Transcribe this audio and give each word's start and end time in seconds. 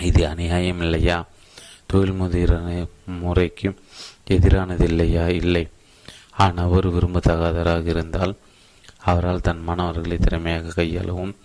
இது 0.00 0.28
அநியாயம் 0.28 0.80
இல்லையா? 0.80 1.26
தொழில் 1.86 2.12
முதிர 2.12 2.86
முறைக்கு 3.04 3.74
எதிரானது 4.30 4.82
இல்லையா 4.82 5.28
இல்லை. 5.28 5.68
ஆனால் 6.32 6.66
ஒரு 6.66 6.90
விரும்பத்தகாதராக 6.90 7.86
இருந்தால் 7.86 8.36
அவரால் 8.98 9.40
தன் 9.40 9.62
மாணவர்களை 9.62 10.18
திறமையாக 10.18 10.82
கையாளவும் 10.82 11.36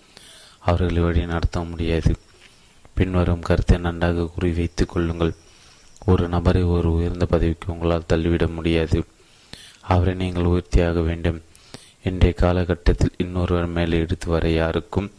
அவர்களை 0.60 1.04
வழி 1.04 1.26
நடத்த 1.26 1.60
முடியாது. 1.60 2.16
பின்வரும் 2.94 3.42
கருத்தை 3.42 3.78
நன்றாக 3.78 4.30
குறிவைத்துக் 4.40 4.88
கொள்ளுங்கள். 4.88 5.34
ஒரு 6.06 6.28
நபரை 6.28 6.64
ஒரு 6.64 6.94
உயர்ந்த 6.94 7.26
பதவிக்கு 7.26 7.72
உங்களால் 7.72 8.06
தள்ளிவிட 8.06 8.48
முடியாது. 8.48 9.06
அவரை 9.82 10.14
நீங்கள் 10.14 10.44
உயர்த்தியாக 10.44 11.00
வேண்டும். 11.00 11.42
இன்றைய 12.04 12.34
காலகட்டத்தில் 12.34 13.14
இன்னொருவர் 13.18 13.68
மேலே 13.68 14.00
எடுத்து 14.00 14.30
வர 14.30 14.50
யாருக்கும் 14.50 15.12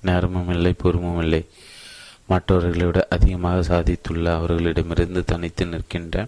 நேரமும் 0.00 0.48
இல்லை 0.48 0.74
பொறுமும் 0.82 1.18
இல்லை. 1.18 1.46
மற்றவர்களை 2.26 2.86
விட 2.86 3.06
அதிகமாக 3.10 3.58
சாதித்துள்ள 3.70 4.26
அவர்களிடமிருந்து 4.34 5.24
தனித்து 5.24 5.66
நிற்கின்ற 5.66 6.26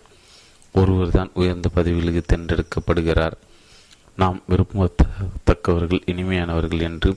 ஒருவர் 0.74 1.10
தான் 1.10 1.30
உயர்ந்த 1.34 1.68
பதவிகளுக்கு 1.74 2.23
தேர்ந்தெடுக்கப்படுகிறார். 2.23 3.37
நாம் 4.16 4.38
விரும்பத்தக்கவர்கள் 4.48 6.06
இனிமையானவர்கள் 6.12 6.82
என்று 6.88 7.10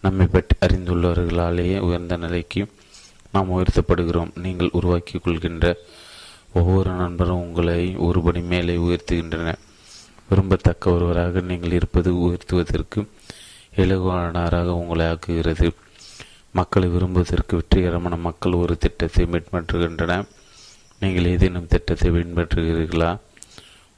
நம்மை 0.00 0.26
பற்றி 0.26 0.54
அறிந்துள்ளவர்களாலேயே 0.66 1.78
உயர்ந்த 1.78 2.16
நிலைக்கு 2.16 2.60
நாம் 3.32 3.52
உயர்த்தப்படுகிறோம். 3.56 4.32
நீங்கள் 4.44 4.74
உருவாக்கி 4.78 5.18
கொள்கின்ற 5.18 5.74
ஒவ்வொரு 6.52 6.90
நண்பரும் 6.90 7.40
உங்களை 7.40 7.80
ஒருபடி 7.96 8.42
மேலே 8.52 8.76
உயர்த்துகின்றன. 8.76 9.48
விரும்பத்தக்க 10.30 10.84
ஒருவராக 10.90 11.40
நீங்கள் 11.40 11.72
இருப்பது 11.72 12.12
உயர்த்துவதற்கு 12.12 13.00
இலகுவானராக 13.76 14.68
உங்களை 14.80 15.06
ஆக்குகிறது. 15.06 15.68
மக்களை 16.58 16.88
விரும்புவதற்கு 16.94 17.54
வெற்றிகரமான 17.58 18.14
மக்கள் 18.26 18.60
ஒரு 18.62 18.74
திட்டத்தை 18.84 19.24
பின்பற்றுகின்றன 19.32 20.12
நீங்கள் 21.02 21.30
ஏதேனும் 21.32 21.70
திட்டத்தை 21.72 22.08
பின்பற்றுகிறீர்களா? 22.16 23.10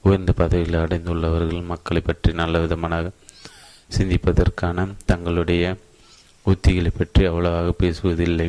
உயர்ந்த 0.05 0.33
பதவியில் 0.41 0.83
அடைந்துள்ளவர்கள் 0.83 1.71
மக்களை 1.73 2.01
பற்றி 2.09 2.31
நல்ல 2.41 2.59
விதமாக 2.65 3.13
சிந்திப்பதற்கான 3.97 4.87
தங்களுடைய 5.11 5.65
உத்திகளை 6.47 6.91
பற்றி 6.93 7.23
அவ்வளவாக 7.31 7.69
பேசுவதில்லை. 7.83 8.49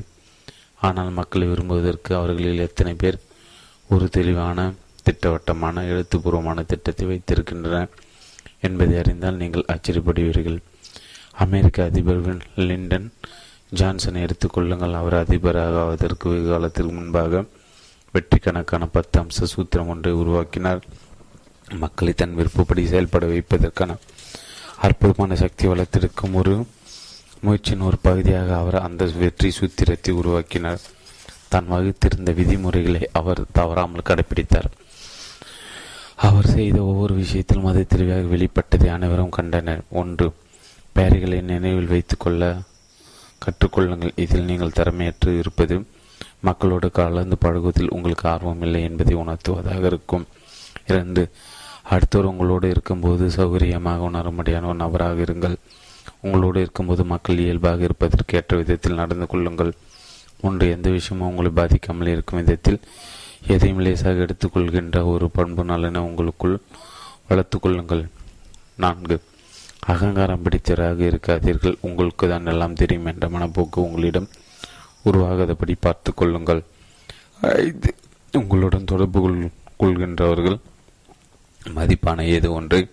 ஆனால் 0.88 1.11
மக்களை 1.20 1.45
விரும்புவதற்கு 1.52 2.11
அவர்களில் 2.20 2.66
எத்தனை 2.67 2.94
பேர் 3.02 3.17
ஒரு 3.89 4.05
தெளிவான 4.17 4.59
திட்டவட்டமான 5.05 5.83
எழுத்துப்பூர்வமான 5.92 6.64
திட்டத்தை 6.72 7.05
வைத்திருக்கின்றனர் 7.11 7.94
என்பதை 8.67 8.95
அறிந்தால் 9.02 9.42
நீங்கள் 9.42 9.70
ஆச்சரியப்படுவீர்கள். 9.73 10.59
அமெரிக்க 11.45 11.88
அதிபர் 11.89 12.23
லிண்டன் 12.70 13.08
ஜான்சனை 13.72 14.20
எடுத்துக்கொள்ளுங்கள் 14.25 15.00
அவர் 15.00 15.16
அதிபராக 15.23 15.75
ஆவதற்கு 15.81 16.30
வெகு 16.31 16.48
காலத்திற்கு 16.52 16.94
முன்பாக 16.95 17.44
வெற்றி 18.14 18.38
கணக்கான 18.45 18.84
பத்து 18.95 19.17
அம்ச 19.22 19.48
சூத்திரம் 19.52 19.92
ஒன்றை 19.94 20.14
உருவாக்கினார். 20.22 20.81
மக்களை 21.84 22.14
தன் 22.22 22.38
விருப்பப்படி 22.39 22.84
செயல்பட 22.92 23.26
வைப்பதற்கான 23.31 23.98
அற்புதமான 24.86 25.36
சக்தி 25.42 25.66
வளர்த்திருக்கும் 25.72 26.38
ஒரு 26.42 26.53
முயற்சியின் 27.44 27.86
ஒரு 27.89 27.98
பகுதியாக 28.08 28.50
அவர் 28.61 28.78
அந்த 28.86 29.03
வெற்றி 29.23 29.50
சூத்திரத்தை 29.58 30.14
உருவாக்கினார். 30.22 30.81
தான் 31.54 31.70
வகுத்திருந்த 31.73 32.31
விதிமுறைகளை 32.39 33.04
அவர் 33.20 33.42
தவறாமல் 33.59 34.08
கடைபிடித்தார். 34.09 34.70
அவர் 36.28 36.48
செய்த 36.56 36.78
ஒவ்வொரு 36.89 37.14
விஷயத்திலும் 37.22 37.70
அது 37.72 37.81
தெளிவாக 37.94 38.26
வெளிப்பட்டதை 38.33 38.89
அனைவரும் 38.95 39.36
கண்டனர். 39.38 39.83
ஒன்று 40.02 40.28
பெயர்களை 40.95 41.39
நினைவில் 41.54 41.92
வைத்துக்கொள்ள 41.94 42.44
கற்றுக்கொள்ளுங்கள். 43.45 44.14
இதில் 44.16 44.44
நீங்கள் 44.44 44.78
திறமையற்று 44.80 45.40
இருப்பது 45.40 45.86
மக்களோடு 46.42 46.92
கலந்து 46.92 47.38
பழகுவதில் 47.38 47.90
உங்களுக்கு 47.90 48.30
ஆர்வம் 48.30 48.62
இல்லை 48.62 48.82
என்பதை 48.84 49.16
உணர்த்துவதாக 49.16 49.84
இருக்கும். 49.86 50.26
இரண்டு 50.88 51.30
அடுத்தவர் 51.84 52.30
உங்களோடு 52.32 52.70
இருக்கும்போது 52.70 53.26
சௌகரியமாக 53.30 54.08
உணரும்படியான 54.10 54.66
ஒரு 54.66 54.76
நபராக 54.76 55.22
இருங்கள். 55.22 55.55
உங்களோடு 56.22 56.60
இருக்கும்போது 56.60 57.05
மக்கள் 57.05 57.38
இயல்பாக 57.38 57.83
இருப்பதற்கு 57.83 58.38
ஏற்ற 58.38 58.58
விதத்தில் 58.58 58.94
நடந்து 58.94 59.28
கொள்ளுங்கள். 59.28 59.73
ஒன்று 60.42 60.70
எந்த 60.70 60.89
விஷயமும் 60.89 61.28
உங்களை 61.28 61.52
பாதிக்காமல் 61.55 62.08
இருக்கும் 62.08 62.39
விதத்தில் 62.39 62.80
எதையும் 63.48 63.80
லேசாக 63.80 64.26
எடுத்துக்கொள்கின்ற 64.26 65.05
ஒரு 65.05 65.30
பண்பு 65.30 65.64
நலனை 65.64 66.02
உங்களுக்குள் 66.02 66.58
வளர்த்து 67.28 67.60
கொள்ளுங்கள். 67.60 68.08
நான்கு 68.76 69.22
அகங்காரம் 69.80 70.44
பிடித்தராக 70.44 71.00
இருக்காதீர்கள். 71.12 71.78
உங்களுக்கு 71.82 72.28
தான் 72.30 72.45
எல்லாம் 72.45 72.73
தெரியும் 72.73 73.06
என்ற 73.06 73.28
மனப்போக்கு 73.30 73.80
உங்களிடம் 73.86 74.30
உருவாகாதபடி 75.06 75.76
பார்த்து 75.80 76.14
கொள்ளுங்கள். 76.14 76.62
ஐந்து 77.42 77.95
உங்களுடன் 78.34 78.90
தொடர்பு 78.92 79.22
கொள் 79.22 79.38
கொள்கின்றவர்கள். 79.82 80.58
மதிப்பான 81.78 82.26
ஏது 82.36 82.54
ஒன்றை 82.54 82.88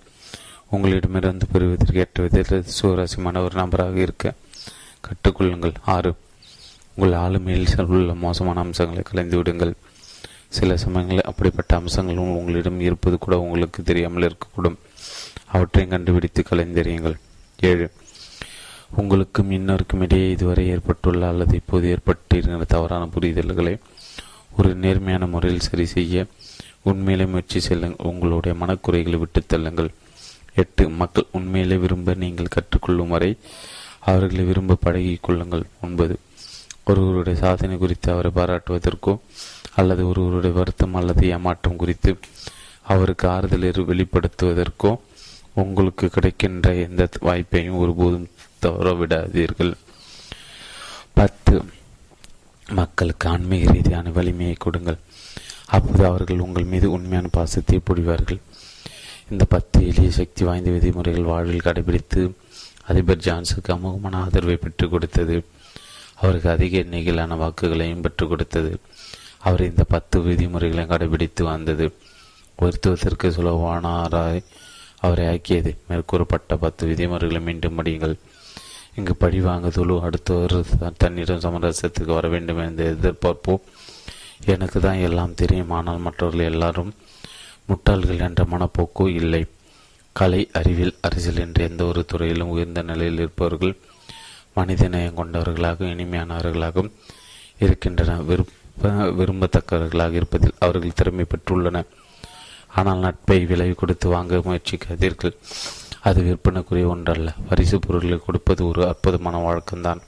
உங்களிடமிருந்து 0.71 1.47
பெறுவதற்கு 1.53 1.99
ஏற்ற 1.99 2.23
விதத்தில் 2.23 2.71
சுவராசியமான 2.79 3.43
ஒரு 3.43 3.55
நபராக 3.61 3.97
இருக்க 3.97 4.35
கற்றுக்கொள்ளுங்கள். 5.07 5.75
ஆறு 5.95 6.15
உங்கள் 6.95 7.19
ஆளுமையில் 7.25 7.93
உள்ள 7.97 8.15
மோசமான 8.15 8.61
அம்சங்களை 8.61 9.03
கலைந்து 9.03 9.37
விடுங்கள். 9.37 9.75
சில 10.49 10.77
சமயங்களில் 10.77 11.29
அப்படிப்பட்ட 11.31 11.77
அம்சங்கள் 11.77 12.17
உங்களிடம் 12.17 12.81
இருப்பது 12.81 13.19
கூட 13.19 13.39
உங்களுக்கு 13.39 13.83
தெரியாமல் 13.83 14.27
இருக்கக்கூடும். 14.29 14.79
அவற்றையும் 15.53 15.93
கண்டுபிடித்து 15.93 16.45
கலைந்தறியுங்கள். 16.51 17.17
ஏழு. 17.61 17.91
உங்களுக்கும் 18.97 19.51
இன்னொருக்கும் 19.51 20.01
இடையே 20.01 20.31
இதுவரை 20.31 20.69
ஏற்பட்டுள்ள 20.69 21.29
அல்லது 21.29 21.55
இப்போது 21.55 21.87
ஏற்பட்டிருக்கிற 21.89 22.67
தவறான 22.67 23.09
புரிதல்களை 23.15 23.79
ஒரு 24.57 24.75
நேர்மையான 24.75 25.27
முறையில் 25.27 25.61
சரி 25.61 25.87
செய்ய 25.87 26.27
உண்மையிலே 26.83 27.27
முயற்சி 27.27 27.61
செல்லுங்கள். 27.61 28.07
உங்களுடைய 28.07 28.57
மனக்குறைகளை 28.59 29.19
விட்டு 29.19 29.43
தள்ளுங்கள். 29.49 29.89
எட்டு. 30.55 30.89
மக்கள் 30.89 31.27
உண்மையிலே 31.33 31.77
விரும்ப 31.77 32.15
நீங்கள் 32.15 32.55
கற்றுக்கொள்ளும் 32.57 33.09
வரை 33.09 33.37
அவர்களை 34.01 34.45
விரும்ப 34.45 34.75
பழகிக் 34.75 35.23
கொள்ளுங்கள். 35.23 35.65
ஒன்பது. 35.83 36.19
ஒருவருடைய 36.85 37.39
சாதனை 37.39 37.77
குறித்து 37.77 38.13
அவரை 38.13 38.31
பாராட்டுவதற்கோ 38.35 39.19
அல்லது 39.75 40.09
ஒருவருடைய 40.09 40.57
வருத்தம் 40.57 40.95
அல்லது 40.95 41.29
ஏமாற்றம் 41.29 41.77
குறித்து 41.77 42.17
அவருக்கு 42.83 43.29
ஆறுதல் 43.29 43.71
வெளிப்படுத்துவதற்கோ 43.93 44.97
உங்களுக்கு 45.63 46.07
கிடைக்கின்ற 46.09 46.69
எந்த 46.87 47.03
வாய்ப்பையும் 47.21 47.81
ஒருபோதும் 47.83 48.31
தவற 48.59 48.89
விடாதீர்கள் 48.93 49.73
பத்து 51.19 51.55
மக்களுக்கு 52.71 53.27
ஆன்மீக 53.29 53.73
ரீதியான 53.73 54.11
வலிமையை 54.11 54.57
கொடுங்கள். 54.59 54.99
அப்போது 55.67 56.05
அவர்கள் 56.07 56.45
உங்கள் 56.47 56.71
மீது 56.73 56.87
உண்மையான 56.91 57.29
பாசத்தை 57.33 57.79
பொழிவார்கள் 57.85 58.41
இந்த 59.31 59.45
பத்து 59.55 59.79
எளிய 59.87 60.11
சக்தி 60.11 60.43
வாய்ந்த 60.45 60.71
விதிமுறைகள் 60.71 61.31
வாழ்வில் 61.33 61.67
கடைபிடித்து 61.67 62.21
அதிபர் 62.87 63.25
ஜான்ஸுக்கு 63.27 63.71
அமோகமான 63.77 64.21
ஆதரவை 64.25 64.57
பெற்றுக் 64.57 64.91
கொடுத்தது. 64.91 65.37
அவருக்கு 66.21 66.49
அதிக 66.51 66.79
எண்ணிக்கையிலான 66.79 67.37
வாக்குகளையும் 67.37 68.01
பெற்றுக் 68.01 68.29
கொடுத்தது. 68.29 68.73
அவர் 69.39 69.69
இந்த 69.71 69.85
பத்து 69.95 70.21
விதிமுறைகளையும் 70.21 70.93
கடைபிடித்து 70.93 71.43
வந்தது. 71.43 71.87
உயர்த்துவதற்கு 72.59 73.27
சுலபமானாராய் 73.37 74.41
அவரை 75.05 75.25
ஆக்கியது. 75.33 75.71
மேற்கூறப்பட்ட 75.89 76.57
பத்து 76.65 76.83
விதிமுறைகளை 76.91 77.41
மீண்டும் 77.49 77.79
படியுங்கள். 77.79 78.15
இங்கு 78.99 79.15
பழி 79.23 79.41
வாங்குதலோ 79.41 79.97
அடுத்தவர் 80.07 80.57
தன்னிடம் 81.03 81.45
சமரசத்துக்கு 81.47 82.13
வர 82.19 82.29
வேண்டும் 82.35 82.61
என்று 82.67 82.85
எதிர்பார்ப்போ 82.93 83.55
எனக்கு 84.53 84.79
தான் 84.81 85.03
எல்லாம் 85.09 85.37
தெரியும். 85.41 85.75
ஆனால் 85.79 86.05
மற்றவர்கள் 86.07 86.51
எல்லாரும் 86.53 86.91
முட்டாள்கள் 87.69 88.25
என்ற 88.29 88.43
மனப்போக்கு 88.53 89.05
இல்லை. 89.21 89.43
கலை 90.13 90.41
அறிவியல் 90.59 90.99
அரசியல் 91.07 91.43
என்ற 91.45 91.61
எந்த 91.69 91.83
ஒரு 91.85 92.03
துறையிலும் 92.11 92.53
உயர்ந்த 92.55 92.83
நிலையில் 92.91 93.21
இருப்பவர்கள் 93.23 93.75
மனித 94.59 94.89
நேயம் 94.89 95.19
கொண்டவர்களாகவும் 95.19 95.93
இனிமையானவர்களாகவும் 95.95 96.93
இருக்கின்றன. 97.65 98.15
விருப்ப 98.31 98.93
விரும்பத்தக்கவர்களாக 99.19 100.19
இருப்பதில் 100.21 100.59
அவர்கள் 100.59 100.99
திறமை 100.99 101.25
பெற்றுள்ளனர். 101.33 101.91
ஆனால் 102.81 103.05
நட்பை 103.05 103.39
விலை 103.51 103.69
கொடுத்து 103.75 104.07
வாங்க 104.15 104.41
முயற்சிக்காதீர்கள். 104.47 105.35
அது 106.09 106.21
விற்பனைக்குரிய 106.27 106.87
ஒன்றல்ல. 106.95 107.31
பரிசு 107.49 107.77
பொருட்களை 107.85 108.19
கொடுப்பது 108.27 108.63
ஒரு 108.71 108.83
அற்புதமான 108.89 109.37
வழக்கம்தான். 109.47 110.01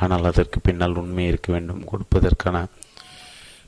ஆனால் 0.00 0.28
அதற்கு 0.30 0.58
பின்னால் 0.60 1.00
உண்மை 1.02 1.26
இருக்க 1.26 1.48
வேண்டும். 1.52 1.84
கொடுப்பதற்கான 1.92 2.56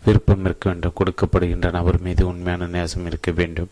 விருப்பம் 0.06 0.44
இருக்க 0.48 0.64
வேண்டும். 0.70 0.96
கொடுக்கப்படுகின்ற 1.00 1.68
நபர் 1.78 2.00
மீது 2.06 2.22
உண்மையான 2.32 2.66
நேசம் 2.66 3.06
இருக்க 3.06 3.30
வேண்டும். 3.40 3.70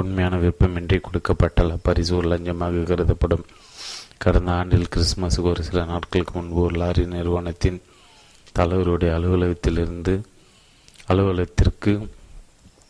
உண்மையான 0.00 0.34
விருப்பமின்றி 0.36 0.98
கொடுக்கப்பட்டால் 1.06 1.72
பரிசு 1.88 2.12
ஒரு 2.16 2.28
லஞ்சமாக 2.32 2.84
கருதப்படும். 2.90 3.44
கடந்த 4.24 4.50
ஆண்டில் 4.52 4.90
கிறிஸ்துமஸுக்கு 4.94 5.52
ஒரு 5.52 5.62
சில 5.68 5.84
நாட்களுக்கு 5.84 6.34
முன்பு 6.34 6.58
ஒரு 6.60 6.76
லாரி 6.82 7.04
நிறுவனத்தின் 7.14 7.78
தலைவருடைய 8.58 9.10
அலுவலகத்திலிருந்து 9.18 10.14
அலுவலகத்திற்கு 11.12 11.92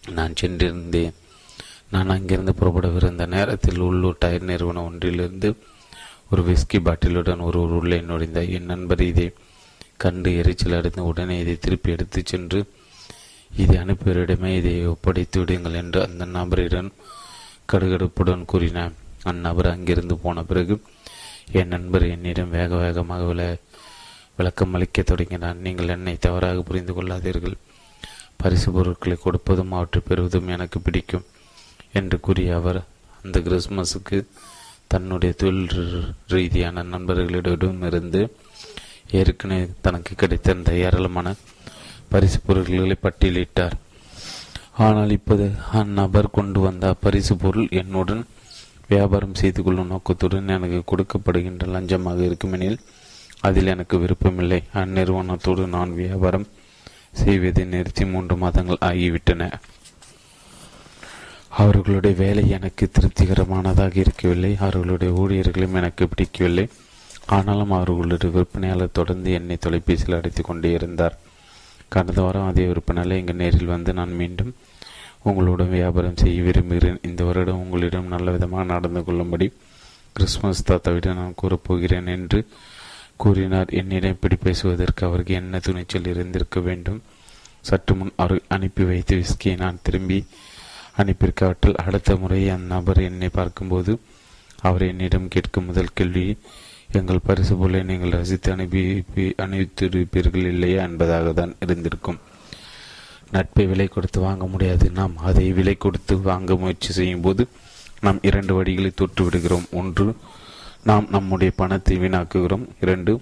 நான் 0.09 0.35
சென்றிருந்தேன். 0.41 1.15
நான் 1.91 2.09
அங்கிருந்து 2.09 2.55
புறப்படவிருந்த 2.61 3.27
நேரத்தில் 3.27 3.79
உள்ளூர் 3.79 4.17
டயர் 4.19 4.43
நிறுவனம் 4.43 4.85
ஒன்றிலிருந்து 4.85 5.57
ஒரு 6.31 6.43
விஸ்கி 6.43 6.79
பாட்டிலுடன் 6.85 7.41
ஒரு 7.41 7.77
உள்ளே 7.77 8.01
நுழைந்த 8.01 8.43
என் 8.45 8.65
நண்பர் 8.65 9.01
இதை 9.01 9.33
கண்டு 9.97 10.37
எரிச்சல் 10.37 10.77
அடைந்து 10.77 11.05
உடனே 11.05 11.39
இதை 11.39 11.59
திருப்பி 11.59 11.91
எடுத்துச் 11.91 12.27
சென்று 12.27 12.73
இதை 13.57 13.77
அனுப்பியவரிடமே 13.77 14.57
இதை 14.57 14.87
ஒப்படைத்து 14.87 15.41
விடுங்கள் 15.41 15.75
என்று 15.75 16.09
அந்த 16.09 16.27
நபரிடம் 16.27 16.91
கடுகடுப்புடன் 17.73 18.45
கூறினார் 18.45 18.93
அந்நபர் 19.25 19.71
அங்கிருந்து 19.71 20.17
போன 20.17 20.43
பிறகு 20.43 20.83
என் 21.53 21.69
நண்பர் 21.69 22.03
என்னிடம் 22.03 22.51
வேக 22.51 22.77
வேகமாக 22.77 23.25
விள 23.25 23.57
விளக்கம் 24.37 24.75
அளிக்க 24.75 25.03
தொடங்கினார். 25.03 25.57
நீங்கள் 25.57 25.89
என்னை 25.89 26.17
தவறாக 26.19 26.63
புரிந்து 26.63 26.93
கொள்ளாதீர்கள். 26.93 27.55
பரிசு 28.41 28.69
பொருட்களை 28.73 29.17
கொடுப்பதும் 29.25 29.75
அவற்றை 29.77 30.01
பெறுவதும் 30.09 30.51
எனக்கு 30.55 30.79
பிடிக்கும் 30.81 31.27
என்று 31.99 32.17
கூறிய 32.21 32.57
அவர். 32.57 32.81
அந்த 33.23 33.41
கிறிஸ்மஸுக்கு 33.41 34.19
தன்னுடைய 34.93 35.33
தொழில் 35.43 35.69
ரீதியான 36.33 36.83
நண்பர்களிடமிருந்து 36.93 38.23
ஏற்கனவே 39.21 39.65
தனக்கு 39.81 40.13
கிடைத்திருந்த 40.15 40.73
ஏராளமான 40.85 41.35
பரிசு 42.13 42.39
பொருட்களை 42.47 42.97
பட்டியலிட்டார். 43.07 43.77
ஆனால் 44.87 45.13
இப்போது 45.17 45.47
அந்நபர் 45.81 46.35
கொண்டு 46.39 46.61
வந்த 46.61 46.87
பரிசு 47.05 47.35
பொருள் 47.37 47.69
என்னுடன் 47.81 48.23
வியாபாரம் 48.89 49.39
செய்து 49.41 49.61
கொள்ளும் 49.63 49.91
நோக்கத்துடன் 49.93 50.53
எனக்கு 50.57 50.81
கொடுக்கப்படுகின்ற 50.91 51.67
லஞ்சமாக 51.75 52.21
இருக்குமெனில் 52.29 52.79
அதில் 53.41 53.73
எனக்கு 53.75 53.97
விருப்பமில்லை. 53.99 54.61
அந்நிறுவனத்தோடு 54.81 55.63
நான் 55.77 55.93
வியாபாரம் 56.01 56.47
செய்வதை 57.13 57.65
நிறுத்தி 57.65 58.05
மூன்று 58.05 58.37
மாதங்கள் 58.37 58.79
ஆகிவிட்டன. 58.81 59.53
அவர்களுடைய 61.49 62.17
வேலை 62.17 62.49
எனக்கு 62.49 62.91
திருப்திகரமானதாக 62.91 63.97
இருக்கவில்லை. 63.97 64.57
அவர்களுடைய 64.61 65.15
ஊழியர்களும் 65.15 65.75
எனக்கு 65.75 66.09
பிடிக்கவில்லை. 66.09 66.69
ஆனாலும் 67.27 67.71
அவர்களுடைய 67.71 68.39
விற்பனையாளர் 68.39 68.93
தொடர்ந்து 68.93 69.33
என்னை 69.33 69.57
தொலைபேசியில் 69.57 70.17
அடைத்து 70.17 70.43
கொண்டே 70.43 70.71
இருந்தார். 70.71 71.19
கடந்த 71.89 72.23
வாரம் 72.23 72.47
அதே 72.47 72.65
விற்பனையாளர் 72.67 73.19
எங்கள் 73.19 73.35
நேரில் 73.35 73.73
வந்து 73.75 73.93
நான் 73.93 74.13
மீண்டும் 74.13 74.55
உங்களுடன் 75.23 75.71
வியாபாரம் 75.71 76.17
செய்ய 76.17 76.43
விரும்புகிறேன். 76.43 76.99
இந்த 77.03 77.25
வருடம் 77.25 77.61
உங்களிடம் 77.61 78.07
நல்ல 78.07 78.31
விதமாக 78.31 78.65
நடந்து 78.65 79.05
கொள்ளும்படி 79.05 79.53
கிறிஸ்துமஸ் 80.13 80.73
தாத்தாவிடம் 80.73 81.15
நான் 81.15 81.35
கூறப்போகிறேன் 81.43 82.07
என்று 82.07 82.49
கூறினார். 83.25 83.71
என்னிடம் 83.81 84.15
இப்படி 84.17 84.37
பேசுவதற்கு 84.37 85.03
அவருக்கு 85.07 85.35
என்ன 85.41 85.59
துணிச்சல் 85.59 86.11
இருந்திருக்க 86.13 86.61
வேண்டும்? 86.69 87.01
சற்று 87.69 87.95
முன் 87.95 88.13
அவர் 88.17 88.41
அனுப்பி 88.49 88.85
வைத்து 88.85 89.15
விஸ்கியை 89.21 89.57
நான் 89.57 89.83
திரும்பி 89.83 90.19
அனுப்பியிருக்காவற்றில் 91.01 91.81
அடுத்த 91.87 92.17
முறை 92.17 92.41
அந்நபர் 92.51 93.01
என்னை 93.03 93.29
பார்க்கும்போது 93.29 93.93
அவர் 94.69 94.83
என்னிடம் 94.89 95.33
கேட்கும் 95.35 95.69
முதல் 95.71 95.95
கேள்வி 95.95 96.27
எங்கள் 96.99 97.27
பரிசு 97.27 97.55
போல 97.57 97.83
நீங்கள் 97.91 98.15
ரசித்து 98.15 98.49
அனுப்பி 98.53 98.83
அனுப்பித்திருப்பீர்கள் 99.45 100.45
இல்லையா? 100.51 100.81
என்பதாக 100.89 101.33
தான் 101.33 101.55
இருந்திருக்கும். 101.65 102.19
நட்பை 103.31 103.65
விலை 103.71 103.87
கொடுத்து 103.87 104.19
வாங்க 104.21 104.47
முடியாது. 104.47 104.87
நாம் 104.99 105.15
அதை 105.29 105.47
விலை 105.59 105.75
கொடுத்து 105.85 106.15
வாங்க 106.29 106.57
முயற்சி 106.63 106.91
செய்யும் 106.99 107.25
போது 107.27 107.45
நாம் 108.05 108.19
இரண்டு 108.23 108.53
வழிகளை 108.59 108.91
தொட்டு 108.95 109.23
விடுகிறோம் 109.25 109.67
ஒன்று 109.81 110.07
நாம் 110.85 111.07
நம்முடைய 111.11 111.53
பணத்தை 111.57 111.99
வீணாக்குகிறோம். 111.99 112.67
இரண்டு 112.81 113.21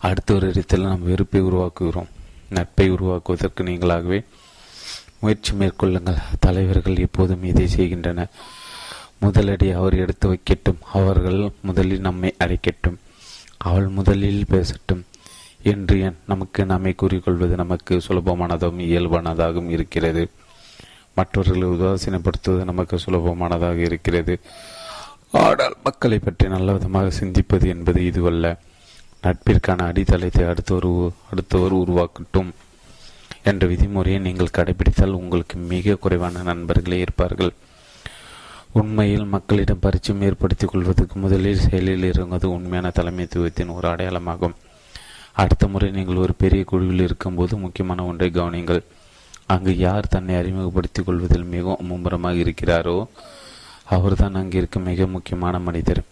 அடுத்த 0.00 0.34
ஒரு 0.34 0.48
இடத்தில் 0.48 0.82
நாம் 0.82 1.02
வெறுப்பை 1.02 1.42
உருவாக்குகிறோம். 1.42 2.06
நட்பை 2.50 2.90
உருவாக்குவதற்கு 2.90 3.62
நீங்களாகவே 3.62 4.24
முயற்சி 5.18 5.52
மேற்கொள்ளுங்கள். 5.52 6.22
தலைவர்கள் 6.40 6.96
எப்போதும் 6.96 7.44
இதை 7.44 7.68
செய்கின்றனர். 7.68 8.30
முதலடி 9.22 9.74
அவர் 9.74 9.94
எடுத்து 9.94 10.32
வைக்கட்டும். 10.32 10.80
அவர்கள் 10.92 11.50
முதலில் 11.60 12.00
நம்மை 12.00 12.34
அழைக்கட்டும். 12.38 12.96
அவள் 13.56 13.88
முதலில் 13.88 14.44
பேசட்டும். 14.44 15.02
என்று 15.62 16.16
நமக்கு 16.26 16.66
நம்மை 16.66 16.94
கூறிக்கொள்வது 16.94 17.56
நமக்கு 17.56 18.00
சுலபமானதாகவும் 18.08 18.80
இயல்பானதாகவும் 18.80 19.68
இருக்கிறது. 19.68 20.30
மற்றவர்களை 21.14 21.68
உதாசீனப்படுத்துவது 21.68 22.64
நமக்கு 22.64 22.98
சுலபமானதாக 23.06 23.76
இருக்கிறது. 23.76 24.40
ஆனால் 25.40 25.74
மக்களை 25.84 26.18
பற்றி 26.18 26.48
நல்ல 26.48 26.72
விதமாக 26.72 27.10
சிந்திப்பது 27.18 27.66
என்பது 27.66 28.00
இதுவல்ல. 28.00 28.46
நட்பிற்கான 29.22 29.80
அடித்தளத்தை 29.90 30.44
அடுத்தவர் 30.46 31.12
அடுத்தவர் 31.30 31.72
உருவாக்கட்டும் 31.72 32.50
என்ற 33.42 33.66
விதிமுறையை 33.66 34.20
நீங்கள் 34.20 34.54
கடைபிடித்தால் 34.58 35.18
உங்களுக்கு 35.20 35.58
மிக 35.58 35.94
குறைவான 35.94 36.42
நண்பர்களே 36.42 36.98
இருப்பார்கள். 36.98 37.52
உண்மையில் 38.72 39.24
மக்களிடம் 39.24 39.78
பரிச்சயம் 39.78 40.22
ஏற்படுத்திக் 40.22 40.68
கொள்வதற்கு 40.68 41.18
முதலில் 41.18 41.64
செயலில் 41.68 42.02
இறங்குவது 42.02 42.50
உண்மையான 42.50 42.90
தலைமைத்துவத்தின் 42.98 43.74
ஒரு 43.74 43.88
அடையாளமாகும். 43.88 44.54
அடுத்த 45.32 45.66
முறை 45.66 45.90
நீங்கள் 45.90 46.16
ஒரு 46.16 46.34
பெரிய 46.34 46.64
குழுவில் 46.64 47.00
இருக்கும்போது 47.00 47.56
முக்கியமான 47.56 48.04
ஒன்றை 48.04 48.30
கவனிங்கள் 48.30 48.82
அங்கு 49.46 49.76
யார் 49.76 50.06
தன்னை 50.08 50.34
அறிமுகப்படுத்திக் 50.36 51.06
கொள்வதில் 51.06 51.44
மிகவும் 51.44 51.86
மும்முரமாக 51.86 52.34
இருக்கிறாரோ 52.34 53.06
அவர்தான் 53.96 54.38
அங்கிருக்கும் 54.40 54.88
மிக 54.90 55.06
முக்கியமான 55.14 55.54
மனிதர். 55.68 56.02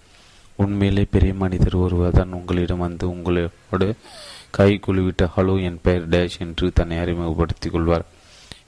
உண்மையிலே 0.58 1.04
பெரிய 1.14 1.32
மனிதர் 1.42 1.76
ஒருவர் 1.82 2.16
தான் 2.18 2.34
உங்களிடம் 2.38 2.84
வந்து 2.84 3.04
உங்களோடு 3.14 3.88
கை 4.56 4.70
குழுவிட்ட 4.86 5.24
ஹலோ 5.34 5.54
என் 5.68 5.82
பெயர் 5.82 6.08
டேஷ் 6.14 6.40
என்று 6.44 6.66
தன்னை 6.78 6.96
அறிமுகப்படுத்திக் 7.02 7.74
கொள்வார். 7.74 8.04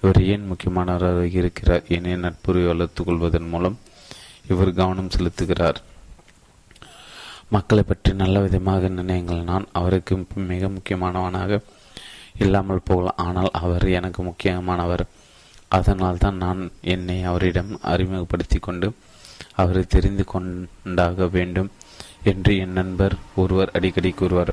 இவர் 0.02 0.20
ஏன் 0.32 0.48
முக்கியமானவராக 0.50 1.22
இருக்கிறார்? 1.40 1.82
என்னை 1.96 2.14
நட்புறவை 2.16 2.66
வளர்த்து 2.70 3.02
கொள்வதன் 3.04 3.50
மூலம் 3.52 3.76
இவர் 4.52 4.70
கவனம் 4.80 5.12
செலுத்துகிறார். 5.16 5.78
மக்களை 7.54 7.82
பற்றி 7.82 8.10
நல்ல 8.22 8.36
விதமாக 8.40 8.88
நினையுங்கள். 9.00 9.42
நான் 9.50 9.66
அவருக்கு 9.80 10.14
மிக 10.52 10.68
முக்கியமானவனாக 10.76 11.60
இல்லாமல் 12.44 12.86
போகலாம். 12.90 13.20
ஆனால் 13.26 13.50
அவர் 13.62 13.86
எனக்கு 13.98 14.20
முக்கியமானவர். 14.22 15.04
அதனால் 15.78 16.22
தான் 16.24 16.40
நான் 16.44 16.60
என்னை 16.94 17.16
அவரிடம் 17.30 17.70
அறிமுகப்படுத்தி 17.92 18.58
கொண்டு 18.58 18.88
அவரை 19.60 19.82
தெரிந்து 19.94 20.24
கொண்டாக 20.32 21.26
வேண்டும் 21.36 21.70
என்று 22.30 22.52
என் 22.62 22.76
நண்பர் 22.78 23.14
ஒருவர் 23.42 23.72
அடிக்கடி 23.76 24.10
கூறுவார். 24.12 24.52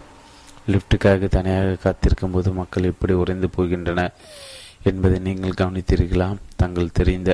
லிப்டுக்காக 0.72 1.28
தனியாக 1.36 1.78
காத்திருக்கும் 1.84 2.34
போது 2.36 2.50
மக்கள் 2.60 2.90
எப்படி 2.92 3.14
உறைந்து 3.14 3.48
போகின்றனர் 3.58 4.16
என்பதை 4.90 5.18
நீங்கள் 5.28 5.60
கவனித்தீர்களா? 5.62 6.28
தங்கள் 6.62 6.96
தெரிந்த 7.00 7.32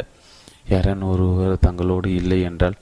யாரன் 0.74 1.04
ஒருவர் 1.12 1.64
தங்களோடு 1.68 2.10
இல்லை 2.22 2.40
என்றால் 2.42 2.78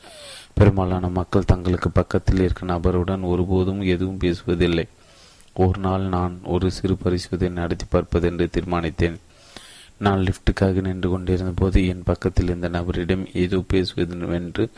பெரும்பாலான 0.58 1.06
மக்கள் 1.20 1.50
தங்களுக்கு 1.52 1.90
பக்கத்தில் 2.00 2.44
இருக்கும் 2.46 2.72
நபருடன் 2.74 3.24
ஒருபோதும் 3.32 3.82
எதுவும் 3.94 4.22
பேசுவதில்லை. 4.24 4.86
ஒரு 5.56 5.80
நாள் 5.80 6.06
நான் 6.16 6.36
ஒரு 6.54 6.68
சிறு 6.72 6.96
பரிசோதனை 7.04 7.54
நடத்தி 7.62 7.86
பார்ப்பது 7.90 8.28
என்று 8.32 8.46
தீர்மானித்தேன். 8.56 9.18
நான் 9.98 10.26
லிப்டுக்காக 10.28 10.82
நின்று 10.82 11.10
கொண்டிருந்த 11.10 11.52
போது 11.56 11.88
என் 11.88 12.04
பக்கத்தில் 12.04 12.46
இருந்த 12.46 12.70
நபரிடம் 12.70 13.26
ஏதோ 13.34 13.64
பேசுவது 13.68 14.34
என்று 14.34 14.70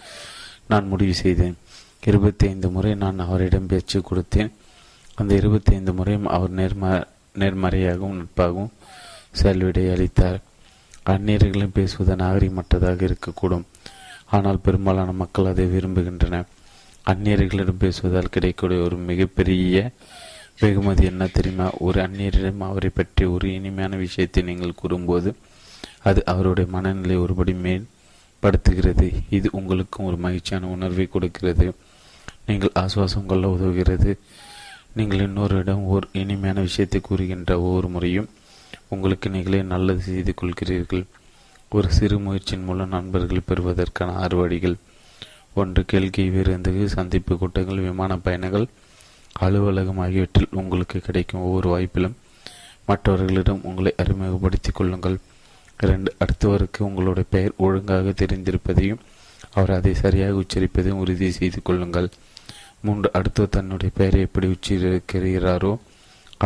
நான் 0.67 0.87
முடிவு 0.87 1.13
செய்தேன். 1.13 1.57
இருபத்தி 2.05 2.47
ஐந்து 2.47 2.69
முறை 2.69 2.95
நான் 2.95 3.19
அவரிடம் 3.19 3.67
பேச்சு 3.67 4.03
கொடுத்தேன். 4.11 4.51
அந்த 5.15 5.33
இருபத்தி 5.33 5.73
ஐந்து 5.73 5.93
முறையும் 5.93 6.27
அவர் 6.27 6.51
நேர்ம 6.51 7.03
நேர்மறையாகவும் 7.39 8.23
நட்பாகவும் 8.23 8.69
செயல்விடை 9.31 9.89
அளித்தார். 9.89 10.39
அந்நீர்களிடம் 11.05 11.73
பேசுவது 11.73 12.23
நாகரிகமற்றதாக 12.23 13.15
இருக்கக்கூடும். 13.15 13.63
ஆனால் 14.25 14.59
பெரும்பாலான 14.59 15.11
மக்கள் 15.11 15.45
அதை 15.45 15.65
விரும்புகின்றனர். 15.65 16.45
அந்நியர்களிடம் 17.05 17.79
பேசுவதால் 17.79 18.29
கிடைக்கக்கூடிய 18.29 18.81
ஒரு 18.81 18.97
மிகப்பெரிய 18.97 19.91
வெகுமதி 20.59 21.03
என்ன 21.05 21.23
தெரியுமா? 21.27 21.65
ஒரு 21.85 21.97
அந்நியரிடம் 22.01 22.61
அவரை 22.67 22.89
பற்றி 22.89 23.23
ஒரு 23.25 23.53
இனிமையான 23.53 23.95
விஷயத்தை 23.95 24.43
நீங்கள் 24.43 24.79
கூறும்போது 24.81 25.35
அது 26.03 26.19
அவருடைய 26.25 26.71
மனநிலை 26.71 27.15
ஒருபடி 27.17 27.53
மேம்படுத்துகிறது. 27.65 29.07
இது 29.29 29.49
உங்களுக்கும் 29.51 30.05
ஒரு 30.05 30.17
மகிழ்ச்சியான 30.17 30.67
உணர்வை 30.67 31.05
கொடுக்கிறது. 31.07 31.75
நீங்கள் 32.45 32.75
ஆசுவாசம் 32.75 33.25
கொள்ள 33.25 33.47
உதவுகிறது. 33.47 34.13
நீங்கள் 34.93 35.19
இன்னொருடம் 35.19 35.83
ஒரு 35.85 36.07
இனிமையான 36.11 36.61
விஷயத்தை 36.61 37.01
கூறுகின்ற 37.01 37.59
ஒவ்வொரு 37.61 37.87
முறையும் 37.87 38.29
உங்களுக்கு 38.87 39.29
நீங்களே 39.29 39.61
நல்லது 39.73 40.01
செய்து 40.01 40.33
கொள்கிறீர்கள். 40.41 41.03
ஒரு 41.71 41.87
சிறு 41.91 42.19
முயற்சியின் 42.19 42.63
மூலம் 42.63 42.89
நண்பர்களை 42.89 43.41
பெறுவதற்கான 43.45 44.13
ஆறு 44.13 44.37
வழிகள். 44.37 44.75
ஒன்று 45.53 45.81
கேள்வி 45.85 46.29
விருந்து 46.29 46.87
சந்திப்பு 46.87 47.37
கூட்டங்கள் 47.37 47.85
விமான 47.87 48.17
பயணங்கள். 48.17 48.67
அலுவலகம் 49.39 49.97
ஆகியவற்றில் 49.97 50.55
உங்களுக்கு 50.59 50.99
கிடைக்கும் 50.99 51.41
ஒவ்வொரு 51.41 51.69
வாய்ப்பிலும் 51.73 52.15
மற்றவர்களிடம் 52.89 53.63
உங்களை 53.63 53.91
அறிமுகப்படுத்திக் 54.01 54.75
கொள்ளுங்கள். 54.75 55.17
இரண்டு 55.79 56.15
அடுத்தவருக்கு 56.23 56.79
உங்களுடைய 56.79 57.25
பெயர் 57.29 57.53
ஒழுங்காக 57.57 58.13
தெரிந்திருப்பதையும் 58.21 59.01
அவர் 59.57 59.71
அதை 59.77 59.93
சரியாக 59.93 60.41
உச்சரிப்பதையும் 60.41 61.01
உறுதி 61.03 61.31
செய்து 61.31 61.59
கொள்ளுங்கள். 61.61 62.07
மூன்று 62.81 63.09
அடுத்தவர் 63.17 63.55
தன்னுடைய 63.55 63.91
பெயரை 63.99 64.19
எப்படி 64.21 64.47
உச்சரிக்கிறாரோ 64.47 65.73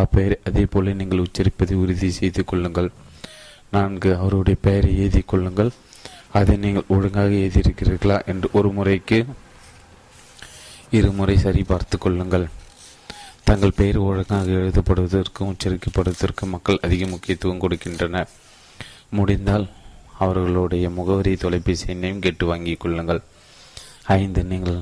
அப்பெயரை 0.01 0.37
அதே 0.49 0.63
போல 0.65 0.93
நீங்கள் 0.93 1.23
உச்சரிப்பதை 1.25 1.75
உறுதி 1.83 2.09
செய்து 2.09 2.41
கொள்ளுங்கள். 2.45 2.89
நான்கு 3.75 4.09
அவருடைய 4.17 4.57
பெயரை 4.61 4.91
எழுதி 4.99 5.21
கொள்ளுங்கள். 5.21 5.71
அதை 6.39 6.55
நீங்கள் 6.57 6.89
ஒழுங்காக 6.95 7.31
எழுதியிருக்கிறீர்களா 7.43 8.17
என்று 8.25 8.49
ஒரு 8.53 8.71
முறைக்கு 8.71 9.19
இருமுறை 10.97 11.37
சரி 11.37 11.63
பார்த்து 11.63 11.97
கொள்ளுங்கள். 11.97 12.47
தங்கள் 13.49 13.77
பெயர் 13.77 13.97
ஒழுங்காக 13.97 14.49
எழுதப்படுவதற்கும் 14.57 15.51
உச்சரிக்கப்படுவதற்கும் 15.51 16.51
மக்கள் 16.53 16.81
அதிக 16.85 17.03
முக்கியத்துவம் 17.05 17.61
கொடுக்கின்றனர். 17.61 18.27
முடிந்தால் 19.17 19.65
அவர்களுடைய 20.23 20.85
முகவரி 20.97 21.31
தொலைபேசி 21.43 21.85
எண்ணையும் 21.93 22.21
கேட்டு 22.25 22.45
வாங்கிக் 22.45 22.79
கொள்ளுங்கள். 22.79 23.21
ஐந்து 24.17 24.41
நீங்கள் 24.43 24.77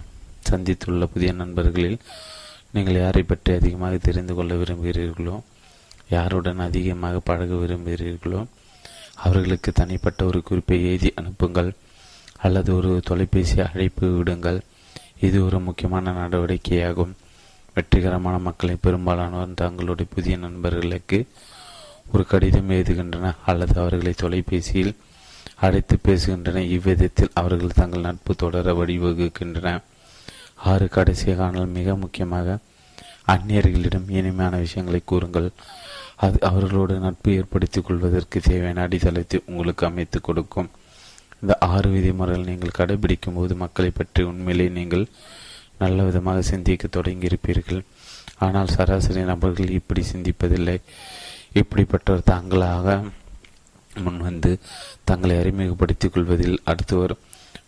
சந்தித்துள்ள 0.49 1.05
புதிய 1.13 1.33
நண்பர்களில் 1.41 1.97
நீங்கள் 2.71 2.99
யாரை 3.03 3.23
பற்றி 3.23 3.53
அதிகமாக 3.59 3.99
தெரிந்து 4.07 4.33
கொள்ள 4.39 4.55
விரும்புகிறீர்களோ 4.55 5.35
யாருடன் 6.15 6.59
அதிகமாக 6.67 7.21
பழக 7.29 7.59
விரும்புகிறீர்களோ 7.63 8.41
அவர்களுக்கு 9.25 9.71
தனிப்பட்ட 9.79 10.25
ஒரு 10.25 10.41
குறிப்பை 10.49 10.79
எழுதி 10.89 11.11
அனுப்புங்கள் 11.21 11.71
அல்லது 12.47 12.71
ஒரு 12.75 12.91
தொலைபேசி 13.11 13.59
அழைப்பு 13.69 14.09
விடுங்கள். 14.17 14.59
இது 15.27 15.39
ஒரு 15.45 15.59
முக்கியமான 15.59 16.11
நடவடிக்கையாகும். 16.21 17.15
வெற்றிகரமான 17.77 18.35
மக்களை 18.47 18.75
பெரும்பாலானோர் 18.85 19.59
தங்களுடைய 19.61 20.07
புதிய 20.15 20.35
நண்பர்களுக்கு 20.45 21.19
ஒரு 22.13 22.23
கடிதம் 22.31 22.71
எழுதுகின்றனர் 22.75 23.41
அல்லது 23.51 23.75
அவர்களை 23.81 24.13
தொலைபேசியில் 24.21 24.93
அழைத்து 25.65 25.95
பேசுகின்றன. 26.05 26.63
இவ்விதத்தில் 26.75 27.35
அவர்கள் 27.41 27.77
தங்கள் 27.79 28.05
நட்பு 28.07 28.33
தொடர 28.43 28.73
வழிவகுக்கின்றன. 28.79 29.69
ஆறு 30.71 30.85
கடைசியாக 30.95 31.43
ஆனால் 31.47 31.73
மிக 31.77 31.95
முக்கியமாக 32.03 32.57
அந்நியர்களிடம் 33.33 34.07
இனிமையான 34.17 34.57
விஷயங்களை 34.65 35.01
கூறுங்கள். 35.11 35.49
அது 36.25 36.37
அவர்களோடு 36.49 36.93
நட்பு 37.05 37.31
ஏற்படுத்திக் 37.39 37.87
கொள்வதற்கு 37.87 38.37
தேவையான 38.49 38.83
அடித்தளத்தை 38.85 39.39
உங்களுக்கு 39.49 39.83
அமைத்து 39.89 40.19
கொடுக்கும். 40.27 40.69
இந்த 41.41 41.53
ஆறு 41.73 41.89
விதிமுறைகள் 41.95 42.49
நீங்கள் 42.51 42.77
கடைபிடிக்கும் 42.79 43.37
போது 43.39 43.55
மக்களை 43.63 43.91
பற்றி 43.97 44.21
உண்மையிலே 44.31 44.67
நீங்கள் 44.77 45.05
நல்ல 45.79 46.03
விதமாக 46.03 46.41
சிந்திக்க 46.41 46.87
தொடங்கியிருப்பீர்கள். 46.87 47.81
ஆனால் 48.37 48.67
சராசரி 48.67 49.21
நபர்கள் 49.21 49.69
இப்படி 49.69 50.03
சிந்திப்பதில்லை. 50.13 50.81
இப்படிப்பட்டவர் 51.53 52.23
தாங்களாக 52.23 53.03
முன்வந்து 54.05 54.57
தங்களை 55.03 55.37
அறிமுகப்படுத்திக் 55.37 56.13
கொள்வதில் 56.13 56.59
அடுத்தவர் 56.63 57.15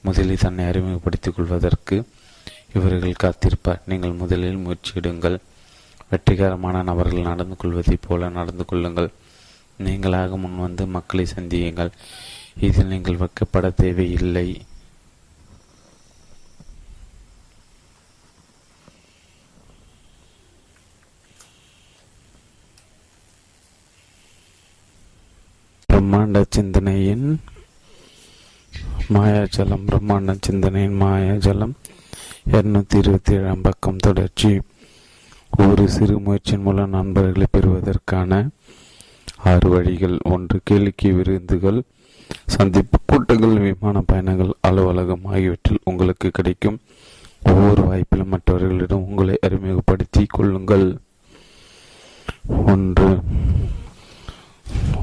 முதலில் 0.01 0.38
தன்னை 0.38 0.66
அறிமுகப்படுத்திக் 0.66 1.36
கொள்வதற்கு 1.36 2.08
இவர்கள் 2.74 3.22
காத்திருப்பார். 3.24 3.80
நீங்கள் 3.86 4.12
முதலில் 4.12 4.58
முயற்சியிடுங்கள். 4.58 5.38
வெற்றிகரமான 6.10 6.82
நபர்கள் 6.82 7.22
நடந்து 7.22 7.56
கொள்வதைப் 7.56 8.06
போல 8.08 8.30
நடந்து 8.30 8.66
கொள்ளுங்கள். 8.66 9.10
நீங்களாக 9.84 10.38
முன்வந்து 10.38 10.88
மக்களை 10.88 11.25
சந்தியுங்கள். 11.36 11.89
இதில் 12.60 12.86
நீங்கள் 12.86 13.18
வைக்கப்பட 13.18 13.74
தேவையில்லை. 13.74 14.62
பிரம்மாண்ட 25.89 26.46
சிந்தனையின் 26.50 27.39
மாயாஜலம் 29.13 29.86
பிரம்மாண்ட 29.86 30.38
சிந்தனையின் 30.41 31.01
மாயாஜலம். 31.01 31.72
இருநூத்தி 32.51 32.96
இருபத்தி 32.96 33.34
ஏழாம் 33.34 33.62
பக்கம் 33.62 33.98
தொடர்ச்சி. 33.98 34.62
ஒரு 35.58 35.89
சிறு 35.89 36.19
முயற்சியின் 36.19 36.62
மூலம் 36.62 36.89
நண்பர்களை 36.89 37.48
பெறுவதற்கான 37.51 38.48
ஆறு 39.38 39.69
வழிகள். 39.69 40.17
ஒன்று 40.24 40.60
கேளிக்கை 40.69 41.12
விருந்துகள். 41.12 41.81
சந்திப்பு 42.46 43.00
கூட்டங்கள் 43.05 43.58
விமான 43.58 44.01
பயணங்கள் 44.05 44.53
அலுவலகம் 44.62 45.25
ஆகியவற்றில் 45.25 45.79
உங்களுக்கு 45.84 46.29
கிடைக்கும் 46.29 46.79
ஒவ்வொரு 47.43 47.81
வாய்ப்பிலும் 47.81 48.25
மற்றவர்களிடம் 48.25 49.08
உங்களை 49.10 49.38
அறிமுகப்படுத்தி 49.41 50.25
கொள்ளுங்கள். 50.27 50.98
ஒன்று 52.48 53.19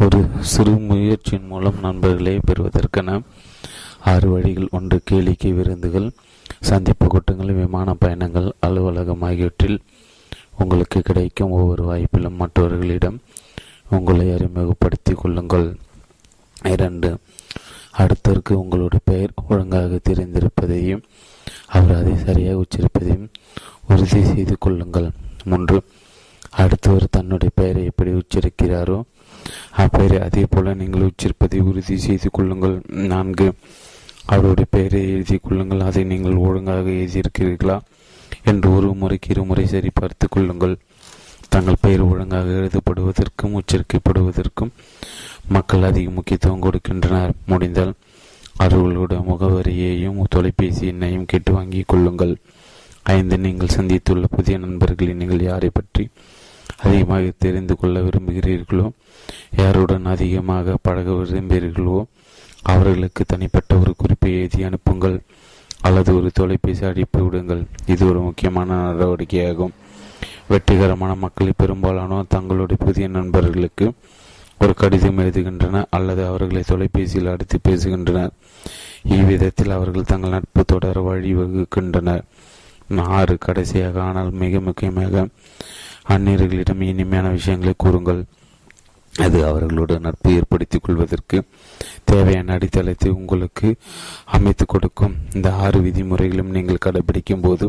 ஒரு 0.04 0.18
சிறு 0.52 0.72
முயற்சியின் 0.88 1.46
மூலம் 1.50 1.78
நண்பர்களை 1.84 2.32
பெறுவதற்கென 2.48 3.10
ஆறு 4.12 4.28
வழிகள் 4.32 4.68
ஒன்று 4.70 4.96
கேளிக்கை 5.10 5.50
விருந்துகள் 5.54 6.08
சந்திப்பு 6.60 7.06
கூட்டங்கள் 7.06 7.52
விமான 7.52 7.94
பயணங்கள் 7.94 8.48
அலுவலகம் 8.60 9.24
ஆகியவற்றில் 9.28 9.78
உங்களுக்கு 10.58 11.00
கிடைக்கும் 11.00 11.50
ஒவ்வொரு 11.50 11.84
வாய்ப்பிலும் 11.90 12.38
மற்றவர்களிடம் 12.42 13.18
உங்களை 13.90 14.26
அறிமுகப்படுத்தி 14.34 15.14
கொள்ளுங்கள். 15.14 15.66
இரண்டு 16.74 17.10
அடுத்தருக்கு 17.98 18.54
உங்களுடைய 18.62 19.02
பெயர் 19.04 19.34
ஒழுங்காக 19.48 20.00
தெரிந்திருப்பதையும் 20.08 21.04
அவர் 21.66 21.98
அதை 22.00 22.14
சரியாக 22.24 22.62
உச்சரிப்பதையும் 22.62 23.28
உறுதி 23.88 24.22
செய்து 24.24 24.56
கொள்ளுங்கள். 24.58 25.10
மூன்று 25.44 25.78
அடுத்தவர் 26.62 27.14
தன்னுடைய 27.16 27.52
பெயரை 27.54 27.84
எப்படி 27.84 28.10
உச்சரிக்கிறாரோ 28.22 28.98
அப்பெயரை 29.82 30.18
அதே 30.26 30.44
போல 30.50 30.74
நீங்கள் 30.74 31.06
உச்சரிப்பதை 31.10 31.60
உறுதி 31.68 31.96
செய்து 32.06 32.30
கொள்ளுங்கள். 32.30 32.76
நான்கு 33.12 33.48
அவருடைய 34.34 34.68
பெயரை 34.70 35.02
எழுதி 35.14 35.36
கொள்ளுங்கள். 35.38 35.86
அதை 35.88 36.04
நீங்கள் 36.04 36.42
ஒழுங்காக 36.46 36.86
எழுதியிருக்கிறீர்களா 36.98 37.76
என்று 38.50 38.68
ஒரு 38.76 38.88
முறைக்கு 39.00 39.28
இருமுறை 39.34 39.66
சரி 39.66 39.90
பார்த்து 39.94 40.26
கொள்ளுங்கள். 40.28 40.74
தங்கள் 41.54 41.82
பெயர் 41.84 42.02
ஒழுங்காக 42.10 42.48
எழுதப்படுவதற்கும் 42.60 43.54
உச்சரிக்கப்படுவதற்கும் 43.60 44.72
மக்கள் 45.56 45.86
அதிக 45.90 46.10
முக்கியத்துவம் 46.10 46.64
கொடுக்கின்றனர். 46.66 47.34
முடிந்தால் 47.52 47.94
அவர்களுடைய 48.64 49.20
முகவரியையும் 49.30 50.18
தொலைபேசி 50.34 50.84
எண்ணையும் 50.92 51.28
கேட்டு 51.30 51.50
வாங்கிக் 51.52 51.90
கொள்ளுங்கள். 51.92 52.34
ஐந்து 53.14 53.36
நீங்கள் 53.38 53.74
சந்தித்துள்ள 53.76 54.26
புதிய 54.36 54.54
நண்பர்களை 54.58 55.12
நீங்கள் 55.14 55.42
யாரை 55.50 55.70
பற்றி 55.78 56.04
அதிகமாக 56.76 57.32
தெரிந்து 57.38 57.76
கொள்ள 57.76 58.00
விரும்புகிறீர்களோ 58.00 58.86
யாருடன் 59.60 60.04
அதிகமாக 60.04 60.76
பழக 60.82 61.10
விரும்புகிறீர்களோ 61.12 61.98
அவர்களுக்கு 62.62 63.24
தனிப்பட்ட 63.24 63.78
ஒரு 63.78 63.92
குறிப்பை 63.96 64.30
எழுதி 64.38 64.62
அனுப்புங்கள் 64.62 65.20
அல்லது 65.82 66.10
ஒரு 66.18 66.30
தொலைபேசி 66.32 66.84
அழைப்பு 66.86 67.20
விடுங்கள். 67.24 67.66
இது 67.86 68.02
ஒரு 68.08 68.20
முக்கியமான 68.20 68.68
நடவடிக்கையாகும். 68.86 69.74
வெற்றிகரமான 70.48 71.14
மக்களை 71.14 71.52
பெரும்பாலானோர் 71.56 72.32
தங்களுடைய 72.34 72.78
புதிய 72.84 73.08
நண்பர்களுக்கு 73.08 73.92
ஒரு 74.60 74.74
கடிதம் 74.74 75.18
எழுதுகின்றனர் 75.18 75.86
அல்லது 75.90 76.26
அவர்களை 76.26 76.62
தொலைபேசியில் 76.66 77.32
அடித்து 77.32 77.58
பேசுகின்றனர். 77.68 78.32
இவ்விதத்தில் 79.16 79.70
அவர்கள் 79.70 80.10
தங்கள் 80.12 80.30
நட்பு 80.30 80.64
தொடர 80.64 81.00
வழிவகுக்கின்றனர். 81.00 82.24
ஆறு 83.18 83.38
கடைசியாக 83.38 84.02
ஆனால் 84.02 84.30
மிக 84.30 84.60
முக்கியமாக 84.60 85.26
அந்நியர்களிடம் 86.14 86.82
இனிமையான 86.90 87.28
விஷயங்களை 87.36 87.74
கூறுங்கள். 87.84 88.20
அது 89.14 89.38
அவர்களோடு 89.48 89.94
நட்பு 90.04 90.30
ஏற்படுத்திக் 90.38 90.84
கொள்வதற்கு 90.86 91.36
தேவையான 92.10 92.54
அடித்தளத்தை 92.56 93.10
உங்களுக்கு 93.18 93.68
அமைத்து 94.36 94.64
கொடுக்கும். 94.72 95.14
இந்த 95.36 95.48
ஆறு 95.64 95.78
விதிமுறைகளும் 95.86 96.54
நீங்கள் 96.56 96.84
கடைபிடிக்கும் 96.86 97.44
போது 97.46 97.66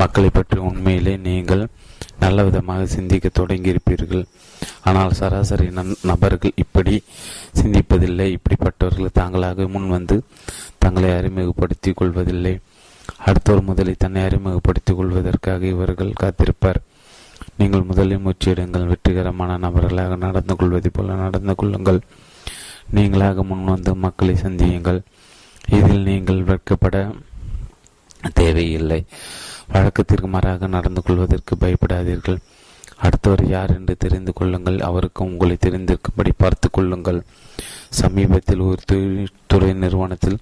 மக்களை 0.00 0.30
பற்றி 0.30 0.58
உண்மையிலே 0.68 1.14
நீங்கள் 1.28 1.64
நல்ல 2.22 2.44
விதமாக 2.48 2.86
சிந்திக்க 2.94 3.28
தொடங்கியிருப்பீர்கள். 3.40 4.24
ஆனால் 4.88 5.16
சராசரி 5.20 5.66
நபர்கள் 6.10 6.58
இப்படி 6.64 6.94
சிந்திப்பதில்லை. 7.60 8.26
இப்படிப்பட்டவர்கள் 8.36 9.16
தாங்களாக 9.20 9.66
முன் 9.74 9.88
வந்து 9.96 10.16
தங்களை 10.84 11.10
அறிமுகப்படுத்திக் 11.18 11.98
கொள்வதில்லை. 12.00 12.54
அடுத்தவர் 13.28 13.68
முதலில் 13.70 14.02
தன்னை 14.04 14.22
அறிமுகப்படுத்திக் 14.28 14.98
கொள்வதற்காக 15.00 15.66
இவர்கள் 15.74 16.20
காத்திருப்பார். 16.22 16.80
நீங்கள் 17.56 17.82
முதலில் 17.82 18.24
முச்சியிடுங்கள் 18.26 18.86
வெற்றிகரமான 18.86 19.56
நபர்களாக 19.56 20.16
நடந்து 20.16 20.56
கொள்வது 20.56 20.90
போல 20.90 21.14
நடந்து 21.14 21.54
கொள்ளுங்கள். 21.54 22.00
நீங்களாக 22.94 23.44
முன்வந்து 23.50 23.92
மக்களை 23.94 24.34
சந்தியுங்கள். 24.34 25.00
இதில் 25.68 26.02
நீங்கள் 26.02 26.40
வெட்கப்பட 26.44 26.96
தேவையில்லை. 28.32 29.04
வழக்கத்திற்கு 29.72 30.28
மாறாக 30.28 30.66
நடந்து 30.66 31.02
கொள்வதற்கு 31.02 31.56
பயப்படாதீர்கள். 31.56 32.40
அடுத்தவர் 32.96 33.44
யார் 33.48 33.72
என்று 33.74 33.96
தெரிந்து 33.96 34.32
கொள்ளுங்கள். 34.32 34.78
அவருக்கு 34.80 35.24
உங்களை 35.24 35.56
தெரிந்திருக்கும்படி 35.60 36.32
பார்த்து 36.36 36.70
கொள்ளுங்கள். 36.70 37.22
சமீபத்தில் 38.00 38.60
ஒரு 38.60 38.82
தொழில்துறை 38.86 39.72
நிறுவனத்தில் 39.74 40.38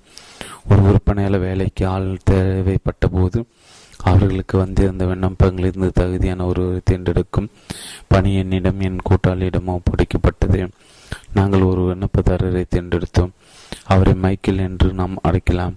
ஒரு 0.68 0.80
விற்பனையாளர் 0.82 1.40
வேலைக்கு 1.40 1.86
ஆள் 1.86 2.08
தேவைப்பட்ட 2.24 3.06
போது 3.06 3.38
அவர்களுக்கு 4.02 4.58
வந்திருந்த 4.58 5.04
விண்ணப்பங்களிலிருந்து 5.04 5.90
தகுதியான 5.92 6.46
ஒருவரை 6.46 6.80
தேர்ந்தெடுக்கும் 6.84 7.50
பணி 8.08 8.30
என்னிடம் 8.34 8.80
என் 8.80 9.04
கூட்டாளியிடம் 9.08 9.72
ஒப்படைக்கப்பட்டது 9.76 10.68
நாங்கள் 11.34 11.62
ஒரு 11.62 11.82
விண்ணப்பதாரரை 11.90 12.64
தேர்ந்தெடுத்தோம். 12.74 13.32
அவரை 13.84 14.14
மைக்கேல் 14.14 14.58
என்று 14.58 14.92
நாம் 14.92 15.16
அழைக்கலாம். 15.22 15.74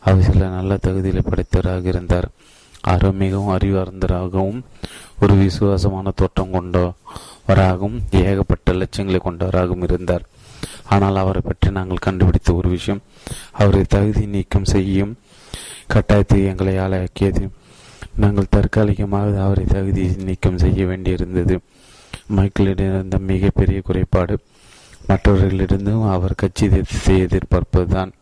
அவர் 0.00 0.22
சில 0.22 0.48
நல்ல 0.48 0.76
தகுதியில் 0.76 1.28
படைத்தவராக 1.30 1.84
இருந்தார். 1.84 2.28
அவர் 2.80 3.12
மிகவும் 3.12 3.54
அறிவார்ந்தராகவும் 3.56 4.60
ஒரு 5.20 5.34
விசுவாசமான 5.34 6.10
தோற்றம் 6.14 6.50
கொண்டவராகவும் 6.50 7.96
ஏகப்பட்ட 8.10 8.72
லட்சியங்களை 8.72 9.20
கொண்டவராகவும் 9.20 9.82
இருந்தார். 9.82 10.24
ஆனால் 10.84 11.16
அவரை 11.16 11.42
பற்றி 11.44 11.70
நாங்கள் 11.70 12.04
கண்டுபிடித்த 12.06 12.54
ஒரு 12.54 12.68
விஷயம் 12.68 13.02
அவரை 13.52 13.84
தகுதி 13.88 14.26
நீக்கம் 14.26 14.64
செய்யும் 14.64 15.16
கட்டாயத்தை 15.94 16.38
எங்களை 16.46 16.74
ஆளாக்கியது. 16.78 17.48
நாங்கள் 18.16 18.50
தற்காலிகமாக 18.50 19.42
அவரை 19.42 19.64
தகுதி 19.64 20.04
நீக்கம் 20.24 20.58
செய்ய 20.58 20.84
வேண்டியிருந்தது. 20.86 21.56
மைக்கிளிடம் 22.36 22.92
இருந்த 22.94 23.18
மிகப்பெரிய 23.18 23.80
குறைபாடு. 23.80 24.38
மற்றவர்களிடந்தும் 25.08 26.10
அவர் 26.10 26.34
கட்சி 26.36 26.66
எதிர்பார்ப்பதுதான். 27.26 28.12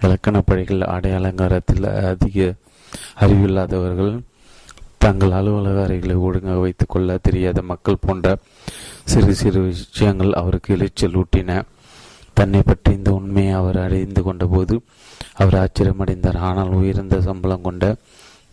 இலக்கண 0.00 0.40
படைகள் 0.40 0.82
ஆடை 0.82 1.12
அலங்காரத்தில் 1.12 1.84
அதிக 1.84 2.54
அறிவில்லாதவர்கள் 3.20 4.20
தங்கள் 4.98 5.30
அலுவலக 5.30 5.82
அறைகளை 5.82 6.16
ஒழுங்காக 6.16 6.58
வைத்துக் 6.58 6.88
கொள்ள 6.88 7.18
தெரியாத 7.22 7.62
மக்கள் 7.62 8.02
போன்ற 8.06 8.36
சிறு 9.04 9.34
சிறு 9.34 9.60
விஷயங்கள் 9.60 10.32
அவருக்கு 10.32 10.76
இளைச்சல் 10.76 11.18
ஊட்டின 11.20 11.62
தன்னை 12.32 12.62
பற்றி 12.66 12.92
இந்த 12.92 13.10
உண்மையை 13.10 13.52
அவர் 13.52 13.78
அறிந்து 13.78 14.22
கொண்டபோது 14.22 14.80
அவர் 15.40 15.58
ஆச்சரியமடைந்தார். 15.62 16.38
ஆனால் 16.48 16.72
உயர்ந்த 16.78 17.18
சம்பளம் 17.28 17.66
கொண்ட 17.68 17.84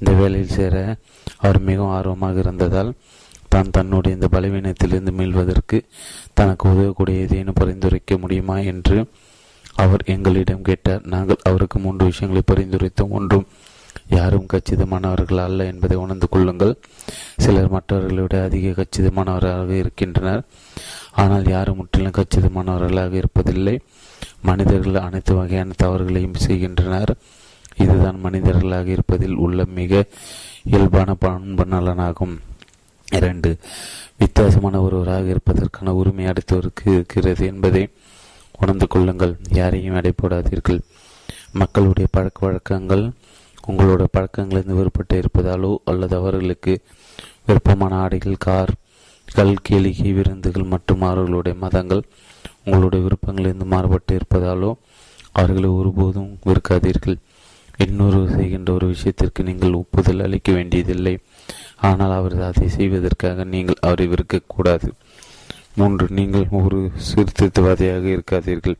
இந்த 0.01 0.11
வேலையில் 0.19 0.55
சேர 0.57 0.75
அவர் 1.43 1.59
மிகவும் 1.69 1.93
ஆர்வமாக 1.97 2.37
இருந்ததால் 2.45 2.91
தான் 3.53 3.71
தன்னுடைய 3.75 4.17
இந்த 4.17 4.27
பலவீனத்திலிருந்து 4.33 5.11
மீள்வதற்கு 5.19 5.77
தனக்கு 6.39 6.65
உதவக்கூடிய 6.73 7.23
ஏதேனும் 7.25 7.59
பரிந்துரைக்க 7.61 8.17
முடியுமா 8.23 8.57
என்று 8.71 8.97
அவர் 9.83 10.03
எங்களிடம் 10.13 10.67
கேட்டார். 10.67 11.01
நாங்கள் 11.13 11.43
அவருக்கு 11.49 11.77
மூன்று 11.79 12.03
விஷயங்களை 12.09 12.43
பரிந்துரைத்தோம். 12.51 13.15
ஒன்றும் 13.19 13.47
யாரும் 14.17 14.49
கச்சிதமானவர்கள் 14.53 15.41
அல்ல 15.45 15.61
என்பதை 15.71 15.95
உணர்ந்து 16.03 16.27
கொள்ளுங்கள். 16.33 16.73
சிலர் 17.43 17.73
மற்றவர்களை 17.75 18.21
விட 18.25 18.37
அதிக 18.47 18.73
கச்சிதமானவர்களாக 18.79 19.73
இருக்கின்றனர். 19.83 20.43
ஆனால் 21.23 21.45
யாரும் 21.55 21.79
முற்றிலும் 21.81 22.17
கச்சிதமானவர்களாக 22.19 23.15
இருப்பதில்லை. 23.21 23.75
மனிதர்கள் 24.41 24.95
அனைத்து 24.95 25.35
வகையான 25.35 25.73
தவறுகளையும் 25.83 26.35
செய்கின்றனர். 26.35 27.15
இதுதான் 27.77 28.19
மனிதர்களாக 28.19 28.87
இருப்பதில் 28.87 29.35
உள்ள 29.35 29.65
மிக 29.65 30.05
இயல்பான 30.63 31.13
பண்பு 31.13 31.65
நலனாகும். 31.65 32.35
இரண்டு 33.11 33.57
வித்தியாசமான 34.17 34.81
ஒருவராக 34.81 35.25
இருப்பதற்கான 35.27 35.93
உரிமை 35.93 36.25
அடுத்தவருக்கு 36.25 36.85
இருக்கிறது 36.85 37.45
என்பதை 37.45 37.89
உணர்ந்து 38.59 38.87
கொள்ளுங்கள். 38.87 39.37
யாரையும் 39.49 39.95
எடை 39.95 40.13
போடாதீர்கள். 40.15 40.79
மக்களுடைய 41.51 42.07
பழக்க 42.11 42.45
வழக்கங்கள் 42.45 43.11
உங்களோட 43.67 44.03
பழக்கங்களிலிருந்து 44.17 44.77
வேறுபட்டு 44.79 45.21
இருப்பதாலோ 45.21 45.75
அல்லது 45.85 46.15
அவர்களுக்கு 46.15 46.81
விருப்பமான 47.45 47.95
ஆடைகள் 47.95 48.35
கார்கள் 48.37 49.55
கேளிகை 49.69 50.13
விருந்துகள் 50.13 50.63
மற்றும் 50.63 51.01
அவர்களுடைய 51.01 51.57
மதங்கள் 51.59 52.03
உங்களுடைய 52.67 53.01
விருப்பங்களிலிருந்து 53.05 53.67
மாறுபட்டு 53.73 54.13
இருப்பதாலோ 54.19 54.71
அவர்களை 55.37 55.69
ஒருபோதும் 55.79 56.31
விற்காதீர்கள் 56.49 57.17
இன்னொரு 57.85 58.19
செய்கின்ற 58.35 58.69
ஒரு 58.77 58.85
விஷயத்திற்கு 58.93 59.41
நீங்கள் 59.49 59.77
ஒப்புதல் 59.79 60.23
அளிக்க 60.25 60.49
வேண்டியதில்லை. 60.57 61.13
ஆனால் 61.89 62.13
அவர் 62.19 62.35
அதை 62.47 62.67
செய்வதற்காக 62.77 63.43
நீங்கள் 63.53 63.83
அவரை 63.87 64.05
விற்கக்கூடாது 64.13 64.87
மூன்று 65.79 66.05
நீங்கள் 66.19 66.47
ஒரு 66.59 66.79
சீர்திருத்தவாதியாக 67.07 68.05
இருக்காதீர்கள். 68.15 68.77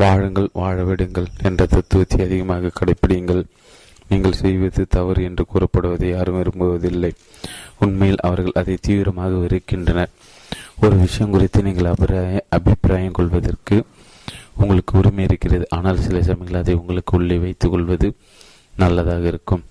வாழுங்கள் 0.00 0.48
வாழ 0.60 0.76
விடுங்கள் 0.88 1.28
என்ற 1.48 1.62
தத்துவத்தை 1.74 2.20
அதிகமாக 2.26 2.72
கடைபிடிங்கள் 2.78 3.42
நீங்கள் 4.10 4.40
செய்வது 4.42 4.82
தவறு 4.96 5.20
என்று 5.28 5.44
கூறப்படுவதை 5.52 6.08
யாரும் 6.14 6.38
விரும்புவதில்லை. 6.40 7.12
உண்மையில் 7.84 8.24
அவர்கள் 8.28 8.58
அதை 8.60 8.76
தீவிரமாக 8.86 9.32
வெறுக்கின்றனர். 9.44 10.12
ஒரு 10.82 10.96
விஷயம் 10.96 11.30
குறித்து 11.30 11.62
நீங்கள் 11.62 11.90
அபிப்பிராய 11.92 12.40
அபிப்பிராயம் 12.48 13.16
கொள்வதற்கு 13.18 13.76
உங்களுக்கு 14.54 14.98
உரிமை 14.98 15.24
இருக்கிறது. 15.24 15.66
ஆனால் 15.70 16.02
சில 16.06 16.22
சமயங்கள் 16.22 16.60
அதை 16.60 16.74
உங்களுக்கு 16.74 17.16
உள்ளே 17.16 17.36
வைத்துக் 17.36 17.70
கொள்வது 17.70 18.08
நல்லதாக 18.76 19.24
இருக்கும். 19.26 19.64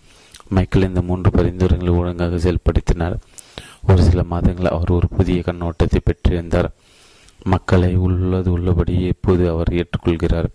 மைக்கேல் 0.50 0.88
இந்த 0.88 1.02
மூன்று 1.02 1.30
பரிந்துரைகளை 1.32 1.94
ஒழுங்காக 1.94 2.36
செயல்படுத்தினார். 2.36 3.16
ஒரு 3.88 4.02
சில 4.04 4.24
மாதங்கள் 4.24 4.74
அவர் 4.76 4.92
ஒரு 4.92 5.08
புதிய 5.08 5.40
கண்ணோட்டத்தை 5.46 6.00
பெற்றிருந்தார். 6.10 6.70
மக்களை 7.44 7.96
உள்ளது 7.96 8.52
உள்ளபடி 8.52 9.06
எப்போது 9.06 9.50
அவர் 9.50 9.70
ஏற்றுக்கொள்கிறார். 9.80 10.48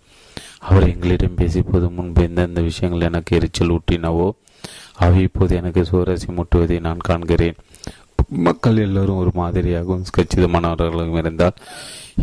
அவர் 0.58 0.88
எங்களிடம் 0.88 1.36
பேசியபோது 1.36 1.86
முன்பு 1.90 2.22
எந்தெந்த 2.22 2.60
விஷயங்கள் 2.60 3.08
எனக்கு 3.08 3.36
எரிச்சல் 3.36 3.74
ஊட்டினவோ 3.76 4.28
அவை 4.94 5.22
இப்போது 5.22 5.56
எனக்கு 5.56 5.84
சுவரசி 5.84 6.26
முட்டுவதை 6.26 6.80
நான் 6.80 7.06
காண்கிறேன். 7.08 7.58
மக்கள் 8.30 8.76
எல்லோரும் 8.76 9.16
ஒரு 9.16 9.30
மாதிரியாகவும் 9.34 10.04
கச்சிதமானவர்களாகவும் 10.16 11.16
இருந்தால் 11.16 11.60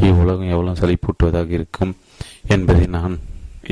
இவ்வுலகம் 0.07 0.49
எவ்வளவு 0.49 0.79
சளிப்பூட்டுவதாக 0.81 1.49
இருக்கும் 1.49 1.95
என்பதை 2.47 2.85
நான் 2.87 3.19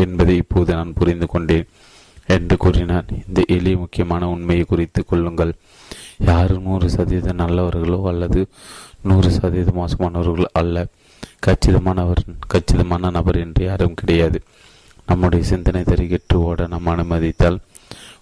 என்பதை 0.04 0.36
இப்போது 0.38 0.74
நான் 0.74 0.93
புரிந்து 0.93 1.28
கொண்டேன் 1.28 1.67
என்று 2.28 2.58
கூறினார் 2.58 3.06
இந்த 3.28 3.41
எளிய 3.48 3.78
முக்கியமான 3.78 4.30
உண்மையை 4.30 4.65
குறித்து 4.65 5.06
கொள்ளுங்கள். 5.06 5.54
யாரும் 6.19 6.62
நூறு 6.62 6.89
சதவீதம் 6.89 7.41
நல்லவர்களோ 7.41 8.00
அல்லது 8.12 8.48
நூறு 9.02 9.30
சதவீதம் 9.32 9.80
மோசமானவர்களோ 9.82 10.50
அல்ல. 10.54 10.86
கச்சிதமானவர் 11.48 12.22
கச்சிதமான 12.48 13.10
நபர் 13.10 13.36
என்று 13.36 13.65
யாரும் 13.65 13.93
கிடையாது. 13.93 14.41
நம்முடைய 15.06 15.46
சிந்தனை 15.46 15.82
தறிகெட்டு 15.82 16.34
ஓட 16.34 16.67
நாம் 16.67 16.86
அனுமதித்தால் 16.86 17.60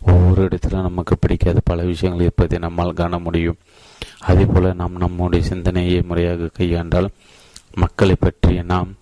ஒவ்வொரு 0.01 0.43
இடத்திலும் 0.43 0.81
நமக்கு 0.81 1.17
பிடிக்காத 1.17 1.59
பல 1.63 1.83
விஷயங்கள் 1.83 2.21
இருப்பதை 2.21 2.59
நம்மால் 2.59 2.93
காண 2.93 3.19
முடியும். 3.19 3.57
அதேபோல 4.19 4.73
நாம் 4.73 4.95
நம்முடைய 4.95 5.45
சிந்தனையை 5.45 6.01
முறையாக 6.01 6.49
கையாண்டால் 6.59 7.07
மக்களை 7.73 8.15
பற்றிய 8.19 8.63
நாம் 8.63 8.95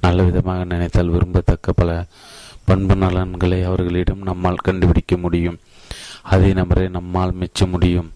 நல்ல 0.00 0.22
விதமாக 0.22 0.64
நினைத்தால் 0.64 1.10
விரும்பத்தக்க 1.10 1.72
பல 1.74 2.06
பண்பு 2.64 2.96
நலன்களை 2.96 3.62
அவர்களிடம் 3.62 4.22
நம்மால் 4.22 4.56
கண்டுபிடிக்க 4.56 5.16
முடியும். 5.16 5.58
அதே 6.22 6.52
நபரை 6.52 6.88
நம்மால் 6.88 7.34
மெச்ச 7.40 7.68
முடியும். 7.68 8.12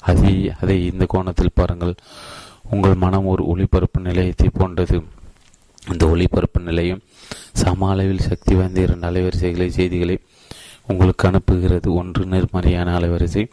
அதை 0.00 0.52
அதை 0.62 0.86
இந்த 0.92 1.04
கோணத்தில் 1.08 1.54
பாருங்கள். 1.54 1.94
உங்கள் 2.70 2.94
மனம் 2.94 3.26
ஒரு 3.26 3.46
ஒளிபரப்பு 3.46 4.00
நிலையத்தை 4.00 4.50
போன்றது. 4.52 5.02
இந்த 5.92 6.08
ஒளிபரப்பு 6.08 6.60
நிலையம் 6.60 7.00
சம 7.52 7.88
அளவில் 7.90 8.18
சக்தி 8.18 8.54
வாய்ந்த 8.54 8.80
இரண்டு 8.80 9.10
அலைவரிசைகளை 9.10 9.68
செய்திகளை 9.68 10.18
உங்களுக்கு 10.86 11.28
அனுப்புகிறது. 11.28 11.88
ஒன்று 11.94 12.26
நேர்மறையான 12.26 12.98
அலைவரிசை 12.98 13.48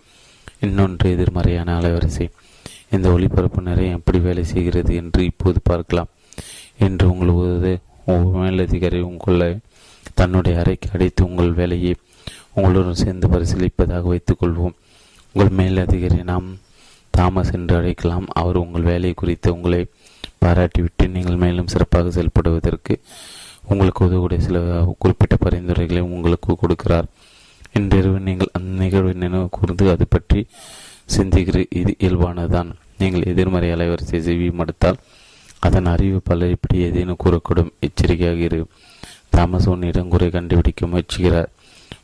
இன்னொன்று 0.59 1.11
எதிர்மறையான 1.11 1.79
அலைவரிசை. 1.79 2.29
இந்த 2.91 3.11
ஒளிபரப்பு 3.11 3.61
நிறைய 3.61 3.91
எப்படி 3.91 4.19
வேலை 4.19 4.43
செய்கிறது 4.43 4.95
என்று 4.95 5.23
இப்போது 5.23 5.59
பார்க்கலாம். 5.63 6.07
என்று 6.79 7.09
உங்களது 7.11 7.79
மேலதிகாரி 8.07 9.01
உங்களை 9.01 9.57
தன்னுடைய 10.13 10.59
அறைக்கு 10.59 10.89
அடைத்து 10.93 11.25
உங்கள் 11.25 11.53
வேலையை 11.53 11.95
உங்களுடன் 12.53 12.93
சேர்ந்து 12.93 13.27
பரிசீலிப்பதாக 13.27 14.03
வைத்துக்கொள்வோம் 14.11 14.75
உங்கள் 15.33 15.65
மேலதிகாரி 15.65 16.23
நாம் 16.23 16.57
தாமஸ் 17.09 17.51
என்று 17.51 17.75
அழைக்கலாம். 17.75 18.25
அவர் 18.33 18.55
உங்கள் 18.55 18.81
வேலை 18.81 19.13
குறித்து 19.13 19.53
உங்களை 19.53 19.85
பாராட்டிவிட்டு 20.45 21.07
நீங்கள் 21.07 21.35
மேலும் 21.35 21.67
சிறப்பாக 21.67 22.09
செயல்படுவதற்கு 22.09 22.95
உங்களுக்கு 23.69 24.05
உதவக்கூடிய 24.05 24.41
சில 24.41 24.59
குறிப்பிட்ட 24.99 25.35
பரிந்துரைகளை 25.35 26.01
உங்களுக்கு 26.01 26.55
கொடுக்கிறார். 26.55 27.05
இன்றிரவு 27.79 28.19
நீங்கள் 28.19 28.53
அந்த 28.53 28.83
நிகழ்வை 28.83 29.13
நினைவு 29.13 29.47
கூர்ந்து 29.49 29.89
அது 29.89 30.05
பற்றி 30.09 30.47
சிந்திக்கிற 31.17 31.65
இது 31.69 31.95
இயல்பானதுதான். 31.99 32.69
நீங்கள் 32.97 33.23
எதிர்மறை 33.23 33.69
அலைவரிசை 33.73 34.19
செவி 34.19 34.51
மடுத்தால் 34.51 34.95
அதன் 35.59 35.85
அறிவு 35.85 36.21
பலர் 36.23 36.49
இப்படி 36.49 36.81
ஏதேனும் 36.81 37.21
கூறக்கூடும். 37.23 37.71
எச்சரிக்கையாக 37.79 38.37
இரு. 38.37 38.67
தாமஸ் 39.29 39.67
உன்னிடம் 39.67 40.07
குறை 40.07 40.29
கண்டுபிடிக்க 40.29 40.85
முயற்சிக்கிறார். 40.85 41.45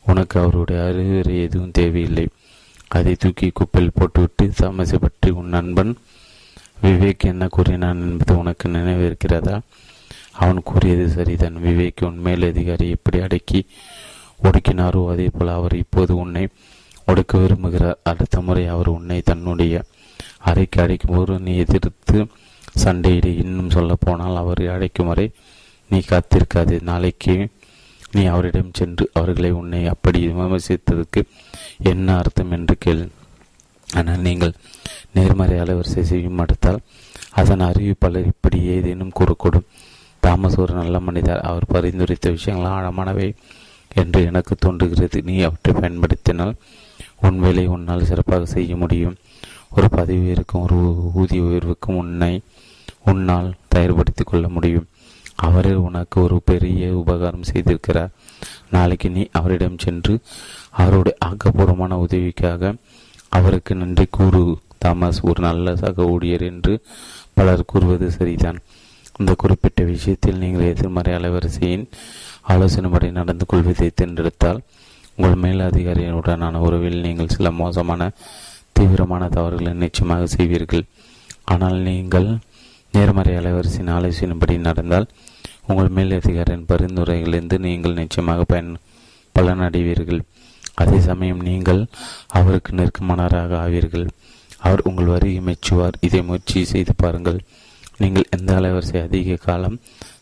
உனக்கு 0.06 0.40
அவருடைய 0.40 0.84
அறிவுரை 0.84 1.42
எதுவும் 1.42 1.72
தேவையில்லை. 1.72 2.28
அதை 2.88 3.16
தூக்கி 3.16 3.52
குப்பையில் 3.54 3.92
போட்டுவிட்டு 3.94 4.52
தாமஸை 4.62 4.96
பற்றி 4.96 5.30
உன் 5.30 5.48
நண்பன் 5.48 5.98
விவேக் 6.84 7.20
என்ன 7.20 7.48
கூறினான் 7.48 8.02
என்பது 8.02 8.38
உனக்கு 8.38 8.70
நினைவிருக்கிறதா? 8.70 9.60
அவன் 10.32 10.62
கூறியது 10.64 11.10
சரிதான் 11.10 11.56
விவேக் 11.56 12.06
உன் 12.06 12.20
மேலதிகாரி 12.26 12.90
எப்படி 12.90 13.20
அடக்கி 13.20 13.66
ஒடுக்கினாரோ? 14.44 15.02
அதே 15.12 15.30
போல் 15.34 15.58
அவர் 15.58 15.76
இப்போது 15.84 16.16
உன்னை 16.16 16.48
ஒடுக்க 17.08 17.34
விரும்புகிறார் 17.38 18.02
அடுத்த 18.04 18.42
முறை 18.42 18.64
அவர் 18.68 18.88
உன்னை 18.88 19.22
தன்னுடைய 19.22 19.84
அறைக்கு 20.50 20.82
அடைக்கும் 20.82 21.16
போது 21.16 21.40
நீ 21.40 21.54
எதிர்த்து 21.58 22.28
சண்டையிடு. 22.84 23.32
இன்னும் 23.38 23.70
சொல்ல 23.70 23.96
போனால் 24.00 24.36
அவர் 24.36 24.62
அழைக்கும் 24.68 25.08
வரை 25.08 25.26
நீ 25.90 26.00
காத்திருக்காது. 26.10 26.76
நாளைக்கு 26.82 27.36
நீ 28.12 28.26
அவரிடம் 28.26 28.72
சென்று 28.74 29.10
அவர்களை 29.14 29.52
உன்னை 29.52 29.82
அப்படி 29.88 30.28
விமர்சித்ததற்கு 30.28 31.22
என்ன 31.92 32.16
அர்த்தம் 32.18 32.52
என்று 32.52 32.76
கேள். 32.78 33.04
ஆனால் 33.94 34.20
நீங்கள் 34.20 34.54
நேர்மறை 35.14 35.58
அலைவரிசை 35.60 36.02
செய்யும் 36.02 36.40
அடுத்தால் 36.40 36.80
அதன் 37.32 37.60
அறிவிப்பாளர் 37.60 38.30
இப்படி 38.34 38.60
ஏதேனும் 38.76 39.16
கூறக்கூடும். 39.20 39.68
தாமஸ் 40.20 40.58
ஒரு 40.60 40.74
நல்ல 40.74 41.00
மனிதர். 41.00 41.42
அவர் 41.42 41.72
பரிந்துரைத்த 41.74 42.30
விஷயங்கள் 42.30 42.72
ஆழமானவை. 42.72 43.28
என்று 43.94 44.24
எனக்கு 44.24 44.56
தோன்றுகிறது. 44.56 45.22
நீ 45.24 45.42
அவற்றை 45.42 45.74
பயன்படுத்தினால் 45.80 46.56
உன் 47.22 47.40
வேலை 47.40 47.68
உன்னால் 47.68 48.06
சிறப்பாக 48.06 48.46
செய்ய 48.46 48.76
முடியும். 48.76 49.16
ஒரு 49.76 49.90
பதவி 49.90 50.20
உயர்வுக்கும் 50.20 50.62
ஒரு 50.62 51.12
ஊதிய 51.14 51.42
உயர்வுக்கும் 51.42 51.96
உன்னை 51.96 52.42
உன்னால் 53.06 53.54
தயார்படுத்தி 53.76 54.24
கொள்ள 54.26 54.48
முடியும். 54.48 54.88
அவரே 55.36 55.74
உனக்கு 55.74 56.22
ஒரு 56.22 56.42
பெரிய 56.46 56.98
உபகாரம் 56.98 57.50
செய்திருக்கிறார். 57.54 58.12
நாளைக்கு 58.70 59.10
நீ 59.10 59.28
அவரிடம் 59.32 59.78
சென்று 59.78 60.20
அவருடைய 60.70 61.18
ஆக்கப்பூர்வமான 61.26 61.94
உதவிக்காக 61.94 62.76
அவருக்கு 63.30 63.76
நன்றி 63.76 64.06
கூறு 64.10 64.58
தாமஸ் 64.78 65.22
ஒரு 65.22 65.42
நல்ல 65.42 65.76
சக 65.76 66.06
ஊழியர் 66.06 66.42
என்று 66.42 66.82
பலர் 67.34 67.66
கூறுவது 67.66 68.12
சரிதான். 68.12 68.60
இந்த 69.18 69.34
குறிப்பிட்ட 69.38 69.84
விஷயத்தில் 69.84 70.38
நீங்கள் 70.38 70.68
எதிர்மறை 70.68 71.14
அலைவரிசையின் 71.14 71.90
ஆலோசனைப்படி 72.48 73.12
நடந்து 73.12 73.46
கொள்வதை 73.46 73.92
தேர்ந்தெடுத்தால் 73.96 74.62
உங்கள் 75.16 75.36
மேல் 75.36 75.60
அதிகாரியுடனான 75.60 76.56
உறவில் 76.58 77.02
நீங்கள் 77.02 77.34
சில 77.36 77.52
மோசமான 77.52 78.12
தீவிரமான 78.74 79.30
தவறுகளை 79.30 79.74
நிச்சயமாக 79.74 80.26
செய்வீர்கள். 80.26 80.84
ஆனால் 81.44 81.78
நீங்கள் 81.90 82.40
நேர்மறை 82.94 83.36
அலைவரிசையின் 83.36 83.94
ஆலோசனைப்படி 83.98 84.58
நடந்தால் 84.58 85.08
உங்கள் 85.68 85.88
மேல் 85.88 86.18
அதிகாரியின் 86.20 86.68
பரிந்துரைகளிலிருந்து 86.70 87.58
நீங்கள் 87.60 87.94
நிச்சயமாக 87.94 88.44
பயன் 88.44 88.78
பலனடைவீர்கள். 89.36 90.22
அதே 90.76 91.00
சமயம் 91.00 91.42
நீங்கள் 91.42 91.86
அவருக்கு 92.28 92.74
நெருக்கமானவராக 92.76 93.56
ஆவீர்கள். 93.58 94.08
அவர் 94.58 94.82
உங்கள் 94.84 95.06
வரியை 95.06 95.42
மெச்சுவார். 95.42 95.96
இதை 96.00 96.22
முயற்சி 96.24 96.66
செய்து 96.66 96.94
பாருங்கள். 96.96 97.40
நீங்கள் 98.04 98.32
எந்த 98.38 98.52
அலைவரிசை 98.60 99.00
அதிக 99.08 99.38
காலம் 99.48 99.78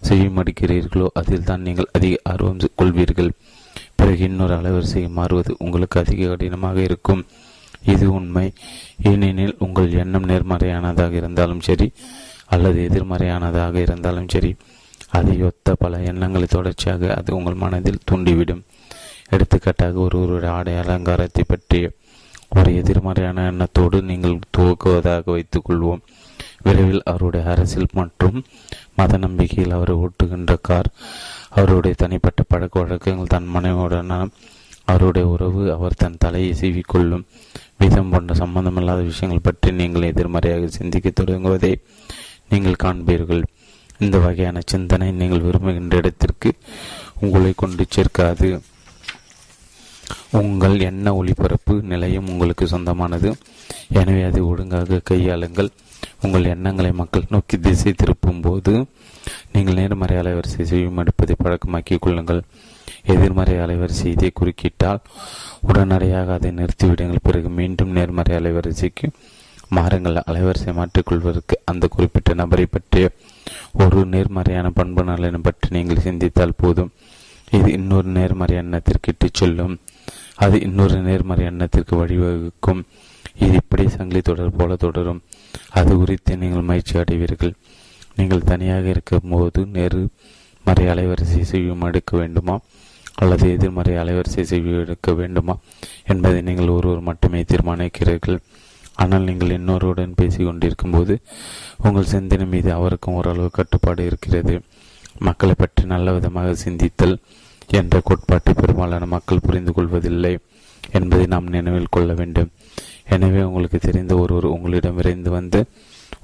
செய்யமடிக்கிறீர்களோ 0.07 1.07
அதில் 1.19 1.47
தான் 1.49 1.65
நீங்கள் 1.67 1.91
அதிக 1.97 2.15
ஆர்வம் 2.31 2.59
கொள்வீர்கள். 2.81 3.31
பிறகு 3.99 4.23
இன்னொரு 4.29 4.53
அலைவரிசையை 4.59 5.09
மாறுவது 5.19 5.51
உங்களுக்கு 5.65 5.97
அதிக 6.03 6.27
கடினமாக 6.31 6.77
இருக்கும். 6.87 7.21
இது 7.93 8.05
உண்மை. 8.17 8.47
ஏனெனில் 9.11 9.55
உங்கள் 9.65 9.89
எண்ணம் 10.03 10.27
நேர்மறையானதாக 10.31 11.13
இருந்தாலும் 11.21 11.63
சரி 11.67 11.87
அல்லது 12.55 12.79
எதிர்மறையானதாக 12.87 13.75
இருந்தாலும் 13.85 14.31
சரி 14.33 14.51
அதை 15.17 15.35
ஒத்த 15.49 15.75
பல 15.83 15.99
எண்ணங்களை 16.11 16.47
தொடர்ச்சியாக 16.55 17.13
அது 17.19 17.29
உங்கள் 17.37 17.61
மனதில் 17.63 18.05
தூண்டிவிடும். 18.09 18.63
எடுத்துக்காட்டாக 19.35 19.99
ஒருவருடைய 20.05 20.51
ஆடை 20.57 20.73
அலங்காரத்தை 20.83 21.43
பற்றிய 21.47 21.85
ஒரு 22.57 22.69
எதிர்மறையான 22.81 23.45
எண்ணத்தோடு 23.51 23.97
நீங்கள் 24.11 24.37
துவக்குவதாக 24.57 25.25
வைத்துக் 25.35 25.67
கொள்வோம். 25.67 26.01
விரைவில் 26.65 27.07
அவருடைய 27.11 27.43
அரசியல் 27.53 27.95
மற்றும் 27.99 28.37
மத 28.99 29.17
நம்பிக்கையில் 29.25 29.75
அவரை 29.77 29.95
ஓட்டுகின்ற 30.05 30.53
கார் 30.61 30.89
அவருடைய 31.49 31.95
தனிப்பட்ட 32.03 32.41
பழக்க 32.47 32.75
வழக்கங்கள் 32.81 33.33
தன் 33.33 33.51
மனைவியுடனான 33.55 34.29
அவருடைய 34.91 35.25
உறவு 35.27 35.63
அவர் 35.75 35.99
தன் 36.01 36.21
தலையை 36.23 36.51
சீவிக்கொள்ளும் 36.61 37.25
விதம் 37.81 38.09
போன்ற 38.11 38.33
சம்பந்தமில்லாத 38.41 39.01
விஷயங்கள் 39.09 39.45
பற்றி 39.47 39.69
நீங்கள் 39.79 40.09
எதிர்மறையாக 40.11 40.69
சிந்திக்க 40.77 41.09
தொடங்குவதை 41.19 41.73
நீங்கள் 42.51 42.81
காண்பீர்கள். 42.83 43.43
இந்த 44.05 44.17
வகையான 44.17 44.57
சிந்தனை 44.71 45.07
நீங்கள் 45.11 45.45
விரும்புகின்ற 45.47 45.95
இடத்திற்கு 46.01 46.49
உங்களை 47.19 47.51
கொண்டு 47.55 47.85
சேர்க்காது. 47.95 48.49
உங்கள் 50.39 50.75
எண்ண 50.89 51.13
ஒளிபரப்பு 51.19 51.75
நிலையம் 51.91 52.29
உங்களுக்கு 52.33 52.67
சொந்தமானது. 52.67 53.29
எனவே 53.99 54.23
அதை 54.29 54.41
ஒழுங்காக 54.51 55.01
கையாளுங்கள். 55.11 55.71
உங்கள் 56.21 56.43
எண்ணங்களை 56.43 56.91
மக்கள் 56.91 57.29
நோக்கி 57.29 57.59
திசை 57.59 57.93
திருப்பும் 57.93 58.41
போது 58.41 58.85
நீங்கள் 59.53 59.73
நேர்மறை 59.73 60.17
அலைவரிசை 60.17 60.63
செய்யும் 60.63 60.97
எடுப்பதை 60.97 61.35
பழக்கமாக்கிக் 61.43 61.99
கொள்ளுங்கள். 61.99 62.41
எதிர்மறை 63.03 63.55
அலைவரிசை 63.55 64.05
இதை 64.05 64.31
குறுக்கிட்டால் 64.33 64.99
உடனடியாக 65.61 66.33
அதை 66.33 66.51
நிறுத்திவிடுங்கள். 66.51 67.23
பிறகு 67.23 67.49
மீண்டும் 67.49 67.91
நேர்மறை 67.91 68.37
அலைவரிசைக்கு 68.37 69.07
மாறுங்கள். 69.75 70.17
அலைவரிசை 70.31 70.73
மாற்றிக்கொள்வதற்கு 70.73 71.57
அந்த 71.65 71.87
குறிப்பிட்ட 71.87 72.33
நபரை 72.33 72.65
பற்றிய 72.65 73.11
ஒரு 73.73 74.05
நேர்மறையான 74.05 74.69
பண்பு 74.69 75.03
நலனை 75.03 75.39
பற்றி 75.41 75.69
நீங்கள் 75.69 76.05
சிந்தித்தால் 76.07 76.57
போதும். 76.57 76.91
இது 77.51 77.71
இன்னொரு 77.71 78.07
நேர்மறை 78.07 78.57
எண்ணத்திற்கு 78.57 79.11
இட்டுச் 79.11 79.33
செல்லும். 79.33 79.79
அது 80.35 80.61
இன்னொரு 80.61 80.97
நேர்மறை 81.01 81.45
எண்ணத்திற்கு 81.45 82.05
வழிவகுக்கும். 82.05 82.81
இது 83.39 83.53
இப்படி 83.53 83.89
சங்கிலி 83.89 84.21
தொடர் 84.21 84.57
போல 84.57 84.75
தொடரும். 84.75 85.21
அது 85.79 85.91
குறித்து 85.97 86.37
நீங்கள் 86.37 86.67
மகிழ்ச்சி 86.69 86.95
அடைவீர்கள். 86.99 87.53
நீங்கள் 88.15 88.47
தனியாக 88.51 88.85
இருக்கும் 88.87 89.29
போது 89.33 89.61
நேர்மறை 89.75 90.85
அலைவரிசை 90.93 91.41
செய்யும் 91.51 91.85
எடுக்க 91.89 92.11
வேண்டுமா? 92.17 92.55
அல்லது 93.15 93.45
எதிர்மறை 93.55 93.93
அலைவரிசை 94.01 94.43
செய்ய 94.51 94.83
எடுக்க 94.83 95.13
வேண்டுமா? 95.13 95.55
என்பதை 96.11 96.39
நீங்கள் 96.41 96.73
ஒருவர் 96.77 97.07
மட்டுமே 97.09 97.41
தீர்மானிக்கிறீர்கள். 97.51 98.39
ஆனால் 99.03 99.27
நீங்கள் 99.29 99.55
இன்னொருடன் 99.57 100.15
பேசி 100.15 100.39
கொண்டிருக்கும் 100.43 100.95
போது 100.95 101.13
உங்கள் 101.83 102.11
சிந்தனை 102.13 102.45
மீது 102.53 102.69
அவருக்கும் 102.73 103.17
ஓரளவு 103.19 103.49
கட்டுப்பாடு 103.57 104.05
இருக்கிறது. 104.05 104.55
மக்களை 105.27 105.53
பற்றி 105.57 105.83
நல்ல 105.93 106.11
விதமாக 106.11 106.49
சிந்தித்தல் 106.63 107.15
என்ற 107.79 107.95
கோட்பாட்டை 108.03 108.53
பெரும்பாலான 108.53 109.05
மக்கள் 109.05 109.45
புரிந்து 109.45 109.71
கொள்வதில்லை 109.73 110.33
என்பதை 110.91 111.25
நாம் 111.33 111.53
நினைவில் 111.55 111.93
கொள்ள 111.95 112.13
வேண்டும். 112.13 112.49
எனவே 113.15 113.41
உங்களுக்கு 113.49 113.79
தெரிந்த 113.79 114.13
ஒருவர் 114.15 114.47
உங்களிடம் 114.55 114.97
விரைந்து 114.99 115.29
வந்து 115.37 115.59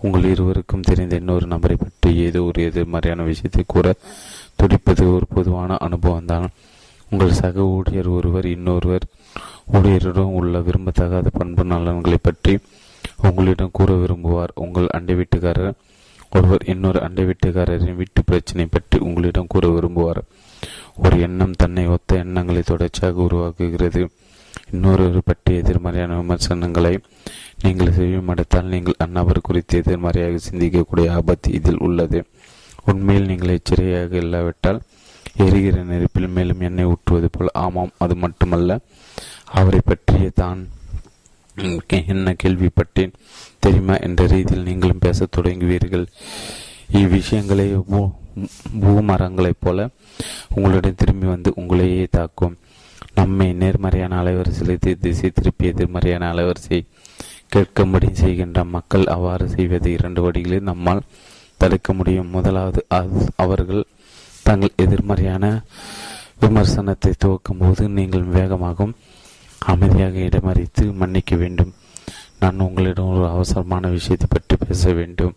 உங்கள் 0.06 0.30
இருவருக்கும் 0.32 0.88
தெரிந்த 0.89 1.15
இன்னொரு 1.21 1.45
நபரை 1.54 1.76
பற்றி 1.76 2.10
ஏதோ 2.26 2.39
ஒரு 2.43 2.62
எதிர்மறையான 2.69 3.24
விஷயத்தை 3.24 3.63
கூற 3.67 3.93
துடிப்பது 4.60 5.04
ஒரு 5.15 5.26
பொதுவான 5.36 5.78
அனுபவம் 5.88 6.30
தான் 6.32 6.48
உங்கள் 7.12 7.38
சக 7.41 7.65
ஊழியர் 7.76 8.10
ஒருவர் 8.17 8.45
இன்னொருவர் 8.45 9.06
ஊழியரிடம் 9.76 10.36
உள்ள 10.39 10.60
விரும்பத்தகாத 10.60 11.28
பண்பு 11.39 11.63
நலன்களை 11.63 12.19
பற்றி 12.21 12.54
உங்களிடம் 13.28 13.76
கூற 13.78 13.89
விரும்புவார். 13.93 14.52
உங்கள் 14.56 14.88
அண்டை 14.88 15.13
வீட்டுக்காரர் 15.15 15.74
ஒருவர் 16.32 16.63
இன்னொரு 16.65 17.00
அண்டை 17.02 17.24
வீட்டுக்காரரின் 17.26 18.00
வீட்டு 18.00 18.21
பிரச்சனை 18.24 18.65
பற்றி 18.65 18.98
உங்களிடம் 19.08 19.52
கூற 19.54 19.65
விரும்புவார். 19.67 20.21
ஒரு 21.04 21.15
எண்ணம் 21.28 21.56
தன்னை 21.62 21.86
ஒத்த 21.88 22.17
எண்ணங்களை 22.24 22.62
தொடர்ச்சியாக 22.62 23.24
உருவாக்குகிறது. 23.28 24.04
இன்னொரு 24.69 25.21
பற்றிய 25.25 25.62
எதிர்மறையான 25.63 26.15
விமர்சனங்களை 26.19 26.93
நீங்கள் 27.63 27.95
செவிமடுத்தால் 27.97 28.71
நீங்கள் 28.73 29.01
அந்நபர் 29.06 29.45
குறித்து 29.47 29.78
எதிர்மறையாக 29.78 30.39
சிந்திக்கக்கூடிய 30.47 31.08
ஆபத்து 31.17 31.51
இதில் 31.58 31.84
உள்ளது. 31.88 32.19
உண்மையில் 32.91 33.30
நீங்கள் 33.32 33.54
எச்சரிக்கையாக 33.58 34.15
இல்லாவிட்டால் 34.23 34.80
எரிகிற 35.45 35.78
நெருப்பில் 35.91 36.34
மேலும் 36.36 36.63
எண்ணெய் 36.67 36.89
ஊற்றுவது 36.91 37.30
போல் 37.32 37.56
ஆமாம் 37.63 37.93
அது 38.04 38.15
மட்டுமல்ல 38.15 38.78
அவரை 39.60 39.80
பற்றிய 39.86 40.30
தான் 40.41 40.60
என்ன 42.13 42.36
கேள்விப்பட்டேன் 42.43 43.15
தெரியுமா 43.60 43.95
என்ற 44.08 44.21
ரீதியில் 44.34 44.67
நீங்களும் 44.69 45.04
பேசத் 45.06 45.34
தொடங்குவீர்கள். 45.36 46.06
இவ்விஷயங்களை 46.99 47.67
பூமரங்களைப் 48.84 49.63
போல 49.65 49.88
உங்களிடம் 50.56 50.99
திரும்பி 51.01 51.28
வந்து 51.34 51.49
உங்களையே 51.62 52.06
தாக்கும். 52.17 52.56
நம்மை 53.17 53.47
நேர்மறையான 53.62 54.13
அலைவரிசையில் 54.21 55.01
திசை 55.04 55.30
திருப்பி 55.30 55.65
எதிர்மறையான 55.71 56.30
அலைவரிசை 56.34 56.80
கேட்கும்படி 57.54 58.10
செய்கின்ற 58.21 58.60
மக்கள் 58.75 59.06
அவ்வாறு 59.15 59.45
செய்வது 59.56 59.89
இரண்டு 59.97 60.21
வழிகளில் 60.25 60.69
நம்மால் 60.69 61.06
தடுக்க 61.62 61.89
முடியும். 61.93 62.34
முதலாவது 62.36 62.82
அவர்கள் 63.43 63.84
தங்கள் 64.47 64.80
எதிர்மறையான 64.86 65.45
விமர்சனத்தை 66.43 67.12
துவக்கும் 67.23 67.62
போது 67.62 67.84
நீங்கள் 67.97 68.25
வேகமாகவும் 68.38 68.95
அமைதியாக 69.62 70.15
இடமறித்து 70.28 70.84
மன்னிக்க 71.01 71.36
வேண்டும். 71.43 71.71
நான் 72.41 72.63
உங்களிடம் 72.65 73.12
ஒரு 73.13 73.25
அவசரமான 73.36 73.88
விஷயத்தை 73.97 74.28
பற்றி 74.30 74.56
பேச 74.63 74.93
வேண்டும் 74.99 75.36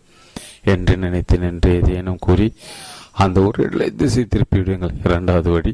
என்று 0.73 0.93
நினைத்தேன் 1.03 1.47
என்று 1.51 1.69
ஏதேனும் 1.79 2.23
கூறி 2.25 2.47
அந்த 3.23 3.37
ஒரு 3.47 3.61
திசை 4.01 4.23
திருப்பிவிடுங்கள். 4.25 4.93
இரண்டாவது 5.07 5.49
வழி 5.55 5.71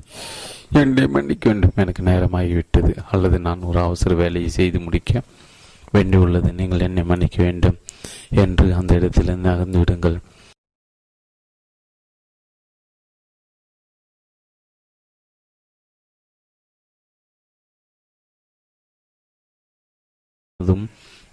என்னை 0.81 1.03
மன்னிக்க 1.15 1.45
வேண்டும். 1.49 1.75
எனக்கு 1.81 2.01
நேரமாகிவிட்டது. 2.09 2.91
அல்லது 3.11 3.37
நான் 3.47 3.67
ஒரு 3.69 3.79
அவசர 3.87 4.15
வேலையை 4.21 4.49
செய்து 4.57 4.79
முடிக்க 4.85 5.21
வேண்டியுள்ளது. 5.93 6.49
நீங்கள் 6.59 6.85
என்னை 6.87 7.03
மன்னிக்க 7.11 7.37
வேண்டும் 7.43 7.77
என்று 8.43 8.67
அந்த 8.79 8.93
இடத்திலிருந்து 8.99 9.49
அகர்ந்து 9.55 9.79
விடுங்கள். 9.83 10.17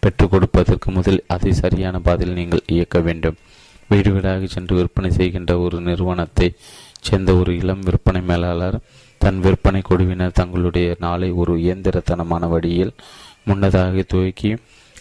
பெற்றுக் 0.03 0.31
கொடுப்பதற்கு 0.31 0.89
முதல் 0.95 1.21
அதை 1.35 1.51
சரியான 1.53 1.97
பாதையில் 2.07 2.39
நீங்கள் 2.39 2.63
இயக்க 2.75 2.99
வேண்டும். 3.09 3.37
வீடு 3.91 4.11
வீடாக 4.15 4.47
சென்று 4.55 4.75
விற்பனை 4.79 5.11
செய்கின்ற 5.19 5.53
ஒரு 5.65 5.77
நிறுவனத்தை 5.89 6.49
சேர்ந்த 7.07 7.31
ஒரு 7.41 7.51
இளம் 7.61 7.85
விற்பனை 7.89 8.23
மேலாளர் 8.31 8.79
தன் 9.23 9.41
விற்பனை 9.45 9.81
குழுவினர் 9.89 10.39
தங்களுடைய 10.39 10.89
நாளை 11.05 11.29
ஒரு 11.41 11.53
இயந்திரத்தனமான 11.65 12.49
வழியில் 12.55 12.93
முன்னதாக 13.49 14.03
துவக்கி 14.13 14.51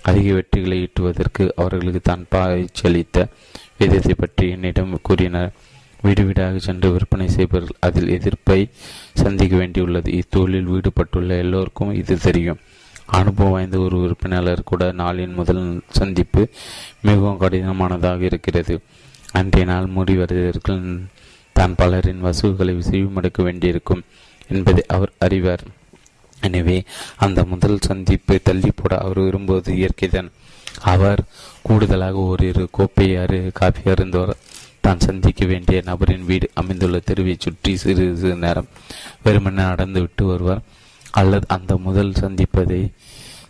அதிக 0.10 0.28
வெற்றிகளை 0.38 0.78
ஈட்டுவதற்கு 0.86 1.44
அவர்களுக்கு 1.62 2.02
தான் 2.10 2.24
பாய்ச்சலித்த 2.34 3.26
விதத்தை 3.80 4.14
பற்றி 4.14 4.46
என்னிடம் 4.56 4.94
கூறினர். 5.08 5.52
வீடு 6.04 6.22
வீடாக 6.28 6.60
சென்று 6.68 6.88
விற்பனை 6.94 7.28
செய்பவர்கள் 7.36 7.82
அதில் 7.88 8.14
எதிர்ப்பை 8.18 8.60
சந்திக்க 9.22 9.54
வேண்டியுள்ளது. 9.58 10.10
இத்தொழில் 10.20 10.70
ஈடுபட்டுள்ள 10.76 11.32
எல்லோருக்கும் 11.44 11.94
இது 12.02 12.16
தெரியும். 12.28 12.62
அனுபவம் 13.20 13.54
வாய்ந்த 13.56 13.78
ஒரு 13.86 13.98
விற்பனையாளர் 14.04 14.70
கூட 14.72 14.84
நாளின் 15.02 15.38
முதல் 15.40 15.64
சந்திப்பு 16.00 16.44
மிகவும் 17.08 17.42
கடினமானதாக 17.44 18.22
இருக்கிறது. 18.32 18.76
அன்றைய 19.40 19.66
நாள் 19.72 19.94
முடிவடைவதற்கு 19.98 20.74
தான் 21.62 21.78
பலரின் 21.82 22.26
வசூல்களை 22.28 22.74
செவிமடுக்க 22.90 23.42
வேண்டியிருக்கும் 23.48 24.06
என்பதை 24.54 24.84
அவர் 24.96 25.14
அறிவார். 25.26 25.66
எனவே 26.48 26.78
அந்த 27.26 27.40
முதல் 27.52 27.84
சந்திப்பை 27.88 28.38
தள்ளி 28.48 28.72
போட 28.76 28.94
அவர் 29.06 29.20
விரும்புவது 29.26 29.72
இயற்கைதான். 29.80 30.30
அவர் 30.94 31.22
கூடுதலாக 31.68 32.24
ஓரிரு 32.30 32.64
கோப்பையை 32.78 33.16
அரு 33.24 33.40
காப்பி 33.60 33.84
அருந்தவர் 33.94 34.40
தான் 34.86 35.04
சந்திக்க 35.08 35.42
வேண்டிய 35.52 35.80
நபரின் 35.90 36.24
வீடு 36.30 36.48
அமைந்துள்ள 36.60 37.00
தெருவை 37.10 37.36
சுற்றி 37.46 37.72
சிறு 37.82 38.06
சிறு 38.22 38.36
நேரம் 38.46 38.70
வெறுமனே 39.26 39.64
நடந்து 39.72 40.00
விட்டு 40.04 40.24
வருவார். 40.32 40.64
அல்லது 41.22 41.46
அந்த 41.56 41.72
முதல் 41.88 42.12
சந்திப்பதை 42.22 42.82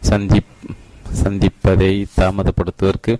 சந்தி 0.10 0.42
சந்திப்பதை 1.22 1.94
தாமதப்படுத்துவதற்கு 2.18 3.14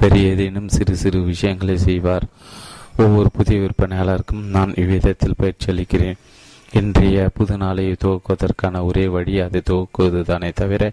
வேறு 0.00 0.20
ஏதேனும் 0.30 0.68
சிறு 0.76 0.94
சிறு 1.02 1.18
விஷயங்களை 1.32 1.76
செய்வார். 1.88 2.26
ஒவ்வொரு 3.04 3.30
புதிய 3.36 3.56
விற்பனையாளருக்கும் 3.62 4.44
நான் 4.54 4.70
இவ்விதத்தில் 4.82 5.38
பயிற்சி 5.40 5.66
அளிக்கிறேன் 5.72 6.20
இன்றைய 6.72 7.30
புது 7.38 7.54
நாளை 7.62 7.84
துவக்குவதற்கான 8.02 8.80
ஒரே 8.88 9.04
வழி 9.14 9.34
அதை 9.40 9.60
துவக்குவது 9.70 10.20
தானே 10.30 10.50
தவிர 10.60 10.88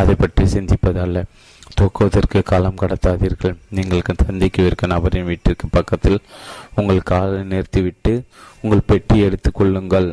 அதை 0.00 0.14
பற்றி 0.14 0.44
சிந்திப்பதல்ல 0.54 1.24
துவக்குவதற்கு 1.78 2.40
காலம் 2.42 2.80
கடத்தாதீர்கள். 2.82 3.54
நீங்கள் 3.76 4.02
சந்திக்கவிருக்க 4.26 4.86
நபரின் 4.94 5.28
வீட்டிற்கு 5.30 5.68
பக்கத்தில் 5.76 6.18
உங்கள் 6.74 7.08
காலை 7.12 7.42
நிறுத்திவிட்டு 7.52 8.14
உங்கள் 8.62 8.86
பெட்டி 8.92 9.18
எடுத்துக்கொள்ளுங்கள் 9.26 10.08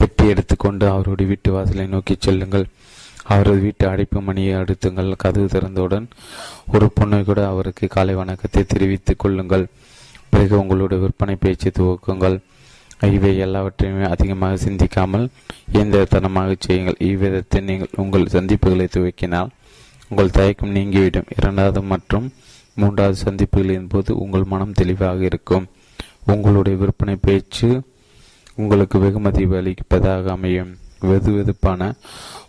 பெட்டி 0.00 0.26
எடுத்துக்கொண்டு 0.32 0.86
அவருடைய 0.88 1.28
வீட்டு 1.32 1.50
வாசலை 1.52 1.86
நோக்கி 1.86 2.16
செல்லுங்கள். 2.18 2.66
அவரது 3.32 3.60
வீட்டு 3.60 3.88
அடைப்பு 3.88 4.20
மணியை 4.20 4.54
அடுத்துங்கள். 4.54 5.10
கதவு 5.16 5.46
திறந்தவுடன் 5.46 6.06
ஒரு 6.72 6.86
பொண்ணை 6.96 7.24
கூட 7.24 7.40
அவருக்கு 7.48 7.86
காலை 7.86 8.14
வணக்கத்தை 8.14 8.64
தெரிவித்துக் 8.64 9.18
கொள்ளுங்கள். 9.18 9.66
பிறகு 10.30 10.54
உங்களுடைய 10.58 11.02
விற்பனை 11.02 11.36
பேச்சை 11.36 11.70
துவக்குங்கள். 11.78 12.36
இவை 13.16 13.30
எல்லாவற்றையுமே 13.38 14.04
அதிகமாக 14.04 14.56
சிந்திக்காமல் 14.56 15.26
இயந்திரத்தனமாக 15.72 16.54
செய்யுங்கள். 16.58 16.98
இவ்விதத்தை 17.10 17.60
நீங்கள் 17.60 17.96
உங்கள் 17.96 18.32
சந்திப்புகளை 18.36 18.86
துவக்கினால் 18.96 19.50
உங்கள் 20.08 20.30
தயக்கம் 20.30 20.74
நீங்கிவிடும். 20.76 21.30
இரண்டாவது 21.38 21.82
மற்றும் 21.82 22.26
மூன்றாவது 22.74 23.18
சந்திப்புகளின் 23.24 23.88
போது 23.88 24.16
உங்கள் 24.16 24.50
மனம் 24.52 24.72
தெளிவாக 24.72 25.20
இருக்கும். 25.24 25.66
உங்களுடைய 26.32 26.78
விற்பனை 26.78 27.16
பேச்சு 27.26 27.68
உங்களுக்கு 28.54 28.98
வெகுமதி 28.98 29.44
அளிப்பதாக 29.60 30.30
அமையும். 30.30 30.72
வெது 31.10 31.30
வெதுப்பான 31.36 31.92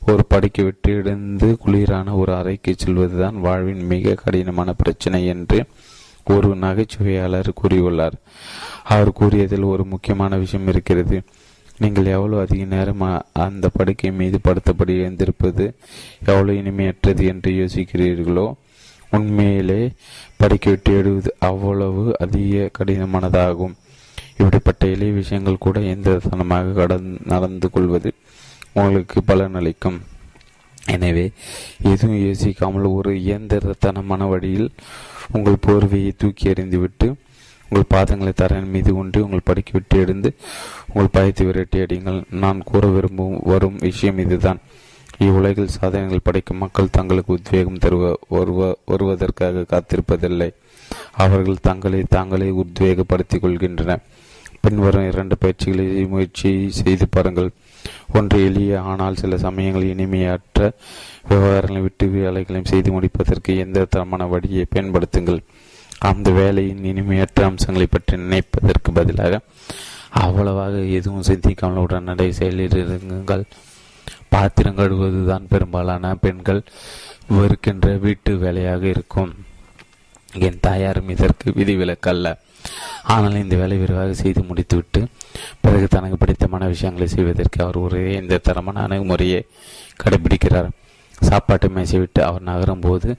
ஒரு 0.08 0.24
படுக்கை 0.28 0.64
விட்டு 0.66 1.58
குளிரான 1.66 2.16
ஒரு 2.16 2.32
அறைக்கு 2.36 2.76
செல்வதுதான் 2.84 3.40
வாழ்வின் 3.46 3.84
மிக 3.86 4.14
கடினமான 4.14 4.74
பிரச்சனை 4.74 5.26
என்று 5.26 5.60
ஒரு 6.26 6.50
நகைச்சுவையாளர் 6.56 7.54
கூறியுள்ளார். 7.62 8.16
அவர் 8.84 9.12
கூறியதில் 9.12 9.72
ஒரு 9.74 9.84
முக்கியமான 9.86 10.38
விஷயம் 10.38 10.68
இருக்கிறது. 10.68 11.18
நீங்கள் 11.78 12.06
எவ்வளவு 12.06 12.42
அதிக 12.42 12.64
நேரம் 12.64 13.04
அந்த 13.34 13.70
படுக்கை 13.74 14.12
மீது 14.12 14.38
படுத்தபடி 14.44 14.94
எழுந்திருப்பது 15.00 15.66
எவ்வளவு 16.26 16.58
இனிமையற்றது 16.60 17.24
என்று 17.32 17.52
யோசிக்கிறீர்களோ 17.52 18.46
உண்மையிலே 19.12 19.82
படிக்க 20.38 20.70
விட்டு 20.70 20.92
எழுவது 20.98 21.36
அவ்வளவு 21.40 22.04
அதிக 22.20 22.70
கடினமானதாகும். 22.78 23.76
இப்படிப்பட்ட 24.38 24.88
எளிய 24.88 25.12
விஷயங்கள் 25.12 25.64
கூட 25.66 25.80
எந்திரத்தனமாக 25.80 26.74
கடந் 26.80 27.10
நடந்து 27.26 27.70
கொள்வது? 27.70 28.14
உங்களுக்கு 28.82 29.20
பலனளிக்கும் 29.28 30.00
எனவே 30.96 31.26
எதுவும் 31.92 32.18
யோசிக்காமல் 32.24 32.88
ஒரு 32.98 33.12
இயந்திரத்தனமான 33.26 34.24
வழியில் 34.32 34.68
உங்கள் 35.36 35.64
போர்வையை 35.66 36.12
தூக்கி 36.18 36.50
எறிந்துவிட்டு 36.52 37.08
உங்கள் 37.70 37.92
பாதங்களை 37.94 38.32
தரையின் 38.42 38.74
மீது 38.74 38.92
கொண்டு 38.94 39.20
உங்கள் 39.26 39.48
படுக்கி 39.50 39.74
விட்டு 39.76 39.96
எழுந்து 40.04 40.30
உங்கள் 40.88 41.14
பயத்தை 41.16 41.46
விரட்டி 41.48 41.78
அடியுங்கள். 41.84 42.20
நான் 42.44 42.60
கூற 42.64 42.84
விரும்பும் 42.88 43.38
வரும் 43.52 43.80
விஷயம் 43.88 44.20
இதுதான். 44.24 44.60
இவ்வுலகில் 45.26 45.74
சாதனைகள் 45.78 46.26
படைக்கும் 46.28 46.62
மக்கள் 46.64 46.94
தங்களுக்கு 46.98 47.32
உத்வேகம் 47.38 47.82
தருவ 47.86 48.14
வருவ 48.36 48.62
வருவதற்காக 48.92 49.66
காத்திருப்பதில்லை. 49.74 50.50
அவர்கள் 51.24 51.66
தங்களை 51.70 52.02
தாங்களே 52.16 52.50
உத்வேகப்படுத்திக் 52.64 53.44
கொள்கின்றன 53.44 53.96
பின்வரும் 54.64 55.10
இரண்டு 55.12 55.36
பயிற்சிகளை 55.42 55.86
முயற்சி 56.14 56.52
செய்து 56.80 57.08
பாருங்கள். 57.08 57.50
ஒன்று 58.18 58.38
எளிய 58.48 58.82
ஆனால் 58.92 59.20
சில 59.22 59.38
சமயங்களில் 59.46 59.94
இனிமையற்ற 59.96 60.70
விவகாரங்களை 61.30 61.82
விட்டு 61.86 62.08
வேலைகளையும் 62.16 62.72
செய்து 62.74 62.90
முடிப்பதற்கு 62.96 63.52
எந்த 63.66 63.86
தரமான 63.94 64.26
வழியை 64.34 64.66
பயன்படுத்துங்கள். 64.74 65.42
அந்த 66.10 66.30
வேலையின் 66.40 66.84
இனிமையற்ற 66.92 67.44
அம்சங்களை 67.50 67.88
பற்றி 67.88 68.16
நினைப்பதற்கு 68.24 68.90
பதிலாக 69.00 69.40
அவ்வளவாக 70.24 70.76
எதுவும் 70.98 71.28
சிந்திக்காமல் 71.30 71.84
உடனடி 71.86 72.28
செயலில் 72.40 72.78
இருங்குங்கள் 72.82 73.44
பாத்திரம் 74.34 74.78
கழுவுவதுதான் 74.78 75.50
பெரும்பாலான 75.52 76.14
பெண்கள் 76.24 76.62
வெறுக்கின்ற 77.36 77.88
வீட்டு 78.06 78.32
வேலையாக 78.44 78.84
இருக்கும். 78.94 79.32
என் 80.48 80.64
தாயாரும் 80.66 81.12
இதற்கு 81.16 81.48
விதிவிலக்கல்ல. 81.60 82.28
ஆனால் 83.14 83.42
இந்த 83.44 83.56
வேலை 83.62 83.78
விரைவாக 83.78 84.14
செய்து 84.22 84.42
முடித்துவிட்டு 84.44 85.02
பிறகு 85.62 85.88
தனக்கு 85.88 86.18
பிடித்தமான 86.18 86.68
விஷயங்களை 86.68 87.08
செய்வதற்கு 87.08 87.64
அவர் 87.64 87.78
ஒரே 87.78 88.04
இந்த 88.22 88.38
தரமான 88.38 88.82
அணுகுமுறையை 88.88 89.42
கடைபிடிக்கிறார். 90.04 90.70
சாப்பாட்டு 91.20 91.70
மேசை 91.70 92.00
விட்டு 92.00 92.24
அவர் 92.24 92.42
நகரும் 92.42 92.84
போது 92.86 93.10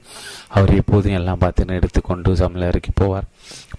அவர் 0.47 0.71
எப்போதும் 0.75 1.17
எல்லாம் 1.19 1.37
பாத்திரம் 1.37 1.75
எடுத்துக்கொண்டு 1.75 2.35
சமையலறைக்கு 2.35 2.91
போவார். 3.01 3.27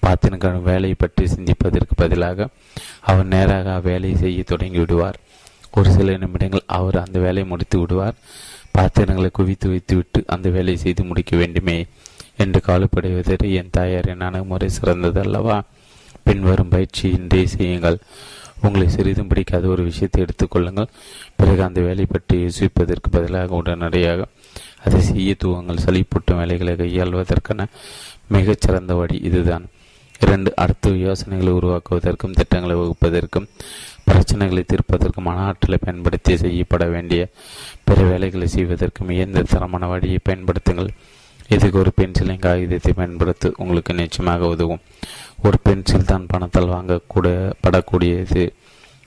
பாத்திரம் 0.00 0.62
வேலையை 0.62 0.96
பற்றி 0.98 1.24
சிந்திப்பதற்கு 1.26 1.94
பதிலாக 1.96 2.48
அவர் 3.00 3.26
நேராக 3.26 3.78
வேலையை 3.80 4.18
செய்ய 4.18 4.42
தொடங்கி 4.42 4.78
விடுவார். 4.78 5.18
ஒரு 5.70 5.90
சில 5.90 6.16
நிமிடங்கள் 6.16 6.68
அவர் 6.78 6.96
அந்த 7.04 7.18
வேலையை 7.18 7.46
முடித்து 7.50 7.78
விடுவார். 7.78 8.16
பாத்திரங்களை 8.70 9.30
குவித்து 9.30 9.68
வைத்துவிட்டு 9.68 10.20
அந்த 10.26 10.48
வேலையை 10.48 10.76
செய்து 10.76 11.02
முடிக்க 11.04 11.36
வேண்டுமே 11.36 11.86
என்று 12.36 12.60
காலப்படுவதற்கு 12.66 13.48
என் 13.60 13.74
தாயாரின் 13.76 14.20
அணுகுமுறை 14.20 14.68
சிறந்தது 14.68 15.20
அல்லவா 15.20 15.56
பின்வரும் 16.28 16.72
பயிற்சியின்றி 16.74 17.42
செய்யுங்கள். 17.56 17.98
உங்களை 18.66 18.86
சிறிதும் 18.94 19.30
பிடிக்காத 19.30 19.64
ஒரு 19.74 19.82
விஷயத்தை 19.88 20.20
எடுத்துக்கொள்ளுங்கள் 20.24 20.92
பிறகு 21.38 21.60
அந்த 21.66 21.80
வேலை 21.88 22.06
பற்றி 22.12 22.36
யோசிப்பதற்கு 22.44 23.08
பதிலாக 23.16 23.58
உடனடியாக 23.60 24.26
அதை 24.84 25.00
செய்ய 25.08 25.34
துவங்கள். 25.42 25.82
சளிப்பூட்டும் 25.84 26.40
வேலைகளை 26.40 26.74
கையாள்வதற்கான 26.80 27.66
மிகச்சிறந்த 28.34 28.94
வழி 29.00 29.18
இதுதான். 29.28 29.66
இரண்டு 30.24 30.50
அடுத்த 30.62 30.90
யோசனைகளை 31.06 31.52
உருவாக்குவதற்கும் 31.58 32.36
திட்டங்களை 32.38 32.76
வகுப்பதற்கும் 32.78 33.46
பிரச்சனைகளை 34.08 34.62
தீர்ப்பதற்கும் 34.70 35.26
மன 35.28 35.44
ஆற்றலை 35.48 35.78
பயன்படுத்தி 35.84 36.32
செய்யப்பட 36.42 36.84
வேண்டிய 36.94 37.22
பிற 37.86 37.98
வேலைகளை 38.10 38.48
செய்வதற்கும் 38.56 39.12
இயந்திர 39.16 39.44
தரமான 39.52 39.86
வழியை 39.92 40.18
பயன்படுத்துங்கள். 40.28 40.90
இதுக்கு 41.48 41.78
ஒரு 41.78 41.90
பென்சிலின் 41.98 42.44
காகிதத்தை 42.46 42.92
பயன்படுத்த 42.92 43.52
உங்களுக்கு 43.56 43.92
நிச்சயமாக 43.94 44.48
உதவும். 44.54 44.82
ஒரு 45.42 45.58
பென்சில் 45.66 46.04
தான் 46.04 46.28
பணத்தால் 46.32 46.72
வாங்கக்கூட 46.74 47.26
படக்கூடியது. 47.64 48.42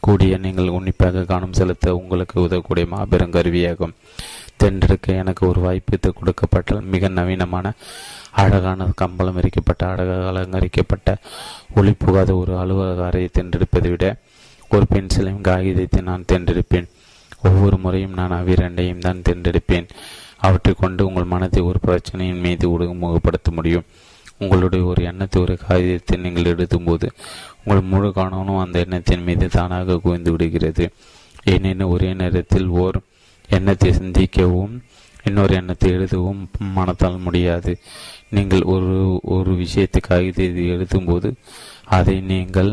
கூடிய 0.04 0.38
நீங்கள் 0.38 0.76
உன்னிப்பாக 0.76 1.24
கவனம் 1.24 1.58
செலுத்த 1.58 1.96
உங்களுக்கு 1.96 2.36
உதவக்கூடிய 2.42 2.86
மாபெரும் 2.94 3.34
கருவியாகும் 3.36 3.94
தென்றெடுக்க 4.58 5.14
எனக்கு 5.14 5.44
ஒரு 5.48 5.60
வாய்ப்பு 5.62 6.14
கொடுக்கப்பட்டால் 6.20 6.90
மிக 6.94 7.10
நவீனமான 7.10 7.68
அழகான 8.44 8.88
கம்பளம் 9.02 9.38
எரிக்கப்பட்ட 9.42 9.84
அழகாக 9.92 10.26
அலங்கரிக்கப்பட்ட 10.32 11.10
ஒளி 11.76 11.94
புகாத 11.94 12.32
ஒரு 12.36 12.54
அலுவலக 12.58 13.04
அறையை 13.06 13.30
தென்றெடுப்பதை 13.38 13.92
விட 13.92 14.08
ஒரு 14.72 14.86
பென்சிலையும் 14.94 15.46
காகிதத்தை 15.50 16.02
நான் 16.02 16.28
தேர்ந்தெடுப்பேன் 16.32 16.90
ஒவ்வொரு 17.44 17.78
முறையும் 17.78 18.18
நான் 18.20 18.38
அவ்விரண்டையும் 18.40 19.00
தான் 19.00 19.24
தேர்ந்தெடுப்பேன் 19.30 19.88
அவற்றை 20.42 20.74
கொண்டு 20.74 21.02
உங்கள் 21.06 21.32
மனதை 21.34 21.62
ஒரு 21.62 21.80
பிரச்சனையின் 21.88 22.44
மீது 22.46 22.66
ஒடுமுகப்படுத்த 22.74 23.50
முடியும். 23.52 23.88
உங்களுடைய 24.38 24.84
ஒரு 24.86 25.02
எண்ணத்தை 25.04 25.38
ஒரு 25.42 25.56
காகிதத்தை 25.58 26.16
நீங்கள் 26.20 26.50
எழுதும்போது 26.54 27.08
உங்கள் 27.64 27.90
முழு 27.92 28.10
கவனமும் 28.14 28.62
அந்த 28.64 28.78
எண்ணத்தின் 28.80 29.24
மீது 29.24 29.48
தானாக 29.48 29.98
குவிந்து 29.98 30.32
விடுகிறது. 30.32 30.86
ஏனெனில் 31.44 31.92
ஒரே 31.96 32.10
நேரத்தில் 32.14 32.68
ஓர் 32.84 32.98
எண்ணத்தை 33.50 33.92
சிந்திக்கவும் 33.92 34.74
இன்னொரு 35.24 35.54
எண்ணத்தை 35.56 35.90
எழுதவும் 35.92 36.42
மனத்தால் 36.78 37.18
முடியாது. 37.18 37.72
நீங்கள் 38.30 38.64
ஒரு 38.74 38.96
ஒரு 39.24 39.52
விஷயத்தை 39.56 40.02
காகிதத்தை 40.08 40.70
எழுதும்போது 40.72 41.30
அதை 41.98 42.16
நீங்கள் 42.32 42.72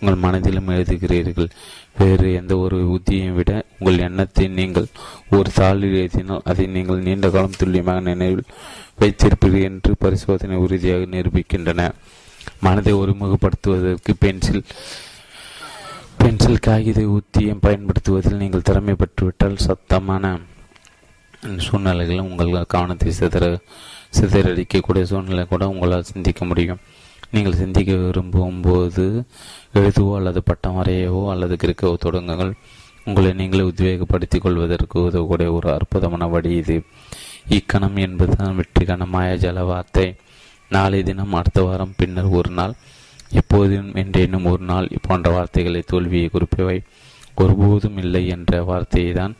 உங்கள் 0.00 0.22
மனதிலும் 0.24 0.68
எழுதுகிறீர்கள். 0.68 1.50
வேறு 1.98 2.28
எந்த 2.40 2.52
ஒரு 2.64 2.78
உத்தியையும் 2.96 3.36
விட 3.38 3.52
உங்கள் 3.78 4.02
எண்ணத்தை 4.06 4.46
நீங்கள் 4.58 4.88
ஒரு 5.36 5.50
தாளில் 5.58 5.96
எழுதினால் 6.00 6.46
அதை 6.50 6.64
நீங்கள் 6.76 7.04
நீண்ட 7.06 7.28
காலம் 7.30 7.58
துல்லியமாக 7.60 8.00
நினைவில் 8.08 8.50
வைத்திருப்பீர்கள் 9.00 9.66
என்று 9.70 9.92
பரிசோதனை 10.04 10.56
உறுதியாக 10.64 11.08
நிரூபிக்கின்றன. 11.14 11.88
மனதை 12.66 12.92
ஒருமுகப்படுத்துவதற்கு 13.02 14.12
பென்சில் 14.24 14.64
பென்சில் 16.20 16.64
காகித 16.66 17.00
உத்தியம் 17.16 17.64
பயன்படுத்துவதில் 17.64 18.40
நீங்கள் 18.42 18.66
திறமை 18.68 18.94
பெற்றுவிட்டால் 19.00 19.64
சத்தமான 19.66 20.24
சூழ்நிலைகளில் 21.64 22.28
உங்கள் 22.28 22.52
கவனத்தை 22.74 23.10
சிதற 23.18 23.44
சிதறடிக்கக்கூடிய 24.18 25.04
சூழ்நிலை 25.10 25.44
கூட 25.46 25.64
உங்களால் 25.72 26.10
சிந்திக்க 26.12 26.44
முடியும். 26.44 26.80
நீங்கள் 27.30 27.54
சிந்திக்க 27.54 27.94
விரும்பும் 27.94 28.60
போது 28.60 29.24
எழுதுவோ 29.74 30.16
அல்லது 30.16 30.42
பட்டம் 30.42 30.82
வரையவோ 30.82 31.30
அல்லது 31.30 31.54
கிறுக்கவோ 31.54 31.94
தொடங்குங்கள். 32.04 32.52
உங்களை 33.04 33.32
நீங்களே 33.32 33.62
உத்வேகப்படுத்திக் 33.62 34.40
கொள்வதற்கு 34.40 35.00
உதவக்கூடிய 35.00 35.52
ஒரு 35.52 35.72
அற்புதமான 35.72 36.26
வழி 36.26 36.56
இது. 36.56 36.82
இக்கணம் 37.48 37.96
என்பதுதான் 37.96 38.56
வெற்றிக்கான 38.56 39.06
மாயாஜல 39.12 39.64
வார்த்தை. 39.64 40.14
நாளை 40.68 41.02
தினம் 41.02 41.32
அடுத்த 41.32 41.62
வாரம் 41.62 41.92
பின்னர் 41.96 42.24
ஒரு 42.24 42.50
நாள். 42.50 42.74
எப்போதும் 43.30 43.94
என்றேனும் 43.94 44.44
ஒரு 44.44 44.64
நாள் 44.64 44.88
போன்ற 45.02 45.30
வார்த்தைகளை 45.30 45.82
தோல்வியை 45.86 46.30
குறிப்பவை. 46.32 46.78
ஒருபோதும் 47.42 47.98
இல்லை 47.98 48.22
என்ற 48.26 48.62
வார்த்தையை 48.62 49.12
தான் 49.12 49.34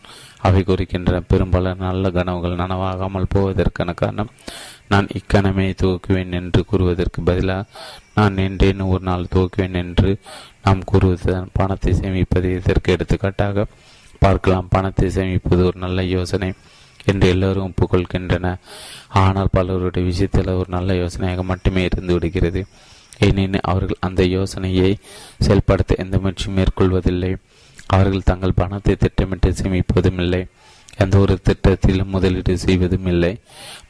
அவை 0.47 0.61
குறிக்கின்றன 0.63 1.21
பெரும்பாலும் 1.29 1.85
நல்ல 1.87 2.11
கனவுகள் 2.11 2.61
நனவாகாமல் 2.61 3.33
போவதற்கான 3.35 3.95
காரணம் 3.95 4.33
நான் 4.89 5.07
இக்கணமே 5.19 5.67
துவக்குவேன் 5.81 6.35
என்று 6.41 6.61
கூறுவதற்கு 6.71 7.21
பதிலாக 7.23 7.69
நான் 8.15 8.37
நின்றேன் 8.41 8.83
ஒரு 8.93 9.05
நாள் 9.05 9.31
துவக்குவேன் 9.35 9.79
என்று 9.83 10.11
நாம் 10.63 10.83
கூறுவது 10.85 11.35
பணத்தை 11.53 11.93
சேமிப்பது 11.93 12.51
இதற்கு 12.61 12.93
எடுத்துக்காட்டாக 12.93 13.67
பார்க்கலாம். 14.19 14.69
பணத்தை 14.71 15.09
சேமிப்பது 15.09 15.63
ஒரு 15.65 15.79
நல்ல 15.79 16.03
யோசனை 16.03 16.51
என்று 17.07 17.27
எல்லோரும் 17.29 17.67
ஒப்புக்கொள்கின்றன. 17.71 18.47
ஆனால் 19.23 19.53
பலருடைய 19.53 20.05
விஷயத்தில் 20.07 20.57
ஒரு 20.61 20.69
நல்ல 20.69 20.93
யோசனையாக 20.95 21.43
மட்டுமே 21.43 21.83
இருந்து 21.85 22.13
விடுகிறது. 22.13 22.63
ஏனெனில் 23.19 23.67
அவர்கள் 23.73 23.97
அந்த 24.01 24.23
யோசனையை 24.25 24.91
செயல்படுத்த 25.39 26.03
எந்த 26.05 26.17
முயற்சியும் 26.19 26.57
மேற்கொள்வதில்லை. 26.59 27.33
அவர்கள் 27.95 28.29
தங்கள் 28.31 28.59
பணத்தை 28.61 28.95
திட்டமிட்டு 29.03 29.51
சேமிப்பதும் 29.61 30.21
இல்லை 30.25 30.43
எந்த 31.03 31.15
ஒரு 31.19 31.35
திட்டத்திலும் 31.49 32.15
முதலீடு 32.15 32.55
செய்வதும் 32.65 33.09
இல்லை 33.13 33.33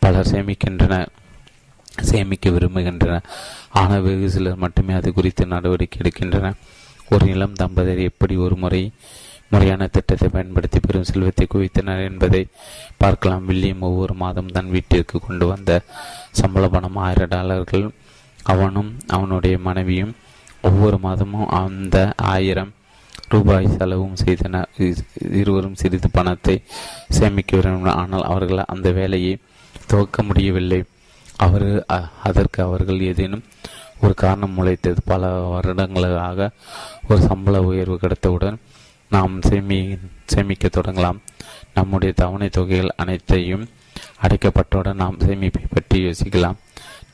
பலர் 0.03 0.31
சேமிக்கின்றனர் 0.33 1.13
சேமிக்க 2.09 2.51
விரும்புகின்றனர். 2.55 3.27
ஆனால் 3.81 4.03
வெகு 4.07 4.27
சிலர் 4.35 4.63
மட்டுமே 4.65 4.93
அது 4.99 5.09
குறித்து 5.19 5.45
நடவடிக்கை 5.53 5.99
எடுக்கின்றனர். 6.03 6.59
ஒரு 7.11 7.25
இளம் 7.35 7.59
தம்பதியர் 7.61 8.09
எப்படி 8.11 8.35
ஒரு 8.47 8.57
முறை 8.63 8.83
முறையான 9.53 9.87
திட்டத்தை 9.95 10.29
பயன்படுத்தி 10.29 10.79
பெரும் 10.87 11.07
செல்வத்தை 11.11 11.45
குவித்தனர் 11.53 12.03
என்பதை 12.09 12.43
பார்க்கலாம். 13.03 13.45
வில்லியம் 13.49 13.85
ஒவ்வொரு 13.89 14.15
மாதம் 14.23 14.53
தன் 14.57 14.73
வீட்டிற்கு 14.75 15.17
கொண்டு 15.27 15.47
வந்த 15.53 15.81
சம்பள 16.41 16.65
பணம் 16.75 16.99
ஆயிரம் 17.07 17.33
டாலர்கள். 17.35 17.87
அவனும் 18.55 18.91
அவனுடைய 19.17 19.57
மனைவியும் 19.69 20.13
ஒவ்வொரு 20.69 20.99
மாதமும் 21.07 21.49
அந்த 21.61 21.97
ஆயிரம் 22.35 22.73
ரூபாய் 23.29 23.67
செலவும் 23.77 24.19
செய்தனர் 24.23 24.69
இருவரும் 25.41 25.79
சிறிது 25.81 26.09
பணத்தை 26.11 26.57
சேமிக்க 27.19 27.57
விரும்பினர் 27.57 27.99
ஆனால் 28.03 28.29
அவர்கள் 28.33 28.71
அந்த 28.75 28.91
வேலையை 28.99 29.33
துவக்க 29.91 30.23
முடியவில்லை. 30.23 30.81
அவர் 31.45 31.69
அதற்கு 32.29 32.61
அவர்கள் 32.67 33.01
ஏதேனும் 33.11 33.45
ஒரு 34.05 34.15
காரணம் 34.15 34.57
முளைத்தது. 34.59 35.01
பல 35.05 35.31
வருடங்களாக 35.55 36.49
ஒரு 37.09 37.21
சம்பள 37.29 37.57
உயர்வு 37.71 37.97
கிடைத்தவுடன் 37.99 38.59
நாம் 39.15 39.35
சேமி 39.49 39.81
சேமிக்க 40.33 40.69
தொடங்கலாம். 40.69 41.19
நம்முடைய 41.75 42.13
தவணை 42.23 42.49
தொகைகள் 42.49 42.97
அனைத்தையும் 42.97 43.65
அடைக்கப்பட்டவுடன் 44.25 45.01
நாம் 45.03 45.19
சேமிப்பை 45.27 45.65
பற்றி 45.75 45.99
யோசிக்கலாம். 46.07 46.57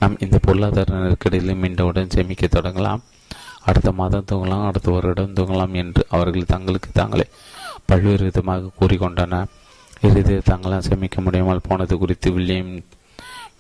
நாம் 0.01 0.21
இந்த 0.25 0.37
பொருளாதார 0.47 0.95
நெருக்கடியிலும் 0.99 1.63
மீண்டவுடன் 1.65 2.13
சேமிக்க 2.15 2.47
தொடங்கலாம். 2.47 3.03
அடுத்த 3.65 3.91
மாதம் 3.93 4.29
தூங்கலாம் 4.31 4.67
அடுத்த 4.69 4.91
வருடம் 4.91 5.37
தூங்கலாம் 5.39 5.75
என்று 5.83 6.03
அவர்கள் 6.09 6.53
தங்களுக்கு 6.55 6.91
தாங்களே 6.93 7.27
பல்வேறு 7.87 8.25
விதமாக 8.29 8.73
கூறிக்கொண்டனர் 8.81 9.51
இறுதி 10.07 10.37
தங்களால் 10.51 10.87
சேமிக்க 10.89 11.21
முடியாமல் 11.21 11.67
போனது 11.69 11.95
குறித்து 11.99 12.29
வில்லியம் 12.33 12.73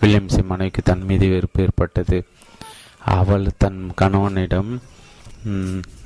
வில்லியம்ஸின் 0.00 0.50
மனைவிக்கு 0.50 0.82
தன் 0.82 1.04
மீது 1.08 1.26
வெறுப்பு 1.32 1.62
ஏற்பட்டது. 1.62 2.18
அவள் 3.18 3.46
தன் 3.56 3.80
கணவனிடம் 3.94 4.70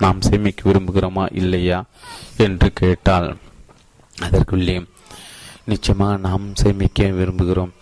நாம் 0.02 0.20
சேமிக்க 0.20 0.70
விரும்புகிறோமா 0.70 1.24
இல்லையா? 1.40 1.78
என்று 2.44 2.68
கேட்டாள். 2.72 3.28
அதற்கு 4.26 4.52
வில்லியம் 4.56 4.88
நிச்சயமாக 5.64 6.16
நாம் 6.26 6.46
சேமிக்க 6.54 7.08
விரும்புகிறோம். 7.20 7.72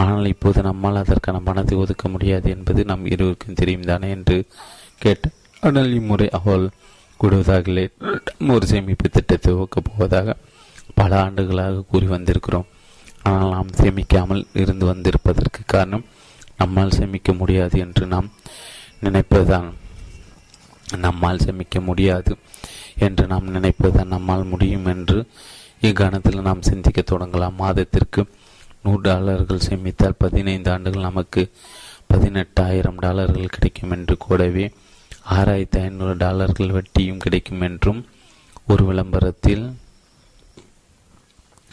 ஆனால் 0.00 0.30
இப்போது 0.32 0.62
நம்மால் 0.62 1.02
அதற்கான 1.02 1.38
பணத்தை 1.48 1.76
ஒதுக்க 1.78 2.08
முடியாது 2.08 2.48
என்பது 2.56 2.80
நம் 2.84 3.06
இருவருக்கும் 3.06 3.58
தெரியும் 3.60 3.88
தானே? 3.92 4.10
என்று 4.10 4.38
கேட்டார். 5.04 5.36
ஆனால் 5.60 5.90
இம்முறை 5.98 6.28
அவள் 6.38 6.66
கூடுவதாக 7.20 7.88
ஒரு 8.54 8.66
சேமிப்பு 8.66 9.06
திட்டத்தை 9.08 9.38
துவக்கப் 9.46 9.88
போவதாக 9.88 10.36
பல 10.94 11.10
ஆண்டுகளாக 11.22 11.84
கூறி 11.90 12.06
வந்திருக்கிறோம். 12.06 12.68
ஆனால் 13.22 13.54
நாம் 13.56 13.76
சேமிக்காமல் 13.80 14.42
இருந்து 14.52 14.84
வந்திருப்பதற்கு 14.86 15.60
காரணம் 15.66 16.04
நம்மால் 16.56 16.96
சேமிக்க 16.98 17.32
முடியாது 17.32 17.76
என்று 17.78 18.04
நாம் 18.06 18.28
நினைப்பதுதான். 19.04 19.68
நம்மால் 21.04 21.42
சேமிக்க 21.44 21.80
முடியாது 21.80 22.32
என்று 23.06 23.24
நாம் 23.26 23.54
நினைப்பதுதான் 23.56 24.14
நம்மால் 24.14 24.50
முடியும் 24.52 24.88
என்று 24.94 25.18
இக்கணத்தில் 25.88 26.46
நாம் 26.48 26.66
சிந்திக்க 26.70 27.00
தொடங்கலாம். 27.10 27.60
மாதத்திற்கு 27.62 28.22
நூறு 28.82 29.00
டாலர்கள் 29.00 29.66
சேமித்தால் 29.68 30.20
பதினைந்து 30.24 30.70
ஆண்டுகள் 30.70 31.08
நமக்கு 31.08 31.42
பதினெட்டாயிரம் 32.12 33.00
டாலர்கள் 33.04 33.54
கிடைக்கும் 33.56 33.90
என்று 33.90 34.16
கூடவே 34.16 34.66
ஆறாயிரத்தி 35.36 35.78
ஐநூறு 35.86 36.14
டாலர்கள் 36.22 36.74
வட்டியும் 36.76 37.20
கிடைக்கும் 37.24 37.64
என்றும் 37.68 38.00
ஒரு 38.72 38.82
விளம்பரத்தில் 38.88 39.64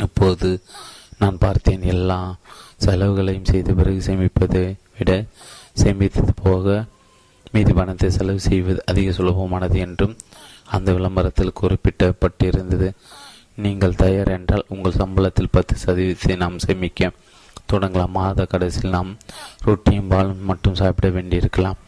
அப்போது 0.05 0.49
நான் 1.21 1.39
பார்த்தேன். 1.45 1.85
எல்லா 1.93 2.19
செலவுகளையும் 2.85 3.49
செய்த 3.51 3.69
பிறகு 3.79 4.01
சேமிப்பதை 4.07 4.63
விட 4.97 5.11
சேமித்தது 5.81 6.33
போக 6.43 6.75
மீது 7.55 7.71
பணத்தை 7.77 8.09
செலவு 8.17 8.41
செய்வது 8.47 8.79
அதிக 8.91 9.13
சுலபமானது 9.17 9.77
என்றும் 9.85 10.15
அந்த 10.75 10.89
விளம்பரத்தில் 10.97 11.57
குறிப்பிட்டப்பட்டிருந்தது. 11.61 12.89
நீங்கள் 13.65 13.99
தயார் 14.01 14.31
என்றால் 14.37 14.69
உங்கள் 14.73 14.99
சம்பளத்தில் 15.01 15.53
பத்து 15.55 15.75
சதவீதத்தை 15.83 16.35
நாம் 16.43 16.63
சேமிக்க 16.65 17.11
தொடங்கலாம். 17.71 18.15
மாத 18.19 18.45
கடைசியில் 18.51 18.95
நாம் 18.97 19.11
ரொட்டியும் 19.67 20.11
பால் 20.13 20.31
மட்டும் 20.49 20.79
சாப்பிட 20.81 21.07
வேண்டியிருக்கலாம். 21.17 21.79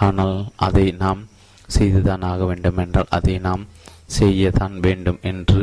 ஆனால் 0.00 0.36
அதை 0.66 0.86
நாம் 0.92 1.20
செய்துதான் 1.68 2.24
ஆக 2.30 2.44
வேண்டும் 2.44 2.76
என்றால் 2.76 3.12
அதை 3.18 3.38
நாம் 3.38 3.62
செய்யத்தான் 4.18 4.74
வேண்டும் 4.80 5.20
என்று 5.22 5.62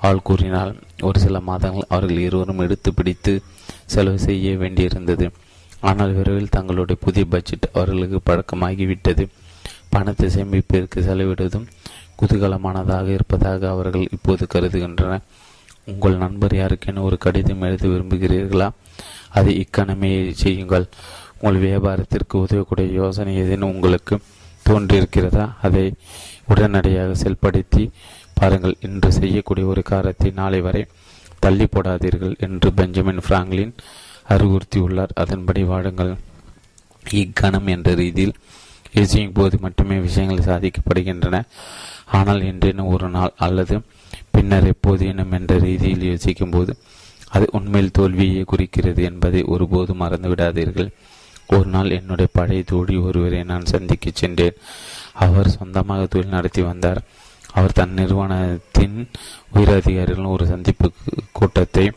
அவள் 0.00 0.26
கூறினாள் 0.28 0.72
ஒரு 1.00 1.18
சில 1.20 1.40
மாதங்கள் 1.40 1.90
அவர்கள் 1.90 2.18
இருவரும் 2.18 2.58
எடுத்து 2.58 2.90
பிடித்து 2.94 3.32
செலவு 3.86 4.18
செய்ய 4.18 4.56
வேண்டியிருந்தது. 4.56 5.26
ஆனால் 5.80 6.12
விரைவில் 6.12 6.54
தங்களுடைய 6.56 7.00
புதிய 7.00 7.24
பட்ஜெட் 7.24 7.66
அவர்களுக்கு 7.72 8.20
பழக்கமாகிவிட்டது. 8.28 9.24
பணத்தை 9.88 10.28
சேமிப்பிற்கு 10.28 10.98
செலவிடுவதும் 11.08 11.66
குதூகலமானதாக 12.20 13.06
இருப்பதாக 13.08 13.68
அவர்கள் 13.68 14.06
இப்போது 14.10 14.46
கருதுகின்றனர். 14.54 15.24
உங்கள் 15.84 16.16
நண்பர் 16.16 16.54
யாருக்கென 16.54 17.02
ஒரு 17.02 17.18
கடிதம் 17.18 17.60
எழுத 17.60 17.84
விரும்புகிறீர்களா? 17.88 18.68
அதை 19.30 19.52
இக்கணமே 19.62 20.12
செய்யுங்கள். 20.42 20.86
உங்கள் 21.40 21.62
வியாபாரத்திற்கு 21.64 22.34
உதவக்கூடிய 22.44 22.86
யோசனை 23.00 23.32
ஏதேனும் 23.36 23.72
உங்களுக்கு 23.74 24.14
தோன்றியிருக்கிறதா? 24.68 25.44
அதை 25.62 25.84
உடனடியாக 26.52 27.14
செயல்படுத்தி 27.22 27.82
பாருங்கள். 28.38 28.76
இன்று 28.80 29.10
செய்யக்கூடிய 29.12 29.66
ஒரு 29.66 29.82
காரத்தை 29.82 30.30
நாளை 30.40 30.60
வரை 30.60 30.82
தள்ளி 31.44 31.66
போடாதீர்கள் 31.66 32.36
என்று 32.46 32.68
பெஞ்சமின் 32.72 33.24
பிராங்க்லின் 33.28 33.74
அறிவுறுத்தியுள்ளார் 34.34 35.16
அதன்படி 35.22 35.62
வாடுங்கள் 35.62 36.12
இக்கணம் 37.04 37.66
என்ற 37.66 37.88
ரீதியில் 37.94 38.36
யோசிக்கும் 38.92 39.32
போது 39.32 39.56
மட்டுமே 39.58 39.96
விஷயங்கள் 39.98 40.46
சாதிக்கப்படுகின்றன. 40.50 41.36
ஆனால் 42.18 42.42
என்றேனும் 42.50 42.92
ஒரு 42.94 43.08
நாள் 43.08 43.32
அல்லது 43.36 43.76
பின்னர் 44.30 44.68
எப்போதேனும் 44.72 45.34
என்ற 45.38 45.54
ரீதியில் 45.58 46.06
யோசிக்கும் 46.10 46.50
போது 46.50 46.72
அது 47.28 47.46
உண்மையில் 47.50 47.96
தோல்வியை 47.98 48.44
குறிக்கிறது 48.44 49.02
என்பதை 49.02 49.40
ஒருபோதும் 49.54 50.00
மறந்துவிடாதீர்கள். 50.00 50.90
ஒரு 51.46 51.66
நாள் 51.66 51.90
என்னுடைய 51.90 52.28
பழைய 52.32 52.62
தோழி 52.62 52.96
ஒருவரை 52.96 53.40
நான் 53.44 53.64
சந்திக்க 53.64 54.10
சென்றேன். 54.14 54.58
அவர் 55.24 55.48
சொந்தமாக 55.48 56.06
தொழில் 56.06 56.34
நடத்தி 56.36 56.62
வந்தார். 56.62 57.00
அவர் 57.52 57.72
தன் 57.72 57.92
நிறுவனத்தின் 57.92 58.96
உயரதிகாரிகள் 59.54 60.32
ஒரு 60.36 60.46
சந்திப்பு 60.46 60.92
கூட்டத்தை 61.32 61.90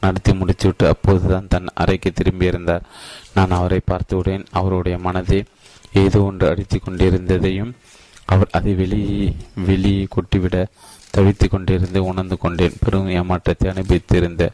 நடத்தி 0.00 0.32
முடித்துவிட்டு 0.32 0.86
அப்போதுதான் 0.86 1.48
தன் 1.48 1.68
அறைக்கு 1.74 2.12
திரும்பியிருந்தார் 2.12 2.86
நான் 3.34 3.50
அவரை 3.50 3.80
பார்த்தவுடன் 3.84 4.44
அவருடைய 4.50 4.98
மனதை 4.98 5.44
ஏதோ 5.92 6.20
ஒன்று 6.22 6.48
அடித்து 6.48 6.78
கொண்டிருந்ததையும் 6.78 7.72
அவர் 8.24 8.48
அதை 8.52 8.74
வெளியே 8.74 9.34
வெளியே 9.66 10.06
கொட்டிவிட 10.10 10.56
தவித்து 11.16 11.46
கொண்டிருந்து 11.48 11.98
உணர்ந்து 11.98 12.38
கொண்டேன். 12.38 12.78
பெரும் 12.84 13.08
ஏமாற்றத்தை 13.08 13.70
அனுபவித்திருந்த 13.70 14.44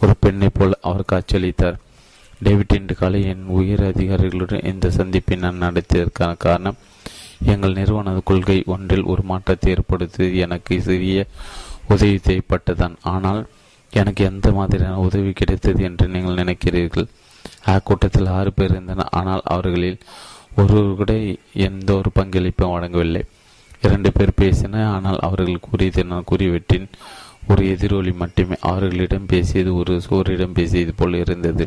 ஒரு 0.00 0.14
பெண்ணை 0.20 0.48
போல் 0.52 0.80
அவர் 0.80 1.10
காட்சியளித்தார் 1.12 1.80
டேவிட் 2.42 2.74
இன்று 2.76 2.94
காலை 2.94 3.20
என் 3.24 3.44
உயர் 3.56 3.84
அதிகாரிகளுடன் 3.84 4.64
இந்த 4.64 4.90
சந்திப்பை 4.90 5.36
நான் 5.36 5.62
நடத்தியதற்கான 5.62 6.36
காரணம் 6.36 6.78
எங்கள் 7.44 7.72
நிறுவன 7.72 8.14
கொள்கை 8.24 8.56
ஒன்றில் 8.66 9.04
ஒரு 9.04 9.22
மாற்றத்தை 9.22 9.70
ஏற்படுத்தி 9.72 10.26
எனக்கு 10.36 10.74
சிறிய 10.82 11.26
உதவி 11.88 12.18
தேவைப்பட்டதான் 12.26 12.94
ஆனால் 13.12 13.40
எனக்கு 13.92 14.24
எந்த 14.24 14.52
மாதிரியான 14.52 14.98
உதவி 14.98 15.32
கிடைத்தது 15.32 15.80
என்று 15.82 16.06
நீங்கள் 16.08 16.40
நினைக்கிறீர்கள்? 16.42 17.08
அக்கூட்டத்தில் 17.66 18.26
ஆறு 18.26 18.52
பேர் 18.52 18.70
இருந்தனர். 18.70 19.10
ஆனால் 19.10 19.42
அவர்களில் 19.44 19.98
ஒருவர் 20.56 20.96
கூட 20.96 21.12
எந்த 21.68 21.90
ஒரு 21.94 22.10
பங்களிப்பும் 22.18 22.72
வழங்கவில்லை. 22.72 23.22
இரண்டு 23.82 24.12
பேர் 24.12 24.38
பேசின 24.40 24.84
ஆனால் 24.86 25.18
அவர்கள் 25.18 25.64
கூறியதை 25.68 26.02
நான் 26.04 26.28
கூறியவற்றின் 26.30 26.88
ஒரு 27.48 27.62
எதிரொலி 27.74 28.12
மட்டுமே. 28.12 28.56
அவர்களிடம் 28.60 29.26
பேசியது 29.26 29.70
ஒரு 29.74 29.94
சோரிடம் 30.08 30.56
பேசியது 30.60 30.94
போல் 30.94 31.14
இருந்தது. 31.14 31.66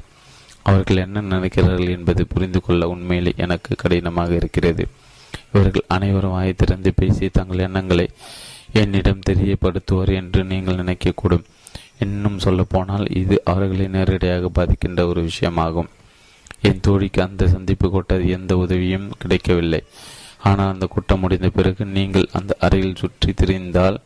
அவர்கள் 0.70 1.03
என்ன 1.05 1.22
நினைக்கிறார்கள் 1.34 1.95
என்பதை 1.95 2.24
புரிந்து 2.34 2.59
கொள்ள 2.61 2.88
உண்மையிலே 2.88 3.34
எனக்கு 3.45 3.72
கடினமாக 3.76 4.32
இருக்கிறது. 4.34 4.84
இவர்கள் 5.53 5.86
அனைவரும் 5.88 6.32
வாய் 6.32 6.59
திறந்து 6.61 6.91
பேசி 6.93 7.26
தங்கள் 7.30 7.66
எண்ணங்களை 7.68 8.07
என்னிடம் 8.82 9.26
தெரியப்படுத்துவார் 9.30 10.11
என்று 10.22 10.43
நீங்கள் 10.43 10.82
நினைக்கக்கூடும். 10.82 11.45
இன்னும் 11.99 12.39
சொல்ல 12.39 12.61
போனால் 12.63 13.05
இது 13.22 13.36
அவர்களை 13.45 13.86
நேரடியாக 13.88 14.49
பாதிக்கின்ற 14.55 15.01
ஒரு 15.07 15.22
விஷயமாகும். 15.30 15.91
என் 16.61 16.84
தோழிக்கு 16.88 17.22
அந்த 17.22 17.43
சந்திப்பு 17.47 17.88
கொட்ட 17.88 18.13
எந்த 18.28 18.51
உதவியும் 18.57 19.07
கிடைக்கவில்லை. 19.18 19.82
ஆனால் 20.41 20.72
அந்த 20.74 20.86
கூட்டம் 20.86 21.20
முடிந்த 21.20 21.49
பிறகு 21.49 21.84
நீங்கள் 21.97 22.28
அந்த 22.32 22.51
அறையில் 22.59 22.99
சுற்றி 23.01 23.32
திரிந்தால் 23.32 24.01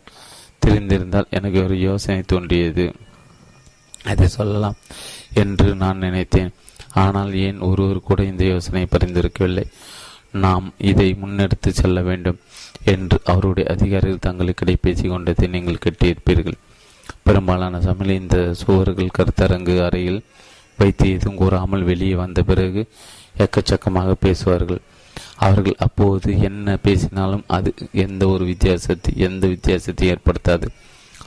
தெரிந்திருந்தால் 0.66 1.32
எனக்கு 1.38 1.60
ஒரு 1.64 1.76
யோசனை 1.80 2.22
தோன்றியது. 2.22 2.86
அதை 4.04 4.28
சொல்லலாம். 4.28 4.78
என்று 5.34 5.76
நான் 5.76 5.98
நினைத்தேன். 5.98 6.52
ஆனால் 6.94 7.34
ஏன் 7.34 7.60
ஒருவர் 7.60 8.00
கூட 8.00 8.24
இந்த 8.24 8.44
யோசனை 8.44 8.88
பரிந்துரைக்கவில்லை? 8.92 9.66
நாம் 10.32 10.74
இதை 10.78 11.18
முன்னெடுத்து 11.24 11.70
செல்ல 11.70 12.02
வேண்டும் 12.02 12.40
என்று 12.84 13.20
அவருடைய 13.26 13.70
அதிகாரிகள் 13.76 14.26
தங்களுக்கு 14.28 14.78
பேசிக் 14.82 15.10
கொண்டதை 15.10 15.48
நீங்கள் 15.48 15.84
கேட்டிருப்பீர்கள். 15.86 16.58
பெரும்பாலான 17.24 17.80
சமையல் 17.82 18.22
இந்த 18.22 18.54
சுவர்கள் 18.54 19.16
கருத்தரங்கு 19.18 19.76
அறையில் 19.86 20.24
வைத்து 20.78 21.10
எதுவும் 21.10 21.36
கூறாமல் 21.36 21.84
வெளியே 21.84 22.14
வந்த 22.14 22.44
பிறகு 22.44 22.82
எக்கச்சக்கமாக 23.38 24.12
பேசுவார்கள். 24.20 24.82
அவர்கள் 25.36 25.76
அப்போது 25.78 26.42
என்ன 26.42 26.78
பேசினாலும் 26.78 27.44
அது 27.48 27.74
எந்த 27.92 28.28
ஒரு 28.28 28.46
வித்தியாசத்தை 28.46 29.12
எந்த 29.16 29.48
வித்தியாசத்தை 29.48 30.08
ஏற்படுத்தாது. 30.10 30.68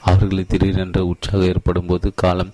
அவர்களுக்கு 0.01 0.51
திடீரென்று 0.51 1.07
உற்சாகம் 1.07 1.47
ஏற்படும் 1.47 1.85
போது 1.85 2.13
காலம் 2.15 2.53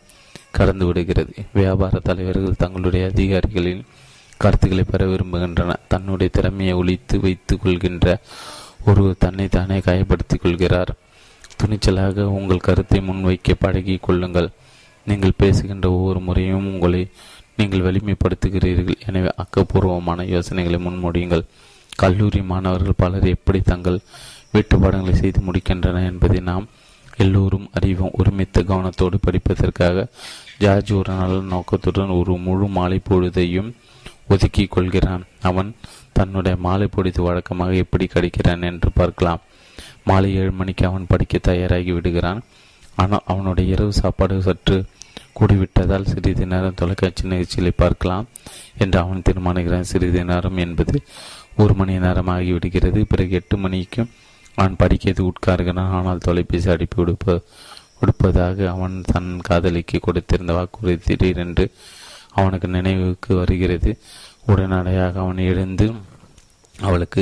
கடந்து 0.51 0.85
விடுகிறது. 0.85 1.33
வியாபார 1.53 1.99
தலைவர்கள் 1.99 2.55
தங்களுடைய 2.57 3.07
அதிகாரிகளின் 3.07 3.83
கருத்துக்களை 4.37 4.83
பெற 4.83 5.05
விரும்புகின்றன. 5.05 5.75
தன்னுடைய 5.87 6.29
திறமையை 6.35 6.73
ஒழித்து 6.73 7.19
வைத்துக் 7.19 7.61
கொள்கின்ற 7.61 8.17
ஒருவர் 8.85 9.15
தன்னை 9.19 9.47
தானே 9.47 9.77
காயப்படுத்திக் 9.79 10.41
கொள்கிறார். 10.41 10.91
துணிச்சலாக 11.63 12.21
உங்கள் 12.21 12.65
கருத்தை 12.67 12.99
முன்வைக்க 12.99 13.53
பழகி 13.59 13.97
கொள்ளுங்கள். 14.01 14.49
நீங்கள் 15.05 15.37
பேசுகின்ற 15.37 15.91
ஒவ்வொரு 15.91 16.19
முறையும் 16.19 16.67
உங்களை 16.73 17.07
நீங்கள் 17.55 17.85
வலிமைப்படுத்துகிறீர்கள். 17.87 18.99
எனவே 19.05 19.29
ஆக்கப்பூர்வமான 19.37 20.25
யோசனைகளை 20.27 20.79
முன்மொழியுங்கள். 20.85 21.45
கல்லூரி 21.95 22.41
மாணவர்கள் 22.41 22.97
பலர் 22.97 23.27
எப்படி 23.27 23.61
தங்கள் 23.61 23.99
வீட்டுப்பாடங்களை 24.53 25.11
செய்து 25.11 25.39
முடிக்கின்றன 25.39 26.05
என்பதை 26.05 26.39
நாம் 26.39 26.67
எல்லோரும் 27.23 27.67
அறிவோம் 27.77 28.15
ஒருமித்த 28.19 28.61
கவனத்தோடு 28.69 29.17
படிப்பதற்காக 29.25 30.05
ஜார்ஜ் 30.57 30.91
ஒரு 30.99 31.11
நல்ல 31.13 31.39
நோக்கத்துடன் 31.53 32.17
ஒரு 32.19 32.33
முழு 32.45 32.67
மாலை 32.77 32.99
பொழுதையும் 33.09 33.69
ஒதுக்கி 34.27 34.63
கொள்கிறான். 34.65 35.23
அவன் 35.41 35.69
தன்னுடைய 36.17 36.55
மாலை 36.65 36.87
பொழுது 36.87 37.19
வழக்கமாக 37.23 37.81
எப்படி 37.83 38.05
கடிக்கிறான் 38.05 38.63
என்று 38.69 38.89
பார்க்கலாம். 38.91 39.41
மாலை 40.03 40.29
ஏழு 40.35 40.51
மணிக்கு 40.51 40.83
அவன் 40.85 41.09
படிக்க 41.09 41.37
தயாராகி 41.47 41.91
விடுகிறான். 41.91 42.41
ஆனால் 42.95 43.27
அவனுடைய 43.31 43.73
இரவு 43.73 43.93
சாப்பாடு 43.93 44.37
சற்று 44.47 44.77
கூடிவிட்டதால் 45.39 46.09
சிறிது 46.11 46.45
நேரம் 46.45 46.79
தொலைக்காட்சி 46.81 47.23
நிகழ்ச்சிகளை 47.31 47.71
பார்க்கலாம் 47.83 48.25
என்று 48.77 48.97
அவன் 48.99 49.25
தீர்மானிக்கிறான். 49.27 49.89
சிறிது 49.91 50.21
நேரம் 50.31 50.57
என்பது 50.65 50.97
ஒரு 51.57 51.73
மணி 51.73 51.93
நேரம் 52.05 52.31
ஆகிவிடுகிறது 52.35 52.99
பிறகு 53.11 53.37
எட்டு 53.39 53.57
மணிக்கும் 53.57 54.11
அவன் 54.59 54.79
படிக்கிறது 54.81 55.21
உட்காருகிறான் 55.31 55.93
ஆனால் 55.97 56.25
தொலைபேசி 56.27 56.69
அடிப்பு 56.73 56.97
விடுப்ப 57.01 57.35
உடுப்பதாக 58.01 58.67
அவன் 58.73 58.95
தன் 59.11 59.31
காதலிக்கு 59.47 59.97
கொடுத்திருந்த 60.05 60.51
வாக்குறுதி 60.57 60.97
திடீரென்று 61.05 61.65
அவனுக்கு 62.39 62.67
நினைவுக்கு 62.75 63.31
வருகிறது. 63.35 63.91
உடனடியாக 64.45 65.19
அவன் 65.19 65.41
எழுந்து 65.51 65.87
அவளுக்கு 66.79 67.21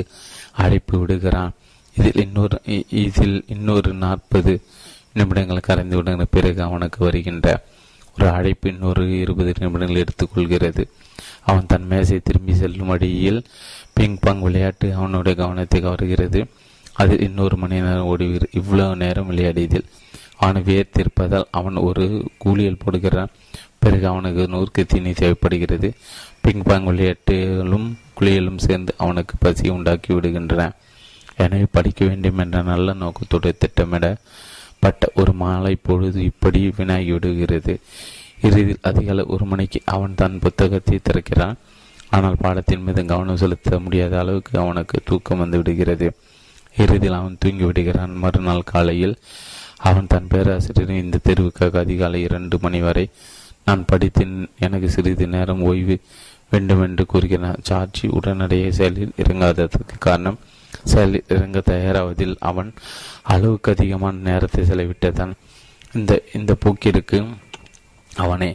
அழைப்பு 0.64 0.96
விடுகிறான். 1.00 1.54
இதில் 1.96 2.20
இன்னொரு 2.26 2.58
இதில் 3.04 3.38
இன்னொரு 3.56 3.92
நாற்பது 4.04 4.54
நிமிடங்கள் 5.14 5.68
கரைந்து 5.68 5.96
விடுகிற 5.96 6.26
பிறகு 6.36 6.60
அவனுக்கு 6.68 7.00
வருகின்ற 7.06 7.48
ஒரு 8.18 8.28
அழைப்பு 8.38 8.68
இன்னொரு 8.74 9.04
இருபது 9.24 9.52
நிமிடங்கள் 9.64 10.04
எடுத்துக்கொள்கிறது. 10.04 10.84
அவன் 11.50 11.70
தன் 11.72 11.88
மேசை 11.92 12.20
திரும்பி 12.20 12.54
செல்லும் 12.62 12.92
வழியில் 12.92 13.42
பிங் 13.98 14.18
பாங் 14.26 14.44
விளையாட்டு 14.48 14.88
அவனுடைய 15.00 15.36
கவனத்தை 15.42 15.80
கவர்கிறது. 15.82 16.42
அது 17.02 17.14
இன்னொரு 17.28 17.56
மணி 17.58 17.78
நேரம் 17.86 18.10
ஓடுகிறது 18.12 18.48
இவ்வளவு 18.60 18.96
நேரம் 19.04 19.30
விளையாடியதில் 19.32 19.88
அவன் 20.44 20.66
வியர்த்திருப்பதால் 20.68 21.48
அவன் 21.60 21.78
ஒரு 21.88 22.06
கூலியல் 22.44 22.82
போடுகிறான். 22.84 23.32
பிறகு 23.84 24.06
அவனுக்கு 24.08 24.44
நூறுக்கு 24.54 24.84
தீனி 24.86 25.12
தேவைப்படுகிறது. 25.14 25.90
பிங் 26.44 26.66
பாங் 26.70 26.88
விளையாட்டிலும் 26.90 27.88
குளியலும் 28.18 28.62
சேர்ந்து 28.66 28.92
அவனுக்கு 28.98 29.36
பசி 29.40 29.66
உண்டாக்கி 29.70 30.12
விடுகின்றன. 30.14 30.64
எனவே 31.44 31.66
படிக்க 31.72 32.02
வேண்டும் 32.06 32.40
என்ற 32.44 32.62
நல்ல 32.62 32.94
நோக்கத்தோடு 33.02 33.50
திட்டமிடப்பட்ட 33.64 35.10
ஒரு 35.22 35.34
மாலை 35.42 35.74
பொழுது 35.88 36.20
இப்படி 36.24 36.62
வினாகி 36.78 37.12
விடுகிறது. 37.16 37.74
இறுதியில் 38.46 38.86
அதிகாலை 38.90 39.24
ஒரு 39.36 39.46
மணிக்கு 39.46 39.80
அவன் 39.96 40.16
தன் 40.16 40.40
புத்தகத்தை 40.40 40.98
திறக்கிறான். 41.10 41.60
ஆனால் 42.10 42.42
பாடத்தின் 42.44 42.84
மீது 42.88 43.02
கவனம் 43.06 43.42
செலுத்த 43.44 43.80
முடியாத 43.86 44.14
அளவுக்கு 44.20 44.54
அவனுக்கு 44.64 44.98
தூக்கம் 45.06 45.42
வந்து 45.44 45.58
விடுகிறது. 45.58 46.10
இறுதியில் 46.78 47.20
அவன் 47.20 47.38
தூங்கி 47.40 47.64
விடுகிறான். 47.64 48.14
மறுநாள் 48.16 48.70
காலையில் 48.74 49.16
அவன் 49.78 50.08
தன் 50.08 50.28
பேராசிரியரின் 50.28 51.04
இந்த 51.04 51.18
தெருவுக்காக 51.24 51.78
அதிகாலை 51.78 52.22
இரண்டு 52.22 52.58
மணி 52.62 52.80
வரை 52.80 53.10
நான் 53.66 53.86
படித்தேன். 53.86 54.50
எனக்கு 54.60 54.90
சிறிது 54.90 55.28
நேரம் 55.28 55.62
ஓய்வு 55.62 55.98
வேண்டும் 56.50 56.84
என்று 56.84 57.06
கூறுகிறான். 57.06 57.62
சார்ஜி 57.70 58.08
உடனடியே 58.10 58.72
செயலில் 58.72 59.18
இறங்காததற்கு 59.18 59.98
காரணம் 60.00 60.40
செயலில் 60.84 61.28
இறங்க 61.28 61.62
தயாராவதில் 61.66 62.36
அவன் 62.40 62.74
அளவுக்கு 63.24 63.72
அதிகமான 63.72 64.18
நேரத்தை 64.30 64.64
செலவிட்டதான். 64.66 65.34
இந்த 65.94 66.22
இந்த 66.34 66.56
போக்கிற்கு 66.66 67.20
அவனை 68.16 68.52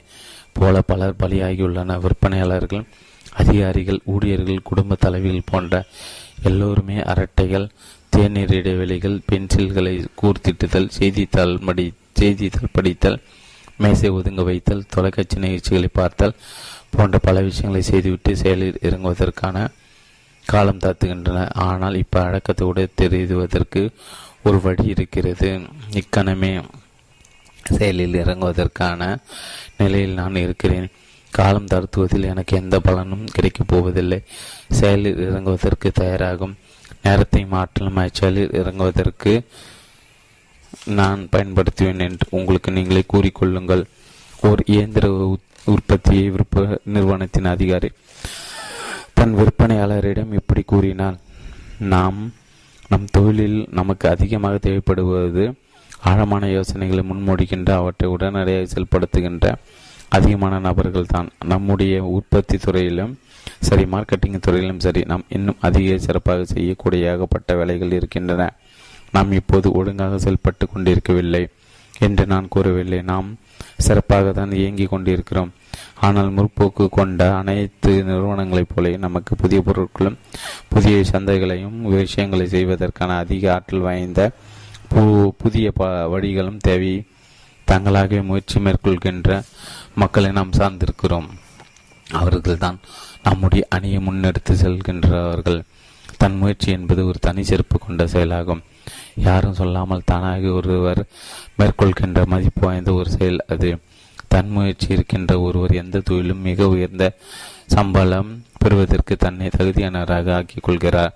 போல 0.52 0.80
பலர் 0.80 1.20
பலியாகியுள்ளன 1.20 1.98
விற்பனையாளர்கள் 2.04 2.84
அதிகாரிகள் 3.32 4.00
ஊழியர்கள் 4.04 4.66
குடும்ப 4.68 4.96
தலைவிகள் 5.00 5.48
போன்ற 5.50 5.84
எல்லோருமே 6.42 6.96
அரட்டைகள் 7.12 7.66
தேநீர் 8.16 8.52
இடைவெளிகள் 8.52 9.20
பென்சில்களை 9.32 10.06
கூர்த்திட்டுதல் 10.22 10.88
செய்தித்தாள் 10.98 11.54
மடி 11.60 11.92
செய்தித்தாள் 12.20 12.72
படித்தல் 12.72 13.20
மேசை 13.76 14.10
ஒதுங்க 14.10 14.42
வைத்தல் 14.44 14.88
தொலைக்காட்சி 14.88 15.38
நிகழ்ச்சிகளை 15.38 15.88
பார்த்தல் 15.92 16.34
போன்ற 16.90 17.18
பல 17.18 17.40
விஷயங்களை 17.40 17.82
செய்துவிட்டு 17.82 18.36
செயலில் 18.36 18.78
இறங்குவதற்கான 18.82 19.68
காலம் 20.46 20.78
தாத்துகின்றன. 20.78 21.48
ஆனால் 21.52 21.94
இப்ப 21.94 22.20
அடக்கத்தோடு 22.24 22.82
தெரிவதற்கு 23.02 23.82
ஒரு 24.42 24.60
வழி 24.60 24.84
இருக்கிறது. 24.86 25.60
இக்கணமே 25.92 26.52
செயலில் 27.62 28.14
இறங்குவதற்கான 28.14 29.16
நிலையில் 29.76 30.18
நான் 30.20 30.42
இருக்கிறேன். 30.44 30.88
காலம் 31.30 31.66
தருத்துவதில் 31.66 32.30
எனக்கு 32.32 32.56
எந்த 32.56 32.80
பலனும் 32.80 33.24
கிடைக்கப் 33.24 33.68
போவதில்லை. 33.68 34.20
செயலில் 34.70 35.22
இறங்குவதற்கு 35.28 35.90
தயாராகும். 35.92 36.54
நேரத்தை 37.04 37.42
மாற்றலும் 37.54 38.00
அச்செயலில் 38.02 38.54
இறங்குவதற்கு 38.60 39.32
நான் 40.92 41.22
பயன்படுத்துவேன் 41.32 42.04
என்று 42.06 42.26
உங்களுக்கு 42.30 42.70
நீங்களே 42.70 43.02
கூறிக்கொள்ளுங்கள். 43.12 43.82
ஓர் 44.42 44.62
இயந்திர 44.66 45.06
உற்பத்தியை 45.66 46.26
விற்ப 46.36 46.62
நிறுவனத்தின் 46.94 47.48
அதிகாரி 47.54 47.90
தன் 49.14 49.34
விற்பனையாளரிடம் 49.38 50.32
இப்படி 50.38 50.62
கூறினார் 50.64 51.18
நாம் 51.92 52.18
நம் 52.90 53.06
தொழிலில் 53.10 53.60
நமக்கு 53.70 54.06
அதிகமாக 54.08 54.56
தேவைப்படுவது 54.64 55.44
ஆழமான 56.10 56.44
யோசனைகளை 56.48 57.02
முன்மொழிகின்ற 57.10 57.70
அவற்றை 57.74 58.08
உடனடியாக 58.14 58.70
செயல்படுத்துகின்ற 58.72 59.46
அதிகமான 60.08 60.54
நபர்கள் 60.58 61.12
தான் 61.12 61.28
நம்முடைய 61.44 61.94
உற்பத்தி 62.16 62.56
துறையிலும் 62.58 63.12
சரி 63.68 63.84
மார்க்கெட்டிங் 63.92 64.44
துறையிலும் 64.46 64.84
சரி 64.86 65.02
நாம் 65.10 65.24
இன்னும் 65.36 65.62
அதிக 65.68 65.98
சிறப்பாக 66.06 66.44
செய்யக்கூடிய 66.44 67.10
ஏகப்பட்ட 67.12 67.54
வேலைகள் 67.60 67.96
இருக்கின்றன. 67.98 68.42
நாம் 69.16 69.32
இப்போது 69.40 69.68
ஒழுங்காக 69.78 70.18
செயல்பட்டு 70.18 70.66
கொண்டிருக்கவில்லை 70.68 71.42
என்று 71.98 72.24
நான் 72.32 72.52
கூறவில்லை. 72.54 73.00
நாம் 73.12 73.28
சிறப்பாக 73.86 74.32
தான் 74.32 74.52
இயங்கிக் 74.60 74.92
கொண்டிருக்கிறோம். 74.92 75.52
ஆனால் 76.06 76.30
முற்போக்கு 76.36 76.84
கொண்ட 76.96 77.20
அனைத்து 77.40 77.92
நிறுவனங்களைப் 78.08 78.72
போல 78.74 78.96
நமக்கு 79.04 79.32
புதிய 79.42 79.60
பொருட்களும் 79.66 80.16
புதிய 80.68 80.96
சந்தைகளையும் 81.10 81.78
விஷயங்களை 81.96 82.46
செய்வதற்கான 82.54 83.16
அதிக 83.24 83.52
ஆற்றல் 83.54 83.86
வாய்ந்த 83.86 84.30
புதிய 85.42 85.66
ப 85.78 85.90
வழிகளும் 86.14 86.58
தேவை. 86.68 86.94
தங்களாகவே 87.68 88.22
முயற்சி 88.30 88.58
மேற்கொள்கின்ற 88.60 89.30
மக்களை 89.94 90.30
நாம் 90.38 90.58
சார்ந்திருக்கிறோம். 90.58 91.28
அவர்கள்தான் 92.20 92.78
நம்முடைய 93.22 93.66
அணியை 93.68 93.98
முன்னெடுத்து 94.06 94.52
செல்கின்றவர்கள். 94.52 95.62
தன் 96.16 96.36
முயற்சி 96.36 96.72
என்பது 96.72 97.06
ஒரு 97.06 97.18
தனி 97.18 97.42
சிறப்பு 97.42 97.78
கொண்ட 97.78 98.06
செயலாகும். 98.06 98.62
யாரும் 99.16 99.54
சொல்லாமல் 99.54 100.04
தானாக 100.04 100.48
ஒருவர் 100.48 101.04
மேற்கொள்கின்ற 101.58 102.26
மதிப்பு 102.26 102.66
வாய்ந்த 102.66 102.92
ஒரு 102.92 103.10
செயல் 103.10 103.44
அது. 103.48 103.78
தன் 104.28 104.48
முயற்சி 104.48 104.88
இருக்கின்ற 104.90 105.40
ஒருவர் 105.40 105.72
எந்த 105.72 106.00
தொழிலும் 106.00 106.40
மிக 106.40 106.68
உயர்ந்த 106.68 107.12
சம்பளம் 107.66 108.44
பெறுவதற்கு 108.58 109.16
தன்னை 109.16 109.48
தகுதியானவராக 109.48 110.34
ஆக்கிக் 110.34 110.62
கொள்கிறார். 110.62 111.14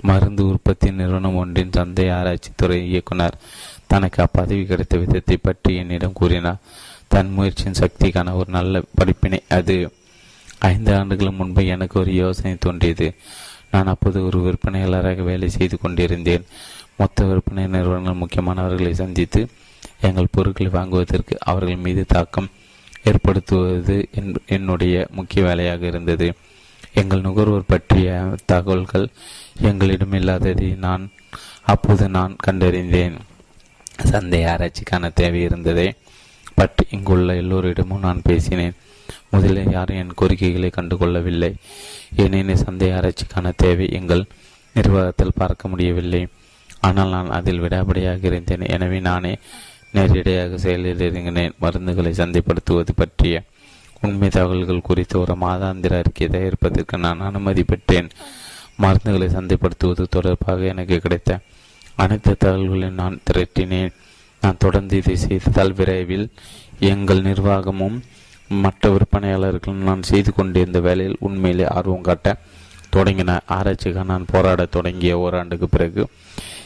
மருந்து 0.00 0.46
உற்பத்தி 0.46 0.90
நிறுவனம் 0.90 1.36
ஒன்றின் 1.36 1.72
சந்தை 1.72 2.10
ஆராய்ச்சி 2.10 2.50
துறை 2.56 2.88
இயக்குனர் 2.88 3.40
தனக்கு 3.86 4.18
அப்பதவி 4.22 4.64
கிடைத்த 4.66 4.96
விதத்தை 4.96 5.36
பற்றி 5.36 5.76
என்னிடம் 5.76 6.12
கூறினார். 6.12 6.62
தன் 7.08 7.30
முயற்சியின் 7.30 7.80
சக்திக்கான 7.80 8.34
ஒரு 8.34 8.50
நல்ல 8.50 8.82
படிப்பினை 8.94 9.40
அது. 9.48 9.76
ஐந்து 10.68 10.90
ஆண்டுகள் 10.98 11.38
முன்பு 11.38 11.62
எனக்கு 11.74 11.96
ஒரு 12.00 12.10
யோசனை 12.14 12.52
தோன்றியது. 12.56 13.08
நான் 13.72 13.90
அப்போது 13.92 14.18
ஒரு 14.26 14.38
விற்பனையாளராக 14.46 15.22
வேலை 15.30 15.48
செய்து 15.56 15.76
கொண்டிருந்தேன். 15.78 16.44
மொத்த 16.96 17.24
விற்பனை 17.24 17.64
நிறுவனங்கள் 17.74 18.20
முக்கியமானவர்களை 18.22 18.92
சந்தித்து 19.02 19.40
எங்கள் 20.08 20.32
பொருட்களை 20.34 20.70
வாங்குவதற்கு 20.72 21.34
அவர்கள் 21.50 21.84
மீது 21.86 22.02
தாக்கம் 22.14 22.48
ஏற்படுத்துவது 23.10 23.96
என்னுடைய 24.46 24.94
முக்கிய 25.18 25.40
வேலையாக 25.46 25.82
இருந்தது. 25.86 26.28
எங்கள் 27.00 27.24
நுகர்வோர் 27.26 27.70
பற்றிய 27.72 28.08
தகவல்கள் 28.52 29.06
எங்களிடம் 29.68 30.16
இல்லாததை 30.20 30.68
நான் 30.86 31.04
அப்போது 31.72 32.04
நான் 32.16 32.36
கண்டறிந்தேன். 32.46 33.16
சந்தை 34.10 34.40
ஆராய்ச்சிக்கான 34.52 35.10
தேவை 35.20 35.42
இருந்ததை. 35.42 35.88
பற்றி 36.54 36.84
இங்குள்ள 36.96 37.34
எல்லோரிடமும் 37.42 38.04
நான் 38.06 38.26
பேசினேன். 38.28 38.76
முதலில் 39.32 39.74
யாரும் 39.76 40.00
என் 40.02 40.18
கோரிக்கைகளை 40.20 40.70
கண்டுகொள்ளவில்லை. 40.76 41.50
ஏனெனில் 42.22 42.62
சந்தை 42.64 42.88
ஆராய்ச்சிக்கான 42.98 43.52
தேவை 43.62 43.86
எங்கள் 43.98 44.24
நிர்வாகத்தில் 44.76 45.38
பார்க்க 45.40 45.70
முடியவில்லை. 45.72 46.22
ஆனால் 46.86 47.14
நான் 47.16 47.30
அதில் 47.38 47.62
விடாபடியாக 47.64 48.22
இருந்தேன். 48.30 48.64
எனவே 48.74 48.98
நானே 49.08 49.32
நேரடியாக 49.94 50.58
செயலில் 50.64 51.04
இறங்கினேன். 51.08 51.56
மருந்துகளை 51.62 52.12
சந்தைப்படுத்துவது 52.20 52.92
பற்றிய 53.00 53.42
உண்மை 54.06 54.28
தகவல்கள் 54.28 54.86
குறித்து 54.88 55.16
ஒரு 55.20 55.34
மாதாந்திர 55.42 55.98
அறிக்கை 56.02 56.28
தயாரிப்பதற்கு 56.28 56.96
நான் 57.06 57.26
அனுமதி 57.28 57.62
பெற்றேன். 57.64 58.08
மருந்துகளை 58.82 59.28
சந்தைப்படுத்துவது 59.36 60.04
தொடர்பாக 60.16 60.66
எனக்கு 60.72 60.96
கிடைத்த 61.04 61.40
அனைத்து 62.02 62.32
தகவல்களையும் 62.44 63.00
நான் 63.02 63.20
திரட்டினேன். 63.26 63.92
நான் 64.42 64.62
தொடர்ந்து 64.64 64.96
இதை 65.00 65.16
செய்ததால் 65.16 65.76
விரைவில் 65.78 66.26
எங்கள் 66.92 67.22
நிர்வாகமும் 67.22 67.98
மற்ற 68.48 68.90
விற்பனையாளர்களும் 68.90 69.86
நான் 69.88 70.02
செய்து 70.02 70.34
கொண்டிருந்த 70.34 70.80
வேலையில் 70.80 71.16
உண்மையிலே 71.18 71.66
ஆர்வம் 71.68 72.00
காட்ட 72.00 72.36
தொடங்கின. 72.92 73.40
ஆராய்ச்சிக்காக 73.48 74.04
நான் 74.04 74.30
போராட 74.32 74.64
தொடங்கிய 74.64 75.18
ஓராண்டுக்கு 75.18 75.68
பிறகு 75.68 76.08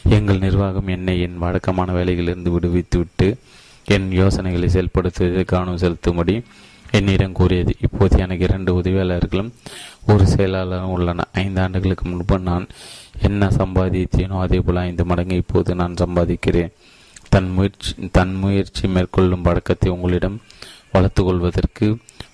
எங்கள் 0.09 0.37
நிர்வாகம் 0.37 0.87
என்னை 0.87 1.21
என் 1.21 1.37
வழக்கமான 1.37 1.93
வேலைகளிலிருந்து 1.93 2.51
விடுவித்துவிட்டு 2.55 3.37
என் 3.85 4.11
யோசனைகளை 4.11 4.69
செயல்படுத்துவதில் 4.69 5.45
கவனம் 5.45 5.77
செலுத்தும்படி 5.77 6.43
என்னிடம் 6.91 7.31
கூறியது. 7.31 7.75
இப்போது 7.81 8.19
எனக்கு 8.19 8.43
இரண்டு 8.43 8.79
உதவியாளர்களும் 8.79 9.51
ஒரு 10.07 10.23
செயலாளரும் 10.23 10.93
உள்ளன. 10.95 11.25
ஐந்து 11.33 11.61
ஆண்டுகளுக்கு 11.61 12.09
முன்பு 12.09 12.39
நான் 12.39 12.67
என்ன 13.21 13.47
சம்பாதித்தேனோ 13.47 14.39
அதே 14.39 14.59
போல் 14.59 14.75
ஐந்து 14.75 15.05
மடங்கு 15.05 15.35
இப்போது 15.35 15.75
நான் 15.75 15.93
சம்பாதிக்கிறேன். 15.93 16.71
தன் 17.29 17.51
முயற்சி 17.51 18.09
தன் 18.11 18.33
முயற்சி 18.33 18.87
மேற்கொள்ளும் 18.87 19.41
பழக்கத்தை 19.41 19.91
உங்களிடம் 19.91 20.41
வளர்த்து 20.93 21.21
கொள்வதற்கு 21.23 21.87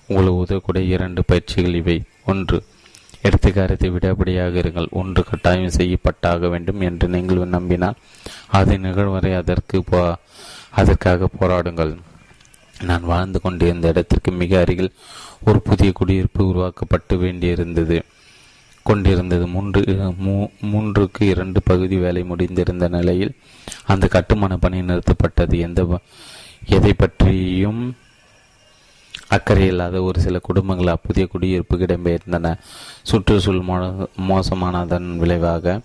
உங்களுக்கு 0.08 0.42
உதவக்கூடிய 0.44 0.94
இரண்டு 0.94 1.20
பயிற்சிகள் 1.30 1.78
இவை. 1.80 1.98
ஒன்று 2.30 2.58
எடுத்துக்காரத்தை 3.26 3.88
விடப்படியாக 3.92 4.54
இருங்கள். 4.62 4.88
ஒன்று 5.00 5.20
கட்டாயம் 5.28 5.76
செய்யப்பட்டாக 5.78 6.48
வேண்டும் 6.54 6.80
என்று 6.88 7.06
நீங்கள் 7.14 7.54
நம்பினால் 7.56 8.00
அது 8.58 8.74
நிகழ்வரை 8.86 9.32
அதற்கு 9.42 9.78
போ 9.90 10.00
அதற்காக 10.80 11.28
போராடுங்கள். 11.38 11.92
நான் 12.88 13.04
வாழ்ந்து 13.12 13.38
கொண்டிருந்த 13.40 13.92
இடத்திற்கு 13.92 14.30
மிக 14.42 14.52
அருகில் 14.62 14.92
ஒரு 15.48 15.58
புதிய 15.68 15.90
குடியிருப்பு 15.98 16.42
உருவாக்கப்பட்டு 16.50 17.16
வேண்டியிருந்தது. 17.24 17.98
கொண்டிருந்தது 18.86 19.44
மூன்று 19.52 19.80
மூன்றுக்கு 20.72 21.22
இரண்டு 21.34 21.58
பகுதி 21.68 21.96
வேலை 22.04 22.22
முடிந்திருந்த 22.30 22.86
நிலையில் 22.96 23.34
அந்த 23.92 24.06
கட்டுமான 24.14 24.56
பணி 24.64 24.80
நிறுத்தப்பட்டது. 24.90 25.54
எந்த 25.66 26.00
எதை 26.76 26.92
பற்றியும் 27.02 27.82
அக்கறை 29.34 29.66
இல்லாத 29.66 30.02
ஒரு 30.02 30.18
சில 30.24 30.38
குடும்பங்கள் 30.38 30.92
அப்புதிய 30.94 31.24
குடியிருப்புக்கு 31.32 31.86
இடம்பெயர்ந்தன. 31.86 32.52
சுற்றுச்சூழல் 33.10 34.08
மோசமானதன் 34.30 35.08
விளைவாக 35.22 35.80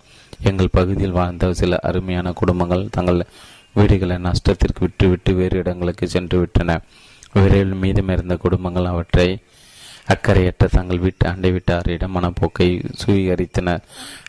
எங்கள் 0.50 0.76
பகுதியில் 0.78 1.18
வாழ்ந்த 1.20 1.54
சில 1.54 1.80
அருமையான 1.90 2.34
குடும்பங்கள் 2.42 2.90
தங்கள் 2.98 3.22
வீடுகளை 3.74 4.16
நஷ்டத்திற்கு 4.28 4.82
விட்டுவிட்டு 4.86 5.34
வேறு 5.34 5.58
இடங்களுக்கு 5.58 6.06
சென்று 6.08 6.38
விட்டன. 6.40 6.80
விரைவில் 7.34 7.80
மீதமிருந்த 7.82 8.36
குடும்பங்கள் 8.38 8.92
அவற்றை 8.92 9.30
அக்கறையற்ற 10.14 10.68
தங்கள் 10.76 11.04
வீட்டு 11.04 11.24
அண்டை 11.32 11.50
வீட்டாரிடம் 11.52 12.16
மனப்போக்கை 12.16 12.68
சுவீகரித்தனர் 13.02 13.84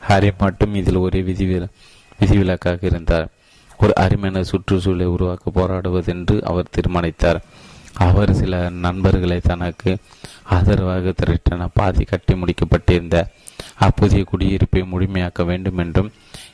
ஹாரி 0.09 0.31
மட்டும் 0.39 0.75
இதில் 0.81 1.05
ஒரே 1.07 1.21
விதி 1.29 1.47
விதிவிலக்காக 2.19 2.81
இருந்தார். 2.83 3.29
ஒரு 3.81 3.93
அருமையான 3.95 4.43
சுற்றுச்சூழலை 4.45 5.07
உருவாக்க 5.07 5.53
போராடுவதென்று 5.55 6.37
அவர் 6.43 6.73
தீர்மானித்தார். 6.77 7.41
அவர் 8.01 8.33
சில 8.35 8.69
நண்பர்களை 8.69 9.39
தனக்கு 9.41 9.97
ஆதரவாக 10.43 11.13
திரட்டின 11.21 11.69
பாதி 11.75 12.05
கட்டி 12.05 12.35
முடிக்கப்பட்டிருந்த 12.35 13.17
அப்புதிய 13.81 14.25
குடியிருப்பை 14.25 14.85
முழுமையாக்க 14.85 15.45
வேண்டும் 15.45 15.79
என்றும் 15.79 16.13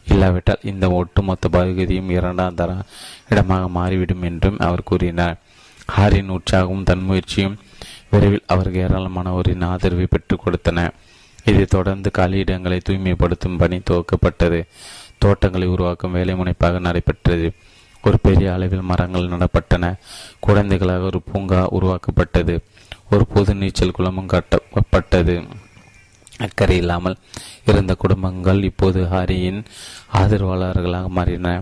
இல்லாவிட்டால் 0.08 0.64
இந்த 0.64 0.90
ஒட்டுமொத்த 0.90 1.48
பகுதியும் 1.48 2.10
இரண்டாம் 2.10 2.54
தர 2.54 2.74
இடமாக 3.28 3.68
மாறிவிடும் 3.68 4.22
என்றும் 4.22 4.58
அவர் 4.58 4.82
கூறினார். 4.82 5.36
ஹாரின் 5.86 6.30
உற்சாகமும் 6.30 6.82
தன் 6.82 7.02
முயற்சியும் 7.02 7.58
விரைவில் 8.10 8.44
அவருக்கு 8.46 8.86
ஏராளமானவரின் 8.88 9.64
ஆதரவை 9.64 10.06
பெற்றுக் 10.06 10.42
கொடுத்தன. 10.46 10.90
இதைத் 11.44 11.70
தொடர்ந்து 11.70 12.10
காலியிடங்களை 12.18 12.80
தூய்மைப்படுத்தும் 12.88 13.58
பணி 13.58 13.80
துவக்கப்பட்டது. 13.90 14.66
தோட்டங்களை 15.18 15.66
உருவாக்கும் 15.66 16.12
வேலை 16.12 16.34
முனைப்பாக 16.34 16.78
நடைபெற்றது. 16.78 17.52
ஒரு 18.06 18.18
பெரிய 18.26 18.48
அளவில் 18.56 18.88
மரங்கள் 18.90 19.32
நடப்பட்டன. 19.34 19.84
குழந்தைகளாக 20.46 21.08
ஒரு 21.10 21.20
பூங்கா 21.28 21.60
உருவாக்கப்பட்டது. 21.76 22.56
ஒரு 23.10 23.24
பொது 23.34 23.54
நீச்சல் 23.54 23.96
குளமும் 23.98 24.32
கட்டப்பட்டது. 24.34 25.36
அக்கறை 26.38 26.76
இல்லாமல் 26.76 27.16
இருந்த 27.66 27.92
குடும்பங்கள் 27.94 28.60
இப்போது 28.70 29.00
ஹரியின் 29.12 29.60
ஆதரவாளர்களாக 30.12 31.08
மாறின. 31.18 31.52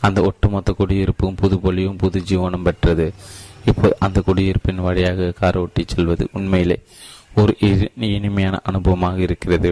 அந்த 0.00 0.18
ஒட்டுமொத்த 0.22 0.70
குடியிருப்பும் 0.72 1.38
புது 1.40 1.56
பொலியும் 1.64 2.00
புது 2.02 2.18
ஜீவனம் 2.28 2.66
பெற்றது. 2.68 3.06
இப்போது 3.70 3.96
அந்த 4.06 4.18
குடியிருப்பின் 4.26 4.80
வழியாக 4.86 5.30
கார் 5.40 5.58
ஓட்டிச் 5.58 5.92
செல்வது 5.92 6.24
உண்மையிலே 6.32 6.78
ஒரு 7.34 7.52
இனிமையான 8.14 8.56
அனுபவமாக 8.70 9.18
இருக்கிறது. 9.26 9.70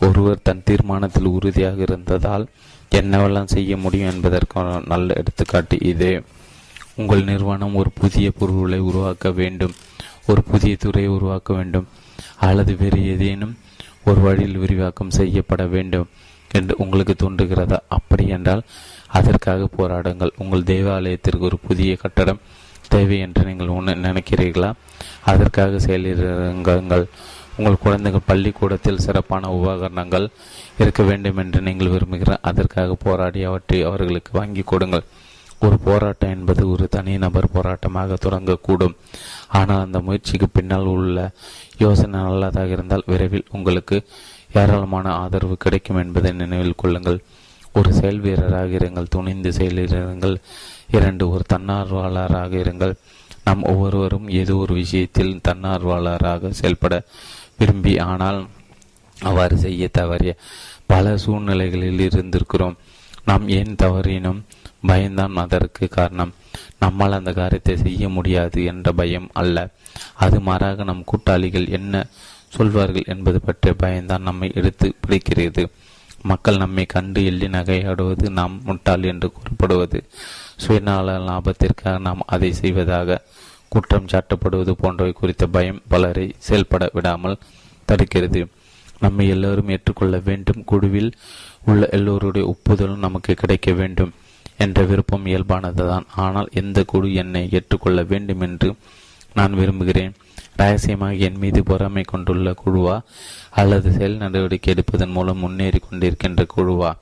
ஒருவர் 0.00 0.44
தன் 0.46 0.62
தீர்மானத்தில் 0.64 1.32
உறுதியாக 1.36 1.78
இருந்ததால் 1.82 2.44
என்னவெல்லாம் 2.92 3.52
செய்ய 3.54 3.76
முடியும் 3.76 4.12
என்பதற்கான 4.12 4.80
நல்ல 4.86 5.12
எடுத்துக்காட்டு 5.14 5.78
இது. 5.80 6.24
உங்கள் 6.94 7.24
நிறுவனம் 7.24 7.74
ஒரு 7.74 7.90
புதிய 7.94 8.30
பொருளை 8.30 8.78
உருவாக்க 8.78 9.30
வேண்டும். 9.30 9.72
ஒரு 10.26 10.42
புதிய 10.42 10.76
துறையை 10.76 11.10
உருவாக்க 11.10 11.54
வேண்டும். 11.54 11.88
அல்லது 12.38 12.76
வேறு 12.76 13.06
ஏதேனும் 13.06 13.58
ஒரு 14.04 14.20
வழியில் 14.20 14.56
விரிவாக்கம் 14.56 15.10
செய்யப்பட 15.10 15.66
வேண்டும் 15.66 16.08
என்று 16.52 16.74
உங்களுக்கு 16.78 17.14
தோன்றுகிறதா? 17.18 17.78
அப்படி 17.88 18.26
என்றால் 18.28 18.62
அதற்காக 19.06 19.68
போராடுங்கள். 19.76 20.30
உங்கள் 20.36 20.62
தேவாலயத்திற்கு 20.62 21.44
ஒரு 21.44 21.58
புதிய 21.58 21.96
கட்டடம் 21.96 22.40
தேவை 22.88 23.18
என்று 23.18 23.42
நீங்கள் 23.44 23.96
நினைக்கிறீர்களா? 23.96 24.72
அதற்காக 25.24 25.76
செயலிறங்குங்கள். 25.76 27.04
உங்கள் 27.56 27.82
குழந்தைகள் 27.84 28.28
பள்ளிக்கூடத்தில் 28.30 29.02
சிறப்பான 29.06 29.50
உபகரணங்கள் 29.58 30.26
இருக்க 30.82 31.02
வேண்டும் 31.02 31.40
என்று 31.42 31.60
நீங்கள் 31.60 31.92
விரும்புகிற 31.94 32.36
அதற்காக 32.50 32.96
போராடி 33.04 33.40
அவற்றை 33.44 33.80
அவர்களுக்கு 33.88 34.30
வாங்கி 34.38 34.62
கொடுங்கள். 34.62 35.04
ஒரு 35.66 35.76
போராட்டம் 35.78 36.34
என்பது 36.36 36.62
ஒரு 36.70 36.84
தனிநபர் 36.88 37.52
போராட்டமாக 37.54 38.16
தொடங்கக்கூடும். 38.24 38.96
ஆனால் 39.58 39.84
அந்த 39.84 39.98
முயற்சிக்கு 40.00 40.48
பின்னால் 40.48 40.88
உள்ள 40.94 41.30
யோசனை 41.78 42.20
நல்லதாக 42.20 42.76
இருந்தால் 42.76 43.06
விரைவில் 43.06 43.50
உங்களுக்கு 43.50 43.98
ஏராளமான 44.60 45.06
ஆதரவு 45.22 45.56
கிடைக்கும் 45.56 46.00
என்பதை 46.04 46.32
நினைவில் 46.32 46.80
கொள்ளுங்கள். 46.82 47.20
ஒரு 47.74 47.90
செயல் 47.92 48.20
வீரராக 48.20 48.70
இருங்கள் 48.80 49.12
துணிந்து 49.14 49.50
செயலிருங்கள் 49.50 50.36
இரண்டு 50.96 51.24
ஒரு 51.30 51.44
தன்னார்வலராக 51.52 52.52
இருங்கள். 52.64 52.94
நாம் 53.44 53.62
ஒவ்வொருவரும் 53.62 54.26
ஏதோ 54.40 54.54
ஒரு 54.56 54.74
விஷயத்தில் 54.74 55.32
தன்னார்வலராக 55.48 56.50
செயல்பட 56.50 56.96
விரும்பி 57.62 57.98
ஆனால் 57.98 58.40
அவ்வாறு 59.20 59.56
செய்ய 59.56 59.88
தவறிய 59.98 60.32
பல 60.86 61.16
சூழ்நிலைகளில் 61.16 62.00
இருந்திருக்கிறோம். 62.08 62.76
நாம் 63.24 63.44
ஏன் 63.48 63.76
தவறினோம்? 63.82 64.40
பயம்தான் 64.86 65.36
அதற்கு 65.36 65.88
காரணம். 65.88 66.32
நம்மால் 66.78 67.12
அந்த 67.12 67.32
காரியத்தை 67.32 67.76
செய்ய 67.76 68.08
முடியாது 68.08 68.64
என்ற 68.64 68.92
பயம் 68.92 69.28
அல்ல. 69.32 69.68
அது 70.14 70.40
மாறாக 70.40 70.84
நம் 70.84 71.04
கூட்டாளிகள் 71.04 71.68
என்ன 71.68 72.04
சொல்வார்கள் 72.48 73.06
என்பது 73.06 73.40
பற்றிய 73.40 73.74
பயம்தான் 73.74 74.22
நம்மை 74.22 74.48
எடுத்து 74.54 74.88
பிடிக்கிறது. 75.04 75.64
மக்கள் 76.22 76.56
நம்மை 76.56 76.84
கண்டு 76.84 77.24
எள்ளி 77.24 77.46
நகையாடுவது 77.46 78.28
நாம் 78.30 78.60
முட்டாள் 78.64 79.02
என்று 79.02 79.32
கூறப்படுவது. 79.32 80.00
சுயநல 80.56 81.16
லாபத்திற்காக 81.28 82.00
நாம் 82.00 82.20
அதை 82.26 82.52
செய்வதாக 82.52 83.20
குற்றம் 83.72 84.08
சாட்டப்படுவது 84.12 84.72
போன்றவை 84.72 85.12
குறித்த 85.12 85.46
பயம் 85.46 85.82
பலரை 85.88 86.26
செயல்பட 86.38 86.90
விடாமல் 86.92 87.38
தடுக்கிறது. 87.88 88.40
நம்மை 88.98 89.28
எல்லோரும் 89.28 89.68
ஏற்றுக்கொள்ள 89.68 90.16
வேண்டும். 90.24 90.64
குழுவில் 90.64 91.12
உள்ள 91.64 91.88
எல்லோருடைய 91.88 92.44
ஒப்புதலும் 92.48 93.04
நமக்கு 93.06 93.34
கிடைக்க 93.34 93.72
வேண்டும் 93.72 94.12
என்ற 94.58 94.82
விருப்பம் 94.82 95.26
இயல்பானதுதான். 95.26 96.06
ஆனால் 96.16 96.48
எந்த 96.52 96.84
குழு 96.84 97.14
என்னை 97.14 97.48
ஏற்றுக்கொள்ள 97.52 98.02
வேண்டும் 98.02 98.40
என்று 98.40 98.68
நான் 99.34 99.54
விரும்புகிறேன். 99.54 100.12
ரகசியமாக 100.56 101.20
என் 101.26 101.38
மீது 101.38 101.62
பொறாமை 101.62 102.02
கொண்டுள்ள 102.02 102.54
குழுவா? 102.64 102.96
அல்லது 103.50 103.92
செயல் 103.92 104.16
நடவடிக்கை 104.16 104.74
எடுப்பதன் 104.74 105.14
மூலம் 105.16 105.38
முன்னேறி 105.38 105.80
கொண்டிருக்கின்ற 105.80 106.44
குழுவா? 106.56 106.92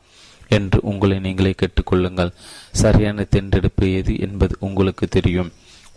என்று 0.49 0.79
உங்களை 0.83 1.18
நீங்களே 1.18 1.55
கேட்டுக்கொள்ளுங்கள் 1.55 2.37
சரியான 2.73 3.25
தென்றெடுப்பு 3.25 3.87
எது 3.95 4.14
என்பது 4.21 4.55
உங்களுக்கு 4.61 5.07
தெரியும். 5.09 5.51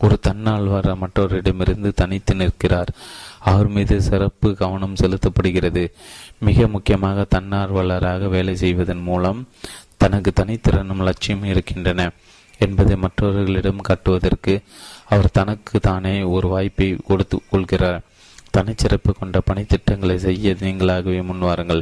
ஒரு 0.03 0.15
தன்னாழ்வார் 0.27 0.89
மற்றவரிடமிருந்து 1.01 1.89
தனித்து 2.01 2.33
நிற்கிறார். 2.35 2.91
அவர் 3.51 3.69
மீது 3.75 3.95
சிறப்பு 4.01 4.49
கவனம் 4.61 4.99
செலுத்தப்படுகிறது. 5.01 5.83
மிக 6.47 6.67
முக்கியமாக 6.67 7.25
தன்னார்வலராக 7.35 8.29
வேலை 8.35 8.55
செய்வதன் 8.63 9.03
மூலம் 9.09 9.39
தனக்கு 9.97 10.31
தனித்திறனும் 10.35 11.05
லட்சியம் 11.07 11.43
இருக்கின்றன 11.43 12.01
என்பதை 12.59 12.95
மற்றவர்களிடம் 12.95 13.85
காட்டுவதற்கு 13.87 14.53
அவர் 15.13 15.35
தனக்கு 15.37 15.77
தானே 15.79 16.15
ஒரு 16.35 16.47
வாய்ப்பை 16.47 16.87
கொடுத்து 17.07 17.37
கொள்கிறார். 17.51 18.01
தனிச்சிறப்பு 18.57 19.11
கொண்ட 19.13 19.37
பணித்திட்டங்களை 19.49 20.15
செய்ய 20.25 20.55
நீங்களாகவே 20.59 21.21
முன்வாருங்கள் 21.29 21.81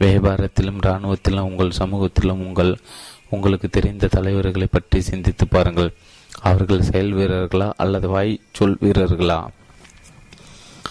வியாபாரத்திலும் 0.00 0.80
இராணுவத்திலும் 0.82 1.48
உங்கள் 1.50 1.78
சமூகத்திலும் 1.80 2.42
உங்கள் 2.46 2.72
உங்களுக்கு 3.34 3.68
தெரிந்த 3.68 4.10
தலைவர்களை 4.16 4.68
பற்றி 4.70 5.00
சிந்தித்து 5.00 5.46
பாருங்கள். 5.54 5.90
அவர்கள் 6.42 6.86
செயல் 6.88 7.14
வீரர்களா 7.14 7.72
அல்லது 7.76 8.08
வாய் 8.08 8.40
சொல் 8.52 8.78
வீரர்களா? 8.82 9.38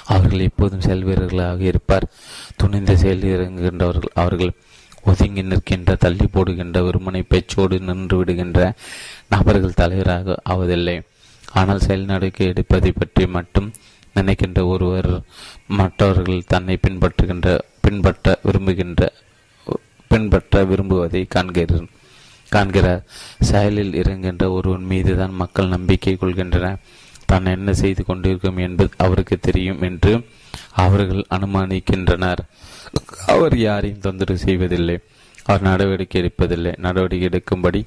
அவர்கள் 0.05 0.39
எப்போதும் 0.39 0.81
செயல் 0.81 1.03
வீரர்களாக 1.03 1.61
இருப்பார். 1.61 2.05
துணிந்த 2.55 2.95
செயல் 2.95 3.25
இறங்குகின்றவர்கள் 3.33 4.13
அவர்கள் 4.13 4.53
ஒதுங்கி 5.03 5.41
நிற்கின்ற 5.41 5.95
தள்ளி 5.95 6.27
போடுகின்ற 6.27 6.77
வெறுமனை 6.87 7.21
பேச்சோடு 7.31 7.79
நின்று 7.79 8.17
விடுகின்ற 8.17 8.59
நபர்கள் 9.29 9.79
தலைவராக 9.81 10.37
ஆவதில்லை. 10.49 11.01
ஆனால் 11.53 11.79
செயல் 11.79 12.05
நடக்கை 12.05 12.47
எடுப்பதை 12.47 12.91
பற்றி 12.91 13.27
மட்டும் 13.27 13.73
நினைக்கின்ற 14.13 14.65
ஒருவர் 14.65 15.21
மற்றவர்கள் 15.67 16.47
தன்னை 16.47 16.77
பின்பற்றுகின்ற 16.87 17.59
பின்பற்ற 17.81 18.39
விரும்புகின்ற 18.43 19.11
பின்பற்ற 20.07 20.63
விரும்புவதை 20.63 21.21
காண்கிறேன். 21.35 21.89
காண்கிறார் 22.55 23.05
செயலில் 23.49 23.97
இறங்குகின்ற 24.01 24.45
ஒருவன் 24.57 24.85
மீதுதான் 24.91 25.33
மக்கள் 25.41 25.73
நம்பிக்கை 25.75 26.13
கொள்கின்றனர் 26.21 26.81
தான் 27.31 27.53
என்ன 27.55 27.69
செய்து 27.81 28.01
கொண்டிருக்கும் 28.07 28.59
என்பது 28.65 28.91
அவருக்கு 29.05 29.35
தெரியும் 29.47 29.83
என்று 29.87 30.11
அவர்கள் 30.83 31.23
அனுமானிக்கின்றனர். 31.35 32.41
அவர் 33.33 33.55
யாரையும் 33.67 34.03
தொந்தரவு 34.05 34.39
செய்வதில்லை. 34.45 34.97
அவர் 35.45 35.65
நடவடிக்கை 35.69 36.17
எடுப்பதில்லை. 36.21 36.71
நடவடிக்கை 36.85 37.27
எடுக்கும்படி 37.29 37.81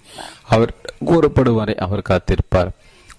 அவர் 0.55 0.73
கூறப்படும் 1.09 1.59
வரை 1.61 1.75
அவர் 1.87 2.09
காத்திருப்பார். 2.11 2.71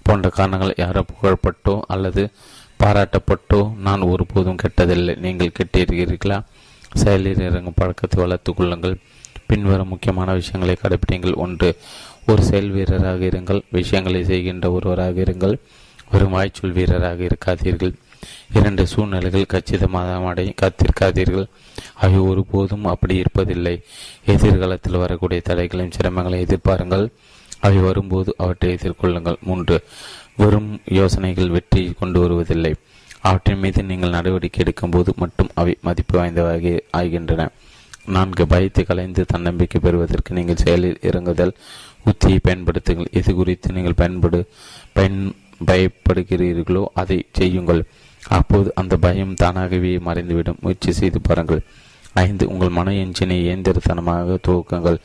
போன்ற 0.07 0.27
காரணங்கள் 0.37 0.79
யாரோ 0.83 1.01
புகழப்பட்டோ 1.11 1.75
அல்லது 1.93 2.23
பாராட்டப்பட்டோ 2.83 3.61
நான் 3.87 4.07
ஒருபோதும் 4.11 4.61
கெட்டதில்லை. 4.63 5.15
நீங்கள் 5.25 5.55
கெட்டிருக்கிறீர்களா 5.59 6.37
செயலில் 7.01 7.43
இறங்கும் 7.47 7.79
பழக்கத்தை 7.79 8.17
வளர்த்துக் 8.23 8.57
கொள்ளுங்கள். 8.59 8.95
பின்வரும் 9.49 9.91
முக்கியமான 9.93 10.33
விஷயங்களை 10.39 10.75
கடைபிடிங்கள் 10.81 11.39
ஒன்று 11.45 11.69
ஒரு 12.27 12.41
செயல் 12.49 12.69
வீரராக 12.75 13.21
இருங்கள். 13.31 13.61
விஷயங்களை 13.77 14.21
செய்கின்ற 14.31 14.65
ஒருவராக 14.71 15.21
இருங்கள். 15.21 15.55
வெறும் 16.11 16.35
வாய்ச்சொல் 16.35 16.75
வீரராக 16.77 17.27
இருக்காதீர்கள். 17.29 17.93
இரண்டு 18.53 18.83
சூழ்நிலைகள் 18.91 19.51
கச்சிதமாக 19.53 20.15
அடை 20.29 20.45
காத்திருக்காதீர்கள். 20.61 21.47
அவை 22.03 22.19
ஒருபோதும் 22.31 22.85
அப்படி 22.93 23.15
இருப்பதில்லை. 23.21 23.75
எதிர்காலத்தில் 24.33 25.01
வரக்கூடிய 25.03 25.41
தடைகளையும் 25.49 25.95
சிரமங்களை 25.97 26.39
எதிர்பாருங்கள். 26.45 27.05
அவை 27.65 27.79
வரும்போது 27.87 28.31
அவற்றை 28.43 28.69
எதிர்கொள்ளுங்கள். 28.73 29.39
மூன்று 29.41 29.77
வெறும் 30.41 30.69
யோசனைகள் 30.99 31.53
வெற்றி 31.55 31.83
கொண்டு 31.99 32.19
வருவதில்லை. 32.19 32.73
அவற்றின் 33.21 33.63
மீது 33.63 33.81
நீங்கள் 33.83 34.15
நடவடிக்கை 34.17 34.61
எடுக்கும்போது 34.65 35.11
மட்டும் 35.15 35.49
அவை 35.53 35.73
மதிப்பு 35.87 36.13
வாய்ந்தவாக 36.19 36.79
ஆகின்றன. 36.99 37.49
நான்கு 38.15 38.43
பயத்தை 38.53 38.83
கலைந்து 38.83 39.21
தன்னம்பிக்கை 39.31 39.79
பெறுவதற்கு 39.81 40.37
நீங்கள் 40.37 40.61
செயலில் 40.63 41.03
இறங்குதல். 41.09 41.53
உத்தியை 42.09 42.39
பயன்படுத்துங்கள். 42.47 43.11
இது 43.19 43.31
குறித்து 43.39 43.73
நீங்கள் 43.77 43.99
பயன்படு 44.01 44.39
பயன் 44.97 45.19
பயப்படுகிறீர்களோ 45.69 46.83
அதை 47.01 47.17
செய்யுங்கள். 47.39 47.81
அப்போது 48.37 48.69
அந்த 48.75 48.97
பயம் 49.05 49.33
தானாகவே 49.33 49.91
மறைந்துவிடும். 50.07 50.61
முயற்சி 50.61 50.91
செய்து 50.91 51.19
பாருங்கள். 51.21 51.61
ஐந்து 52.25 52.45
உங்கள் 52.51 52.75
மன 52.77 52.93
எஞ்சினை 53.03 53.37
இயந்திரத்தனமாக 53.45 54.37
துவக்குங்கள். 54.47 54.97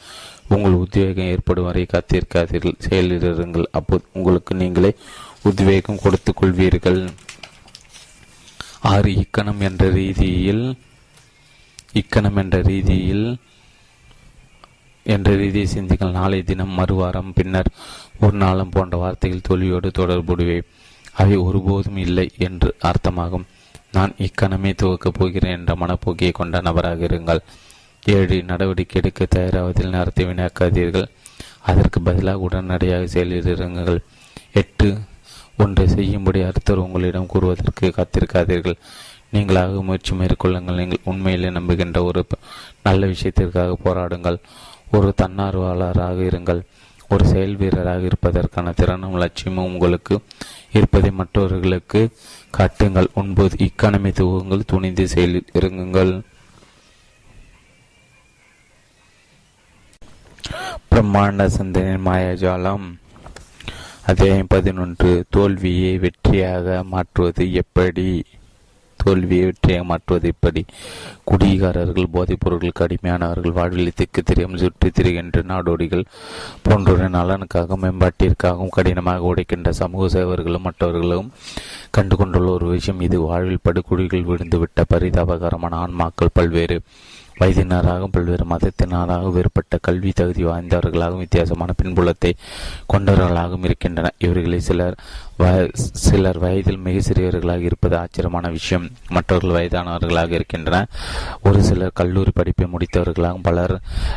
உங்கள் 0.54 0.78
உத்வேகம் 0.82 1.30
ஏற்படும் 1.34 1.68
வரை 1.68 1.84
காத்திருக்காதீர்கள். 1.92 2.80
செயலில் 2.86 3.68
அப்போது 3.78 4.04
உங்களுக்கு 4.12 4.54
நீங்களே 4.62 4.90
உத்வேகம் 5.50 6.02
கொடுத்துக் 6.02 6.38
கொள்வீர்கள். 6.40 7.00
ஆறு 8.92 9.10
இக்கணம் 9.22 9.60
என்ற 9.60 9.84
ரீதியில் 9.98 10.64
இக்கணம் 12.00 12.36
என்ற 12.36 12.56
ரீதியில் 12.60 13.26
என்ற 15.06 15.30
ரீதியை 15.36 15.66
சிந்திங்கள் 15.74 16.18
நாளை 16.18 16.42
தினம் 16.42 16.78
மறுவாரம் 16.78 17.32
பின்னர் 17.34 17.70
ஒரு 18.20 18.36
நாளம் 18.36 18.72
போன்ற 18.74 18.96
வார்த்தைகள் 18.96 19.46
தோல்வியோடு 19.48 19.88
தொடர்புடையவை. 19.98 20.60
அவை 21.12 21.36
ஒருபோதும் 21.36 21.96
இல்லை 21.96 22.26
என்று 22.38 22.68
அர்த்தமாகும். 22.82 23.46
நான் 23.92 24.14
இக்கணமே 24.18 24.72
துவக்கப் 24.82 25.18
போகிறேன் 25.18 25.56
என்ற 25.58 25.74
மனப்போக்கியை 25.74 26.32
கொண்ட 26.32 26.60
நபராக 26.60 27.04
இருங்கள். 27.04 27.42
ஏழு 28.06 28.42
நடவடிக்கை 28.42 29.00
எடுக்க 29.02 29.26
தயாராவதில் 29.26 29.94
நேரத்தை 29.96 30.24
வினாக்காதீர்கள் 30.26 31.08
அதற்கு 31.60 31.98
பதிலாக 32.00 32.38
உடனடியாக 32.38 33.06
செயலில் 33.06 33.50
இருங்கள் 33.54 33.98
எட்டு 34.52 34.88
ஒன்றை 35.56 35.88
செய்யும்படி 35.88 36.40
அர்த்தர் 36.42 36.84
உங்களிடம் 36.84 37.30
கூறுவதற்கு 37.32 37.86
காத்திருக்காதீர்கள். 37.96 38.78
நீங்களாக 39.34 39.82
முயற்சி 39.82 40.14
மேற்கொள்ளுங்கள். 40.14 40.76
நீங்கள் 40.76 41.04
உண்மையிலே 41.04 41.50
நம்புகின்ற 41.50 42.04
ஒரு 42.04 42.26
நல்ல 42.82 43.06
விஷயத்திற்காக 43.06 43.76
போராடுங்கள். 43.84 44.38
ஒரு 44.92 45.14
தன்னார்வலராக 45.22 46.18
இருங்கள். 46.30 46.60
ஒரு 47.08 47.24
செயல் 47.26 47.56
வீரராக 47.56 48.00
இருப்பதற்கான 48.00 48.72
திறனும் 48.72 49.16
லட்சியமும் 49.16 49.72
உங்களுக்கு 49.72 50.14
இருப்பதை 50.72 51.10
மற்றவர்களுக்கு 51.10 52.00
காட்டுங்கள். 52.50 53.08
ஒன்பது 53.14 53.56
இக்கணமை 53.56 54.12
துவங்கள். 54.12 54.64
துணிந்து 54.64 55.08
செயலில் 55.08 55.50
இறங்குங்கள். 55.54 56.12
பிரம்மாண்ட 60.90 61.46
சிந்தனை 61.46 61.96
மாயாஜாலம். 62.06 62.86
அத்தியாயம் 64.06 64.52
பதினொன்று. 64.54 65.24
தோல்வியை 65.30 65.92
வெற்றியாக 65.98 66.84
மாற்றுவது 66.84 67.52
எப்படி? 67.52 68.08
தோல்வியை 69.04 69.44
வெற்றியாக 69.44 69.84
மாற்றுவது 69.84 70.28
எப்படி? 70.28 70.62
குடிகாரர்கள் 71.24 72.12
போதைப் 72.12 72.42
பொருட்களுக்கு 72.42 72.84
அடிமையானவர்கள் 72.86 73.54
வாழ்வில் 73.54 73.96
திக்கு 73.96 74.22
தெரியாமல் 74.22 74.58
சுற்றி 74.58 74.88
திரிகின்ற 74.90 75.42
நாடோடிகள் 75.42 76.04
போன்றோரின் 76.62 77.16
நலனுக்காக 77.16 77.76
மேம்பாட்டிற்காகவும் 77.76 78.74
கடினமாக 78.76 79.30
உடைக்கின்ற 79.30 79.70
சமூக 79.72 80.08
சேவர்களும் 80.08 80.66
மற்றவர்களும் 80.66 81.28
கண்டு 81.90 82.16
கொண்டுள்ள 82.16 82.50
ஒரு 82.50 82.66
விஷயம் 82.66 83.00
இது 83.00 83.18
வாழ்வில் 83.20 83.64
படுகொடிகள் 83.64 84.28
விழுந்துவிட்ட 84.28 84.82
பரிதாபகரமான 84.94 85.78
ஆன்மாக்கள் 85.84 86.34
பல்வேறு 86.34 86.78
வயதினராகவும் 87.40 88.12
பல்வேறு 88.16 88.44
மதத்தினராக 88.52 89.30
வேறுபட்ட 89.36 89.78
கல்வி 89.86 90.10
தகுதி 90.18 90.42
வாய்ந்தவர்களாகவும் 90.44 91.22
வித்தியாசமான 91.24 91.74
பின்புலத்தை 91.80 92.32
கொண்டவர்களாகவும் 92.92 93.66
இருக்கின்றனர் 93.68 94.16
இவர்களில் 94.24 94.66
சிலர் 94.68 94.96
சிலர் 96.06 96.38
வயதில் 96.38 96.82
மிக 96.84 96.98
சிறியவர்களாக 97.08 97.68
இருப்பது 97.68 97.94
ஆச்சரியமான 98.00 98.48
விஷயம். 98.48 98.84
மற்றவர்கள் 99.08 99.56
வயதானவர்களாக 99.56 100.30
இருக்கின்றனர் 100.38 100.88
ஒரு 101.42 101.60
சிலர் 101.68 101.96
கல்லூரி 102.00 102.32
படிப்பை 102.34 102.68
முடித்தவர்களாகவும் 102.74 103.46
பலர் 103.48 103.74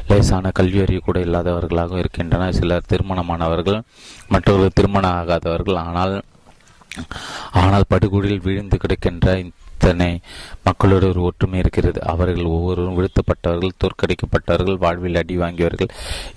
லேசான 0.09 0.51
கல்வி 0.59 0.81
அறிவு 0.85 1.01
கூட 1.01 1.19
இல்லாதவர்களாகவும் 1.19 2.03
இருக்கின்றனர். 2.03 2.57
சிலர் 2.59 2.89
திருமணமானவர்கள் 2.93 3.79
மற்றவர்கள் 4.27 4.77
திருமணம் 4.79 5.17
ஆகாதவர்கள். 5.21 5.79
ஆனால் 5.87 6.15
ஆனால் 7.61 7.89
படுகொடியில் 7.89 8.45
விழுந்து 8.45 8.77
கிடக்கின்ற 8.83 9.25
இத்தனை 9.77 10.11
மக்களோடு 10.67 11.05
ஒரு 11.09 11.21
ஒற்றுமை 11.21 11.57
இருக்கிறது. 11.59 11.99
அவர்கள் 12.13 12.53
ஒவ்வொருவரும் 12.53 12.97
வீழ்த்தப்பட்டவர்கள் 12.97 13.79
தோற்கடிக்கப்பட்டவர்கள் 13.83 14.83
வாழ்வில் 14.85 15.19
அடி 15.21 15.35
வாங்கியவர்கள். 15.37 15.91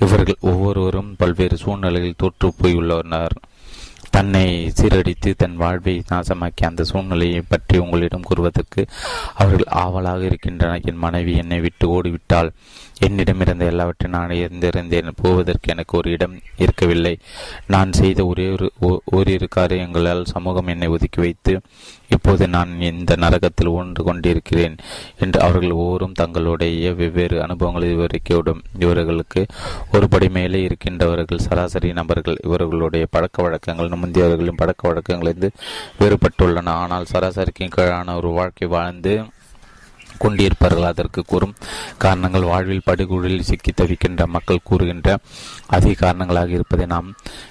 இவர்கள் 0.05 0.43
ஒவ்வொருவரும் 0.51 1.15
பல்வேறு 1.23 1.57
சூழ்நிலைகளில் 1.63 2.21
தோற்று 2.25 2.51
போயுள்ளனர் 2.61 3.37
தன்னை 4.15 4.45
சீரடித்து 4.79 5.31
தன் 5.37 5.57
வாழ்வை 5.57 5.93
நாசமாக்கி 6.09 6.63
அந்த 6.69 6.83
சூழ்நிலையை 6.85 7.43
பற்றி 7.49 7.77
உங்களிடம் 7.79 8.27
கூறுவதற்கு 8.29 8.83
அவர்கள் 9.35 9.69
ஆவலாக 9.83 10.23
இருக்கின்றனர் 10.25 10.87
என் 10.91 11.03
மனைவி 11.05 11.33
என்னை 11.37 11.59
விட்டு 11.61 11.87
ஓடிவிட்டால் 11.97 12.51
என்னிடமிருந்த 13.07 13.65
எல்லாவற்றையும் 13.73 14.17
நான் 14.17 14.35
இருந்திருந்தேன் 14.39 15.19
போவதற்கு 15.23 15.71
எனக்கு 15.75 15.95
ஒரு 15.99 16.09
இடம் 16.11 16.35
இருக்கவில்லை. 16.65 17.15
நான் 17.67 17.93
செய்த 17.93 18.27
ஒரே 18.27 18.47
ஒரு 18.51 18.69
ஓரிரு 19.19 19.49
காரியங்களால் 19.57 20.31
சமூகம் 20.35 20.73
என்னை 20.75 20.89
ஒதுக்கி 20.89 21.21
வைத்து 21.21 21.55
இப்போது 22.11 22.49
நான் 22.49 22.81
இந்த 22.81 23.17
நரகத்தில் 23.17 23.69
ஒன்று 23.69 24.05
கொண்டிருக்கிறேன் 24.05 24.77
என்று 25.19 25.41
அவர்கள் 25.41 25.71
ஒவ்வொரும் 25.71 26.13
தங்களுடைய 26.13 26.93
வெவ்வேறு 26.93 27.43
அனுபவங்களை 27.43 27.89
விவரிக்கவிடும். 27.97 28.63
இவர்களுக்கு 28.79 29.47
ஒரு 29.93 30.09
படி 30.09 30.29
மேலே 30.29 30.67
இருக்கின்றவர்கள் 30.67 31.45
சராசரி 31.47 31.93
நபர்கள் 31.93 32.39
இவர்களுடைய 32.45 33.07
பழக்க 33.11 33.43
வழக்கங்கள் 33.43 33.89
முந்தையவர்களின் 33.89 34.61
பழக்க 34.63 34.93
வழக்கங்களிலிருந்து 34.93 35.51
வேறுபட்டுள்ளன. 36.01 36.69
ஆனால் 36.85 37.11
சராசரிக்கு 37.13 37.69
கீழான 37.77 38.17
ஒரு 38.17 38.29
வாழ்க்கை 38.29 38.69
வாழ்ந்து 38.69 39.15
கொண்டிருப்பார்கள். 40.25 40.89
அதற்கு 40.93 41.23
கூறும் 41.33 41.55
காரணங்கள் 42.05 42.49
வாழ்வில் 42.53 42.87
படுகொழில் 42.89 43.47
சிக்கி 43.51 43.73
தவிக்கின்ற 43.81 44.27
மக்கள் 44.37 44.67
கூறுகின்ற 44.71 45.09
அதிக 45.77 45.95
காரணங்களாக 46.05 46.57
இருப்பதை 46.59 46.87
நாம் 46.95 47.09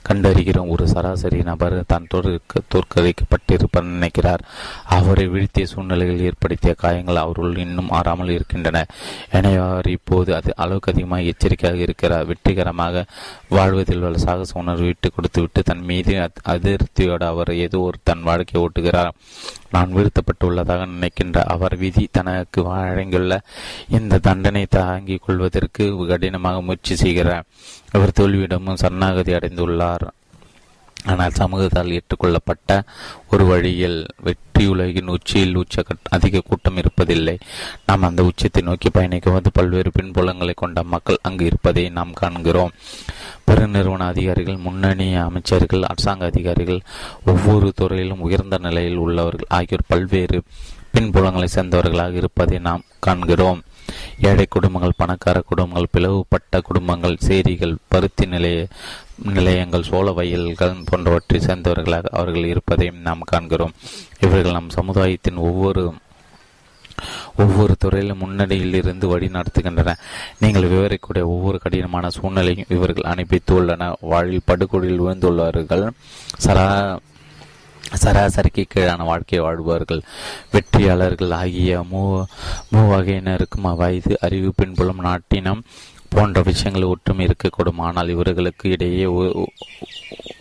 கண்டறிகிறோம். 0.10 0.72
ஒரு 0.76 0.86
சராசரி 0.94 1.40
நபர் 1.50 1.78
தான் 1.94 2.08
தோற்கடிக்கப்பட்டிருப்பார் 2.14 3.92
நினைக்கிறார். 3.96 4.44
அவரை 4.98 5.26
வீழ்த்திய 5.34 5.68
சூழ்நிலைகள் 5.74 6.26
ஏற்படுத்திய 6.30 6.74
காயங்கள் 6.84 7.22
அவருள் 7.24 7.62
இன்னும் 7.66 7.94
ஆறாமல் 8.00 8.34
இருக்கின்றன. 8.38 8.86
எனவே 9.38 9.60
அவர் 9.68 9.90
இப்போது 9.98 10.30
அது 10.40 10.50
அளவுக்கு 10.64 10.92
அதிகமாக 10.94 11.30
எச்சரிக்கையாக 11.32 11.82
இருக்கிறார். 11.88 12.28
வெற்றிகரமாக 12.32 13.06
வாழ்வதில் 13.58 14.04
உள்ள 14.08 14.20
சாகச 14.26 14.54
உணர்வு 14.62 14.88
விட்டு 14.90 15.08
கொடுத்துவிட்டு 15.16 15.62
தன் 15.70 15.86
மீது 15.90 16.14
அதிருப்தியோடு 16.54 17.26
அவர் 17.34 17.52
ஏதோ 17.66 17.80
ஒரு 17.90 17.98
தன் 18.10 18.26
வாழ்க்கை 18.30 18.58
ஓட்டுகிறார். 18.66 19.12
நான் 19.76 19.92
வீழ்த்தப்பட்டுள்ளதாக 19.96 20.86
நினைக்கின்ற 20.94 21.40
அவர் 21.54 21.76
விதி 21.82 22.04
தனக்கு 22.18 22.59
வழங்கியுள்ள 22.68 23.34
இந்த 23.98 24.22
தண்டனை 24.28 24.64
தாங்கிக் 24.78 25.26
கொள்வதற்கு 25.26 25.86
கடினமாக 26.12 26.62
முயற்சி 26.62 26.96
செய்கிறார் 26.96 27.48
அவர் 27.96 28.18
தோல்வியிடமும் 28.20 28.82
சரணாகதி 28.84 29.34
அடைந்துள்ளார். 29.34 30.08
ஆனால் 31.10 31.38
சமூகத்தால் 31.38 31.94
ஏற்றுக்கொள்ளப்பட்ட 31.98 32.72
ஒரு 33.32 33.44
வழியில் 33.50 34.00
வெற்றியுலகின் 34.26 35.12
உச்சியில் 35.14 35.60
உச்ச 35.62 35.84
அதிக 36.16 36.42
கூட்டம் 36.48 36.80
இருப்பதில்லை. 36.82 37.36
நாம் 37.86 38.08
அந்த 38.08 38.22
உச்சத்தை 38.30 38.62
நோக்கி 38.62 38.90
பயணிக்கும்போது 38.98 39.52
பல்வேறு 39.58 39.92
பின்புலங்களை 39.98 40.54
கொண்ட 40.56 40.84
மக்கள் 40.94 41.24
அங்கு 41.28 41.46
இருப்பதை 41.46 41.84
நாம் 41.98 42.12
காண்கிறோம். 42.22 42.74
பெருநிறுவன 43.48 44.08
அதிகாரிகள் 44.14 44.60
முன்னணி 44.66 45.08
அமைச்சர்கள் 45.28 45.88
அரசாங்க 45.92 46.26
அதிகாரிகள் 46.26 46.82
ஒவ்வொரு 47.26 47.70
துறையிலும் 47.76 48.26
உயர்ந்த 48.28 48.58
நிலையில் 48.68 49.02
உள்ளவர்கள் 49.06 49.54
ஆகியோர் 49.60 49.90
பல்வேறு 49.94 50.40
பின்புலங்களை 50.94 51.48
சேர்ந்தவர்களாக 51.56 52.14
இருப்பதை 52.14 52.60
நாம் 52.60 52.88
காண்கிறோம். 53.00 53.62
ஏழை 54.22 54.46
குடும்பங்கள் 54.50 54.98
பணக்கார 54.98 55.38
குடும்பங்கள் 55.42 55.94
பிளவுபட்ட 55.94 56.62
குடும்பங்கள் 56.62 57.24
சேரிகள் 57.28 57.76
பருத்தி 57.88 58.26
நிலைய 58.26 58.68
நிலையங்கள் 59.36 59.88
சோழ 59.92 60.12
வயல்கள் 60.12 60.76
போன்றவற்றை 60.86 61.40
சேர்ந்தவர்களாக 61.40 62.12
அவர்கள் 62.20 62.52
இருப்பதையும் 62.54 63.02
நாம் 63.08 63.30
காண்கிறோம். 63.32 63.74
இவர்கள் 64.20 64.58
நம் 64.58 64.70
சமுதாயத்தின் 64.70 65.42
ஒவ்வொரு 65.48 65.84
ஒவ்வொரு 67.38 67.74
துறையிலும் 67.80 68.18
முன்னணியில் 68.18 68.74
இருந்து 68.74 69.08
வழி 69.08 69.28
நடத்துகின்றன. 69.28 69.92
நீங்கள் 70.40 70.70
விவரிக்கூடிய 70.72 71.24
ஒவ்வொரு 71.34 71.58
கடினமான 71.60 72.10
சூழ்நிலையும் 72.10 72.72
இவர்கள் 72.76 73.12
அனுப்பித்துள்ளன 73.12 73.94
வாழ்வில் 74.02 74.48
படுகொடியில் 74.48 75.02
விழுந்துள்ளவர்கள் 75.02 75.86
சரா 76.46 76.66
சராசரிக்கு 77.94 78.66
கீழான 78.74 79.04
வாழ்க்கை 79.04 79.40
வாழ்பவர்கள் 79.40 80.02
வெற்றியாளர்கள் 80.52 81.32
ஆகிய 81.32 81.86
மூ 81.92 82.24
மூவகையினருக்கும் 82.76 83.76
வயது 83.76 84.18
அறிவு 84.22 84.54
பின்புலம் 84.56 85.00
நாட்டினம் 85.00 85.64
போன்ற 86.10 86.42
விஷயங்கள் 86.42 86.90
ஒற்றும் 86.90 87.28
இருக்கக்கூடும். 87.28 87.78
ஆனால் 87.78 88.10
இவர்களுக்கு 88.10 88.70
இடையே 88.70 89.06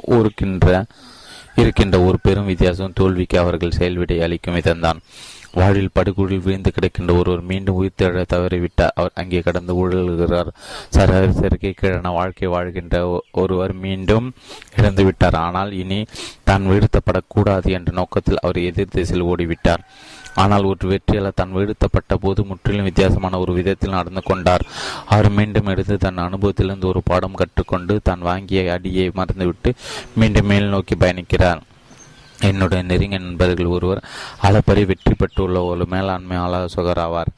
ஒருக்கின்ற 0.06 0.84
இருக்கின்ற 1.54 2.00
ஒரு 2.00 2.18
பெரும் 2.22 2.46
வித்தியாசம் 2.46 2.92
தோல்விக்கு 2.92 3.38
அவர்கள் 3.38 3.70
செயல்விடை 3.70 4.20
அளிக்கும் 4.22 4.54
விதம்தான். 4.54 4.98
வாழ்வில் 5.56 5.94
படுகொழில் 5.96 6.44
வீழ்ந்து 6.46 6.70
கிடக்கின்ற 6.76 7.12
ஒருவர் 7.20 7.42
மீண்டும் 7.50 7.78
உயிர்த்தெழ 7.80 8.24
தவறிவிட்டார். 8.32 8.94
அவர் 8.98 9.16
அங்கே 9.20 9.40
கடந்து 9.46 9.74
ஊழல்கிறார். 9.82 10.50
சராசரிக்கு 10.96 11.70
கீழான 11.80 12.12
வாழ்க்கை 12.18 12.48
வாழ்கின்ற 12.54 12.98
ஒருவர் 13.42 13.74
மீண்டும் 13.84 14.28
இறந்து 14.78 15.04
விட்டார். 15.08 15.38
ஆனால் 15.46 15.72
இனி 15.82 16.00
தான் 16.50 16.68
வீழ்த்தப்படக்கூடாது 16.72 17.70
என்ற 17.78 17.92
நோக்கத்தில் 18.00 18.42
அவர் 18.44 18.60
எதிர் 18.68 18.94
திசையில் 18.96 19.28
ஓடிவிட்டார். 19.30 19.84
ஆனால் 20.42 20.68
ஒரு 20.70 20.88
வெற்றியாளர் 20.90 21.38
தான் 21.38 21.54
வீழ்த்தப்பட்ட 21.56 22.16
போது 22.24 22.40
முற்றிலும் 22.48 22.88
வித்தியாசமான 22.88 23.38
ஒரு 23.44 23.52
விதத்தில் 23.56 23.96
நடந்து 23.96 24.22
கொண்டார். 24.28 24.64
அவர் 25.14 25.28
மீண்டும் 25.38 25.70
எடுத்து 25.72 25.96
தன் 26.04 26.24
அனுபவத்திலிருந்து 26.26 26.86
ஒரு 26.92 27.00
பாடம் 27.08 27.40
கற்றுக்கொண்டு 27.40 27.96
தான் 28.08 28.22
வாங்கிய 28.28 28.62
அடியை 28.76 29.08
மறந்துவிட்டு 29.18 29.72
மீண்டும் 30.20 30.48
மேல் 30.52 30.72
நோக்கி 30.74 30.96
பயணிக்கிறார். 31.04 31.62
என்னுடைய 32.40 32.80
நெருங்கிய 32.82 33.18
நண்பர்கள் 33.18 33.66
ஒருவர் 33.66 34.00
அளப்பரி 34.42 34.82
வெற்றி 34.86 35.14
பெற்றுள்ள 35.14 35.62
ஒரு 35.62 35.86
மேலாண்மை 35.86 36.36
ஆலோசகர் 36.36 37.00
ஆவார். 37.04 37.30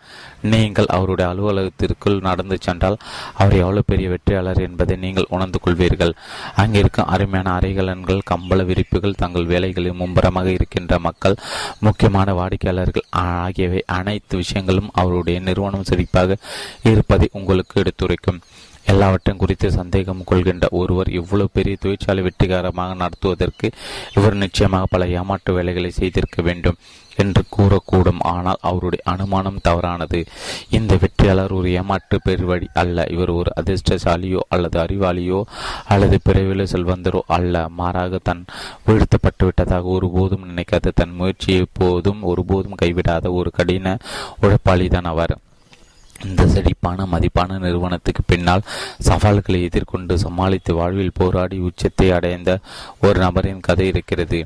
நீங்கள் 0.42 0.90
அவருடைய 0.96 1.26
அலுவலகத்திற்குள் 1.32 2.18
நடந்து 2.20 2.56
சென்றால் 2.60 2.98
அவர் 3.34 3.56
எவ்வளவு 3.62 3.88
பெரிய 3.90 4.08
வெற்றியாளர் 4.08 4.62
என்பதை 4.66 4.96
நீங்கள் 4.96 5.30
உணர்ந்து 5.30 5.58
கொள்வீர்கள். 5.64 6.14
அங்கிருக்கும் 6.62 7.10
அருமையான 7.14 7.52
அறைகலன்கள் 7.58 8.26
கம்பள 8.30 8.64
விரிப்புகள் 8.64 9.20
தங்கள் 9.22 9.50
வேலைகளில் 9.52 10.00
மும்பரமாக 10.02 10.46
இருக்கின்ற 10.46 10.98
மக்கள் 10.98 11.40
முக்கியமான 11.80 12.32
வாடிக்கையாளர்கள் 12.32 13.08
ஆகியவை 13.10 13.82
அனைத்து 13.98 14.36
விஷயங்களும் 14.36 14.90
அவருடைய 14.92 15.40
நிறுவனம் 15.40 15.88
சிரிப்பாக 15.90 16.36
இருப்பதை 16.82 17.28
உங்களுக்கு 17.32 17.80
எடுத்துரைக்கும். 17.80 18.40
எல்லாவற்றையும் 18.92 19.42
குறித்து 19.42 19.68
சந்தேகம் 19.80 20.24
கொள்கின்ற 20.30 20.66
ஒருவர் 20.80 21.10
இவ்வளவு 21.18 21.54
பெரிய 21.56 21.76
தொழிற்சாலை 21.82 22.22
வெற்றிகரமாக 22.26 22.94
நடத்துவதற்கு 23.02 23.68
இவர் 24.16 24.42
நிச்சயமாக 24.44 24.90
பல 24.94 25.06
ஏமாற்று 25.18 25.50
வேலைகளை 25.58 25.90
செய்திருக்க 25.90 26.42
வேண்டும் 26.48 26.78
என்று 27.22 27.42
கூறக்கூடும். 27.54 28.20
ஆனால் 28.32 28.60
அவருடைய 28.68 29.02
அனுமானம் 29.12 29.60
தவறானது. 29.66 30.20
இந்த 30.70 30.92
வெற்றியாளர் 31.02 31.54
ஒரு 31.58 31.68
ஏமாற்று 31.80 32.16
பெருவழி 32.26 32.68
அல்ல. 32.82 33.06
இவர் 33.14 33.32
ஒரு 33.40 33.50
அதிர்ஷ்டசாலியோ 33.60 34.42
அல்லது 34.54 34.78
அறிவாளியோ 34.84 35.40
அல்லது 35.94 36.18
பிறவில 36.28 36.66
செல்வந்தரோ 36.72 37.20
அல்ல. 37.36 37.64
மாறாக 37.80 38.20
தன் 38.28 38.42
வீழ்த்தப்பட்டு 38.86 39.44
விட்டதாக 39.48 39.94
ஒருபோதும் 39.96 40.48
நினைக்காத 40.50 40.94
தன் 41.02 41.14
முயற்சியை 41.20 41.66
போதும் 41.80 42.22
ஒருபோதும் 42.32 42.80
கைவிடாத 42.82 43.32
ஒரு 43.40 43.52
கடின 43.58 43.96
உழைப்பாளிதான் 44.42 45.10
அவர். 45.14 45.36
இந்த 46.28 46.46
செழிப்பான 46.46 47.06
மதிப்பான 47.12 47.58
நிறுவனத்துக்கு 47.58 48.22
பின்னால் 48.26 48.66
சவால்களை 49.08 49.60
எதிர்கொண்டு 49.62 50.18
சமாளித்து 50.18 50.74
வாழ்வில் 50.74 51.16
போராடி 51.18 51.58
உச்சத்தை 51.58 52.10
அடைந்த 52.10 52.58
ஒரு 53.00 53.18
நபரின் 53.20 53.66
கதை 53.68 53.86
இருக்கிறது. 53.86 54.40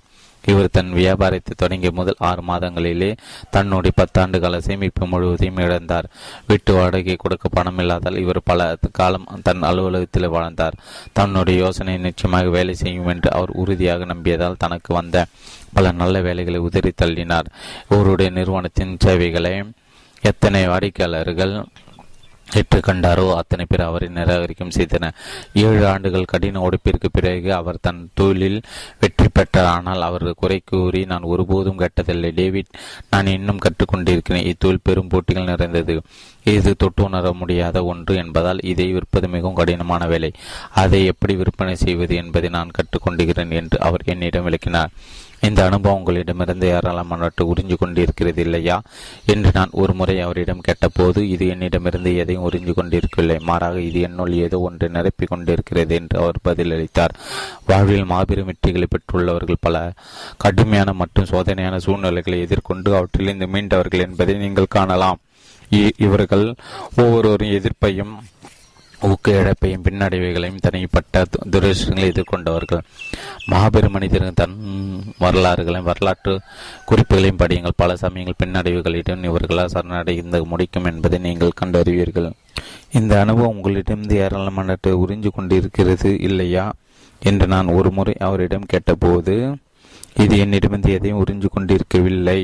இவர் 0.44 0.72
தன் 0.72 0.90
வியாபாரத்தை 0.92 1.52
தொடங்கிய 1.56 1.90
முதல் 1.90 2.18
ஆறு 2.28 2.42
மாதங்களிலே 2.48 3.08
தன்னுடைய 3.50 3.92
பத்தாண்டு 4.00 4.38
கால 4.40 4.60
சேமிப்பு 4.60 5.06
முழுவதையும் 5.06 5.56
இழந்தார். 5.56 6.08
வீட்டு 6.46 6.72
வாடகை 6.74 7.16
கொடுக்க 7.16 7.48
பணம் 7.48 7.78
இல்லாதால் 7.78 8.16
இவர் 8.16 8.40
பல 8.44 8.66
காலம் 8.92 9.28
தன் 9.42 9.62
அலுவலகத்தில் 9.62 10.28
வாழ்ந்தார். 10.28 10.78
தன்னுடைய 11.12 11.58
யோசனை 11.64 11.98
நிச்சயமாக 11.98 12.48
வேலை 12.48 12.74
செய்யும் 12.74 13.06
என்று 13.06 13.30
அவர் 13.32 13.54
உறுதியாக 13.62 14.04
நம்பியதால் 14.04 14.60
தனக்கு 14.64 14.92
வந்த 14.94 15.26
பல 15.72 15.92
நல்ல 15.92 16.20
வேலைகளை 16.20 16.58
உதறி 16.58 16.92
தள்ளினார். 17.02 17.48
இவருடைய 17.88 18.30
நிறுவனத்தின் 18.30 18.94
சேவைகளை 19.06 19.54
எத்தனை 20.30 20.62
வாடிக்கையாளர்கள் 20.66 21.54
ஏற்றுக்கண்டாரோ 22.58 23.24
அத்தனை 23.34 23.64
பேர் 23.68 23.82
அவரை 23.86 24.08
நிராகரிக்கும் 24.08 24.74
செய்தனர். 24.76 25.14
ஏழு 25.62 25.84
ஆண்டுகள் 25.92 26.30
கடின 26.32 26.60
உடைப்பிற்கு 26.66 27.08
பிறகு 27.12 27.50
அவர் 27.54 27.78
தன் 27.80 28.00
தொழிலில் 28.14 28.58
வெற்றி 29.00 29.26
பெற்றார். 29.32 29.70
ஆனால் 29.76 30.02
அவர் 30.08 30.26
குறை 30.42 30.58
கூறி 30.64 31.00
நான் 31.12 31.28
ஒருபோதும் 31.32 31.80
கட்டதில்லை 31.80 32.30
டேவிட் 32.40 32.76
நான் 33.10 33.32
இன்னும் 33.36 33.62
கற்றுக்கொண்டிருக்கிறேன். 33.66 34.48
இத்தொழில் 34.50 34.86
பெரும் 34.88 35.10
போட்டிகள் 35.14 35.50
நிறைந்தது. 35.52 35.96
இது 36.44 36.76
தொட்டு 36.76 37.04
உணர 37.04 37.32
முடியாத 37.32 37.84
ஒன்று 37.84 38.16
என்பதால் 38.16 38.60
இதை 38.62 38.94
விற்பது 38.94 39.28
மிகவும் 39.28 39.54
கடினமான 39.54 40.06
வேலை. 40.06 40.32
அதை 40.74 41.04
எப்படி 41.04 41.36
விற்பனை 41.36 41.74
செய்வது 41.74 42.14
என்பதை 42.14 42.48
நான் 42.48 42.70
கற்றுக்கொண்டிருக்கிறேன் 42.70 43.50
என்று 43.50 43.80
அவர் 43.80 44.02
என்னிடம் 44.04 44.42
விளக்கினார். 44.42 44.90
இந்த 45.40 45.64
அனுபவம் 45.64 45.98
உங்களிடமிருந்து 45.98 46.72
ஏராளமானவற்றை 46.72 47.44
உறிஞ்சு 47.44 47.76
கொண்டிருக்கிறது 47.76 48.42
இல்லையா? 48.42 48.82
என்று 49.26 49.50
நான் 49.54 49.68
ஒரு 49.72 49.92
முறை 49.92 50.20
அவரிடம் 50.20 50.60
கேட்டபோது 50.60 51.28
இது 51.28 51.48
என்னிடமிருந்து 51.48 52.16
எதையும் 52.16 52.50
உறிஞ்சு 52.50 52.72
கொண்டிருக்கவில்லை. 52.72 53.38
மாறாக 53.38 53.80
இது 53.80 54.00
என்னுள் 54.00 54.32
ஏதோ 54.32 54.58
ஒன்று 54.58 54.88
நிரப்பிக் 54.88 55.28
கொண்டிருக்கிறது 55.28 55.94
என்று 55.94 56.18
அவர் 56.18 56.36
பதிலளித்தார். 56.44 57.14
வாழ்வில் 57.66 58.04
மாபெரும் 58.04 58.52
வெற்றிகளை 58.52 58.84
பெற்றுள்ளவர்கள் 58.88 59.56
பல. 59.60 59.92
கடுமையான 60.36 60.92
மற்றும் 60.92 61.24
சோதனையான 61.24 61.76
சூழ்நிலைகளை 61.76 62.40
எதிர்கொண்டு 62.40 62.96
அவற்றிலிருந்து 62.96 63.46
மீண்டவர்கள் 63.46 64.00
என்பதை 64.00 64.34
நீங்கள் 64.34 64.66
காணலாம். 64.68 65.18
இவர்கள் 66.06 66.46
ஒவ்வொருவரின் 67.02 67.56
எதிர்ப்பையும் 67.58 68.14
ஊக்க 69.08 69.32
இழப்பையும் 69.40 69.82
பின்னடைவுகளையும் 69.86 70.62
தனிப்பட்ட 70.66 71.22
துரேஷங்களை 71.54 72.06
எதிர்கொண்டவர்கள். 72.12 72.84
மாபெரும் 73.50 73.94
மனிதர்கள் 73.96 74.38
தன் 74.40 74.54
வரலாறுகளையும் 75.24 75.88
வரலாற்று 75.90 76.34
குறிப்புகளையும் 76.90 77.40
படியுங்கள். 77.42 77.80
பல 77.82 77.96
சமயங்கள் 78.02 78.40
பின்னடைவுகளிடம் 78.42 79.26
இவர்களால் 79.28 79.74
சரணடைந்து 79.74 80.40
முடிக்கும் 80.52 80.88
என்பதை 80.92 81.18
நீங்கள் 81.26 81.58
கண்டறிவீர்கள். 81.60 82.30
இந்த 82.98 83.12
அனுபவம் 83.20 83.54
உங்களிடமிருந்து 83.54 84.16
ஏராளமானத்தை 84.24 84.92
உறிஞ்சு 85.02 85.32
கொண்டிருக்கிறது 85.36 86.10
இல்லையா 86.28 86.66
என்று 87.22 87.46
நான் 87.54 87.74
ஒரு 87.78 87.90
முறை 87.98 88.14
அவரிடம் 88.28 88.70
கேட்டபோது 88.72 89.34
இது 90.22 90.34
என்னிடமிருந்து 90.44 90.92
எதையும் 90.96 91.20
உறிஞ்சு 91.24 91.48
கொண்டிருக்கவில்லை. 91.54 92.40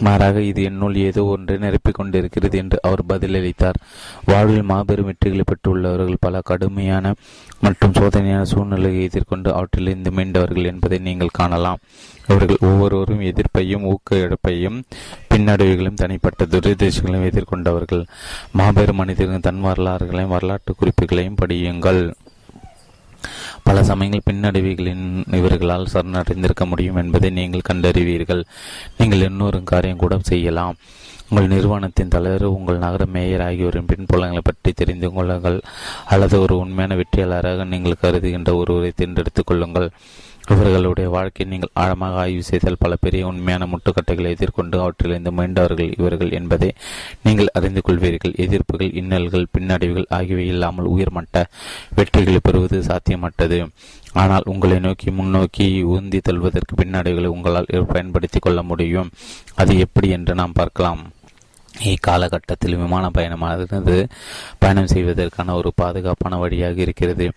மாறாக 0.00 0.40
இது 0.40 0.62
என்னுள் 0.62 0.96
ஏதோ 0.96 1.24
ஒன்றை 1.24 1.56
நிரப்பிக் 1.56 1.92
கொண்டிருக்கிறது 1.92 2.58
என்று 2.58 2.78
அவர் 2.82 3.02
பதிலளித்தார். 3.08 3.74
வாழ்வில் 4.24 4.62
மாபெரும் 4.62 5.08
வெற்றிகளை 5.08 5.42
பெற்றுள்ளவர்கள் 5.42 6.14
பல 6.20 6.40
கடுமையான 6.40 7.14
மற்றும் 7.60 7.92
சோதனையான 7.92 8.42
சூழ்நிலையை 8.42 9.02
எதிர்கொண்டு 9.02 9.54
அவற்றிலிருந்து 9.54 10.10
மீண்டவர்கள் 10.10 10.64
என்பதை 10.64 10.98
நீங்கள் 10.98 11.28
காணலாம். 11.32 11.78
அவர்கள் 12.26 12.68
ஒவ்வொருவரும் 12.70 13.20
எதிர்ப்பையும் 13.20 13.82
ஊக்க 13.82 14.16
இழப்பையும் 14.16 14.82
பின்னடைவுகளையும் 15.34 15.94
தனிப்பட்ட 15.94 16.44
துரதிருஷ்டங்களையும் 16.44 17.28
எதிர்கொண்டவர்கள். 17.30 18.06
மாபெரும் 18.52 18.96
மனிதர்களின் 18.96 19.40
தன் 19.40 19.64
வரலாறுகளையும் 19.64 20.26
வரலாற்று 20.26 20.74
குறிப்புகளையும் 20.80 21.36
படியுங்கள். 21.42 22.12
பல 23.62 23.84
சமயங்கள் 23.84 24.26
பின்னடைவுகளின் 24.30 25.34
இவர்களால் 25.34 25.92
சரணடைந்திருக்க 25.92 26.66
முடியும் 26.66 26.96
என்பதை 26.96 27.30
நீங்கள் 27.30 27.68
கண்டறிவீர்கள். 27.72 28.44
நீங்கள் 28.98 29.20
இன்னொரு 29.20 29.62
காரியம் 29.62 29.96
கூட 29.96 30.18
செய்யலாம். 30.22 30.76
உங்கள் 31.28 31.48
நிறுவனத்தின் 31.48 32.08
தலைவர் 32.08 32.44
உங்கள் 32.44 32.78
நகர 32.78 33.04
மேயர் 33.06 33.40
ஆகியோரின் 33.40 33.86
பின்புலங்களை 33.86 34.40
பற்றி 34.42 34.72
தெரிந்து 34.72 35.12
கொள்ளுங்கள். 35.12 35.60
அல்லது 36.04 36.40
ஒரு 36.40 36.58
உண்மையான 36.58 37.00
வெற்றியாளராக 37.00 37.64
நீங்கள் 37.64 38.02
கருதுகின்ற 38.02 38.54
ஒருவரை 38.54 38.92
தேர்ந்தெடுத்துக் 38.96 39.46
கொள்ளுங்கள். 39.46 39.90
இவர்களுடைய 40.48 41.10
வாழ்க்கையை 41.10 41.58
நீங்கள் 41.58 41.84
ஆழமாக 41.84 42.18
ஆய்வு 42.18 42.42
செய்தால் 42.42 42.76
பல 42.78 42.96
பெரிய 42.96 43.26
உண்மையான 43.26 43.66
முட்டுக்கட்டைகளை 43.66 44.28
எதிர்கொண்டு 44.30 44.80
அவற்றிலிருந்து 44.80 45.32
மீண்டவர்கள் 45.32 45.94
இவர்கள் 45.98 46.30
என்பதை 46.30 46.72
நீங்கள் 47.22 47.50
அறிந்து 47.52 47.82
கொள்வீர்கள். 47.88 48.34
எதிர்ப்புகள் 48.36 48.94
இன்னல்கள் 48.94 49.46
பின்னடைவுகள் 49.58 50.04
ஆகியவை 50.08 50.46
இல்லாமல் 50.46 50.84
உயர்மட்ட 50.84 51.46
வெற்றிகளை 51.96 52.36
பெறுவது 52.42 52.80
சாத்தியமற்றது. 52.80 53.68
ஆனால் 54.12 54.42
உங்களை 54.44 54.78
நோக்கி 54.78 55.10
முன்னோக்கி 55.10 55.84
உந்தி 55.84 56.20
தள்ளுவதற்கு 56.20 56.74
பின்னடைவுகளை 56.82 57.26
உங்களால் 57.26 57.72
பயன்படுத்திக் 57.88 58.42
கொள்ள 58.42 58.62
முடியும். 58.62 59.10
அது 59.54 59.78
எப்படி 59.78 60.08
என்று 60.08 60.34
நாம் 60.34 60.52
பார்க்கலாம். 60.52 61.10
இக்காலகட்டத்தில் 61.84 62.76
விமான 62.76 63.10
பயணமானது 63.14 64.08
பயணம் 64.58 64.86
செய்வதற்கான 64.86 65.54
ஒரு 65.54 65.72
பாதுகாப்பான 65.74 66.36
வழியாக 66.36 66.80
இருக்கிறது. 66.80 67.32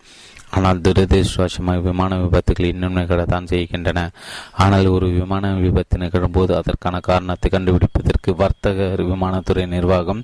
ஆனால் 0.50 0.80
துரதிருஷ்டவசமாக 0.80 1.80
விமான 1.80 2.18
விபத்துகள் 2.18 2.66
இன்னும் 2.66 2.96
நிகழத்தான் 2.96 3.44
செய்கின்றன. 3.44 4.10
ஆனால் 4.52 4.86
ஒரு 4.86 5.08
விமான 5.08 5.52
விபத்து 5.54 5.98
நிகழும்போது 5.98 6.52
அதற்கான 6.54 7.00
காரணத்தை 7.00 7.50
கண்டுபிடிப்பதற்கு 7.50 8.34
வர்த்தக 8.36 8.94
விமானத்துறை 8.98 9.66
நிர்வாகம் 9.66 10.22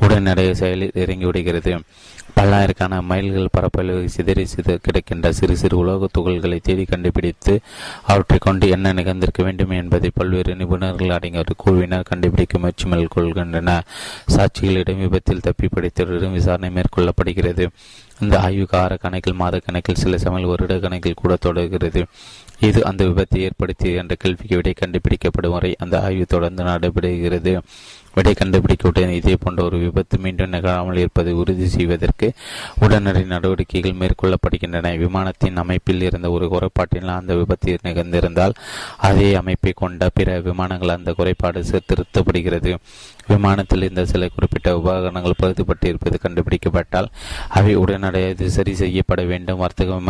உடனடியாக 0.00 0.54
செயலில் 0.54 0.90
இறங்கிவிடுகிறது. 0.94 1.80
பல்லாயிரக்கான 2.36 3.00
மைல்கள் 3.02 3.52
பரப்பளவு 3.52 4.08
சிதறி 4.08 4.44
சித 4.46 4.76
கிடைக்கின்ற 4.76 5.32
சிறு 5.32 5.56
சிறு 5.56 5.76
உலோக 5.76 6.08
துகள்களை 6.18 6.58
தேடி 6.62 6.84
கண்டுபிடித்து 6.84 7.54
அவற்றை 8.06 8.38
கொண்டு 8.38 8.68
என்ன 8.68 8.92
நிகழ்ந்திருக்க 8.92 9.42
வேண்டும் 9.42 9.70
என்பதை 9.70 10.10
பல்வேறு 10.14 10.54
நிபுணர்கள் 10.54 11.14
அடங்கிய 11.16 11.38
ஒரு 11.38 11.54
குழுவினர் 11.56 12.08
கண்டுபிடிக்க 12.10 12.58
முயற்சி 12.58 12.88
மேற்கொள்கின்றனர் 12.88 13.86
சாட்சிகளிடம் 14.36 15.02
விபத்தில் 15.04 15.40
தப்பி 15.40 15.68
பிடித்தவரிடம் 15.68 16.32
விசாரணை 16.32 16.70
மேற்கொள்ளப்படுகிறது. 16.70 17.66
இந்த 18.20 18.40
ஆய்வு 18.40 18.66
கார 18.66 18.96
கணக்கில் 18.96 19.34
மாத 19.34 19.58
கணக்கில் 19.58 19.94
சில 19.94 20.18
சமையல் 20.18 20.50
வருட 20.50 20.78
கணக்கில் 20.78 21.20
கூட 21.22 21.36
தொடர்கிறது. 21.36 22.02
இது 22.58 22.84
அந்த 22.84 23.04
விபத்தை 23.04 23.38
ஏற்படுத்தியது 23.38 23.98
என்ற 23.98 24.14
கேள்விக்கு 24.14 24.56
விடை 24.56 24.74
கண்டுபிடிக்கப்படும் 24.80 25.50
வரை 25.50 25.76
அந்த 25.78 26.00
ஆய்வு 26.00 26.26
தொடர்ந்து 26.26 26.64
நடைபெறுகிறது. 26.64 27.54
விடை 28.14 28.34
கண்டுபிடிக்கப்பட்ட 28.34 29.12
இதே 29.12 29.36
போன்ற 29.36 29.64
ஒரு 29.64 29.78
விபத்து 29.78 30.18
மீண்டும் 30.18 30.50
நிகழாமல் 30.50 30.96
இருப்பதை 30.96 31.32
உறுதி 31.32 31.68
செய்வதற்கு 31.68 32.32
உடனடி 32.80 33.24
நடவடிக்கைகள் 33.24 33.98
மேற்கொள்ளப்படுகின்றன. 34.02 34.92
விமானத்தின் 34.98 35.56
அமைப்பில் 35.56 36.00
இருந்த 36.00 36.30
ஒரு 36.30 36.46
குறைபாட்டினால் 36.54 37.20
அந்த 37.22 37.34
விபத்து 37.34 37.78
நிகழ்ந்திருந்தால் 37.82 38.56
அதே 38.96 39.34
அமைப்பை 39.34 39.72
கொண்ட 39.72 40.10
பிற 40.14 40.40
விமானங்கள் 40.40 40.96
அந்த 40.96 41.12
குறைபாடு 41.12 41.64
திருத்தப்படுகிறது 41.90 42.72
விமானத்தில் 43.26 43.82
இருந்த 43.82 44.04
சில 44.04 44.28
குறிப்பிட்ட 44.28 44.76
உபகரணங்கள் 44.78 45.40
பகுதிப்பட்டிருப்பது 45.42 46.18
கண்டுபிடிக்கப்பட்டால் 46.24 47.10
அவை 47.48 47.74
உடனடியாக 47.74 48.48
சரி 48.48 48.74
செய்யப்பட 48.74 49.22
வேண்டும். 49.22 49.58
வர்த்தக 49.58 50.00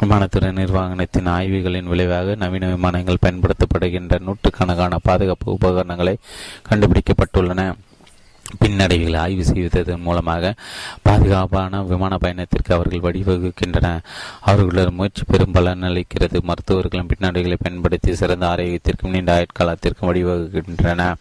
விமானத்துறை 0.00 0.52
நிர்வாகத்தின் 0.52 1.26
ஆய்வுகளின் 1.26 1.82
விளைவாக 1.82 2.34
நவீன 2.34 2.66
விமானங்கள் 2.66 3.22
பயன்படுத்தப்படுகின்ற 3.26 4.18
நூற்றுக்கணக்கான 4.18 4.98
பாதுகாப்பு 5.02 5.52
உபகரணங்களை 5.52 6.16
கண்டுபிடிக்கப்பட்டுள்ளன. 6.70 7.74
பின்னடைவுகளை 8.64 9.16
ஆய்வு 9.16 9.44
செய்வதன் 9.44 10.00
மூலமாக 10.00 10.54
பாதுகாப்பான 11.02 11.82
விமான 11.82 12.18
பயணத்திற்கு 12.18 12.74
அவர்கள் 12.74 13.12
வழிவகுக்கின்றன. 13.12 13.98
அவர்களது 14.40 14.92
முயற்சி 14.92 15.22
பெரும் 15.26 15.52
பலன் 15.52 15.82
அளிக்கிறது. 15.82 16.42
மருத்துவர்களும் 16.42 17.08
பின்னடைவுகளை 17.08 17.56
பயன்படுத்தி 17.62 18.14
சிறந்த 18.14 18.46
ஆரோக்கியத்திற்கும் 18.46 19.08
நீண்ட 19.08 19.30
ஆயுட்காலத்திற்கும் 19.38 20.08
வழிவகுக்கின்றன. 20.10 21.14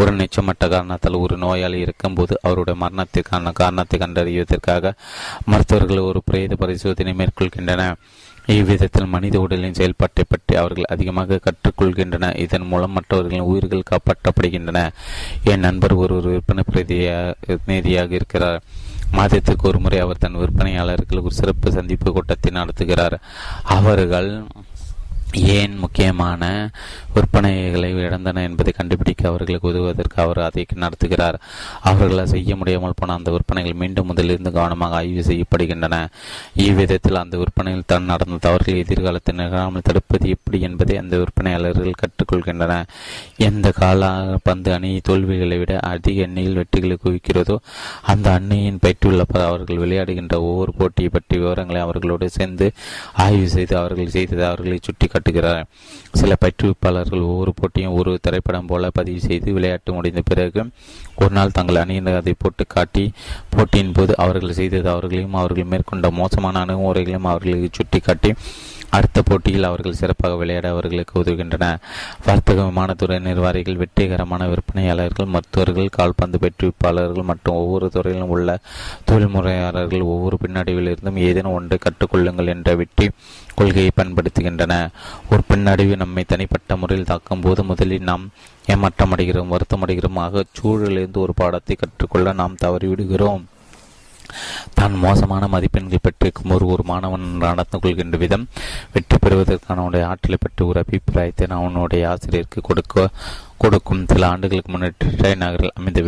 ஒரு 0.00 0.12
நிச்சயமற்ற 0.20 0.64
காரணத்தால் 0.74 1.22
ஒரு 1.24 1.34
நோயாளி 1.44 1.78
இருக்கும்போது 1.86 2.34
அவருடைய 2.46 2.76
மரணத்திற்கான 2.84 3.52
காரணத்தை 3.60 3.96
கண்டறிவதற்காக 3.98 4.92
மருத்துவர்கள் 5.50 6.08
ஒரு 6.10 6.20
பிரேத 6.28 6.56
பரிசோதனை 6.62 7.14
மேற்கொள்கின்றன. 7.20 7.84
இவ்விதத்தில் 8.56 9.12
மனித 9.14 9.36
உடலின் 9.40 9.76
செயல்பாட்டை 9.78 10.22
பற்றி 10.28 10.54
அவர்கள் 10.60 10.90
அதிகமாக 10.94 11.40
கற்றுக்கொள்கின்றன. 11.46 12.30
இதன் 12.44 12.68
மூலம் 12.70 12.94
மற்றவர்களின் 12.96 13.48
உயிர்கள் 13.50 13.90
காப்பாற்றப்படுகின்றன. 13.90 14.78
என் 15.52 15.64
நண்பர் 15.66 15.94
ஒரு 16.02 16.14
ஒரு 16.20 16.30
விற்பனை 16.34 16.64
பிரதிநிதியாக 16.70 18.10
இருக்கிறார். 18.20 18.62
மாதத்திற்கு 19.18 19.64
ஒரு 19.68 19.78
முறை 19.84 19.98
அவர் 20.04 20.22
தன் 20.24 20.40
விற்பனையாளர்கள் 20.40 21.22
ஒரு 21.26 21.34
சிறப்பு 21.38 21.68
சந்திப்பு 21.76 22.08
கூட்டத்தை 22.16 22.50
நடத்துகிறார். 22.58 23.16
அவர்கள் 23.78 24.30
ஏன் 25.34 25.76
முக்கியமான 25.76 26.70
விற்பனைகளை 27.14 27.88
இழந்தன 28.06 28.42
என்பதை 28.42 28.72
கண்டுபிடிக்க 28.72 29.28
அவர்களுக்கு 29.28 29.68
உதவுவதற்கு 29.68 30.22
அவர் 30.22 30.38
அதை 30.38 30.66
நடத்துகிறார். 30.74 31.36
அவர்களால் 31.80 32.26
செய்ய 32.26 32.56
முடியாமல் 32.56 32.96
போன 32.96 33.14
அந்த 33.14 33.30
விற்பனைகள் 33.30 33.74
மீண்டும் 33.74 34.08
முதலிருந்து 34.10 34.50
கவனமாக 34.50 34.94
ஆய்வு 34.94 35.22
செய்யப்படுகின்றன. 35.22 36.08
இவ்விதத்தில் 36.54 37.14
அந்த 37.14 37.36
விற்பனையில் 37.36 37.82
தான் 37.86 38.02
நடந்த 38.02 38.36
தவறுகள் 38.36 38.74
எதிர்காலத்தில் 38.74 39.34
நிகழாமல் 39.34 39.82
தடுப்பது 39.82 40.28
எப்படி 40.28 40.60
என்பதை 40.60 40.96
அந்த 40.96 41.16
விற்பனையாளர்கள் 41.16 42.00
கற்றுக்கொள்கின்றன. 42.02 42.82
எந்த 43.36 43.70
கால 43.70 44.38
பந்து 44.42 44.72
அணி 44.72 45.00
தோல்விகளை 45.00 45.58
விட 45.58 45.78
அதிக 45.78 46.20
எண்ணியில் 46.20 46.58
வெற்றிகளை 46.60 46.98
குவிக்கிறதோ 47.04 47.58
அந்த 48.02 48.30
அணியின் 48.30 48.78
பயிற்றுள்ள 48.78 49.26
அவர்கள் 49.30 49.76
விளையாடுகின்ற 49.76 50.34
ஒவ்வொரு 50.40 50.72
போட்டியை 50.72 51.10
பற்றி 51.12 51.38
விவரங்களை 51.38 51.80
அவர்களோடு 51.80 52.28
சேர்ந்து 52.30 52.72
ஆய்வு 53.12 53.48
செய்து 53.48 53.76
அவர்கள் 53.76 54.14
செய்தது 54.16 54.46
அவர்களை 54.46 54.78
சுட்டி 54.82 55.06
கட்டுகிறார் 55.20 55.62
சில 56.14 56.32
பயிற்றுவிப்பாளர்கள் 56.40 57.22
ஒவ்வொரு 57.26 57.52
போட்டியும் 57.54 57.94
ஒரு 57.94 58.12
திரைப்படம் 58.20 58.66
போல 58.66 58.90
பதிவு 58.90 59.20
செய்து 59.20 59.48
விளையாட்டு 59.52 59.92
முடிந்த 59.92 60.22
பிறகு 60.24 60.62
ஒரு 61.16 61.32
நாள் 61.32 61.50
தங்கள் 61.50 61.76
அணியினர் 61.76 62.20
அதை 62.20 62.34
போட்டு 62.38 62.64
காட்டி 62.68 63.04
போட்டியின் 63.50 63.92
போது 63.92 64.12
அவர்கள் 64.16 64.58
செய்தது 64.60 64.88
அவர்களையும் 64.90 65.38
அவர்கள் 65.40 65.70
மேற்கொண்ட 65.72 66.10
மோசமான 66.20 66.60
அணுகுமுறைகளையும் 66.64 67.30
அவர்களுக்கு 67.30 67.70
சுட்டி 67.72 68.00
காட்டி 68.00 68.32
அடுத்த 68.90 69.22
போட்டியில் 69.22 69.68
அவர்கள் 69.70 69.98
சிறப்பாக 70.00 70.36
விளையாட 70.36 70.68
அவர்களுக்கு 70.68 71.14
உதவுகின்றன. 71.22 71.66
வர்த்தக 72.26 72.62
விமானத்துறை 72.62 73.18
நிர்வாகிகள் 73.20 73.80
வெற்றிகரமான 73.82 74.48
விற்பனையாளர்கள் 74.48 75.32
மருத்துவர்கள் 75.34 75.94
கால்பந்து 75.98 76.38
பெற்றுவிப்பாளர்கள் 76.38 77.28
மற்றும் 77.30 77.54
ஒவ்வொரு 77.54 77.88
துறையிலும் 77.90 78.28
உள்ள 78.28 78.58
தொழில்முறையாளர்கள் 79.04 80.00
ஒவ்வொரு 80.00 80.38
பின்னடைவிலிருந்தும் 80.44 81.20
ஏதேனும் 81.28 81.52
ஒன்றை 81.52 81.78
கற்றுக்கொள்ளுங்கள் 81.82 82.46
என்ற 82.46 82.74
வெற்றி 82.74 83.08
கொள்கையை 83.54 83.90
பயன்படுத்துகின்றன. 83.96 84.74
ஒரு 85.30 85.42
பின்னடைவு 85.48 85.96
நம்மை 85.96 86.24
தனிப்பட்ட 86.24 86.76
முறையில் 86.76 87.06
தாக்கும் 87.06 87.40
போது 87.40 87.64
முதலில் 87.64 88.08
நாம் 88.10 88.24
ஏமாற்றமடைகிறோம் 88.66 89.52
வருத்தமடைகிறோம் 89.54 90.20
ஆக 90.24 90.44
சூழலிருந்து 90.58 91.18
ஒரு 91.18 91.34
பாடத்தை 91.34 91.76
கற்றுக்கொள்ள 91.76 92.32
நாம் 92.32 92.60
தவறிவிடுகிறோம். 92.64 93.42
தான் 94.78 94.94
மோசமான 95.04 95.48
மதிப்பெண்கள் 95.54 96.04
பெற்றிருக்கும் 96.06 96.54
ஒரு 96.56 96.66
ஒரு 96.74 96.84
மாணவன் 96.90 97.26
நடந்து 97.44 97.78
கொள்கின்ற 97.84 98.18
விதம் 98.24 98.48
வெற்றி 98.94 99.18
பெறுவதற்கான 99.24 99.80
அவனுடைய 99.80 100.08
ஆற்றலை 100.12 100.38
பற்றி 100.40 100.64
ஒரு 100.70 100.80
அபிப்பிராயத்தை 100.84 101.46
அவனுடைய 101.60 102.02
ஆசிரியருக்கு 102.14 102.60
கொடுக்க 102.70 103.10
கொடுக்கும். 103.62 104.04
சில 104.10 104.26
ஆண்டுகளுக்கு 104.32 104.70
முன்னேற்ற 104.72 105.30
நகரில் 105.40 105.74
அமைந்த 105.78 106.00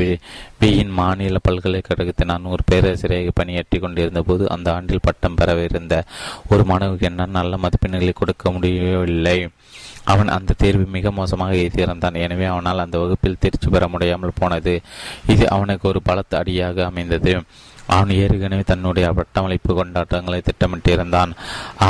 வியின் 0.61 0.93
மாநில 0.99 1.41
பல்கலைக்கழகத்தில் 1.47 2.31
நான் 2.31 2.53
ஒரு 2.53 2.63
பேராசிரியராக 2.71 3.33
பணியாற்றி 3.41 3.79
கொண்டிருந்த 3.79 4.21
போது 4.29 4.45
அந்த 4.55 4.69
ஆண்டில் 4.77 5.05
பட்டம் 5.07 5.37
பெறவிருந்த 5.41 5.97
ஒரு 6.53 6.65
மாணவருக்கு 6.71 7.09
என்னால் 7.11 7.37
நல்ல 7.39 7.59
மதிப்பெண்களை 7.65 8.15
கொடுக்க 8.21 8.53
முடியவில்லை. 8.55 9.37
அவன் 10.13 10.33
அந்த 10.37 10.57
தேர்வு 10.63 10.87
மிக 10.97 11.11
மோசமாக 11.19 11.59
எழுதியிருந்தான் 11.65 12.17
எனவே 12.23 12.47
அவனால் 12.53 12.85
அந்த 12.85 12.97
வகுப்பில் 13.03 13.41
தேர்ச்சி 13.43 13.69
பெற 13.75 13.87
முடியாமல் 13.89 14.39
போனது. 14.41 14.75
இது 15.35 15.45
அவனுக்கு 15.57 15.87
ஒரு 15.93 16.03
பலத்த 16.09 16.39
அடியாக 16.39 16.87
அமைந்தது. 16.91 17.35
அவன் 17.93 18.11
ஏற்கனவே 18.23 18.65
தன்னுடைய 18.71 19.07
பட்டமளிப்பு 19.19 19.73
கொண்டாட்டங்களை 19.79 20.41
திட்டமிட்டிருந்தான். 20.49 21.33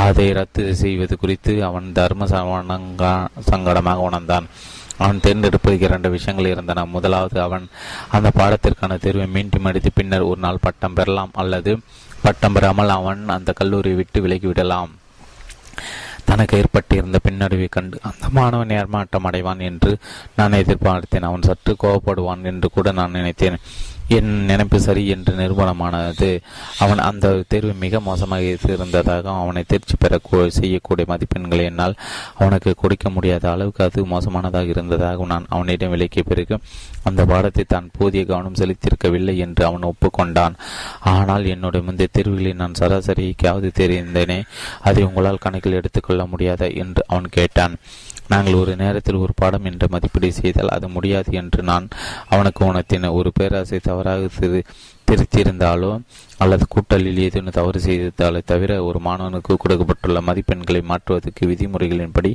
அதை 0.01 0.27
ரத்து 0.37 0.63
செய்வது 0.83 1.15
குறித்து 1.23 1.53
அவன் 1.69 1.89
தர்ம 1.99 2.27
சங்கடமாக 3.51 4.05
உணர்ந்தான். 4.07 4.47
அவன் 5.03 5.21
தேர்ந்தெடுப்பதற்கு 5.25 5.87
இரண்டு 5.89 6.09
விஷயங்கள் 6.15 6.49
இருந்தன. 6.53 6.85
முதலாவது 6.95 7.37
அவன் 7.45 7.65
அந்த 8.15 8.29
பாடத்திற்கான 8.39 8.97
தேர்வை 9.05 9.27
மீண்டும் 9.35 9.67
அடித்து 9.69 9.91
பின்னர் 9.99 10.29
ஒரு 10.31 10.39
நாள் 10.45 10.63
பட்டம் 10.65 10.97
பெறலாம் 10.97 11.31
அல்லது 11.43 11.71
பட்டம் 12.25 12.55
பெறாமல் 12.55 12.95
அவன் 12.97 13.21
அந்த 13.37 13.53
கல்லூரியை 13.59 13.97
விட்டு 13.99 14.19
விலகிவிடலாம். 14.25 14.91
தனக்கு 16.27 16.57
ஏற்பட்டிருந்த 16.59 17.17
பின்னடைவை 17.23 17.65
கண்டு 17.69 17.97
அந்த 18.09 18.25
மாணவன் 18.35 18.71
ஏமாற்றம் 18.75 19.25
அடைவான் 19.29 19.63
என்று 19.69 19.91
நான் 20.37 20.59
எதிர்பார்த்தேன். 20.61 21.27
அவன் 21.29 21.47
சற்று 21.49 21.73
கோவப்படுவான் 21.83 22.45
என்று 22.51 22.67
கூட 22.75 22.91
நான் 22.99 23.17
நினைத்தேன். 23.17 23.57
என் 24.15 24.31
நினைப்பு 24.45 24.77
சரி 24.79 25.03
என்று 25.13 25.33
நிரூபணமானது 25.35 26.29
அவன் 26.83 27.01
அந்த 27.07 27.31
தேர்வு 27.47 27.73
மிக 27.83 27.99
மோசமாக 27.99 28.49
இருந்ததாக 28.69 29.29
அவனை 29.41 29.63
தேர்ச்சி 29.67 29.95
பெற 29.99 30.19
செய்யக்கூடிய 30.59 31.05
மதிப்பெண்களை 31.11 31.63
என்னால் 31.71 31.95
அவனுக்கு 32.37 32.73
கொடுக்க 32.75 33.09
முடியாத 33.09 33.51
அளவுக்கு 33.51 33.83
அது 33.83 34.05
மோசமானதாக 34.05 34.73
இருந்ததாக 34.73 35.25
நான் 35.25 35.49
அவனிடம் 35.49 35.93
விலக்கிய 35.93 36.23
பிறகு 36.27 36.57
அந்த 37.03 37.21
பாடத்தை 37.25 37.63
தான் 37.67 37.89
போதிய 37.97 38.23
கவனம் 38.25 38.59
செலுத்தியிருக்கவில்லை 38.61 39.35
என்று 39.45 39.65
அவன் 39.65 39.89
ஒப்புக்கொண்டான். 39.91 40.55
ஆனால் 41.13 41.45
என்னுடைய 41.45 41.83
முந்தைய 41.85 42.09
தேர்வுகளில் 42.13 42.59
நான் 42.61 42.79
சராசரிக்காவது 42.79 43.69
தெரிந்தேனே 43.79 44.39
அதை 44.81 45.03
உங்களால் 45.03 45.43
கணக்கில் 45.45 45.79
எடுத்துக்கொள்ள 45.79 46.23
முடியாதா 46.23 46.69
என்று 46.83 47.03
அவன் 47.07 47.29
கேட்டான். 47.29 47.75
நாங்கள் 48.27 48.53
ஒரு 48.53 48.73
நேரத்தில் 48.75 49.21
ஒரு 49.23 49.33
பாடம் 49.35 49.65
என்று 49.65 49.87
மதிப்பீடு 49.89 50.29
செய்தால் 50.33 50.73
அது 50.75 50.87
முடியாது 50.89 51.31
என்று 51.33 51.61
நான் 51.63 51.87
அவனுக்கு 52.29 52.61
உணர்த்தின 52.65 53.11
ஒரு 53.11 53.31
பேராசை 53.39 53.79
தவறாக 53.79 54.29
திருத்தியிருந்தாலோ 55.09 55.89
அல்லது 56.37 56.65
கூட்டலில் 56.67 57.19
ஏதேனும் 57.23 57.57
தவறு 57.57 57.79
செய்தாலே 57.79 58.41
தவிர 58.45 58.71
ஒரு 58.83 58.99
மாணவனுக்கு 58.99 59.53
கொடுக்கப்பட்டுள்ள 59.57 60.19
மதிப்பெண்களை 60.21 60.81
மாற்றுவதற்கு 60.83 61.47
விதிமுறைகளின்படி 61.47 62.31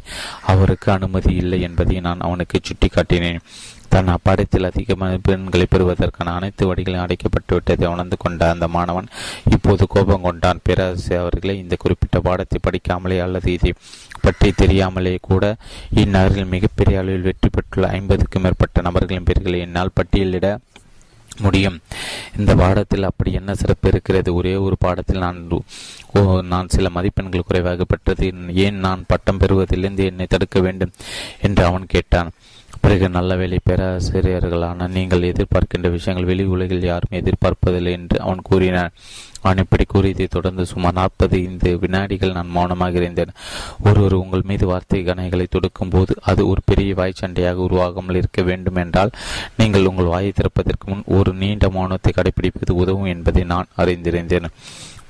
அவருக்கு 0.52 0.92
அனுமதி 0.92 1.32
இல்லை 1.34 1.60
என்பதை 1.60 2.00
நான் 2.00 2.20
அவனுக்கு 2.20 2.60
சுட்டிக்காட்டினேன். 2.60 3.42
தன் 3.88 4.12
அப்பாடத்தில் 4.14 4.68
அதிக 4.68 4.94
மதிப்பெண்களை 4.94 5.66
பெறுவதற்கான 5.70 6.32
அனைத்து 6.34 6.66
வழிகளும் 6.66 7.04
அடைக்கப்பட்டு 7.04 7.52
விட்டதை 7.54 7.86
உணர்ந்து 7.88 8.16
கொண்ட 8.18 8.50
அந்த 8.50 8.68
மாணவன் 8.68 9.08
இப்போது 9.50 9.86
கோபம் 9.86 10.22
கொண்டான். 10.22 10.60
பேராசிரியர் 10.62 11.22
அவர்களை 11.22 11.58
இந்த 11.58 11.76
குறிப்பிட்ட 11.78 12.20
பாடத்தை 12.20 12.58
படிக்காமலே 12.66 13.18
அல்லது 13.26 13.52
இதை 13.52 13.72
பற்றி 14.22 14.52
தெரியாமலே 14.52 15.18
கூட 15.20 15.56
இந்நகரில் 15.94 16.46
மிகப்பெரிய 16.46 16.98
அளவில் 16.98 17.20
வெற்றி 17.20 17.48
பெற்றுள்ள 17.48 17.88
ஐம்பதுக்கும் 17.88 18.42
மேற்பட்ட 18.42 18.80
நபர்களின் 18.80 19.22
பெயர்களை 19.22 19.60
என்னால் 19.60 19.90
பட்டியலிட 19.92 20.58
முடியும். 21.40 21.80
இந்த 22.38 22.54
பாடத்தில் 22.54 23.02
அப்படி 23.02 23.32
என்ன 23.32 23.54
சிறப்பு 23.54 23.88
இருக்கிறது? 23.88 24.34
ஒரே 24.34 24.54
ஒரு 24.56 24.76
பாடத்தில் 24.78 25.18
நான் 25.18 25.48
நான் 26.42 26.68
சில 26.68 26.90
மதிப்பெண்கள் 26.90 27.46
குறைவாக 27.46 27.84
பெற்றது. 27.84 28.34
ஏன் 28.54 28.74
நான் 28.74 29.04
பட்டம் 29.06 29.38
பெறுவதிலிருந்து 29.38 30.04
என்னை 30.04 30.26
தடுக்க 30.26 30.60
வேண்டும்? 30.60 30.90
என்று 31.40 31.64
அவன் 31.64 31.86
கேட்டான். 31.86 32.30
பிறகு 32.82 33.06
நல்ல 33.16 33.30
வேலை 33.40 33.58
பேராசிரியர்களான 33.68 34.86
நீங்கள் 34.96 35.26
எதிர்பார்க்கின்ற 35.30 35.88
விஷயங்கள் 35.94 36.28
வெளி 36.30 36.44
உலகில் 36.54 36.86
யாரும் 36.90 37.16
எதிர்பார்ப்பதில்லை 37.20 37.92
என்று 37.98 38.16
அவன் 38.24 38.46
கூறினான். 38.48 38.94
அவன் 39.42 39.62
இப்படி 39.62 39.84
கூறியதை 39.84 40.26
தொடர்ந்து 40.26 40.64
சுமார் 40.70 40.96
நாற்பது 40.98 41.36
ஐந்து 41.44 41.70
வினாடிகள் 41.82 42.34
நான் 42.38 42.54
மௌனமாக 42.56 42.98
இருந்தேன். 43.00 43.32
ஒருவர் 43.88 44.16
உங்கள் 44.22 44.46
மீது 44.50 44.66
வார்த்தை 44.70 45.00
கணைகளை 45.08 45.46
தொடுக்கும் 45.50 45.92
போது 45.94 46.14
அது 46.30 46.42
ஒரு 46.52 46.60
பெரிய 46.70 46.94
வாய் 47.00 47.18
சண்டையாக 47.20 47.64
உருவாகாமல் 47.68 48.18
இருக்க 48.20 48.42
வேண்டும் 48.50 48.80
என்றால் 48.84 49.14
நீங்கள் 49.60 49.88
உங்கள் 49.92 50.12
வாயை 50.14 50.32
திறப்பதற்கு 50.40 50.88
முன் 50.90 51.08
ஒரு 51.18 51.32
நீண்ட 51.42 51.66
மௌனத்தை 51.78 52.12
கடைபிடிப்பது 52.18 52.74
உதவும் 52.82 53.10
என்பதை 53.14 53.44
நான் 53.54 53.74
அறிந்திருந்தேன். 53.76 54.50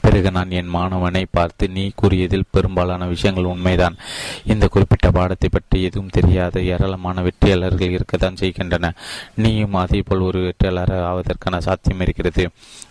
பிறகு 0.09 0.31
நான் 0.37 0.53
என் 0.59 0.71
மாணவனை 0.75 1.23
பார்த்து 1.37 1.65
நீ 1.77 1.85
கூறியதில் 2.01 2.51
பெரும்பாலான 2.55 3.07
விஷயங்கள் 3.15 3.49
உண்மைதான். 3.53 3.97
இந்த 4.53 4.65
குறிப்பிட்ட 4.75 5.09
பாடத்தை 5.17 5.49
பற்றி 5.57 5.79
எதுவும் 5.89 6.15
தெரியாத 6.19 6.63
ஏராளமான 6.73 7.23
வெற்றியாளர்கள் 7.27 7.95
இருக்கத்தான் 7.97 8.39
செய்கின்றன. 8.43 8.93
நீயும் 9.43 9.77
அதே 9.83 10.01
போல் 10.09 10.27
ஒரு 10.29 10.41
வெற்றியாளர் 10.47 10.93
ஆவதற்கான 11.11 11.61
சாத்தியம் 11.67 12.05
இருக்கிறது. 12.07 12.45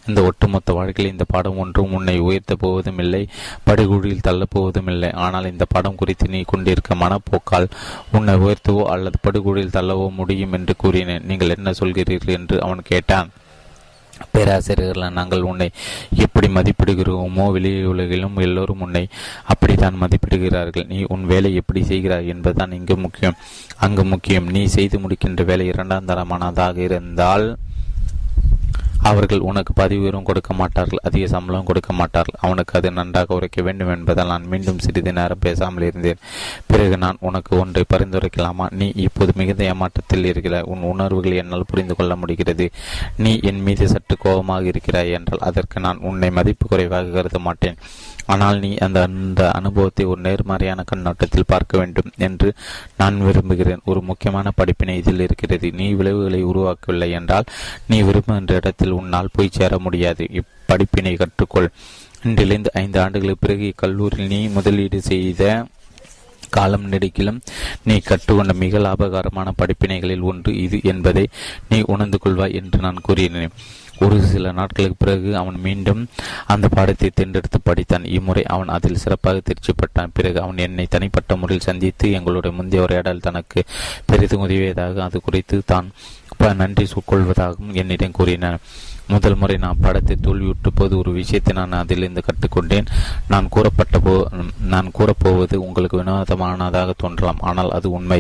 இந்த 0.10 0.20
ஒட்டுமொத்த 0.28 0.76
வாழ்க்கையில் 0.80 1.14
இந்த 1.14 1.26
பாடம் 1.34 1.58
ஒன்றும் 1.64 1.96
உன்னை 2.00 2.18
உயர்த்த 2.28 2.56
போவதும் 2.56 3.02
இல்லை 3.06 3.24
படுகுழியில் 3.70 4.26
தள்ளப்போவதும் 4.28 4.92
இல்லை. 4.94 5.10
ஆனால் 5.26 5.50
இந்த 5.54 5.68
பாடம் 5.74 6.00
குறித்து 6.02 6.28
நீ 6.36 6.42
கொண்டிருக்க 6.54 6.96
மனப்போக்கால் 7.04 7.68
உன்னை 8.18 8.36
உயர்த்தவோ 8.46 8.86
அல்லது 8.94 9.20
படுகொழியில் 9.28 9.76
தள்ளவோ 9.80 10.08
முடியும் 10.22 10.56
என்று 10.60 10.76
கூறினேன். 10.84 11.28
நீங்கள் 11.32 11.56
என்ன 11.58 11.74
சொல்கிறீர்கள்? 11.82 12.38
என்று 12.40 12.58
அவன் 12.68 12.90
கேட்டான். 12.94 13.30
பேராசிரியர்கள் 14.38 15.18
நாங்கள் 15.20 15.48
உன்னை 15.52 15.70
எப்படி 16.26 16.48
மதிப்பிடுகிறோமோ 16.48 17.46
வெளியுலகிலும் 17.56 18.42
எல்லோரும் 18.48 18.84
உன்னை 18.88 19.04
அப்படித்தான் 19.46 20.00
மதிப்பிடுகிறார்கள். 20.02 20.88
நீ 20.88 21.00
உன் 21.08 21.24
வேலை 21.26 21.52
எப்படி 21.62 21.82
செய்கிறாய் 21.84 22.32
என்பதுதான் 22.34 22.76
இங்கு 22.80 22.98
முக்கியம். 23.06 23.40
அங்கு 23.86 24.06
முக்கியம் 24.14 24.50
நீ 24.58 24.64
செய்து 24.78 24.98
முடிக்கின்ற 25.00 25.44
வேலை 25.46 25.66
இரண்டாம் 25.66 26.10
தரமானதாக 26.12 26.78
இருந்தால் 26.90 27.48
அவர்கள் 29.10 29.46
உனக்கு 29.50 29.72
பதவி 29.74 30.00
உயர்வும் 30.02 30.28
கொடுக்க 30.30 30.52
மாட்டார்கள் 30.54 31.04
அதிக 31.04 31.28
சம்பளம் 31.28 31.68
கொடுக்க 31.70 31.92
மாட்டார்கள். 31.94 32.40
அவனுக்கு 32.46 32.74
அது 32.80 32.90
நன்றாக 32.92 33.36
உரைக்க 33.36 33.62
வேண்டும் 33.62 33.92
என்பதால் 33.96 34.28
நான் 34.28 34.48
மீண்டும் 34.48 34.82
சிறிது 34.86 35.14
நேரம் 35.14 35.44
பேசாமல் 35.46 35.88
இருந்தேன். 35.90 36.22
பிறகு 36.68 36.98
நான் 36.98 37.22
உனக்கு 37.30 37.52
ஒன்றை 37.60 37.84
பரிந்துரைக்கலாமா? 37.94 38.68
நீ 38.72 38.88
இப்போது 39.06 39.34
மிகுந்த 39.36 39.64
ஏமாற்றத்தில் 39.74 40.30
இருக்கிறாய். 40.32 40.68
உன் 40.74 40.88
உணர்வுகளை 40.94 41.38
என்னால் 41.38 41.70
புரிந்து 41.72 41.96
கொள்ள 41.96 42.16
முடிகிறது. 42.16 42.68
நீ 43.18 43.34
என் 43.44 43.62
மீது 43.62 43.88
சற்று 43.88 44.18
கோபமாக 44.18 44.72
இருக்கிறாய் 44.74 45.16
என்றால் 45.20 45.46
அதற்கு 45.50 45.80
நான் 45.80 46.04
உன்னை 46.12 46.32
மதிப்பு 46.40 46.68
குறைவாக 46.68 47.16
கருத 47.18 47.40
மாட்டேன். 47.40 47.80
ஆனால் 48.34 48.58
நீ 48.64 48.72
அந்த 48.86 49.00
அந்த 49.08 49.42
அனுபவத்தை 49.60 50.06
ஒரு 50.12 50.22
நேர்மறையான 50.28 50.84
கண்ணோட்டத்தில் 50.92 51.50
பார்க்க 51.54 51.82
வேண்டும் 51.82 52.12
என்று 52.28 52.50
நான் 53.02 53.18
விரும்புகிறேன். 53.28 53.84
ஒரு 53.92 54.02
முக்கியமான 54.10 54.52
படிப்பினை 54.60 54.96
இதில் 55.02 55.24
இருக்கிறது. 55.28 55.70
நீ 55.80 55.88
விளைவுகளை 56.00 56.42
உருவாக்கவில்லை 56.52 57.10
என்றால் 57.20 57.48
நீ 57.92 58.00
விரும்புகின்ற 58.10 58.56
இடத்தில் 58.62 58.98
உன்னால் 59.00 59.34
போய் 59.38 59.56
சேர 59.60 59.80
முடியாது. 59.88 60.26
இப்படிப்பினை 60.42 61.16
கற்றுக்கொள். 61.24 61.72
இன்றிலிருந்து 62.28 62.72
ஐந்து 62.82 62.98
ஆண்டுகளுக்கு 63.06 63.46
பிறகு 63.46 63.66
இக்கல்லூரியில் 63.72 64.32
நீ 64.34 64.40
முதலீடு 64.58 65.00
செய்த 65.12 65.44
காலம் 66.56 66.86
நெடுக்கிலும் 66.92 67.40
நீ 67.88 67.96
கற்றுக்கொண்ட 68.10 68.54
மிக 68.62 68.80
லாபகரமான 68.80 69.48
படிப்பினைகளில் 69.62 70.28
ஒன்று 70.30 70.52
இது 70.66 70.78
என்பதை 70.92 71.24
நீ 71.70 71.78
உணர்ந்து 71.94 72.18
கொள்வாய் 72.24 72.58
என்று 72.60 72.80
நான் 72.86 73.06
கூறினேன். 73.08 73.54
ஒரு 74.00 74.22
சில 74.22 74.52
நாட்களுக்கு 74.52 74.96
பிறகு 74.98 75.38
அவன் 75.38 75.60
மீண்டும் 75.60 76.02
அந்த 76.46 76.68
பாடத்தை 76.68 77.10
தேர்ந்தெடுத்து 77.14 77.60
படித்தான். 77.66 78.06
இம்முறை 78.08 78.44
அவன் 78.46 78.68
அதில் 78.68 78.96
சிறப்பாக 78.96 79.40
தேர்ச்சி 79.40 79.74
பட்டான் 79.74 80.14
பிறகு 80.14 80.42
அவன் 80.42 80.58
என்னை 80.58 80.88
தனிப்பட்ட 80.90 81.36
முறையில் 81.36 81.66
சந்தித்து 81.66 82.12
எங்களுடைய 82.12 82.56
முந்தைய 82.56 82.84
உரையாடல் 82.84 83.20
தனக்கு 83.20 83.62
பெரிதும் 84.06 84.46
உதவியதாக 84.48 85.04
அது 85.04 85.22
குறித்து 85.22 85.62
தான் 85.66 85.90
நன்றி 86.58 86.86
கொள்வதாகவும் 87.12 87.74
என்னிடம் 87.74 88.12
கூறினான் 88.12 88.60
முதல் 89.14 89.38
முறை 89.42 89.56
நான் 89.64 89.82
படத்தை 89.86 90.16
தோல்வியுற்ற 90.26 90.70
போது 90.80 90.94
ஒரு 91.02 91.12
விஷயத்தை 91.20 91.54
நான் 91.60 91.78
அதிலிருந்து 91.82 92.24
கற்றுக்கொண்டேன். 92.28 92.90
நான் 93.34 93.48
கூறப்பட்ட 93.56 94.00
போ 94.06 94.14
நான் 94.74 94.90
கூறப்போவது 94.98 95.56
உங்களுக்கு 95.68 96.00
வினோதமானதாக 96.02 96.96
தோன்றலாம் 97.04 97.42
ஆனால் 97.50 97.72
அது 97.78 97.88
உண்மை. 97.98 98.20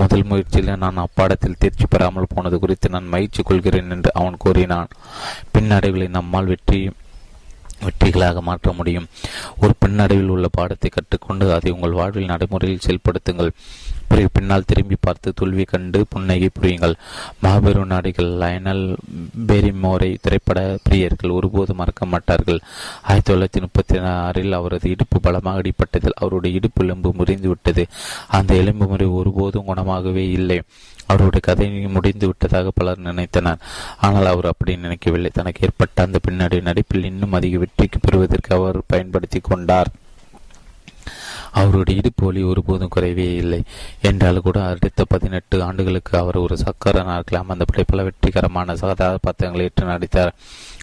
முதல் 0.00 0.26
முயற்சியில் 0.30 0.70
நான் 0.84 1.02
அப்பாடத்தில் 1.06 1.58
தேர்ச்சி 1.62 1.88
பெறாமல் 1.94 2.32
போனது 2.34 2.58
குறித்து 2.64 2.94
நான் 2.96 3.12
மகிழ்ச்சி 3.14 3.42
கொள்கிறேன் 3.42 3.92
என்று 3.96 4.12
அவன் 4.20 4.42
கூறினான். 4.44 4.92
பின்னடைவில் 5.56 6.14
நம்மால் 6.18 6.52
வெற்றி 6.52 6.80
வெற்றிகளாக 7.86 8.40
மாற்ற 8.48 8.68
முடியும். 8.76 9.08
ஒரு 9.62 9.72
பின்னடைவில் 9.82 10.30
உள்ள 10.34 10.46
பாடத்தை 10.58 10.90
கற்றுக்கொண்டு 10.90 11.46
அதை 11.56 11.70
உங்கள் 11.74 11.98
வாழ்வில் 11.98 12.30
நடைமுறையில் 12.32 12.84
செயல்படுத்துங்கள். 12.86 13.50
பிறகு 14.08 14.28
பின்னால் 14.32 14.66
திரும்பி 14.66 14.96
பார்த்து 15.00 15.32
தோல்வி 15.34 15.64
கண்டு 15.64 16.06
புன்னகை 16.08 16.48
புரியுங்கள். 16.54 16.94
மாபெரும் 17.40 17.86
நாடுகள் 17.86 18.30
லயனல் 18.42 18.96
பெரிமோரை 19.46 20.16
திரைப்பட 20.20 20.78
பிரியர்கள் 20.88 21.36
ஒருபோது 21.38 21.74
மறக்க 21.74 22.06
மாட்டார்கள். 22.06 22.60
ஆயிரத்தி 23.02 23.32
தொள்ளாயிரத்தி 23.32 23.60
முப்பத்தி 23.60 23.98
ஆறில் 23.98 24.52
அவரது 24.52 24.90
இடுப்பு 24.90 25.20
பலமாக 25.20 25.62
அடிப்பட்டதில் 25.62 26.20
அவருடைய 26.20 26.56
இடுப்பு 26.56 26.84
எலும்பு 26.84 27.12
முறிந்து 27.14 27.48
விட்டது. 27.48 27.86
அந்த 28.28 28.54
எலும்பு 28.54 28.86
முறை 28.86 29.06
ஒருபோதும் 29.06 29.66
குணமாகவே 29.66 30.24
இல்லை. 30.30 30.60
அவருடைய 31.06 31.40
கதை 31.40 31.66
முடிந்து 31.96 32.26
விட்டதாக 32.26 32.70
பலர் 32.74 33.04
நினைத்தனர். 33.04 33.60
ஆனால் 34.00 34.26
அவர் 34.26 34.46
அப்படி 34.46 34.76
நினைக்கவில்லை. 34.76 35.30
தனக்கு 35.34 35.66
ஏற்பட்ட 35.66 36.02
அந்த 36.02 36.18
பின்னாடி 36.28 36.62
நடிப்பில் 36.62 37.04
இன்னும் 37.04 37.32
அதிக 37.32 37.58
வெற்றிக்கு 37.58 37.98
பெறுவதற்கு 38.00 38.54
அவர் 38.56 38.78
பயன்படுத்தி 38.86 39.40
கொண்டார். 39.40 39.90
அவருடைய 41.56 42.00
இடுப்பு 42.00 42.26
வலி 42.26 42.42
ஒருபோதும் 42.42 42.90
குறைவே 42.96 43.34
இல்லை. 43.34 43.62
என்றால் 44.02 44.40
கூட 44.40 44.58
அடுத்த 44.66 45.04
பதினெட்டு 45.08 45.62
ஆண்டுகளுக்கு 45.62 46.18
அவர் 46.18 46.36
ஒரு 46.36 46.56
சக்கர 46.56 47.02
நாட்கள் 47.02 47.42
அந்த 47.46 47.64
பல 47.86 48.02
வெற்றிகரமான 48.02 48.74
கதாபாத்திரங்களை 48.74 49.66
ஏற்று 49.66 49.86
நடித்தார். 49.86 50.34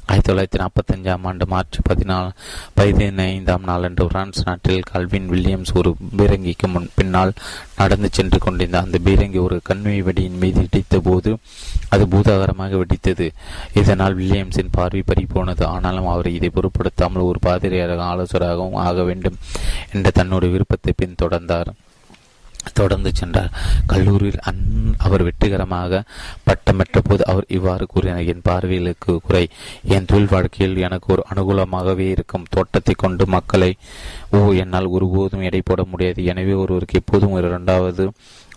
ஆயிரத்தி 0.06 0.30
தொள்ளாயிரத்தி 0.30 0.60
நாற்பத்தஞ்சாம் 0.62 1.26
ஆண்டு 1.30 1.46
மார்ச் 1.48 1.78
பதினாலு 1.90 2.30
பதினைந்தாம் 2.74 3.64
நாளன்று 3.70 4.08
பிரான்ஸ் 4.08 4.42
நாட்டில் 4.46 4.82
கல்வின் 4.92 5.30
வில்லியம்ஸ் 5.30 5.72
ஒரு 5.74 5.92
பீரங்கிக்கு 6.18 6.68
முன் 6.68 6.90
பின்னால் 6.96 7.32
நடந்து 7.78 8.10
சென்று 8.12 8.40
கொண்டிருந்த 8.40 8.80
அந்த 8.80 8.98
பீரங்கி 9.06 9.40
ஒரு 9.44 9.60
கண்மை 9.64 10.02
வெடியின் 10.02 10.40
மீது 10.44 10.62
இடித்த 10.64 11.00
போது 11.00 11.32
அது 11.90 12.08
பூதாகரமாக 12.08 12.82
வெடித்தது. 12.82 13.28
இதனால் 13.74 14.18
வில்லியம்ஸின் 14.18 14.74
பார்வை 14.78 15.04
பறிப்போனது 15.08 15.64
ஆனாலும் 15.64 16.08
அவர் 16.08 16.30
இதை 16.38 16.50
பொருட்படுத்தாமல் 16.50 17.28
ஒரு 17.30 17.40
பாதிரியாக 17.48 18.04
ஆலோசகராகவும் 18.12 18.80
ஆக 18.88 19.04
வேண்டும் 19.04 19.40
என்ற 19.94 20.10
தன்னுடைய 20.10 20.54
விருப்பத்தை 20.54 20.94
பின்தொடர்ந்தார். 21.02 21.72
தொடர்ந்து 22.74 23.12
சென்றார். 23.14 23.52
கல்லூரியில் 23.86 24.40
அன் 24.40 24.62
அவர் 24.98 25.24
வெற்றிகரமாக 25.24 26.04
பட்டமற்ற 26.44 27.02
போது 27.02 27.26
அவர் 27.26 27.46
இவ்வாறு 27.48 27.86
கூறினார் 27.86 28.26
என் 28.26 28.46
பார்வைகளுக்கு 28.50 29.18
குறை. 29.28 29.48
என் 29.84 30.06
தொழில் 30.06 30.32
வாழ்க்கையில் 30.32 30.78
எனக்கு 30.78 31.12
ஒரு 31.14 31.24
அனுகூலமாகவே 31.34 32.08
இருக்கும். 32.10 32.46
தோட்டத்தை 32.50 32.96
கொண்டு 32.98 33.28
மக்களை 33.28 33.72
ஓ 34.32 34.52
என்னால் 34.54 34.86
ஒருபோதும் 34.86 35.42
எடை 35.42 35.62
போட 35.66 35.84
முடியாது. 35.84 36.24
எனவே 36.24 36.54
ஒருவருக்கு 36.54 37.00
எப்போதும் 37.00 37.32
ஒரு 37.32 37.48
இரண்டாவது 37.48 38.12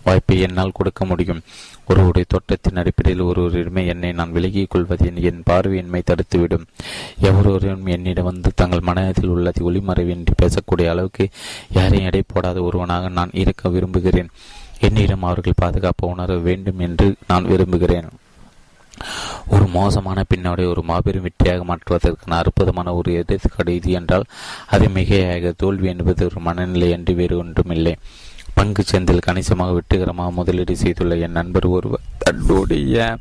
வாய்ப்பை 0.06 0.36
என்னால் 0.46 0.76
கொடுக்க 0.78 1.04
முடியும். 1.04 1.42
ஒருவருடைய 1.88 2.26
தோட்டத்தின் 2.28 2.80
அடிப்படையில் 2.80 3.22
ஒருவரிடமே 3.22 3.82
என்னை 3.92 4.10
நான் 4.12 4.34
விலகிக் 4.36 4.70
கொள்வது 4.70 5.06
என் 5.30 5.46
பார்வையின்மை 5.50 6.00
தடுத்துவிடும். 6.02 6.66
எவரொருவரும் 7.28 7.86
என்னிடம் 7.94 8.28
வந்து 8.30 8.50
தங்கள் 8.54 8.86
மனதில் 8.88 9.32
உள்ளதை 9.34 9.62
ஒளிமறைவின்றி 9.68 10.34
பேசக்கூடிய 10.42 10.90
அளவுக்கு 10.92 11.26
யாரையும் 11.78 12.08
எடை 12.10 12.22
போடாத 12.26 12.62
ஒருவனாக 12.62 13.08
நான் 13.18 13.38
இருக்க 13.44 13.68
விரும்புகிறேன். 13.68 14.30
என்னிடம் 14.80 15.22
அவர்கள் 15.22 15.60
பாதுகாப்பு 15.64 16.04
உணர 16.08 16.32
வேண்டும் 16.48 16.80
என்று 16.86 17.08
நான் 17.28 17.50
விரும்புகிறேன். 17.52 18.08
ஒரு 19.54 19.66
மோசமான 19.76 20.18
பின்னோடை 20.30 20.64
ஒரு 20.72 20.82
மாபெரும் 20.82 21.24
வெற்றியாக 21.24 21.64
மாற்றுவதற்கான 21.64 22.36
அற்புதமான 22.36 22.94
ஒரு 22.94 23.10
எடுத்துக்காடு 23.20 23.72
இது 23.78 23.90
என்றால் 23.90 24.24
அது 24.66 24.86
மிகையாக 24.94 25.52
தோல்வி 25.56 25.88
என்பது 25.88 26.24
ஒரு 26.24 26.40
மனநிலை 26.40 26.88
என்று 26.90 27.14
வேறு 27.14 27.36
ஒன்றுமில்லை. 27.38 27.94
பங்கு 28.58 28.82
சந்தையில் 28.90 29.26
கணிசமாக 29.26 29.72
வெற்றிகரமாக 29.76 30.36
முதலீடு 30.38 30.74
செய்துள்ள 30.82 31.14
என் 31.24 31.36
நண்பர் 31.38 31.66
ஒருவர். 31.76 32.04
தன்னுடைய 32.24 33.16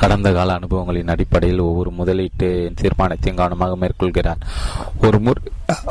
கடந்த 0.00 0.28
கால 0.36 0.58
அனுபவங்களின் 0.58 1.12
அடிப்படையில் 1.14 1.66
ஒவ்வொரு 1.68 1.90
முதலீட்டு 1.90 2.48
தீர்மானத்தையும் 2.80 3.40
கவனமாக 3.40 3.76
மேற்கொள்கிறார். 3.82 4.40
ஒரு 5.06 5.20
முறை 5.26 5.42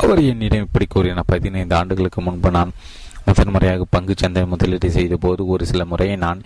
அவர் 0.02 0.22
என்னிடம் 0.32 0.66
இப்படி 0.66 0.86
கூறினார். 0.88 1.30
பதினைந்து 1.34 1.76
ஆண்டுகளுக்கு 1.80 2.22
முன்பு 2.22 2.50
நான் 2.58 2.72
முதன்முறையாக 3.24 3.84
பங்கு 3.94 4.14
சந்தை 4.16 4.42
முதலீடு 4.52 4.88
செய்த 4.90 5.16
போது 5.24 5.42
ஒரு 5.54 5.64
சில 5.70 5.84
முறையை 5.90 6.16
நான் 6.26 6.38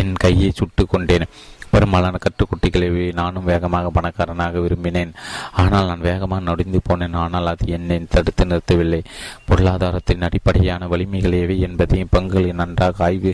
என் 0.00 0.14
கையை 0.24 0.50
சுட்டு 0.54 0.84
கொண்டேன். 0.86 1.26
பெரும்பாலான 1.72 2.20
கட்டுக்குட்டிகளை 2.24 2.88
நானும் 3.20 3.48
வேகமாக 3.50 3.90
பணக்காரனாக 3.96 4.60
விரும்பினேன். 4.64 5.12
ஆனால் 5.62 5.88
நான் 5.90 6.06
வேகமாக 6.08 6.42
நொடிந்து 6.48 6.80
போனேன். 6.88 7.16
ஆனால் 7.24 7.50
அது 7.52 7.66
என்னை 7.76 7.98
தடுத்து 8.14 8.46
நிறுத்தவில்லை. 8.50 9.00
பொருளாதாரத்தின் 9.48 10.26
அடிப்படையான 10.28 10.88
வலிமைகள் 10.92 11.38
எவை 11.42 11.58
என்பதையும் 11.68 12.12
பங்குகளை 12.16 12.52
நன்றாக 12.62 13.04
ஆய்வு 13.08 13.32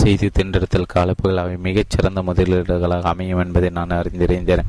செய்து 0.00 0.28
தின்றெடுத்தல் 0.38 0.92
காலப்புகள் 0.94 1.42
அவை 1.44 1.56
மிகச்சிறந்த 1.68 2.22
முதலீடுகளாக 2.30 3.10
அமையும் 3.14 3.42
என்பதை 3.46 3.70
நான் 3.78 3.96
அறிந்திருந்தேன். 4.00 4.66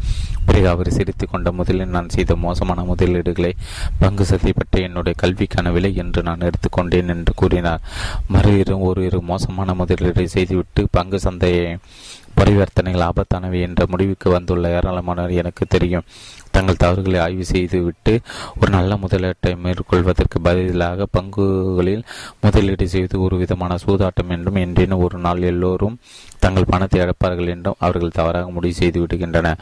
பிறகு 0.47 0.67
அவர் 0.73 0.95
சிரித்து 0.95 1.25
கொண்ட 1.27 1.49
முதலில் 1.59 1.93
நான் 1.95 2.13
செய்த 2.15 2.33
மோசமான 2.43 2.79
முதலீடுகளை 2.89 3.51
பங்கு 4.01 4.25
சந்தை 4.31 4.51
பற்றி 4.57 4.79
என்னுடைய 4.87 5.13
கல்விக்கான 5.21 5.71
விலை 5.75 5.91
என்று 6.03 6.21
நான் 6.27 6.45
எடுத்துக்கொண்டேன் 6.49 7.11
என்று 7.13 7.33
கூறினார். 7.41 7.81
மறு 8.33 8.51
இரு 8.61 8.75
ஒரு 8.89 9.01
இரு 9.07 9.19
மோசமான 9.31 9.73
முதலீடு 9.81 10.25
செய்துவிட்டு 10.35 10.83
பங்கு 10.97 11.19
சந்தையை 11.25 11.65
பரிவர்த்தனைகள் 12.37 13.07
ஆபத்தானவை 13.09 13.59
என்ற 13.61 13.83
முடிவுக்கு 13.87 14.29
வந்துள்ள 14.29 14.79
ஏராளமானவர் 14.79 15.33
எனக்கு 15.33 15.65
தெரியும். 15.65 16.05
தங்கள் 16.51 16.75
தவறுகளை 16.75 17.19
ஆய்வு 17.19 17.45
செய்துவிட்டு 17.45 18.19
ஒரு 18.61 18.71
நல்ல 18.71 18.95
முதலீட்டை 18.95 19.51
மேற்கொள்வதற்கு 19.57 20.41
பதிலாக 20.41 21.07
பங்குகளில் 21.17 22.03
முதலீடு 22.41 22.87
செய்வது 22.87 23.21
ஒரு 23.21 23.37
விதமான 23.37 23.75
சூதாட்டம் 23.85 24.29
என்றும் 24.29 24.55
என்றேனும் 24.55 25.03
ஒரு 25.03 25.17
நாள் 25.17 25.41
எல்லோரும் 25.41 25.97
தங்கள் 26.39 26.69
பணத்தை 26.69 27.01
இழப்பார்கள் 27.01 27.47
என்றும் 27.47 27.79
அவர்கள் 27.79 28.17
தவறாக 28.19 28.49
முடிவு 28.49 28.73
செய்து 28.73 28.99
விடுகின்றன. 29.05 29.53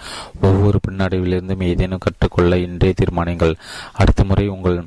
ஒவ்வொரு 0.41 0.79
பின்னடைவிலிருந்தும் 0.87 1.63
ஏதேனும் 1.63 1.99
கற்றுக்கொள்ள 1.99 2.57
இன்றே 2.57 2.91
தீர்மானங்கள். 2.91 3.55
அடுத்த 3.93 4.23
முறை 4.23 4.47
உங்கள் 4.47 4.77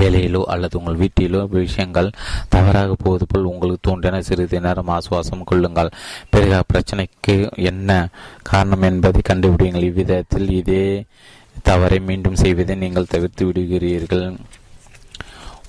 வேலையிலோ 0.00 0.42
அல்லது 0.54 0.78
உங்கள் 0.78 1.00
வீட்டிலோ 1.02 1.40
விஷயங்கள் 1.48 2.10
தவறாக 2.48 2.96
போவது 3.04 3.26
போல் 3.26 3.50
உங்களுக்கு 3.52 3.90
தோன்றின 3.90 4.22
சிறிது 4.22 4.60
நேரம் 4.60 4.92
ஆசுவாசம் 4.96 5.44
கொள்ளுங்கள். 5.44 5.90
பிறகு 6.30 6.60
பிரச்சனைக்கு 6.72 7.36
என்ன 7.70 8.08
காரணம் 8.42 8.82
என்பதை 8.82 9.20
கண்டுபிடிங்கள் 9.30 9.88
இவ்விதத்தில் 9.90 10.50
இதே 10.50 11.04
தவறை 11.62 12.00
மீண்டும் 12.00 12.40
செய்வதை 12.44 12.76
நீங்கள் 12.76 13.12
தவிர்த்து 13.14 13.42
விடுகிறீர்கள். 13.46 14.26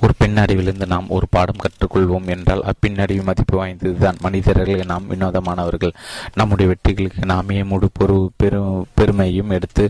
ஒரு 0.01 0.13
பின்னடைவிலிருந்து 0.19 0.85
நாம் 0.85 1.09
ஒரு 1.09 1.25
பாடம் 1.29 1.61
கற்றுக்கொள்வோம் 1.63 2.27
என்றால் 2.27 2.63
அப்பின்னடைவு 2.71 3.23
மதிப்பு 3.23 3.55
வாய்ந்ததுதான். 3.59 4.17
மனிதர்கள் 4.19 4.81
நாம் 4.85 5.09
வினோதமானவர்கள். 5.09 5.93
நம்முடைய 6.33 6.67
வெற்றிகளுக்கு 6.71 7.25
நாமே 7.25 7.63
முழு 7.63 7.89
பொறு 7.99 8.17
பெரு 8.35 8.61
பெருமையும் 8.95 9.49
எடுத்து 9.49 9.89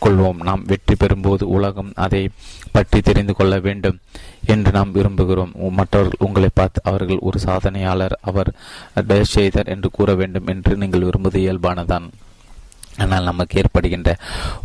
கொள்வோம். 0.00 0.40
நாம் 0.42 0.64
வெற்றி 0.64 0.94
பெறும்போது 0.94 1.42
உலகம் 1.42 1.92
அதை 1.94 2.28
பற்றி 2.72 3.00
தெரிந்து 3.00 3.34
கொள்ள 3.34 3.58
வேண்டும் 3.58 3.98
என்று 4.46 4.70
நாம் 4.70 4.94
விரும்புகிறோம். 4.94 5.54
மற்றவர்கள் 5.70 6.26
உங்களை 6.28 6.50
பார்த்து 6.54 6.80
அவர்கள் 6.84 7.18
ஒரு 7.20 7.40
சாதனையாளர் 7.46 8.18
அவர் 8.20 8.52
டேஷ் 8.94 9.34
செய்தார் 9.36 9.72
என்று 9.76 9.90
கூற 9.90 10.14
வேண்டும் 10.14 10.46
என்று 10.46 10.76
நீங்கள் 10.76 11.06
விரும்புவது 11.08 11.40
இயல்பானதான். 11.40 12.08
ஆனால் 12.98 13.22
நமக்கு 13.22 13.60
ஏற்படுகின்ற 13.60 14.10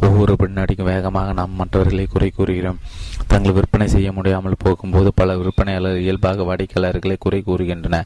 ஒவ்வொரு 0.01 0.35
பின்னடிக்கும் 0.39 0.89
வேகமாக 0.91 1.33
நாம் 1.33 1.53
மற்றவர்களை 1.55 2.05
குறை 2.05 2.29
கூறுகிறோம். 2.29 2.79
தங்கள் 3.27 3.53
விற்பனை 3.53 3.87
செய்ய 3.87 4.11
முடியாமல் 4.11 4.57
போகும்போது 4.63 5.13
பல 5.13 5.37
விற்பனையாளர் 5.37 5.97
இயல்பாக 5.97 6.43
வாடிக்கையாளர்களை 6.43 7.15
குறை 7.19 7.43
கூறுகின்றன 7.45 8.01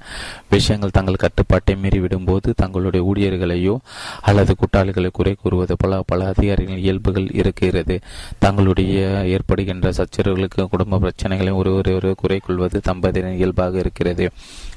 விஷயங்கள் 0.50 0.92
தங்கள் 0.92 1.16
கட்டுப்பாட்டை 1.16 1.76
மீறிவிடும் 1.76 2.26
போது 2.26 2.54
தங்களுடைய 2.58 3.02
ஊழியர்களையோ 3.12 3.78
அல்லது 4.22 4.56
கூட்டாளிகளை 4.56 5.10
குறை 5.12 5.36
கூறுவது 5.42 5.76
போல 5.78 6.02
பல 6.06 6.26
அதிகாரிகளின் 6.26 6.84
இயல்புகள் 6.84 7.28
இருக்கிறது. 7.32 8.00
தங்களுடைய 8.40 9.26
ஏற்படுகின்ற 9.26 9.92
சச்சரவுகளுக்கு 9.92 10.70
குடும்ப 10.70 11.00
பிரச்சனைகளை 11.00 11.54
ஒருவரையொரு 11.54 12.00
ஒரு 12.02 12.16
குறை 12.16 12.40
கொள்வது 12.40 12.82
தம்பதியின் 12.90 13.36
இயல்பாக 13.36 13.78
இருக்கிறது. 13.78 14.32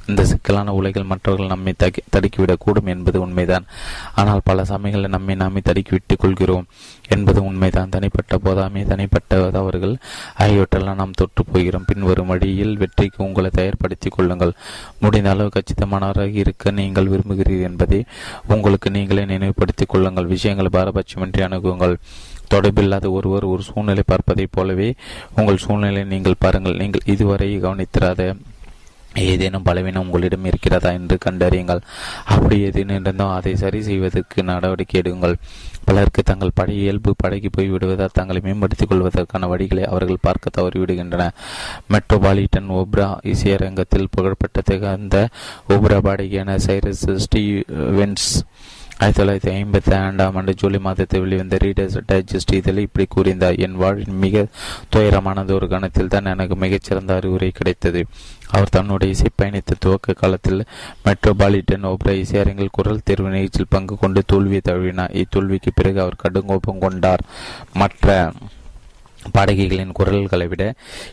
இந்த 0.08 0.24
சிக்கலான 0.24 0.72
உலகில் 0.74 1.04
மற்றவர்கள் 1.04 1.52
நம்மை 1.52 1.72
தடுக்கிவிடக்கூடும் 1.80 2.90
என்பது 2.94 3.20
உண்மைதான். 3.20 3.66
ஆனால் 4.14 4.40
பல 4.44 4.64
சமயங்களில் 4.64 5.14
நம்மை 5.16 5.34
நாமே 5.34 5.60
தடுக்கிவிட்டுக் 5.64 6.22
கொள்கிறோம் 6.24 6.66
என்பது 7.08 7.44
உண்மைதான். 7.44 7.88
தனிப்பட்ட 7.88 8.38
போதாமே 8.44 8.82
தனிப்பட்ட 8.86 9.50
தவறுகள் 9.50 9.96
ஆகியவற்றெல்லாம் 10.38 11.00
நாம் 11.00 11.18
தொற்று 11.20 11.44
போகிறோம். 11.44 11.84
பின்வரும் 11.86 12.26
வழியில் 12.26 12.76
வெற்றிக்கு 12.76 13.24
உங்களை 13.24 13.50
தயார்படுத்திக் 13.54 14.16
கொள்ளுங்கள். 14.16 14.52
முடிந்த 14.98 15.30
அளவு 15.30 15.50
கச்சிதமானவராக 15.56 16.34
இருக்க 16.34 16.70
நீங்கள் 16.70 17.06
விரும்புகிறீர்கள் 17.06 17.70
என்பதை 17.70 18.04
உங்களுக்கு 18.48 18.90
நீங்களே 18.90 19.24
நினைவுபடுத்திக் 19.24 19.88
கொள்ளுங்கள். 19.88 20.26
விஷயங்களை 20.26 20.70
பாரபட்சமின்றி 20.76 21.42
அணுகுங்கள். 21.48 21.96
தொடர்பில்லாத 22.54 23.06
ஒருவர் 23.10 23.44
ஒரு 23.44 23.62
சூழ்நிலை 23.62 24.02
பார்ப்பதைப் 24.06 24.52
போலவே 24.56 24.94
உங்கள் 25.36 25.56
சூழ்நிலையை 25.56 26.04
நீங்கள் 26.04 26.42
பாருங்கள். 26.44 26.76
நீங்கள் 26.76 27.06
இதுவரை 27.14 27.48
கவனித்திராத 27.60 28.34
ஏதேனும் 29.14 29.62
பலவீனம் 29.62 30.04
உங்களிடம் 30.04 30.44
இருக்கிறதா 30.44 30.90
என்று 30.90 31.18
கண்டறியுங்கள். 31.24 31.80
அப்படி 32.24 32.60
ஏதேனும் 32.60 33.00
இருந்தால் 33.00 33.36
அதை 33.36 33.56
சரி 33.56 33.82
செய்வதற்கு 33.82 34.42
நடவடிக்கை 34.42 35.00
எடுங்கள். 35.00 35.34
பலருக்கு 35.84 36.22
தங்கள் 36.22 36.54
படை 36.54 36.76
இயல்பு 36.76 37.14
படகி 37.16 37.48
போய் 37.48 37.68
விடுவதால் 37.68 38.14
தங்களை 38.14 38.40
மேம்படுத்திக் 38.44 38.88
கொள்வதற்கான 38.88 39.46
வழிகளை 39.46 39.82
அவர்கள் 39.82 40.22
பார்க்க 40.22 40.60
தவறிவிடுகின்றன 40.60 41.28
மெட்ரோபாலிட்டன் 41.92 42.70
ஓப்ரா 42.70 43.16
இசையரங்கத்தில் 43.22 44.06
புகழ்பெற்ற 44.10 44.60
திகழ்ந்த 44.64 45.28
ஓப்ரா 45.68 45.98
பாடகியான 46.08 46.56
சைரஸ் 46.66 47.04
ஸ்டீவென்ஸ் 47.16 48.28
ஆயிரத்தி 48.98 49.20
தொள்ளாயிரத்தி 49.20 49.52
ஐம்பத்தி 49.54 49.92
ஐந்தாம் 50.06 50.36
ஆண்டு 50.36 50.54
ஜூலை 50.54 50.78
மாதத்தில் 50.78 51.20
வெளிவந்த 51.20 51.56
ரீடர்ஸ் 51.56 51.96
டைஜஸ்ட் 52.08 52.52
இதில் 52.54 52.78
இப்படி 52.78 53.06
கூறிந்தார் 53.14 53.58
என் 53.58 53.74
வாழ்வின் 53.74 54.18
மிக 54.18 54.46
துயரமானது 54.96 55.52
ஒரு 55.52 55.68
கணத்தில் 55.68 56.08
தான் 56.08 56.24
எனக்கு 56.24 56.56
மிகச்சிறந்த 56.56 57.14
அறிவுரை 57.14 57.50
கிடைத்தது. 57.50 58.06
அவர் 58.50 58.68
தன்னுடைய 58.68 59.14
இசை 59.14 59.30
பயணித்த 59.42 59.78
துவக்க 59.78 60.12
காலத்தில் 60.12 60.64
மெட்ரோபாலிட்டன் 61.04 61.88
ஓப்ரா 61.90 62.14
இசையரங்கில் 62.24 62.74
குரல் 62.78 63.04
தேர்வு 63.04 63.28
நிகழ்ச்சியில் 63.28 63.72
பங்கு 63.76 63.96
கொண்டு 63.98 64.22
தோல்வியை 64.26 64.60
தழுவினார். 64.68 65.22
இத்தோல்விக்கு 65.22 65.72
பிறகு 65.74 66.00
அவர் 66.00 66.20
கடுங்கோபம் 66.22 66.78
கொண்டார். 66.78 67.24
மற்ற 67.74 68.32
பாடகிகளின் 69.32 69.92
குரல்களை 69.92 70.46
விட 70.48 70.64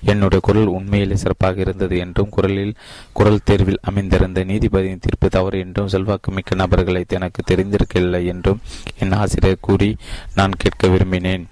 என்னுடைய 0.05 0.41
குரல் 0.47 0.73
உண்மையிலே 0.77 1.15
சிறப்பாக 1.15 1.61
இருந்தது 1.61 1.97
என்றும் 1.97 2.29
குரலில் 2.29 2.75
குரல் 3.13 3.43
தேர்வில் 3.43 3.81
அமைந்திருந்த 3.81 4.43
நீதிபதியின் 4.43 5.03
தீர்ப்பு 5.05 5.29
தவறு 5.29 5.59
என்றும் 5.59 5.87
செல்வாக்கு 5.87 6.31
மிக்க 6.31 6.55
நபர்களை 6.55 7.03
எனக்கு 7.09 7.41
தெரிந்திருக்கவில்லை 7.51 8.21
என்றும் 8.25 8.61
என் 8.99 9.17
ஆசிரியர் 9.21 9.65
கூறி 9.69 9.89
நான் 10.35 10.59
கேட்க 10.63 10.87
விரும்பினேன். 10.87 11.45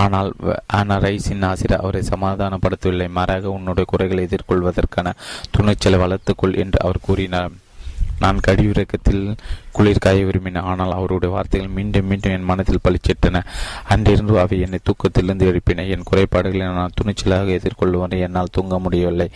ஆனால் 0.00 0.30
ஆனால் 0.66 1.02
ரைஸின் 1.02 1.46
ஆசிரியர் 1.48 1.82
அவரை 1.82 2.02
சமாதானப்படுத்தவில்லை. 2.10 3.08
மாறாக 3.08 3.50
உன்னுடைய 3.50 3.84
குறைகளை 3.90 4.22
எதிர்கொள்வதற்கான 4.26 5.14
துணிச்சலை 5.50 5.98
வளர்த்துக்கொள் 5.98 6.58
என்று 6.64 6.78
அவர் 6.80 7.04
கூறினார். 7.08 7.52
நான் 8.22 8.44
கடிவிறக்கத்தில் 8.46 9.22
குளிர் 9.76 10.04
காய 10.04 10.24
விரும்பினேன். 10.24 10.68
ஆனால் 10.70 10.96
அவருடைய 10.98 11.30
வார்த்தைகள் 11.34 11.74
மீண்டும் 11.76 12.08
மீண்டும் 12.10 12.34
என் 12.36 12.48
மனத்தில் 12.50 12.84
பளிச்சிட்டன. 12.86 13.42
அன்றிருந்து 13.92 14.34
அவை 14.38 14.58
என்னை 14.60 14.80
தூக்கத்திலிருந்து 14.88 15.48
எழுப்பின. 15.50 15.86
என் 15.94 16.08
குறைபாடுகளை 16.10 16.66
நான் 16.80 16.96
துணிச்சலாக 17.00 17.54
எதிர்கொள்வதை 17.58 18.18
என்னால் 18.26 18.54
தூங்க 18.56 18.78
முடியவில்லை. 18.78 19.28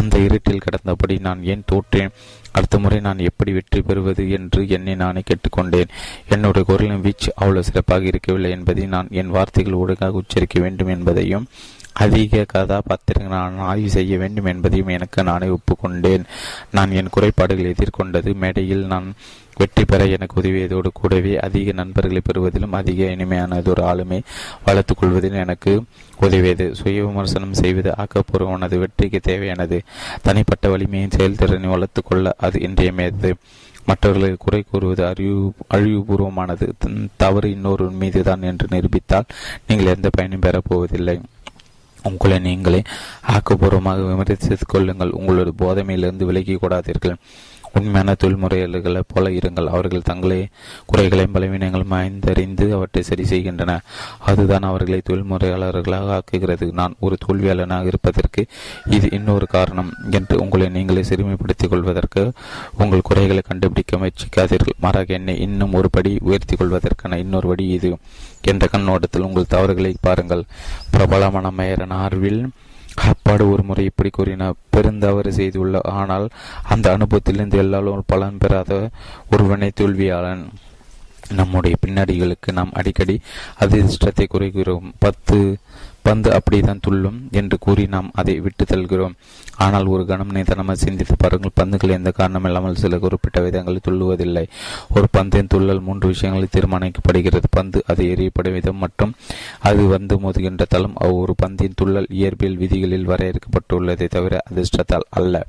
அந்த 0.00 0.16
இருட்டில் 0.26 0.64
கிடந்தபடி 0.66 1.16
நான் 1.28 1.42
ஏன் 1.52 1.68
தோற்றேன்? 1.72 2.14
அடுத்த 2.52 2.76
முறை 2.82 2.98
நான் 3.06 3.26
எப்படி 3.28 3.50
வெற்றி 3.56 3.80
பெறுவது 3.82 4.22
என்று 4.36 4.60
என்னை 4.76 4.94
நானே 5.02 5.20
கேட்டுக்கொண்டேன். 5.28 5.90
என்னுடைய 6.28 6.62
குரலின் 6.68 7.04
வீச்சு 7.06 7.30
அவ்வளவு 7.36 7.66
சிறப்பாக 7.68 8.10
இருக்கவில்லை 8.10 8.50
என்பதை 8.50 8.84
நான் 8.94 9.10
என் 9.20 9.34
வார்த்தைகள் 9.36 9.80
ஒழுங்காக 9.82 10.20
உச்சரிக்க 10.22 10.56
வேண்டும் 10.64 10.92
என்பதையும் 10.96 11.46
அதிக 12.04 12.44
கதாபாத்திரங்கள் 12.52 13.36
நான் 13.36 13.58
ஆய்வு 13.70 13.90
செய்ய 13.96 14.18
வேண்டும் 14.18 14.48
என்பதையும் 14.52 14.94
எனக்கு 14.96 15.20
நானே 15.28 15.48
ஒப்புக்கொண்டேன். 15.56 16.24
நான் 16.76 16.94
என் 17.00 17.12
குறைபாடுகளை 17.14 17.70
எதிர்கொண்டது. 17.74 18.32
மேடையில் 18.42 18.84
நான் 18.92 19.08
வெற்றி 19.60 19.84
பெற 19.84 20.02
எனக்கு 20.06 20.34
உதவியதோடு 20.40 20.90
கூடவே 20.92 21.32
அதிக 21.46 21.72
நண்பர்களை 21.72 22.20
பெறுவதிலும் 22.24 22.76
அதிக 22.80 23.04
இனிமையானதொரு 23.14 23.82
ஆளுமை 23.82 24.18
வளர்த்துக் 24.66 24.98
கொள்வதிலும் 25.00 25.44
எனக்கு 25.44 25.72
உதவியது. 26.20 26.66
சுய 26.80 26.98
விமர்சனம் 27.06 27.58
செய்வது 27.62 27.92
ஆக்கப்பூர்வமானது 28.02 28.78
வெற்றிக்கு 28.78 29.20
தேவையானது. 29.20 29.78
தனிப்பட்ட 30.22 30.68
வலிமையின் 30.68 31.16
செயல்திறனை 31.16 31.70
வளர்த்துக்கொள்ள 31.74 32.32
அது 32.38 32.58
இன்றியமையது 32.60 33.32
மற்றவர்களை 33.88 34.30
குறை 34.38 34.60
கூறுவது 34.62 35.02
அறிவு 35.06 35.42
அழிவுபூர்வமானது. 35.74 36.66
தவறு 37.22 37.48
இன்னொரு 37.50 37.86
மீதுதான் 38.02 38.42
என்று 38.42 38.66
நிரூபித்தால் 38.74 39.28
நீங்கள் 39.68 39.92
எந்த 39.94 40.08
பயனும் 40.16 40.44
பெறப்போவதில்லை 40.46 41.16
உங்களை 42.10 42.38
நீங்களே 42.38 42.82
ஆக்கப்பூர்வமாக 43.28 44.04
விமர்சித்துக் 44.10 44.72
கொள்ளுங்கள். 44.74 45.14
உங்களோட 45.20 45.50
போதமையிலிருந்து 45.58 46.24
விலகி 46.24 46.54
கூடாதீர்கள். 46.54 47.16
உண்மையான 47.78 48.14
தொழில்முறையாளர்களைப் 48.24 49.10
போல 49.14 49.28
இருங்கள். 49.30 49.66
அவர்கள் 49.66 50.06
தங்களே 50.10 50.46
குறைகளையும் 50.86 51.34
பலவீனங்களும் 51.34 51.94
ஆய்ந்தறிந்து 51.94 52.72
அவற்றை 52.72 53.02
சரி 53.02 53.24
செய்கின்றன. 53.24 53.80
அதுதான் 54.18 54.62
அவர்களை 54.62 55.02
தொழில்முறையாளர்களாக 55.10 56.18
ஆக்குகிறது. 56.18 56.72
நான் 56.72 56.94
ஒரு 57.00 57.16
தோல்வியாளனாக 57.26 57.86
இருப்பதற்கு 57.86 58.46
இது 58.90 59.08
இன்னொரு 59.10 59.46
காரணம் 59.46 59.92
என்று 60.10 60.40
உங்களை 60.40 60.68
நீங்களே 60.68 61.02
சிறுமைப்படுத்திக் 61.02 61.68
கொள்வதற்கு 61.68 62.32
உங்கள் 62.78 63.00
குறைகளை 63.00 63.42
கண்டுபிடிக்க 63.44 63.96
முயற்சிக்காதீர்கள். 63.96 64.78
மாறாக 64.78 65.14
என்னை 65.14 65.38
இன்னும் 65.38 65.72
ஒரு 65.72 65.90
படி 65.90 66.18
உயர்த்தி 66.20 66.56
கொள்வதற்கான 66.56 67.18
இன்னொரு 67.18 67.48
வழி 67.48 67.68
இது. 67.68 67.96
என்ற 68.42 68.66
கண்ணோட்டத்தில் 68.66 69.22
உங்கள் 69.22 69.46
தவறுகளை 69.48 69.96
பாருங்கள். 70.00 70.44
பிரபலமான 70.90 71.52
மேயரன் 71.56 71.90
ஆர்வில் 71.90 72.48
அப்பாடு 73.06 73.50
ஒரு 73.50 73.62
முறை 73.62 73.84
இப்படி 73.84 74.10
கூறினார் 74.10 74.60
பெருந்தவறு 74.76 75.28
செய்துள்ள. 75.28 75.80
ஆனால் 75.82 76.28
அந்த 76.62 76.96
அனுபவத்திலிருந்து 76.96 77.56
எல்லாரும் 77.56 78.02
பலன் 78.06 78.38
பெறாத 78.38 78.90
ஒருவனை 79.30 79.70
தோல்வியாளன். 79.80 80.48
நம்முடைய 81.34 81.76
பின்னடிகளுக்கு 81.86 82.52
நாம் 82.52 82.70
அடிக்கடி 82.72 83.20
அதிர்ஷ்டத்தை 83.60 84.26
குறைகிறோம் 84.26 84.86
பத்து 84.98 85.58
பந்து 86.08 86.28
அப்படித்தான் 86.36 86.84
துள்ளும் 86.86 87.18
என்று 87.40 87.56
கூறி 87.64 87.84
நாம் 87.94 88.10
அதை 88.20 88.34
விட்டு 88.44 88.64
தள்கிறோம் 88.64 89.14
ஆனால் 89.64 89.86
ஒரு 89.92 90.02
கணம் 90.06 90.34
நிதானமாக 90.36 90.76
சிந்தித்து 90.84 91.14
பாருங்கள் 91.18 91.54
பந்துகள் 91.54 91.94
எந்த 91.96 92.10
காரணம் 92.18 92.44
இல்லாமல் 92.44 92.80
சில 92.82 92.98
குறிப்பிட்ட 92.98 93.38
விதங்களில் 93.46 93.86
துள்ளுவதில்லை. 93.88 94.44
ஒரு 94.94 95.06
பந்தின் 95.16 95.50
துள்ளல் 95.54 95.82
மூன்று 95.86 96.06
விஷயங்களில் 96.08 96.54
தீர்மானிக்கப்படுகிறது. 96.56 97.48
பந்து 97.50 97.78
அது 97.86 98.04
எறியப்படும் 98.14 98.56
விதம் 98.58 98.82
மற்றும் 98.84 99.12
அது 99.68 99.82
வந்து 99.94 100.16
மோதுகின்ற 100.24 100.64
தளம். 100.68 100.96
ஒரு 101.22 101.34
பந்தின் 101.42 101.76
துள்ளல் 101.80 102.08
இயற்பியல் 102.18 102.60
விதிகளில் 102.62 103.08
வரையறுக்கப்பட்டுள்ளதை 103.08 104.08
தவிர 104.08 104.36
அதிர்ஷ்டத்தால் 104.50 105.08
அல்ல. 105.10 105.44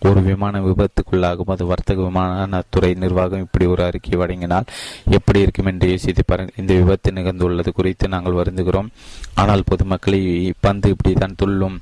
ஒரு 0.00 0.20
விமான 0.22 0.60
விபத்துக்குள்ளாகும். 0.60 1.50
அது 1.50 1.66
வர்த்தக 1.66 2.02
விமானத்துறை 2.02 2.96
நிர்வாகம் 2.96 3.40
இப்படி 3.40 3.66
ஒரு 3.66 3.82
அறிக்கை 3.82 4.18
வழங்கினால் 4.18 4.66
எப்படி 5.10 5.40
இருக்கும் 5.40 5.66
என்று 5.66 5.90
யோசித்து 5.90 6.22
பாருங்கள். 6.26 6.54
இந்த 6.58 6.74
விபத்து 6.74 7.10
நிகழ்ந்துள்ளது 7.10 7.72
குறித்து 7.72 8.08
நாங்கள் 8.08 8.32
வருந்துகிறோம். 8.32 8.88
ஆனால் 9.34 9.62
பொதுமக்களை 9.64 10.52
பந்து 10.60 10.88
இப்படித்தான் 10.88 11.34
துள்ளும். 11.36 11.80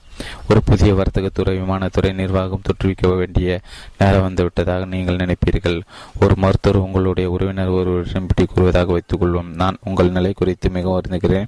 ஒரு 0.50 0.62
புதிய 0.64 0.94
வர்த்தகத்துறை 0.94 1.54
விமானத்துறை 1.62 2.14
நிர்வாகம் 2.14 2.62
தொற்றுவிக்க 2.62 3.16
வேண்டிய 3.16 3.60
நேரம் 3.98 4.34
வந்துவிட்டதாக 4.34 4.86
நீங்கள் 4.86 5.16
நினைப்பீர்கள். 5.16 5.80
ஒரு 6.20 6.34
மருத்துவர் 6.36 6.80
உங்களுடைய 6.80 7.30
உறவினர் 7.30 7.68
ஒருவரிடம் 7.68 8.22
இப்படி 8.22 8.48
கூறுவதாக 8.48 8.92
வைத்துக் 8.92 9.22
கொள்வோம். 9.22 9.54
நான் 9.54 9.76
உங்கள் 9.84 10.10
நிலை 10.10 10.32
குறித்து 10.36 10.70
மிகவும் 10.70 11.00
வருந்துகிறேன். 11.00 11.46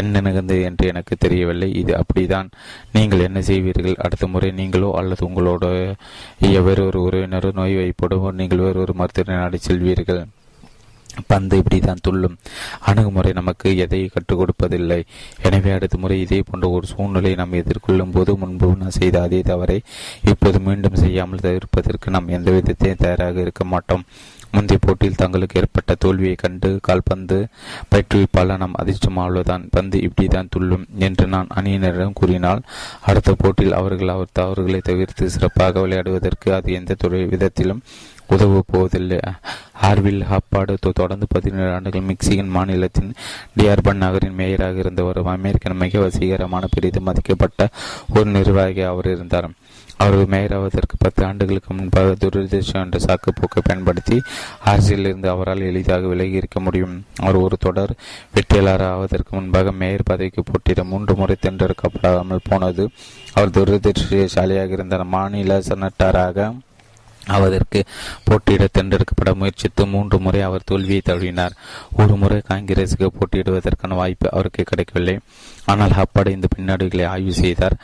என்ன 0.00 0.20
நிகழ்ந்தது 0.26 0.62
என்று 0.68 0.84
எனக்கு 0.92 1.14
தெரியவில்லை. 1.24 1.68
இது 1.82 1.92
அப்படிதான் 2.00 2.50
நீங்கள் 2.96 3.26
என்ன 3.28 3.40
செய்வீர்கள்? 3.48 4.00
அடுத்த 4.04 4.26
முறை 4.34 4.50
நீங்களோ 4.60 4.90
அல்லது 5.00 5.22
உங்களோட 5.28 5.64
வேறொரு 6.68 7.00
உறவினரோ 7.06 7.50
நோய் 7.58 7.80
வைப்படவோ 7.80 8.30
நீங்கள் 8.40 8.64
வேறொரு 8.66 8.94
மருத்துவரை 9.00 9.34
நாடி 9.40 9.60
செல்வீர்கள். 9.68 10.22
பந்து 11.30 11.54
இப்படிதான் 11.60 12.02
துள்ளும். 12.06 12.36
அணுகுமுறை 12.88 13.30
நமக்கு 13.38 13.68
எதை 13.84 13.98
கற்றுக் 14.12 14.40
கொடுப்பதில்லை. 14.40 14.98
எனவே 15.48 15.70
அடுத்த 15.76 15.96
முறை 16.02 16.16
இதே 16.24 16.38
போன்ற 16.48 16.66
ஒரு 16.76 16.86
சூழ்நிலையை 16.92 17.36
நாம் 17.40 17.58
எதிர்கொள்ளும் 17.60 18.14
போது 18.14 18.34
முன்பு 18.42 18.68
நான் 18.82 18.96
செய்த 19.00 19.16
அதே 19.26 19.40
தவறை 19.50 19.78
இப்போது 20.32 20.60
மீண்டும் 20.68 21.00
செய்யாமல் 21.02 21.44
தவிர்ப்பதற்கு 21.46 22.14
நாம் 22.14 22.32
எந்த 22.36 22.50
விதத்தையும் 22.56 23.02
தயாராக 23.04 23.44
இருக்க 23.46 23.64
மாட்டோம். 23.72 24.06
முந்தைய 24.52 24.78
போட்டியில் 24.80 25.14
தங்களுக்கு 25.14 25.60
ஏற்பட்ட 25.60 25.94
தோல்வியை 25.98 26.34
கண்டு 26.34 26.78
கால்பந்து 26.82 27.38
பயிற்றுவிப்பாளர் 27.90 28.62
நாம் 28.62 28.80
அதிர்ஷ்டமாவதுதான் 28.82 29.64
பந்து 29.70 29.98
இப்படிதான் 29.98 30.50
துள்ளும் 30.50 30.86
என்று 30.98 31.26
நான் 31.26 31.52
அணியினரிடம் 31.54 32.18
கூறினால் 32.20 32.62
அடுத்த 33.00 33.34
போட்டியில் 33.38 33.72
அவர்கள் 33.72 34.08
அவர் 34.08 34.36
தவறுகளை 34.40 34.80
தவிர்த்து 34.82 35.30
சிறப்பாக 35.30 35.86
விளையாடுவதற்கு 35.86 36.50
அது 36.52 36.72
எந்த 36.72 36.96
துறை 36.98 37.24
விதத்திலும் 37.24 37.82
உதவ 38.26 38.60
போவதில்லை. 38.66 39.18
ஆர்வில் 39.82 40.22
ஹப்பாடு 40.22 40.74
தொடர்ந்து 40.92 41.26
பதினேழு 41.28 41.72
ஆண்டுகள் 41.72 42.06
மெக்சிகன் 42.10 42.52
மாநிலத்தின் 42.56 43.10
டியார்பன் 43.56 44.02
நகரின் 44.04 44.36
மேயராக 44.36 44.78
இருந்தவர் 44.78 45.20
அமெரிக்கன் 45.34 45.76
மிக 45.76 45.98
வசீகரமான 45.98 46.64
பெரிதும் 46.70 47.06
மதிக்கப்பட்ட 47.06 47.68
ஒரு 48.14 48.30
நிர்வாகி 48.30 48.80
அவர் 48.80 49.06
இருந்தார். 49.06 49.50
அவர் 50.02 50.28
மேயராவதற்கு 50.32 50.96
பத்து 50.98 51.22
ஆண்டுகளுக்கு 51.28 51.74
முன்பாக 51.74 52.14
துரதிருஷ்டம் 52.20 52.84
என்ற 52.84 52.98
சாக்குப்போக்கை 53.06 53.60
பயன்படுத்தி 53.64 54.16
அரசியலிருந்து 54.64 55.28
அவரால் 55.34 55.66
எளிதாக 55.70 56.06
விலகி 56.12 56.36
இருக்க 56.40 56.60
முடியும். 56.60 56.94
அவர் 57.20 57.38
ஒரு 57.44 57.56
தொடர் 57.66 57.92
வெற்றியாளர் 58.34 58.84
ஆவதற்கு 58.92 59.32
முன்பாக 59.36 59.72
மேயர் 59.82 60.08
பதவிக்கு 60.10 60.42
போட்டியிட 60.42 60.84
மூன்று 60.84 61.14
முறை 61.14 61.36
தேர்ந்தெடுக்கப்படாமல் 61.40 62.46
போனது. 62.50 62.84
அவர் 63.34 63.56
துரதிருஷ்டசாலியாக 63.58 64.76
இருந்த 64.78 65.04
மாநில 65.14 65.60
செனட்டராக 65.68 66.50
அவதற்கு 67.36 67.80
போட்டியிட 68.24 68.64
தேர்ந்தெடுக்கப்பட 68.76 69.32
முயற்சித்து 69.40 69.82
மூன்று 69.86 70.16
முறை 70.18 70.40
அவர் 70.48 70.68
தோல்வியை 70.70 71.02
தழுவினார். 71.04 71.56
ஒரு 72.00 72.14
முறை 72.22 72.38
காங்கிரசுக்கு 72.50 73.08
போட்டியிடுவதற்கான 73.18 73.96
வாய்ப்பு 74.00 74.28
அவருக்கு 74.30 74.62
கிடைக்கவில்லை. 74.70 75.16
ஆனால் 75.72 75.94
அப்பட 76.02 76.28
இந்த 76.36 76.46
பின்னடைவுகளை 76.54 77.04
ஆய்வு 77.06 77.32
செய்தார். 77.32 77.76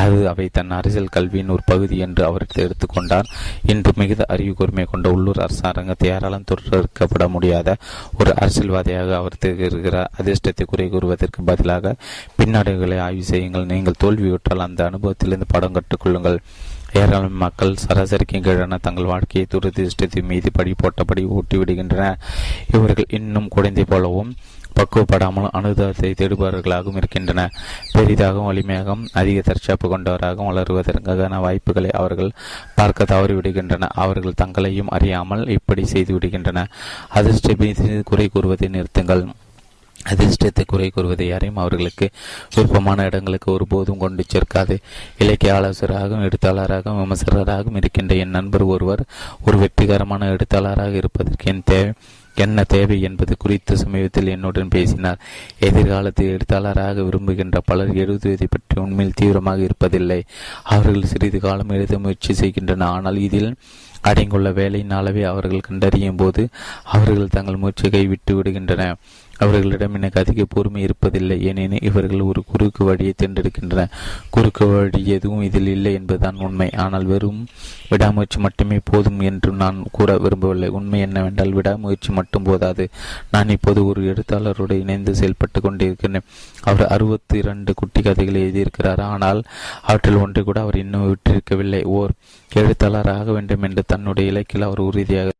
அது 0.00 0.18
அவை 0.32 0.46
தன் 0.52 0.74
அரசியல் 0.78 1.14
கல்வியின் 1.16 1.52
ஒரு 1.54 1.62
பகுதி 1.66 1.96
என்று 2.06 2.24
அவர் 2.24 2.46
எடுத்துக்கொண்டார் 2.64 3.30
இன்று 3.72 3.92
மிகுந்த 4.00 4.24
அறிவு 4.34 4.54
கூர்மை 4.58 4.84
கொண்ட 4.84 5.08
உள்ளூர் 5.16 5.42
அரசாங்கத்தை 5.46 6.08
யாராலும் 6.08 6.46
தொடர்க்கப்பட 6.50 7.26
முடியாத 7.28 7.76
ஒரு 8.18 8.30
அரசியல்வாதியாக 8.34 9.16
அவர் 9.16 9.40
திகழ்கிறார். 9.44 10.12
அதிர்ஷ்டத்தை 10.20 10.66
குறை 10.66 10.88
கூறுவதற்கு 10.88 11.42
பதிலாக 11.50 11.94
பின்னடைவுகளை 12.38 12.98
ஆய்வு 12.98 13.24
செய்யுங்கள். 13.24 13.66
நீங்கள் 13.72 14.00
தோல்வியுற்றால் 14.04 14.64
அந்த 14.66 14.80
அனுபவத்திலிருந்து 14.90 15.52
படம் 15.54 15.76
கற்றுக்கொள்ளுங்கள் 15.78 16.38
ஏராளமான 17.00 17.38
மக்கள் 17.44 17.80
சராசரிக்கு 17.82 18.38
கீழான 18.40 18.78
தங்கள் 18.78 19.04
வாழ்க்கையை 19.04 19.44
துரதிருஷ்டத்தின் 19.52 20.28
மீது 20.32 20.50
படி 20.52 20.72
போட்டபடி 20.82 21.22
ஊட்டிவிடுகின்றனர் 21.36 22.18
இவர்கள் 22.74 23.08
இன்னும் 23.10 23.48
குழந்தை 23.48 23.84
போலவும் 23.84 24.30
பக்குவப்படாமல் 24.76 25.48
அனுதாபத்தை 25.58 26.10
தேடுபவர்களாகவும் 26.20 26.96
இருக்கின்றன 26.96 27.42
பெரிதாகவும் 27.92 28.48
வலிமையாகவும் 28.50 29.04
அதிக 29.12 29.40
தற்சாப்பு 29.40 29.88
கொண்டவராகவும் 29.88 30.48
வளருவதற்கான 30.50 31.40
வாய்ப்புகளை 31.40 31.90
அவர்கள் 32.00 32.32
பார்க்க 32.74 33.10
தவறிவிடுகின்றன 33.12 33.90
அவர்கள் 34.04 34.38
தங்களையும் 34.42 34.92
அறியாமல் 34.98 35.48
இப்படி 35.48 35.84
செய்து 35.84 36.12
விடுகின்றனர் 36.18 36.72
அதிர்ஷ்ட 37.08 37.56
குறை 38.02 38.28
கூறுவதை 38.28 38.68
நிறுத்துங்கள். 38.68 39.24
அதிர்ஷ்டத்தை 40.10 40.64
குறை 40.66 40.88
கூறுவதை 40.90 41.26
யாரையும் 41.28 41.60
அவர்களுக்கு 41.62 42.08
விருப்பமான 42.54 43.04
இடங்களுக்கு 43.04 43.48
ஒருபோதும் 43.52 44.02
கொண்டு 44.04 44.24
சேர்க்காது. 44.32 44.76
இலக்கிய 45.18 45.54
ஆலோசகராகவும் 45.58 46.26
எழுத்தாளராகவும் 46.28 47.00
விமர்சகராகவும் 47.02 47.78
இருக்கின்ற 47.82 48.14
என் 48.14 48.36
நண்பர் 48.38 48.66
ஒருவர் 48.74 49.04
ஒரு 49.46 49.58
வெற்றிகரமான 49.58 50.28
எழுத்தாளராக 50.34 50.94
இருப்பதற்கு 51.02 51.50
என் 51.52 51.64
தேவை 51.64 51.94
என்ன 52.36 52.62
தேவை 52.64 52.96
என்பது 53.00 53.32
குறித்து 53.36 53.72
சமீபத்தில் 53.76 54.30
என்னுடன் 54.32 54.68
பேசினார். 54.68 55.20
எதிர்காலத்தில் 55.58 56.32
எழுத்தாளராக 56.36 57.02
விரும்புகின்ற 57.02 57.58
பலர் 57.60 57.92
எழுதுவதை 57.94 58.46
பற்றி 58.50 58.80
உண்மையில் 58.80 59.18
தீவிரமாக 59.20 59.60
இருப்பதில்லை. 59.68 60.20
அவர்கள் 60.74 61.10
சிறிது 61.12 61.40
காலம் 61.40 61.68
எழுத 61.68 61.98
முயற்சி 61.98 62.34
செய்கின்றனர். 62.34 62.88
ஆனால் 62.88 63.16
இதில் 63.16 63.50
அடங்குள்ள 64.02 64.48
வேலையின் 64.52 64.96
அளவை 65.00 65.22
அவர்கள் 65.32 65.66
கண்டறியும் 65.68 66.18
போது 66.22 66.42
அவர்கள் 66.94 67.34
தங்கள் 67.36 67.60
முயற்சியை 67.62 68.04
விட்டு 68.06 68.32
விடுகின்றனர். 68.38 68.98
அவர்களிடம் 69.38 69.96
எனக்கு 69.98 70.20
அதிக 70.20 70.44
பொறுமை 70.54 70.80
இருப்பதில்லை. 70.84 71.36
ஏனெனில் 71.48 71.86
இவர்கள் 71.88 72.26
ஒரு 72.30 72.40
குறுக்கு 72.50 72.82
வழியை 72.84 73.14
தேர்ந்தெடுக்கின்றனர். 73.22 73.92
குறுக்கு 74.30 74.66
வழி 74.66 75.00
எதுவும் 75.16 75.42
இதில் 75.42 75.70
இல்லை 75.76 75.92
என்பதுதான் 75.94 76.40
உண்மை. 76.46 76.68
ஆனால் 76.84 77.06
வெறும் 77.12 77.40
விடாமுயற்சி 77.90 78.38
மட்டுமே 78.38 78.78
போதும் 78.90 79.20
என்று 79.20 79.52
நான் 79.62 79.78
கூற 79.90 80.18
விரும்பவில்லை. 80.18 80.68
உண்மை 80.68 81.00
என்னவென்றால் 81.00 81.56
விடாமுயற்சி 81.58 82.12
மட்டும் 82.12 82.42
போதாது. 82.42 82.86
நான் 83.30 83.54
இப்போது 83.56 83.86
ஒரு 83.86 84.02
எழுத்தாளரோடு 84.12 84.76
இணைந்து 84.84 85.14
செயல்பட்டு 85.14 85.60
கொண்டிருக்கிறேன். 85.60 86.28
அவர் 86.70 86.86
அறுபத்தி 86.86 87.38
இரண்டு 87.38 87.74
குட்டி 87.74 88.02
கதைகளை 88.02 88.40
எழுதியிருக்கிறார். 88.46 89.02
ஆனால் 89.12 89.42
அவற்றில் 89.82 90.22
ஒன்றை 90.24 90.42
கூட 90.44 90.60
அவர் 90.60 90.82
இன்னும் 90.84 91.06
விட்டிருக்கவில்லை. 91.10 91.84
ஓர் 91.98 92.12
எழுத்தாளர் 92.50 93.12
ஆக 93.18 93.32
வேண்டும் 93.32 93.64
என்று 93.68 93.82
தன்னுடைய 93.86 94.32
இலக்கில் 94.32 94.68
அவர் 94.68 94.88
உறுதியாக 94.88 95.30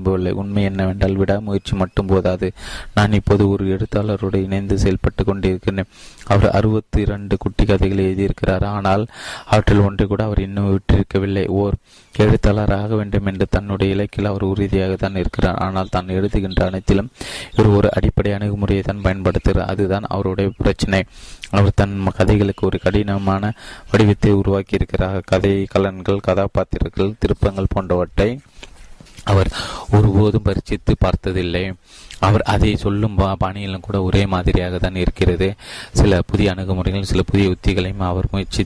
விரும்பவில்லை 0.00 0.32
உண்மை 0.40 0.62
என்னவென்றால் 0.68 1.18
விடாமுயற்சி 1.20 1.74
மட்டும் 1.82 2.10
போதாது. 2.10 2.48
நான் 2.96 3.16
இப்போது 3.18 3.42
ஒரு 3.52 3.64
எழுத்தாளரோடு 3.74 4.38
இணைந்து 4.46 4.74
செயல்பட்டு 4.82 5.22
கொண்டிருக்கிறேன். 5.24 5.88
அவர் 6.32 6.48
அறுபத்தி 6.58 6.98
இரண்டு 7.06 7.34
குட்டி 7.42 7.64
கதைகளை 7.70 8.02
எழுதியிருக்கிறார். 8.08 8.64
ஆனால் 8.76 9.04
அவற்றில் 9.52 9.84
ஒன்றை 9.88 10.04
கூட 10.12 10.22
அவர் 10.28 10.44
இன்னும் 10.46 10.70
விட்டிருக்கவில்லை. 10.70 11.44
ஓர் 11.62 11.76
எழுத்தாளர் 12.14 12.74
ஆக 12.78 12.94
வேண்டும் 13.00 13.28
என்று 13.30 13.46
தன்னுடைய 13.56 13.94
இலக்கில் 13.94 14.30
அவர் 14.30 14.44
உறுதியாக 14.52 14.94
தான் 15.02 15.18
இருக்கிறார். 15.22 15.60
ஆனால் 15.66 15.92
தான் 15.96 16.14
எழுதுகின்ற 16.16 16.62
அனைத்திலும் 16.70 17.10
இவர் 17.56 17.76
ஒரு 17.78 17.88
அடிப்படை 17.96 18.32
அணுகுமுறையை 18.38 18.84
தான் 18.88 19.04
பயன்படுத்துகிறார். 19.06 19.70
அதுதான் 19.74 20.08
அவருடைய 20.14 20.50
பிரச்சனை. 20.62 21.00
அவர் 21.56 21.78
தன் 21.80 21.96
கதைகளுக்கு 22.18 22.62
ஒரு 22.70 22.78
கடினமான 22.86 23.52
வடிவத்தை 23.92 24.32
உருவாக்கியிருக்கிறார். 24.40 25.20
கதை 25.32 25.54
கலன்கள் 25.74 26.26
கதாபாத்திரங்கள் 26.28 27.16
திருப்பங்கள் 27.22 27.72
போன்றவற்றை 27.74 28.30
அவர் 29.30 29.50
ஒருபோதும் 29.96 30.46
பரிசித்து 30.48 30.94
பார்த்ததில்லை. 31.04 31.64
அவர் 32.26 32.42
அதை 32.54 32.70
சொல்லும் 32.82 33.18
பாணியிலும் 33.42 33.84
கூட 33.86 33.98
ஒரே 34.08 34.22
மாதிரியாக 34.32 34.78
தான் 34.78 34.98
இருக்கிறது. 35.02 35.48
சில 36.00 36.18
புதிய 36.30 36.52
அணுகுமுறைகள் 36.52 37.10
சில 37.10 37.22
புதிய 37.30 37.54
உத்திகளையும் 37.54 38.04
அவர் 38.10 38.30
முயற்சி 38.34 38.64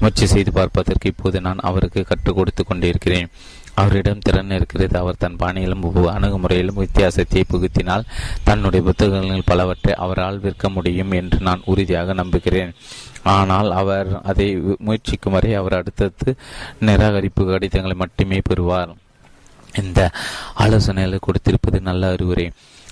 முயற்சி 0.00 0.26
செய்து 0.34 0.52
பார்ப்பதற்கு 0.58 1.12
இப்போது 1.14 1.40
நான் 1.46 1.66
அவருக்கு 1.70 2.02
கற்றுக் 2.10 2.38
கொடுத்து 2.38 2.64
கொண்டிருக்கிறேன். 2.64 3.30
அவரிடம் 3.80 4.22
திறன் 4.26 4.54
இருக்கிறது. 4.56 4.94
அவர் 5.02 5.20
தன் 5.22 5.38
பாணியிலும் 5.40 5.82
அணுகுமுறையிலும் 6.16 6.80
வித்தியாசத்தை 6.82 7.42
புகுத்தினால் 7.52 8.08
தன்னுடைய 8.48 8.82
புத்தகங்கள் 8.86 9.48
பலவற்றை 9.50 9.94
அவரால் 10.04 10.42
விற்க 10.44 10.68
முடியும் 10.76 11.12
என்று 11.20 11.40
நான் 11.48 11.66
உறுதியாக 11.72 12.14
நம்புகிறேன். 12.20 12.72
ஆனால் 13.36 13.70
அவர் 13.80 14.10
அதை 14.30 14.46
முயற்சிக்கும் 14.86 15.36
வரை 15.36 15.50
அவர் 15.60 15.78
அடுத்தடுத்து 15.80 16.32
நிராகரிப்பு 16.88 17.44
கடிதங்களை 17.50 17.96
மட்டுமே 18.04 18.40
பெறுவார். 18.48 18.92
இந்த 19.82 20.00
ஆலோசனைகளை 20.64 21.18
கொடுத்திருப்பது 21.26 21.80
நல்ல 21.90 22.10
அறிவுரை. 22.16 22.46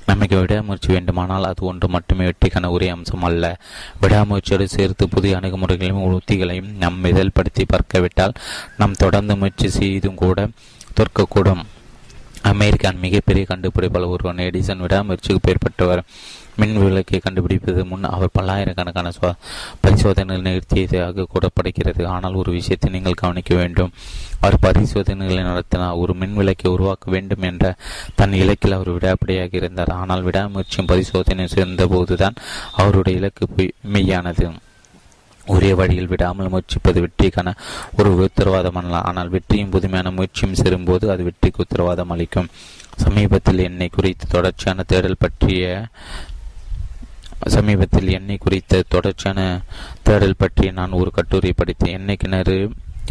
நமக்கு 0.06 0.36
விடாமுயற்சி 0.38 0.88
வேண்டுமானால் 0.92 1.48
அது 1.50 1.62
ஒன்று 1.68 1.86
மட்டுமே 1.88 2.24
வெற்றிக்கான 2.28 2.70
ஒரே 2.76 2.88
அம்சம் 2.94 3.26
அல்ல. 3.28 3.44
விடாமுயற்சியோடு 4.02 4.66
சேர்த்து 4.74 5.04
புதிய 5.14 5.38
அணுகுமுறைகளையும் 5.38 6.04
உத்திகளையும் 6.08 6.72
நம் 6.82 7.04
இதழ்படுத்தி 7.12 7.64
பார்க்கவிட்டால் 7.66 8.36
நாம் 8.80 9.00
தொடர்ந்து 9.04 9.36
முயற்சி 9.36 9.70
செய்தும் 9.78 10.20
கூட 10.24 10.48
தோற்கக்கூடும். 10.98 11.64
அமெரிக்கான் 12.52 12.98
மிகப்பெரிய 13.04 13.44
கண்டுபிடிப்பாளர் 13.48 14.14
ஒருவன் 14.14 14.44
எடிசன் 14.46 14.82
விடாமுயற்சிக்கு 14.84 15.44
பெயர்பட்டவர் 15.46 16.02
மின் 16.60 16.74
விளக்கை 16.82 17.18
கண்டுபிடிப்பது 17.18 17.82
முன் 17.90 18.04
அவர் 18.14 18.34
பல்லாயிரக்கணக்கான 18.36 19.10
பரிசோதனைகள் 19.84 20.44
நிகழ்த்தியதாக 20.48 21.24
படைக்கிறது 21.58 22.02
ஆனால் 22.14 22.38
ஒரு 22.40 22.50
விஷயத்தை 22.58 22.88
நீங்கள் 22.96 23.20
கவனிக்க 23.22 23.52
வேண்டும். 23.54 23.90
அவர் 24.44 24.56
பரிசோதனைகளை 24.64 25.42
நடத்தினார். 25.50 26.00
ஒரு 26.02 26.12
மின் 26.20 26.36
விளக்கை 26.40 26.68
உருவாக்க 26.74 27.10
வேண்டும் 27.14 27.46
என்ற 27.50 27.64
தன் 28.18 28.36
இலக்கில் 28.42 28.76
அவர் 28.76 28.90
விடாப்படியாக 28.96 29.52
இருந்தார். 29.60 29.92
ஆனால் 30.00 30.26
விடாமுயற்சியும் 30.28 30.90
பரிசோதனை 30.92 31.46
சேர்ந்த 31.56 31.86
போதுதான் 31.94 32.38
அவருடைய 32.82 33.20
இலக்கு 33.20 33.66
மெய்யானது. 33.94 34.46
ஒரே 35.54 35.70
வழியில் 35.78 36.10
விடாமல் 36.10 36.50
முயற்சிப்பது 36.52 36.98
வெற்றிக்கான 37.04 37.48
ஒரு 37.98 38.10
உத்தரவாதம் 38.26 38.78
அல்ல. 38.80 39.00
ஆனால் 39.08 39.32
வெற்றியும் 39.34 39.72
புதுமையான 39.74 40.12
முயற்சியும் 40.18 40.58
சேரும்போது 40.60 41.04
அது 41.14 41.22
வெற்றிக்கு 41.28 41.62
உத்தரவாதம் 41.64 42.12
அளிக்கும். 42.14 42.48
சமீபத்தில் 43.04 43.66
என்னை 43.68 43.88
குறித்து 43.96 44.26
தொடர்ச்சியான 44.36 44.86
தேடல் 44.92 45.22
பற்றிய 45.24 45.64
சமீபத்தில் 47.54 48.12
எண்ணெய் 48.18 48.42
குறித்த 48.44 48.82
தொடர்ச்சியான 48.94 49.40
தேடல் 50.06 50.40
பற்றி 50.42 50.66
நான் 50.78 50.98
ஒரு 51.00 51.10
கட்டுரை 51.16 51.52
படித்தேன். 51.60 51.96
எண்ணெய் 51.98 52.20
கிணறு 52.22 52.58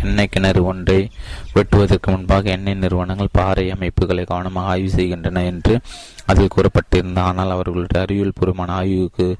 எண்ணெய் 0.01 0.29
கிணறு 0.29 0.65
ஒன்றை 0.65 1.09
வெட்டுவதற்கு 1.55 2.11
முன்பாக 2.11 2.49
எண்ணெய் 2.49 2.75
நிறுவனங்கள் 2.75 3.27
பாறை 3.31 3.71
அமைப்புகளை 3.71 4.23
கவனமாக 4.23 4.67
ஆய்வு 4.67 4.89
செய்கின்றன 4.89 5.43
என்று 5.43 5.79
அதில் 6.25 6.53
கூறப்பட்டிருந்த. 6.55 7.21
ஆனால் 7.21 7.49
அவர்களுடைய 7.49 8.05
அறிவியல் 8.05 8.35
பூர்வமான 8.35 8.73
ஆய்வுக்கு 8.73 9.35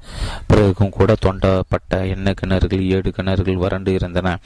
பிறகும் 0.46 0.90
கூட 0.90 1.14
தோண்டப்பட்ட 1.26 2.08
எண்ணெய் 2.08 2.38
கிணறுகள் 2.40 2.86
ஏழு 2.86 3.12
கிணறுகள் 3.16 3.62
வறண்டு 3.64 3.92
இருந்தன. 3.92 4.38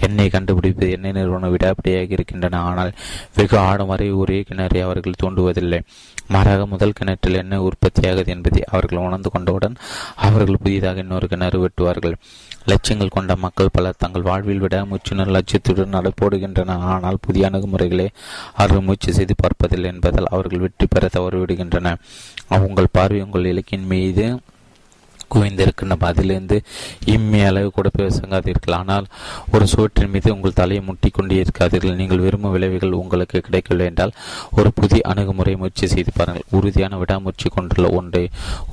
எண்ணெய் 0.00 0.28
கண்டுபிடிப்பு 0.28 0.90
எண்ணெய் 0.90 1.12
நிறுவனம் 1.12 1.56
விடாப்பிடியாக 1.56 2.10
இருக்கின்றன. 2.10 2.60
ஆனால் 2.60 2.92
வெகு 3.34 3.58
ஆடம் 3.58 3.86
வரை 3.86 4.10
ஒரே 4.10 4.44
கிணறை 4.48 4.80
அவர்கள் 4.80 5.20
தோண்டுவதில்லை. 5.24 5.80
மாறாக 6.34 6.66
முதல் 6.66 6.96
கிணற்றில் 6.98 7.40
என்ன 7.42 7.60
உற்பத்தியாகுது 7.68 8.30
என்பதை 8.34 8.62
அவர்கள் 8.70 9.04
உணர்ந்து 9.06 9.30
கொண்டவுடன் 9.30 9.76
அவர்கள் 10.28 10.62
புதிதாக 10.64 11.04
இன்னொரு 11.04 11.26
கிணறு 11.32 11.58
வெட்டுவார்கள். 11.64 12.16
லட்சியங்கள் 12.70 13.14
கொண்ட 13.16 13.32
மக்கள் 13.36 13.72
பலர் 13.72 14.00
தங்கள் 14.02 14.26
வாழ்வில் 14.28 14.62
விட 14.64 14.76
முச்சுணர் 14.92 15.34
லட்சியத்துடன் 15.36 15.94
நடப்போடுகின்றனர் 15.96 16.84
ஆனால் 16.94 17.22
புதிய 17.26 17.50
அணுகுமுறைகளை 17.50 18.08
அவர்கள் 18.54 18.86
முயற்சி 18.88 19.12
செய்து 19.12 19.34
பார்ப்பதில்லை 19.42 19.90
என்பதால் 19.94 20.32
அவர்கள் 20.34 20.64
வெற்றி 20.64 20.86
பெற 20.86 21.10
தவறிவிடுகின்றனர். 21.16 22.00
உங்கள் 22.68 22.94
பார்வை 22.98 23.20
உங்கள் 23.22 23.50
இலக்கின் 23.52 23.88
மீது 23.92 24.26
குவிந்திருக்கின்ற 25.34 25.94
பதிலிருந்து 26.04 26.56
இம்மி 27.14 27.40
அளவு 27.48 27.68
கூட 27.76 27.88
பேசுங்காதீர்கள். 27.98 28.76
ஆனால் 28.80 29.06
ஒரு 29.54 29.64
சுவற்றின் 29.72 30.12
மீது 30.14 30.34
உங்கள் 30.36 30.58
தலையை 30.60 30.82
முட்டி 30.88 31.08
கொண்டே 31.10 31.40
இருக்காதீர்கள். 31.44 31.98
நீங்கள் 32.00 32.22
விரும்பும் 32.24 32.54
விளைவுகள் 32.56 32.98
உங்களுக்கு 33.02 33.44
கிடைக்கவில்லை 33.46 33.86
என்றால் 33.90 34.14
ஒரு 34.58 34.70
புதிய 34.80 35.00
அணுகுமுறை 35.12 35.54
முயற்சி 35.62 35.86
செய்து 35.94 36.12
பாருங்கள். 36.18 36.46
உறுதியான 36.58 36.98
விடாமுயற்சி 37.02 37.48
கொண்டுள்ள 37.56 37.88
ஒன்றை 38.00 38.24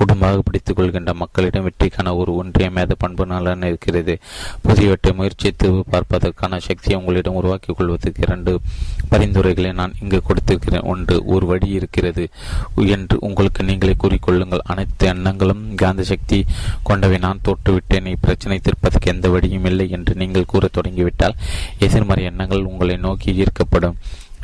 உடம்பாக 0.01 0.41
பிடித்துக் 0.47 0.77
கொள்கின்ற 0.77 1.13
மக்களிடம் 1.23 1.65
வெற்றிக்கான 1.67 2.15
ஒரு 2.21 2.31
ஒன்றியமேத 2.41 2.97
பண்பு 3.03 3.25
நலன் 3.33 3.67
இருக்கிறது. 3.71 4.15
புதியவற்றை 4.67 5.13
முயற்சித்து 5.19 5.69
பார்ப்பதற்கான 5.93 6.59
சக்தியை 6.67 6.97
உங்களிடம் 6.99 7.39
உருவாக்கிக் 7.41 7.77
கொள்வதற்கு 7.77 8.23
இரண்டு 8.27 8.53
பரிந்துரைகளை 9.13 9.71
நான் 9.73 9.95
இங்கு 10.01 10.21
கொடுத்திருக்கிறேன். 10.27 10.83
ஒன்று 10.83 11.25
ஒரு 11.25 11.45
வழி 11.45 11.69
இருக்கிறது. 11.69 12.29
என்று 12.75 13.17
உங்களுக்கு 13.19 13.63
நீங்களே 13.63 13.95
கூறிக்கொள்ளுங்கள். 14.03 14.63
அனைத்து 14.63 15.07
எண்ணங்களும் 15.07 15.75
காந்த 15.75 16.03
சக்தி 16.03 16.45
கொண்டவை. 16.83 17.17
நான் 17.17 17.41
தோற்றுவிட்டேன். 17.43 18.13
இப்பிரச்சனை 18.13 18.59
தீர்ப்பதற்கு 18.59 19.11
எந்த 19.13 19.29
வழியும் 19.29 19.65
இல்லை 19.65 19.89
என்று 19.89 20.15
நீங்கள் 20.15 20.45
கூற 20.45 20.67
தொடங்கிவிட்டால் 20.67 21.35
எதிர்மறை 21.79 22.23
எண்ணங்கள் 22.23 22.63
உங்களை 22.63 22.97
நோக்கி 22.97 23.43
ஈர்க்கப்படும். 23.43 23.97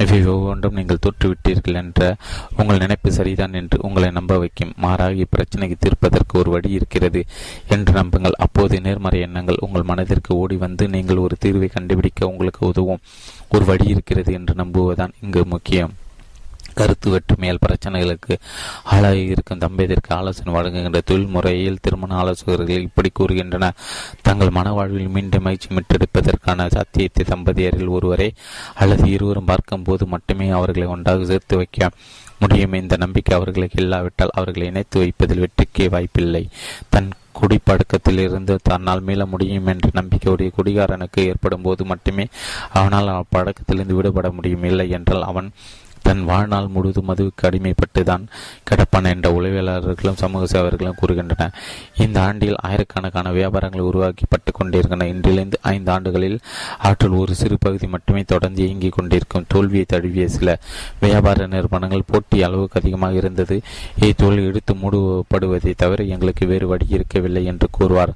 இவை 0.04 0.26
ஒவ்வொன்றும் 0.26 0.74
நீங்கள் 0.74 1.02
தோற்றுவிட்டீர்கள் 1.06 1.80
என்ற 1.82 2.16
உங்கள் 2.58 2.78
நினைப்பு 2.78 3.12
சரிதான் 3.12 3.54
என்று 3.54 3.78
உங்களை 3.82 4.10
நம்ப 4.12 4.38
வைக்கும். 4.38 4.74
மாறாக 4.78 5.24
இப்பிரச்சனைக்கு 5.24 5.78
தீர்ப்பதற்கு 5.80 6.40
ஒரு 6.40 6.52
வழி 6.52 6.70
இருக்கிறது 6.72 7.26
என்று 7.68 7.94
நம்புங்கள். 7.94 8.38
அப்போது 8.38 8.82
நேர்மறை 8.82 9.22
எண்ணங்கள் 9.22 9.64
உங்கள் 9.68 9.90
மனதிற்கு 9.92 10.36
ஓடி 10.36 10.58
வந்து 10.58 10.88
நீங்கள் 10.88 11.18
ஒரு 11.18 11.38
தீர்வை 11.46 11.70
கண்டுபிடிக்க 11.72 12.28
உங்களுக்கு 12.28 12.68
உதவும். 12.68 13.04
ஒரு 13.50 13.66
வழி 13.66 13.88
இருக்கிறது 13.88 14.34
என்று 14.34 14.56
நம்புவதுதான் 14.64 15.16
இங்கு 15.22 15.46
முக்கியம். 15.46 15.94
கருத்து 16.74 17.10
வெற்றுமையால் 17.12 17.62
பிரச்சனைகளுக்கு 17.66 18.34
ஆளாகி 18.84 19.24
இருக்கும் 19.26 19.60
தம்பதியருக்கு 19.60 20.14
ஆலோசனை 20.16 20.54
வழங்குகின்ற 20.54 21.02
தொழில் 21.02 21.28
முறையில் 21.28 21.82
திருமண 21.82 22.16
ஆலோசகர்கள் 22.16 22.88
இப்படி 22.88 23.12
கூறுகின்றன 23.20 23.70
தங்கள் 24.22 24.50
மன 24.50 24.72
வாழ்வில் 24.72 25.14
மீண்டும் 25.18 25.44
மகிழ்ச்சி 25.44 25.70
மீட்டெடுப்பதற்கான 25.76 26.68
சத்தியத்தை 26.78 27.26
தம்பதியரில் 27.30 27.94
ஒருவரை 27.98 28.30
அல்லது 28.76 29.10
இருவரும் 29.10 29.46
பார்க்கும் 29.46 29.84
போது 29.84 30.06
மட்டுமே 30.06 30.50
அவர்களை 30.50 30.88
ஒன்றாக 30.88 31.26
சேர்த்து 31.26 31.58
வைக்க 31.58 31.90
முடியும். 32.40 32.74
இந்த 32.74 32.96
நம்பிக்கை 32.98 33.34
அவர்களுக்கு 33.38 33.82
இல்லாவிட்டால் 33.84 34.36
அவர்களை 34.36 34.68
இணைத்து 34.68 35.00
வைப்பதில் 35.00 35.42
வெற்றிக்கே 35.44 35.90
வாய்ப்பில்லை. 35.90 36.44
தன் 36.90 37.10
குடிப்பழக்கத்தில் 37.40 38.20
இருந்து 38.20 38.60
தன்னால் 38.64 39.02
மீள 39.02 39.26
முடியும் 39.26 39.68
என்ற 39.68 39.90
நம்பிக்கையுடைய 39.94 40.50
குடிகாரனுக்கு 40.58 41.20
ஏற்படும் 41.32 41.62
போது 41.62 41.86
மட்டுமே 41.86 42.26
அவனால் 42.74 43.12
பழக்கத்திலிருந்து 43.36 43.98
விடுபட 44.00 44.32
முடியும். 44.32 44.64
இல்லை 44.64 44.90
என்றால் 44.90 45.24
அவன் 45.24 45.50
தன் 46.08 46.24
வாழ்நாள் 46.30 46.68
முழுவதும் 46.68 47.08
மதுவுக்கு 47.10 47.46
அடிமைப்பட்டு 47.50 48.02
தான் 48.10 48.24
கிடப்பான் 48.70 49.10
என்ற 49.14 49.28
உளவியலாளர்களும் 49.38 50.20
சமூக 50.22 50.48
சேவர்களும் 50.54 50.98
கூறுகின்றனர் 51.02 51.56
இந்த 52.04 52.18
ஆண்டில் 52.28 52.58
ஆயிரக்கணக்கான 52.68 53.34
வியாபாரங்கள் 53.38 53.88
உருவாக்கப்பட்டு 53.90 54.52
கொண்டிருக்கின்றன. 54.52 55.08
இன்றிலிருந்து 55.14 55.58
ஐந்து 55.74 55.92
ஆண்டுகளில் 55.92 56.38
ஆற்றல் 56.88 57.18
ஒரு 57.22 57.34
சிறு 57.42 57.58
பகுதி 57.60 57.88
மட்டுமே 57.88 58.24
தொடர்ந்து 58.34 58.62
இயங்கிக் 58.66 58.98
கொண்டிருக்கும். 58.98 59.48
தோல்வியை 59.54 59.86
தழுவிய 59.88 60.28
சில 60.28 60.58
வியாபார 61.04 61.48
நிறுவனங்கள் 61.54 62.08
போட்டி 62.12 62.44
அளவுக்கு 62.48 62.80
அதிகமாக 62.82 63.20
இருந்தது. 63.22 63.58
இத்தொழில் 64.08 64.48
எடுத்து 64.50 64.74
மூடப்படுவதை 64.82 65.74
தவிர 65.84 66.04
எங்களுக்கு 66.16 66.46
வேறு 66.54 66.68
வழி 66.68 66.88
இருக்கவில்லை 66.90 67.44
என்று 67.46 67.70
கூறுவார். 67.72 68.14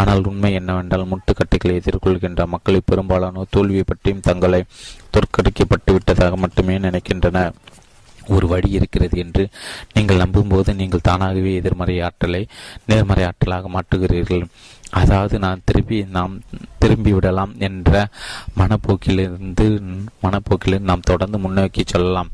ஆனால் 0.00 0.24
உண்மை 0.32 0.52
என்னவென்றால் 0.60 1.10
முட்டுக்கட்டைகளை 1.12 1.74
எதிர்கொள்கின்ற 1.82 2.44
மக்களை 2.54 2.80
பெரும்பாலானோர் 2.90 3.52
தோல்வியை 3.56 3.84
பற்றியும் 3.86 4.26
தங்களை 4.30 4.60
தோற்கடிக்கப்பட்டு 5.10 5.92
விட்டதாக 5.92 6.36
மட்டுமே 6.36 6.78
நினைக்கின்றன. 6.78 7.52
ஒரு 8.28 8.46
வழி 8.48 8.70
இருக்கிறது 8.70 9.18
என்று 9.18 9.48
நீங்கள் 9.94 10.16
நம்பும்போது 10.16 10.74
நீங்கள் 10.74 11.02
தானாகவே 11.02 11.54
எதிர்மறை 11.54 12.00
ஆற்றலை 12.00 12.46
நேர்மறை 12.86 13.24
ஆற்றலாக 13.24 13.68
மாற்றுகிறீர்கள். 13.68 14.44
அதாவது 15.00 15.36
நான் 15.44 15.64
திரும்பி 15.68 15.98
நாம் 16.16 16.34
திரும்பி 16.82 17.12
விடலாம் 17.14 17.52
என்ற 17.66 17.92
மனப்போக்கிலிருந்து 18.58 19.66
மனப்போக்கிலிருந்து 20.24 20.90
நாம் 20.90 21.08
தொடர்ந்து 21.10 21.38
முன்னோக்கி 21.44 21.82
சொல்லலாம் 21.92 22.30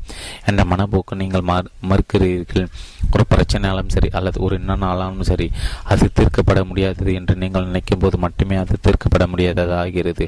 என்ற 0.49 0.61
மனப்போக்கு 0.71 1.13
நீங்கள் 1.21 1.47
மறுக்கிறீர்கள். 1.91 2.67
ஒரு 3.13 3.23
பிரச்சனையாலும் 3.33 3.91
சரி 3.95 4.09
அல்லது 4.19 4.37
ஒரு 4.45 4.55
எண்ணனாலும் 4.61 5.25
சரி 5.29 5.47
அது 5.93 6.05
தீர்க்கப்பட 6.19 6.61
முடியாதது 6.69 7.13
என்று 7.19 7.35
நீங்கள் 7.43 7.67
நினைக்கும் 7.69 8.01
போது 8.03 8.17
மட்டுமே 8.25 8.55
அது 8.63 8.77
தீர்க்கப்பட 8.87 9.25
முடியாததாகிறது. 9.33 10.27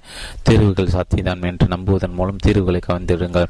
தீர்வுகள் 0.49 0.93
சாத்தியதான் 0.97 1.47
என்று 1.51 1.67
நம்புவதன் 1.75 2.17
மூலம் 2.19 2.43
தீர்வுகளை 2.47 2.81
கவர்ந்திடுங்கள். 2.89 3.49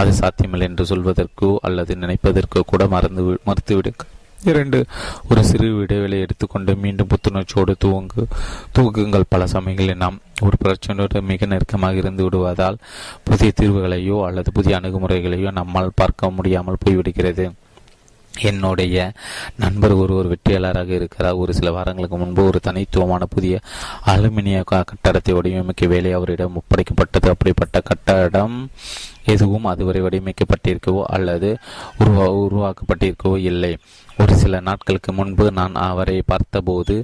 அது 0.00 0.12
சாத்தியமில்லை 0.22 0.68
என்று 0.70 0.84
சொல்வதற்கோ 0.92 1.50
அல்லது 1.68 1.94
நினைப்பதற்கோ 2.04 2.62
கூட 2.72 2.82
மறந்து 2.96 3.24
மறுத்துவிடுங்கள். 3.48 4.10
இரண்டு 4.44 4.84
ஒரு 5.28 5.44
சிறு 5.44 5.66
இடைவெளி 5.78 6.20
எடுத்துக்கொண்டு 6.20 6.76
மீண்டும் 6.76 7.08
புத்துணர்ச்சியோடு 7.08 7.74
தூங்கு 7.78 8.22
தூக்குங்கள் 8.78 9.24
பல 9.28 9.46
சமயங்களில் 9.46 9.96
நாம் 9.96 10.20
ஒரு 10.40 10.56
பிரச்சனையோடு 10.64 11.20
மிக 11.22 11.46
நெருக்கமாக 11.46 11.94
இருந்து 11.94 12.22
விடுவதால் 12.22 12.78
புதிய 13.24 13.52
தீர்வுகளையோ 13.60 14.26
அல்லது 14.26 14.52
புதிய 14.52 14.80
அணுகுமுறைகளையோ 14.80 15.52
நம்மால் 15.52 15.90
பார்க்க 15.94 16.30
முடியாமல் 16.30 16.82
போய்விடுகிறது. 16.84 17.46
என்னுடைய 18.40 19.12
நண்பர் 19.56 19.92
ஒருவர் 19.92 20.30
வெற்றியாளராக 20.32 20.88
இருக்கிறார். 20.88 21.40
ஒரு 21.42 21.54
சில 21.54 21.70
வாரங்களுக்கு 21.70 22.18
முன்பு 22.18 22.44
ஒரு 22.44 22.60
தனித்துவமான 22.62 23.24
புதிய 23.24 23.60
அலுமினிய 24.06 24.60
கட்டடத்தை 24.72 25.32
வடிவமைக்க 25.32 25.86
வேலை 25.86 26.12
அவரிடம் 26.12 26.62
ஒப்படைக்கப்பட்டது. 26.62 27.28
அப்படிப்பட்ட 27.34 27.80
கட்டடம் 27.80 28.70
எதுவும் 29.24 29.64
அதுவரை 29.64 30.02
வடிவமைக்கப்பட்டிருக்கவோ 30.02 31.02
அல்லது 31.16 31.58
உருவா 31.98 32.26
உருவாக்கப்பட்டிருக்கவோ 32.44 33.36
இல்லை. 33.36 33.76
ஒரு 34.18 34.34
சில 34.34 34.60
நாட்களுக்கு 34.60 35.12
முன்பு 35.12 35.44
நான் 35.52 35.74
அவரை 35.74 36.22
பார்த்தபோது 36.26 36.94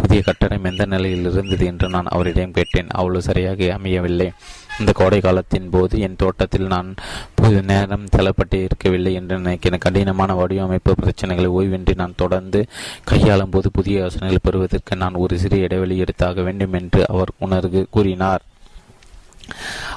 புதிய 0.00 0.20
கட்டடம் 0.22 0.64
எந்த 0.64 0.84
நிலையில் 0.84 1.30
இருந்தது 1.30 1.66
என்று 1.66 1.88
நான் 1.88 2.10
அவரிடம் 2.10 2.56
கேட்டேன். 2.58 2.88
அவ்வளவு 2.88 3.22
சரியாக 3.22 3.72
அமையவில்லை. 3.78 4.32
இந்த 4.80 4.92
கோடை 4.92 5.20
காலத்தின் 5.20 5.70
போது 5.70 6.00
என் 6.00 6.16
தோட்டத்தில் 6.16 6.66
நான் 6.66 6.94
புது 7.34 7.62
நேரம் 7.62 8.06
செலப்பட்டு 8.16 8.54
இருக்கவில்லை 8.54 9.14
என்று 9.14 9.36
நினைக்கிறேன். 9.36 9.78
கடினமான 9.78 10.34
வடிவமைப்பு 10.34 10.94
பிரச்சனைகளை 11.02 11.46
ஓய்வின்றி 11.46 11.94
நான் 11.94 12.14
தொடர்ந்து 12.16 12.66
கையாளும் 13.04 13.50
போது 13.50 13.70
புதிய 13.70 14.00
யோசனைகள் 14.00 14.42
பெறுவதற்கு 14.42 14.96
நான் 14.96 15.14
ஒரு 15.14 15.38
சிறிய 15.38 15.62
இடைவெளி 15.62 16.02
எடுத்தாக 16.02 16.42
வேண்டும் 16.42 16.72
என்று 16.72 17.04
அவர் 17.08 17.32
உணர்வு 17.38 17.86
கூறினார். 17.90 18.42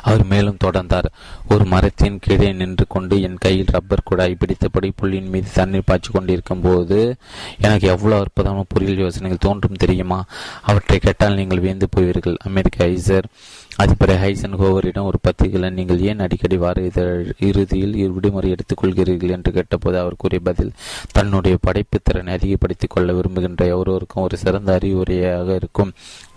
அவர் 0.01 0.25
மேலும் 0.25 0.57
தொடர்ந்தார். 0.63 1.07
ஒரு 1.49 1.65
மரத்தின் 1.65 2.19
கீழே 2.19 2.53
நின்று 2.53 2.85
கொண்டு 2.87 3.21
என் 3.21 3.37
கையில் 3.37 3.71
ரப்பர் 3.71 4.03
குழாய் 4.03 4.37
பிடித்தபடி 4.39 4.89
புள்ளியின் 4.95 5.29
மீது 5.29 5.47
தண்ணீர் 5.53 5.85
பாய்ச்சி 5.85 6.11
கொண்டிருக்கும் 6.11 6.61
போது 6.61 7.15
எனக்கு 7.59 7.87
எவ்வளவு 7.87 8.21
அற்புதமான 8.21 8.65
பொறியியல் 8.67 8.99
யோசனைகள் 8.99 9.37
தோன்றும் 9.37 9.73
தெரியுமா? 9.73 10.25
அவற்றை 10.61 10.99
கேட்டால் 10.99 11.33
நீங்கள் 11.33 11.59
வியந்து 11.59 11.89
போவீர்கள். 11.95 12.35
அமெரிக்க 12.45 12.85
ஐசர் 12.85 13.25
அதிபர் 13.79 14.11
ஹைசன் 14.21 14.55
ஹோவரிடம் 14.59 15.07
ஒரு 15.07 15.17
பத்திரிகையில் 15.21 15.73
நீங்கள் 15.73 16.03
ஏன் 16.09 16.21
அடிக்கடி 16.25 16.57
வார 16.57 16.81
இதழ் 16.89 17.15
இறுதியில் 17.47 17.95
விடுமுறை 18.15 18.49
எடுத்துக்கொள்கிறீர்கள் 18.51 19.33
என்று 19.35 19.51
கேட்டபோது 19.51 19.97
அவர் 20.01 20.15
கூறிய 20.17 20.41
பதில் 20.45 20.71
தன்னுடைய 21.11 21.55
படைப்பு 21.61 21.99
திறனை 21.99 22.31
அதிகப்படுத்திக் 22.33 22.93
கொள்ள 22.93 23.15
விரும்புகின்ற 23.17 23.65
ஒருவருக்கும் 23.79 24.23
ஒரு 24.23 24.37
சிறந்த 24.37 24.69
அறிவுரையாக 24.77 25.49
இருக்கும். 25.59 25.91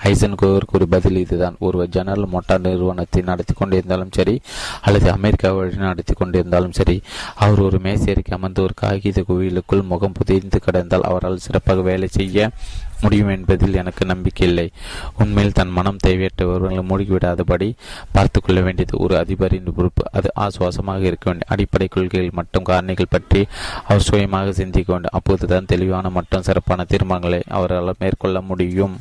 ஹைசன் 0.04 0.36
கோவர் 0.40 0.68
கூறிய 0.72 0.88
பதில் 0.96 1.20
இதுதான். 1.22 1.58
ஒரு 1.60 1.86
ஜெனரல் 1.96 2.28
மோட்டார் 2.34 2.64
நிறுவனத்தை 2.66 3.22
நடத்தி 3.22 3.54
கொண்டிருந்தாலும் 3.54 4.12
சரி 4.18 4.36
அல்லது 4.82 5.08
அமெரிக்கா 5.12 5.52
வழி 5.58 5.80
நடத்தி 5.86 6.14
கொண்டிருந்தாலும் 6.14 6.76
சரி 6.80 6.96
அவர் 7.44 7.64
ஒரு 7.68 7.80
மேசேரிக்கு 7.86 8.36
அமர்ந்து 8.38 8.62
ஒரு 8.66 8.76
காகித 8.84 9.24
குவியலுக்குள் 9.28 9.88
முகம் 9.92 10.18
புதைந்து 10.18 10.60
கடந்தால் 10.60 11.08
அவரால் 11.10 11.44
சிறப்பாக 11.46 11.82
வேலை 11.82 12.10
செய்ய 12.18 12.50
முடியும் 13.00 13.28
என்பதில் 13.28 13.74
எனக்கு 13.74 14.04
நம்பிக்கை 14.06 14.48
இல்லை. 14.48 14.70
உண்மையில் 15.18 15.52
தன் 15.52 15.68
மனம் 15.68 15.98
தேவையற்றவர்களை 16.06 16.82
மூழ்கிவிடாதபடி 16.90 17.72
பார்த்து 18.12 18.40
கொள்ள 18.40 18.60
வேண்டியது 18.60 18.98
ஒரு 18.98 19.16
அதிபரின் 19.16 19.74
பொறுப்பு. 19.74 20.04
அது 20.12 20.30
ஆசுவாசமாக 20.40 21.02
இருக்க 21.02 21.30
வேண்டும். 21.30 21.48
அடிப்படை 21.48 21.88
கொள்கைகள் 21.88 22.30
மற்றும் 22.32 22.64
காரணிகள் 22.64 23.14
பற்றி 23.16 23.46
அவர் 23.86 24.00
சுயமாக 24.00 24.52
சிந்திக்க 24.52 24.92
வேண்டும். 24.92 25.14
அப்போதுதான் 25.14 25.64
தெளிவான 25.66 26.10
மற்றும் 26.10 26.42
சிறப்பான 26.42 26.86
தீர்மானங்களை 26.88 27.42
அவரால் 27.48 27.98
மேற்கொள்ள 27.98 28.40
முடியும். 28.40 28.96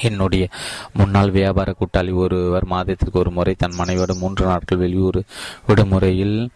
என்னுடைய 0.00 0.48
முன்னாள் 0.92 1.30
வியாபார 1.30 1.74
கூட்டாளி 1.78 2.12
ஒருவர் 2.14 2.64
மாதத்திற்கு 2.64 3.18
ஒரு 3.18 3.30
முறை 3.30 3.54
தன் 3.58 3.74
மனைவியோடு 3.74 4.14
மூன்று 4.14 4.44
நாட்கள் 4.46 4.78
வெளியூர் 4.78 5.18
விடுமுறையில் 5.66 6.50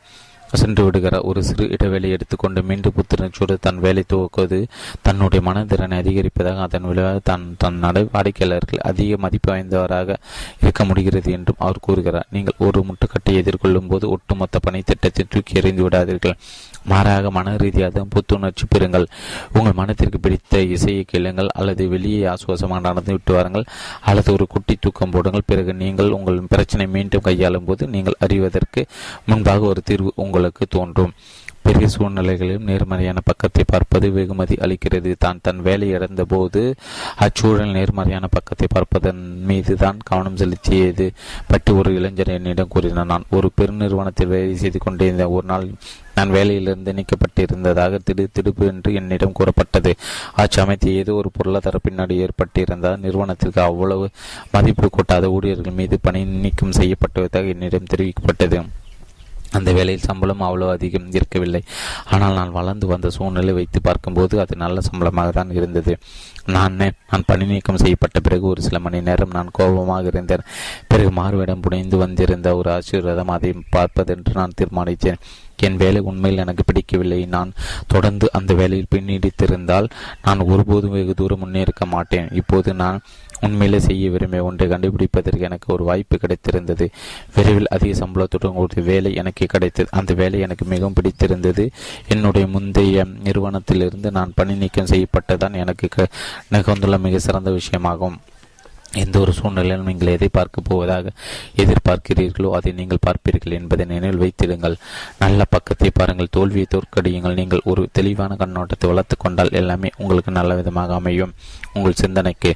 சென்று 0.60 0.82
விடுகிறார் 0.86 1.26
ஒரு 1.30 1.40
சிறு 1.48 1.64
இடைவெளி 1.74 2.08
எடுத்துக்கொண்டு 2.16 2.60
மீண்டும் 2.70 2.94
புத்துணர்ச்சியோடு 2.96 3.54
தன் 3.66 3.80
வேலை 3.84 4.02
துவக்குவது 4.12 4.58
தன்னுடைய 5.06 5.40
மனதிறனை 5.48 5.96
அதிகரிப்பதாக 6.02 6.62
அதன் 6.66 6.88
விளைவாக 6.90 7.20
தன் 7.30 7.46
தன் 7.62 7.78
நடை 7.84 8.02
வாடிக்கையாளர்கள் 8.14 8.82
அதிக 8.90 9.16
மதிப்பு 9.24 9.50
வாய்ந்தவராக 9.52 10.16
இருக்க 10.62 10.84
முடிகிறது 10.84 11.30
என்றும் 11.38 11.62
அவர் 11.66 11.84
கூறுகிறார். 11.86 12.28
நீங்கள் 12.36 12.58
ஒரு 12.66 12.80
முட்டுக்கட்டை 12.88 13.34
எதிர்கொள்ளும் 13.42 13.88
போது 13.92 14.04
ஒட்டுமொத்த 14.16 14.58
பணி 14.66 14.82
திட்டத்தை 14.90 15.24
தூக்கி 15.34 15.58
எறிந்து 15.60 15.84
விடாதீர்கள். 15.86 16.36
மாறாக 16.90 17.30
மன 17.36 17.56
ரீதியாக 17.62 18.04
புத்துணர்ச்சி 18.14 18.64
பெறுங்கள். 18.74 19.06
உங்கள் 19.58 19.76
மனத்திற்கு 19.80 20.18
பிடித்த 20.24 20.62
இசையை 20.76 21.02
கேளுங்கள் 21.12 21.50
அல்லது 21.60 21.82
வெளியே 21.94 22.22
ஆசுவாசமாக 22.32 22.80
நடந்து 22.88 23.12
விட்டு 23.16 23.32
வாருங்கள் 23.36 23.66
அல்லது 24.10 24.30
ஒரு 24.36 24.46
குட்டி 24.54 24.76
தூக்கம் 24.84 25.12
போடுங்கள். 25.16 25.46
பிறகு 25.50 25.72
நீங்கள் 25.82 26.10
உங்கள் 26.18 26.40
பிரச்சனை 26.54 26.86
மீண்டும் 26.96 27.26
கையாளும் 27.28 27.68
போது 27.70 27.82
நீங்கள் 27.94 28.20
அறிவதற்கு 28.26 28.82
முன்பாக 29.30 29.66
ஒரு 29.72 29.82
தீர்வு 29.90 30.12
உங்கள் 30.24 30.41
உங்களுக்கு 30.42 30.66
தோன்றும். 30.76 31.12
பெரிய 31.66 31.86
சூழ்நிலைகளிலும் 31.94 32.68
நேர்மறையான 32.68 33.18
பக்கத்தை 33.26 33.62
பார்ப்பது 33.72 34.06
வெகுமதி 34.16 34.54
அளிக்கிறது. 34.64 35.10
தான் 35.24 35.40
தன் 35.46 35.60
வேலை 35.66 35.88
இழந்த 35.96 36.22
போது 36.32 36.62
அச்சூழல் 37.24 37.74
நேர்மறையான 37.76 38.28
பக்கத்தை 38.36 38.66
பார்ப்பதன் 38.72 39.20
மீது 39.50 39.74
தான் 39.82 39.98
கவனம் 40.08 40.40
செலுத்தியது. 40.40 41.06
பற்றி 41.52 41.70
ஒரு 41.80 41.92
இளைஞர் 41.98 42.34
என்னிடம் 42.36 42.72
கூறினார் 42.74 43.10
நான் 43.12 43.28
ஒரு 43.38 43.50
பெருநிறுவனத்தில் 43.60 44.32
வேலை 44.34 44.56
செய்து 44.64 44.80
கொண்டிருந்த 44.86 45.26
ஒரு 45.36 45.46
நாள் 45.52 45.68
நான் 46.18 46.34
வேலையிலிருந்து 46.38 46.96
நீக்கப்பட்டிருந்ததாக 46.98 48.02
திடு 48.08 48.26
திடுப்பு 48.36 48.66
என்று 48.72 48.90
என்னிடம் 49.00 49.38
கூறப்பட்டது. 49.38 49.94
அச்சமயத்தில் 50.44 51.00
ஏதோ 51.04 51.14
ஒரு 51.22 51.30
பொருளாதார 51.38 51.78
பின்னாடி 51.88 52.16
ஏற்பட்டிருந்தால் 52.26 53.02
நிறுவனத்திற்கு 53.06 53.62
அவ்வளவு 53.70 54.08
மதிப்பு 54.56 54.88
கூட்டாத 54.98 55.34
ஊழியர்கள் 55.38 55.80
மீது 55.80 55.98
பணி 56.08 56.22
நீக்கம் 56.44 56.78
செய்யப்பட்டதாக 56.80 57.54
என்னிடம் 57.56 57.90
தெரிவிக்கப்பட்டது. 57.94 58.60
அந்த 59.58 59.70
வேலையில் 59.78 60.06
சம்பளம் 60.08 60.44
அவ்வளோ 60.48 60.68
அதிகம் 60.76 61.08
இருக்கவில்லை. 61.18 61.62
ஆனால் 62.14 62.38
நான் 62.40 62.56
வளர்ந்து 62.58 62.86
வந்த 62.92 63.10
சூழ்நிலை 63.16 63.54
வைத்து 63.58 63.80
பார்க்கும்போது 63.88 64.34
அது 64.44 64.56
நல்ல 64.64 64.80
சம்பளமாக 64.88 65.32
தான் 65.38 65.52
இருந்தது. 65.58 65.94
நான் 66.54 66.76
நான் 67.10 67.26
பணி 67.30 67.44
நீக்கம் 67.50 67.80
செய்யப்பட்ட 67.82 68.18
பிறகு 68.26 68.44
ஒரு 68.52 68.60
சில 68.66 68.78
மணி 68.86 69.00
நேரம் 69.08 69.34
நான் 69.36 69.54
கோபமாக 69.58 70.10
இருந்தேன். 70.12 70.44
பிறகு 70.90 71.10
மாறுவிடம் 71.20 71.64
புனைந்து 71.66 71.96
வந்திருந்த 72.04 72.50
ஒரு 72.60 72.70
ஆசீர்வாதம் 72.76 73.32
அதை 73.36 73.50
பார்ப்பதென்று 73.76 74.34
நான் 74.40 74.56
தீர்மானித்தேன். 74.60 75.20
என் 75.66 75.80
வேலை 75.82 76.00
உண்மையில் 76.10 76.42
எனக்கு 76.42 76.62
பிடிக்கவில்லை. 76.68 77.18
நான் 77.34 77.50
தொடர்ந்து 77.92 78.26
அந்த 78.38 78.52
வேலையில் 78.60 78.90
பின்னீடித்திருந்தால் 78.94 79.86
நான் 80.26 80.40
ஒருபோதும் 80.52 80.94
வெகு 80.96 81.14
தூரம் 81.20 81.42
முன்னேற்க 81.42 81.86
மாட்டேன். 81.94 82.30
இப்போது 82.40 82.70
நான் 82.82 82.98
உண்மையிலே 83.42 83.80
செய்ய 83.80 84.10
விரும்பிய 84.10 84.44
ஒன்றை 84.44 84.68
கண்டுபிடிப்பதற்கு 84.68 85.40
எனக்கு 85.40 85.72
ஒரு 85.72 85.84
வாய்ப்பு 85.84 86.18
கிடைத்திருந்தது. 86.18 86.88
விரைவில் 87.34 87.68
அதிக 87.68 88.06
சம்பளத்துடன் 88.06 88.54
ஒரு 88.54 88.82
வேலை 88.82 89.14
எனக்கு 89.14 89.46
கிடைத்தது. 89.46 89.88
அந்த 89.92 90.14
வேலை 90.14 90.40
எனக்கு 90.40 90.64
மிகவும் 90.64 90.92
பிடித்திருந்தது. 90.92 91.70
என்னுடைய 92.08 92.46
முந்தைய 92.46 93.06
நிறுவனத்திலிருந்து 93.24 94.10
நான் 94.10 94.32
பணி 94.34 94.54
நீக்கம் 94.54 94.86
செய்யப்பட்டதான் 94.86 95.54
எனக்கு 95.54 95.88
நிகழ்ந்துள்ள 96.48 96.98
மிக 96.98 97.18
சிறந்த 97.18 97.50
விஷயமாகும். 97.50 98.16
எந்த 99.00 99.16
ஒரு 99.18 99.32
சூழ்நிலையிலும் 99.32 99.86
நீங்கள் 99.86 100.12
எதை 100.14 100.28
பார்க்க 100.32 100.68
போவதாக 100.68 101.12
எதிர்பார்க்கிறீர்களோ 101.62 102.50
அதை 102.58 102.72
நீங்கள் 102.72 103.02
பார்ப்பீர்கள் 103.06 103.56
என்பதை 103.58 103.84
நினைவில் 103.86 104.20
வைத்திடுங்கள் 104.22 104.76
நல்ல 105.18 105.44
பக்கத்தை 105.44 105.90
பாருங்கள் 105.98 106.32
தோல்வியை 106.36 106.66
தோற்கடியுங்கள். 106.74 107.38
நீங்கள் 107.40 107.62
ஒரு 107.64 107.88
தெளிவான 107.92 108.36
கண்ணோட்டத்தை 108.42 108.88
வளர்த்து 108.90 109.16
கொண்டால் 109.16 109.52
எல்லாமே 109.60 109.90
உங்களுக்கு 109.96 110.32
நல்ல 110.38 110.54
விதமாக 110.54 110.94
அமையும். 110.94 111.32
உங்கள் 111.74 112.00
சிந்தனைக்கு 112.02 112.50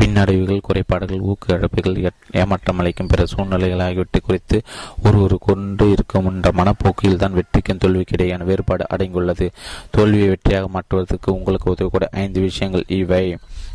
பின்னடைவுகள் 0.00 0.64
குறைபாடுகள் 0.68 1.24
ஊக்க 1.30 1.56
இழப்புகள் 1.56 1.98
ஏமாற்றம் 2.42 2.78
அளிக்கும் 2.78 3.06
பிற 3.06 3.26
சூழ்நிலைகள் 3.26 3.84
ஆகியவற்றை 3.86 4.20
குறித்து 4.20 4.58
ஒருவர் 5.02 5.36
கொண்டு 5.48 5.90
இருக்கும் 5.90 6.28
என்ற 6.30 6.50
மனப்போக்கில் 6.60 7.16
தான் 7.16 7.36
வெற்றிக்கும் 7.38 7.82
தோல்விக்கு 7.84 8.16
இடையான 8.16 8.44
வேறுபாடு 8.44 8.86
அடங்கியுள்ளது. 8.96 9.48
தோல்வியை 9.90 10.28
வெற்றியாக 10.34 10.68
மாற்றுவதற்கு 10.76 11.34
உங்களுக்கு 11.38 11.72
உதவக்கூடிய 11.74 12.10
ஐந்து 12.24 12.40
விஷயங்கள் 12.40 12.84
இவை. 13.00 13.24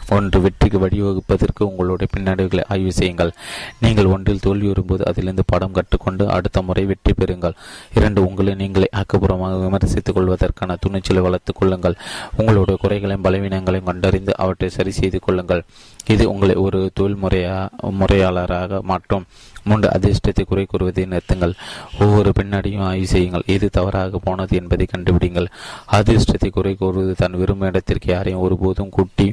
ஒன்று 0.10 0.42
வெற்றிக்கு 0.42 0.80
வழிவகுப்பதற்கு 0.80 1.64
உங்களுடைய 1.64 2.08
பின்னடைவுகளை 2.16 2.64
ஆய்வு 2.68 2.94
செய்யுங்கள். 2.94 3.32
நீங்கள் 3.80 4.06
ஒன்றில் 4.06 4.40
தோல்வி 4.40 4.68
வரும்போது 4.68 5.06
அதிலிருந்து 5.08 5.44
படம் 5.46 5.74
கற்றுக்கொண்டு 5.74 6.28
அடுத்த 6.28 6.62
முறை 6.62 6.86
வெற்றி 6.86 7.14
பெறுங்கள். 7.20 7.56
இரண்டு 7.94 8.26
உங்களை 8.26 8.56
நீங்களே 8.56 8.90
ஆக்கப்பூர்வமாக 8.96 9.60
விமர்சித்துக் 9.66 10.14
கொள்வதற்கான 10.14 10.76
துணிச்சலை 10.80 11.22
வளர்த்துக் 11.22 11.56
கொள்ளுங்கள். 11.56 11.96
உங்களுடைய 12.38 12.80
குறைகளையும் 12.82 13.24
பலவீனங்களையும் 13.24 13.90
கண்டறிந்து 13.92 14.38
அவற்றை 14.38 14.70
சரி 14.70 14.92
செய்து 14.92 15.20
கொள்ளுங்கள். 15.20 15.64
இது 16.08 16.30
உங்களை 16.30 16.56
ஒரு 16.56 16.92
தொழில் 16.94 17.22
முறையா 17.24 17.68
முறையாளராக 17.82 18.82
மாற்றும். 18.82 19.26
மூன்று 19.68 19.90
அதிர்ஷ்டத்தை 19.96 20.44
குறை 20.52 20.66
கூறுவதை 20.66 21.06
நிறுத்துங்கள். 21.06 21.54
ஒவ்வொரு 22.04 22.32
பின்னாடியும் 22.40 22.86
ஆய்வு 22.90 23.08
செய்யுங்கள். 23.14 23.46
எது 23.56 23.70
தவறாக 23.78 24.20
போனது 24.28 24.56
என்பதை 24.62 24.88
கண்டுபிடிங்கள். 24.94 25.48
அதிர்ஷ்டத்தை 26.00 26.50
குறை 26.58 26.74
கூறுவது 26.76 27.16
தான் 27.22 27.38
விரும்பும் 27.42 27.70
இடத்திற்கு 27.70 28.10
யாரையும் 28.14 28.44
ஒருபோதும் 28.46 28.94
கூட்டி 28.98 29.28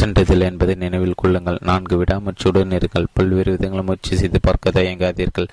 சென்றதில்லை 0.00 0.46
என்பதை 0.50 0.74
நினைவில் 0.84 1.18
கொள்ளுங்கள். 1.22 1.58
நான்கு 1.70 1.94
விடாமுயற்சியுடன் 2.00 2.76
இருங்கள். 2.78 3.10
பல்வேறு 3.12 3.52
விதங்களை 3.56 3.82
முயற்சி 3.88 4.16
செய்து 4.16 4.40
பார்க்க 4.40 4.76
தயங்காதீர்கள். 4.78 5.48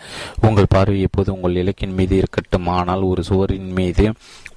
உங்கள் 0.48 0.72
பார்வை 0.76 1.00
எப்போது 1.08 1.30
உங்கள் 1.34 1.60
இலக்கின் 1.64 1.98
மீது 2.00 2.16
இருக்கட்டும். 2.22 2.70
ஆனால் 2.78 3.04
ஒரு 3.12 3.24
சுவரின் 3.30 3.72
மீது 3.80 4.06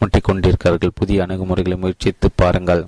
முட்டிக்கொண்டிருக்கிறார்கள். 0.01 0.99
புதிய 1.01 1.27
அணுகுமுறைகளை 1.27 1.79
முயற்சித்து 1.85 2.29
பாருங்கள். 2.43 2.85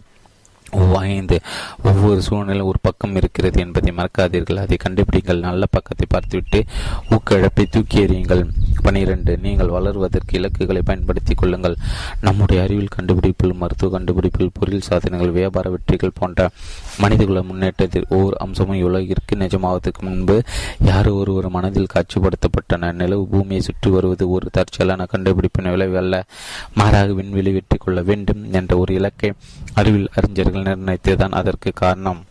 வாய்ந்து 0.72 1.40
ஒவ்வொரு 1.82 2.22
சூழ்நிலை 2.22 2.60
ஒரு 2.60 2.78
பக்கம் 2.82 3.16
இருக்கிறது 3.16 3.60
என்பதை 3.60 3.92
மறக்காதீர்கள். 3.92 4.60
அதை 4.64 4.76
கண்டுபிடிங்கள். 4.84 5.40
நல்ல 5.40 5.66
பக்கத்தை 5.66 6.06
பார்த்துவிட்டு 6.08 6.64
ஊக்கிழப்பை 7.10 7.64
தூக்கி 7.70 7.98
எறியுங்கள். 8.04 8.42
பனிரெண்டு 8.82 9.36
நீங்கள் 9.36 9.68
வளர்வதற்கு 9.68 10.34
இலக்குகளை 10.34 10.82
பயன்படுத்திக் 10.82 11.36
கொள்ளுங்கள். 11.36 11.76
நம்முடைய 12.20 12.62
அறிவியல் 12.62 12.94
கண்டுபிடிப்பில் 12.96 13.54
மருத்துவ 13.54 13.98
கண்டுபிடிப்பில் 13.98 14.52
பொருள் 14.52 14.80
சாதனைகள் 14.80 15.30
வியாபார 15.30 15.70
வெற்றிகள் 15.70 16.16
போன்ற 16.20 16.50
மனிதகுல 16.98 17.42
முன்னேற்றத்தில் 17.42 18.06
ஒவ்வொரு 18.08 18.36
அம்சமும் 18.38 18.82
உலகிற்கு 18.82 19.36
நிஜமாவதற்கு 19.36 20.02
முன்பு 20.02 20.42
யார் 20.84 21.08
ஒருவர் 21.08 21.48
மனதில் 21.50 21.92
காட்சிப்படுத்தப்பட்டன 21.94 22.92
நிலவு 22.92 23.26
பூமியை 23.26 23.60
சுற்றி 23.60 23.90
வருவது 23.90 24.30
ஒரு 24.30 24.48
தற்செயலான 24.50 25.06
கண்டுபிடிப்பின் 25.12 25.70
விளைவு 25.70 25.96
அல்ல. 25.96 26.24
மாறாக 26.74 27.12
விண்வெளி 27.12 27.52
வெற்றி 27.52 27.76
கொள்ள 27.76 28.02
வேண்டும் 28.02 28.52
என்ற 28.52 28.76
ஒரு 28.76 28.94
இலக்கை 28.94 29.32
அறிவில் 29.74 30.08
அறிஞர்கள் 30.14 30.55
நிர்ணயித்ததுதான் 30.56 31.38
அதற்கு 31.40 31.72
காரணம். 31.74 32.24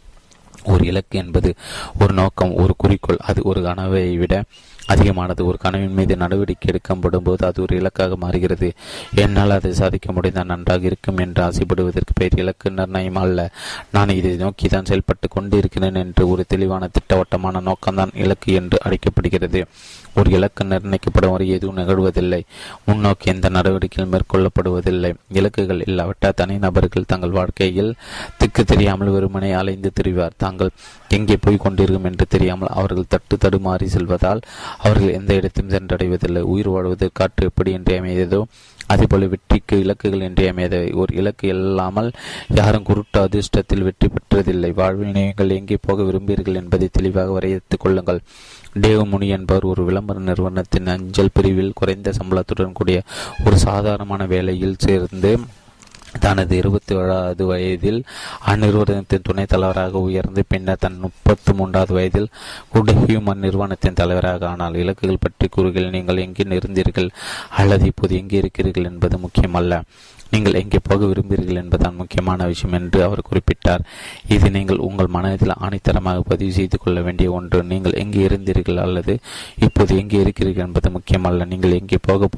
ஒரு 0.64 0.86
இலக்கு 0.86 1.20
என்பது 1.20 1.56
ஒரு 2.00 2.14
நோக்கம் 2.14 2.56
ஒரு 2.56 2.74
குறிக்கோள். 2.78 3.18
அது 3.20 3.42
ஒரு 3.44 3.62
கனவை 3.62 4.18
விட 4.18 4.44
அதிகமானது. 4.86 5.46
ஒரு 5.46 5.58
கனவின் 5.58 5.94
மீது 5.94 6.18
நடவடிக்கை 6.18 6.68
எடுக்கப்படும் 6.68 7.24
போது 7.24 7.46
அது 7.46 7.62
ஒரு 7.62 7.76
இலக்காக 7.76 8.16
மாறுகிறது. 8.16 8.74
என்னால் 9.16 9.50
அதை 9.50 9.74
சாதிக்க 9.74 10.12
முடிந்தால் 10.12 10.46
நன்றாக 10.46 10.86
இருக்கும் 10.86 11.18
என்று 11.18 11.44
ஆசைப்படுவதற்கு 11.44 12.14
பெயர் 12.14 12.36
இலக்கு 12.36 12.72
நிர்ணயம் 12.72 13.16
அல்ல. 13.16 13.52
நான் 13.92 14.10
இதை 14.10 14.36
நோக்கி 14.36 14.68
தான் 14.68 14.86
செயல்பட்டு 14.86 15.28
கொண்டிருக்கிறேன் 15.28 15.96
என்று 15.96 16.30
ஒரு 16.30 16.46
தெளிவான 16.48 16.88
திட்டவட்டமான 16.88 17.62
நோக்கம்தான் 17.62 18.16
இலக்கு 18.16 18.54
என்று 18.54 18.80
அழைக்கப்படுகிறது. 18.82 19.66
ஒரு 20.18 20.30
இலக்கு 20.32 20.64
நிர்ணயிக்கப்படும் 20.64 21.34
வரை 21.34 21.48
எதுவும் 21.50 21.80
நிகழ்வதில்லை. 21.82 22.42
முன்னோக்கி 22.86 23.30
எந்த 23.34 23.50
நடவடிக்கையும் 23.50 24.14
மேற்கொள்ளப்படுவதில்லை. 24.14 25.12
இலக்குகள் 25.34 25.82
இல்லாவிட்டால் 25.88 26.38
தனி 26.42 26.58
நபர்கள் 26.58 27.10
தங்கள் 27.14 27.38
வாழ்க்கையில் 27.40 27.92
திக்கு 28.38 28.64
தெரியாமல் 28.64 29.14
வெறுமனை 29.16 29.52
அலைந்து 29.62 29.92
திரிவார். 30.00 30.38
தாங்கள் 30.38 30.72
எங்கே 31.18 31.36
போய் 31.38 31.64
கொண்டிருக்கும் 31.66 32.08
என்று 32.12 32.26
தெரியாமல் 32.28 32.74
அவர்கள் 32.80 33.12
தட்டு 33.14 33.36
தடுமாறி 33.38 33.88
செல்வதால் 33.96 34.42
அவர்கள் 34.78 35.16
எந்த 35.20 35.34
இடத்தையும் 35.34 35.74
சென்றடைவதில்லை. 35.76 36.42
உயிர் 36.54 36.70
வாழ்வது 36.70 37.10
காற்று 37.14 37.46
எப்படி 37.46 37.72
என்று 37.72 37.94
அமையதோ 38.00 38.42
அதேபோல 38.88 39.26
வெற்றிக்கு 39.26 39.76
இலக்குகள் 39.84 40.26
இன்றியமையதவை. 40.28 40.90
ஒரு 40.94 41.16
இலக்கு 41.16 41.48
இல்லாமல் 41.48 42.12
யாரும் 42.54 42.84
குருட்டு 42.84 43.20
அதிர்ஷ்டத்தில் 43.26 43.86
வெற்றி 43.88 44.10
பெற்றதில்லை. 44.10 44.72
வாழ்வில் 44.74 45.16
நீங்கள் 45.20 45.50
எங்கே 45.50 45.78
போக 45.82 46.04
விரும்புகிறீர்கள் 46.04 46.62
என்பதை 46.62 46.90
தெளிவாக 46.92 47.32
வரையறுத்துக் 47.32 47.80
கொள்ளுங்கள். 47.80 48.22
தேவமுனி 48.82 49.28
என்பவர் 49.28 49.64
ஒரு 49.64 49.84
விளம்பர 49.84 50.20
நிறுவனத்தின் 50.20 50.88
அஞ்சல் 50.88 51.34
பிரிவில் 51.34 51.76
குறைந்த 51.76 52.14
சம்பளத்துடன் 52.20 52.74
கூடிய 52.74 53.02
ஒரு 53.46 53.58
சாதாரணமான 53.58 54.26
வேலையில் 54.26 54.82
சேர்ந்து 54.88 55.32
தனது 56.20 56.58
இருபத்தி 56.58 56.96
ஏழாவது 56.96 57.46
வயதில் 57.46 58.04
அந்நிறுவனத்தின் 58.46 59.24
துணைத் 59.24 59.48
தலைவராக 59.48 60.00
உயர்ந்து 60.00 60.44
பின்னர் 60.48 60.78
தன் 60.80 61.00
முப்பத்தி 61.00 61.54
மூன்றாவது 61.54 61.94
வயதில் 61.94 62.30
குட் 62.70 62.90
ஹியூமன் 62.90 63.36
நிறுவனத்தின் 63.36 63.94
தலைவராக 63.94 64.48
ஆனால் 64.48 64.74
இலக்குகள் 64.74 65.22
பற்றி 65.22 65.48
கூறுகையில் 65.48 65.90
நீங்கள் 65.90 66.18
எங்கே 66.18 66.44
இருந்தீர்கள் 66.44 67.10
அல்லது 67.50 67.86
இப்போது 67.86 68.16
எங்கே 68.16 68.38
இருக்கிறீர்கள் 68.38 68.84
என்பது 68.84 69.18
முக்கியமல்ல. 69.18 69.84
நீங்கள் 70.30 70.54
எங்கே 70.54 70.78
போக 70.84 71.06
விரும்புகிறீர்கள் 71.06 71.64
என்பதுதான் 71.64 71.96
முக்கியமான 71.96 72.46
விஷயம் 72.46 72.74
என்று 72.74 73.04
அவர் 73.04 73.22
குறிப்பிட்டார். 73.32 73.80
இது 74.28 74.50
நீங்கள் 74.50 74.78
உங்கள் 74.78 75.08
மனதில் 75.08 75.50
ஆணித்தரமாக 75.50 76.20
பதிவு 76.20 76.52
செய்து 76.52 76.78
கொள்ள 76.78 77.02
வேண்டிய 77.02 77.32
ஒன்று. 77.32 77.64
நீங்கள் 77.64 77.92
எங்கே 77.92 78.28
இருந்தீர்கள்? 78.28 78.78
அல்லது 78.78 79.20
இப்போது 79.60 79.98
எங்கே 79.98 80.20
இருக்கிறீர்கள்? 80.20 80.66
என்பது 80.66 80.90
முக்கியமல்ல. 80.90 81.46
நீங்கள் 81.46 81.72
எங்கே 81.72 81.98
போக 82.02 82.30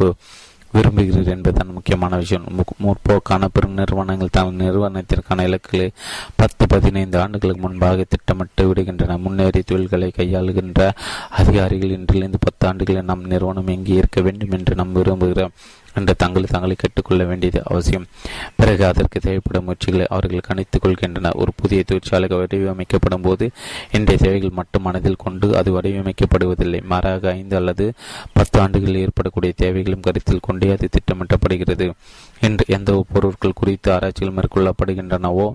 விரும்புகிறீர் 0.74 1.34
என்பதுதான் 1.36 1.74
முக்கியமான 1.74 2.16
விஷயம். 2.16 2.46
முற்போக்கான 2.84 3.48
பெரும் 3.54 3.74
நிறுவனங்கள் 3.74 4.36
தங்கள் 4.38 4.68
நிறுவனத்திற்கான 4.68 5.44
இலக்குகளை 5.44 5.92
பத்து 6.36 6.68
பதினைந்து 6.68 7.20
ஆண்டுகளுக்கு 7.20 7.62
முன்பாக 7.62 8.06
திட்டமிட்டு 8.10 8.74
விடுகின்றன. 8.74 9.18
முன்னேறி 9.18 9.62
தொழில்களை 9.62 10.12
கையாளுகின்ற 10.18 10.92
அதிகாரிகள் 11.30 11.98
இன்றிலிருந்து 11.98 12.40
பத்து 12.40 12.68
ஆண்டுகளில் 12.68 13.10
நம் 13.12 13.26
நிறுவனம் 13.26 13.68
எங்கே 13.68 13.94
இருக்க 13.94 14.22
வேண்டும் 14.22 14.52
என்று 14.52 14.76
நாம் 14.76 14.96
விரும்புகிறோம். 14.96 15.56
என்று 15.98 16.14
தங்களை 16.24 16.48
தங்களை 16.52 16.76
கேட்டுக்கொள்ள 16.80 17.24
வேண்டியது 17.32 17.62
அவசியம். 17.66 18.08
பிறகு 18.60 18.84
அதற்கு 18.92 19.20
தேவைப்படும் 19.20 19.68
முயற்சிகளை 19.68 20.06
அவர்கள் 20.16 20.48
கணித்துக் 20.50 20.84
கொள்கின்றனர். 20.84 21.38
ஒரு 21.42 21.52
புதிய 21.56 21.84
தொழிற்சாலை 21.84 22.30
வடிவமைக்கப்படும் 22.30 23.26
போது 23.28 23.46
இன்றைய 23.92 24.22
தேவைகள் 24.26 24.58
மட்டும் 24.60 24.86
மனதில் 24.88 25.22
கொண்டு 25.26 25.50
அது 25.62 25.70
வடிவமைக்கப்படுவதில்லை. 25.78 26.82
மாறாக 26.94 27.32
ஐந்து 27.32 27.56
அல்லது 27.56 27.88
பத்து 28.34 28.58
ஆண்டுகளில் 28.64 29.04
ஏற்படக்கூடிய 29.06 29.54
தேவைகளும் 29.64 30.06
கருத்தில் 30.08 30.46
கொண்டே 30.48 30.70
அது 30.76 30.90
திட்டமிட்டப்படுகிறது 30.96 31.88
என்று 32.48 32.66
எந்த 32.78 33.06
பொருட்கள் 33.14 33.60
குறித்து 33.62 33.90
ஆராய்ச்சிகள் 33.94 34.38
மேற்கொள்ளப்படுகின்றனவோ 34.38 35.48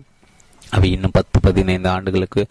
அவை 0.71 0.89
இன்னும் 0.91 1.15
பத்து 1.15 1.39
பதினைந்து 1.41 1.89
ஆண்டுகளுக்கு 1.89 2.43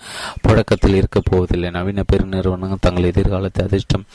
புழக்கத்தில் 0.42 0.98
இருக்கப் 1.00 1.28
போவதில்லை. 1.30 1.70
நவீன 1.70 2.04
பெருநிறுவனங்கள் 2.12 2.84
தங்கள் 2.86 3.10
எதிர்காலத்தை 3.12 3.62
அதிர்ஷ்டம் 3.66 4.06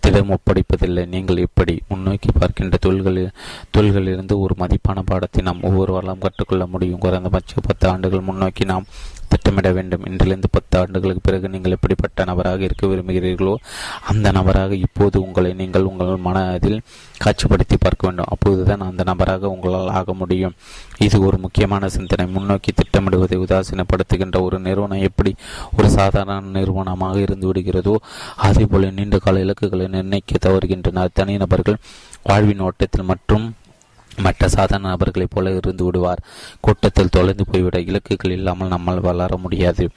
திடம் 0.00 0.30
ஒப்படைப்பதில்லை. 0.30 1.04
நீங்கள் 1.06 1.44
இப்படி 1.46 1.74
முன்னோக்கி 1.88 2.30
பார்க்கின்ற 2.38 2.76
தொழில்களில் 2.80 3.34
தொழில்களிலிருந்து 3.76 4.34
ஒரு 4.44 4.54
மதிப்பான 4.58 5.02
பாடத்தை 5.04 5.42
நாம் 5.42 5.62
ஒவ்வொரு 5.62 5.92
வாரம் 5.92 6.24
கற்றுக்கொள்ள 6.24 6.66
முடியும். 6.66 6.98
குறைந்தபட்சம் 6.98 7.66
பத்து 7.66 7.88
ஆண்டுகள் 7.88 8.28
முன்னோக்கி 8.30 8.64
நாம் 8.64 8.86
திட்டமிட 9.32 9.68
வேண்டும். 9.78 10.04
இன்றிலிருந்து 10.10 10.50
பத்து 10.56 10.74
ஆண்டுகளுக்கு 10.80 11.22
பிறகு 11.28 11.52
நீங்கள் 11.54 11.74
எப்படிப்பட்ட 11.76 12.24
நபராக 12.30 12.62
இருக்க 12.68 12.86
விரும்புகிறீர்களோ 12.92 13.54
அந்த 14.10 14.32
நபராக 14.38 14.72
இப்போது 14.86 15.16
உங்களை 15.26 15.52
நீங்கள் 15.62 15.88
உங்கள் 15.90 16.24
மனதில் 16.26 16.78
காட்சிப்படுத்தி 17.24 17.78
பார்க்க 17.84 18.08
வேண்டும். 18.08 18.30
அப்போதுதான் 18.34 18.86
அந்த 18.90 19.04
நபராக 19.10 19.50
உங்களால் 19.54 19.94
ஆக 20.00 20.12
முடியும். 20.22 20.56
இது 21.06 21.16
ஒரு 21.28 21.38
முக்கியமான 21.44 21.88
சிந்தனை. 21.96 22.26
முன்னோக்கி 22.36 22.72
திட்டமிடுவதை 22.80 23.38
உதாசீனப்படுத்துகின்ற 23.44 24.36
ஒரு 24.48 24.56
நிறுவனம் 24.66 25.06
எப்படி 25.08 25.32
ஒரு 25.78 25.88
சாதாரண 25.98 26.40
நிறுவனமாக 26.56 27.16
இருந்து 27.26 27.46
விடுகிறதோ 27.50 27.94
அதே 28.48 28.64
போல 28.72 28.90
நீண்ட 28.98 29.16
கால 29.24 29.40
இலக்குகளை 29.46 29.86
நிர்ணயிக்க 29.94 30.40
தவறுகின்றனர் 30.46 31.16
தனிநபர்கள் 31.18 31.78
வாழ்வின் 32.28 32.62
ஓட்டத்தில் 32.66 33.08
மற்றும் 33.10 33.46
மற்ற 34.18 34.48
சாதாரண 34.48 34.88
நபர்களைப் 34.88 35.30
போல 35.30 35.54
இருந்து 35.54 35.84
விடுவார். 35.84 36.22
கூட்டத்தில் 36.60 37.08
தொலைந்து 37.08 37.44
போய்விட 37.46 37.78
இலக்குகள் 37.78 38.30
இல்லாமல் 38.30 38.68
நம்மால் 38.68 39.00
வளர 39.00 39.36
முடியாது. 39.36 39.90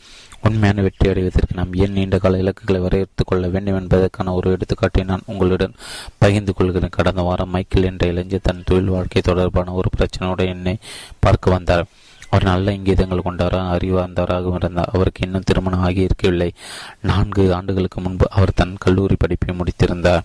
உண்மையான 0.43 0.81
வெற்றி 0.81 1.09
அடைவதற்கு 1.09 1.55
நாம் 1.55 1.73
ஏன் 1.73 1.91
நீண்ட 1.91 2.17
கால 2.17 2.37
இலக்குகளை 2.37 2.81
வரையறுத்துக் 2.81 3.27
கொள்ள 3.27 3.47
வேண்டும் 3.47 3.79
என்பதற்கான 3.79 4.33
ஒரு 4.33 4.57
எடுத்துக்காட்டை 4.57 5.03
நான் 5.03 5.21
உங்களுடன் 5.25 5.73
பகிர்ந்து 6.17 6.53
கொள்கிறேன். 6.53 6.89
கடந்த 6.91 7.21
வாரம் 7.21 7.49
மைக்கேல் 7.49 7.83
என்ற 7.83 8.07
இளைஞர் 8.07 8.39
தன் 8.43 8.63
தொழில் 8.65 8.85
வாழ்க்கை 8.85 9.21
தொடர்பான 9.21 9.71
ஒரு 9.71 9.89
பிரச்சனையோடு 9.97 10.45
என்னை 10.47 10.77
பார்க்க 11.19 11.51
வந்தார். 11.51 11.85
அவர் 12.29 12.43
நல்ல 12.43 12.71
இங்கீதங்கள் 12.71 13.21
கொண்டவராக 13.21 13.77
அறிவார்ந்தவராகவும் 13.77 14.55
இருந்தார். 14.55 14.89
அவருக்கு 14.93 15.25
இன்னும் 15.25 15.43
திருமணம் 15.45 15.81
ஆகி 15.81 16.01
இருக்கவில்லை 16.01 16.53
நான்கு 17.01 17.53
ஆண்டுகளுக்கு 17.53 18.01
முன்பு 18.01 18.27
அவர் 18.29 18.53
தன் 18.55 18.75
கல்லூரி 18.79 19.15
படிப்பை 19.19 19.55
முடித்திருந்தார். 19.55 20.21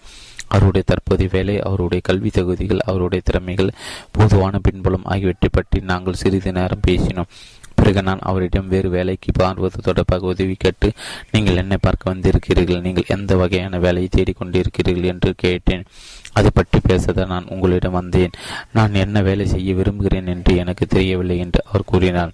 அவருடைய 0.48 0.84
தற்போதைய 0.86 1.30
வேலை 1.32 1.60
அவருடைய 1.60 2.00
கல்வி 2.04 2.30
தகுதிகள் 2.30 2.86
அவருடைய 2.86 3.22
திறமைகள் 3.24 3.76
பொதுவான 4.10 4.58
பின்புலம் 4.58 5.04
ஆகியவற்றை 5.04 5.50
பற்றி 5.52 5.80
நாங்கள் 5.80 6.20
சிறிது 6.22 6.52
நேரம் 6.52 6.84
பேசினோம். 6.86 7.30
பிறகு 7.74 8.02
நான் 8.02 8.18
அவரிடம் 8.18 8.68
வேறு 8.68 8.88
வேலைக்கு 8.88 9.30
பார்வது 9.38 9.78
தொடர்பாக 9.82 10.26
உதவி 10.26 10.54
கேட்டு 10.58 10.92
நீங்கள் 11.30 11.56
என்னை 11.56 11.76
பார்க்க 11.80 12.12
வந்திருக்கிறீர்கள் 12.12 12.80
நீங்கள் 12.80 13.10
எந்த 13.16 13.36
வகையான 13.36 13.78
வேலையை 13.78 14.08
தேடிக்கொண்டிருக்கிறீர்கள் 14.16 15.10
என்று 15.12 15.34
கேட்டேன். 15.36 15.84
அது 16.32 16.52
பற்றி 16.52 16.78
பேசதான் 16.88 17.26
நான் 17.26 17.48
உங்களிடம் 17.48 17.92
வந்தேன். 17.92 18.30
நான் 18.72 18.94
என்ன 18.94 19.22
வேலை 19.22 19.46
செய்ய 19.46 19.74
விரும்புகிறேன் 19.74 20.26
என்று 20.26 20.56
எனக்கு 20.56 20.86
தெரியவில்லை 20.86 21.38
என்று 21.38 21.62
அவர் 21.64 21.84
கூறினார். 21.84 22.32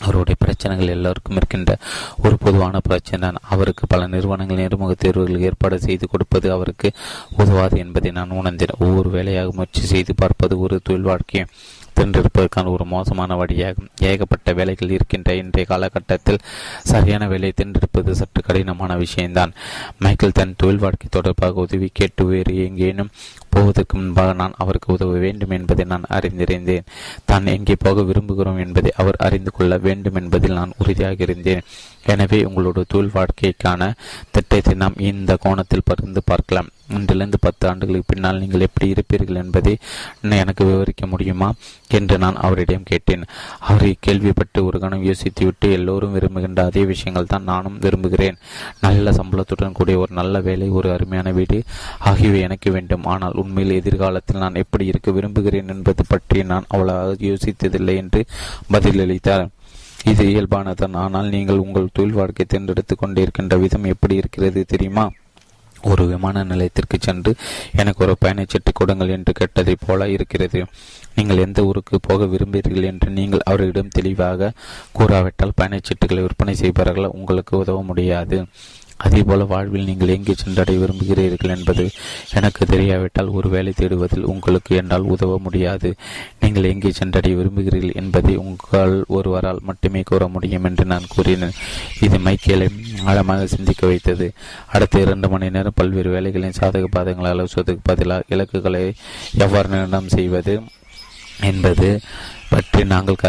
அவருடைய 0.00 0.34
பிரச்சனைகள் 0.38 0.86
எல்லோருக்கும் 0.86 1.36
இருக்கின்ற 1.36 1.76
ஒரு 2.24 2.38
பொதுவான 2.38 2.80
பிரச்சனை. 2.80 3.20
தான் 3.20 3.40
அவருக்கு 3.48 3.86
பல 3.86 4.06
நிறுவனங்கள் 4.06 4.56
நேர்முக 4.56 4.94
தேர்வுகள் 4.98 5.40
ஏற்பாடு 5.40 5.80
செய்து 5.80 6.08
கொடுப்பது 6.08 6.52
அவருக்கு 6.52 6.92
உதவாது 7.36 7.78
என்பதை 7.78 8.10
நான் 8.10 8.30
உணர்ந்தேன். 8.30 8.76
ஒவ்வொரு 8.78 9.10
வேலையாக 9.10 9.50
முயற்சி 9.52 9.84
செய்து 9.84 10.14
பார்ப்பது 10.14 10.58
ஒரு 10.58 10.80
தொழில் 10.82 11.02
வாழ்க்கையை. 11.02 11.48
தின்றிருப்பதற்கான 11.98 12.70
ஒரு 12.70 12.84
மோசமான 12.84 13.36
வழியாகும். 13.40 13.88
ஏகப்பட்ட 14.10 14.52
வேலைகள் 14.52 14.94
இருக்கின்ற 14.96 15.34
இன்றைய 15.34 15.66
காலகட்டத்தில் 15.72 16.42
சரியான 16.92 17.28
வேலையை 17.28 17.52
தின்றிருப்பது 17.56 18.10
சற்று 18.10 18.42
கடினமான 18.42 18.96
விஷயம்தான். 18.96 19.54
மைக்கேல் 19.98 20.36
தன் 20.40 20.54
தொழில் 20.56 20.82
வாழ்க்கை 20.84 21.08
தொடர்பாக 21.10 21.64
உதவி 21.66 21.90
கேட்டு 21.92 22.24
வேறு 22.24 22.54
எங்கேனும் 22.66 23.12
போவதற்கு 23.48 23.96
முன்பாக 23.96 24.32
நான் 24.32 24.58
அவருக்கு 24.58 24.88
உதவ 24.92 25.18
வேண்டும் 25.18 25.50
என்பதை 25.50 25.84
நான் 25.84 26.10
அறிந்திருந்தேன். 26.10 26.86
தான் 27.24 27.52
எங்கே 27.56 27.74
போக 27.78 28.02
விரும்புகிறோம் 28.02 28.62
என்பதை 28.64 28.92
அவர் 28.96 29.22
அறிந்து 29.26 29.50
கொள்ள 29.52 29.78
வேண்டும் 29.78 30.14
என்பதில் 30.14 30.58
நான் 30.60 30.76
உறுதியாக 30.78 31.22
இருந்தேன். 31.22 31.66
எனவே 32.12 32.40
உங்களோட 32.44 32.82
தொழில் 32.88 33.14
வாழ்க்கைக்கான 33.14 33.92
திட்டத்தை 34.30 34.74
நாம் 34.74 35.02
இந்த 35.10 35.36
கோணத்தில் 35.36 35.88
பகிர்ந்து 35.90 36.22
பார்க்கலாம். 36.24 36.70
இன்றிலிருந்து 36.96 37.38
பத்து 37.46 37.64
ஆண்டுகளுக்கு 37.68 38.10
பின்னால் 38.12 38.40
நீங்கள் 38.42 38.64
எப்படி 38.66 38.86
இருப்பீர்கள் 38.94 39.40
என்பதை 39.42 39.74
எனக்கு 40.42 40.64
விவரிக்க 40.70 41.06
முடியுமா 41.12 41.48
என்று 41.98 42.16
நான் 42.24 42.40
அவரிடம் 42.46 42.86
கேட்டேன். 42.90 43.24
அவர் 43.68 43.86
கேள்விப்பட்டு 44.06 44.64
ஒரு 44.68 44.78
கணம் 44.84 45.06
யோசித்துவிட்டு 45.08 45.66
எல்லோரும் 45.78 46.14
விரும்புகின்ற 46.16 46.62
அதே 46.70 46.84
விஷயங்கள் 46.92 47.30
தான் 47.32 47.48
நானும் 47.52 47.78
விரும்புகிறேன். 47.84 48.38
நல்ல 48.86 49.12
சம்பளத்துடன் 49.18 49.76
கூடிய 49.78 49.98
ஒரு 50.04 50.12
நல்ல 50.20 50.40
வேலை 50.48 50.68
ஒரு 50.78 50.90
அருமையான 50.96 51.32
வீடு 51.38 51.58
ஆகியவை 52.10 52.40
எனக்கு 52.48 52.70
வேண்டும். 52.76 53.06
ஆனால் 53.14 53.38
உண்மையில் 53.42 53.78
எதிர்காலத்தில் 53.80 54.42
நான் 54.44 54.62
எப்படி 54.64 54.86
இருக்க 54.92 55.10
விரும்புகிறேன் 55.18 55.72
என்பது 55.74 56.04
பற்றி 56.12 56.42
நான் 56.52 56.70
அவ்வளவு 56.74 57.16
யோசித்ததில்லை 57.30 57.96
என்று 58.04 58.22
பதிலளித்தார். 58.74 59.46
இது 60.12 60.22
இயல்பானதான் 60.30 60.96
ஆனால் 61.02 61.28
நீங்கள் 61.34 61.62
உங்கள் 61.62 61.92
தொழில் 61.92 62.18
வாழ்க்கை 62.20 62.44
தேர்ந்தெடுத்துக் 62.46 63.02
கொண்டிருக்கின்ற 63.02 63.54
விதம் 63.62 63.92
எப்படி 63.92 64.14
இருக்கிறது 64.22 64.62
தெரியுமா? 64.72 65.04
ஒரு 65.84 66.06
விமான 66.06 66.44
நிலையத்திற்கு 66.44 66.98
சென்று 67.00 67.34
எனக்கு 67.76 68.02
ஒரு 68.04 68.16
பயணச்சீட்டு 68.24 68.72
கொடுங்கள் 68.72 69.08
என்று 69.08 69.32
கேட்டதைப் 69.40 69.84
போல 69.86 70.08
இருக்கிறது. 70.08 70.60
நீங்கள் 71.14 71.42
எந்த 71.46 71.64
ஊருக்கு 71.64 71.98
போக 72.02 72.26
விரும்புகிறீர்கள் 72.26 72.90
என்று 72.92 73.10
நீங்கள் 73.10 73.44
அவரிடம் 73.44 73.94
தெளிவாக 73.98 74.52
கூறாவிட்டால் 74.98 75.56
பயணச்சீட்டுகளை 75.60 76.20
விற்பனை 76.20 76.54
செய்பவர்கள் 76.54 77.14
உங்களுக்கு 77.20 77.58
உதவ 77.58 77.82
முடியாது. 77.82 78.38
அதேபோல 78.96 79.44
வாழ்வில் 79.44 79.84
நீங்கள் 79.84 80.08
எங்கே 80.08 80.34
சென்றடைய 80.34 80.78
விரும்புகிறீர்கள் 80.80 81.52
என்பது 81.56 81.90
எனக்கு 82.32 82.66
தெரியாவிட்டால் 82.66 83.30
ஒரு 83.30 83.48
வேலை 83.48 83.72
தேடுவதில் 83.76 84.22
உங்களுக்கு 84.22 84.76
என்னால் 84.76 85.02
உதவ 85.02 85.38
முடியாது. 85.38 85.94
நீங்கள் 86.40 86.64
எங்கே 86.64 86.90
சென்றடைய 86.90 87.36
விரும்புகிறீர்கள் 87.36 87.98
என்பதை 88.02 88.36
உங்கள் 88.36 89.04
ஒருவரால் 89.08 89.60
மட்டுமே 89.62 90.02
கூற 90.02 90.28
முடியும் 90.28 90.64
என்று 90.64 90.84
நான் 90.84 91.10
கூறினேன். 91.14 91.58
இது 92.00 92.18
மைக்கேலை 92.18 92.68
ஆழமாக 93.04 93.46
சிந்திக்க 93.46 93.86
வைத்தது. 93.86 94.32
அடுத்த 94.66 95.00
இரண்டு 95.00 95.28
மணி 95.28 95.50
நேரம் 95.50 95.78
பல்வேறு 95.80 96.10
வேலைகளின் 96.10 96.58
சாதக 96.60 96.86
பாதங்களை 96.96 97.30
ஆலோசிவதற்கு 97.34 97.78
பதிலாக 97.82 98.22
இலக்குகளை 98.28 98.92
எவ்வாறு 99.38 99.68
நிர்ணயம் 99.68 100.08
செய்வது 100.08 100.62
என்பது 101.50 101.88
பற்றி 102.52 102.82
நாங்கள் 102.90 103.22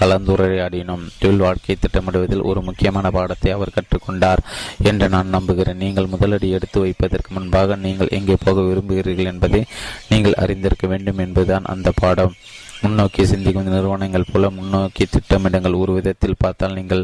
கலந்துரையாடினோம். 0.00 1.02
தொழில் 1.20 1.44
வாழ்க்கையை 1.46 1.76
திட்டமிடுவதில் 1.78 2.46
ஒரு 2.50 2.60
முக்கியமான 2.68 3.06
பாடத்தை 3.16 3.50
அவர் 3.56 3.74
கற்றுக்கொண்டார் 3.76 4.42
என்று 4.90 5.06
நான் 5.14 5.34
நம்புகிறேன். 5.36 5.82
நீங்கள் 5.84 6.12
முதலடி 6.14 6.48
எடுத்து 6.58 6.80
வைப்பதற்கு 6.84 7.30
முன்பாக 7.36 7.76
நீங்கள் 7.86 8.14
எங்கே 8.18 8.36
போக 8.44 8.60
விரும்புகிறீர்கள் 8.68 9.30
என்பதை 9.32 9.62
நீங்கள் 10.10 10.40
அறிந்திருக்க 10.44 10.86
வேண்டும் 10.94 11.22
என்பதுதான் 11.26 11.70
அந்த 11.74 11.92
பாடம். 12.02 12.34
முன்னோக்கி 12.84 13.24
சிந்திக்கும் 13.24 13.64
நிறுவனங்கள் 13.64 14.30
போல 14.32 14.50
முன்னோக்கி 14.50 15.04
திட்டமிடுங்கள் 15.06 15.76
ஒரு 15.78 15.92
விதத்தில் 15.92 16.38
பார்த்தால் 16.38 16.72
நீங்கள் 16.72 17.02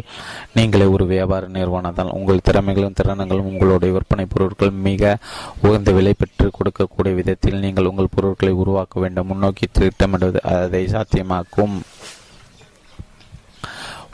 நீங்களே 0.54 0.84
ஒரு 0.84 1.04
வியாபார 1.06 1.46
நிறுவனம் 1.46 1.94
தான் 1.94 2.10
உங்கள் 2.10 2.44
திறமைகளும் 2.50 2.96
திறனங்களும் 3.00 3.50
உங்களுடைய 3.50 3.94
விற்பனை 3.94 4.26
பொருட்கள் 4.26 4.70
மிக 4.70 5.18
உகந்த 5.62 5.92
விலை 5.92 6.14
பெற்று 6.18 6.50
கொடுக்கக்கூடிய 6.58 7.14
விதத்தில் 7.14 7.62
நீங்கள் 7.66 7.84
உங்கள் 7.84 8.14
பொருட்களை 8.14 8.52
உருவாக்க 8.52 9.00
வேண்டும். 9.00 9.26
முன்னோக்கி 9.26 9.68
திட்டமிடுவது 9.78 10.42
அதை 10.64 10.84
சாத்தியமாக்கும். 10.86 11.76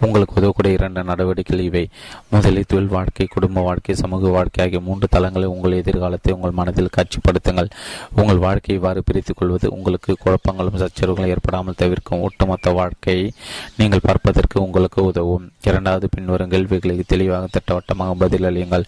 உங்களுக்கு 0.07 0.37
உதவக்கூடிய 0.37 0.79
இரண்டு 0.79 1.03
நடவடிக்கைகள் 1.05 1.65
இவை. 1.65 1.85
முதலில் 2.31 2.69
தொழில் 2.69 2.93
வாழ்க்கை 2.97 3.27
குடும்ப 3.27 3.63
வாழ்க்கை 3.63 3.95
சமூக 3.95 4.29
வாழ்க்கை 4.29 4.61
ஆகிய 4.65 4.81
மூன்று 4.81 5.07
தளங்களை 5.11 5.49
உங்கள் 5.55 5.79
எதிர்காலத்தை 5.81 6.33
உங்கள் 6.35 6.57
மனதில் 6.61 6.95
காட்சிப்படுத்துங்கள். 6.97 7.71
உங்கள் 8.15 8.43
வாழ்க்கையை 8.47 8.77
இவ்வாறு 8.81 9.03
பிரித்துக் 9.05 9.37
கொள்வது 9.37 9.71
உங்களுக்கு 9.71 10.17
குழப்பங்களும் 10.25 10.81
சச்சரவுகளும் 10.83 11.33
ஏற்படாமல் 11.35 11.79
தவிர்க்கும் 11.83 12.21
ஒட்டுமொத்த 12.21 12.71
வாழ்க்கையை 12.71 13.33
நீங்கள் 13.77 14.05
பார்ப்பதற்கு 14.05 14.63
உங்களுக்கு 14.63 15.03
உதவும். 15.05 15.53
இரண்டாவது 15.63 16.09
பின்வரும் 16.15 16.51
கேள்விகளுக்கு 16.51 17.05
தெளிவாக 17.07 17.49
திட்டவட்டமாக 17.51 18.15
பதிலளியுங்கள் 18.23 18.85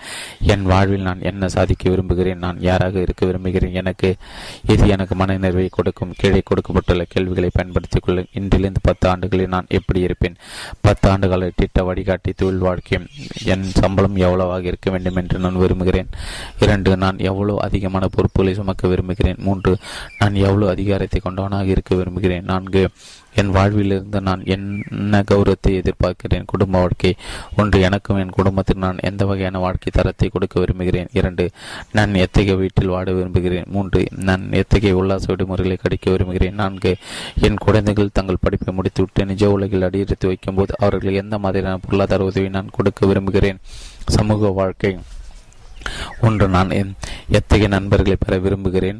என் 0.53 0.63
வாழ்வில் 0.63 1.07
நான் 1.09 1.23
என்ன 1.23 1.49
சாதிக்க 1.49 1.91
விரும்புகிறேன் 1.91 2.39
நான் 2.39 2.59
யாராக 2.61 3.01
இருக்க 3.01 3.27
விரும்புகிறேன் 3.27 3.73
எனக்கு 3.73 4.11
இது 4.69 4.89
எனக்கு 4.89 5.15
மனநிறைவை 5.15 5.69
கொடுக்கும் 5.71 6.15
கீழே 6.19 6.43
கொடுக்கப்பட்டுள்ள 6.45 7.05
கேள்விகளை 7.09 7.51
பயன்படுத்திக் 7.53 8.03
கொள்ளும் 8.03 8.31
இன்றிலிருந்து 8.35 8.83
பத்து 8.83 9.09
ஆண்டுகளில் 9.09 9.49
நான் 9.49 9.73
எப்படி 9.79 10.01
இருப்பேன்? 10.01 10.37
பத்து 10.81 11.06
ஆண்டுகளை 11.09 11.51
திட்ட 11.57 11.83
வழிகாட்டி 11.83 12.33
தொழில் 12.33 12.59
வாழ்க்கை 12.59 12.99
என் 13.45 13.65
சம்பளம் 13.65 14.17
எவ்வளவாக 14.17 14.63
இருக்க 14.63 14.91
வேண்டும் 14.91 15.17
என்று 15.17 15.39
நான் 15.39 15.57
விரும்புகிறேன். 15.57 16.09
இரண்டு 16.61 16.97
நான் 16.97 17.19
எவ்வளவு 17.19 17.63
அதிகமான 17.63 18.09
பொறுப்புகளை 18.09 18.55
சுமக்க 18.55 18.89
விரும்புகிறேன். 18.89 19.37
மூன்று 19.39 19.77
நான் 20.19 20.35
எவ்வளவு 20.35 20.71
அதிகாரத்தை 20.71 21.21
கொண்டவனாக 21.21 21.65
இருக்க 21.65 21.95
விரும்புகிறேன். 21.95 22.45
நான்கு 22.45 22.89
என் 23.41 23.51
வாழ்விலிருந்து 23.57 24.21
நான் 24.29 24.43
என்ன 24.55 25.23
கௌரவத்தை 25.31 25.73
எதிர்பார்க்கிறேன்? 25.81 26.45
குடும்ப 26.53 26.79
வாழ்க்கை 26.79 27.13
ஒன்று 27.57 27.79
எனக்கும் 27.89 28.21
என் 28.23 28.37
குடும்பத்தில் 28.37 28.83
நான் 28.85 29.03
எந்த 29.09 29.23
வகையான 29.31 29.59
வாழ்க்கை 29.65 29.91
தரத்தை 29.93 30.29
கொடுக்க 30.29 30.61
விரும்புகிறேன்? 30.61 31.11
இரண்டு 31.13 31.45
நான் 31.93 32.15
எத்தகைய 32.25 32.57
வீட்டில் 32.63 32.93
வாட 32.95 33.09
விரும்புகிறேன்? 33.19 33.69
மூன்று 33.77 34.03
நான் 34.29 34.47
எத்தகைய 34.63 35.01
உல்லாச 35.01 35.27
விடுமுறைகளை 35.33 35.79
கடிக்க 35.83 36.11
விரும்புகிறேன்? 36.11 36.57
நான்கு 36.63 36.93
என் 37.49 37.63
குழந்தைகள் 37.67 38.15
தங்கள் 38.21 38.43
படிப்பை 38.47 38.75
முடித்துவிட்டு 38.75 39.29
நிஜ 39.33 39.51
உலகில் 39.57 39.87
அடியெடுத்து 39.89 40.31
வைக்கும்போது 40.33 40.75
அவர்களுக்கு 40.79 41.23
எந்த 41.25 41.39
மாதிரியான 41.45 41.83
பொருளாதார 41.85 42.31
உதவி 42.31 42.49
நான் 42.57 42.75
கொடுக்க 42.79 43.07
விரும்புகிறேன்? 43.07 43.61
சமூக 44.17 44.51
வாழ்க்கை 44.61 44.95
ஒன்று 46.27 46.47
நான் 46.55 46.71
எத்தகைய 47.39 47.69
நண்பர்களை 47.75 48.17
பெற 48.21 48.35
விரும்புகிறேன்? 48.45 48.99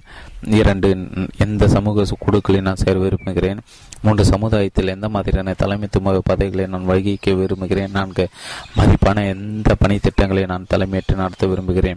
இரண்டு 0.59 0.89
எந்த 1.45 1.69
சமூக 1.75 2.05
குழுக்களில் 2.25 2.67
நான் 2.69 2.83
சேர 2.83 2.97
விரும்புகிறேன்? 3.05 3.61
மூன்று 4.07 4.25
சமுதாயத்தில் 4.25 4.87
எந்த 4.87 5.09
மாதிரியான 5.09 5.55
தலைமைத்துவ 5.59 6.19
பதவிகளை 6.23 6.67
நான் 6.67 6.89
வகிக்க 6.89 7.35
விரும்புகிறேன்? 7.35 7.91
நான்கு 7.93 8.29
மதிப்பான 8.77 9.29
எந்த 9.29 9.75
பணி 9.75 9.99
திட்டங்களை 9.99 10.45
நான் 10.47 10.67
தலைமையேற்று 10.75 11.15
நடத்த 11.15 11.47
விரும்புகிறேன்? 11.47 11.97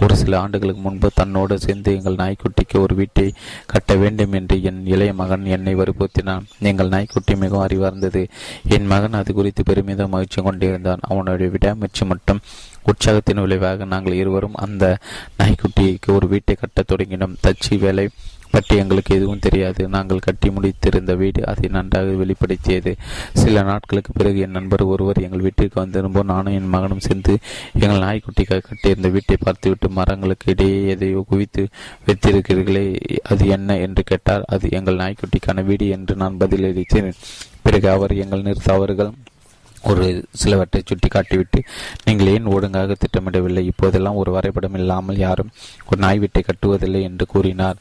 ஒரு 0.00 0.16
சில 0.16 0.40
ஆண்டுகளுக்கு 0.40 0.80
முன்பு 0.80 1.10
தன்னோடு 1.14 1.58
சேர்ந்து 1.58 1.96
எங்கள் 1.96 2.14
நாய்க்குட்டிக்கு 2.14 2.78
ஒரு 2.78 2.94
வீட்டை 2.94 3.32
கட்ட 3.66 3.94
வேண்டும் 3.94 4.32
என்று 4.32 4.62
என் 4.62 4.86
இளைய 4.86 5.14
மகன் 5.14 5.44
என்னை 5.44 5.74
வற்புறுத்தினான். 5.74 6.44
எங்கள் 6.60 6.88
நாய்க்குட்டி 6.88 7.36
மிகவும் 7.36 7.66
அறிவார்ந்தது. 7.66 8.28
என் 8.68 8.86
மகன் 8.86 9.12
அது 9.12 9.34
குறித்து 9.34 9.62
பெருமிதம் 9.62 10.10
மகிழ்ச்சி 10.10 10.42
கொண்டிருந்தான். 10.42 10.98
அவனுடைய 11.00 11.50
விடாமுயற்சி 11.50 12.04
மட்டும் 12.04 12.40
உற்சாகத்தின் 12.82 13.40
விளைவாக 13.40 13.84
நாங்கள் 13.84 14.12
இருவரும் 14.12 14.54
அந்த 14.54 14.98
நாய்க்குட்டிக்கு 15.38 16.14
ஒரு 16.14 16.28
வீட்டை 16.28 16.54
கட்டத் 16.54 16.92
தொடங்கினோம். 16.92 17.36
தச்சு 17.42 17.78
வேலை 17.78 18.08
பற்றி 18.50 18.74
எங்களுக்கு 18.82 19.12
எதுவும் 19.18 19.42
தெரியாது. 19.46 19.82
நாங்கள் 19.96 20.24
கட்டி 20.26 20.48
முடித்திருந்த 20.48 21.12
வீடு 21.22 21.40
அதை 21.52 21.68
நன்றாக 21.76 22.14
வெளிப்படுத்தியது. 22.22 22.92
சில 23.42 23.62
நாட்களுக்கு 23.62 24.12
பிறகு 24.12 24.38
என் 24.46 24.56
நண்பர் 24.58 24.84
ஒருவர் 24.92 25.22
எங்கள் 25.26 25.44
வீட்டிற்கு 25.46 25.78
வந்திருந்தோம் 25.82 26.30
நானும் 26.32 26.56
என் 26.58 26.72
மகனும் 26.74 27.04
சேர்ந்து 27.06 27.34
எங்கள் 27.82 28.04
நாய்க்குட்டிக்காக 28.06 28.64
கட்டியிருந்த 28.68 29.10
வீட்டை 29.16 29.38
பார்த்துவிட்டு 29.40 29.90
மரங்களுக்கு 29.98 30.50
இடையே 30.52 30.80
எதையோ 30.94 31.22
குவித்து 31.30 31.64
வைத்திருக்கிறீர்களே 32.06 32.86
அது 33.32 33.46
என்ன 33.56 33.78
என்று 33.86 34.04
கேட்டார். 34.12 34.46
அது 34.54 34.68
எங்கள் 34.70 35.00
நாய்க்குட்டிக்கான 35.02 35.64
வீடு 35.70 35.88
என்று 35.96 36.16
நான் 36.22 36.40
பதிலளித்தேன். 36.40 37.10
பிறகு 37.62 37.88
அவர் 37.90 38.12
எங்கள் 38.24 38.46
நிறுத்த 38.48 38.70
அவர்கள் 38.72 39.12
ஒரு 39.82 40.26
சிலவற்றை 40.32 40.82
சுட்டி 40.84 41.08
காட்டிவிட்டு 41.14 41.60
நீங்கள் 42.04 42.26
ஏன் 42.26 42.46
ஒழுங்காக 42.46 42.94
திட்டமிடவில்லை? 42.94 43.62
இப்போதெல்லாம் 43.64 44.14
ஒரு 44.14 44.30
வரைபடம் 44.32 44.74
இல்லாமல் 44.74 45.16
யாரும் 45.16 45.50
ஒரு 45.88 46.00
நாய் 46.00 46.18
வீட்டை 46.18 46.44
கட்டுவதில்லை 46.44 47.02
என்று 47.02 47.26
கூறினார். 47.26 47.76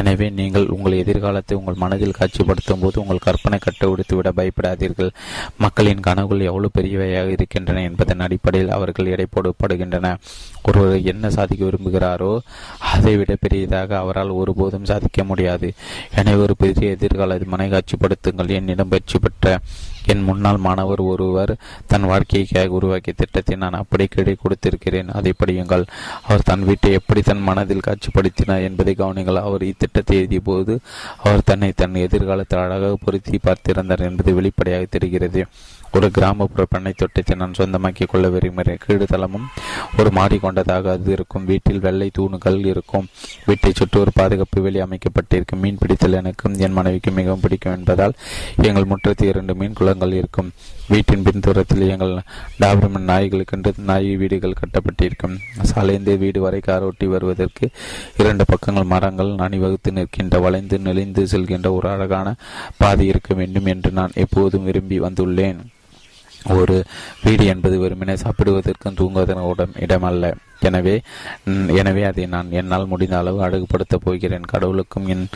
எனவே 0.00 0.30
நீங்கள் 0.30 0.66
உங்கள் 0.66 1.00
எதிர்காலத்தை 1.02 1.56
உங்கள் 1.56 1.80
மனதில் 1.84 2.18
காட்சிப்படுத்தும் 2.18 2.82
போது 2.84 3.00
உங்கள் 3.00 3.24
கற்பனை 3.28 3.58
கட்டு 3.58 4.16
விட 4.16 4.32
பயப்படாதீர்கள். 4.40 5.10
மக்களின் 5.56 6.00
கனவுகள் 6.00 6.46
எவ்வளவு 6.50 6.76
பெரியவையாக 6.78 7.30
இருக்கின்றன 7.30 7.82
என்பதன் 7.82 8.24
அடிப்படையில் 8.26 8.74
அவர்கள் 8.76 9.12
எடை 9.14 9.26
போடப்படுகின்றன 9.36 10.16
ஒருவர் 10.68 11.08
என்ன 11.12 11.30
சாதிக்க 11.36 11.62
விரும்புகிறாரோ 11.68 12.32
அதை 12.92 13.14
விட 13.20 13.32
பெரியதாக 13.44 13.96
அவரால் 14.02 14.38
ஒருபோதும் 14.40 14.88
சாதிக்க 14.90 15.24
முடியாது. 15.30 15.68
எனவே 16.20 16.42
ஒரு 16.46 16.54
பெரிய 16.62 16.94
எதிர்கால 16.96 17.38
மனை 17.54 17.66
காட்சிப்படுத்துங்கள். 17.74 18.54
என்னிடம் 18.60 18.92
பயிற்சி 18.92 19.18
பெற்ற 19.24 19.58
என் 20.12 20.24
முன்னாள் 20.28 20.58
மாணவர் 20.64 21.02
ஒருவர் 21.10 21.52
தன் 21.90 22.08
வாழ்க்கைக்காக 22.10 22.76
உருவாக்கிய 22.78 23.14
திட்டத்தை 23.20 23.54
நான் 23.62 23.78
அப்படி 23.80 24.06
கீழே 24.14 24.34
கொடுத்திருக்கிறேன். 24.42 25.12
அதை 25.18 25.32
படியுங்கள். 25.42 25.84
அவர் 26.26 26.46
தன் 26.50 26.66
வீட்டை 26.68 26.90
எப்படி 26.98 27.20
தன் 27.28 27.46
மனதில் 27.48 27.86
காட்சிப்படுத்தினார் 27.86 28.66
என்பதை 28.68 28.94
கவனிங்கள் 29.02 29.44
அவர் 29.46 29.64
இத்திட்டத்தை 29.70 30.16
எழுதிய 30.20 30.42
போது 30.50 30.74
அவர் 31.24 31.46
தன்னை 31.50 31.70
தன் 31.82 32.02
எதிர்காலத்தில் 32.06 32.64
அழகாக 32.64 32.98
பொருத்தி 33.06 33.40
பார்த்திருந்தார் 33.46 34.06
என்பது 34.10 34.32
வெளிப்படையாக 34.40 34.86
தெரிகிறது. 34.96 35.42
ஒரு 35.96 36.08
கிராமப்புற 36.10 36.62
பண்ணை 36.70 36.92
தொட்டத்தை 36.96 37.34
நான் 37.36 37.56
சொந்தமாக்கிக் 37.58 38.10
கொள்ள 38.12 38.28
விரும்புகிறேன். 38.28 38.80
கீழ் 38.84 39.02
தளமும் 39.12 39.46
ஒரு 39.98 40.10
மாடி 40.10 40.36
கொண்டதாக 40.44 40.92
அது 40.96 41.12
இருக்கும். 41.12 41.44
வீட்டில் 41.50 41.82
வெள்ளை 41.86 42.08
தூணுகள் 42.18 42.58
இருக்கும். 42.72 43.06
வீட்டை 43.46 43.72
சுற்றி 43.74 43.98
ஒரு 44.00 44.10
பாதுகாப்பு 44.14 44.62
வெளி 44.62 44.80
அமைக்கப்பட்டிருக்கும். 44.86 45.60
மீன் 45.64 45.80
பிடித்தல் 45.82 46.18
எனக்கும் 46.20 46.56
என் 46.58 46.76
மனைவிக்கு 46.78 47.10
மிகவும் 47.10 47.40
பிடிக்கும் 47.40 47.76
என்பதால் 47.78 48.16
எங்கள் 48.68 48.90
முற்றத்தில் 48.92 49.28
இரண்டு 49.28 49.54
மீன் 49.54 49.78
குளங்கள் 49.80 50.16
இருக்கும். 50.20 50.50
வீட்டின் 50.88 51.22
பின்தூரத்தில் 51.22 51.84
எங்கள் 51.88 52.14
டாபர்மன் 52.62 53.08
நாய்களுக்கென்று 53.10 53.72
நாய் 53.90 54.10
வீடுகள் 54.16 54.58
கட்டப்பட்டிருக்கும். 54.60 55.36
சாலைந்து 55.70 56.18
வீடு 56.18 56.40
வரை 56.40 56.60
கார் 56.60 56.82
ஓட்டி 56.82 57.06
வருவதற்கு 57.06 57.66
இரண்டு 58.18 58.44
பக்கங்கள் 58.44 58.90
மரங்கள் 58.94 59.32
அணிவகுத்து 59.46 59.92
நிற்கின்ற 59.92 60.38
வளைந்து 60.38 60.78
நெளிந்து 60.78 61.24
செல்கின்ற 61.32 61.70
ஒரு 61.78 61.88
அழகான 61.88 62.34
பாதை 62.76 63.06
இருக்க 63.06 63.34
வேண்டும் 63.34 63.70
என்று 63.74 63.92
நான் 64.00 64.18
எப்போதும் 64.24 64.64
விரும்பி 64.64 64.98
வந்துள்ளேன். 65.00 65.62
ஒரு 66.48 66.84
வீடு 67.22 67.44
என்பது 67.44 67.78
வெறுமனே 67.78 68.14
சாப்பிடுவதற்கும் 68.14 68.96
தூங்குவதற்கும் 68.96 69.76
இடமல்ல. 69.78 70.32
எனவே 70.70 70.96
எனவே 71.80 72.02
அதை 72.10 72.24
நான் 72.34 72.54
என்னால் 72.60 72.90
முடிந்த 72.92 73.14
அளவு 73.20 73.38
அழகுபடுத்தப் 73.46 74.04
போகிறேன். 74.06 74.50
கடவுளுக்கும் 74.52 75.06
என் 75.14 75.26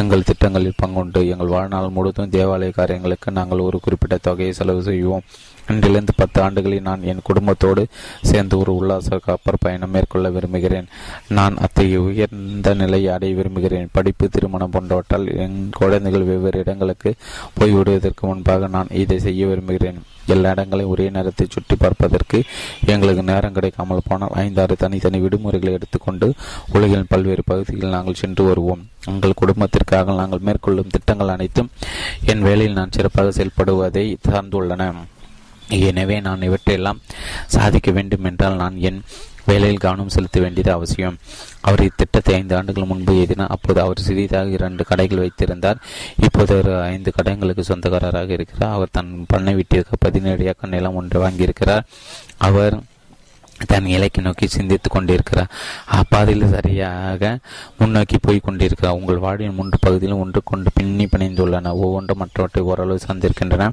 எங்கள் 0.00 0.28
திட்டங்களில் 0.28 0.80
பங்குண்டு. 0.82 1.20
எங்கள் 1.32 1.54
வாழ்நாள் 1.56 1.94
முழுவதும் 1.96 2.32
தேவாலய 2.36 2.72
காரியங்களுக்கு 2.78 3.38
நாங்கள் 3.40 3.66
ஒரு 3.68 3.80
குறிப்பிட்ட 3.84 4.16
தொகையை 4.28 4.54
செலவு 4.60 4.82
செய்வோம். 4.90 5.26
இன்றிலிருந்து 5.72 6.12
பத்து 6.18 6.38
ஆண்டுகளில் 6.42 6.84
நான் 6.88 7.06
என் 7.10 7.24
குடும்பத்தோடு 7.28 7.82
சேர்ந்து 8.30 8.54
ஒரு 8.62 8.72
உல்லாச 8.80 9.18
கப்பர் 9.24 9.62
பயணம் 9.64 9.92
மேற்கொள்ள 9.94 10.26
விரும்புகிறேன். 10.36 10.90
நான் 11.38 11.56
அத்தகைய 11.64 12.00
உயர்ந்த 12.08 12.74
நிலையை 12.82 13.08
அடைய 13.14 13.34
விரும்புகிறேன். 13.38 13.88
படிப்பு 13.96 14.26
திருமணம் 14.34 14.74
போன்றவற்றால் 14.74 15.26
என் 15.44 15.58
குழந்தைகள் 15.80 16.28
வெவ்வேறு 16.30 16.62
இடங்களுக்கு 16.64 17.12
போய்விடுவதற்கு 17.58 18.24
முன்பாக 18.30 18.68
நான் 18.76 18.94
இதை 19.02 19.18
செய்ய 19.26 19.48
விரும்புகிறேன். 19.52 19.98
எல்லா 20.34 20.52
இடங்களையும் 20.54 20.92
ஒரே 20.92 21.04
நேரத்தை 21.16 21.44
சுற்றி 21.48 21.74
பார்ப்பதற்கு 21.82 22.38
எங்களுக்கு 22.92 23.22
நேரம் 23.32 23.56
கிடைக்காமல் 23.56 24.06
போனால் 24.08 24.34
ஐந்தாறு 24.44 24.75
தனித்தனி 24.82 25.18
விடுமுறைகளை 25.24 25.72
எடுத்துக்கொண்டு 25.78 26.28
உலகின் 26.74 27.10
பல்வேறு 27.12 27.44
பகுதிகளில் 27.50 27.96
நாங்கள் 27.96 28.20
சென்று 28.22 28.44
வருவோம். 28.50 28.82
எங்கள் 29.12 29.38
குடும்பத்திற்காக 29.42 30.16
நாங்கள் 30.22 30.46
மேற்கொள்ளும் 30.48 30.94
திட்டங்கள் 30.96 31.34
அனைத்தும் 31.36 31.70
என் 32.32 32.46
வேலையில் 32.48 32.78
நான் 32.80 32.96
சிறப்பாக 32.96 33.34
செயல்படுவதை 33.38 34.06
சார்ந்துள்ளன. 34.28 34.90
எனவே 35.90 36.16
நான் 36.26 36.44
இவற்றையெல்லாம் 36.48 37.00
சாதிக்க 37.54 37.90
வேண்டும் 37.96 38.26
என்றால் 38.30 38.60
நான் 38.60 38.76
என் 38.88 39.00
வேலையில் 39.48 39.82
கவனம் 39.84 40.12
செலுத்த 40.14 40.38
வேண்டியது 40.42 40.70
அவசியம். 40.76 41.16
அவர் 41.68 41.82
இத்திட்டத்தை 41.86 42.32
ஐந்து 42.38 42.54
ஆண்டுகள் 42.56 42.88
முன்பு 42.90 43.12
எழுதினார் 43.18 43.52
அப்போது 43.54 43.78
அவர் 43.84 44.02
சிறிதாக 44.06 44.54
இரண்டு 44.56 44.82
கடைகள் 44.88 45.22
வைத்திருந்தார். 45.22 45.78
இப்போது 46.26 46.52
ஒரு 46.60 46.72
ஐந்து 46.92 47.12
கடைகளுக்கு 47.18 47.64
சொந்தக்காரராக 47.70 48.32
இருக்கிறார். 48.38 48.74
அவர் 48.76 48.94
தன் 48.98 49.12
பண்ணை 49.32 49.54
வீட்டிற்கு 49.58 50.02
பதினேழு 50.06 50.44
ஏக்கர் 50.52 50.74
நிலம் 50.74 50.98
ஒன்று 51.00 51.22
வாங்கியிருக்கிறார். 51.24 51.86
அவர் 52.48 52.76
தன் 53.66 53.86
இலக்கை 53.86 54.24
நோக்கி 54.24 54.46
சிந்தித்துக் 54.46 54.92
கொண்டிருக்கிறார் 54.92 55.52
அப்பாதையில் 55.92 56.50
சரியாக 56.50 57.38
முன்னோக்கி 57.78 58.18
போய் 58.20 58.38
கொண்டிருக்கிறார் 58.38 58.94
உங்கள் 58.94 59.18
வாழ்வின் 59.18 59.54
மூன்று 59.54 59.78
பகுதியிலும் 59.80 60.20
ஒன்று 60.20 60.40
கொண்டு 60.44 60.70
பின்னி 60.74 61.04
பிணைந்துள்ளன. 61.04 61.72
ஒவ்வொன்றும் 61.72 62.18
மற்றவற்றை 62.18 62.64
ஓரளவு 62.64 62.98
சார்ந்திருக்கின்றன. 63.06 63.70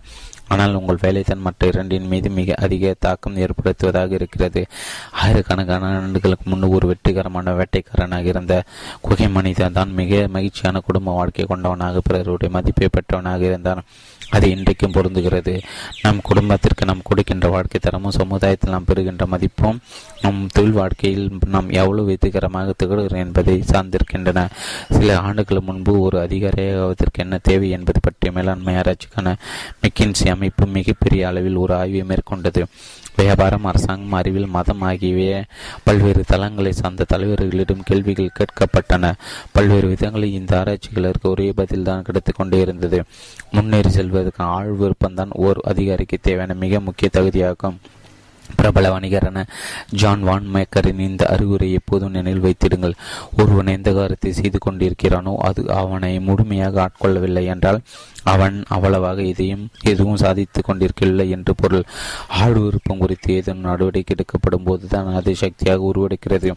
ஆனால் 0.47 0.73
உங்கள் 0.73 0.97
வேலைத்தன் 1.01 1.39
மற்ற 1.39 1.67
இரண்டின் 1.67 2.07
மீது 2.07 2.29
மிக 2.29 2.53
அதிக 2.57 2.95
தாக்கம் 2.99 3.37
ஏற்படுத்துவதாக 3.37 4.11
இருக்கிறது. 4.11 4.65
ஆயிரக்கணக்கான 5.11 5.99
ஆண்டுகளுக்கு 5.99 6.49
முன்பு 6.49 6.69
ஒரு 6.69 6.87
வெற்றிகரமான 6.87 7.51
வேட்டைக்காரனாக 7.51 8.23
இருந்த 8.23 8.63
குகை 9.01 9.29
மனிதன் 9.29 9.71
தான் 9.71 9.93
மிக 9.93 10.27
மகிழ்ச்சியான 10.27 10.79
குடும்ப 10.79 11.11
வாழ்க்கை 11.11 11.45
கொண்டவனாக 11.49 11.97
பிறருடைய 12.03 12.53
மதிப்பை 12.53 12.89
பெற்றவனாக 12.91 13.39
இருந்தான். 13.39 13.83
அது 14.33 14.49
இன்றைக்கும் 14.49 14.91
பொருந்துகிறது. 14.91 15.53
நம் 16.01 16.21
குடும்பத்திற்கு 16.23 16.85
நாம் 16.85 17.01
கொடுக்கின்ற 17.03 17.47
வாழ்க்கை 17.47 17.79
தரமும் 17.83 18.17
சமுதாயத்தில் 18.19 18.71
நாம் 18.71 18.87
பெறுகின்ற 18.87 19.25
மதிப்பும் 19.25 19.79
நம் 20.21 20.39
தொழில் 20.53 20.77
வாழ்க்கையில் 20.79 21.27
நாம் 21.45 21.69
எவ்வளவு 21.69 22.07
வெற்றிகரமாக 22.07 22.73
திகழ்கிறோம் 22.83 23.23
என்பதை 23.25 23.55
சார்ந்திருக்கின்றன. 23.71 24.45
சில 24.89 25.19
ஆண்டுகள் 25.19 25.67
முன்பு 25.69 25.99
ஒரு 25.99 26.17
அதிகாரியாவதற்கு 26.27 27.23
என்ன 27.25 27.39
தேவை 27.43 27.69
என்பது 27.69 27.99
பற்றிய 28.01 28.33
மேலாண்மை 28.37 28.75
ஆராய்ச்சிக்கான 28.75 29.35
மெக்கின்சி 29.83 30.27
அமைப்பு 30.29 30.65
மிகப்பெரிய 30.77 31.27
அளவில் 31.27 31.61
ஒரு 31.65 31.75
ஆய்வை 31.75 32.03
மேற்கொண்டது. 32.03 32.63
வியாபாரம் 33.15 33.65
அரசாங்கம் 33.65 34.11
அறிவியல் 34.11 34.49
மதம் 34.49 34.81
ஆகியவை 34.81 35.43
பல்வேறு 35.83 36.23
தளங்களை 36.27 36.71
சார்ந்த 36.71 37.05
தலைவர்களிடம் 37.13 37.79
கேள்விகள் 37.83 38.31
கேட்கப்பட்டன. 38.39 39.11
பல்வேறு 39.51 39.87
விதங்களில் 39.87 40.31
இந்த 40.31 40.59
ஆராய்ச்சிகளுக்கு 40.59 41.29
ஒரே 41.29 41.53
பதில்தான் 41.57 42.01
கிடைத்துக்கொண்டே 42.01 42.31
கொண்டே 42.35 42.59
இருந்தது. 42.59 43.03
முன்னேறி 43.51 43.89
செல்வதற்கு 43.89 44.43
ஆழ் 44.43 44.73
விருப்பம்தான் 44.79 45.29
ஓர் 45.29 45.59
அதிகாரிக்கு 45.63 46.17
தேவையான 46.21 46.53
மிக 46.53 46.79
முக்கிய 46.79 47.09
தகுதியாகும். 47.13 47.75
பிரபல 48.59 48.91
வணிகரான 48.95 49.43
ஜான் 50.01 50.23
வான் 50.27 50.47
மேக்கரின் 50.55 51.03
இந்த 51.07 51.23
அறிவுரை 51.33 51.69
எப்போதும் 51.79 52.15
நினைவில் 52.17 52.45
வைத்திடுங்கள். 52.47 52.95
ஒருவன் 53.39 53.73
எந்த 53.77 53.89
காரியத்தை 53.97 54.31
செய்து 54.39 54.59
கொண்டிருக்கிறானோ 54.65 55.33
அது 55.49 55.61
அவனை 55.81 56.13
முழுமையாக 56.27 56.81
ஆட்கொள்ளவில்லை 56.85 57.45
என்றால் 57.53 57.79
அவன் 58.33 58.57
அவ்வளவாக 58.75 59.21
எதையும் 59.31 59.63
எதுவும் 59.91 60.19
சாதித்து 60.23 60.59
கொண்டிருக்கவில்லை 60.61 61.27
என்று 61.35 61.53
பொருள். 61.61 61.85
ஆடு 62.41 62.59
விருப்பம் 62.65 63.01
குறித்து 63.03 63.29
ஏதேனும் 63.37 63.67
நடவடிக்கை 63.69 64.13
எடுக்கப்படும் 64.15 64.65
போதுதான் 64.67 65.07
அது 65.19 65.31
சக்தியாக 65.41 65.87
உருவெடுக்கிறது. 65.89 66.49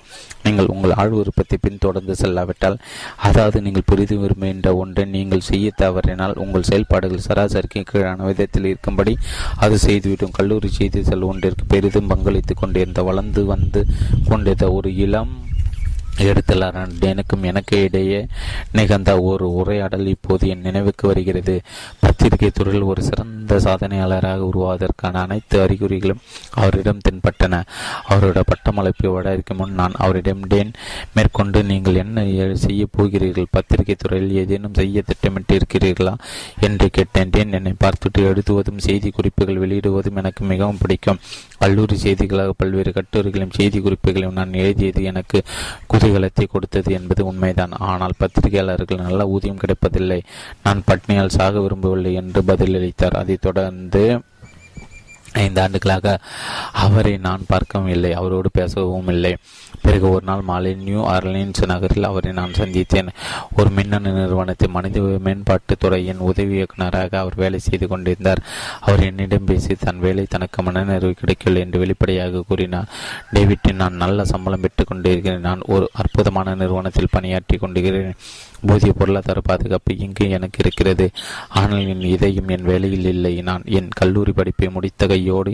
நீங்கள் 0.44 0.70
உங்கள் 0.74 0.94
ஆள் 1.02 1.14
விருப்பத்தை 1.18 1.56
பின்தொடர்ந்து 1.64 2.14
செல்லாவிட்டால் 2.22 2.76
அதாவது 3.28 3.60
நீங்கள் 3.66 3.88
பெரிதும் 3.90 4.22
விரும்புகின்ற 4.24 4.70
ஒன்றை 4.82 5.04
நீங்கள் 5.16 5.46
செய்ய 5.50 5.72
தவறினால் 5.82 6.34
உங்கள் 6.44 6.68
செயல்பாடுகள் 6.70 7.26
சராசரிக்கு 7.28 7.82
கீழான 7.90 8.26
விதத்தில் 8.30 8.68
இருக்கும்படி 8.70 9.14
அது 9.64 9.76
செய்துவிடும். 9.86 10.34
கல்லூரி 10.38 10.70
செய்திகள் 10.78 11.26
ஒன்றிற்கு 11.30 11.64
பெரிதும் 11.86 12.08
பங்களித்துக் 12.08 12.56
கொண்டிருந்த 12.56 13.00
வளர்ந்து 13.02 13.42
வந்து 13.44 13.80
கொண்டிருந்த 14.28 14.64
ஒரு 14.72 14.88
இளம் 14.96 15.32
எழுத்தலாளர் 16.18 17.00
எனக்கும் 17.00 17.42
எனக்கு 17.42 17.82
இடையே 17.82 18.26
நிகழ்ந்த 18.72 19.20
ஒரு 19.20 19.52
உரையாடல் 19.52 20.06
இப்போது 20.06 20.48
என் 20.48 20.60
நினைவுக்கு 20.60 21.06
வருகிறது. 21.06 21.60
பத்திரிகை 22.00 22.50
துறையில் 22.50 22.82
ஒரு 22.82 23.02
சிறந்த 23.02 23.56
சாதனையாளராக 23.56 24.48
உருவாவதற்கான 24.52 25.12
அனைத்து 25.12 25.60
அறிகுறிகளும் 25.60 26.22
அவரிடம் 26.50 26.98
தென்பட்டன. 27.08 27.62
அவரோட 28.08 28.40
பட்டமளிப்பு 28.44 29.10
வடக்கு 29.10 29.54
முன் 29.54 29.72
நான் 29.72 29.92
அவரிடம் 29.96 30.46
டேன் 30.46 30.72
மேற்கொண்டு 31.14 31.64
நீங்கள் 31.64 31.94
என்ன 31.94 32.24
செய்ய 32.54 32.86
போகிறீர்கள்? 32.90 33.46
பத்திரிகை 33.50 33.94
துறையில் 33.94 34.32
ஏதேனும் 34.32 34.74
செய்ய 34.74 35.02
திட்டமிட்டு 35.02 35.58
இருக்கிறீர்களா 35.58 36.14
என்று 36.60 36.90
கேட்டேன். 36.90 37.30
டேன் 37.30 37.52
என்னை 37.52 37.74
பார்த்துட்டு 37.84 38.20
எழுதுவதும் 38.20 38.78
செய்தி 38.78 39.10
குறிப்புகள் 39.10 39.68
வெளியிடுவதும் 39.68 40.16
எனக்கு 40.16 40.44
மிகவும் 40.44 40.78
பிடிக்கும். 40.78 41.18
கல்லூரி 41.58 41.96
செய்திகளாக 42.02 42.50
பல்வேறு 42.56 42.92
கட்டுரைகளையும் 42.92 43.54
செய்தி 43.54 43.78
குறிப்புகளையும் 43.78 44.32
நான் 44.32 44.52
எழுதியது 44.52 45.02
எனக்கு 45.02 45.42
குதூகலத்தை 46.06 46.46
கொடுத்தது 46.50 46.92
என்பது 46.92 47.26
உண்மைதான். 47.26 47.70
ஆனால் 47.70 48.12
பத்திரிகையாளர்கள் 48.18 49.00
நல்ல 49.00 49.26
ஊதியம் 49.26 49.56
கிடைப்பதில்லை. 49.56 50.22
நான் 50.62 50.82
பட்னியால் 50.86 51.28
சாக 51.28 51.60
விரும்பவில்லை 51.60 52.14
என்று 52.14 52.42
பதிலளித்தார். 52.42 53.16
அதைத் 53.16 53.40
தொடர்ந்து 53.40 54.20
ஐந்து 55.32 55.60
ஆண்டுகளாக 55.60 56.18
அவரை 56.72 57.16
நான் 57.16 57.44
பார்க்கவும் 57.46 57.88
இல்லை. 57.88 58.12
அவரோடு 58.12 58.50
பேசவும் 58.50 59.08
இல்லை. 59.08 59.36
பிறகு 59.86 60.06
ஒரு 60.10 60.24
நாள் 60.24 60.46
மாலை 60.50 60.72
நியூ 60.86 61.00
ஆர்லின்ஸ் 61.14 61.62
நகரில் 61.72 62.08
அவரை 62.10 62.32
நான் 62.38 62.56
சந்தித்தேன். 62.60 63.10
ஒரு 63.58 63.70
மின்னணு 63.70 64.10
நிறுவனத்தை 64.12 64.68
மனித 64.76 65.00
மேம்பாட்டு 65.26 65.74
துறையின் 65.78 66.24
உதவி 66.28 66.54
இயக்குநராக 66.58 67.18
அவர் 67.18 67.36
வேலை 67.42 67.58
செய்து 67.58 67.88
கொண்டிருந்தார். 67.88 68.42
அவர் 68.80 69.04
என்னிடம் 69.08 69.48
பேசி 69.50 69.74
தன் 69.84 70.02
வேலை 70.06 70.26
தனக்கு 70.34 70.62
மனநிறைவு 70.62 71.14
கிடைக்கவில்லை 71.20 71.62
என்று 71.66 71.82
வெளிப்படையாக 71.84 72.44
கூறினார். 72.48 72.90
டேவிட்டின் 73.34 73.80
நான் 73.82 74.02
நல்ல 74.04 74.24
சம்பளம் 74.24 74.64
பெற்றுக் 74.66 74.90
கொண்டிருக்கிறேன். 74.90 75.46
நான் 75.48 75.62
ஒரு 75.76 75.88
அற்புதமான 76.02 76.54
நிறுவனத்தில் 76.54 77.14
பணியாற்றி 77.16 77.58
கொண்டிருக்கிறேன். 77.64 78.18
போதிய 78.68 78.92
பொருளாதார 78.98 79.40
பாதுகாப்பு 79.50 79.96
இங்கு 80.06 80.24
எனக்கு 80.36 80.58
இருக்கிறது? 80.64 81.06
ஆனால் 81.60 81.86
என் 81.92 82.04
இதயம் 82.14 82.52
என் 82.56 82.68
வேலையில் 82.70 83.08
இல்லை. 83.14 83.34
நான் 83.48 83.64
என் 83.78 83.90
கல்லூரி 84.00 84.32
படிப்பை 84.38 84.68
முடித்த 84.76 85.06
கையோடு 85.12 85.52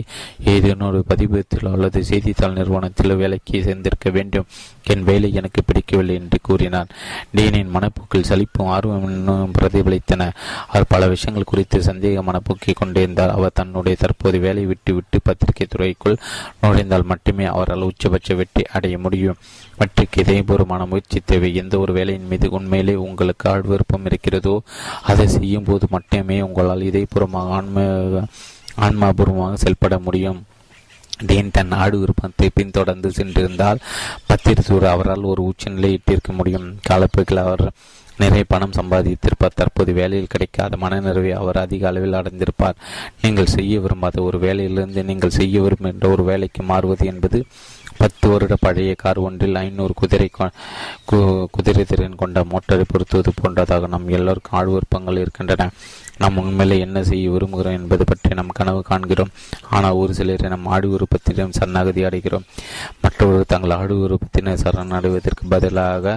ஏதேனும் 0.53 0.89
ஒரு 0.89 1.01
பதிப்பகத்தில் 1.11 1.71
அல்லது 1.73 2.01
செய்தித்தாள் 2.11 2.57
நிறுவனத்தில் 2.59 3.19
வேலைக்கு 3.23 3.63
சேர்ந்திருக்க 3.67 4.11
வேண்டும். 4.17 4.47
என் 4.93 5.03
வேலை 5.09 5.31
எனக்கு 5.39 5.59
பிடிக்கவில்லை 5.63 6.15
என்று 6.21 6.37
கூறினார் 6.41 6.89
டீனின் 7.35 7.73
மனப்போக்கில் 7.75 8.27
சலிப்பும் 8.29 8.71
ஆர்வம் 8.75 9.53
பிரதிபலித்தன. 9.59 10.29
அவர் 10.67 10.91
பல 10.93 11.07
விஷயங்கள் 11.13 11.49
குறித்து 11.51 11.77
சந்தேக 11.89 12.23
மனப்போக்கி 12.29 12.73
கொண்டிருந்தார். 12.81 13.35
அவர் 13.37 13.57
தன்னுடைய 13.59 13.97
தற்போது 13.99 14.39
வேலை 14.39 14.65
விட்டு 14.71 14.91
விட்டு 14.93 15.19
பத்திரிகை 15.23 15.67
துறைக்குள் 15.67 16.21
நுழைந்தால் 16.61 17.09
மட்டுமே 17.11 17.45
அவரால் 17.53 17.87
உச்சபட்ச 17.89 18.35
வெற்றி 18.39 18.63
அடைய 18.75 18.97
முடியும். 19.05 19.39
வெற்றிக்கு 19.79 20.17
இதயபூர்வமான 20.23 20.81
முயற்சி 20.91 21.19
தேவை. 21.31 21.49
எந்த 21.61 21.75
ஒரு 21.83 21.91
வேலையின் 21.97 22.29
மீது 22.31 22.47
உண்மையிலே 22.57 22.95
உங்களுக்கு 23.05 23.45
ஆழ் 23.51 23.67
விருப்பம் 23.71 24.07
இருக்கிறதோ 24.09 24.55
அதை 25.11 25.27
செய்யும் 25.37 25.67
போது 25.69 25.85
மட்டுமே 25.95 26.37
உங்களால் 26.47 26.87
இதயபூர்வமாக 26.89 27.55
ஆன்ம 27.59 27.85
ஆன்மாபூர்வமாக 28.85 29.57
செயல்பட 29.63 29.95
முடியும். 30.07 30.39
டீன் 31.29 31.51
தன் 31.51 31.73
ஆடு 31.81 31.95
விருப்பத்தை 32.03 32.47
பின்தொடர்ந்து 32.53 33.09
சென்றிருந்தால் 33.17 33.81
பத்திரிசூர் 34.29 34.85
அவரால் 34.93 35.29
ஒரு 35.31 35.41
உச்சநிலை 35.49 35.91
இட்டிருக்க 35.97 36.31
முடியும். 36.39 36.67
காலப்போக்கில் 36.89 37.43
அவர் 37.43 37.65
நிறைய 38.17 38.43
பணம் 38.53 38.75
சம்பாதித்திருப்பார். 38.79 39.57
தற்போது 39.59 39.91
வேலையில் 39.99 40.31
கிடைக்காத 40.33 40.77
மனநிறைவை 40.81 41.31
அவர் 41.41 41.57
அதிக 41.65 41.87
அளவில் 41.89 42.17
அடைந்திருப்பார். 42.19 42.79
நீங்கள் 43.21 43.53
செய்ய 43.55 43.79
விரும்பாத 43.79 44.21
ஒரு 44.21 44.39
வேலையிலிருந்து 44.39 45.03
நீங்கள் 45.09 45.37
செய்ய 45.39 45.61
விரும்புகின்ற 45.61 46.07
ஒரு 46.15 46.25
வேலைக்கு 46.31 46.63
மாறுவது 46.63 47.05
என்பது 47.13 47.41
பத்து 48.01 48.25
வருட 48.31 48.53
பழைய 48.59 48.91
கார் 49.01 49.19
ஒன்றில் 49.25 49.59
ஐநூறு 49.63 49.93
குதிரை 50.01 50.27
குதிரை 51.55 51.83
திறன் 51.91 52.21
கொண்ட 52.21 52.41
மோட்டாரை 52.51 52.85
பொருத்துவது 52.87 53.31
போன்றதாக 53.41 53.87
நம் 53.93 54.13
எல்லோருக்கும் 54.17 54.57
ஆழ்வு 54.59 54.75
விருப்பங்கள் 54.77 55.21
இருக்கின்றன. 55.23 55.69
நாம் 56.21 56.37
உண்மையிலே 56.41 56.75
என்ன 56.85 56.97
செய்ய 57.09 57.29
விரும்புகிறோம் 57.29 57.77
என்பது 57.79 58.03
பற்றி 58.09 58.35
நம் 58.39 58.57
கனவு 58.59 58.81
காண்கிறோம். 58.89 59.31
ஆனால் 59.75 59.99
ஒரு 60.01 60.13
சிலரை 60.19 60.49
நம் 60.53 60.69
ஆடு 60.75 60.87
விருப்பத்திடம் 60.93 61.55
சரணாகதி 61.57 62.03
அடைகிறோம். 62.09 62.47
மற்றவர்கள் 63.03 63.51
தங்கள் 63.53 63.75
ஆடு 63.79 63.95
விருப்பத்தினர் 64.03 64.63
சரணடைவதற்கு 64.63 65.45
பதிலாக 65.55 66.15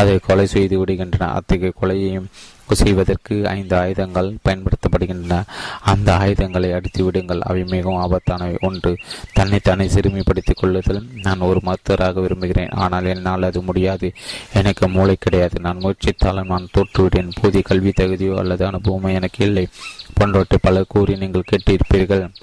அதை 0.00 0.16
கொலை 0.28 0.46
செய்து 0.54 0.76
விடுகின்றன 0.84 1.30
அத்தகைய 1.38 1.72
கொலையையும் 1.80 2.30
செய்வதற்கு 2.74 3.48
ஐந்து 3.48 3.76
ஆயுதங்கள் 3.76 4.36
பயன்படுத்தப்படுகின்றன. 4.44 5.42
அந்த 5.80 6.16
ஆயுதங்களை 6.16 6.72
அடித்து 6.72 7.04
விடுங்கள். 7.04 7.40
அவை 7.40 7.64
மிகவும் 7.64 8.02
ஆபத்தானவை. 8.02 8.56
ஒன்று 8.60 8.96
தன்னைத்தானே 9.32 9.86
சிறுமிப்படுத்திக் 9.86 10.56
கொள்ளுதல். 10.56 11.06
நான் 11.22 11.40
ஒரு 11.40 11.60
மருத்துவராக 11.62 12.20
விரும்புகிறேன். 12.20 12.68
ஆனால் 12.68 13.04
என்னால் 13.04 13.42
அது 13.42 13.62
முடியாது. 13.62 14.12
எனக்கு 14.52 14.88
மூளை 14.88 15.16
கிடையாது. 15.20 15.60
நான் 15.60 15.78
முயற்சித்தாலும் 15.78 16.44
நான் 16.44 16.68
தோற்றுவிடேன் 16.78 17.32
போதிய 17.40 17.62
கல்வி 17.62 17.92
தகுதியோ 17.96 18.36
அல்லது 18.36 18.66
அனுபவமோ 18.66 19.12
எனக்கு 19.12 19.44
இல்லை. 19.44 19.68
போன்றவற்றை 20.14 20.58
பல 20.62 20.84
கூறி 20.88 21.16
நீங்கள் 21.16 21.44
கேட்டிருப்பீர்கள். 21.50 22.34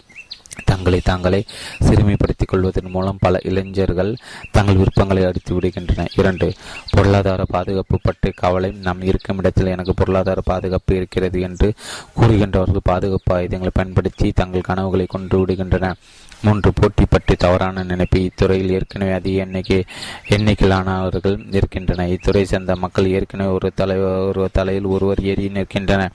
தங்களை 0.63 0.99
தாங்களே 1.03 1.43
சிறுமைப்படுத்திக் 1.79 2.47
கொள்வதன் 2.47 2.89
மூலம் 2.89 3.17
பல 3.19 3.39
இளைஞர்கள் 3.43 4.17
தங்கள் 4.51 4.75
விருப்பங்களை 4.75 5.23
அடித்து 5.23 5.59
விடுகின்றன 5.59 6.05
இரண்டு 6.15 6.53
பொருளாதார 6.91 7.45
பாதுகாப்பு 7.45 7.99
பற்றி 8.03 8.31
கவலை 8.31 8.71
நாம் 8.71 9.01
இருக்கும் 9.01 9.37
இடத்தில் 9.37 9.65
எனக்கு 9.65 9.93
பொருளாதார 9.93 10.41
பாதுகாப்பு 10.41 10.95
இருக்கிறது 10.95 11.41
என்று 11.41 11.73
கூறுகின்றவர்கள் 12.19 12.83
பாதுகாப்பு 12.83 13.35
ஆயுதங்களை 13.35 13.71
பயன்படுத்தி 13.73 14.31
தங்கள் 14.31 14.61
கனவுகளை 14.61 15.05
கொண்டு 15.05 15.45
விடுகின்றன 15.45 15.93
மூன்று 16.41 16.73
போட்டி 16.73 17.05
பற்றி 17.09 17.35
தவறான 17.35 17.83
நினைப்பு. 17.83 18.19
இத்துறையில் 18.19 18.71
ஏற்கனவே 18.71 19.11
அதிக 19.11 19.37
எண்ணிக்கை 19.37 19.83
எண்ணிக்கையிலானவர்கள் 20.29 21.55
இருக்கின்றன 21.55 22.07
இத்துறை 22.07 22.43
சேர்ந்த 22.43 22.75
மக்கள் 22.75 23.07
ஏற்கனவே 23.07 23.49
ஒரு 23.49 23.71
தலை 23.75 23.97
ஒரு 23.97 24.49
தலையில் 24.51 24.85
ஒருவர் 24.85 25.21
ஏறி 25.21 25.47
நிற்கின்றன 25.47 26.09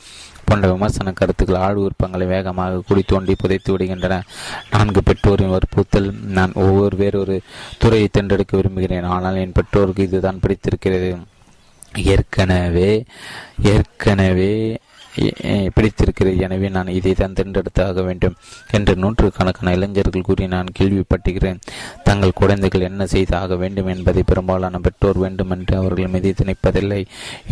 போன்ற 0.51 0.69
விமர்சன 0.73 1.13
கருத்துக்கள் 1.21 1.63
ஆழ் 1.67 1.81
விருப்பங்களை 1.81 2.27
வேகமாக 2.35 2.83
குடி 2.89 3.03
தோண்டி 3.07 3.35
புதைத்து 3.43 3.71
விடுகின்றன. 3.73 4.15
நான்கு 4.71 5.03
பெற்றோரின் 5.03 5.53
வற்புறுத்தல். 5.55 6.09
நான் 6.39 6.59
ஒவ்வொரு 6.67 6.97
வேறொரு 7.03 7.37
துறையை 7.83 8.09
தேர்ந்தெடுக்க 8.09 8.57
விரும்புகிறேன். 8.57 9.11
ஆனால் 9.17 9.43
என் 9.45 9.59
பெற்றோருக்கு 9.59 10.09
இதுதான் 10.09 10.43
பிடித்திருக்கிறது. 10.45 11.11
ஏற்கனவே 12.13 12.91
ஏற்கனவே 13.75 14.53
பிடித்திருக்கிறது 15.75 16.37
எனவே 16.47 16.69
நான் 16.77 16.95
இதை 16.99 17.13
தான் 17.15 17.37
தேர்ந்தெடுத்தாக 17.39 18.05
வேண்டும் 18.09 18.37
என்று 18.77 18.93
நூற்றுக்கணக்கான 19.03 19.73
இளைஞர்கள் 19.77 20.27
கூறி 20.29 20.47
நான் 20.55 20.75
கேள்விப்பட்டுகிறேன். 20.79 21.61
தங்கள் 22.09 22.39
குழந்தைகள் 22.41 22.87
என்ன 22.91 23.07
செய்தாக 23.15 23.57
வேண்டும் 23.63 23.91
என்பதை 23.95 24.23
பெரும்பாலான 24.31 24.81
பெற்றோர் 24.87 25.23
வேண்டும் 25.25 25.53
என்று 25.57 25.75
அவர்கள் 25.81 26.13
மீது 26.15 26.35
திணிப்பதில்லை 26.41 27.03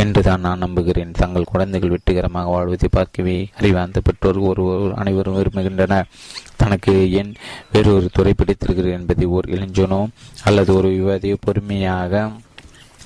என்று 0.05 0.22
தான் 0.28 0.44
நான் 0.48 0.64
நம்புகிறேன். 0.66 1.16
தங்கள் 1.22 1.51
குழந்தைகள் 1.52 1.94
வெற்றிகரமாக 1.94 2.52
வாழ்வதை 2.56 2.90
பார்க்கவே 2.98 3.39
அறிவார்ந்த 3.60 4.01
பெற்றோர் 4.09 4.40
ஒரு 4.51 4.66
அனைவரும் 5.02 5.39
விரும்புகின்றனர். 5.39 6.10
தனக்கு 6.62 6.93
ஏன் 7.20 7.32
வேறொரு 7.72 8.09
துறை 8.16 8.32
பிடித்திருக்கிறது 8.36 8.94
என்பதை 8.98 9.26
ஓர் 9.36 9.47
இளைஞனோ 9.56 10.01
அல்லது 10.48 10.70
ஒரு 10.78 10.89
விவாதியோ 10.98 11.36
பொறுமையாக 11.44 12.22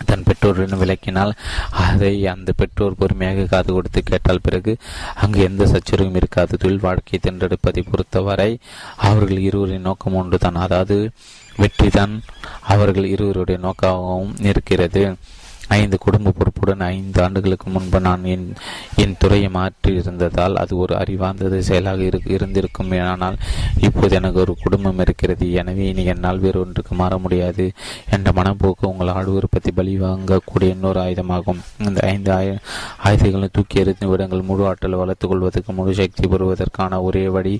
தன் 0.06 0.22
பெற்றோரிடம் 0.22 0.82
விளக்கினால் 0.82 1.32
அதை 1.70 2.26
அந்த 2.26 2.52
பெற்றோர் 2.56 2.98
பொறுமையாக 2.98 3.44
காது 3.44 3.72
கொடுத்து 3.72 4.02
கேட்டால் 4.02 4.42
பிறகு 4.42 4.76
அங்கு 5.14 5.40
எந்த 5.40 5.66
சச்சரவும் 5.66 6.14
இருக்காது. 6.14 6.56
தொழில் 6.56 6.86
வாழ்க்கையை 6.86 7.20
தேர்ந்தெடுப்பதை 7.20 7.82
பொறுத்தவரை 7.90 8.58
அவர்கள் 8.96 9.38
இருவரின் 9.38 9.86
நோக்கம் 9.88 10.14
ஒன்றுதான். 10.14 10.54
அதாவது 10.54 11.10
வெற்றிதான் 11.56 12.20
அவர்கள் 12.60 13.04
இருவருடைய 13.04 13.60
நோக்கமாகவும் 13.66 14.34
இருக்கிறது. 14.44 15.14
ஐந்து 15.78 15.96
குடும்ப 16.04 16.32
பொறுப்புடன் 16.38 16.82
ஐந்து 16.94 17.18
ஆண்டுகளுக்கு 17.24 17.66
முன்பு 17.74 17.98
நான் 18.06 18.24
என் 18.34 18.46
என் 19.02 19.16
துறையை 19.22 19.48
மாற்றி 19.56 19.92
இருந்ததால் 20.00 20.56
அது 20.62 20.72
ஒரு 20.84 20.94
அறிவார்ந்தது 21.00 21.58
செயலாக 21.68 22.02
இரு 22.08 22.18
இருந்திருக்கும். 22.36 22.92
ஆனால் 23.12 23.36
இப்போது 23.86 24.16
எனக்கு 24.18 24.38
ஒரு 24.44 24.54
குடும்பம் 24.62 25.00
இருக்கிறது. 25.04 25.46
எனவே 25.60 25.84
இனி 25.92 26.04
என்னால் 26.12 26.42
வேறு 26.44 26.58
ஒன்றுக்கு 26.64 26.94
மாற 27.00 27.12
முடியாது. 27.24 27.66
என்ற 28.14 28.28
மனப்போக்கு 28.38 28.84
உங்கள் 28.92 29.12
ஆடு 29.16 29.30
உற்பத்தி 29.40 29.72
பலி 29.78 29.94
வாங்கக்கூடிய 30.04 30.74
இன்னொரு 30.76 31.00
ஆயுதமாகும். 31.04 31.60
இந்த 31.86 32.00
ஐந்து 32.12 32.30
ஆய 32.38 32.56
ஆயுதங்களை 33.08 33.48
தூக்கி 33.58 33.82
எறிந்து 33.82 34.08
விடங்கள். 34.12 34.42
முழு 34.50 34.64
ஆற்றலை 34.70 34.98
வளர்த்துக் 35.02 35.32
கொள்வதற்கு 35.32 35.72
முழு 35.78 35.94
சக்தி 36.00 36.26
பெறுவதற்கான 36.34 37.00
ஒரே 37.08 37.24
வழி 37.36 37.54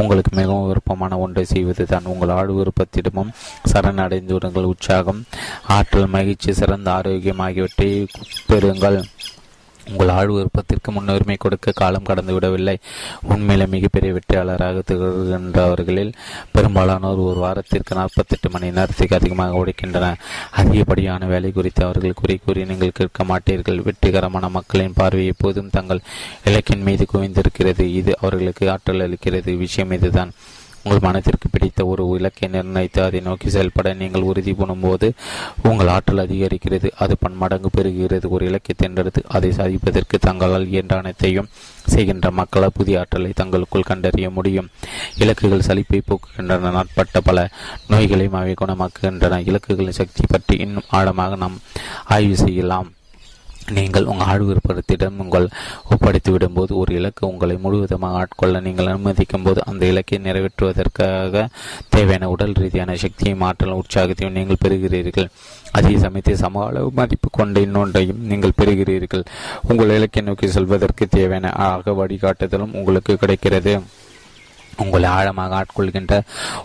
உங்களுக்கு 0.00 0.32
மிகவும் 0.40 0.68
விருப்பமான 0.70 1.18
ஒன்றை 1.24 1.44
செய்வது 1.54 1.86
தான் 1.94 2.10
உங்கள் 2.14 2.34
ஆடு 2.38 2.52
விருப்பத்திடமும் 2.60 3.34
சரணடைந்து 3.72 4.34
விடுங்கள். 4.36 4.70
உற்சாகம் 4.74 5.20
ஆற்றல் 5.76 6.12
மகிழ்ச்சி 6.16 6.50
சிறந்த 6.60 6.88
ஆரோக்கியம் 6.98 7.42
ஆகியவற்றை 7.56 7.90
பெறுங்கள். 8.50 8.98
உங்கள் 9.90 10.10
ஆழ் 10.14 10.30
விருப்பத்திற்கு 10.34 10.90
முன்னுரிமை 10.92 11.34
கொடுக்க 11.38 11.72
காலம் 11.74 12.06
கடந்து 12.08 12.32
விடவில்லை 12.32 12.74
உண்மையில 13.30 13.66
மிகப்பெரிய 13.74 14.10
வெற்றியாளராக 14.16 14.82
திகழ்கின்றவர்களில் 14.88 16.10
பெரும்பாலானோர் 16.54 17.22
ஒரு 17.26 17.38
வாரத்திற்கு 17.44 17.94
நாற்பத்தெட்டு 17.98 18.50
மணி 18.50 18.70
நேரத்துக்கு 18.70 19.18
அதிகமாக 19.18 19.60
உடைக்கின்றனர் 19.62 20.20
அதிகப்படியான 20.62 21.28
வேலை 21.32 21.52
குறித்து 21.52 21.84
அவர்கள் 21.84 22.18
குறை 22.20 22.36
கூறி 22.44 22.64
நீங்கள் 22.72 22.96
கேட்க 23.00 23.28
மாட்டீர்கள். 23.30 23.80
வெற்றிகரமான 23.88 24.50
மக்களின் 24.58 24.98
பார்வை 25.00 25.26
எப்போதும் 25.26 25.72
தங்கள் 25.78 26.04
இலக்கின் 26.44 26.86
மீது 26.88 27.06
குவிந்திருக்கிறது. 27.14 27.86
இது 28.00 28.14
அவர்களுக்கு 28.20 28.70
ஆற்றல் 28.74 29.04
அளிக்கிறது. 29.06 29.54
விஷயம் 29.64 29.96
இதுதான். 30.00 30.34
உங்கள் 30.86 31.04
மனத்திற்கு 31.04 31.46
பிடித்த 31.48 31.84
ஒரு 31.92 32.02
இலக்கை 32.16 32.48
நிர்ணயித்து 32.48 33.00
அதை 33.04 33.20
நோக்கி 33.20 33.48
செயல்பட 33.54 33.92
நீங்கள் 34.02 34.26
உறுதி 34.30 34.52
பண்ணும்போது 34.52 35.06
உங்கள் 35.68 35.90
ஆற்றல் 35.94 36.22
அதிகரிக்கிறது. 36.24 36.88
அது 37.02 37.14
பன்மடங்கு 37.22 37.70
பெறுகிறது 37.76 38.26
ஒரு 38.28 38.44
இலக்கை 38.46 38.74
தேர்ந்தெடுத்து 38.76 39.22
அதை 39.36 39.50
சாதிப்பதற்கு 39.50 40.18
தங்களால் 40.26 40.68
இயன்ற 40.74 40.96
அனைத்தையும் 40.98 41.48
செய்கின்ற 41.94 42.30
மக்களால் 42.40 42.76
புதிய 42.78 43.00
ஆற்றலை 43.00 43.32
தங்களுக்குள் 43.34 43.88
கண்டறிய 43.90 44.30
முடியும். 44.30 44.70
இலக்குகள் 45.18 45.66
சலிப்பை 45.68 46.00
போக்குகின்றன. 46.10 46.70
நாட்பட்ட 46.70 47.20
பல 47.20 47.48
நோய்களையும் 47.94 48.38
அவை 48.42 48.54
குணமாக்குகின்றன. 48.62 49.40
இலக்குகளின் 49.50 49.98
சக்தி 50.00 50.24
பற்றி 50.28 50.56
இன்னும் 50.66 50.90
ஆழமாக 50.90 51.36
நாம் 51.36 51.58
ஆய்வு 52.16 52.36
செய்யலாம். 52.36 52.90
நீங்கள் 53.72 54.04
உங்கள் 54.04 54.26
ஆழ்விருப்பத்திடம் 54.26 55.18
உங்கள் 55.18 55.48
ஒப்படைத்து 55.90 56.30
விடும்போது 56.32 56.72
ஒரு 56.72 56.94
இலக்கு 56.94 57.26
உங்களை 57.26 57.56
முழுவதுமாக 57.56 58.18
ஆட்கொள்ள 58.20 58.60
நீங்கள் 58.60 58.86
அனுமதிக்கும் 58.86 59.42
போது 59.42 59.64
அந்த 59.64 59.86
இலக்கை 59.86 60.18
நிறைவேற்றுவதற்காக 60.18 61.46
தேவையான 61.88 62.28
உடல் 62.28 62.52
ரீதியான 62.52 62.96
சக்தியும் 62.96 63.40
ஆற்றலும் 63.40 63.82
உற்சாகத்தையும் 63.82 64.36
நீங்கள் 64.38 64.62
பெறுகிறீர்கள். 64.64 65.28
அதே 65.72 65.98
சமயத்தில் 65.98 66.36
சம 66.36 66.64
அளவு 66.64 66.90
மதிப்பு 66.92 67.30
கொண்ட 67.30 67.60
இன்னொன்றையும் 67.60 68.22
நீங்கள் 68.32 68.58
பெறுகிறீர்கள். 68.62 69.24
உங்கள் 69.62 69.88
இலக்கை 69.88 70.22
நோக்கி 70.22 70.48
செல்வதற்கு 70.48 71.06
தேவையான 71.08 71.52
ஆக 71.52 71.92
வழிகாட்டுதலும் 71.92 72.74
உங்களுக்கு 72.74 73.16
கிடைக்கிறது. 73.16 73.80
உங்களை 74.84 75.08
ஆழமாக 75.08 75.54
ஆட்கொள்கின்ற 75.60 76.14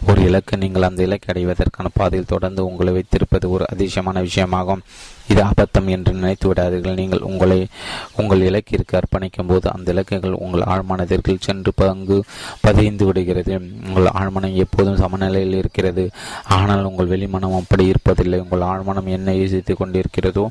ஒரு 0.09 0.21
இலக்கு 0.21 0.57
நீங்கள் 0.57 0.87
அந்த 0.87 1.01
இலக்கை 1.03 1.29
அடைவதற்கான 1.33 1.89
பாதையில் 1.93 2.31
தொடர்ந்து 2.33 2.61
உங்களை 2.65 2.93
வைத்திருப்பது 2.93 3.49
ஒரு 3.49 3.65
அதிசயமான 3.69 4.21
விஷயமாகும். 4.21 4.83
இது 5.27 5.41
அபத்தம் 5.43 5.87
என்று 5.87 6.11
நினைத்து 6.13 6.53
விடாதீர்கள். 6.53 6.99
நீங்கள் 7.01 7.19
உங்களை 7.19 7.67
உங்கள் 8.15 8.45
இலக்கிற்கு 8.49 8.97
அர்ப்பணிக்கும் 8.99 9.49
போது 9.51 9.71
அந்த 9.73 9.93
இலக்குகள் 9.93 10.35
உங்கள் 10.45 10.65
ஆழ்மனதிற்குள் 10.73 11.45
சென்று 11.47 11.71
பங்கு 11.75 12.23
பதிந்து 12.61 13.05
விடுகிறது. 13.05 13.53
உங்கள் 13.87 14.09
ஆழ்மனம் 14.21 14.57
எப்போதும் 14.65 15.01
சமநிலையில் 15.03 15.57
இருக்கிறது. 15.61 16.05
ஆனால் 16.57 16.83
உங்கள் 16.83 17.11
வெளிமனம் 17.13 17.57
அப்படி 17.61 17.91
இருப்பதில்லை. 17.91 18.39
உங்கள் 18.39 18.67
ஆழ்மனம் 18.71 19.11
என்ன 19.17 19.33
யோசித்துக் 19.33 19.81
கொண்டிருக்கிறதோ 19.81 20.45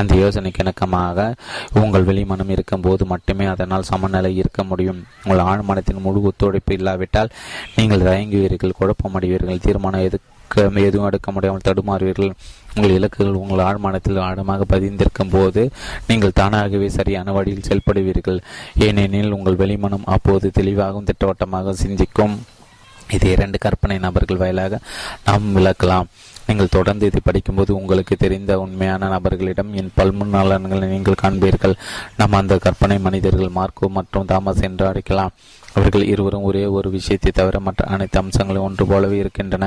அந்த 0.00 0.12
யோசனைக்கு 0.22 0.62
இணக்கமாக 0.64 1.26
உங்கள் 1.82 2.06
வெளிமனம் 2.10 2.52
இருக்கும்போது 2.54 3.04
மட்டுமே 3.12 3.46
அதனால் 3.54 3.88
சமநிலை 3.90 4.32
இருக்க 4.42 4.62
முடியும். 4.70 5.00
உங்கள் 5.24 5.44
ஆழ்மனத்தின் 5.50 6.04
முழு 6.06 6.22
ஒத்துழைப்பு 6.30 6.74
இல்லாவிட்டால் 6.78 7.34
நீங்கள் 7.76 8.06
தயங்குவீர்கள் 8.08 8.78
குழப்பமடைவீர்கள் 8.80 9.64
தீர்மானம் 9.66 10.06
எதுக்க 10.08 10.24
எதுவும் 10.88 11.06
எடுக்க 11.08 11.28
முடியாமல் 11.36 11.64
தடுமாறுவீர்கள். 11.68 12.32
உங்கள் 12.74 12.94
இலக்குகள் 12.96 13.38
உங்கள் 13.42 13.62
ஆழ்மனத்தில் 13.68 14.20
ஆழமாக 14.26 14.66
பதிந்திருக்கும் 14.72 15.32
போது 15.34 15.62
நீங்கள் 16.08 16.36
தானாகவே 16.40 16.88
சரியான 16.98 17.32
வழியில் 17.36 17.66
செயல்படுவீர்கள். 17.68 18.38
ஏனெனில் 18.86 19.34
உங்கள் 19.38 19.60
வெளிமனம் 19.62 20.06
அப்போது 20.16 20.48
தெளிவாகவும் 20.58 21.08
திட்டவட்டமாக 21.10 21.74
சிந்திக்கும். 21.84 22.36
இது 23.16 23.26
இரண்டு 23.34 23.58
கற்பனை 23.64 23.98
நபர்கள் 24.04 24.42
வாயிலாக 24.42 24.80
நாம் 25.26 25.52
விளக்கலாம். 25.56 26.08
நீங்கள் 26.46 26.74
தொடர்ந்து 26.76 27.06
இதை 27.06 27.20
படிக்கும்போது 27.24 27.76
உங்களுக்கு 27.76 28.16
தெரிந்த 28.16 28.60
உண்மையான 28.60 29.08
நபர்களிடம் 29.14 29.72
என் 29.72 29.94
பல்முன் 29.94 30.34
நீங்கள் 30.94 31.22
காண்பீர்கள். 31.22 31.76
நாம் 32.16 32.32
அந்த 32.32 32.56
கற்பனை 32.58 32.98
மனிதர்கள் 32.98 33.54
மார்க்கோ 33.58 33.88
மற்றும் 33.98 34.24
தாமஸ் 34.24 34.60
என்று 34.60 34.86
அழைக்கலாம். 34.86 35.34
அவர்கள் 35.74 36.04
இருவரும் 36.10 36.42
ஒரே 36.42 36.62
ஒரு 36.66 36.90
விஷயத்தை 36.90 37.30
தவிர 37.30 37.58
மற்ற 37.60 37.84
அனைத்து 37.84 38.18
அம்சங்களும் 38.20 38.62
ஒன்று 38.62 38.86
போலவே 38.86 39.16
இருக்கின்றன. 39.18 39.64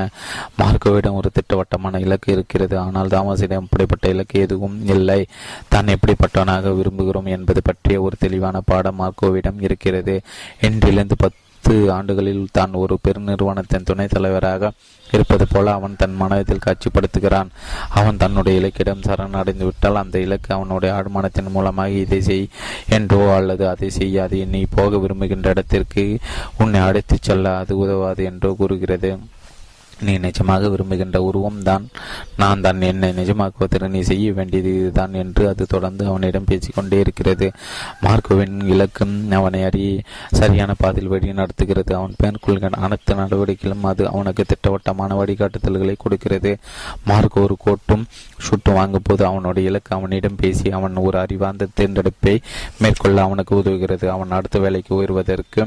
மார்க்கோவிடம் 0.62 1.18
ஒரு 1.20 1.30
திட்டவட்டமான 1.34 2.00
இலக்கு 2.00 2.30
இருக்கிறது. 2.32 2.76
ஆனால் 2.78 3.08
தாமஸிடம் 3.08 3.66
அப்படிப்பட்ட 3.66 4.08
இலக்கு 4.10 4.40
எதுவும் 4.40 4.86
இல்லை. 4.86 5.20
தான் 5.68 5.94
எப்படிப்பட்டவனாக 5.96 6.74
விரும்புகிறோம் 6.80 7.30
என்பது 7.36 7.62
பற்றிய 7.62 8.02
ஒரு 8.02 8.18
தெளிவான 8.20 8.62
பாடம் 8.62 9.00
மார்க்கோவிடம் 9.02 9.62
இருக்கிறது. 9.62 10.22
என்றிலிருந்து 10.62 11.18
பத்து 11.18 11.49
ஆண்டுகளில் 11.92 12.48
தான் 12.52 12.74
ஒரு 12.74 12.98
பெருநிறுவனத்தின் 13.08 13.84
துணைத் 13.84 14.10
தலைவராக 14.10 14.72
இருப்பது 15.12 15.48
போல 15.48 15.72
அவன் 15.72 15.96
தன் 15.98 16.16
மனதில் 16.16 16.60
காட்சிப்படுத்துகிறான். 16.66 17.48
அவன் 17.90 18.18
தன்னுடைய 18.18 18.60
இலக்கிடம் 18.60 19.06
சரணடைந்து 19.08 19.64
விட்டால் 19.64 19.96
அந்த 19.96 20.20
இலக்கு 20.20 20.56
அவனுடைய 20.56 20.96
ஆழ்மனத்தின் 20.96 21.50
மூலமாக 21.50 21.90
இதை 21.90 22.22
செய் 22.22 22.48
என்றோ 22.90 23.36
அல்லது 23.36 23.70
அதை 23.70 23.90
செய்யாது. 23.90 24.46
நீ 24.46 24.66
போக 24.76 24.98
விரும்புகின்ற 24.98 25.50
இடத்திற்கு 25.50 26.20
உன்னை 26.58 26.80
அழைத்துச் 26.80 27.24
செல்ல 27.24 27.58
அது 27.58 27.78
உதவாது 27.78 28.24
என்றோ 28.24 28.54
கூறுகிறது. 28.54 29.18
நீ 30.02 30.18
நிஜமாக 30.18 30.70
விரும்புகின்ற 30.70 31.22
உருவம் 31.22 31.62
தான் 31.64 31.86
நான் 32.36 32.62
தான் 32.62 32.82
என்னை 32.82 33.10
நிஜமாக்குவதற்கு 33.12 33.88
நீ 33.88 34.02
செய்ய 34.02 34.32
வேண்டியது 34.34 34.72
இதுதான் 34.80 35.14
என்று 35.14 35.48
அது 35.48 35.66
தொடர்ந்து 35.66 36.06
அவனிடம் 36.06 36.48
பேசிக்கொண்டே 36.50 37.00
இருக்கிறது. 37.00 37.48
மார்க்கோவின் 38.06 38.56
இலக்கும் 38.66 39.32
அவனை 39.32 39.64
அறிய 39.64 40.02
சரியான 40.32 40.74
பாதையில் 40.74 41.10
வழி 41.10 41.34
நடத்துகிறது. 41.34 41.96
அவன் 41.96 42.16
மேற்கொள்கிற 42.24 42.70
அனைத்து 42.70 43.16
நடவடிக்கைகளும் 43.16 43.84
அது 43.84 44.08
அவனுக்கு 44.08 44.46
திட்டவட்டமான 44.46 45.16
வழிகாட்டுதல்களை 45.16 45.96
கொடுக்கிறது. 45.98 46.58
மார்க் 47.04 47.38
ஒரு 47.44 47.58
கோட்டும் 47.66 48.06
சுட்டும் 48.48 48.78
வாங்கும் 48.80 49.04
போது 49.04 49.26
அவனுடைய 49.26 49.70
இலக்கு 49.70 49.96
அவனிடம் 49.96 50.36
பேசி 50.36 50.72
அவன் 50.72 50.96
ஒரு 50.96 51.20
அறிவார்ந்த 51.20 51.68
தேர்ந்தெடுப்பை 51.74 52.36
மேற்கொள்ள 52.78 53.22
அவனுக்கு 53.22 53.56
உதவுகிறது. 53.62 54.06
அவன் 54.08 54.32
அடுத்த 54.32 54.60
வேலைக்கு 54.60 54.96
உயர்வதற்கு 54.96 55.62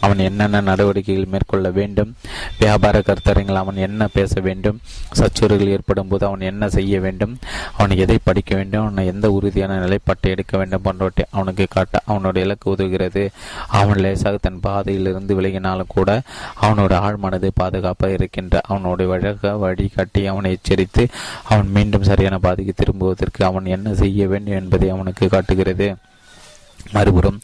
அவன் 0.00 0.18
என்னென்ன 0.18 0.60
நடவடிக்கைகள் 0.60 1.32
மேற்கொள்ள 1.34 1.70
வேண்டும்? 1.70 2.14
வியாபார 2.58 2.98
கருத்தரங்கள் 2.98 3.62
அவன் 3.62 3.77
என்ன 3.78 4.06
பேச 4.06 4.40
வேண்டும்? 4.40 4.80
சச்சுறுகள் 5.12 5.66
ஏற்படும் 5.66 6.08
போது 6.08 6.26
அவன் 6.26 6.40
என்ன 6.40 6.68
செய்ய 6.68 7.00
வேண்டும்? 7.00 7.38
அவன் 7.76 7.96
எதை 7.96 8.18
படிக்க 8.24 8.54
வேண்டும்? 8.54 8.86
அவன் 8.86 9.04
எந்த 9.04 9.30
உறுதியான 9.30 9.78
நிலைப்பாட்டை 9.78 10.30
எடுக்க 10.30 10.56
வேண்டும் 10.56 10.82
போன்றவற்றை 10.82 11.26
அவனுக்கு 11.30 11.66
காட்ட 11.70 12.00
அவனுடைய 12.06 12.46
இலக்கு 12.46 12.70
உதவுகிறது. 12.70 13.28
அவன் 13.68 13.98
லேசாக 13.98 14.36
தன் 14.36 14.60
பாதையிலிருந்து 14.60 15.40
விலகினாலும் 15.40 15.86
கூட 15.88 16.22
அவனோட 16.62 16.94
ஆழ்மனது 17.06 17.50
பாதுகாப்பாக 17.54 18.12
இருக்கின்ற 18.12 18.60
அவனுடைய 18.64 19.10
வழக 19.10 19.56
வழிகாட்டி 19.56 20.26
அவனை 20.26 20.50
எச்சரித்து 20.50 21.08
அவன் 21.44 21.68
மீண்டும் 21.68 22.02
சரியான 22.02 22.38
பாதைக்கு 22.38 22.72
திரும்புவதற்கு 22.76 23.44
அவன் 23.44 23.64
என்ன 23.64 23.94
செய்ய 23.94 24.26
வேண்டும் 24.26 24.54
என்பதை 24.54 24.88
அவனுக்கு 24.88 25.28
காட்டுகிறது. 25.28 25.96
மறுபுறம் 26.92 27.40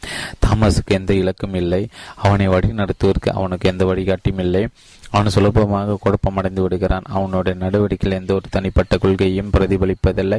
தாமஸுக்கு 0.46 0.86
எந்த 0.86 1.14
இலக்கும் 1.14 1.54
இல்லை. 1.54 1.88
அவனை 2.16 2.48
வழி 2.48 2.68
நடத்துவதற்கு 2.68 3.32
அவனுக்கு 3.32 3.70
எந்த 3.70 3.84
வழிகாட்டியும் 3.84 4.38
இல்லை. 4.38 4.68
அவன் 5.14 5.32
சுலபமாக 5.34 5.96
குழப்பமடைந்து 6.04 6.62
விடுகிறான். 6.62 7.04
அவனுடைய 7.16 7.54
நடவடிக்கையில் 7.58 8.18
எந்த 8.20 8.32
ஒரு 8.34 8.48
தனிப்பட்ட 8.50 8.94
கொள்கையும் 8.98 9.50
பிரதிபலிப்பதில்லை. 9.56 10.38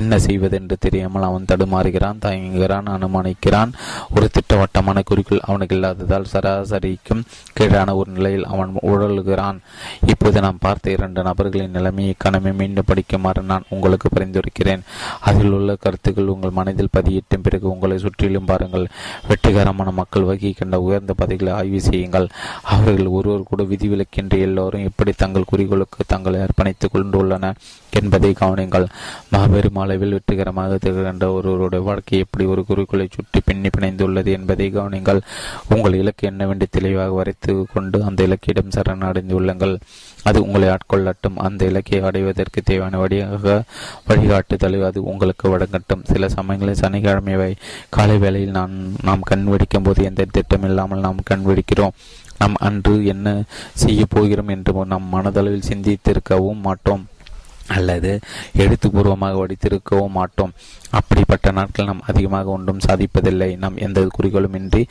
என்ன 0.00 0.18
செய்வதென்று 0.18 0.76
தெரியாமல் 0.80 1.26
அவன் 1.28 1.48
தடுமாறுகிறான் 1.52 2.20
தயங்குகிறான் 2.26 2.88
அனுமானிக்கிறான். 2.96 3.70
ஒரு 4.14 4.26
திட்டவட்டமான 4.30 5.02
குறிக்கோள் 5.02 5.46
அவனுக்கு 5.48 5.76
இல்லாததால் 5.76 6.28
சராசரிக்கும் 6.32 7.22
கீழான 7.52 7.96
ஒரு 8.00 8.10
நிலையில் 8.10 8.46
அவன் 8.52 8.72
உழல்கிறான். 8.90 9.58
இப்போது 10.12 10.40
நாம் 10.46 10.62
பார்த்த 10.66 10.94
இரண்டு 10.96 11.22
நபர்களின் 11.28 11.76
நிலைமையை 11.78 12.14
கனமே 12.24 12.52
மீண்டும் 12.60 12.88
படிக்குமாறு 12.92 13.42
நான் 13.52 13.68
உங்களுக்கு 13.68 14.10
பரிந்துரைக்கிறேன். 14.16 14.84
அதில் 15.20 15.52
உள்ள 15.58 15.76
கருத்துக்கள் 15.86 16.32
உங்கள் 16.34 16.56
மனதில் 16.60 16.94
பதியிட்டும் 16.98 17.44
பிறகு 17.48 17.68
உங்களை 17.74 17.98
சுற்றிலும் 17.98 18.48
பாருங்கள். 18.52 18.86
வெற்றிகரமான 19.28 19.90
மக்கள் 20.00 20.28
வகிக்கின்ற 20.30 20.80
உயர்ந்த 20.86 21.12
பதவிகளை 21.22 21.52
ஆய்வு 21.60 21.82
செய்யுங்கள். 21.90 22.30
அவர்கள் 22.74 23.14
ஒருவர் 23.18 23.50
கூட 23.52 23.62
விதிவிலக்கு 23.72 24.10
இருக்கின்ற 24.12 24.46
எல்லோரும் 24.46 24.86
எப்படி 24.88 25.12
தங்கள் 25.12 25.50
குறிகளுக்கு 25.52 26.00
தங்களை 26.06 26.38
அர்ப்பணித்துக் 26.40 26.94
கொண்டுள்ளன 26.94 27.44
என்பதை 28.00 28.30
கவனிங்கள். 28.40 28.86
மாபெரும் 29.30 29.78
அளவில் 29.82 30.12
வெற்றிகரமாக 30.12 30.78
திகழ்கின்ற 30.82 31.26
ஒருவருடைய 31.36 31.84
வாழ்க்கை 31.84 32.18
எப்படி 32.18 32.44
ஒரு 32.44 32.62
குறிக்கோளை 32.64 33.06
சுற்றி 33.10 33.40
பின்னி 33.44 33.70
பிணைந்துள்ளது 33.76 34.30
என்பதை 34.38 34.66
கவனிங்கள். 34.76 35.20
உங்கள் 35.74 35.98
இலக்கு 36.00 36.28
என்னவென்று 36.28 36.66
தெளிவாக 36.70 37.12
வரைத்து 37.12 37.54
கொண்டு 37.74 37.98
அந்த 38.04 38.26
இலக்கியிடம் 38.28 38.74
சரணடைந்துள்ளங்கள் 38.76 39.74
அது 40.22 40.38
உங்களை 40.42 40.68
ஆட்கொள்ளட்டும். 40.74 41.38
அந்த 41.46 41.64
இலக்கை 41.64 42.00
அடைவதற்கு 42.00 42.62
தேவையான 42.62 42.98
வழியாக 42.98 43.62
வழிகாட்டுதலை 44.08 44.80
அது 44.90 45.00
உங்களுக்கு 45.04 45.46
வழங்கட்டும். 45.56 46.04
சில 46.12 46.28
சமயங்களில் 46.28 46.82
சனிக்கிழமை 46.84 47.54
காலை 47.88 48.18
வேளையில் 48.18 48.56
நான் 48.58 48.76
நாம் 49.02 49.28
கண் 49.30 49.48
வெடிக்கும் 49.48 49.86
போது 49.88 50.04
எந்த 50.04 50.26
திட்டம் 50.30 50.66
இல்லாமல் 50.70 51.06
நாம் 51.06 51.28
கண் 51.30 51.46
வெடிக்கிறோம். 51.46 51.96
நாம் 52.42 52.60
அன்று 52.68 52.96
என்ன 53.14 53.28
செய்ய 53.84 54.02
போகிறோம் 54.16 54.52
என்று 54.56 54.90
நம் 54.92 55.14
மனதளவில் 55.14 55.70
சிந்தித்திருக்கவும் 55.70 56.66
மாட்டோம். 56.68 57.02
அல்லது 57.74 58.10
எழுத்துப்பூர்வமாக 58.62 59.36
வடித்திருக்கவும் 59.40 60.16
மாட்டோம். 60.16 60.54
அப்படிப்பட்ட 60.98 61.50
நாட்கள் 61.58 61.88
நாம் 61.90 62.02
அதிகமாக 62.10 62.50
ஒன்றும் 62.54 62.82
சாதிப்பதில்லை. 62.86 63.48
நாம் 63.62 63.76
எந்த 63.86 64.00
குறிக்கோளும் 64.16 64.56
இன்றி 64.60 64.82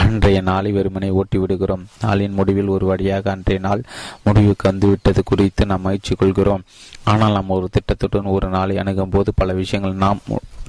அன்றைய 0.00 0.40
நாளை 0.48 0.70
வெறுமனை 0.76 1.08
ஓட்டிவிடுகிறோம். 1.20 1.86
நாளின் 2.04 2.36
முடிவில் 2.38 2.72
ஒரு 2.74 2.86
வழியாக 2.90 3.30
அன்றைய 3.34 3.60
நாள் 3.66 3.82
முடிவுக்கு 4.26 4.68
வந்துவிட்டது 4.70 5.22
குறித்து 5.30 5.64
நாம் 5.70 5.86
மகிழ்ச்சி 5.86 6.14
கொள்கிறோம். 6.14 6.66
ஆனால் 7.12 7.36
நாம் 7.38 7.54
ஒரு 7.56 7.68
திட்டத்துடன் 7.76 8.32
ஒரு 8.36 8.50
நாளை 8.56 8.76
அணுகும் 8.82 9.14
போது 9.16 9.32
பல 9.40 9.56
விஷயங்கள் 9.62 10.02
நாம் 10.04 10.22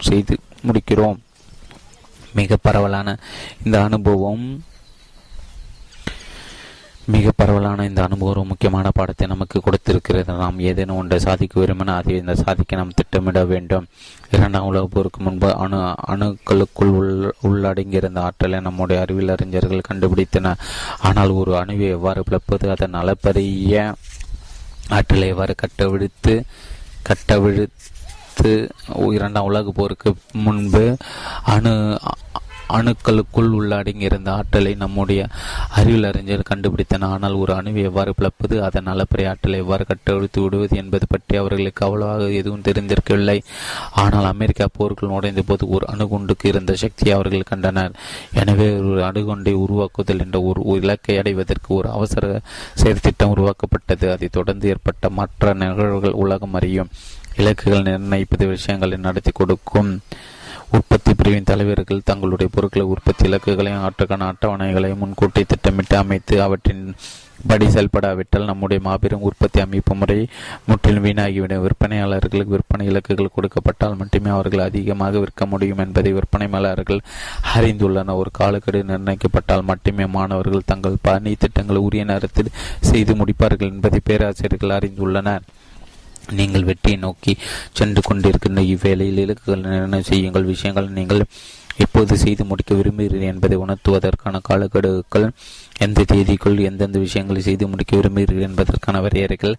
செய்து 0.09 0.37
முடிக்கிறோம். 0.67 1.19
மிக 2.39 2.57
பரவலான 2.67 3.17
இந்த 3.65 3.77
அனுபவம் 3.89 4.47
மிக 7.13 7.31
பரவலான 7.39 7.85
இந்த 7.89 8.01
அனுபவம் 8.05 8.31
ஒரு 8.31 8.41
முக்கியமான 8.49 8.87
பாடத்தை 8.97 9.25
நமக்கு 9.31 9.57
கொடுத்திருக்கிறது. 9.65 10.31
நாம் 10.41 10.57
ஏதேனும் 10.69 10.99
ஒன்றை 11.01 11.17
சாதிக்க 11.25 11.55
விரும்பினால் 11.59 11.99
அதை 12.01 12.15
இந்த 12.21 12.33
சாதிக்க 12.41 12.79
நாம் 12.79 12.95
திட்டமிட 12.99 13.39
வேண்டும். 13.51 13.85
இரண்டாம் 14.35 14.67
உலக 14.69 14.85
போருக்கு 14.95 15.19
முன்பு 15.27 15.49
அணு 15.63 15.79
அணுக்களுக்குள் 16.13 16.91
உள் 16.99 17.13
உள்ளடங்கியிருந்த 17.49 18.19
ஆற்றலை 18.27 18.59
நம்முடைய 18.67 18.97
அறிவியல் 19.03 19.33
அறிஞர்கள் 19.35 19.87
கண்டுபிடித்தனர் 19.89 20.61
ஆனால் 21.09 21.33
ஒரு 21.41 21.53
அணுவை 21.61 21.87
எவ்வாறு 21.97 22.23
பிளப்பது? 22.29 22.67
அதன் 22.75 22.99
அளப்பரிய 23.01 23.83
ஆற்றலை 24.97 25.25
எவ்வாறு 25.33 25.55
கட்டவிழ்த்து 25.63 26.35
கட்டவிழ்த்து 27.09 28.53
இரண்டாம் 29.17 29.49
உலக 29.49 29.71
போருக்கு 29.79 30.09
முன்பு 30.45 30.85
அணு 31.53 31.73
அணுக்களுக்குள் 32.77 33.51
உள்ள 33.57 33.71
அடங்கியிருந்த 33.81 34.29
ஆற்றலை 34.29 34.73
நம்முடைய 34.75 35.21
அறிவியல் 35.79 36.07
அறிஞர் 36.09 36.49
கண்டுபிடித்தன 36.49 37.07
ஆனால் 37.13 37.35
ஒரு 37.41 37.53
அணுவை 37.53 37.81
எவ்வாறு 37.89 38.11
பிளப்பது 38.15 38.55
அதன் 38.67 38.89
அளப்பரிய 38.93 39.31
ஆற்றலை 39.31 39.59
எவ்வாறு 39.63 39.85
கட்டெழுத்து 39.91 40.39
விடுவது 40.41 40.77
என்பது 40.77 41.05
பற்றி 41.09 41.37
அவர்களுக்கு 41.41 41.83
அவ்வளவாக 41.85 42.29
எதுவும் 42.41 42.65
தெரிந்திருக்கவில்லை. 42.67 43.37
ஆனால் 44.03 44.29
அமெரிக்கா 44.33 44.67
போருக்குள் 44.77 45.13
நுழைந்த 45.13 45.43
போது 45.47 45.63
ஒரு 45.69 45.85
அணுகுண்டுக்கு 45.93 46.47
இருந்த 46.51 46.73
சக்தியை 46.75 47.13
அவர்கள் 47.17 47.49
கண்டனர். 47.51 47.95
எனவே 48.41 48.69
ஒரு 48.89 49.01
அணுகுண்டை 49.09 49.53
உருவாக்குதல் 49.63 50.23
என்ற 50.25 50.39
ஒரு 50.41 50.61
இலக்கை 50.81 51.17
அடைவதற்கு 51.17 51.69
ஒரு 51.75 51.89
அவசர 51.89 52.41
செயற்திட்டம் 52.83 53.33
உருவாக்கப்பட்டது. 53.35 54.05
அதைத் 54.15 54.35
தொடர்ந்து 54.39 54.67
ஏற்பட்ட 54.73 55.09
மற்ற 55.19 55.53
நிகழ்வுகள் 55.53 56.19
உலகம் 56.23 56.57
அறியும் 56.59 56.91
இலக்குகள் 57.37 57.87
நிர்ணயிப்பது 57.87 58.45
விஷயங்களை 58.47 58.97
நடத்தி 58.97 59.31
கொடுக்கும் 59.31 59.91
உற்பத்தி 60.77 61.13
பிரிவின் 61.13 61.47
தலைவர்கள் 61.49 62.07
தங்களுடைய 62.09 62.47
பொருட்களை 62.55 62.85
உற்பத்தி 62.85 63.23
இலக்குகளையும் 63.29 63.81
அவற்றுக்கான 63.83 64.27
அட்டவணைகளையும் 64.31 65.01
முன்கூட்டி 65.03 65.43
திட்டமிட்டு 65.43 65.97
அமைத்து 65.97 66.41
அவற்றின் 66.41 66.83
படி 67.47 67.65
செயல்படாவிட்டால் 67.65 68.45
நம்முடைய 68.45 68.83
மாபெரும் 68.83 69.21
உற்பத்தி 69.21 69.59
அமைப்பு 69.61 69.95
முறை 69.95 70.17
முற்றிலும் 70.67 71.03
வீணாகிவிடும். 71.03 71.63
விற்பனையாளர்களுக்கு 71.65 72.55
விற்பனை 72.55 72.87
இலக்குகள் 72.87 73.35
கொடுக்கப்பட்டால் 73.35 73.95
மட்டுமே 73.95 74.29
அவர்கள் 74.29 74.59
அதிகமாக 74.59 75.19
விற்க 75.19 75.45
முடியும் 75.45 75.77
என்பதை 75.77 76.11
விற்பனையாளர்கள் 76.13 77.01
அறிந்துள்ளனர். 77.55 78.19
ஒரு 78.21 78.31
காலக்கெடு 78.31 78.81
நிர்ணயிக்கப்பட்டால் 78.83 79.69
மட்டுமே 79.71 80.05
மாணவர்கள் 80.05 80.69
தங்கள் 80.73 80.97
பணி 81.01 81.33
திட்டங்களை 81.35 81.81
உரிய 81.81 82.03
நேரத்தில் 82.03 82.55
செய்து 82.81 83.15
முடிப்பார்கள் 83.15 83.73
என்பதை 83.75 84.01
பேராசிரியர்கள் 84.03 84.77
அறிந்துள்ளனர். 84.79 85.45
நீங்கள் 86.39 86.67
வெற்றியை 86.69 86.99
நோக்கி 87.05 87.33
சென்று 87.79 88.01
கொண்டிருக்கின்ற 88.07 88.61
இவ்வேளையில் 88.73 89.23
இலக்குகள் 89.25 89.65
நிர்ணயம் 89.65 90.09
செய்யுங்கள். 90.11 90.51
விஷயங்கள் 90.53 90.87
நீங்கள் 90.97 91.23
எப்போது 91.83 92.13
செய்து 92.23 92.43
முடிக்க 92.47 92.71
விரும்புகிறீர்கள் 92.75 93.31
என்பதை 93.33 93.57
உணர்த்துவதற்கான 93.57 94.39
காலக்கெடுக்கள் 94.47 95.27
எந்த 95.85 96.03
தேதிக்குள் 96.11 96.57
எந்தெந்த 96.69 96.97
விஷயங்களை 97.03 97.41
செய்து 97.41 97.65
முடிக்க 97.71 97.91
விரும்புகிறீர்கள் 97.99 98.47
என்பதற்கான 98.47 99.01
வரையறைகள் 99.05 99.53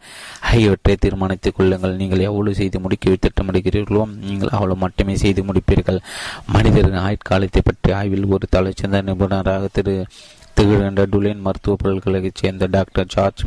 ஆகியவற்றை 0.48 0.96
தீர்மானித்துக் 1.04 1.56
கொள்ளுங்கள். 1.58 1.94
நீங்கள் 1.96 2.26
எவ்வளவு 2.28 2.58
செய்து 2.60 2.80
முடிக்க 2.84 3.16
திட்டமிடுகிறீர்களோ 3.26 4.02
நீங்கள் 4.26 4.54
அவ்வளவு 4.56 4.82
மட்டுமே 4.84 5.16
செய்து 5.24 5.44
முடிப்பீர்கள். 5.50 6.00
மனிதரின் 6.56 7.00
ஆயுட்காலத்தை 7.06 7.62
பற்றி 7.70 7.92
ஆய்வில் 8.00 8.30
ஒரு 8.36 8.48
தலைச்சிறந்த 8.56 9.00
நிபுணராக 9.08 9.70
திரு 9.78 9.94
திகழ்கின்ற 10.56 11.02
டுலேன் 11.12 11.44
மருத்துவ 11.46 11.76
பல்கலைக்கழகத்தைச் 11.82 12.40
சேர்ந்த 12.42 12.64
டாக்டர் 12.76 13.10
ஜார்ஜ் 13.14 13.42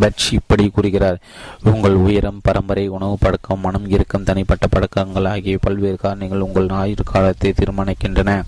பட்ச் 0.00 0.32
இப்படி 0.32 0.68
கூறுகிறார். 0.68 1.18
உங்கள் 1.64 1.94
உயரம் 1.94 2.40
பரம்பரை 2.42 2.88
உணவு 2.88 3.16
பழக்கம் 3.20 3.60
மனம் 3.60 3.88
இருக்கும் 3.88 4.22
தனிப்பட்ட 4.22 4.66
பழக்கங்கள் 4.66 5.24
ஆகிய 5.24 5.58
பல்வேறு 5.60 5.98
காரணிகள் 6.02 6.46
உங்கள் 6.48 6.68
ஆயுள் 6.68 7.10
காலத்தை 7.12 7.52
தீர்மானிக்கின்றன 7.52 8.42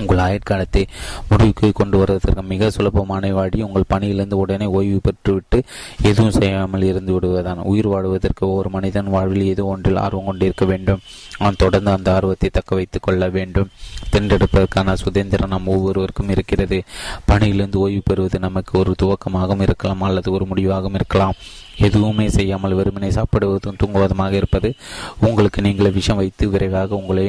உங்கள் 0.00 0.22
ஆயுட்காலத்தை 0.26 0.82
முடிவுக்கு 1.28 1.72
கொண்டு 1.72 1.98
வருவதற்கு 1.98 2.42
மிக 2.42 2.70
சுலபமான 2.70 3.32
வழி 3.32 3.62
உங்கள் 3.62 3.90
பணியிலிருந்து 3.92 4.36
உடனே 4.36 4.66
ஓய்வு 4.66 5.00
பெற்றுவிட்டு 5.06 5.58
எதுவும் 6.02 6.34
செய்யாமல் 6.38 6.82
இருந்து 6.82 7.12
விடுவதுதான். 7.12 7.60
உயிர் 7.72 7.86
வாழ்வதற்கு 7.86 8.42
ஒவ்வொரு 8.48 8.70
மனிதன் 8.70 9.10
வாழ்வில் 9.14 9.46
ஏதோ 9.46 9.64
ஒன்றில் 9.64 9.96
ஆர்வம் 9.96 10.24
கொண்டிருக்க 10.24 10.64
வேண்டும். 10.64 11.02
அவன் 11.38 11.60
தொடர்ந்து 11.62 11.90
அந்த 11.90 12.14
ஆர்வத்தை 12.14 12.50
தக்க 12.50 12.74
வைத்துக் 12.74 13.02
கொள்ள 13.02 13.28
வேண்டும். 13.28 13.70
தேர்ந்தெடுப்பதற்கான 14.10 14.94
சுதந்திரம் 15.04 15.48
நம் 15.48 15.66
ஒவ்வொருவருக்கும் 15.66 16.28
இருக்கிறது. 16.28 16.78
பணியிலிருந்து 17.24 17.78
ஓய்வு 17.78 18.02
பெறுவது 18.04 18.38
நமக்கு 18.38 18.78
ஒரு 18.78 18.94
துவக்கமாகவும் 19.02 19.62
இருக்கலாம் 19.62 20.02
அல்லது 20.02 20.32
ஒரு 20.32 20.46
முடிவாகவும் 20.50 20.94
இருக்கலாம். 20.94 21.36
எதுவுமே 21.78 22.26
செய்யாமல் 22.28 22.76
வெறுமனை 22.76 23.08
சாப்பிடுவதும் 23.08 23.78
தூங்குவதுமாக 23.82 24.32
இருப்பது 24.32 24.68
உங்களுக்கு 25.20 25.60
நீங்களே 25.60 25.90
விஷம் 25.90 26.16
வைத்து 26.16 26.44
விரைவாக 26.48 26.94
உங்களை 26.94 27.24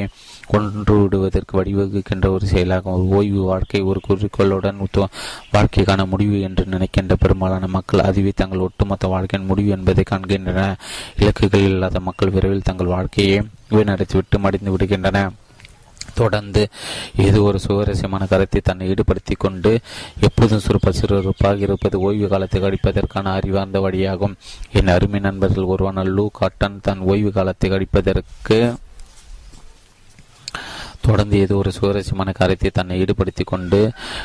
கொன்று 0.50 0.96
விடுவதற்கு 1.00 1.54
வழிவகுக்கின்ற 1.58 2.26
ஒரு 2.36 2.46
செயலாகும். 2.46 2.96
ஒரு 2.96 3.06
ஓய்வு 3.18 3.42
வாழ்க்கை 3.50 3.80
ஒரு 3.90 4.00
குறிக்கோளுடன் 4.08 4.82
வாழ்க்கைக்கான 5.54 6.06
முடிவு 6.12 6.36
என்று 6.40 6.64
நினைக்கின்ற 6.74 7.16
பெரும்பாலான 7.16 7.66
மக்கள் 7.66 8.06
அதுவே 8.08 8.32
தங்கள் 8.34 8.66
ஒட்டுமொத்த 8.66 9.06
வாழ்க்கையின் 9.14 9.48
முடிவு 9.48 9.70
என்பதை 9.76 10.04
காண்கின்றன. 10.10 10.60
இலக்குகள் 11.18 11.66
இல்லாத 11.70 12.00
மக்கள் 12.00 12.34
விரைவில் 12.36 12.68
தங்கள் 12.70 12.94
வாழ்க்கையை 12.96 13.40
வீணடைத்துவிட்டு 13.70 14.38
மடிந்து 14.38 14.72
விடுகின்றன. 14.76 15.26
தொடர்ந்து 16.14 16.62
ஏதோ 17.24 17.38
ஒரு 17.42 17.58
சுவாரஸ்யமான 17.58 18.26
கருத்தை 18.26 18.60
தன்னை 18.64 18.84
ஈடுபடுத்தி 18.92 19.34
கொண்டு 19.38 19.70
எப்போதும் 20.20 20.62
சுறுப்ப 20.66 20.92
சிறுப்பாக 20.98 21.64
இருப்பது 21.66 21.96
ஓய்வு 22.00 22.28
காலத்தை 22.28 22.60
கழிப்பதற்கான 22.62 23.32
அறிவார்ந்த 23.38 23.80
வழியாகும். 23.86 24.36
என் 24.72 24.92
அருமை 24.94 25.20
நண்பர்கள் 25.20 25.70
ஒருவான 25.72 26.04
லூ 26.16 26.26
காட்டன் 26.32 26.80
தன் 26.82 27.02
ஓய்வு 27.10 27.32
காலத்தை 27.38 27.70
கழிப்பதற்கு 27.70 28.58
தொடர்ந்து 31.06 31.36
ஏதோ 31.38 31.54
ஒரு 31.54 31.70
சுவாரஸ்யமான 31.72 32.32
காரியத்தை 32.32 32.70
தன்னை 32.70 32.94
ஈடுபடுத்தி 33.02 33.44
கொண்டு 33.44 33.80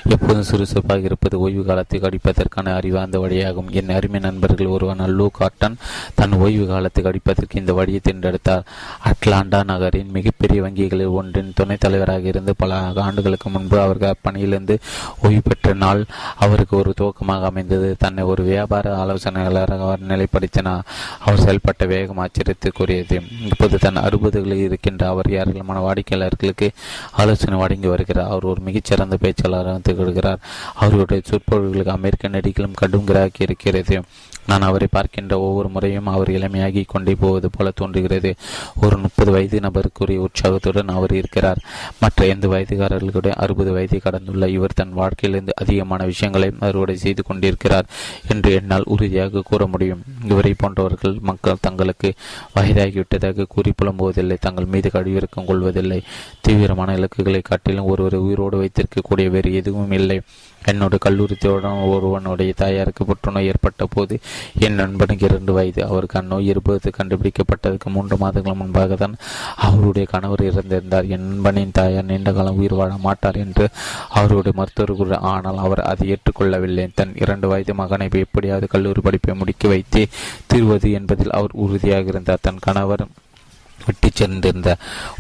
எப்போதும் 0.09 0.47
சுறுசுறுப்பாக 0.49 1.07
இருப்பது 1.09 1.39
ஓய்வு 1.39 1.63
காலத்தை 1.65 1.99
கடிப்பதற்கான 1.99 2.73
அறிவார்ந்த 2.75 3.19
வழியாகும். 3.19 3.69
என் 3.71 3.89
அருமை 3.89 4.19
நண்பர்கள் 4.19 4.73
ஒருவன் 4.75 4.99
அல்லூ 4.99 5.27
காட்டன் 5.31 5.77
தன் 6.15 6.33
ஓய்வு 6.33 6.65
காலத்தை 6.65 7.03
கடிப்பதற்கு 7.03 7.59
இந்த 7.61 7.73
வழியை 7.73 7.99
தேர்ந்தெடுத்தார். 8.03 8.65
அட்லாண்டா 9.09 9.63
நகரின் 9.63 10.11
மிகப்பெரிய 10.11 10.61
வங்கிகளில் 10.61 11.15
ஒன்றின் 11.19 11.53
துணைத் 11.55 11.79
தலைவராக 11.79 12.27
இருந்து 12.27 12.53
பல 12.57 12.79
ஆண்டுகளுக்கு 13.07 13.49
முன்பு 13.49 13.79
அவர்கள் 13.79 14.13
அப்பணியிலிருந்து 14.13 14.77
ஓய்வு 15.21 15.41
பெற்ற 15.43 15.73
நாள் 15.73 16.03
அவருக்கு 16.35 16.77
ஒரு 16.77 16.93
துவக்கமாக 17.01 17.49
அமைந்தது. 17.51 17.95
தன்னை 17.99 18.23
ஒரு 18.23 18.43
வியாபார 18.43 18.95
ஆலோசனையாளராக 19.03 19.85
அவர் 19.87 20.07
நிலைப்படுத்தினார். 20.07 20.85
அவர் 21.19 21.43
செயல்பட்ட 21.45 21.87
வேகம் 21.87 22.21
ஆச்சரியத்துக்குரியது. 22.25 23.19
இப்போது 23.51 23.77
தன் 23.77 24.03
அறுபதுகளில் 24.07 24.65
இருக்கின்ற 24.67 25.07
அவர் 25.07 25.29
ஏராளமான 25.29 25.79
வாடிக்கையாளர்களுக்கு 25.79 26.69
ஆலோசனை 27.11 27.60
வழங்கி 27.60 27.88
வருகிறார். 27.88 28.30
அவர் 28.30 28.43
ஒரு 28.43 28.61
மிகச்சிறந்த 28.61 29.18
பேச்சாளராக 29.22 29.80
திகழ்கிறார். 29.89 30.38
அவருடைய 30.73 31.23
சொற்பொழிவுகளுக்கு 31.30 31.88
அமெரிக்க 31.88 32.27
நடிகளும் 32.27 32.73
கடும் 32.73 33.03
கிராக்கி 33.03 33.43
இருக்கிறது 33.43 34.02
நான் 34.47 34.61
அவரை 34.61 34.88
பார்க்கின்ற 34.91 35.39
ஒவ்வொரு 35.39 35.69
முறையும் 35.69 36.07
அவர் 36.07 36.30
இளமையாகி 36.30 36.84
கொண்டே 36.88 37.15
போவது 37.15 37.49
போல 37.49 37.72
தோன்றுகிறது. 37.72 38.35
ஒரு 38.81 38.97
முப்பது 38.97 39.31
வயது 39.31 39.59
நபருக்குரிய 39.59 40.18
உற்சாகத்துடன் 40.18 40.88
அவர் 40.88 41.13
இருக்கிறார். 41.13 41.59
மற்ற 41.99 42.26
எந்த 42.26 42.47
வயதுகாரர்களுடைய 42.47 43.30
அறுபது 43.30 43.72
வயதை 43.72 43.99
கடந்துள்ள 43.99 44.49
இவர் 44.49 44.73
தன் 44.73 44.93
வாழ்க்கையிலிருந்து 44.93 45.53
அதிகமான 45.55 46.03
விஷயங்களை 46.03 46.51
அறுவடை 46.59 46.97
செய்து 46.97 47.23
கொண்டிருக்கிறார் 47.23 47.85
என்று 48.27 48.53
என்னால் 48.53 48.84
உறுதியாக 48.85 49.41
கூற 49.41 49.68
முடியும். 49.68 50.03
இவரை 50.26 50.53
போன்றவர்கள் 50.57 51.18
மக்கள் 51.22 51.57
தங்களுக்கு 51.61 52.13
வயதாகிவிட்டதாக 52.55 53.45
கூறி 53.47 53.73
புலம்புவதில்லை. 53.81 54.38
தங்கள் 54.39 54.65
மீது 54.65 54.89
கழிவிறக்கம் 54.93 55.45
கொள்வதில்லை. 55.45 56.01
தீவிரமான 56.41 56.95
இலக்குகளை 56.95 57.41
காட்டிலும் 57.43 57.85
ஒருவரை 57.85 58.19
உயிரோடு 58.19 58.61
வைத்திருக்கக்கூடிய 58.63 59.30
வேறு 59.30 59.53
எதுவும் 59.53 59.91
இல்லை. 59.91 60.22
என்னோட 60.65 60.95
கல்லூரி 60.99 61.35
தோழன் 61.35 61.79
ஒருவனுடைய 61.81 62.53
தாயாருக்கு 62.55 63.05
புற்றுநோய் 63.05 63.45
ஏற்பட்ட 63.45 63.85
போது 63.85 64.19
என் 64.59 64.73
நண்பனுக்கு 64.73 65.25
இரண்டு 65.25 65.53
வயது. 65.53 65.85
அவருக்கு 65.85 66.19
அந்நோய் 66.21 66.45
இருப்பது 66.45 66.91
கண்டுபிடிக்கப்பட்டதற்கு 66.97 67.85
மூன்று 67.85 68.17
மாதங்கள் 68.17 68.53
முன்பாக 68.53 68.95
தான் 68.95 69.15
அவருடைய 69.55 70.07
கணவர் 70.11 70.39
இறந்திருந்தார். 70.39 71.07
என் 71.07 71.27
நண்பனின் 71.27 71.71
தாயார் 71.73 72.05
நீண்ட 72.05 72.33
காலம் 72.33 72.55
உயிர் 72.55 72.73
வாழ 72.73 72.97
மாட்டார் 72.97 73.35
என்று 73.35 73.69
அவருடைய 74.09 74.53
மருத்துவர் 74.55 75.17
ஆனால் 75.19 75.57
அவர் 75.57 75.79
அதை 75.79 76.15
ஏற்றுக்கொள்ளவில்லை. 76.15 76.89
தன் 76.95 77.15
இரண்டு 77.15 77.47
வயது 77.47 77.73
மகனை 77.73 78.09
எப்படியாவது 78.11 78.67
கல்லூரி 78.67 79.01
படிப்பை 79.01 79.35
முடிக்க 79.35 79.67
வைத்து 79.67 80.07
தீர்வது 80.47 80.91
என்பதில் 80.91 81.29
அவர் 81.29 81.51
உறுதியாக 81.53 82.07
இருந்தார். 82.07 82.38
தன் 82.41 82.59
கணவர் 82.59 83.07
விட்டு 83.85 84.09
சென்றிருந்த 84.13 84.69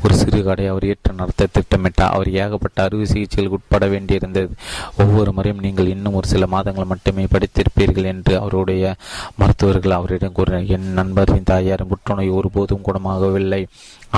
ஒரு 0.03 0.13
சிறு 0.15 0.39
கடை 0.43 0.65
அவர் 0.67 0.87
ஏற்று 0.91 1.13
நடத்த 1.13 1.47
திட்டமிட்டார் 1.55 2.13
அவர் 2.15 2.29
ஏகப்பட்ட 2.41 2.83
அறுவை 2.83 3.05
சிகிச்சைகளுக்கு 3.05 3.59
உட்பட 3.59 3.85
வேண்டியிருந்தது. 3.87 4.51
ஒவ்வொரு 4.97 5.31
முறையும் 5.33 5.63
நீங்கள் 5.65 5.91
இன்னும் 5.95 6.17
ஒரு 6.19 6.27
சில 6.27 6.47
மாதங்கள் 6.55 6.91
மட்டுமே 6.91 7.25
படித்திருப்பீர்கள் 7.33 8.09
என்று 8.13 8.33
அவருடைய 8.39 8.93
மருத்துவர்கள் 9.35 9.97
அவரிடம் 9.99 10.37
கூறினர் 10.39 10.71
என் 10.77 10.87
நண்பரின் 10.99 11.49
தாயார் 11.51 11.89
புற்றுநோய் 11.91 12.35
ஒருபோதும் 12.39 12.85
குணமாகவில்லை. 12.87 13.61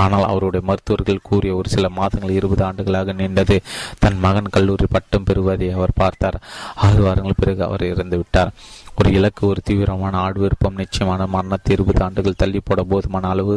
ஆனால் 0.02 0.28
அவருடைய 0.30 0.62
மருத்துவர்கள் 0.68 1.26
கூறிய 1.28 1.54
ஒரு 1.54 1.68
சில 1.68 1.88
மாதங்கள் 1.98 2.36
இருபது 2.38 2.64
ஆண்டுகளாக 2.64 3.12
நீண்டது. 3.12 3.56
தன் 3.98 4.18
மகன் 4.18 4.54
கல்லூரி 4.56 4.86
பட்டம் 4.90 5.24
பெறுவதை 5.24 5.68
அவர் 5.70 5.98
பார்த்தார். 6.02 6.38
ஆறு 6.86 7.02
வாரங்கள் 7.02 7.40
பிறகு 7.42 7.62
அவர் 7.64 7.84
இறந்து 7.92 8.16
விட்டார் 8.16 8.52
ஒரு 8.98 9.12
இலக்கு 9.12 9.46
ஒரு 9.46 9.60
தீவிரமான 9.64 10.18
ஆடு 10.18 10.40
விருப்பம் 10.40 10.76
நிச்சயமான 10.76 11.26
மரணத்தை 11.26 11.72
இருபது 11.74 12.02
ஆண்டுகள் 12.04 12.38
தள்ளி 12.42 12.60
போட 12.64 12.82
போதுமான 12.82 13.28
அளவு 13.28 13.54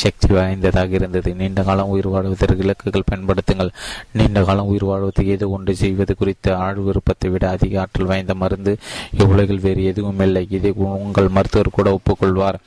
சக்தி 0.00 0.28
வாய்ந்ததாக 0.34 0.90
இருந்தது. 0.90 1.34
நீண்ட 1.34 1.62
காலம் 1.62 1.88
உயிர் 1.88 2.08
வாழ்வதற்கு 2.08 2.64
இலக்குகள் 2.66 3.08
பயன்படுத்துங்கள். 3.10 3.70
நீண்ட 4.12 4.42
காலம் 4.42 4.66
உயிர் 4.66 4.84
வாழ்வதற்கு 4.84 5.26
ஏதோ 5.26 5.48
ஒன்று 5.48 5.74
செய்வது 5.76 6.14
குறித்த 6.16 6.56
ஆழ்வு 6.56 6.84
விருப்பத்தை 6.84 7.30
விட 7.30 7.48
அதிக 7.48 7.80
ஆற்றல் 7.80 8.06
வாய்ந்த 8.06 8.34
மருந்து. 8.34 8.74
இவ்வுலகில் 9.18 9.64
வேறு 9.66 9.84
எதுவும் 9.84 10.20
இல்லை 10.20 10.46
இதை 10.50 10.72
உங்கள் 10.76 11.34
மருத்துவர் 11.38 11.76
கூட 11.78 11.98
ஒப்புக்கொள்வார். 11.98 12.60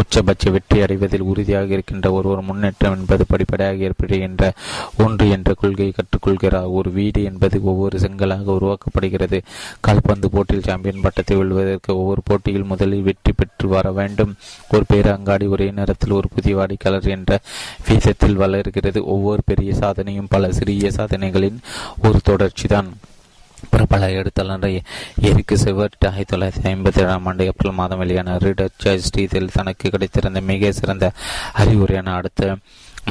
உச்சபட்ச 0.00 0.50
வெற்றி 0.54 0.78
அடைவதில் 0.84 1.26
உறுதியாக 1.30 1.74
இருக்கின்ற 1.76 2.06
ஒருவர் 2.18 2.42
முன்னேற்றம் 2.48 2.96
என்பது 2.98 3.24
படிப்படியாக 3.32 3.86
ஏற்படுகின்ற 3.88 4.52
ஒன்று 5.04 5.26
என்ற 5.36 5.50
கொள்கையை 5.60 5.92
கற்றுக்கொள்கிறார். 5.96 6.70
ஒரு 6.78 6.90
வீடு 6.98 7.22
என்பது 7.30 7.56
ஒவ்வொரு 7.72 7.98
செங்கலாக 8.04 8.56
உருவாக்கப்படுகிறது. 8.58 9.40
கால்பந்து 9.80 10.30
போட்டியில் 10.34 10.66
சாம்பியன் 10.68 11.04
பட்டத்தை 11.06 11.36
வெல்வதற்கு 11.36 11.90
ஒவ்வொரு 12.00 12.22
போட்டியில் 12.24 12.70
முதலில் 12.72 13.06
வெற்றி 13.08 13.32
பெற்று 13.32 13.68
வர 13.68 13.86
வேண்டும். 14.00 14.34
ஒரு 14.74 14.84
பேர் 14.92 15.10
அங்காடி 15.14 15.46
ஒரே 15.46 15.68
நேரத்தில் 15.70 16.18
ஒரு 16.20 16.28
புதிய 16.36 16.54
வாடிக்கையாளர் 16.60 17.12
என்ற 17.16 17.40
வீதத்தில் 17.88 18.40
வளர்கிறது. 18.44 19.02
ஒவ்வொரு 19.14 19.42
பெரிய 19.50 19.72
சாதனையும் 19.82 20.32
பல 20.36 20.52
சிறிய 20.52 20.90
சாதனைகளின் 20.98 21.60
ஒரு 22.06 22.18
தொடர்ச்சி 22.30 22.68
தான் 22.68 22.88
பிரபல 23.70 24.08
எழுத்தாளர் 24.10 24.66
எரிக்கு 25.22 25.56
செவர்ட் 25.56 26.06
ஆயிரத்தி 26.06 26.32
தொள்ளாயிரத்தி 26.32 26.68
ஐம்பத்தி 26.68 27.00
ஏழாம் 27.00 27.26
ஆண்டு 27.26 27.44
ஏப்ரல் 27.44 27.72
மாதம் 27.72 27.98
வெளியான 27.98 28.36
ரீடர் 28.38 28.72
சார்ஜ் 28.78 29.06
ஸ்ரீதில் 29.08 29.52
தனக்கு 29.52 29.90
கிடைத்திருந்த 29.90 30.40
மிக 30.42 30.72
சிறந்த 30.72 31.08
அறிவுரையான 31.54 32.14
அடுத்த 32.14 32.56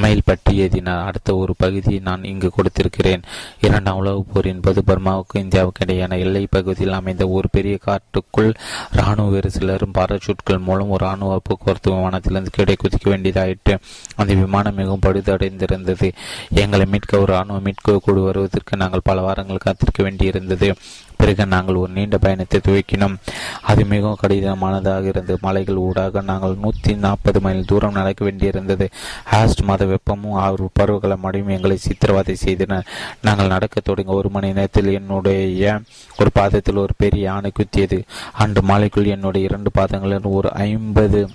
மைல் 0.00 0.22
பற்றி 0.24 0.56
எழுதினார் 0.56 1.06
அடுத்த 1.06 1.36
ஒரு 1.36 1.54
பகுதியை 1.58 1.98
நான் 1.98 2.24
இங்கு 2.24 2.50
கொடுத்திருக்கிறேன். 2.56 3.22
இரண்டாம் 3.60 3.96
உலகப் 3.96 4.26
போரின் 4.32 4.60
போது 4.60 4.82
பர்மாவுக்கு 4.86 5.40
இந்தியாவுக்கு 5.40 5.84
இடையான 5.84 6.18
எல்லை 6.18 6.46
பகுதியில் 6.50 6.92
அமைந்த 6.92 7.28
ஒரு 7.28 7.48
பெரிய 7.50 7.76
காட்டுக்குள் 7.76 8.52
ராணுவ 8.92 9.28
வீரர் 9.28 9.50
சிலரும் 9.50 9.94
பாராசூட்கள் 9.94 10.58
மூலம் 10.58 10.88
ஒரு 10.88 11.04
ராணுவ 11.04 11.40
போக்குவரத்து 11.42 11.92
விமானத்திலிருந்து 11.92 12.52
கீழே 12.52 12.74
குதிக்க 12.74 13.10
வேண்டியதாயிற்று. 13.10 13.78
அந்த 14.16 14.34
விமானம் 14.34 14.74
மிகவும் 14.74 15.04
படுதடைந்திருந்தது 15.06 16.12
எங்களை 16.54 16.86
மீட்க 16.86 17.18
ஒரு 17.18 17.32
ராணுவ 17.32 17.60
மீட்க 17.60 17.98
கூடு 18.02 18.20
வருவதற்கு 18.20 18.76
நாங்கள் 18.76 19.00
பல 19.04 19.20
வாரங்கள் 19.20 19.56
காத்திருக்க 19.56 20.02
வேண்டியிருந்தது. 20.02 20.74
பிறகு 21.16 21.46
நாங்கள் 21.46 21.74
ஒரு 21.74 21.92
நீண்ட 21.92 22.18
பயணத்தை 22.18 22.60
துவக்கினோம். 22.68 23.16
அது 23.62 23.84
மிகவும் 23.84 24.18
கடினமானதாக 24.22 25.04
இருந்தது. 25.04 25.38
மலைகள் 25.40 25.76
ஊடாக 25.76 26.20
நாங்கள் 26.20 26.56
நூற்றி 26.60 26.94
நாற்பது 26.94 27.40
மைல் 27.40 27.64
தூரம் 27.64 27.92
நடக்க 27.92 28.24
வேண்டியிருந்தது. 28.24 28.88
ஹாஸ்ட் 29.24 29.60
மாத 29.60 29.84
வெப்பமும் 29.84 30.38
அவர் 30.40 30.60
பருவகால 30.72 31.16
மழையும் 31.16 31.48
எங்களை 31.48 31.76
சித்திரவதை 31.76 32.36
செய்தன. 32.44 32.82
நாங்கள் 33.22 33.46
நடக்க 33.46 33.80
தொடங்க 33.80 34.12
ஒரு 34.12 34.28
மணி 34.28 34.52
நேரத்தில் 34.52 34.92
என்னுடைய 34.92 35.80
ஒரு 36.18 36.30
பாதத்தில் 36.34 36.76
ஒரு 36.76 36.94
பெரிய 36.96 37.24
யானை 37.24 37.52
குத்தியது. 37.52 38.00
அன்று 38.32 38.62
மாலைக்குள் 38.62 39.06
என்னுடைய 39.06 39.46
இரண்டு 39.46 39.70
பாதங்களில் 39.70 40.34
ஒரு 40.38 40.52
ஐம்பது 40.52 41.28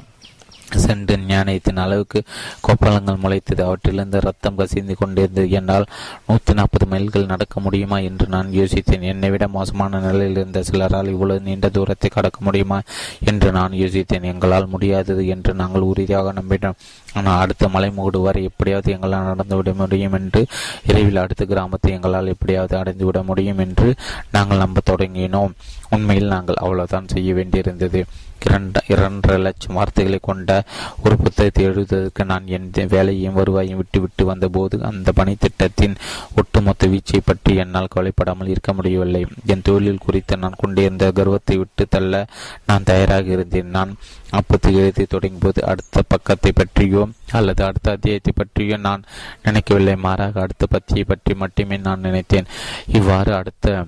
சென்று 0.80 1.18
ஞானயத்தின் 1.18 1.82
அளவுக்கு 1.84 2.24
கொப்பளங்கள் 2.68 3.22
முளைத்தது. 3.24 3.62
அவற்றிலிருந்து 3.62 4.20
ரத்தம் 4.20 4.56
கசிந்து 4.56 4.96
கொண்டிருந்தது. 4.96 5.50
என்னால் 5.50 5.86
நூற்றி 6.28 6.54
நாற்பது 6.54 6.86
மைல்கள் 6.86 7.26
நடக்க 7.26 7.60
முடியுமா 7.60 8.00
என்று 8.00 8.28
நான் 8.28 8.48
யோசித்தேன். 8.48 9.02
என்னை 9.02 9.30
விட 9.30 9.48
மோசமான 9.48 10.00
நிலையில் 10.00 10.36
இருந்த 10.36 10.64
சிலரால் 10.64 11.08
இவ்வளவு 11.08 11.40
நீண்ட 11.40 11.70
தூரத்தை 11.70 12.10
கடக்க 12.10 12.40
முடியுமா 12.42 12.82
என்று 13.26 13.52
நான் 13.52 13.72
யோசித்தேன். 13.72 14.24
எங்களால் 14.24 14.68
முடியாதது 14.68 15.28
என்று 15.28 15.54
நாங்கள் 15.54 15.82
உறுதியாக 15.82 16.34
நம்பினோம். 16.34 16.80
ஆனால் 17.14 17.40
அடுத்த 17.40 17.68
மலைமுகடு 17.68 18.22
வரை 18.22 18.44
எப்படியாவது 18.44 18.92
எங்களால் 18.92 19.30
நடந்துவிட 19.32 19.74
முடியும் 19.74 20.14
என்று 20.14 20.46
இரவில் 20.86 21.18
அடுத்த 21.18 21.46
கிராமத்தை 21.46 21.92
எங்களால் 21.92 22.28
எப்படியாவது 22.28 22.78
அடைந்துவிட 22.78 23.24
முடியும் 23.24 23.58
என்று 23.58 23.96
நாங்கள் 24.32 24.58
நம்ப 24.58 24.82
தொடங்கினோம். 24.90 25.54
உண்மையில் 25.96 26.34
நாங்கள் 26.34 26.62
அவ்வளவுதான் 26.64 27.14
செய்ய 27.14 27.32
வேண்டியிருந்தது. 27.34 28.02
இரண்டு 28.46 28.80
இரண்டரை 28.94 29.36
லட்சம் 29.46 29.76
வார்த்தைகளை 29.78 30.20
கொண்ட 30.28 30.52
ஒரு 31.04 31.16
புத்தகத்தை 31.24 31.64
எழுதுவதற்கு 31.68 32.24
நான் 32.32 32.48
என் 32.56 32.70
வேலையையும் 32.94 33.38
வருவாயும் 33.40 33.80
விட்டுவிட்டு 33.82 34.24
வந்தபோது 34.30 34.76
அந்த 34.90 35.12
பணித்திட்டத்தின் 35.20 35.96
ஒட்டுமொத்த 36.40 36.90
வீச்சை 36.94 37.22
பற்றி 37.26 37.54
என்னால் 37.64 37.92
கவலைப்படாமல் 37.96 38.52
இருக்க 38.54 38.74
முடியவில்லை. 38.74 39.22
என் 39.54 39.66
தொழில் 39.70 40.04
குறித்து 40.06 40.40
நான் 40.44 40.60
கொண்டிருந்த 40.64 41.12
கர்வத்தை 41.20 41.58
விட்டு 41.62 41.86
தள்ள 41.96 42.24
நான் 42.72 42.88
தயாராக 42.92 43.32
இருந்தேன். 43.38 43.72
நான் 43.78 43.94
அப்பத்து 44.40 44.72
எழுதி 44.82 45.06
தொடங்கும் 45.06 45.46
போது 45.46 45.62
அடுத்த 45.72 46.06
பக்கத்தை 46.14 46.54
பற்றியோ 46.62 47.04
அல்லது 47.40 47.64
அடுத்த 47.70 47.96
அத்தியாயத்தை 47.96 48.34
பற்றியோ 48.36 48.78
நான் 48.90 49.08
நினைக்கவில்லை. 49.48 49.98
மாறாக 50.08 50.42
அடுத்த 50.48 50.68
பத்தியை 50.76 51.06
பற்றி 51.14 51.36
மட்டுமே 51.44 51.80
நான் 51.88 52.06
நினைத்தேன். 52.10 52.52
இவ்வாறு 53.00 53.34
அடுத்த 53.42 53.86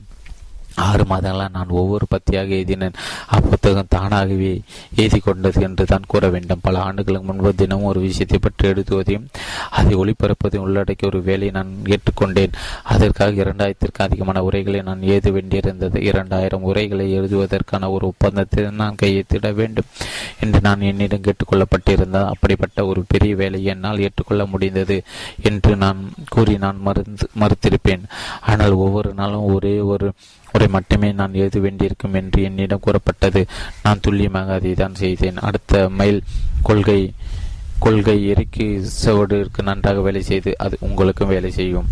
ஆறு 0.88 1.04
மாதங்களாக 1.10 1.52
நான் 1.58 1.76
ஒவ்வொரு 1.80 2.06
பத்தியாக 2.14 2.50
எழுதினேன். 2.58 2.98
அப்புத்தகம் 3.36 3.92
தானாகவே 3.96 4.52
எழுதி 4.96 5.20
கொண்டது 5.20 5.62
என்று 5.62 5.86
தான் 5.86 6.08
கூற 6.08 6.30
வேண்டும். 6.30 6.64
பல 6.68 6.80
ஆண்டுகளுக்கு 6.80 7.28
முன்பு 7.30 7.52
தினமும் 7.56 7.90
ஒரு 7.92 8.00
விஷயத்தை 8.00 8.40
பற்றி 8.40 8.68
எழுதுவதையும் 8.72 9.28
அதை 9.80 9.94
ஒளிபரப்பதையும் 9.96 10.66
உள்ளடக்கிய 10.68 11.12
ஒரு 11.12 11.22
வேலையை 11.30 11.52
நான் 11.58 11.72
ஏற்றுக்கொண்டேன். 11.96 12.56
அதற்காக 12.94 13.42
இரண்டாயிரத்திற்கு 13.44 14.02
அதிகமான 14.08 14.44
உரைகளை 14.44 14.82
நான் 14.90 15.08
எழுத 15.12 15.30
வேண்டியிருந்தது. 15.32 15.98
இரண்டாயிரம் 16.10 16.68
உரைகளை 16.72 17.08
எழுதுவதற்கான 17.20 17.90
ஒரு 17.96 18.06
ஒப்பந்தத்தை 18.12 18.64
நான் 18.82 19.00
கையெழுத்திட 19.02 19.54
வேண்டும் 19.62 19.90
என்று 20.40 20.62
நான் 20.68 20.88
என்னிடம் 20.92 21.26
கேட்டுக்கொள்ளப்பட்டிருந்தால் 21.28 22.32
அப்படிப்பட்ட 22.34 22.86
ஒரு 22.86 23.04
பெரிய 23.08 23.34
வேலையை 23.36 23.72
என்னால் 23.74 24.04
ஏற்றுக்கொள்ள 24.08 24.46
முடிந்தது 24.46 24.98
என்று 25.50 25.76
நான் 25.84 26.00
கூறி 26.30 26.56
நான் 26.58 26.80
மருந்து 26.88 27.28
மறுத்திருப்பேன். 27.42 28.06
ஆனால் 28.42 28.80
ஒவ்வொரு 28.86 29.14
நாளும் 29.14 29.50
ஒரே 29.56 29.76
ஒரு 29.94 30.08
முறை 30.54 30.68
மட்டுமே 30.68 31.12
நான் 31.20 31.40
எழுத 31.42 31.60
வேண்டியிருக்கும் 31.60 32.18
என்று 32.22 32.42
என்னிடம் 32.50 32.84
கூறப்பட்டது. 32.86 33.42
நான் 33.84 34.04
துல்லியமாக 34.08 34.54
அதை 34.60 34.74
தான் 34.74 35.00
செய்தேன். 35.04 35.44
அடுத்த 35.50 35.90
மைல் 36.00 36.22
கொள்கை 36.62 37.02
கொள்கை 37.86 38.18
எரிக்கை 38.34 38.68
சவடிற்கு 39.04 39.62
நன்றாக 39.64 40.02
வேலை 40.02 40.22
செய்து 40.22 40.52
அது 40.66 40.76
உங்களுக்கும் 40.88 41.34
வேலை 41.36 41.52
செய்யும். 41.52 41.88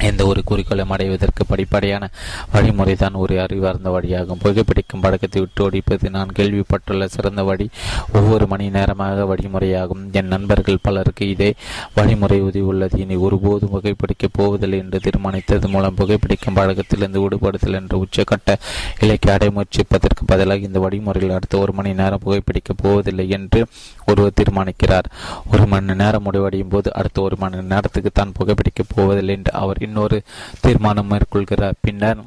எந்த 0.00 0.26
ஒரு 0.26 0.44
குறிக்கோளை 0.44 0.84
அடைவதற்கு 0.88 1.44
படிப்படையான 1.48 2.04
வழிமுறை 2.52 2.94
தான் 2.94 3.12
ஒரு 3.12 3.40
அறிவார்ந்த 3.40 3.90
வழியாகும். 3.90 4.40
புகைப்பிடிக்கும் 4.44 5.00
பழக்கத்தை 5.00 5.40
விட்டு 5.40 5.70
ஒடிப்பது 5.70 6.10
நான் 6.10 6.28
கேள்விப்பட்டுள்ள 6.36 7.04
சிறந்த 7.04 7.42
வழி. 7.42 7.68
ஒவ்வொரு 8.12 8.46
மணி 8.46 8.70
நேரமாக 8.70 9.34
வழிமுறையாகும். 9.34 10.12
என் 10.12 10.26
நண்பர்கள் 10.26 10.78
பலருக்கு 10.82 11.28
இதே 11.28 11.54
வழிமுறை 11.94 12.40
உதவி 12.40 12.60
உள்ளது. 12.60 12.98
இனி 12.98 13.16
ஒருபோதும் 13.16 13.70
புகைப்பிடிக்கப் 13.70 14.32
போவதில்லை 14.32 14.78
என்று 14.78 15.00
தீர்மானித்தது 15.00 15.68
மூலம் 15.68 15.94
புகைப்பிடிக்கும் 15.96 16.54
பழக்கத்திலிருந்து 16.54 17.28
விடுபடுதல் 17.28 17.72
என்ற 17.72 18.04
உச்சக்கட்ட 18.04 18.54
இலக்கை 19.00 19.34
அடைமுயற்சிப்பதற்கு 19.34 20.24
பதிலாக 20.26 20.60
இந்த 20.60 20.78
வழிமுறையில் 20.78 21.34
அடுத்த 21.34 21.58
ஒரு 21.58 21.72
மணி 21.72 21.94
நேரம் 21.94 22.20
புகைப்பிடிக்கப் 22.24 22.82
போவதில்லை 22.82 23.28
என்று 23.28 23.66
ஒருவர் 24.06 24.32
தீர்மானிக்கிறார். 24.42 25.04
ஒரு 25.52 25.66
மணி 25.66 25.94
நேரம் 25.94 26.22
முடிவடையும் 26.22 26.68
போது 26.68 26.94
அடுத்த 26.94 27.20
ஒரு 27.20 27.36
மணி 27.38 27.62
நேரத்துக்கு 27.62 28.10
தான் 28.14 28.32
புகைப்பிடிக்கப் 28.38 28.92
போவதில்லை 28.94 29.34
என்று 29.34 29.52
அவர் 29.52 29.84
இன்னொரு 29.86 30.18
தீர்மானம் 30.60 31.10
மேற்கொள்கிறார். 31.10 31.78
பின்னர் 31.80 32.24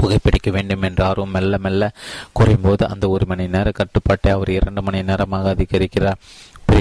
புகைப்பிடிக்க 0.00 0.50
வேண்டும் 0.50 0.82
என்ற 0.82 1.00
ஆர்வம் 1.06 1.30
மெல்ல 1.30 1.58
மெல்ல 1.58 1.84
குறையும் 2.32 2.64
போது 2.66 2.82
அந்த 2.92 3.04
ஒரு 3.08 3.24
மணி 3.26 3.46
நேர 3.46 3.70
கட்டுப்பாட்டை 3.70 4.32
அவர் 4.32 4.50
இரண்டு 4.50 4.82
மணி 4.82 5.00
நேரமாக 5.02 5.54
அதிகரிக்கிறார். 5.54 6.20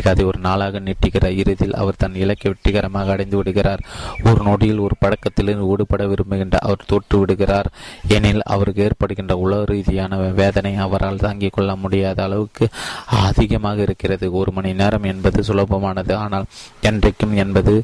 கதை 0.01 0.25
ஒரு 0.25 0.39
நாளாக 0.39 0.79
நீட்டுகிறார் 0.79 1.37
இறுதியில் 1.37 1.73
அவர் 1.73 1.95
தன் 1.97 2.15
இலக்கை 2.15 2.51
வெற்றிகரமாக 2.51 3.11
அடைந்து 3.11 3.37
விடுகிறார். 3.37 3.81
ஒரு 4.23 4.43
நொடியில் 4.43 4.79
ஒரு 4.79 4.95
பழக்கத்திலிருந்து 4.99 5.67
ஊடுபட 5.67 6.07
விரும்புகின்ற 6.07 6.57
அவர் 6.57 6.85
தோற்று 6.87 7.19
விடுகிறார். 7.19 7.67
ஏனில் 8.09 8.41
அவருக்கு 8.41 8.83
ஏற்படுகின்ற 8.83 9.37
உலக 9.37 9.65
ரீதியான 9.65 10.15
வேதனை 10.15 10.75
அவரால் 10.75 11.17
தாங்கிக் 11.17 11.53
கொள்ள 11.53 11.75
முடியாத 11.75 12.23
அளவுக்கு 12.23 12.67
அதிகமாக 13.05 13.81
இருக்கிறது. 13.81 14.31
ஒரு 14.31 14.51
மணி 14.51 14.73
நேரம் 14.73 15.03
என்பது 15.03 15.41
சுலபமானது. 15.41 16.13
ஆனால் 16.13 16.45
என்றைக்கும் 16.81 17.33
என்பது 17.33 17.83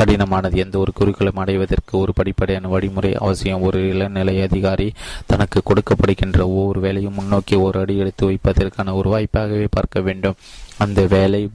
கடினமானது. 0.00 0.54
எந்த 0.54 0.78
ஒரு 0.78 0.92
குறிக்கோளும் 0.92 1.36
அடைவதற்கு 1.36 1.98
ஒரு 1.98 2.12
படிப்படையான 2.20 2.68
வழிமுறை 2.68 3.14
அவசியம். 3.14 3.62
ஒரு 3.62 3.88
இளநிலை 3.88 4.42
அதிகாரி 4.42 4.92
தனக்கு 5.26 5.62
கொடுக்கப்படுகின்ற 5.62 6.40
ஒவ்வொரு 6.40 6.80
வேலையும் 6.80 7.14
முன்னோக்கி 7.14 7.54
ஒரு 7.54 7.80
அடி 7.80 7.96
எடுத்து 7.98 8.26
வைப்பதற்கான 8.30 8.94
ஒரு 8.94 9.08
வாய்ப்பாகவே 9.14 9.66
பார்க்க 9.70 10.00
வேண்டும். 10.00 10.34
அந்த 10.78 11.06
வேலை 11.06 11.50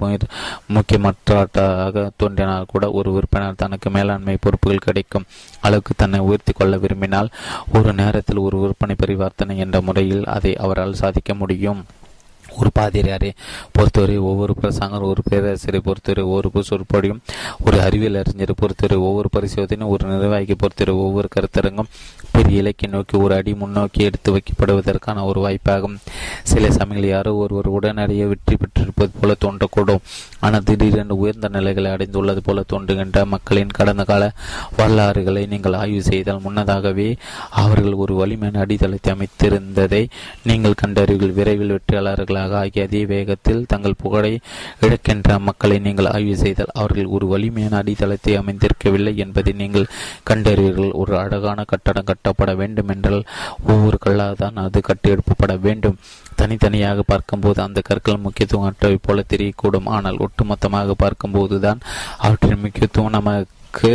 முக்கியமற்றாக 0.68 2.10
தோன்றினால் 2.18 2.66
கூட 2.68 2.92
ஒரு 2.92 3.12
உறுப்பினர் 3.12 3.56
தனக்கு 3.56 3.90
மேலாண்மை 3.90 4.38
பொறுப்புகள் 4.40 4.86
கிடைக்கும் 4.88 5.28
அளவுக்கு 5.62 5.94
தன்னை 5.98 6.20
உயர்த்தி 6.20 6.52
கொள்ள 6.52 6.78
விரும்பினால் 6.78 7.30
ஒரு 7.74 7.94
நேரத்தில் 7.94 8.38
ஒரு 8.38 8.60
விற்பனை 8.60 8.96
பரிவர்த்தனை 9.00 9.58
என்ற 9.58 9.82
முறையில் 9.82 10.26
அதை 10.26 10.56
அவரால் 10.56 10.94
சாதிக்க 10.94 11.34
முடியும். 11.34 11.86
ஒரு 12.60 12.70
பாதிரியாரை 12.80 13.32
பொறுத்தவரை 13.76 14.18
ஒவ்வொரு 14.30 14.54
பிரசங்கம் 14.62 15.10
ஒரு 15.12 15.24
பேராசிரியரை 15.30 15.82
பொறுத்தவரை 15.88 16.24
ஒவ்வொரு 16.34 16.64
சொற்பொழியும் 16.70 17.22
ஒரு 17.66 17.78
அறிவியல் 17.86 18.20
அறிஞரை 18.22 18.56
பொறுத்தவரை 18.62 18.98
ஒவ்வொரு 19.08 19.30
பரிசோதனையும் 19.36 19.92
ஒரு 19.94 20.04
நிர்வாகிக்கு 20.12 20.56
பொறுத்தவரை 20.64 20.96
ஒவ்வொரு 21.06 21.28
கருத்தரங்கும் 21.36 21.90
பெரிய 22.36 22.62
இலக்கை 22.62 22.88
நோக்கி 22.94 23.16
ஒரு 23.18 23.34
அடி 23.36 23.52
முன்னோக்கி 23.54 24.00
எடுத்து 24.10 24.30
வைக்கப்படுவதற்கான 24.36 25.24
ஒரு 25.30 25.40
வாய்ப்பாகும். 25.46 25.98
சில 26.52 26.72
சமயங்கள் 26.78 27.10
யாரோ 27.10 27.32
ஒருவர் 27.44 27.70
உடனடியாக 27.78 28.30
வெற்றி 28.32 28.56
பெற்றிருப்பது 28.56 29.12
போல 29.20 29.36
தோன்றக்கூடும். 29.44 30.04
ஆனால் 30.46 30.66
திடீரென்று 30.70 31.16
உயர்ந்த 31.24 31.48
நிலைகளை 31.48 31.90
அடைந்துள்ளது 31.96 32.42
போல 32.48 32.64
தோன்றுகின்ற 32.74 33.26
மக்களின் 33.34 33.76
கடந்த 33.80 34.04
கால 34.12 34.24
வரலாறுகளை 34.78 35.44
நீங்கள் 35.54 35.78
ஆய்வு 35.82 36.02
செய்தால் 36.10 36.44
முன்னதாகவே 36.46 37.10
அவர்கள் 37.64 38.00
ஒரு 38.04 38.16
வலிமையான 38.22 38.62
அடித்தளத்தை 38.66 39.12
அமைத்திருந்ததை 39.16 40.04
நீங்கள் 40.50 40.80
கண்டறிவீர்கள். 40.82 41.38
விரைவில் 41.40 41.76
வெற்றியாளர்களாக 41.76 42.43
ஆகிய 42.60 42.86
அதே 42.88 43.02
வேகத்தில் 43.06 43.62
தங்கள் 43.74 44.00
புகழை 44.04 44.32
இழக்கின்ற 44.86 45.38
மக்களை 45.48 45.78
நீங்கள் 45.80 46.10
ஆய்வு 46.14 46.36
செய்தால் 46.44 46.74
அவர்கள் 46.82 47.12
ஒரு 47.16 47.28
வலிமையான 47.34 47.78
அடித்தளத்தை 47.82 48.34
அமைந்திருக்கவில்லை 48.42 49.14
என்பதை 49.26 49.54
நீங்கள் 49.62 49.88
கண்டறிவீர்கள். 50.30 50.92
ஒரு 51.04 51.14
அழகான 51.24 51.64
கட்டடம் 51.72 52.10
கட்டப்பட 52.12 52.52
வேண்டும் 52.62 52.92
என்றால் 52.96 53.24
ஒவ்வொரு 53.72 54.00
கல்லாக 54.06 54.36
தான் 54.44 54.62
அது 54.66 54.82
கட்டியெழுப்பப்பட 54.90 55.56
வேண்டும். 55.68 55.98
தனித்தனியாக 56.42 57.04
பார்க்கும்போது 57.14 57.60
அந்த 57.68 57.80
கற்கள் 57.90 58.24
முக்கியத்துவம் 58.26 58.70
அற்றவை 58.70 58.98
போல 59.08 59.24
தெரியக்கூடும். 59.34 59.90
ஆனால் 59.96 60.22
ஒட்டுமொத்தமாக 60.28 60.96
பார்க்கும்போது 61.06 61.58
தான் 61.68 61.82
அவற்றின் 62.26 62.64
முக்கியத்துவம் 62.66 63.16
நமக்கு 63.18 63.92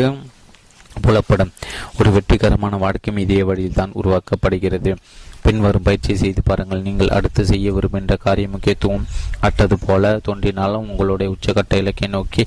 புலப்படும். 1.05 1.51
ஒரு 1.99 2.11
வெற்றிகரமான 2.15 2.77
வாழ்க்கையும் 2.85 3.23
இதே 3.25 3.43
வழியில் 3.49 3.77
தான் 3.81 3.97
உருவாக்கப்படுகிறது. 4.01 4.93
பின்வரும் 5.47 5.87
பயிற்சி 5.89 6.15
செய்து 6.23 6.43
பாருங்கள். 6.49 6.85
நீங்கள் 6.89 7.15
அடுத்து 7.17 7.43
செய்ய 7.51 7.73
விரும்புகின்ற 7.77 8.17
காரிய 8.25 8.49
முக்கியத்துவம் 8.55 9.07
அட்டது 9.49 9.79
போல 9.87 10.15
தோன்றினாலும் 10.29 10.89
உங்களுடைய 10.93 11.29
உச்சகட்ட 11.35 11.83
இலக்கை 11.83 12.09
நோக்கி 12.17 12.45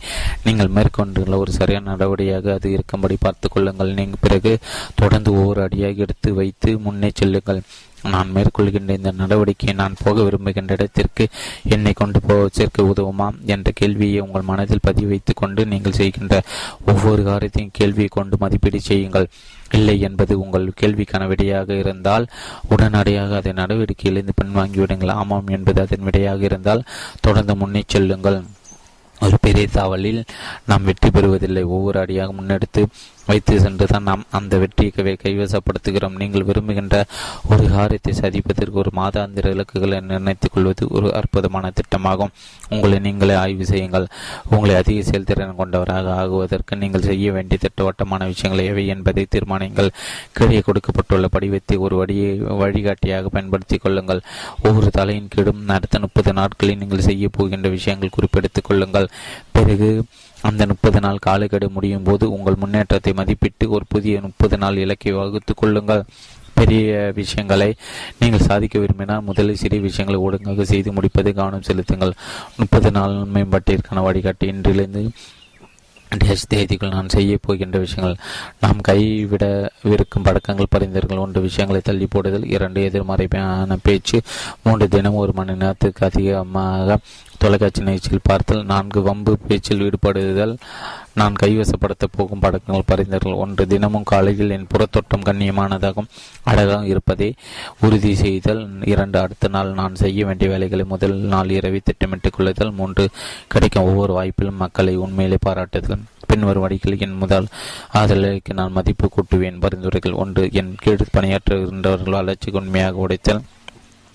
நீங்கள் 0.48 0.74
மேற்கொண்டுள்ள 0.78 1.38
ஒரு 1.44 1.54
சரியான 1.60 1.90
நடவடிக்கையாக 1.94 2.54
அது 2.58 2.68
இருக்கும்படி 2.78 3.18
பார்த்து 3.28 3.50
கொள்ளுங்கள். 3.54 3.96
நீங்கள் 4.00 4.24
பிறகு 4.26 4.54
தொடர்ந்து 5.02 5.32
ஒவ்வொரு 5.38 5.62
அடியாக 5.68 6.04
எடுத்து 6.08 6.32
வைத்து 6.42 6.72
முன்னே 6.88 7.12
செல்லுங்கள். 7.22 7.62
நான் 8.12 8.30
மேற்கொள்கின்ற 8.36 8.92
இந்த 9.00 9.12
நடவடிக்கையை 9.20 9.74
நான் 9.82 10.00
போக 10.04 10.24
விரும்புகின்ற 10.28 10.76
இடத்திற்கு 10.78 11.26
என்னை 11.76 11.94
கொண்டு 12.00 12.20
போவதற்கு 12.28 12.82
உதவுமா 12.92 13.28
என்ற 13.54 13.72
கேள்வியை 13.80 14.20
உங்கள் 14.26 14.48
மனதில் 14.50 14.86
பதிவு 14.88 15.10
வைத்துக்கொண்டு 15.12 15.62
நீங்கள் 15.74 15.98
செய்கின்ற 16.00 16.38
ஒவ்வொரு 16.92 17.24
காரியத்தையும் 17.30 17.76
கேள்வியை 17.80 18.10
கொண்டு 18.18 18.38
மதிப்பீடு 18.44 18.82
செய்யுங்கள். 18.90 19.28
இல்லை 19.72 20.00
என்பது 20.00 20.34
உங்கள் 20.40 20.74
கேள்விக்கான 20.82 21.28
விடையாக 21.28 21.74
இருந்தால் 21.74 22.26
உடனடியாக 22.70 23.36
அதை 23.36 23.52
நடவடிக்கையிலிருந்து 23.52 24.38
பின்வாங்கிவிடுங்கள். 24.42 25.12
ஆமாம் 25.12 25.48
என்பது 25.48 25.82
அதன் 25.82 26.08
விடையாக 26.08 26.44
இருந்தால் 26.44 26.84
தொடர்ந்து 27.22 27.56
முன்னே 27.56 27.84
செல்லுங்கள். 27.88 28.40
ஒரு 29.22 29.38
பெரிய 29.42 29.68
தாவலில் 29.74 30.22
நாம் 30.66 30.84
வெற்றி 30.84 31.10
பெறுவதில்லை. 31.10 31.64
ஒவ்வொரு 31.64 32.00
அடியாக 32.00 32.34
முன்னெடுத்து 32.34 32.82
வைத்து 33.28 33.56
சென்று 33.64 33.86
தான் 33.92 34.08
நாம் 34.10 34.24
அந்த 34.38 34.54
வெற்றியை 34.62 35.16
கைவசப்படுத்துகிறோம். 35.24 36.16
நீங்கள் 36.22 36.46
விரும்புகின்ற 36.50 36.96
ஒரு 37.52 37.66
காரியத்தை 37.76 38.14
சாதிப்பதற்கு 38.22 38.82
ஒரு 38.84 38.92
மாதாந்திர 39.00 39.52
இலக்குகளை 39.56 39.98
நிர்ணயித்துக் 40.10 40.54
கொள்வது 40.56 40.84
ஒரு 40.98 41.08
அற்புதமான 41.20 41.72
திட்டமாகும். 41.80 42.34
உங்களை 42.74 43.00
நீங்களே 43.08 43.36
ஆய்வு 43.44 43.66
செய்யுங்கள். 43.72 44.08
உங்களை 44.54 44.76
அதிக 44.82 45.02
செயல்திறன் 45.10 45.60
கொண்டவராக 45.62 46.14
ஆகுவதற்கு 46.22 46.80
நீங்கள் 46.84 47.08
செய்ய 47.10 47.32
வேண்டிய 47.38 47.60
திட்டவட்டமான 47.66 48.28
விஷயங்கள் 48.32 48.70
எவை 48.72 48.86
என்பதை 48.96 49.26
தீர்மானிங்கள் 49.36 49.92
கீழே 50.40 50.62
கொடுக்கப்பட்டுள்ள 50.70 51.28
படிவத்தை 51.38 51.78
ஒரு 51.86 51.96
வழியை 52.02 52.32
வழிகாட்டியாக 52.64 53.30
பயன்படுத்திக் 53.36 53.84
கொள்ளுங்கள். 53.86 54.24
ஒவ்வொரு 54.68 54.90
தலையின் 55.00 55.32
கீழும் 55.36 55.64
அடுத்த 55.78 56.00
முப்பது 56.06 56.34
நாட்களில் 56.40 56.82
நீங்கள் 56.84 57.08
செய்ய 57.10 57.30
போகின்ற 57.38 57.70
விஷயங்கள் 57.78 58.16
குறிப்பெடுத்துக் 58.18 58.68
கொள்ளுங்கள். 58.70 59.08
பிறகு 59.58 59.90
அந்த 60.42 60.66
முப்பது 60.66 61.00
நாள் 61.00 61.18
காலக்கெடு 61.18 61.70
முடியும் 61.70 62.04
போது 62.04 62.32
உங்கள் 62.32 62.56
முன்னேற்றத்தை 62.56 63.14
மதிப்பிட்டு 63.14 63.68
ஒரு 63.68 63.86
புதிய 63.88 64.22
முப்பது 64.22 64.58
நாள் 64.58 64.78
இலக்கை 64.78 65.12
வகுத்துக் 65.12 65.58
கொள்ளுங்கள். 65.58 66.04
பெரிய 66.54 67.12
விஷயங்களை 67.16 67.76
நீங்கள் 68.20 68.48
சாதிக்க 68.48 68.80
விரும்பினால் 68.80 69.22
முதலில் 69.22 69.56
சிறிய 69.56 69.82
விஷயங்களை 69.82 70.24
ஒழுங்காக 70.24 70.64
செய்து 70.64 70.92
முடிப்பது 70.92 71.34
கவனம் 71.34 71.62
செலுத்துங்கள். 71.62 72.14
முப்பது 72.58 72.92
நாள் 72.92 73.16
மேம்பாட்டிற்கான 73.34 74.02
வழிகாட்டி 74.02 74.52
இன்றிலிருந்து 74.52 75.10
டேஷ் 76.24 76.50
தேதிக்குள் 76.50 76.92
நான் 76.92 77.10
செய்ய 77.10 77.38
போகின்ற 77.42 77.80
விஷயங்கள். 77.80 78.18
நாம் 78.60 78.82
கைவிடவிருக்கும் 78.88 80.24
பழக்கங்கள் 80.24 80.66
பரிந்துரைகள். 80.70 81.18
ஒன்று 81.18 81.42
விஷயங்களை 81.42 81.82
தள்ளி 81.82 82.08
போடுதல். 82.08 82.46
இரண்டு 82.46 82.84
எதிர்மறையான 82.84 83.78
பேச்சு. 83.84 84.22
மூன்று 84.64 84.88
தினம் 84.88 85.14
ஒரு 85.14 85.34
மணி 85.34 85.54
நேரத்துக்கு 85.54 86.06
அதிகமாக 86.06 86.98
தொலைக்காட்சி 87.42 87.82
நிகழ்ச்சியில் 87.82 88.20
பார்த்தல் 88.24 88.66
நான்கு 88.66 89.02
வம்பு 89.02 89.38
பேச்சில் 89.48 89.82
ஈடுபடுதல் 89.82 90.58
நான் 91.14 91.36
கைவசப்படுத்த 91.44 92.06
போகும் 92.12 92.40
படங்கள் 92.40 92.84
பரிந்துரைகள். 92.86 93.40
ஒன்று 93.44 93.68
தினமும் 93.68 94.04
காலையில் 94.04 94.50
என் 94.50 94.68
புறத்தோட்டம் 94.74 95.26
கண்ணியமானதாகவும் 95.26 96.12
அழகாக 96.44 96.86
இருப்பதை 96.86 97.34
உறுதி 97.80 98.16
செய்தல். 98.16 98.70
இரண்டு 98.86 99.20
அடுத்த 99.20 99.48
நாள் 99.48 99.74
நான் 99.74 99.96
செய்ய 99.96 100.26
வேண்டிய 100.26 100.50
வேலைகளை 100.50 100.86
முதல் 100.86 101.16
நாள் 101.34 101.48
இரவி 101.48 101.80
திட்டமிட்டுக் 101.84 102.34
கொள்ளுதல். 102.34 102.72
மூன்று 102.72 103.10
கிடைக்கும் 103.48 103.84
ஒவ்வொரு 103.84 104.14
வாய்ப்பிலும் 104.14 104.62
மக்களை 104.64 104.96
உண்மையிலே 104.96 105.38
பாராட்டுதல். 105.48 106.04
பின்வரும் 106.28 106.62
வழிகளில் 106.62 107.00
என் 107.00 107.22
முதல் 107.24 107.48
ஆதரவுக்கு 107.94 108.54
நான் 108.54 108.72
மதிப்பு 108.72 109.10
கூட்டுவேன். 109.10 109.60
பரிந்துரைகள் 109.60 110.20
ஒன்று 110.24 110.50
என் 110.52 110.76
கீழ் 110.82 111.12
பணியாற்றுகின்றவர்கள் 111.18 112.18
வளர்ச்சிக்கு 112.20 112.60
உண்மையாக 112.60 113.04
உடைத்தல். 113.08 113.42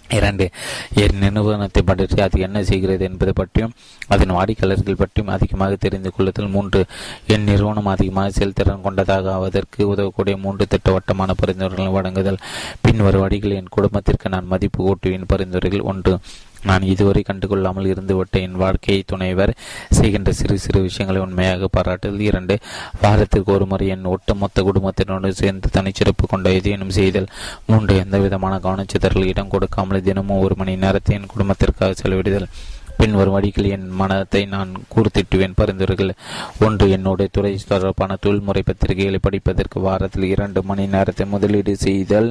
இரண்டு 0.08 0.50
என் 0.94 1.18
நிறுவனத்தை 1.18 1.82
பற்றி 1.82 2.22
அது 2.22 2.40
என்ன 2.40 2.64
செய்கிறது 2.64 3.04
என்பது 3.04 3.32
பற்றியும் 3.32 3.72
அதன் 4.08 4.28
வாடிக்கையாளர்கள் 4.28 4.96
பற்றியும் 4.96 5.32
அதிகமாக 5.32 5.76
தெரிந்து 5.76 6.12
கொள்ளுதல். 6.12 6.48
மூன்று 6.48 6.84
என் 7.26 7.44
நிறுவனம் 7.44 7.86
அதிகமாக 7.86 8.30
செயல்திறன் 8.30 8.80
கொண்டதாக 8.80 9.32
ஆவதற்கு 9.32 9.88
உதவக்கூடிய 9.88 10.36
மூன்று 10.36 10.66
திட்டவட்டமான 10.66 11.34
பரிந்துரைகளை 11.34 11.90
வழங்குதல். 11.90 12.38
பின்வரும் 12.80 13.20
வழிகளில் 13.20 13.56
என் 13.56 13.68
குடும்பத்திற்கு 13.70 14.28
நான் 14.28 14.46
மதிப்பு 14.46 14.80
கூட்டுவேன். 14.86 15.24
பரிந்துரைகள் 15.26 15.80
ஒன்று 15.80 16.18
நான் 16.68 16.88
இதுவரை 16.92 17.22
கண்டுகொள்ளாமல் 17.26 17.90
இருந்துவிட்ட 17.92 18.36
என் 18.46 18.60
வாழ்க்கையை 18.62 19.02
துணைவர் 19.06 19.52
செய்கின்ற 19.98 20.30
சிறு 20.32 20.56
சிறு 20.58 20.80
விஷயங்களை 20.86 21.20
உண்மையாக 21.26 21.68
பாராட்டுதல். 21.76 22.24
இரண்டு 22.30 22.54
வாரத்திற்கு 23.02 23.52
ஒரு 23.52 23.66
முறை 23.66 23.88
என் 23.88 24.10
ஒட்டுமொத்த 24.14 24.64
குடும்பத்தினோடு 24.68 25.30
சேர்ந்து 25.42 25.68
தனிச்சிறப்பு 25.76 26.26
கொண்ட 26.28 26.50
ஏதேனும் 26.50 26.96
செய்தல். 26.98 27.28
மூன்று 27.66 27.96
எந்த 27.96 28.18
விதமான 28.18 28.56
கவனச்சிதறல் 28.66 29.30
இடம் 29.32 29.52
கொடுக்காமல் 29.54 30.06
தினமும் 30.08 30.44
ஒரு 30.46 30.56
மணி 30.56 30.74
நேரத்தை 30.76 31.14
என் 31.18 31.32
குடும்பத்திற்காக 31.34 31.94
செலவிடுதல். 32.02 32.48
பின் 32.98 33.16
ஒரு 33.20 33.30
வழிகளில் 33.30 33.72
என் 33.76 33.88
மனத்தை 34.00 34.42
நான் 34.52 34.70
கூர்த்திட்டுவேன் 34.92 35.56
பரிந்துரைகள். 35.56 36.12
ஒன்று 36.66 36.86
என்னுடைய 36.90 37.30
துறை 37.32 37.52
தொடர்பான 37.68 38.16
தொழில்முறை 38.24 38.62
பத்திரிகைகளை 38.66 39.18
படிப்பதற்கு 39.26 39.80
வாரத்தில் 39.80 40.26
இரண்டு 40.34 40.62
மணி 40.62 40.86
நேரத்தை 40.94 41.26
முதலீடு 41.26 41.74
செய்தல். 41.86 42.30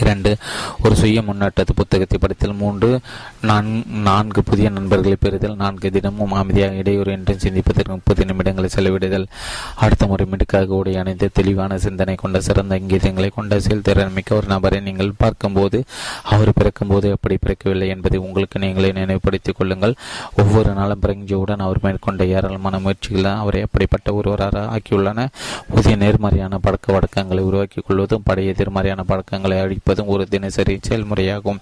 இரண்டு 0.00 0.36
ஒரு 0.84 0.96
சுய 0.96 1.20
முன்னேற்றத்து 1.20 1.74
புத்தகத்தை 1.74 2.18
படித்தல். 2.18 2.54
மூன்று 2.54 3.00
நான் 3.40 3.84
நான்கு 3.86 4.42
புதிய 4.42 4.68
நண்பர்களை 4.68 5.16
பெறுதல். 5.20 5.56
நான்கு 5.56 5.90
தினமும் 5.90 6.32
அமைதியாக 6.32 6.74
இடையூறு 6.74 7.12
என்று 7.12 7.34
சிந்திப்பதற்கு 7.34 7.88
முப்பது 7.88 8.24
நிமிடங்களை 8.24 8.68
செலவிடுதல். 8.76 9.26
அடுத்த 9.74 10.06
முறை 10.06 10.26
மிடுக்காக 10.26 10.74
உடை 10.74 10.96
அணிந்து 10.96 11.30
தெளிவான 11.32 11.78
சிந்தனை 11.78 12.14
கொண்ட 12.14 12.40
சிறந்த 12.40 12.78
இங்கீதங்களை 12.78 13.30
கொண்ட 13.34 13.60
செயல்திறன் 13.60 14.12
மிக்க 14.12 14.34
ஒரு 14.34 14.46
நபரை 14.46 14.80
நீங்கள் 14.80 15.12
பார்க்கும்போது 15.16 15.84
அவர் 16.22 16.52
பிறக்கும்போது 16.52 17.10
எப்படி 17.10 17.38
பிறக்கவில்லை 17.46 17.88
என்பதை 17.88 18.18
உங்களுக்கு 18.18 18.58
நீங்களே 18.58 18.92
நினைவுபடுத்திக் 18.92 19.56
கொள்ளுங்கள். 19.56 19.94
ஒவ்வொரு 20.36 20.72
நாளும் 20.72 21.00
பிறங்கியவுடன் 21.00 21.56
அவர் 21.56 21.78
மேற்கொண்ட 21.82 22.24
ஏராளமான 22.24 22.78
முயற்சிகள் 22.78 23.24
அவரை 23.24 23.62
அப்படிப்பட்ட 23.62 24.14
ஒருவராக 24.14 24.68
ஆக்கியுள்ளன. 24.76 25.26
புதிய 25.74 25.96
நேர்மறையான 25.96 26.58
பழக்க 26.58 26.92
வழக்கங்களை 26.92 27.44
உருவாக்கிக் 27.44 27.84
கொள்வதும் 27.86 28.22
பழைய 28.24 28.50
எதிர்மறையான 28.50 29.02
பழக்கங்களை 29.02 29.58
அழி 29.58 29.78
அளிப்பதும் 29.86 30.12
ஒரு 30.14 30.24
தினசரி 30.26 30.74
செயல்முறையாகும். 30.86 31.58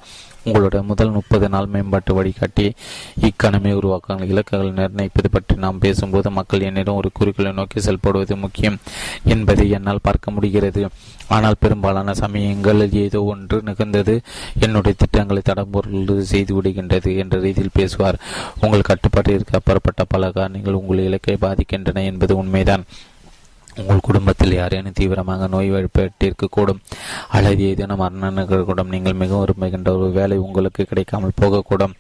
உங்களுடைய 0.47 0.81
முதல் 0.89 1.13
முப்பது 1.17 1.47
நாள் 1.53 1.69
மேம்பாட்டு 1.75 2.13
வழிகாட்டி 2.15 2.65
இக்கணமே 3.27 3.71
உருவாக்க 3.79 4.17
இலக்குகள் 4.33 4.75
நிர்ணயிப்பது 4.79 5.29
பற்றி 5.35 5.55
நாம் 5.65 5.81
பேசும்போது 5.85 6.31
மக்கள் 6.39 6.67
என்னிடம் 6.69 6.99
ஒரு 7.01 7.11
குறிக்கோளை 7.19 7.53
நோக்கி 7.53 7.79
செயல்படுவது 7.81 8.35
முக்கியம் 8.45 8.77
என்பதை 9.35 9.67
என்னால் 9.77 10.05
பார்க்க 10.09 10.35
முடிகிறது. 10.37 10.83
ஆனால் 11.29 11.61
பெரும்பாலான 11.63 12.15
சமயங்களில் 12.23 12.99
ஏதோ 13.05 13.23
ஒன்று 13.33 13.59
நிகழ்ந்தது. 13.63 14.17
என்னுடைய 14.67 14.97
திட்டங்களை 15.03 15.43
தடம்பொருள் 15.45 16.31
செய்து 16.33 16.53
விடுகின்றது 16.57 17.13
என்ற 17.25 17.41
ரீதியில் 17.47 17.77
பேசுவார். 17.79 18.21
உங்கள் 18.61 18.89
கட்டுப்பாட்டிற்கு 18.91 19.59
அப்புறப்பட்ட 19.61 20.05
பல 20.15 20.31
காரணங்கள் 20.39 20.81
உங்கள் 20.83 21.07
இலக்கை 21.09 21.37
பாதிக்கின்றன 21.47 22.05
என்பது 22.13 22.35
உண்மைதான். 22.43 22.85
உங்கள் 23.81 24.05
குடும்பத்தில் 24.09 24.55
யாரேனும் 24.55 24.97
தீவிரமாக 24.99 25.47
நோய் 25.47 25.73
கூடும். 26.57 26.81
அல்லது 27.29 27.63
ஏதேனும் 27.69 28.03
மரணங்கள் 28.05 28.65
கூடும் 28.65 28.93
நீங்கள் 28.95 29.19
மிகவும் 29.23 29.43
விரும்புகின்ற 29.45 29.91
ஒரு 29.97 30.11
வேலை 30.11 30.37
உங்களுக்கு 30.37 30.85
கிடைக்காமல் 30.85 31.39
போகக்கூடும். 31.43 31.95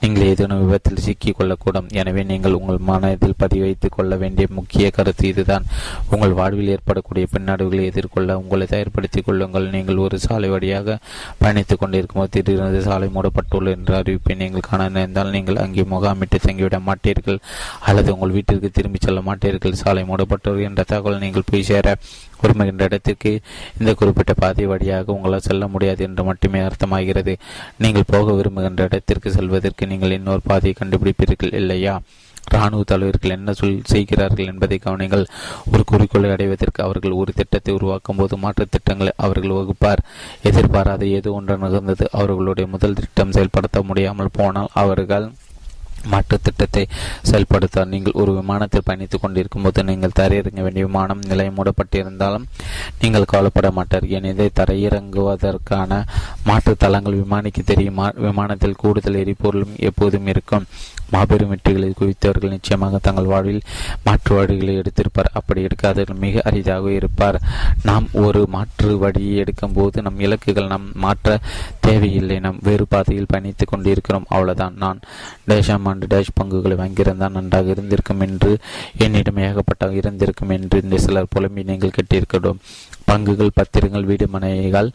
நீங்கள் 0.00 0.26
ஏதேனும் 0.26 0.62
விபத்தில் 0.64 1.02
சிக்கிக் 1.06 1.38
கொள்ளக்கூடும் 1.38 1.88
எனவே 2.00 2.22
நீங்கள் 2.22 2.52
உங்கள் 2.52 2.80
மனதில் 2.90 3.34
பதிவைத்துக் 3.42 3.96
கொள்ள 3.96 4.16
வேண்டிய 4.16 4.46
முக்கிய 4.50 4.90
கருத்து 4.90 5.26
இதுதான். 5.28 5.64
உங்கள் 6.10 6.36
வாழ்வில் 6.40 6.72
ஏற்படக்கூடிய 6.74 7.26
பின்னாடுகளை 7.32 7.84
எதிர்கொள்ள 7.90 8.38
உங்களை 8.38 8.66
தயார்படுத்திக் 8.70 9.24
கொள்ளுங்கள். 9.24 9.70
நீங்கள் 9.70 9.96
ஒரு 9.96 10.18
சாலை 10.18 10.48
வழியாக 10.48 10.98
பயணித்துக் 11.42 11.82
கொண்டிருக்கும் 11.82 12.28
போது 12.32 12.82
சாலை 12.82 13.08
மூடப்பட்டுள்ளது 13.14 13.76
என்ற 13.76 14.02
அறிவிப்பை 14.02 14.36
நீங்கள் 14.36 14.66
காண 14.70 14.88
நேர்ந்தால் 14.88 15.30
நீங்கள் 15.30 15.56
அங்கே 15.56 15.82
முகாமிட்டு 15.82 16.38
தங்கிவிட 16.46 16.78
மாட்டீர்கள். 16.88 17.38
அல்லது 17.80 18.14
உங்கள் 18.14 18.34
வீட்டிற்கு 18.36 18.70
திரும்பிச் 18.70 19.06
செல்ல 19.06 19.20
மாட்டீர்கள். 19.20 19.80
சாலை 19.82 20.04
மூடப்பட்டுள்ளது 20.04 20.62
என்ற 20.62 20.82
தகவல் 20.86 21.15
நீங்கள் 21.18 21.48
போய் 21.50 21.62
சேர 21.62 21.96
விரும்புகின்ற 22.40 22.84
இடத்திற்கு 22.84 23.40
இந்த 23.78 23.94
குறிப்பிட்ட 23.94 24.34
பாதை 24.34 24.66
வழியாக 24.66 25.12
உங்களால் 25.12 25.40
செல்ல 25.40 25.66
முடியாது 25.66 26.04
என்று 26.04 26.24
மட்டுமே 26.24 26.58
அர்த்தமாகிறது. 26.58 27.36
நீங்கள் 27.78 28.02
போக 28.06 28.32
விரும்புகின்ற 28.32 28.84
இடத்திற்கு 28.84 29.32
செல்வதற்கு 29.32 29.86
நீங்கள் 29.86 30.10
இன்னொரு 30.10 30.40
பாதையை 30.44 30.74
கண்டுபிடிப்பீர்கள் 30.78 31.54
இல்லையா? 31.54 32.00
இராணுவ 32.50 32.82
தலைவர்கள் 32.82 33.30
என்ன 33.30 33.52
சொல் 33.52 33.80
செய்கிறார்கள் 33.84 34.46
என்பதை 34.46 34.80
கவனிங்கள் 34.84 35.24
ஒரு 35.72 35.84
குறிக்கோளை 35.84 36.30
அடைவதற்கு 36.30 36.82
அவர்கள் 36.82 37.10
ஒரு 37.10 37.32
திட்டத்தை 37.32 37.74
உருவாக்கும் 37.74 38.16
போது 38.16 38.36
மாற்றுத் 38.36 38.70
திட்டங்களை 38.70 39.12
அவர்கள் 39.16 39.50
வகுப்பார். 39.50 40.02
எதிர்பாராத 40.42 41.06
ஏதோ 41.06 41.32
ஒன்று 41.32 41.58
நிகழ்ந்தது 41.58 42.08
அவர்களுடைய 42.12 42.70
முதல் 42.70 42.94
திட்டம் 42.94 43.32
செயல்படுத்த 43.32 43.82
முடியாமல் 43.82 44.32
போனால் 44.32 44.68
அவர்கள் 44.72 45.32
மாற்று 46.12 46.38
திட்டத்தை 46.42 46.84
செயல்படுத்தார் 47.30 47.92
நீங்கள் 47.94 48.18
ஒரு 48.22 48.32
விமானத்தில் 48.34 48.86
பயணித்துக் 48.86 49.24
கொண்டிருக்கும் 49.24 49.62
போது 49.62 49.84
நீங்கள் 49.90 50.16
தரையிறங்க 50.20 50.62
வேண்டிய 50.66 50.86
விமானம் 50.86 51.22
நிலையம் 51.30 51.56
மூடப்பட்டிருந்தாலும் 51.56 52.48
நீங்கள் 53.00 53.30
கவலைப்பட 53.32 53.70
மாட்டார். 53.70 54.08
எனவே 54.18 54.48
தரையிறங்குவதற்கான 54.60 56.02
மாற்று 56.44 56.74
தளங்கள் 56.76 57.20
விமானிக்கு 57.22 57.64
தெரியுமா? 57.64 58.08
விமானத்தில் 58.26 58.80
கூடுதல் 58.82 59.20
எரிபொருளும் 59.22 59.74
எப்போதும் 59.88 60.26
இருக்கும். 60.26 60.66
மாபெரும் 61.10 61.50
வெற்றிகளில் 61.50 61.96
குவித்தவர்கள் 61.98 62.52
நிச்சயமாக 62.54 62.98
தங்கள் 62.98 63.28
வாழ்வில் 63.32 63.66
மாற்று 64.04 64.32
வழிகளை 64.36 64.72
எடுத்திருப்பார். 64.80 65.28
அப்படி 65.32 65.60
எடுக்காதவர்கள் 65.62 66.22
மிக 66.24 66.40
அரிதாக 66.44 66.90
இருப்பார். 66.90 67.38
நாம் 67.82 68.06
ஒரு 68.24 68.40
மாற்று 68.54 68.98
வழியை 68.98 69.36
எடுக்கும் 69.36 69.72
போது 69.72 70.02
நம் 70.02 70.18
இலக்குகள் 70.18 70.72
நம் 70.72 70.88
மாற்ற 70.94 71.38
தேவையில்லை. 71.80 72.38
நம் 72.40 72.58
வேறு 72.62 72.86
பாதையில் 72.86 73.30
பயணித்துக் 73.32 73.72
கொண்டிருக்கிறோம். 73.72 74.26
அவ்வளவுதான். 74.28 74.74
நான் 74.76 75.00
டேஷாம் 75.50 75.86
ஆண்டு 75.96 76.08
டேஷ் 76.12 76.36
பங்குகளை 76.38 76.76
வாங்கியிருந்தால் 76.80 77.34
நன்றாக 77.36 77.72
இருந்திருக்கும் 77.74 78.22
என்று 78.26 78.50
என்னிடம் 79.04 79.38
ஏகப்பட்ட 79.46 79.84
இருந்திருக்கும் 80.00 80.52
என்று 80.56 80.98
சிலர் 81.04 81.32
புலம்பி 81.34 81.62
நீங்கள் 81.70 81.94
கேட்டிருக்கிறோம் 81.96 82.58
பங்குகள் 83.10 83.52
பத்திரங்கள் 83.58 84.06
வீடு 84.08 84.26
மனைகள் 84.34 84.88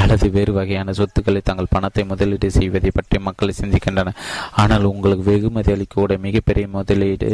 அல்லது 0.00 0.26
வேறு 0.36 0.52
வகையான 0.58 0.92
சொத்துக்களை 0.98 1.40
தங்கள் 1.48 1.72
பணத்தை 1.74 2.02
முதலீடு 2.10 2.48
செய்வதை 2.58 2.90
பற்றி 2.98 3.18
மக்கள் 3.28 3.58
சிந்திக்கின்றனர். 3.60 4.18
ஆனால் 4.62 4.88
உங்களுக்கு 4.92 5.24
வெகுமதி 5.30 5.72
அளிக்கக்கூடிய 5.74 6.18
மிகப்பெரிய 6.26 6.66
முதலீடு 6.76 7.30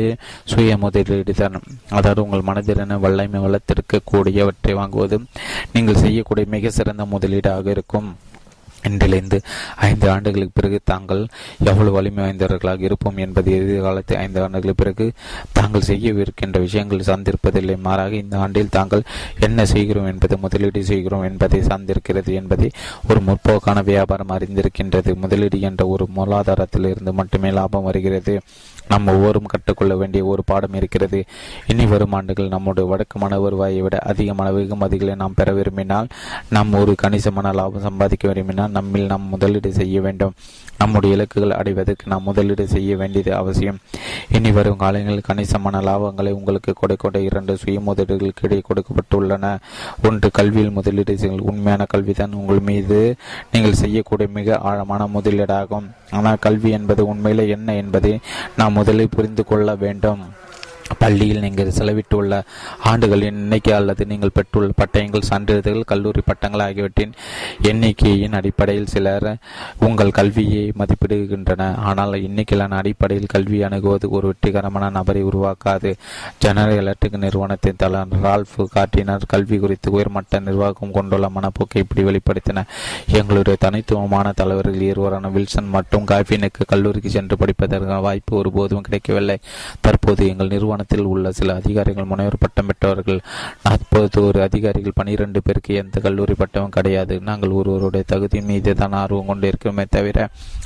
சுய 0.52 0.78
முதலீடு 0.86 1.34
தான். 1.42 1.58
அதாவது 1.98 2.22
உங்கள் 2.26 2.46
மனதிலான 2.50 2.98
வல்லமை 3.06 3.40
வளர்த்திருக்கக்கூடியவற்றை 3.46 4.74
வாங்குவது 4.80 5.18
நீங்கள் 5.76 6.02
செய்யக்கூடிய 6.04 6.46
மிக 6.56 6.74
சிறந்த 6.80 7.04
முதலீடாக 7.14 7.66
இருக்கும். 7.76 8.10
இன்றிலிருந்து 8.88 9.40
ஐந்து 9.76 10.10
ஆண்டுகளுக்கு 10.10 10.52
பிறகு 10.54 10.80
தாங்கள் 10.84 11.26
எவ்வளவு 11.64 11.90
வலிமை 11.90 12.24
வாய்ந்தவர்களாக 12.24 12.80
இருப்போம் 12.80 13.16
என்பது 13.16 13.52
எதிர்காலத்து 13.52 14.16
ஐந்து 14.16 14.42
ஆண்டுகளுக்கு 14.42 14.82
பிறகு 14.82 15.12
தாங்கள் 15.52 15.86
செய்யவிருக்கின்ற 15.86 16.58
விஷயங்கள் 16.60 17.06
சார்ந்திருப்பதில்லை. 17.06 17.78
மாறாக 17.78 18.14
இந்த 18.14 18.38
ஆண்டில் 18.38 18.68
தாங்கள் 18.68 19.02
என்ன 19.40 19.64
செய்கிறோம் 19.64 20.06
என்பதை 20.06 20.38
முதலீடு 20.40 20.84
செய்கிறோம் 20.84 21.22
என்பதை 21.22 21.60
சார்ந்திருக்கிறது 21.60 22.32
என்பதை 22.32 22.70
ஒரு 23.08 23.20
முற்போக்கான 23.20 23.82
வியாபாரம் 23.82 24.28
அறிந்திருக்கின்றது. 24.28 25.14
முதலீடு 25.14 25.60
என்ற 25.60 25.86
ஒரு 25.86 26.08
மூலாதாரத்திலிருந்து 26.16 27.12
மட்டுமே 27.12 27.50
லாபம் 27.50 27.82
வருகிறது. 27.82 28.40
நாம் 28.88 29.06
ஒவ்வொரும் 29.06 29.44
கற்றுக்கொள்ள 29.44 29.96
வேண்டிய 29.96 30.24
ஒரு 30.24 30.44
பாடம் 30.44 30.74
இருக்கிறது. 30.74 31.24
இனி 31.66 31.86
வரும் 31.86 32.12
ஆண்டுகள் 32.12 32.48
நம்முடைய 32.48 32.88
வழக்கமான 32.90 33.38
வருவாயை 33.38 33.80
விட 33.80 33.98
அதிகமான 33.98 34.52
வெகுமதிகளை 34.52 35.14
நாம் 35.14 35.34
பெற 35.34 35.52
விரும்பினால் 35.52 36.06
நாம் 36.50 36.72
ஒரு 36.72 36.94
கணிசமான 36.94 37.52
லாபம் 37.52 37.80
சம்பாதிக்க 37.80 38.28
விரும்பினால் 38.28 38.70
நம்மில் 38.70 39.06
நாம் 39.06 39.28
முதலீடு 39.28 39.72
செய்ய 39.72 40.00
வேண்டும். 40.00 40.34
நம்முடைய 40.78 41.16
இலக்குகள் 41.16 41.58
அடைவதற்கு 41.58 42.04
நாம் 42.06 42.22
முதலீடு 42.22 42.66
செய்ய 42.68 42.96
வேண்டியது 42.96 43.34
அவசியம். 43.34 43.78
இனி 44.30 44.50
வரும் 44.52 44.76
காலங்களில் 44.76 45.26
கணிசமான 45.28 45.80
லாபங்களை 45.80 46.30
உங்களுக்கு 46.30 46.72
கொடுக்கின்ற 46.72 47.20
இரண்டு 47.20 47.56
சுய 47.56 47.80
முதலீடுகளுக்கு 47.80 48.42
இடையே 48.42 48.62
கொடுக்கப்பட்டுள்ளன. 48.68 49.58
ஒன்று 50.02 50.30
கல்வியில் 50.30 50.76
முதலீடு 50.78 51.18
செய்யுங்கள். 51.18 51.48
உண்மையான 51.52 51.86
கல்விதான் 51.94 52.32
உங்கள் 52.32 52.58
மீது 52.58 53.16
நீங்கள் 53.52 53.80
செய்யக்கூடிய 53.82 54.28
மிக 54.34 54.58
ஆழமான 54.58 55.08
முதலீடாகும். 55.14 55.88
ஆனால் 56.10 56.42
கல்வி 56.46 56.70
என்பது 56.70 57.14
உண்மையில 57.14 57.48
என்ன 57.48 57.74
என்பதை 57.74 58.18
நாம் 58.56 58.72
முதலில் 58.72 59.14
புரிந்து 59.16 59.44
கொள்ள 59.44 59.74
வேண்டும். 59.74 60.22
பள்ளியில் 60.98 61.40
நீங்கள் 61.40 61.72
செலவிட்டுள்ள 61.78 62.42
ஆண்டுகளின் 62.84 63.38
எண்ணிக்கை 63.42 63.72
அல்லது 63.72 64.06
நீங்கள் 64.06 64.34
பெற்றுள்ள 64.34 64.72
பட்டயங்கள் 64.76 65.28
சான்றிதழ்கள் 65.28 65.84
கல்லூரி 65.84 66.20
பட்டங்கள் 66.26 66.60
ஆகியவற்றின் 66.60 67.12
எண்ணிக்கையின் 67.62 68.32
அடிப்படையில் 68.32 68.86
சிலர் 68.86 69.36
உங்கள் 69.78 70.10
கல்வியை 70.10 70.72
மதிப்பிடுகின்றன. 70.78 71.76
ஆனால் 71.76 72.12
எண்ணிக்கையிலான 72.12 72.76
அடிப்படையில் 72.76 73.26
கல்வி 73.26 73.62
அணுகுவது 73.62 74.10
ஒரு 74.10 74.26
வெற்றிகரமான 74.26 74.90
நபரை 74.90 75.24
உருவாக்காது. 75.24 75.92
ஜெனரல் 76.38 76.76
எலக்ட்ரிக் 76.76 77.16
நிறுவனத்தின் 77.16 77.76
தலைவர் 77.76 78.20
ரால்ஃப் 78.22 78.66
காட்டினர் 78.70 79.26
கல்வி 79.26 79.58
குறித்து 79.58 79.90
உயர்மட்ட 79.90 80.40
நிர்வாகம் 80.40 80.90
கொண்டுள்ள 80.90 81.30
மனப்போக்கை 81.34 81.76
இப்படி 81.76 82.02
வெளிப்படுத்தின. 82.02 82.64
எங்களுடைய 83.06 83.56
தனித்துவமான 83.60 84.32
தலைவர்கள் 84.32 84.80
இருவரான 84.80 85.28
வில்சன் 85.28 85.68
மற்றும் 85.68 86.04
காஃபினுக்கு 86.04 86.62
கல்லூரிக்கு 86.66 87.10
சென்று 87.10 87.36
படிப்பதற்கான 87.36 88.00
வாய்ப்பு 88.00 88.36
ஒருபோதும் 88.36 88.80
கிடைக்கவில்லை. 88.80 89.38
தற்போது 89.80 90.28
எங்கள் 90.28 90.50
நிறுவனத்தில் 90.72 91.08
உள்ள 91.12 91.30
சில 91.38 91.54
அதிகாரிகள் 91.60 92.08
முனைவர் 92.10 92.42
பட்டம் 92.42 92.68
பெற்றவர்கள். 92.68 93.18
நாற்பது 93.64 94.18
ஒரு 94.28 94.38
அதிகாரிகள் 94.46 94.96
பனிரெண்டு 95.00 95.38
பேருக்கு 95.46 95.72
எந்த 95.80 95.96
கல்லூரி 96.04 96.34
பட்டமும் 96.40 96.72
கிடையாது. 96.76 97.14
நாங்கள் 97.28 97.56
ஒருவருடைய 97.58 98.04
தகுதியின் 98.12 98.48
மீது 98.50 98.72
தான் 98.80 98.96
ஆர்வம் 99.00 99.28
கொண்டிருக்கோமே 99.30 99.84
தவிர 99.96 100.16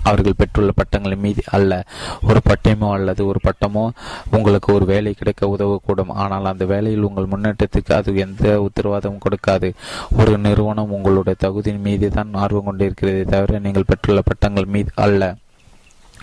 அவர்கள் 0.09 0.39
பெற்றுள்ள 0.41 0.73
பட்டங்களின் 0.81 1.24
மீது 1.27 1.43
அல்ல. 1.59 1.73
ஒரு 2.28 2.43
பட்டயமோ 2.51 2.91
அல்லது 2.99 3.23
ஒரு 3.31 3.41
பட்டமோ 3.49 3.85
உங்களுக்கு 4.39 4.70
ஒரு 4.77 4.87
வேலை 4.93 5.15
கிடைக்க 5.20 5.51
உதவக்கூடும். 5.55 6.12
ஆனால் 6.24 6.51
அந்த 6.53 6.66
வேலையில் 6.74 7.09
உங்கள் 7.09 7.33
முன்னேற்றத்துக்கு 7.35 7.95
அது 7.99 8.15
எந்த 8.27 8.47
உத்தரவாதமும் 8.69 9.24
கொடுக்காது. 9.27 9.70
ஒரு 10.20 10.35
நிறுவனம் 10.47 10.95
உங்களுடைய 10.99 11.37
தகுதியின் 11.47 11.85
மீது 11.89 12.09
தான் 12.19 12.39
ஆர்வம் 12.45 12.69
கொண்டிருக்கிறதே 12.70 13.27
தவிர 13.35 13.61
நீங்கள் 13.66 13.91
பெற்றுள்ள 13.93 14.23
பட்டங்கள் 14.31 14.73
மீது 14.77 14.93
அல்ல. 15.07 15.35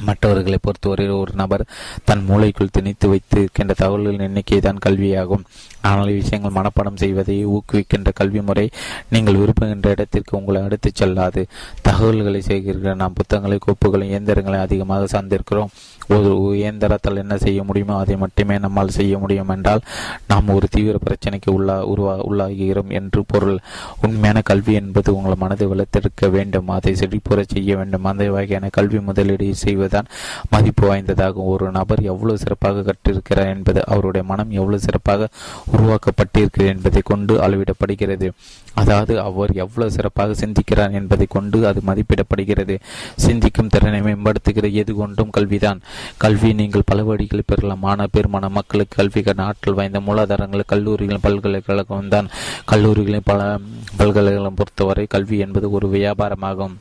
மற்றவர்களை 0.02 0.58
பொறுத்தவரை 0.62 1.10
ஒரு 1.10 1.32
நபர் 1.34 1.66
தன் 2.04 2.26
மூளைக்குள் 2.30 2.72
திணித்து 2.72 3.10
வைத்திருக்கின்ற 3.10 3.74
தகவல்களின் 3.78 4.20
எண்ணிக்கை 4.20 4.60
தான் 4.60 4.80
கல்வியாகும். 4.86 5.44
ஆனால் 5.82 6.06
விஷயங்கள் 6.06 6.64
மனப்பாடம் 6.64 6.96
செய்வதை 6.96 7.48
ஊக்குவிக்கின்ற 7.48 8.10
கல்வி 8.14 8.42
முறை 8.42 8.70
நீங்கள் 9.10 9.36
விரும்புகின்ற 9.36 9.90
இடத்திற்கு 9.90 10.38
உங்களை 10.38 10.62
அடுத்துச் 10.62 10.96
செல்லாது. 10.96 11.48
தகவல்களை 11.82 12.42
செய்கிறீர்கள் 12.42 12.96
நாம் 12.96 13.14
புத்தகங்களை 13.14 13.60
கோப்புகளை 13.66 14.04
இயந்திரங்களை 14.04 14.60
அதிகமாக 14.60 15.06
சார்ந்திருக்கிறோம். 15.06 15.70
ஒரு 16.08 16.56
இயந்திரத்தால் 16.56 17.16
என்ன 17.16 17.38
செய்ய 17.38 17.64
முடியுமோ 17.64 17.98
அதை 17.98 18.16
மட்டுமே 18.16 18.58
நம்மால் 18.58 18.90
செய்ய 18.90 19.18
முடியும் 19.18 19.50
என்றால் 19.50 19.82
நாம் 20.28 20.48
ஒரு 20.48 20.68
தீவிர 20.70 20.98
பிரச்சனைக்கு 21.06 21.50
உள்ளா 21.52 21.76
உருவா 21.94 22.16
உள்ளாகிறோம் 22.30 22.90
என்று 22.90 23.24
பொருள். 23.28 23.60
உண்மையான 24.02 24.42
கல்வி 24.42 24.74
என்பது 24.74 25.16
உங்கள் 25.16 25.36
மனதை 25.36 25.68
வளர்த்தெடுக்க 25.68 26.30
வேண்டும். 26.30 26.68
அதை 26.68 26.94
செழிப்புற 26.94 27.44
செய்ய 27.48 27.76
வேண்டும். 27.76 28.04
அந்த 28.04 28.30
வகையான 28.30 28.70
கல்வி 28.72 29.00
முதலீடு 29.00 29.56
செய்வதுதான் 29.56 30.06
மதிப்பு 30.50 30.94
வாய்ந்ததாகும். 30.94 31.46
ஒரு 31.46 31.72
நபர் 31.72 32.02
எவ்வளவு 32.02 32.38
சிறப்பாக 32.38 32.86
கற்றிருக்கிறார் 32.90 33.54
என்பது 33.56 33.86
அவருடைய 33.86 34.28
மனம் 34.28 34.52
எவ்வளவு 34.52 34.80
சிறப்பாக 34.80 35.30
உருவாக்கப்பட்டிருக்கிறது 35.72 36.66
என்பதை 36.66 37.02
கொண்டு 37.04 37.42
அளவிடப்படுகிறது. 37.42 38.32
அதாவது 38.74 39.20
அவர் 39.20 39.52
எவ்வளவு 39.52 39.92
சிறப்பாக 39.92 40.34
சிந்திக்கிறார் 40.34 40.92
என்பதை 40.92 41.26
கொண்டு 41.30 41.68
அது 41.68 41.82
மதிப்பிடப்படுகிறது. 41.86 42.80
சிந்திக்கும் 43.16 43.68
திறனை 43.68 44.02
மேம்படுத்துகிற 44.02 44.72
எது 44.72 44.94
கொண்டும் 44.96 45.30
கல்விதான். 45.30 45.82
கல்வி 46.18 46.54
நீங்கள் 46.54 46.82
பல 46.86 47.04
வழிகளில் 47.04 47.46
பெறலாம். 47.48 47.80
மாணவ 47.80 48.08
பெருமான 48.14 48.50
மக்களுக்கு 48.50 48.96
கல்வி 48.96 49.24
ஆற்றல் 49.36 49.74
வாய்ந்த 49.74 50.00
மூலாதாரங்கள் 50.00 50.62
கல்லூரிகளின் 50.68 51.22
பல்கலைக்கழகம் 51.22 52.08
தான். 52.08 52.30
கல்லூரிகளின் 52.66 53.22
பல 53.24 53.58
பல்கலைக்கழகம் 53.98 54.56
பொறுத்தவரை 54.56 55.06
கல்வி 55.10 55.38
என்பது 55.38 55.72
ஒரு 55.72 55.88
வியாபாரமாகும். 55.88 56.76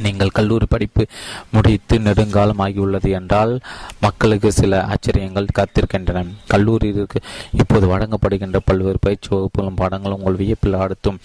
நீங்கள் 0.00 0.28
கல்லூரி 0.28 0.66
படிப்பு 0.66 1.06
முடித்து 1.52 2.00
நெடுங்காலம் 2.00 2.58
ஆகியுள்ளது 2.58 3.10
என்றால் 3.10 3.60
மக்களுக்கு 4.00 4.52
சில 4.52 4.84
ஆச்சரியங்கள் 4.84 5.54
காத்திருக்கின்றன. 5.58 6.26
கல்லூரியிற்கு 6.50 7.20
இப்போது 7.52 7.98
வழங்கப்படுகின்ற 7.98 8.56
பல்வேறு 8.64 8.98
பயிற்சி 9.00 9.28
வகுப்புகளும் 9.28 9.76
பாடங்களும் 9.76 10.18
உங்கள் 10.18 10.36
வியப்பில் 10.36 10.74
ஆடுத்தும். 10.74 11.18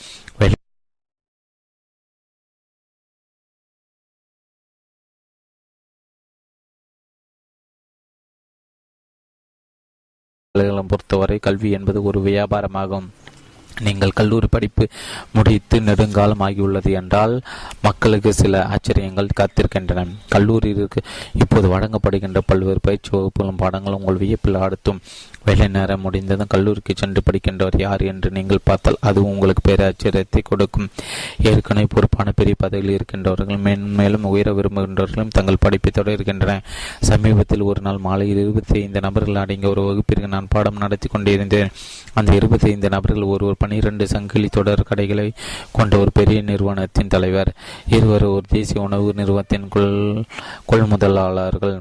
பொறுத்தவரை 10.88 11.40
கல்வி 11.40 11.70
என்பது 11.72 12.04
ஒரு 12.04 12.20
வியாபாரமாகும். 12.20 13.08
நீங்கள் 13.82 14.10
கல்லூரி 14.10 14.48
படிப்பு 14.50 14.88
முடித்து 15.34 15.82
நெடுங்காலம் 15.82 16.40
ஆகியுள்ளது 16.40 16.92
என்றால் 16.92 17.42
மக்களுக்கு 17.82 18.34
சில 18.34 18.66
ஆச்சரியங்கள் 18.66 19.36
காத்திருக்கின்றன. 19.40 20.08
கல்லூரியிற்கு 20.36 21.02
இப்போது 21.34 21.68
வழங்கப்படுகின்ற 21.70 22.42
பல்வேறு 22.46 22.80
பயிற்சி 22.82 23.10
வகுப்புகளும் 23.12 23.58
பாடங்களும் 23.58 24.00
உங்கள் 24.00 24.18
வியப்பில் 24.18 24.56
ஆடுத்தும். 24.56 25.00
வேலை 25.46 25.68
நேரம் 25.68 26.02
முடிந்ததும் 26.02 26.50
கல்லூரிக்கு 26.54 26.94
சென்று 26.96 27.22
படிக்கின்றவர் 27.28 27.78
யார் 27.82 28.02
என்று 28.02 28.30
நீங்கள் 28.38 28.64
பார்த்தால் 28.64 28.98
அது 29.00 29.20
உங்களுக்கு 29.30 29.64
பேராச்சரியத்தை 29.68 30.42
கொடுக்கும். 30.44 30.90
ஏற்கனவே 31.44 31.88
பொறுப்பான 31.94 32.32
பெரிய 32.32 32.56
பதவியில் 32.58 32.96
இருக்கின்றவர்கள் 32.98 33.64
மேன்மேலும் 33.66 34.28
உயர 34.32 34.52
விரும்புகின்றவர்களும் 34.52 35.34
தங்கள் 35.38 35.62
படிப்பை 35.66 35.92
தொடர்கின்றனர் 35.98 36.66
சமீபத்தில் 37.10 37.68
ஒரு 37.70 37.82
நாள் 37.82 37.98
மாலையில் 37.98 38.42
இருபத்தி 38.44 38.76
ஐந்து 38.82 39.02
நபர்கள் 39.02 39.42
அடங்கிய 39.44 39.70
ஒரு 39.70 39.82
வகுப்பிற்கு 39.82 40.28
நான் 40.28 40.52
பாடம் 40.56 40.82
நடத்தி 40.84 41.10
கொண்டிருந்தேன். 41.10 41.72
அந்த 42.14 42.34
இருபத்தி 42.34 42.70
ஐந்து 42.70 42.90
நபர்கள் 42.90 43.32
ஒருவர் 43.34 43.62
பனிரெண்டு 43.64 44.08
சங்கிலி 44.08 44.48
தொடர் 44.48 44.84
கடைகளை 44.84 45.28
கொண்ட 45.72 45.98
ஒரு 45.98 46.12
பெரிய 46.12 46.42
நிறுவனத்தின் 46.42 47.14
தலைவர். 47.16 47.52
இருவர் 47.88 48.24
ஒரு 48.24 48.44
தேசிய 48.50 48.82
உணவு 48.82 49.14
நிறுவனத்தின் 49.16 49.68
கொள் 49.70 50.24
கொள்முதலாளர்கள். 50.72 51.80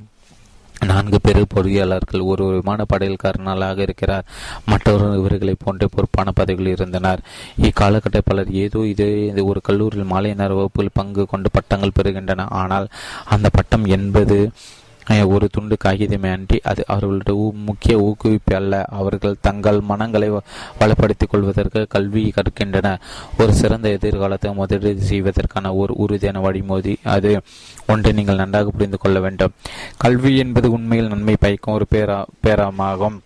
நான்கு 0.86 1.20
பேர் 1.20 1.42
பொறியாளர்கள் 1.54 2.20
ஒரு 2.20 2.44
விமானப்படையில் 2.58 3.22
கர்னலாக 3.22 3.78
இருக்கிறார். 3.78 4.24
மற்றவர் 4.66 5.16
இவர்களை 5.16 5.54
போன்ற 5.64 5.88
பொறுப்பான 5.88 6.32
பதவிகள் 6.32 6.72
இருந்தனர். 6.72 7.20
இக்காலகட்ட 7.62 8.20
பலர் 8.24 8.50
ஏதோ 8.50 8.86
இது 8.86 9.44
ஒரு 9.44 9.60
கல்லூரியில் 9.60 10.06
மாலை 10.06 10.34
நேர 10.34 10.54
வகுப்பில் 10.54 10.90
பங்கு 10.92 11.26
கொண்டு 11.26 11.50
பட்டங்கள் 11.50 11.96
பெறுகின்றன. 12.02 12.46
ஆனால் 12.48 12.88
அந்த 13.24 13.48
பட்டம் 13.52 13.84
என்பது 13.84 14.50
ஒரு 15.26 15.48
துண்டு 15.52 15.76
காகிதமே 15.84 16.32
அன்றி 16.32 16.60
அது 16.62 16.84
அவர்களுடைய 16.86 17.52
முக்கிய 17.54 17.94
ஊக்குவிப்பு 17.98 18.54
அல்ல. 18.54 18.84
அவர்கள் 18.88 19.36
தங்கள் 19.40 19.80
மனங்களை 19.80 20.30
வளப்படுத்திக் 20.80 21.30
கொள்வதற்கு 21.30 21.86
கல்வி 21.88 22.32
கற்கின்றனர் 22.36 23.00
ஒரு 23.38 23.52
சிறந்த 23.52 23.88
எதிர்காலத்தை 23.88 24.52
முதலீடு 24.52 25.00
செய்வதற்கான 25.00 25.74
ஒரு 25.74 25.94
உறுதியான 25.94 26.50
வழிமோதி 26.50 26.96
அது. 27.04 27.40
ஒன்றை 27.86 28.12
நீங்கள் 28.12 28.36
நன்றாக 28.36 28.70
புரிந்து 28.70 28.98
கொள்ள 28.98 29.20
வேண்டும். 29.20 29.52
கல்வி 29.96 30.36
என்பது 30.36 30.70
உண்மையில் 30.70 31.08
நன்மை 31.08 31.36
பயக்கும் 31.40 31.74
ஒரு 31.74 31.86
பேரா 31.90 32.24
பேரமாகும். 32.46 33.18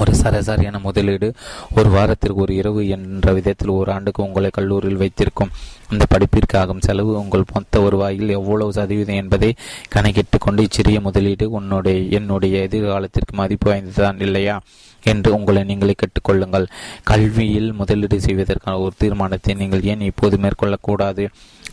ஒரு 0.00 0.12
சராசரியான 0.14 0.80
முதலீடு 0.80 1.28
ஒரு 1.76 1.88
வாரத்திற்கு 1.90 2.40
ஒரு 2.40 2.54
இரவு 2.54 2.88
என்ற 2.88 3.32
விதத்தில் 3.32 3.68
ஒரு 3.68 3.92
ஆண்டுக்கு 3.92 4.22
உங்களை 4.22 4.50
கல்லூரியில் 4.52 4.96
வைத்திருக்கும். 4.96 5.50
இந்த 5.90 6.04
படிப்பிற்காகும் 6.14 6.80
செலவு 6.80 7.18
உங்கள் 7.18 7.50
மொத்த 7.52 7.80
வருவாயில் 7.80 8.28
எவ்வளவு 8.28 8.72
சதவீதம் 8.72 9.20
என்பதை 9.22 9.50
கணக்கிட்டு 9.88 10.38
கொண்டு 10.38 10.62
இச்சிறிய 10.62 11.00
முதலீடு 11.00 11.50
உன்னுடைய 11.50 12.00
என்னுடைய 12.18 12.68
எதிர்காலத்திற்கு 12.68 13.34
மதிப்பு 13.34 13.68
வாய்ந்ததுதான் 13.70 14.20
இல்லையா? 14.20 14.56
என்று 15.04 15.34
உங்களை 15.34 15.64
நீங்களே 15.64 15.94
கேட்டுக்கொள்ளுங்கள் 15.94 16.66
கல்வியில் 17.04 17.72
முதலீடு 17.72 18.20
செய்வதற்கான 18.20 18.78
ஒரு 18.78 18.94
தீர்மானத்தை 18.98 19.54
நீங்கள் 19.54 19.82
ஏன் 19.82 20.00
இப்போது 20.00 20.36
மேற்கொள்ளக்கூடாது 20.36 21.24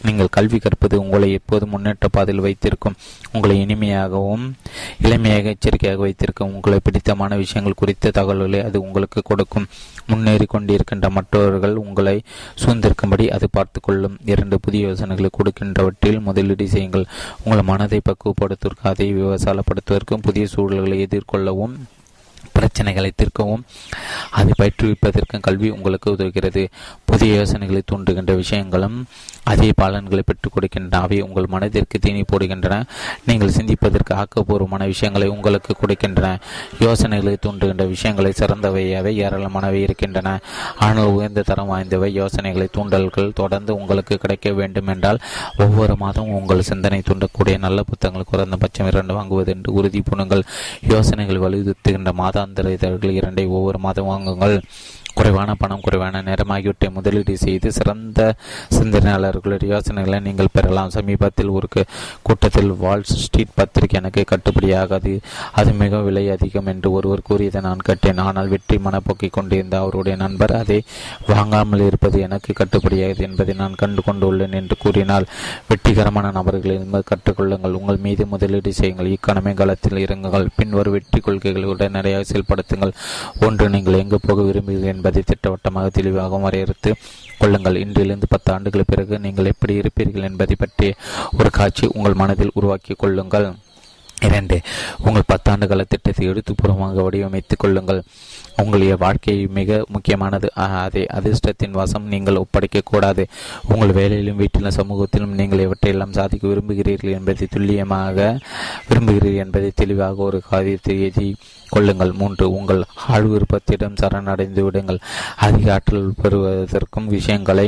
நீங்கள் 0.03 0.27
கல்வி 0.27 0.59
கற்பது 0.59 0.99
உங்களை 0.99 1.31
எப்போது 1.31 1.65
முன்னேற்ற 1.65 2.07
பாதையில் 2.07 2.43
வைத்திருக்கும். 2.43 2.95
உங்களை 3.31 3.65
இனிமையாகவும் 3.65 4.53
இளமையாக 5.01 5.49
எச்சரிக்கையாக 5.49 6.01
வைத்திருக்கும். 6.01 6.53
உங்களை 6.53 6.79
பிடித்தமான 6.83 7.35
விஷயங்கள் 7.35 7.73
குறித்த 7.75 8.11
தகவல்களை 8.11 8.59
அது 8.61 8.81
உங்களுக்கு 8.81 9.21
கொடுக்கும். 9.23 9.67
முன்னேறி 10.07 10.45
கொண்டிருக்கின்ற 10.45 11.09
மற்றவர்கள் 11.09 11.75
உங்களை 11.75 12.21
சூழ்ந்திருக்கும்படி 12.65 13.27
அது 13.27 13.49
பார்த்து 13.49 13.79
கொள்ளும் 13.81 14.17
இரண்டு 14.25 14.59
புதிய 14.59 14.87
யோசனைகளை 14.87 15.29
கொடுக்கின்றவற்றில் 15.39 16.19
முதலீடு 16.19 16.67
செய்யுங்கள். 16.67 17.05
உங்கள் 17.43 17.63
மனதை 17.63 18.01
பக்குவப்படுத்துவதற்கு 18.09 18.91
அதை 18.91 19.15
விவசாயப்படுத்துவதற்கும் 19.15 20.21
புதிய 20.21 20.47
சூழல்களை 20.55 20.99
எதிர்கொள்ளவும். 21.07 21.75
பிரச்சனைகளை 22.55 23.11
தீர்க்கவும் 23.15 23.63
அதை 24.31 24.51
பயிற்றுவிப்பதற்கும் 24.61 25.43
கல்வி 25.47 25.69
உங்களுக்கு 25.69 26.15
உதவுகிறது. 26.15 26.67
புதிய 27.05 27.35
யோசனைகளை 27.35 27.81
தூண்டுகின்ற 27.91 28.35
விஷயங்களும் 28.35 28.97
அதே 29.43 29.69
பலன்களை 29.81 30.23
பெற்றுக் 30.25 30.55
கொடுக்கின்றன 30.55 30.99
அவை 31.01 31.21
உங்கள் 31.21 31.45
மனதிற்கு 31.45 31.99
தீனி 31.99 32.23
போடுகின்றன. 32.31 32.83
நீங்கள் 33.25 33.53
சிந்திப்பதற்கு 33.57 34.13
ஆக்கப்பூர்வமான 34.15 34.85
விஷயங்களை 34.85 35.27
உங்களுக்கு 35.27 35.75
கொடுக்கின்றன. 35.81 36.39
யோசனைகளை 36.79 37.37
தூண்டுகின்ற 37.45 37.85
விஷயங்களை 37.87 38.33
சிறந்தவையவை 38.41 39.13
ஏராளமானவை 39.25 39.81
இருக்கின்றன. 39.81 40.39
ஆனால் 40.79 41.05
உயர்ந்த 41.05 41.41
தரம் 41.41 41.71
வாய்ந்தவை 41.73 42.09
யோசனைகளை 42.11 42.67
தூண்டல்கள் 42.71 43.33
தொடர்ந்து 43.33 43.75
உங்களுக்கு 43.75 44.17
கிடைக்க 44.17 44.51
வேண்டும் 44.51 44.87
என்றால் 44.87 45.21
ஒவ்வொரு 45.57 45.95
மாதம் 45.95 46.27
உங்கள் 46.27 46.61
சிந்தனை 46.61 47.01
தூண்டக்கூடிய 47.09 47.57
நல்ல 47.57 47.83
புத்தகங்கள் 47.83 48.29
குறைந்தபட்சம் 48.31 48.87
இரண்டு 48.87 49.13
வாங்குவது 49.19 49.47
என்று 49.47 49.73
உறுதி 49.73 50.03
பூணுங்கள். 50.09 50.43
யோசனைகள் 50.81 51.43
வலியுறுத்துகின்ற 51.45 52.11
மாதம் 52.13 52.36
மாதாந்திர 52.37 52.71
இதழ்கள் 52.71 53.13
இரண்டை 53.13 53.47
ஒவ்வொரு 53.47 53.79
மாதம் 53.79 54.05
வாங்குங்கள். 54.05 54.61
குறைவான 55.17 55.55
பணம் 55.61 55.83
குறைவான 55.85 56.21
நேரம் 56.27 56.51
ஆகியவற்றை 56.55 56.89
முதலீடு 56.97 57.35
செய்து 57.45 57.69
சிறந்த 57.77 58.21
சிந்தனையாளர்களுடைய 58.77 59.69
யோசனைகளை 59.73 60.19
நீங்கள் 60.27 60.53
பெறலாம். 60.55 60.93
சமீபத்தில் 60.97 61.53
ஒரு 61.57 61.67
கூட்டத்தில் 62.27 62.71
வால் 62.83 63.05
ஸ்ட்ரீட் 63.23 63.55
பத்திரிகை 63.59 63.97
எனக்கு 63.99 64.23
கட்டுப்படியாகாது. 64.31 65.13
அது 65.59 65.71
மிக 65.81 66.01
விலை 66.07 66.23
அதிகம் 66.35 66.69
என்று 66.73 66.89
ஒருவர் 66.97 67.25
கூறியதை 67.29 67.61
நான் 67.67 67.85
கேட்டேன். 67.87 68.21
ஆனால் 68.27 68.51
வெற்றி 68.53 68.77
மனப்போக்கிக் 68.85 69.35
கொண்டிருந்த 69.37 69.75
அவருடைய 69.83 70.15
நண்பர் 70.23 70.53
அதை 70.61 70.79
வாங்காமல் 71.31 71.85
இருப்பது 71.87 72.17
எனக்கு 72.27 72.51
கட்டுப்படியாகிறது 72.59 73.25
என்பதை 73.29 73.55
நான் 73.61 73.79
கண்டு 73.81 74.03
கொண்டுள்ளேன் 74.07 74.57
என்று 74.59 74.77
கூறினால் 74.83 75.27
வெற்றிகரமான 75.71 76.31
நபர்களிலிருந்து 76.39 77.01
கற்றுக்கொள்ளுங்கள். 77.11 77.77
உங்கள் 77.79 78.03
மீது 78.05 78.25
முதலீடு 78.33 78.73
செய்யுங்கள். 78.79 79.11
இக்கணமே 79.15 79.53
காலத்தில் 79.61 80.03
இறங்குங்கள். 80.05 80.47
பின்வரும் 80.59 80.95
வெற்றி 80.97 81.21
கொள்கைகளை 81.27 81.67
உடனடியாக 81.73 82.25
செயல்படுத்துங்கள். 82.31 82.95
ஒன்று 83.47 83.67
நீங்கள் 83.75 83.99
எங்கு 84.03 84.19
போக 84.27 84.41
விரும்புகிறீர்கள் 84.49 85.05
என்பதை 85.07 85.21
திட்டவட்டமாக 85.25 85.89
தெளிவாக 85.89 86.37
வரையறுத்து 86.37 86.89
கொள்ளுங்கள். 87.39 87.75
இன்றிலிருந்து 87.75 88.27
பத்து 88.29 88.49
ஆண்டுகள் 88.53 88.89
பிறகு 88.91 89.19
நீங்கள் 89.19 89.49
எப்படி 89.51 89.73
இருப்பீர்கள் 89.79 90.27
என்பதை 90.29 90.55
பற்றிய 90.59 90.93
ஒரு 91.37 91.49
காட்சி 91.49 91.85
உங்கள் 91.93 92.19
மனதில் 92.21 92.51
உருவாக்கி 92.53 92.93
கொள்ளுங்கள். 92.97 93.47
இரண்டு 94.21 94.61
உங்கள் 95.05 95.27
பத்தாண்டு 95.27 95.65
கால 95.67 95.83
திட்டத்தை 95.83 96.27
எழுத்துப்பூர்வமாக 96.27 97.01
வடிவமைத்துக் 97.01 97.61
கொள்ளுங்கள். 97.63 98.03
உங்களுடைய 98.55 98.95
வாழ்க்கை 98.95 99.35
மிக 99.57 99.83
முக்கியமானது. 99.87 100.47
அதை 100.53 101.05
அதிர்ஷ்டத்தின் 101.17 101.77
வசம் 101.79 102.07
நீங்கள் 102.13 102.35
ஒப்படைக்க 102.35 102.81
கூடாது. 102.85 103.27
உங்கள் 103.73 103.91
வேலையிலும் 103.91 104.35
வீட்டிலும் 104.35 104.77
சமூகத்திலும் 104.79 105.35
நீங்கள் 105.39 105.63
எவற்றையெல்லாம் 105.67 106.17
சாதிக்க 106.19 106.47
விரும்புகிறீர்கள் 106.47 107.15
என்பதை 107.17 107.47
துல்லியமாக 107.51 108.39
விரும்புகிறீர்கள் 108.87 109.43
என்பதை 109.45 109.71
தெளிவாக 109.75 110.23
ஒரு 110.23 110.41
காரியத்தை 110.49 110.95
எழுதி 111.01 111.35
கொள்ளுங்கள். 111.69 112.11
மூன்று 112.11 112.51
உங்கள் 112.51 112.83
ஆழ் 113.07 113.29
விருப்பத்திடம் 113.33 113.99
சரணடைந்து 114.01 114.59
விடுங்கள். 114.59 114.99
அதிக 115.35 115.73
ஆற்றல் 115.73 116.13
பெறுவதற்கும் 116.21 117.07
விஷயங்களை 117.07 117.67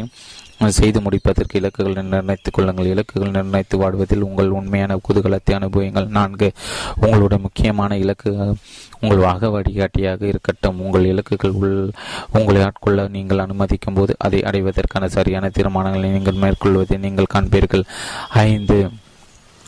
செய்து 0.68 0.99
முடிப்பதற்கு 1.02 1.60
இலக்குகளை 1.60 2.03
நிர்ணயித்துக் 2.03 2.53
கொள்ளுங்கள். 2.53 2.91
இலக்குகள் 2.94 3.36
நிர்ணயித்து 3.38 3.77
வாடுவதில் 3.81 4.26
உங்கள் 4.30 4.49
உண்மையான 4.49 4.98
குதூகலத்தை 5.07 5.53
அனுபவிங்கள் 5.53 6.07
நான்கு 6.07 6.52
உங்களுடைய 7.02 7.44
முக்கியமான 7.44 7.98
இலக்கு 7.98 8.31
உங்கள் 9.02 9.26
வாக 9.27 9.49
வழிகாட்டியாக 9.49 10.26
இருக்கட்டும். 10.27 10.80
உங்கள் 10.80 11.10
இலக்குகள் 11.14 11.57
உள் 11.61 11.76
உங்களை 12.31 12.61
ஆட்கொள்ள 12.61 13.07
நீங்கள் 13.07 13.44
அனுமதிக்கும் 13.45 13.94
போது 13.94 14.15
அதை 14.18 14.44
அடைவதற்கான 14.44 15.07
சரியான 15.07 15.52
தீர்மானங்களை 15.57 16.10
நீங்கள் 16.18 16.41
மேற்கொள்வதை 16.44 16.98
நீங்கள் 16.98 17.34
காண்பீர்கள். 17.34 17.86
ஐந்து 18.30 18.90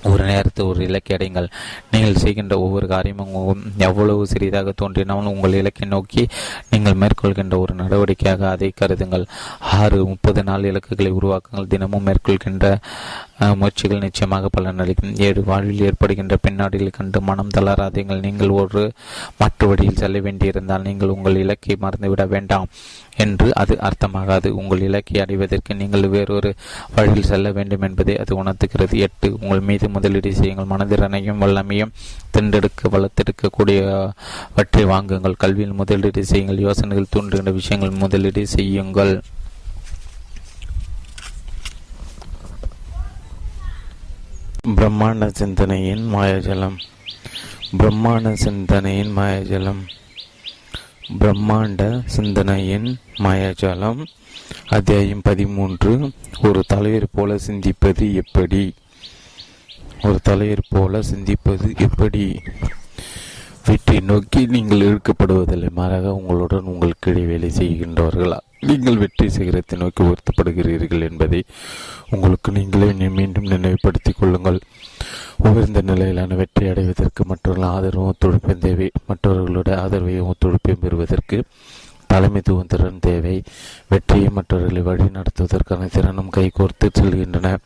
ஒரு 0.03 0.23
நேரத்தில் 0.23 0.65
ஒரு 0.65 0.83
இலக்கை 0.83 1.17
அடைங்கள் 1.17 1.47
நீங்கள் 1.91 2.15
செய்கின்ற 2.15 2.59
ஒவ்வொரு 2.59 2.87
காரியமும் 2.87 3.63
எவ்வளவு 3.77 4.27
சிறிதாக 4.27 4.71
தோன்றினாலும் 4.75 5.33
உங்கள் 5.33 5.53
இலக்கை 5.53 5.87
நோக்கி 5.87 6.27
நீங்கள் 6.69 6.93
மேற்கொள்கின்ற 6.93 7.57
ஒரு 7.57 7.75
நடவடிக்கையாக 7.75 8.49
அதை 8.49 8.73
கருதுங்கள். 8.81 9.25
ஆறு 9.59 10.05
முப்பது 10.05 10.43
நாள் 10.43 10.63
இலக்குகளை 10.63 11.11
உருவாக்குங்கள். 11.11 11.67
தினமும் 11.67 12.05
மேற்கொள்கின்ற 12.05 12.77
முயற்சிகள் 13.59 14.03
நிச்சயமாக 14.05 14.49
பலனளிக்கும் 14.55 15.13
ஏழு 15.27 15.41
வாழ்வில் 15.47 15.83
ஏற்படுகின்ற 15.87 16.35
பின்னாடிகளை 16.45 16.91
கண்டு 16.97 17.19
மனம் 17.29 17.53
தளராதீங்கள் 17.55 18.23
நீங்கள் 18.25 18.51
ஒரு 18.61 18.83
மற்ற 19.39 19.67
வழியில் 19.69 19.99
செல்ல 20.01 20.19
வேண்டியிருந்தால் 20.25 20.85
நீங்கள் 20.89 21.13
உங்கள் 21.15 21.39
இலக்கை 21.43 21.75
மறந்துவிட 21.85 22.25
வேண்டாம் 22.33 22.67
என்று 23.23 23.47
அது 23.61 23.73
அர்த்தமாகாது. 23.87 24.47
உங்கள் 24.59 24.85
இலக்கை 24.87 25.17
அடைவதற்கு 25.23 25.71
நீங்கள் 25.81 26.07
வேறொரு 26.15 26.51
வழியில் 26.95 27.29
செல்ல 27.31 27.51
வேண்டும் 27.57 27.85
என்பதை 27.89 28.15
அது 28.23 28.31
உணர்த்துகிறது. 28.41 28.95
எட்டு 29.07 29.29
உங்கள் 29.41 29.65
மீது 29.69 29.89
முதலீடு 29.89 30.33
செய்யுங்கள். 30.39 30.71
மனதிறனையும் 30.73 31.41
வல்லமையும் 31.43 31.93
திண்டெடுக்க 32.35 32.89
வளர்த்தெடுக்கக்கூடியவற்றை 32.95 34.85
வாங்குங்கள். 34.93 35.41
கல்வியில் 35.45 35.79
முதலீடு 35.81 36.23
செய்யுங்கள். 36.31 36.65
யோசனைகள் 36.67 37.13
தூண்டுகின்ற 37.15 37.53
விஷயங்கள் 37.59 37.99
முதலீடு 38.05 38.43
செய்யுங்கள். 38.57 39.13
பிரம்மாண்ட 44.67 45.27
சிந்தனையின் 45.27 46.15
மாயாஜலம். 46.15 46.77
பிரம்மாண்ட 47.77 48.33
சிந்தனையின் 48.33 49.17
மாயாஜலம். 49.17 49.79
பிரம்மாண்ட 51.19 52.01
சிந்தனையின் 52.05 52.97
மாயாஜலம். 53.17 54.05
அத்தியாயம் 54.67 55.21
பதிமூன்று. 55.21 56.11
ஒரு 56.43 56.63
தலைவர் 56.67 57.07
போல 57.11 57.35
சிந்திப்பது 57.47 58.13
எப்படி? 58.13 58.73
ஒரு 60.03 60.19
தலைவர் 60.23 60.65
போல 60.69 60.99
சிந்திப்பது 60.99 61.77
எப்படி? 61.77 62.41
வெற்றி 63.65 63.99
நோக்கி 63.99 64.45
நீங்கள் 64.45 64.79
இழுக்கப்படுவதில்லை. 64.79 65.69
மாறாக 65.69 66.13
உங்களுடன் 66.13 66.63
உங்களுக்கு 66.63 67.13
வேலை 67.13 67.49
செய்கின்றவர்களா 67.49 68.37
நீங்கள் 68.67 68.97
வெற்றி 68.97 69.29
சிகரத்தை 69.29 69.79
நோக்கி 69.79 70.01
உயர்த்தப்படுகிறீர்கள் 70.03 71.05
என்பதை 71.09 71.43
உங்களுக்கு 72.09 72.51
நீங்களே 72.51 73.09
மீண்டும் 73.09 73.51
நினைவுபடுத்திக் 73.53 74.19
கொள்ளுங்கள். 74.19 74.59
உயர்ந்த 75.37 75.81
நிலையிலான 75.81 76.35
வெற்றி 76.35 76.67
அடைவதற்கு 76.67 77.25
மற்றவர்கள் 77.25 77.69
ஆதரவும் 77.69 78.09
ஒத்துழைப்பும் 78.11 78.63
தேவை. 78.67 78.91
மற்றவர்களுடைய 79.07 79.77
ஆதரவையும் 79.83 80.29
ஒத்துழைப்பையும் 80.31 80.83
பெறுவதற்கு 80.85 81.39
தலைமைத்துவம் 82.13 82.67
திறன் 82.67 83.03
தேவை. 83.07 83.35
வெற்றியை 83.87 84.29
மற்றவர்களை 84.29 84.81
வழி 84.81 85.07
நடத்துவதற்கான 85.17 85.89
திறனும் 85.89 86.33
கைகோர்த்து 86.37 86.87
செல்கின்றன. 86.99 87.57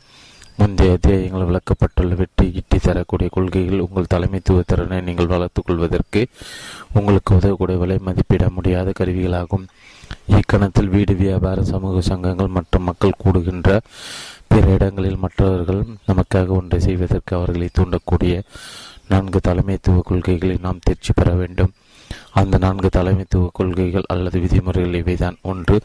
முந்தைய 0.60 0.92
அத்தியாயங்கள் 0.96 1.48
விளக்கப்பட்டுள்ள 1.48 2.14
வெற்றி 2.16 2.46
ஈட்டி 2.60 2.78
தரக்கூடிய 2.78 3.30
கொள்கைகள் 3.32 3.84
உங்கள் 3.86 4.12
தலைமைத்துவ 4.14 4.62
திறனை 4.66 5.02
நீங்கள் 5.02 5.32
வளர்த்துக் 5.32 5.66
கொள்வதற்கு 5.66 6.22
உங்களுக்கு 6.94 7.36
உதவக்கூடிய 7.36 7.78
விலை 7.80 7.98
மதிப்பிட 8.02 8.50
முடியாத 8.50 8.94
கருவிகளாகும். 9.00 9.66
இக்கணத்தில் 10.38 10.92
வீடு 10.96 11.16
வியாபார 11.16 11.64
சமூக 11.64 12.02
சங்கங்கள் 12.02 12.56
மற்றும் 12.58 12.84
மக்கள் 12.84 13.20
கூடுகின்ற 13.24 13.80
பிற 14.48 14.66
இடங்களில் 14.78 15.18
மற்றவர்கள் 15.18 15.82
நமக்காக 16.08 16.48
ஒன்றை 16.48 16.80
செய்வதற்கு 16.80 17.36
அவர்களை 17.36 17.70
தூண்டக்கூடிய 17.80 18.36
நான்கு 19.08 19.40
தலைமைத்துவ 19.40 20.04
கொள்கைகளை 20.04 20.58
நாம் 20.62 20.84
தேர்ச்சி 20.84 21.14
பெற 21.16 21.32
வேண்டும். 21.32 21.74
அந்த 22.40 22.58
நான்கு 22.58 22.90
தலைமைத்துவ 22.90 23.48
கொள்கைகள் 23.52 24.10
அல்லது 24.14 24.40
விதிமுறைகள் 24.40 24.98
இவைதான். 25.02 25.38
ஒன்று 25.42 25.76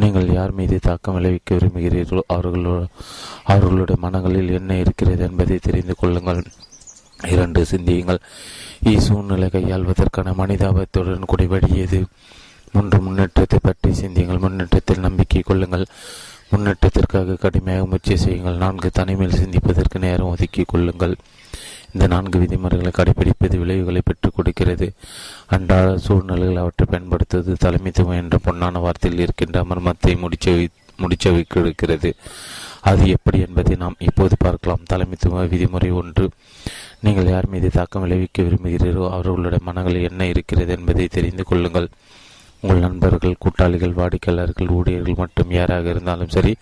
நீங்கள் 0.00 0.28
யார் 0.32 0.52
மீது 0.52 0.76
தாக்கம் 0.78 1.14
விளைவிக்க 1.14 1.54
விரும்புகிறீர்களோ 1.54 2.22
அவர்களோ 2.26 2.86
அவர்களுடைய 3.44 3.96
மனங்களில் 4.04 4.52
என்ன 4.58 4.76
இருக்கிறது 4.76 5.22
என்பதை 5.28 5.58
தெரிந்து 5.58 5.94
கொள்ளுங்கள். 5.94 6.42
இரண்டு 7.32 7.60
சிந்தியுங்கள். 7.72 8.20
சூழ்நிலை 9.06 9.48
கையாள்வதற்கான 9.48 10.32
மனிதாபத்துடன் 10.38 11.28
கூடிய 11.32 11.48
வழியது 11.48 12.00
மூன்று 12.72 12.98
முன்னேற்றத்தை 13.00 13.58
பற்றி 13.62 13.90
சிந்தியுங்கள். 13.94 14.42
முன்னேற்றத்தில் 14.44 15.04
நம்பிக்கை 15.06 15.42
கொள்ளுங்கள். 15.42 15.86
முன்னேற்றத்திற்காக 16.52 17.38
கடுமையாக 17.44 17.86
முயற்சி 17.86 18.16
செய்யுங்கள். 18.16 18.56
நான்கு 18.56 18.90
தனிமையில் 18.90 19.40
சிந்திப்பதற்கு 19.42 19.98
நேரம் 19.98 20.32
ஒதுக்கி 20.34 20.64
கொள்ளுங்கள். 20.64 21.14
இந்த 21.94 22.06
நான்கு 22.06 22.38
விதிமுறைகளை 22.38 22.92
கடைபிடிப்பது 22.96 23.56
விளைவுகளை 23.58 24.00
பெற்றுக் 24.04 24.36
கொடுக்கிறது. 24.36 24.86
அன்றாட 25.46 25.98
சூழ்நிலைகள் 25.98 26.62
அவற்றை 26.62 26.86
பயன்படுத்துவது 26.90 27.54
தலைமைத்துவம் 27.64 28.20
என்ற 28.22 28.38
பொன்னான 28.44 28.82
வார்த்தையில் 28.86 29.24
இருக்கின்ற 29.26 29.64
அமர்மத்தை 29.64 30.14
முடிச்ச 30.24 30.68
முடிச்ச 31.02 31.32
வைக்கிறது 31.32 32.10
அது 32.90 33.02
எப்படி 33.08 33.38
என்பதை 33.38 33.74
நாம் 33.76 33.96
இப்போது 33.98 34.34
பார்க்கலாம். 34.38 34.86
தலைமைத்துவ 34.90 35.44
விதிமுறை 35.52 35.90
ஒன்று. 35.92 36.24
நீங்கள் 37.04 37.28
யார் 37.28 37.48
மீது 37.52 37.68
தாக்கம் 37.70 38.02
விளைவிக்க 38.02 38.42
விரும்புகிறீரோ 38.42 39.04
அவர்களுடைய 39.10 39.60
மனங்களில் 39.68 40.08
என்ன 40.10 40.26
இருக்கிறது 40.26 40.72
என்பதை 40.78 41.06
தெரிந்து 41.06 41.44
கொள்ளுங்கள். 41.44 41.88
உங்கள் 42.62 42.82
நண்பர்கள் 42.84 43.38
கூட்டாளிகள் 43.38 43.94
வாடிக்கையாளர்கள் 43.98 44.72
ஊழியர்கள் 44.76 45.20
மற்றும் 45.22 45.50
யாராக 45.50 45.88
இருந்தாலும் 45.88 46.28
சரி 46.28 46.52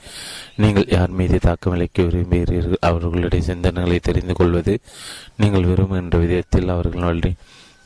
நீங்கள் 0.57 0.87
யார் 0.89 1.11
மீது 1.11 1.39
தாக்கம் 1.39 1.75
இழைக்க 1.77 2.03
விரும்புகிறீர்கள் 2.03 2.79
அவர்களுடைய 2.81 3.43
சிந்தனைகளை 3.43 3.99
தெரிந்து 4.01 4.35
கொள்வது 4.35 4.75
நீங்கள் 5.37 5.69
விரும்புகின்ற 5.71 6.19
விதத்தில் 6.19 6.69
அவர்கள் 6.69 7.07
வழி 7.09 7.33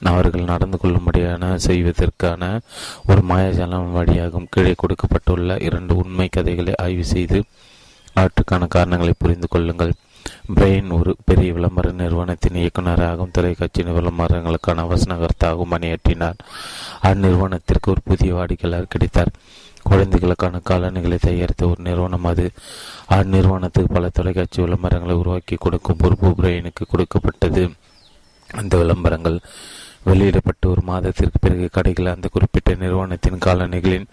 அவர்கள் 0.02 0.50
நடந்து 0.52 0.78
கொள்ளும்படியான 0.78 1.54
செய்வதற்கான 1.66 2.42
ஒரு 3.06 3.20
மாயாஜாலம் 3.30 3.94
வழியாகும் 3.96 4.50
கீழே 4.50 4.74
கொடுக்கப்பட்டுள்ள 4.76 5.56
இரண்டு 5.68 5.94
உண்மை 5.94 6.28
கதைகளை 6.28 6.74
ஆய்வு 6.82 7.04
செய்து 7.04 7.38
அவற்றுக்கான 8.16 8.66
காரணங்களை 8.66 9.14
புரிந்து 9.18 9.48
கொள்ளுங்கள். 9.48 9.92
பிரெயின் 10.54 10.92
ஒரு 10.92 11.16
பெரிய 11.24 11.52
விளம்பர 11.52 11.92
நிறுவனத்தின் 11.92 12.56
இயக்குநராகவும் 12.56 13.30
தொலைக்காட்சி 13.30 13.82
விளம்பரங்களுக்கான 13.82 14.84
வசனகர்த்தாகவும் 14.86 15.70
பணியாற்றினார். 15.70 16.36
அந்நிறுவனத்திற்கு 17.02 17.86
ஒரு 17.86 18.00
புதிய 18.04 18.34
வாடிக்கையாளர் 18.34 18.88
கிடைத்தார். 18.88 19.32
குழந்தைகளுக்கான 19.82 20.60
காலணிகளை 20.64 21.18
தயாரித்த 21.20 21.66
ஒரு 21.66 21.82
நிறுவனம் 21.82 22.24
அது. 22.24 22.50
அந்நிறுவனத்துக்கு 23.10 23.92
பல 23.92 24.08
தொலைக்காட்சி 24.08 24.62
விளம்பரங்களை 24.62 25.12
உருவாக்கி 25.12 25.56
கொடுக்கும் 25.56 25.96
பொறுப்பு 25.96 26.34
பிரெயினுக்கு 26.42 26.84
கொடுக்கப்பட்டது. 26.88 27.70
அந்த 28.52 28.76
விளம்பரங்கள் 28.76 29.40
வெளியிடப்பட்டு 30.04 30.70
ஒரு 30.70 30.82
மாதத்திற்கு 30.82 31.38
பிறகு 31.40 31.68
கடைகள் 31.72 32.14
அந்த 32.14 32.28
குறிப்பிட்ட 32.32 32.74
நிறுவனத்தின் 32.74 33.38
காலணிகளின் 33.46 34.06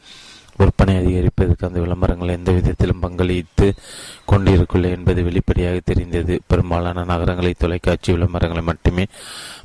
விற்பனை 0.59 0.95
அதிகரிப்பதற்கு 0.97 1.67
அந்த 1.67 1.79
விளம்பரங்கள் 1.79 2.35
எந்த 2.37 2.51
விதத்திலும் 2.51 2.99
பங்களித்து 2.99 3.73
கொண்டிருக்கவில்லை 4.25 4.91
என்பது 4.91 5.23
வெளிப்படையாக 5.23 5.79
தெரிந்தது. 5.83 6.41
பெரும்பாலான 6.47 7.03
நகரங்களில் 7.03 7.61
தொலைக்காட்சி 7.63 8.13
விளம்பரங்களை 8.13 8.63
மட்டுமே 8.63 9.05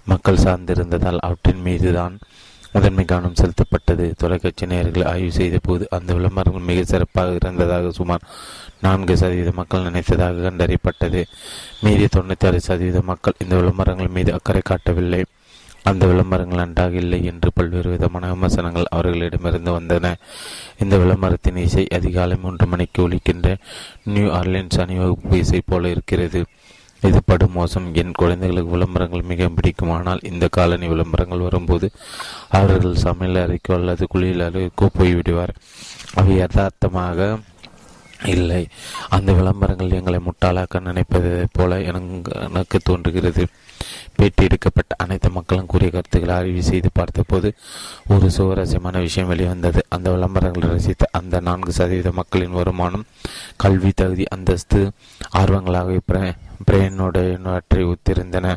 மக்கள் 0.05 0.45
சார்ந்திருந்ததால் 0.45 1.19
அவற்றின் 1.19 1.61
மீதுதான் 1.61 2.19
முதன்மை 2.73 3.05
கவனம் 3.05 3.39
செலுத்தப்பட்டது. 3.41 4.13
தொலைக்காட்சி 4.17 4.67
நேயர்களை 4.67 5.05
ஆய்வு 5.05 5.33
செய்த 5.33 5.59
போது 5.63 5.87
அந்த 5.91 6.15
விளம்பரங்கள் 6.15 6.69
மிக 6.71 6.81
சிறப்பாக 6.85 7.35
இருந்ததாக 7.35 7.91
சுமார் 7.91 8.27
நான்கு 8.81 9.17
சதவீத 9.17 9.53
மக்கள் 9.55 9.87
நினைத்ததாக 9.87 10.45
கண்டறியப்பட்டது. 10.49 11.23
மீதி 11.81 12.05
தொண்ணூத்தி 12.05 12.47
ஆறு 12.47 12.61
சதவீத 12.61 13.01
மக்கள் 13.03 13.41
இந்த 13.43 13.57
விளம்பரங்கள் 13.57 14.15
மீது 14.19 14.33
அக்கறை 14.33 14.63
காட்டவில்லை. 14.65 15.25
அந்த 15.91 16.03
விளம்பரங்கள் 16.11 16.63
நன்றாக 16.63 16.95
இல்லை 17.03 17.21
என்று 17.31 17.49
பல்வேறு 17.57 17.89
விதமான 17.95 18.31
விமர்சனங்கள் 18.33 18.93
அவர்களிடமிருந்து 18.97 19.73
வந்தன. 19.79 20.13
இந்த 20.85 20.95
விளம்பரத்தின் 21.03 21.61
இசை 21.67 21.85
அதிகாலை 21.99 22.37
மூன்று 22.45 22.67
மணிக்கு 22.73 23.01
ஒழிக்கின்ற 23.07 23.51
நியூ 24.15 24.29
ஆர்லின்ஸ் 24.39 24.81
அணிவகுப்பு 24.85 25.37
இசை 25.45 25.61
போல 25.71 25.89
இருக்கிறது. 25.97 26.43
இது 27.09 27.19
படுமோசம் 27.31 27.87
என் 28.01 28.15
குழந்தைகளுக்கு 28.21 28.75
விளம்பரங்கள் 28.75 29.29
மிக 29.31 29.49
பிடிக்கும். 29.57 29.93
ஆனால் 29.97 30.21
இந்த 30.31 30.45
காலனி 30.57 30.87
விளம்பரங்கள் 30.93 31.47
வரும்போது 31.49 31.87
அவர்கள் 32.59 33.03
சமையல் 33.07 33.43
அறைக்கோ 33.43 33.75
அல்லது 33.79 34.07
குளியல் 34.13 34.47
அறைக்கோ 34.47 34.89
போய்விடுவார். 34.99 35.53
அவை 36.19 36.35
யதார்த்தமாக 36.43 37.29
இல்லை. 38.25 38.67
அந்த 39.09 39.33
விளம்பரங்கள் 39.33 39.91
எங்களை 39.91 40.21
முட்டாளாக்க 40.29 40.81
நினைப்பதை 40.81 41.45
போல 41.53 41.81
எனக்கு 41.81 42.79
தோன்றுகிறது. 42.85 43.47
பேட்டி 44.17 44.45
எடுக்கப்பட்ட 44.45 44.95
அனைத்து 44.99 45.31
மக்களும் 45.31 45.67
கூறிய 45.67 45.91
கருத்துக்களை 45.91 46.35
ஆய்வு 46.35 46.63
செய்து 46.63 46.89
பார்த்தபோது 46.93 47.55
ஒரு 48.09 48.31
சுவாரஸ்யமான 48.31 48.99
விஷயம் 48.99 49.29
வெளிவந்தது. 49.29 49.85
அந்த 49.89 50.11
விளம்பரங்களை 50.11 50.69
ரசித்த 50.75 51.05
அந்த 51.11 51.41
நான்கு 51.41 51.73
சதவீத 51.73 52.13
மக்களின் 52.13 52.57
வருமானம் 52.61 53.05
கல்வி 53.57 53.93
தகுதி 53.95 54.25
அந்தஸ்து 54.29 54.91
ஆர்வங்களாக 55.39 55.99
பிரெயினுடையவற்றை 56.67 57.83
ஒத்திருந்தன. 57.93 58.55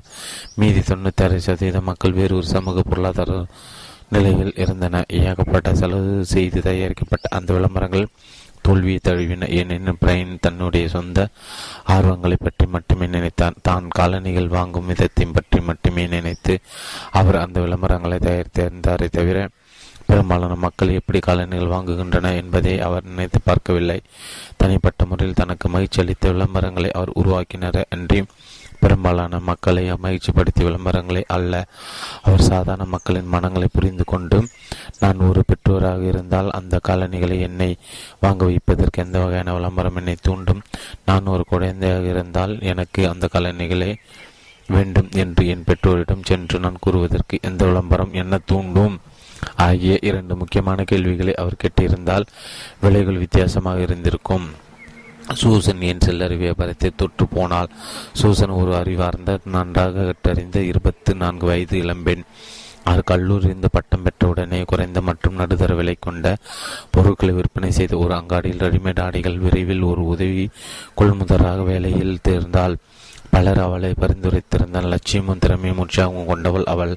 மீதி 0.55 0.79
தொண்ணூத்தி 0.79 1.35
சதவீத 1.35 1.81
மக்கள் 1.81 2.11
வேறு 2.11 2.35
ஒரு 2.35 2.45
சமூக 2.45 2.81
பொருளாதார 2.81 3.45
நிலையில் 4.09 4.53
இருந்தன. 4.55 5.03
ஏகப்பட்ட 5.07 5.75
செலவு 5.75 6.25
செய்து 6.25 6.61
தயாரிக்கப்பட்ட 6.61 7.37
அந்த 7.37 7.53
விளம்பரங்கள் 7.53 8.07
தோல்வியை 8.69 8.99
தழுவின 9.03 9.47
ஏனெனில் 9.59 9.99
பிரைன் 10.01 10.33
தன்னுடைய 10.45 10.87
சொந்த 10.95 11.19
ஆர்வங்களை 11.93 12.37
பற்றி 12.39 12.65
மட்டுமே 12.75 13.05
நினைத்தான். 13.15 13.55
தான் 13.67 13.85
காலணிகள் 13.99 14.53
வாங்கும் 14.57 14.89
விதத்தை 14.89 15.25
பற்றி 15.37 15.59
மட்டுமே 15.69 16.03
நினைத்து 16.13 16.53
அவர் 17.19 17.43
அந்த 17.43 17.57
விளம்பரங்களை 17.65 18.17
தயாரித்திருந்தாரே 18.27 19.07
தவிர 19.17 19.47
பெரும்பாலான 20.09 20.53
மக்கள் 20.63 20.95
எப்படி 20.99 21.19
காலணிகள் 21.25 21.73
வாங்குகின்றன 21.73 22.29
என்பதை 22.41 22.71
அவர் 22.85 23.07
நினைத்து 23.09 23.39
பார்க்கவில்லை. 23.49 23.97
தனிப்பட்ட 24.61 25.05
முறையில் 25.09 25.39
தனக்கு 25.41 25.67
மகிழ்ச்சி 25.69 25.99
அளித்த 26.03 26.31
விளம்பரங்களை 26.33 26.89
அவர் 26.99 27.11
உருவாக்கினார் 27.21 27.81
அன்றி 27.95 28.21
பெரும்பாலான 28.79 29.39
மக்களை 29.39 29.83
மகிழ்ச்சிப்படுத்திய 29.91 30.67
விளம்பரங்களை 30.69 31.23
அல்ல 31.27 31.65
அவர் 32.21 32.41
சாதாரண 32.41 32.85
மக்களின் 32.85 33.27
மனங்களை 33.27 33.67
புரிந்து 33.73 34.03
கொண்டு 34.03 34.47
நான் 34.99 35.19
ஒரு 35.19 35.43
பெற்றோராக 35.47 36.01
இருந்தால் 36.01 36.49
அந்த 36.51 36.79
காலணிகளை 36.83 37.39
என்னை 37.39 37.77
வாங்க 38.19 38.45
வைப்பதற்கு 38.45 39.03
எந்த 39.03 39.19
வகையான 39.19 39.53
விளம்பரம் 39.53 39.95
என்னை 39.95 40.15
தூண்டும்? 40.21 40.61
நான் 41.05 41.25
ஒரு 41.25 41.45
குழந்தையாக 41.45 42.07
இருந்தால் 42.07 42.59
எனக்கு 42.61 43.09
அந்த 43.09 43.27
காலணிகளை 43.27 43.95
வேண்டும் 44.67 45.09
என்று 45.15 45.47
என் 45.47 45.63
பெற்றோரிடம் 45.63 46.23
சென்று 46.23 46.59
நான் 46.59 46.81
கூறுவதற்கு 46.81 47.37
எந்த 47.41 47.65
விளம்பரம் 47.65 48.13
என்ன 48.13 48.37
தூண்டும்? 48.45 48.99
ஆகிய 49.55 49.97
இரண்டு 50.01 50.35
முக்கியமான 50.35 50.83
கேள்விகளை 50.83 51.33
அவர் 51.35 51.61
கேட்டிருந்தால் 51.63 52.25
விலைகள் 52.81 53.17
வித்தியாசமாக 53.17 53.79
இருந்திருக்கும். 53.79 54.47
சூசன் 55.35 55.81
என் 55.81 55.99
சில்லறை 55.99 56.37
வியாபாரத்தை 56.37 56.91
தொற்று 56.95 57.27
போனால் 57.27 57.69
சூசன் 58.13 58.49
ஒரு 58.49 58.75
அறிவார்ந்த 58.75 59.39
நன்றாக 59.45 60.03
கற்றறிந்த 60.03 60.55
இருபத்தி 60.61 61.13
நான்கு 61.13 61.45
வயது 61.45 61.77
இளம்பெண். 61.77 62.23
அவர் 62.83 63.03
கல்லூரியிருந்து 63.03 63.69
பட்டம் 63.71 64.03
பெற்றவுடனே 64.03 64.65
குறைந்த 64.65 65.01
மற்றும் 65.01 65.33
நடுத்தர 65.33 65.75
விலை 65.75 65.95
கொண்ட 65.99 66.35
பொருட்களை 66.91 67.33
விற்பனை 67.33 67.71
செய்த 67.71 67.97
ஒரு 67.97 68.13
அங்காடியில் 68.13 68.59
ரெடிமேட் 68.59 68.99
ஆடைகள் 68.99 69.37
விரைவில் 69.37 69.81
ஒரு 69.81 70.05
உதவி 70.05 70.49
கொள்முதலாக 70.97 71.63
வேலையில் 71.63 72.19
தேர்ந்தால் 72.21 72.77
பலர் 73.31 73.61
அவளை 73.65 73.91
பரிந்துரைத்திருந்தால் 74.01 74.89
லட்சியமும் 74.93 75.41
திறமையும் 75.43 75.81
உற்சாகமும் 75.83 76.29
கொண்டவள் 76.31 76.69
அவள். 76.73 76.93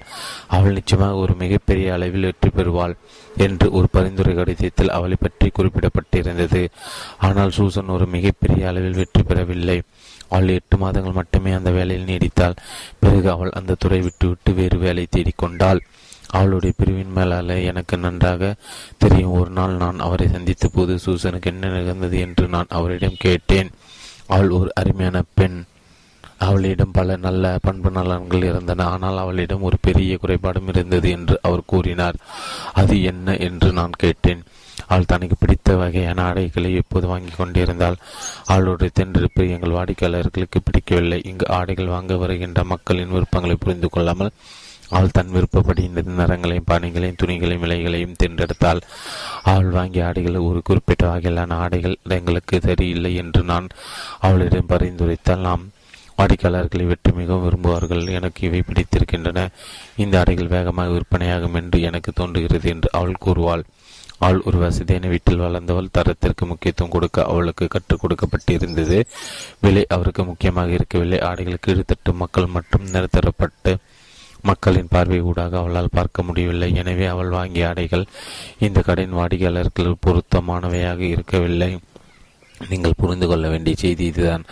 அவள் 0.48 0.76
நிச்சயமாக 0.78 1.20
ஒரு 1.22 1.34
மிகப்பெரிய 1.42 1.88
அளவில் 1.96 2.28
வெற்றி 2.28 2.50
பெறுவாள் 2.50 2.94
என்று 3.36 3.66
ஒரு 3.70 3.88
பரிந்துரை 3.90 4.34
கடிதத்தில் 4.34 4.94
அவளை 4.96 5.16
பற்றி 5.20 5.48
குறிப்பிடப்பட்டிருந்தது. 5.50 6.62
ஆனால் 7.18 7.54
சூசன் 7.58 7.94
ஒரு 7.96 8.06
மிகப்பெரிய 8.06 8.68
அளவில் 8.70 8.98
வெற்றி 9.00 9.22
பெறவில்லை. 9.22 9.78
அவள் 10.28 10.54
எட்டு 10.58 10.76
மாதங்கள் 10.76 11.18
மட்டுமே 11.20 11.50
அந்த 11.52 11.70
வேலையில் 11.70 12.08
நீடித்தாள். 12.10 12.56
பிறகு 13.00 13.28
அவள் 13.30 13.56
அந்த 13.58 13.76
துறை 13.78 14.00
விட்டுவிட்டு 14.00 14.52
வேறு 14.52 14.78
வேலை 14.78 15.04
தேடிக்கொண்டாள் 15.16 15.82
அவளுடைய 16.38 16.72
பிரிவின் 16.78 17.16
மேலால 17.16 17.56
எனக்கு 17.70 17.94
நன்றாக 17.98 18.52
தெரியும். 18.98 19.34
ஒரு 19.40 19.50
நாள் 19.50 19.74
நான் 19.74 19.98
அவரை 19.98 20.26
சந்தித்த 20.28 20.68
போது 20.68 20.92
சூசனுக்கு 20.98 21.50
என்ன 21.52 21.72
நிகழ்ந்தது 21.74 22.18
என்று 22.26 22.44
நான் 22.48 22.72
அவரிடம் 22.78 23.18
கேட்டேன். 23.18 23.70
அவள் 24.26 24.50
ஒரு 24.58 24.70
அருமையான 24.80 25.20
பெண். 25.34 25.58
அவளிடம் 26.46 26.94
பல 26.98 27.16
நல்ல 27.26 27.44
பண்பு 27.66 27.90
நலன்கள் 27.90 28.46
இருந்தன. 28.50 28.86
ஆனால் 28.94 29.18
அவளிடம் 29.22 29.66
ஒரு 29.68 29.76
பெரிய 29.86 30.18
குறைபாடும் 30.22 30.70
இருந்தது 30.72 31.08
என்று 31.16 31.36
அவர் 31.48 31.68
கூறினார். 31.72 32.18
அது 32.80 32.96
என்ன 33.12 33.36
என்று 33.48 33.70
நான் 33.78 34.00
கேட்டேன். 34.04 34.42
அவள் 34.86 35.10
தனக்கு 35.12 35.36
பிடித்த 35.38 35.74
வகையான 35.80 36.22
ஆடைகளை 36.28 36.70
எப்போது 36.74 37.06
வாங்கி 37.10 37.32
கொண்டிருந்தால் 37.34 38.00
அவளுடைய 38.52 38.90
தென்றெடுப்பு 38.94 39.42
எங்கள் 39.54 39.76
வாடிக்கையாளர்களுக்கு 39.76 40.60
பிடிக்கவில்லை. 40.60 41.18
இங்கு 41.30 41.46
ஆடைகள் 41.58 41.94
வாங்க 41.94 42.16
வருகின்ற 42.16 42.62
மக்களின் 42.72 43.14
விருப்பங்களை 43.16 43.56
புரிந்து 43.56 43.88
கொள்ளாமல் 43.88 44.32
அவள் 44.96 45.14
தன் 45.16 45.32
விருப்பப்படி 45.34 45.82
இந்த 45.88 46.00
நிறங்களையும் 46.18 46.66
பாணிகளையும் 46.70 47.18
துணிகளையும் 47.20 47.62
விலைகளையும் 47.64 48.18
தென்றெடுத்தாள் 48.22 48.80
அவள் 49.50 49.70
வாங்கிய 49.76 50.06
ஆடைகள் 50.08 50.46
ஒரு 50.48 50.60
குறிப்பிட்ட 50.68 51.04
வகையிலான 51.12 51.56
ஆடைகள். 51.64 51.96
எங்களுக்கு 52.18 52.58
சரியில்லை 52.66 53.12
என்று 53.22 53.42
நான் 53.52 53.68
அவளிடம் 54.28 54.70
பரிந்துரைத்தால் 54.72 55.46
நாம் 55.48 55.64
வாடிக்கையாளர்களை 56.18 56.86
வெற்றி 56.86 57.12
மிகவும் 57.12 57.44
விரும்புவார்கள். 57.46 58.02
எனக்கு 58.18 58.40
இவை 58.48 58.62
பிடித்திருக்கின்றன. 58.66 59.46
இந்த 59.96 60.18
ஆடைகள் 60.18 60.54
வேகமாக 60.56 60.90
விற்பனையாகும் 60.90 61.54
என்று 61.54 61.80
எனக்கு 61.80 62.12
தோன்றுகிறது 62.12 62.68
என்று 62.68 62.88
அவள் 62.92 63.22
கூறுவாள். 63.26 63.64
அவள் 64.18 64.40
ஒரு 64.40 64.58
வசதியான 64.58 65.06
வீட்டில் 65.06 65.40
வளர்ந்தவள். 65.40 65.92
தரத்திற்கு 65.98 66.46
முக்கியத்துவம் 66.46 66.92
கொடுக்க 66.96 67.24
அவளுக்கு 67.24 67.66
கற்றுக் 67.68 68.02
கொடுக்கப்பட்டிருந்தது. 68.02 68.98
விலை 69.60 69.84
அவருக்கு 69.88 70.24
முக்கியமாக 70.24 70.70
இருக்கவில்லை. 70.70 71.20
ஆடைகள் 71.20 71.64
கீழ்த்தட்டு 71.66 72.12
மக்கள் 72.12 72.52
மற்றும் 72.56 72.86
நிறுத்தப்பட்டு 72.90 73.72
மக்களின் 74.50 74.88
பார்வை 74.90 75.20
ஊடாக 75.20 75.58
அவளால் 75.58 75.94
பார்க்க 75.96 76.22
முடியவில்லை. 76.22 76.68
எனவே 76.74 77.06
அவள் 77.06 77.28
வாங்கிய 77.28 77.68
ஆடைகள் 77.68 78.04
இந்த 78.58 78.78
கடையின் 78.80 79.18
வாடிக்கையாளர்கள் 79.18 80.00
பொருத்தமானவையாக 80.06 81.00
இருக்கவில்லை. 81.14 81.78
நீங்கள் 82.70 82.98
புரிந்து 83.00 83.26
கொள்ள 83.26 83.48
வேண்டிய 83.48 83.76
செய்தி 83.78 84.04
இதுதான். 84.04 84.44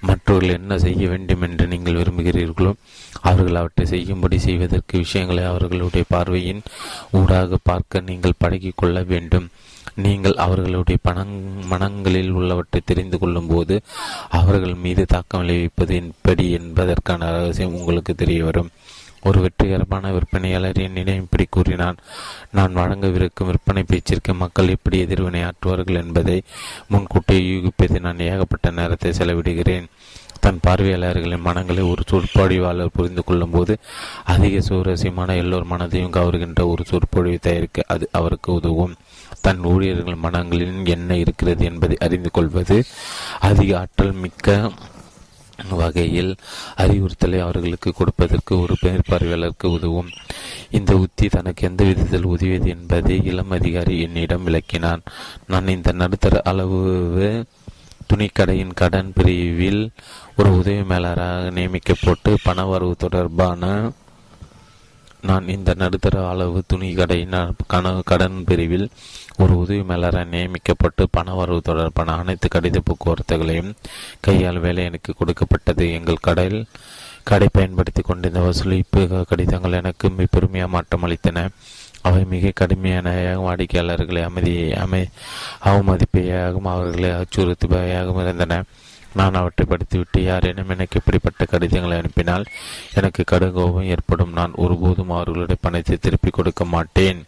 மற்றவர்கள் 0.00 0.58
என்ன 0.58 0.78
செய்ய 0.78 1.08
வேண்டும் 1.08 1.42
என்று 1.42 1.66
நீங்கள் 1.66 1.94
விரும்புகிறீர்களோ 1.94 2.72
அவர்கள் 3.20 3.54
அவற்றை 3.54 3.86
செய்யும்படி 3.86 4.38
செய்வதற்கு 4.38 4.98
விஷயங்களை 4.98 5.44
அவர்களுடைய 5.44 6.04
பார்வையின் 6.08 6.62
ஊடாக 7.10 7.58
பார்க்க 7.62 8.00
நீங்கள் 8.00 8.40
பழகிக் 8.44 8.76
கொள்ள 8.76 9.02
வேண்டும். 9.02 9.48
நீங்கள் 9.94 10.34
அவர்களுடைய 10.34 10.98
பணங் 11.08 11.34
மனங்களில் 11.66 12.30
உள்ளவற்றை 12.30 12.80
தெரிந்து 12.84 13.18
கொள்ளும் 13.18 13.46
போது 13.46 13.82
அவர்கள் 14.28 14.74
மீது 14.74 15.04
தாக்கம் 15.06 15.40
விளைவிப்பது 15.40 15.94
எப்படி 15.94 16.50
என்பதற்கான 16.50 17.30
ரகசியம் 17.30 17.74
உங்களுக்கு 17.74 18.14
தெரிய 18.14 18.44
வரும். 18.44 18.70
ஒரு 19.24 19.40
வெற்றிகரமான 19.40 20.12
விற்பனையாளர் 20.12 20.84
என்னிடம் 20.86 21.22
இப்படி 21.24 21.46
கூறினான். 21.50 22.00
நான் 22.50 22.76
வழங்கவிருக்கும் 22.76 23.50
விற்பனை 23.50 23.82
பேச்சிற்கு 23.82 24.34
மக்கள் 24.34 24.68
எப்படி 24.68 24.98
எதிர்வினை 24.98 25.42
ஆற்றுவார்கள் 25.42 26.00
என்பதை 26.04 26.38
முன்கூட்டியே 26.88 27.42
யூகிப்பதை 27.52 28.00
நான் 28.00 28.26
ஏகப்பட்ட 28.30 28.70
நேரத்தை 28.70 29.12
செலவிடுகிறேன். 29.18 29.88
தன் 30.40 30.60
பார்வையாளர்களின் 30.66 31.46
மனங்களை 31.46 31.82
ஒரு 31.82 32.02
சொற்பொழிவாளர் 32.10 32.94
புரிந்து 32.94 33.22
கொள்ளும் 33.24 33.50
போது 33.50 33.72
அதிக 34.24 34.60
சுவாரஸ்யமான 34.60 35.36
எல்லோர் 35.36 35.70
மனதையும் 35.70 36.14
கவர்கின்ற 36.16 36.62
ஒரு 36.66 36.84
சொற்பொழிவை 36.84 37.38
தயாரிக்க 37.42 37.84
அது 37.86 38.08
அவருக்கு 38.12 38.50
உதவும். 38.52 38.96
தன் 39.40 39.62
ஊழியர்கள் 39.64 40.22
மனங்களில் 40.24 40.86
என்ன 40.86 41.16
இருக்கிறது 41.16 41.62
என்பதை 41.64 41.96
அறிந்து 42.00 42.30
கொள்வது 42.30 42.76
அதிக 43.40 43.70
ஆற்றல் 43.78 44.12
மிக்க 44.12 44.70
வகையில் 45.70 46.36
அறிவுறுத்தலை 46.76 47.38
அவர்களுக்கு 47.38 47.92
கொடுப்பதற்கு 47.92 48.60
ஒரு 48.60 48.76
மேற்பார்வையாளருக்கு 48.82 49.66
உதவும். 49.66 50.08
இந்த 50.70 50.96
உத்தி 50.96 51.28
தனக்கு 51.28 51.68
எந்த 51.68 51.84
விதத்தில் 51.84 52.24
உதவியது 52.24 52.68
என்பதை 52.68 53.24
இளம் 53.24 53.50
அதிகாரி 53.50 54.00
என்னிடம் 54.00 54.44
விளக்கினான். 54.44 55.02
நான் 55.46 55.68
இந்த 55.68 55.92
நடுத்தர 55.92 56.40
அளவு 56.44 57.46
துணிக்கடையின் 58.12 58.74
கடன் 58.74 59.12
பிரிவில் 59.14 59.90
ஒரு 60.36 60.58
உதவி 60.58 60.94
மேலராக 60.94 61.50
நியமிக்கப்பட்டு 61.50 62.36
பண 62.42 62.64
வரவு 62.64 62.96
தொடர்பான 62.96 63.90
நான் 65.22 65.48
இந்த 65.48 65.74
நடுத்தர 65.74 66.28
அளவு 66.28 66.62
துணி 66.66 66.94
கடையின் 66.94 67.54
கடன் 68.04 68.44
பிரிவில் 68.44 68.90
ஒரு 69.36 69.58
உதவி 69.58 69.80
மேலராக 69.80 70.24
நியமிக்கப்பட்டு 70.24 71.08
பண 71.10 71.34
வரவு 71.34 71.60
தொடர்பான 71.60 72.12
அனைத்து 72.12 72.48
கடித 72.48 72.78
போக்குவரத்துகளையும் 72.84 73.72
கையால் 74.20 74.58
வேலை 74.58 74.84
எனக்கு 74.84 75.14
கொடுக்கப்பட்டது. 75.14 75.92
எங்கள் 75.92 76.24
கடையில் 76.28 76.66
கடை 77.24 77.48
பயன்படுத்தி 77.52 78.02
கொண்டிருந்த 78.02 78.40
வசூலிப்பு 78.40 79.24
கடிதங்கள் 79.28 79.72
எனக்கு 79.72 80.10
பெருமையாக 80.30 80.70
மாற்றம் 80.70 81.02
அளித்தன. 81.02 81.48
அவை 82.02 82.24
மிக 82.24 82.50
கடுமையான 82.54 83.08
வாடிக்கையாளர்களை 83.38 84.22
அமைதி 84.22 84.72
அமை 84.74 85.08
அவமதிப்பையாகவும் 85.64 86.70
அவர்களை 86.74 87.10
அச்சுறுத்துபவையாகவும் 87.10 88.20
இருந்தன. 88.20 88.62
நான் 89.14 89.34
அவற்றை 89.34 89.66
படித்துவிட்டு 89.68 90.22
யாரேனும் 90.22 90.68
எனக்கு 90.68 90.98
இப்படிப்பட்ட 90.98 91.44
கடிதங்களை 91.44 91.98
அனுப்பினால் 91.98 92.44
எனக்கு 92.94 93.24
கடுங்கோபம் 93.30 93.90
ஏற்படும். 93.94 94.32
நான் 94.32 94.52
ஒருபோதும் 94.54 95.10
அவர்களுடைய 95.10 95.56
பணத்தை 95.60 95.96
திருப்பிக் 95.96 96.32
கொடுக்க 96.32 96.64
மாட்டேன். 96.64 97.24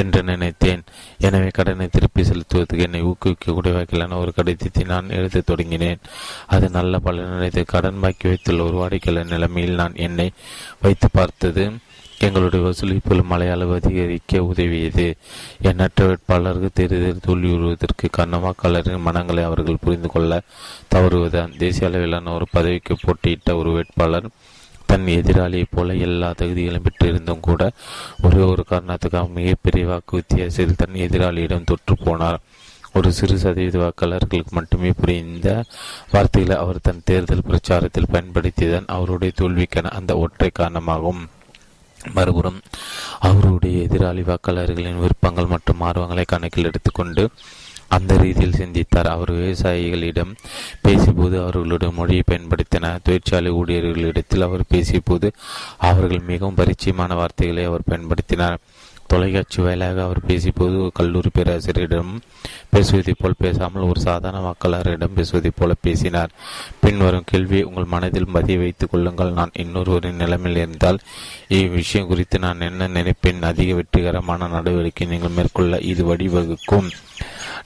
என்று 0.00 0.22
நினைத்தேன். 0.22 0.82
எனவே 1.18 1.48
கடனை 1.48 1.86
திருப்பி 1.86 2.22
செலுத்துவதற்கு 2.22 2.86
என்னை 2.86 3.00
ஊக்குவிக்கக்கூடிய 3.02 3.74
வகையிலான 3.78 4.18
ஒரு 4.18 4.32
கடிதத்தை 4.32 4.84
நான் 4.84 5.14
எழுதத் 5.18 5.48
தொடங்கினேன். 5.50 6.00
அது 6.46 6.68
நல்ல 6.70 7.00
பலனடைந்து 7.04 7.64
கடன் 7.66 8.00
பாக்கி 8.00 8.26
வைத்துள்ள 8.28 8.62
ஒரு 8.62 8.76
வாடிக்கையாளர் 8.76 9.32
நிலைமையில் 9.32 9.80
நான் 9.82 10.00
என்னை 10.06 10.28
வைத்து 10.80 11.08
பார்த்தது. 11.12 11.66
எங்களுடைய 12.18 12.60
வசூலிப்பில் 12.66 13.28
மலையாள 13.30 13.64
அதிகரிக்க 13.74 14.42
உதவியது. 14.44 15.06
எண்ணற்ற 15.60 16.04
வேட்பாளருக்கு 16.06 16.68
தேர்தல் 16.74 17.24
தோல்வியுறுவதற்கு 17.26 18.06
காரணம் 18.10 18.44
வாக்காளரின் 18.44 19.06
மனங்களை 19.08 19.42
அவர்கள் 19.44 19.82
புரிந்து 19.84 20.08
கொள்ள 20.08 20.40
தவறுவதுதான். 20.94 21.56
தேசிய 21.56 21.88
அளவிலான 21.88 22.32
ஒரு 22.32 22.46
பதவிக்கு 22.52 22.96
போட்டியிட்ட 23.02 23.56
ஒரு 23.56 23.70
வேட்பாளர் 23.70 24.28
தன் 24.86 25.06
எதிராளியைப் 25.06 25.70
போல 25.70 25.94
எல்லா 25.94 26.30
தகுதிகளும் 26.30 26.82
பெற்றிருந்தும் 26.82 27.40
கூட 27.40 27.70
ஒரே 28.22 28.36
ஒரு 28.36 28.64
காரணத்துக்காக 28.70 29.28
மிகப்பெரிய 29.30 29.86
வாக்கு 29.86 30.16
வித்தியாசத்தில் 30.16 30.76
தன் 30.76 30.94
எதிராளியிடம் 30.94 31.64
தொற்று 31.64 31.96
போனார். 32.04 32.40
ஒரு 32.94 33.12
சிறு 33.12 33.38
சதவீத 33.38 33.78
வாக்காளர்களுக்கு 33.78 34.50
மட்டுமே 34.50 34.90
புரிந்த 34.90 35.64
வார்த்தைகளை 36.12 36.62
அவர் 36.62 36.80
தன் 36.82 37.02
தேர்தல் 37.04 37.46
பிரச்சாரத்தில் 37.48 38.12
பயன்படுத்தியதன் 38.12 38.86
அவருடைய 38.86 39.32
தோல்விக்கான 39.36 39.88
அந்த 39.88 40.18
ஒற்றை 40.18 40.50
காரணமாகும். 40.52 41.26
மறுபுறம் 42.14 42.60
அவருடைய 43.20 43.86
எதிராளி 43.86 44.22
வாக்காளர்களின் 44.22 44.98
விருப்பங்கள் 44.98 45.46
மற்றும் 45.46 45.80
ஆர்வங்களை 45.80 46.24
கணக்கில் 46.26 46.64
எடுத்துக்கொண்டு 46.64 47.28
அந்த 47.88 48.16
ரீதியில் 48.16 48.52
சிந்தித்தார். 48.52 49.06
அவர் 49.06 49.32
விவசாயிகளிடம் 49.32 50.34
பேசியபோது 50.84 51.40
அவர்களுடைய 51.40 51.94
மொழியை 51.96 52.22
பயன்படுத்தினார். 52.30 53.02
தொழிற்சாலை 53.02 53.52
ஊழியர்களிடத்தில் 53.52 54.42
அவர் 54.42 54.62
பேசியபோது 54.74 55.32
அவர்கள் 55.78 56.20
மிகவும் 56.20 56.54
பரிச்சயமான 56.54 57.14
வார்த்தைகளை 57.14 57.64
அவர் 57.64 57.88
பயன்படுத்தினார். 57.90 58.56
தொலைக்காட்சி 59.06 59.62
வாயிலாக 59.62 60.02
அவர் 60.02 60.18
பேசியபோது 60.26 60.90
கல்லூரி 60.94 61.28
பேராசிரியரிடம் 61.34 62.20
பேசுவதைப் 62.70 63.16
போல் 63.18 63.34
பேசாமல் 63.38 63.82
ஒரு 63.82 64.00
சாதாரண 64.00 64.50
வாக்காளரிடம் 64.50 65.14
பேசுவதைப் 65.14 65.54
போல 65.56 65.74
பேசினார். 65.80 66.30
பின்வரும் 66.80 67.22
கேள்வியை 67.26 67.64
உங்கள் 67.64 67.84
மனதில் 67.84 68.32
பதிய 68.32 68.58
வைத்துக் 68.58 68.90
கொள்ளுங்கள். 68.90 69.32
நான் 69.32 69.50
இன்னொருவரின் 69.58 70.12
நிலைமையில் 70.12 70.60
இருந்தால் 70.60 70.98
இவ்விஷயம் 71.48 72.06
குறித்து 72.06 72.38
நான் 72.38 72.60
என்ன 72.60 72.88
நினைப்பேன்? 72.88 73.42
அதிக 73.42 73.74
வெற்றிகரமான 73.74 74.48
நடவடிக்கை 74.48 75.06
நீங்கள் 75.06 75.36
மேற்கொள்ள 75.36 75.78
இது 75.78 76.16
வழிவகுக்கும். 76.16 76.90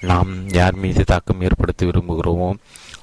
நாம் 0.00 0.48
யார் 0.48 0.74
மீது 0.74 1.04
தாக்கம் 1.04 1.40
ஏற்படுத்த 1.40 1.86
விரும்புகிறோமோ 1.86 2.54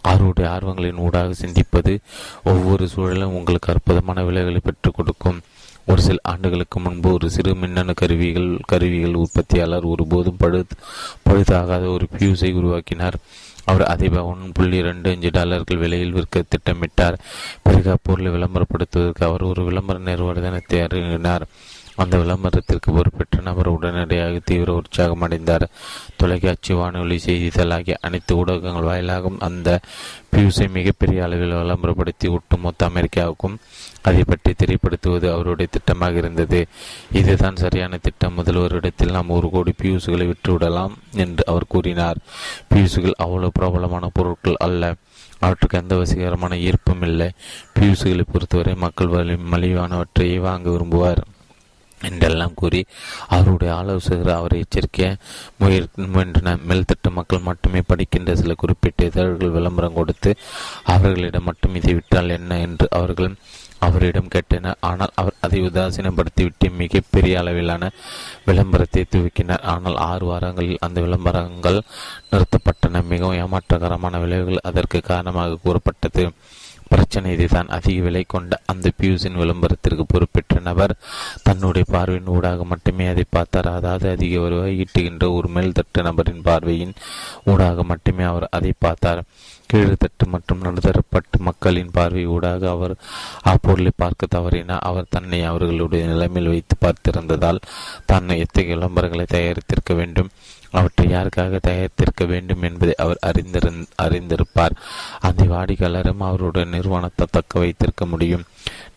அவருடைய 0.02 0.50
ஆர்வங்களின் 0.50 0.98
ஊடாக 0.98 1.34
சிந்திப்பது 1.34 1.98
ஒவ்வொரு 2.44 2.88
சூழலும் 2.88 3.34
உங்களுக்கு 3.34 3.74
அற்புதமான 3.74 4.24
விலைகளை 4.24 4.60
பெற்றுக் 4.64 4.94
கொடுக்கும். 4.96 5.40
ஒரு 5.86 6.02
சில 6.02 6.18
ஆண்டுகளுக்கு 6.24 6.80
முன்பு 6.80 7.14
ஒரு 7.14 7.30
சிறு 7.30 7.56
மின்னணு 7.56 7.94
கருவிகள் 7.94 8.60
கருவிகள் 8.68 9.14
உற்பத்தியாளர் 9.14 9.84
ஒருபோதும் 9.84 10.38
பழு 10.38 10.66
பழுதாகாத 11.30 11.86
ஒரு 11.94 12.08
பியூஸை 12.18 12.54
உருவாக்கினார். 12.54 13.16
அவர் 13.66 13.84
அதை 13.84 14.10
ஒன்று 14.10 14.52
புள்ளி 14.54 14.82
ரெண்டு 14.82 15.10
அஞ்சு 15.10 15.30
டாலர்கள் 15.32 15.78
விலையில் 15.78 16.12
விற்க 16.12 16.44
திட்டமிட்டார். 16.48 17.18
பிறகு 17.64 17.92
அப்பொருளை 17.92 18.32
விளம்பரப்படுத்துவதற்கு 18.32 19.24
அவர் 19.24 19.42
ஒரு 19.42 19.64
விளம்பர 19.64 20.00
நிறுவனத்தை 20.00 20.82
அறிவினார் 20.82 21.46
அந்த 21.98 22.18
விளம்பரத்திற்கு 22.18 22.90
பொறுப்பேற்ற 22.92 23.42
நபர் 23.42 23.68
உடனடியாக 23.68 24.40
தீவிர 24.44 24.74
உற்சாகம் 24.74 25.22
அடைந்தார். 25.22 25.66
தொலைக்காட்சி 26.16 26.74
வானொலி 26.74 27.18
செய்திகள் 27.18 27.72
ஆகிய 27.72 27.98
அனைத்து 28.02 28.36
ஊடகங்கள் 28.36 28.90
வாயிலாகவும் 28.90 29.40
அந்த 29.40 29.80
பியூஸை 30.36 30.70
மிகப்பெரிய 30.70 31.24
அளவில் 31.24 31.54
விளம்பரப்படுத்தி 31.54 32.28
ஒட்டுமொத்த 32.30 32.90
அமெரிக்காவுக்கும் 32.90 33.56
அதை 34.02 34.24
பற்றி 34.28 34.52
தெரியப்படுத்துவது 34.54 35.28
அவருடைய 35.34 35.72
திட்டமாக 35.76 36.16
இருந்தது. 36.16 36.60
இதுதான் 37.12 37.56
சரியான 37.56 37.98
திட்டம். 37.98 38.38
முதல்வரிடத்தில் 38.38 39.12
நாம் 39.12 39.30
ஒரு 39.30 39.50
கோடி 39.50 39.74
பியூசுகளை 39.82 40.34
விட்டுவிடலாம் 40.34 40.94
என்று 41.14 41.44
அவர் 41.46 41.66
கூறினார். 41.68 42.18
பியூசுகள் 42.70 43.18
அவ்வளவு 43.18 43.52
பிரபலமான 43.52 44.10
பொருட்கள் 44.14 44.62
அல்ல. 44.68 44.94
அவற்றுக்கு 45.40 45.78
எந்த 45.78 45.96
வசீகரமான 45.96 46.54
ஈர்ப்பும் 46.58 47.02
இல்லை. 47.02 47.30
பியூசுகளை 47.80 48.26
பொறுத்தவரை 48.32 48.76
மக்கள் 48.76 49.08
வலி 49.08 49.34
மலிவானவற்றையே 49.52 50.40
வாங்க 50.40 50.70
விரும்புவார். 50.70 51.24
என்றெல்லாம் 52.10 52.58
கூறி 52.62 52.82
அவருடைய 53.28 53.72
ஆலோசகர் 53.76 54.38
அவரை 54.40 54.58
எச்சரிக்க 54.64 55.10
முயற் 55.62 55.88
முயன்றன. 56.16 56.56
மேல்தட்டு 56.70 57.12
மக்கள் 57.12 57.48
மட்டுமே 57.50 57.82
படிக்கின்ற 57.92 58.36
சில 58.36 58.54
குறிப்பிட்ட 58.54 59.10
இதழ்கள் 59.12 59.56
விளம்பரம் 59.58 59.98
கொடுத்து 60.00 60.34
அவர்களிடம் 60.96 61.48
மட்டும் 61.50 61.76
இதை 61.76 61.94
விட்டால் 61.94 62.36
என்ன 62.40 62.60
என்று 62.60 62.88
அவர்கள் 63.00 63.32
அவரிடம் 63.86 64.30
கேட்டனர். 64.36 64.78
ஆனால் 64.90 65.12
அவர் 65.16 65.36
அதை 65.46 65.60
உதாசீனப்படுத்திவிட்டு 65.62 66.68
மிகப்பெரிய 66.82 67.40
அளவிலான 67.40 67.92
விளம்பரத்தை 68.46 69.04
துவக்கினார் 69.16 69.66
ஆனால் 69.74 69.98
ஆறு 70.10 70.26
வாரங்களில் 70.26 70.84
அந்த 70.88 71.02
விளம்பரங்கள் 71.02 71.80
நிறுத்தப்பட்டன. 72.32 73.04
மிகவும் 73.14 73.40
ஏமாற்றகரமான 73.44 74.20
விளைவுகள் 74.20 74.66
அதற்கு 74.72 75.02
காரணமாக 75.02 75.60
கூறப்பட்டது. 75.66 76.26
பிரச்சனை 76.94 77.32
இதுதான். 77.38 77.72
அதிக 77.78 77.98
விலை 78.06 78.24
கொண்ட 78.28 78.60
அந்த 78.74 78.92
பியூஸின் 79.00 79.40
விளம்பரத்திற்கு 79.42 80.06
பொறுப்பேற்ற 80.14 80.60
நபர் 80.70 80.94
தன்னுடைய 81.48 81.86
பார்வையின் 81.96 82.32
ஊடாக 82.36 82.64
மட்டுமே 82.72 83.08
அதை 83.14 83.26
பார்த்தார். 83.38 83.70
அதாவது 83.78 84.08
அதிக 84.16 84.40
வருவாய் 84.40 84.80
ஈட்டுகின்ற 84.84 85.28
ஒரு 85.38 85.50
மேல்தட்டு 85.58 86.02
நபரின் 86.10 86.46
பார்வையின் 86.50 86.96
ஊடாக 87.52 87.84
மட்டுமே 87.92 88.26
அவர் 88.32 88.48
அதை 88.58 88.74
பார்த்தார். 88.86 89.22
கீழ்த்தட்டு 89.72 90.26
மற்றும் 90.34 90.62
நடுத்தரப்பட்டு 90.66 91.38
மக்களின் 91.48 91.94
பார்வை 91.96 92.24
ஊடாக 92.36 92.70
அவர் 92.76 92.94
அப்பொருளை 93.52 93.92
பார்க்க 94.04 94.34
தவறினார் 94.36 94.86
அவர் 94.90 95.12
தன்னை 95.16 95.40
அவர்களுடைய 95.50 96.04
நிலைமையில் 96.12 96.52
வைத்து 96.54 96.76
பார்த்திருந்ததால் 96.84 97.60
தான் 98.12 98.38
எத்தகைய 98.44 98.76
விளம்பரங்களை 98.76 99.26
தயாரித்திருக்க 99.36 99.94
வேண்டும். 100.02 100.30
அவற்றை 100.72 101.08
யாருக்காக 101.08 101.60
தயாரித்திருக்க 101.68 102.26
வேண்டும் 102.26 102.62
என்பதை 102.62 102.96
அவர் 102.96 103.20
அறிந்திருந் 103.26 103.86
அறிந்திருப்பார். 104.02 104.76
அந்த 105.20 105.44
வாடிக்கையாளரும் 105.44 106.20
அவருடைய 106.20 106.70
நிறுவனத்தை 106.70 107.28
தக்க 107.32 107.60
வைத்திருக்க 107.60 108.06
முடியும். 108.06 108.44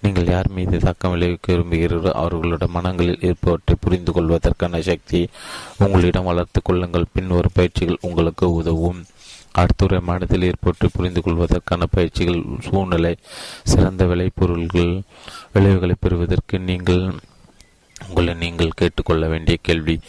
நீங்கள் 0.00 0.26
யார் 0.26 0.48
மீது 0.48 0.78
தாக்கம் 0.78 1.10
விளைவிக்க 1.10 1.52
விரும்புகிறீர்களோ 1.52 2.10
அவர்களுடைய 2.10 2.72
மனங்களில் 2.72 3.20
இருப்பவற்றை 3.20 3.74
புரிந்து 3.80 4.12
கொள்வதற்கான 4.12 4.80
சக்தியை 4.80 5.28
உங்களிடம் 5.78 6.24
வளர்த்து 6.24 6.62
கொள்ளுங்கள். 6.62 7.10
பின்வரும் 7.12 7.52
பயிற்சிகள் 7.54 7.98
உங்களுக்கு 8.00 8.52
உதவும். 8.52 9.04
அடுத்துறை 9.52 10.00
மனதில் 10.00 10.42
ஏற்பட்டு 10.42 10.90
புரிந்து 10.90 11.22
கொள்வதற்கான 11.22 11.86
பயிற்சிகள் 11.90 12.42
சூழ்நிலை 12.60 13.16
சிறந்த 13.62 14.04
விளைபொருள்கள் 14.04 15.00
விளைவுகளை 15.52 15.94
பெறுவதற்கு 16.00 16.58
நீங்கள் 16.58 17.14
உங்களை 18.08 18.34
நீங்கள் 18.34 18.70
கேட்டுக்கொள்ள 18.74 19.28
வேண்டிய 19.28 19.56
கேள்வி 19.62 20.00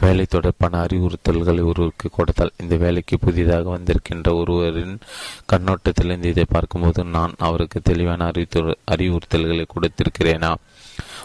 வேலை 0.00 0.24
தொடர்பான 0.24 0.84
அறிவுறுத்தல்களை 0.84 1.64
ஒருவருக்கு 1.64 2.10
கொடுத்தால் 2.10 2.52
இந்த 2.62 2.76
வேலைக்கு 2.76 3.18
புதிதாக 3.18 3.68
வந்திருக்கின்ற 3.68 4.34
ஒருவரின் 4.34 4.98
கண்ணோட்டத்திலிருந்து 5.52 6.24
இதை 6.24 6.44
பார்க்கும்போது 6.48 7.04
நான் 7.04 7.34
அவருக்கு 7.38 7.80
தெளிவான 7.80 8.24
அறிவு 8.24 8.76
அறிவுறுத்தல்களை 8.90 9.64
கொடுத்திருக்கிறேனா? 9.74 10.54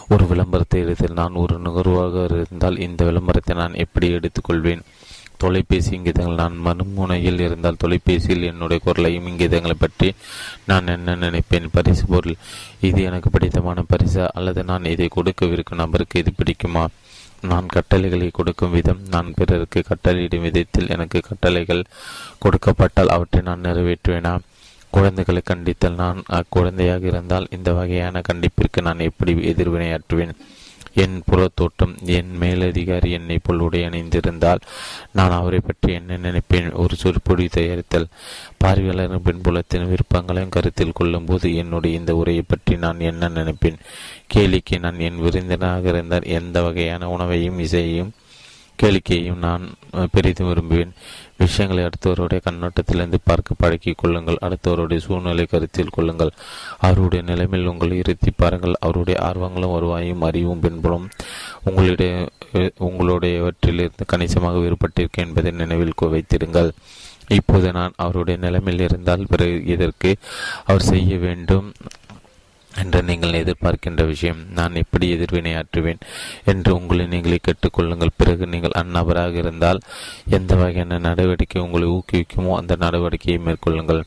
ஒரு 0.08 0.26
விளம்பரத்தை 0.26 0.80
எடுத்தில் 0.80 1.12
நான் 1.12 1.32
ஒரு 1.32 1.60
நுகர்வாக 1.60 2.24
இருந்தால் 2.24 2.78
இந்த 2.78 3.04
விளம்பரத்தை 3.04 3.56
நான் 3.56 3.74
எப்படி 3.74 4.08
எடுத்துக்கொள்வேன்? 4.14 4.82
தொலைபேசி 5.36 5.96
இங்கிதங்கள் 5.96 6.34
நான் 6.34 6.56
மறுமுனையில் 6.64 7.40
இருந்தால் 7.40 7.80
தொலைபேசியில் 7.84 8.42
என்னுடைய 8.42 8.82
குரலையும் 8.84 9.26
இங்கிதங்களை 9.26 9.76
பற்றி 9.78 10.14
நான் 10.66 10.86
என்ன 10.86 11.14
நினைப்பேன்? 11.14 11.68
பரிசு 11.72 12.06
பொருள். 12.06 12.36
இது 12.80 13.02
எனக்கு 13.02 13.30
பிடித்தமான 13.30 13.82
பரிசு 13.82 14.30
அல்லது 14.34 14.64
நான் 14.64 14.84
இதை 14.84 15.08
கொடுக்கவிருக்கும் 15.16 15.80
நபருக்கு 15.82 16.20
இது 16.20 16.32
பிடிக்குமா? 16.38 16.86
நான் 17.40 17.66
கட்டளைகளை 17.66 18.30
கொடுக்கும் 18.32 18.70
விதம் 18.70 19.00
நான் 19.10 19.34
பிறருக்கு 19.36 19.84
கட்டளையிடும் 19.88 20.40
விதத்தில் 20.40 20.88
எனக்கு 20.88 21.20
கட்டளைகள் 21.20 21.84
கொடுக்கப்பட்டால் 22.38 23.14
அவற்றை 23.16 23.42
நான் 23.42 23.60
நிறைவேற்றுவேனா? 23.60 24.38
குழந்தைகளை 24.90 25.42
கண்டித்தல் 25.50 25.94
நான் 25.94 26.22
அக்குழந்தையாக 26.28 27.04
இருந்தால் 27.06 27.46
இந்த 27.50 27.72
வகையான 27.72 28.22
கண்டிப்பிற்கு 28.32 28.82
நான் 28.82 28.98
எப்படி 28.98 29.34
எதிர்வினையாற்றுவேன்? 29.34 30.34
என் 30.94 31.22
புறத்தோட்டம் 31.32 31.94
என் 32.04 32.30
மேலதிகாரி 32.40 33.10
என்னை 33.10 33.38
போல் 33.42 33.58
உடை 33.58 33.82
அணிந்திருந்தால் 33.84 34.60
நான் 35.12 35.30
அவரை 35.30 35.60
பற்றி 35.60 35.92
என்ன 35.92 36.16
நினைப்பேன்? 36.16 36.72
ஒரு 36.72 36.96
சொற்பொழி 36.96 37.46
தயாரித்தல். 37.46 38.06
பார்வையாளரின் 38.64 39.24
பின்புலத்தின் 39.24 39.88
விருப்பங்களையும் 39.88 40.50
கருத்தில் 40.50 40.92
கொள்ளும் 40.92 41.24
போது 41.24 41.54
என்னுடைய 41.54 41.98
இந்த 41.98 42.16
உரையை 42.16 42.44
பற்றி 42.46 42.76
நான் 42.76 43.00
என்ன 43.00 43.28
நினைப்பேன்? 43.28 43.80
கேலிக்கு 44.34 44.78
நான் 44.78 44.98
என் 44.98 45.22
விருந்தினராக 45.22 45.88
இருந்தால் 45.88 46.22
எந்த 46.22 46.62
வகையான 46.62 47.08
உணவையும் 47.08 47.58
இசையையும் 47.58 48.12
கேளிக்கையும் 48.82 49.42
நான் 49.46 49.64
பெரிதும் 50.12 50.48
விரும்புவேன். 50.48 50.92
விஷயங்களை 51.38 51.82
அடுத்தவருடைய 51.84 52.40
கண்ணோட்டத்திலிருந்து 52.48 53.18
பார்க்க 53.24 53.60
பழக்கிக் 53.62 53.98
கொள்ளுங்கள். 53.98 54.38
அடுத்தவருடைய 54.46 54.98
சூழ்நிலை 55.06 55.44
கருத்தில் 55.44 55.94
கொள்ளுங்கள். 55.96 56.32
அவருடைய 56.78 57.24
நிலைமையில் 57.30 57.68
உங்களை 57.68 57.96
இருத்தி 57.98 58.32
பாருங்கள். 58.36 58.74
அவருடைய 58.80 59.20
ஆர்வங்களும் 59.30 59.74
வருவாயும் 59.76 60.22
அறிவும் 60.22 60.60
பின்புலம் 60.60 61.08
உங்களுடைய 61.64 62.28
உங்களுடையவற்றிலிருந்து 62.58 64.10
கணிசமாக 64.12 64.58
வேறுபட்டிருக்கேன் 64.58 65.26
என்பதை 65.26 65.50
நினைவில் 65.50 65.98
வைத்திருங்கள். 66.14 66.70
இப்போது 67.28 67.68
நான் 67.72 67.92
அவருடைய 67.96 68.38
நிலைமையில் 68.40 68.84
இருந்தால் 68.84 69.26
பிறகு 69.28 69.64
இதற்கு 69.74 70.10
அவர் 70.66 70.88
செய்ய 70.92 71.18
வேண்டும். 71.18 71.68
என்று 72.82 73.02
நீங்கள் 73.02 73.38
எதிர்பார்க்கின்ற 73.42 74.06
விஷயம் 74.06 74.40
நான் 74.52 74.74
எப்படி 74.74 75.06
எதிர்வினையாற்றுவேன் 75.16 76.00
என்று 76.44 76.74
உங்களை 76.74 77.06
நீங்களே 77.06 77.38
கேட்டுக்கொள்ளுங்கள். 77.40 78.16
பிறகு 78.16 78.46
நீங்கள் 78.46 78.78
அந்நபராக 78.82 79.32
இருந்தால் 79.34 79.80
எந்த 80.30 80.54
வகையான 80.54 80.98
நடவடிக்கை 80.98 81.62
உங்களை 81.62 81.88
ஊக்குவிக்குமோ 81.88 82.54
அந்த 82.54 82.76
நடவடிக்கையை 82.80 83.38
மேற்கொள்ளுங்கள். 83.46 84.02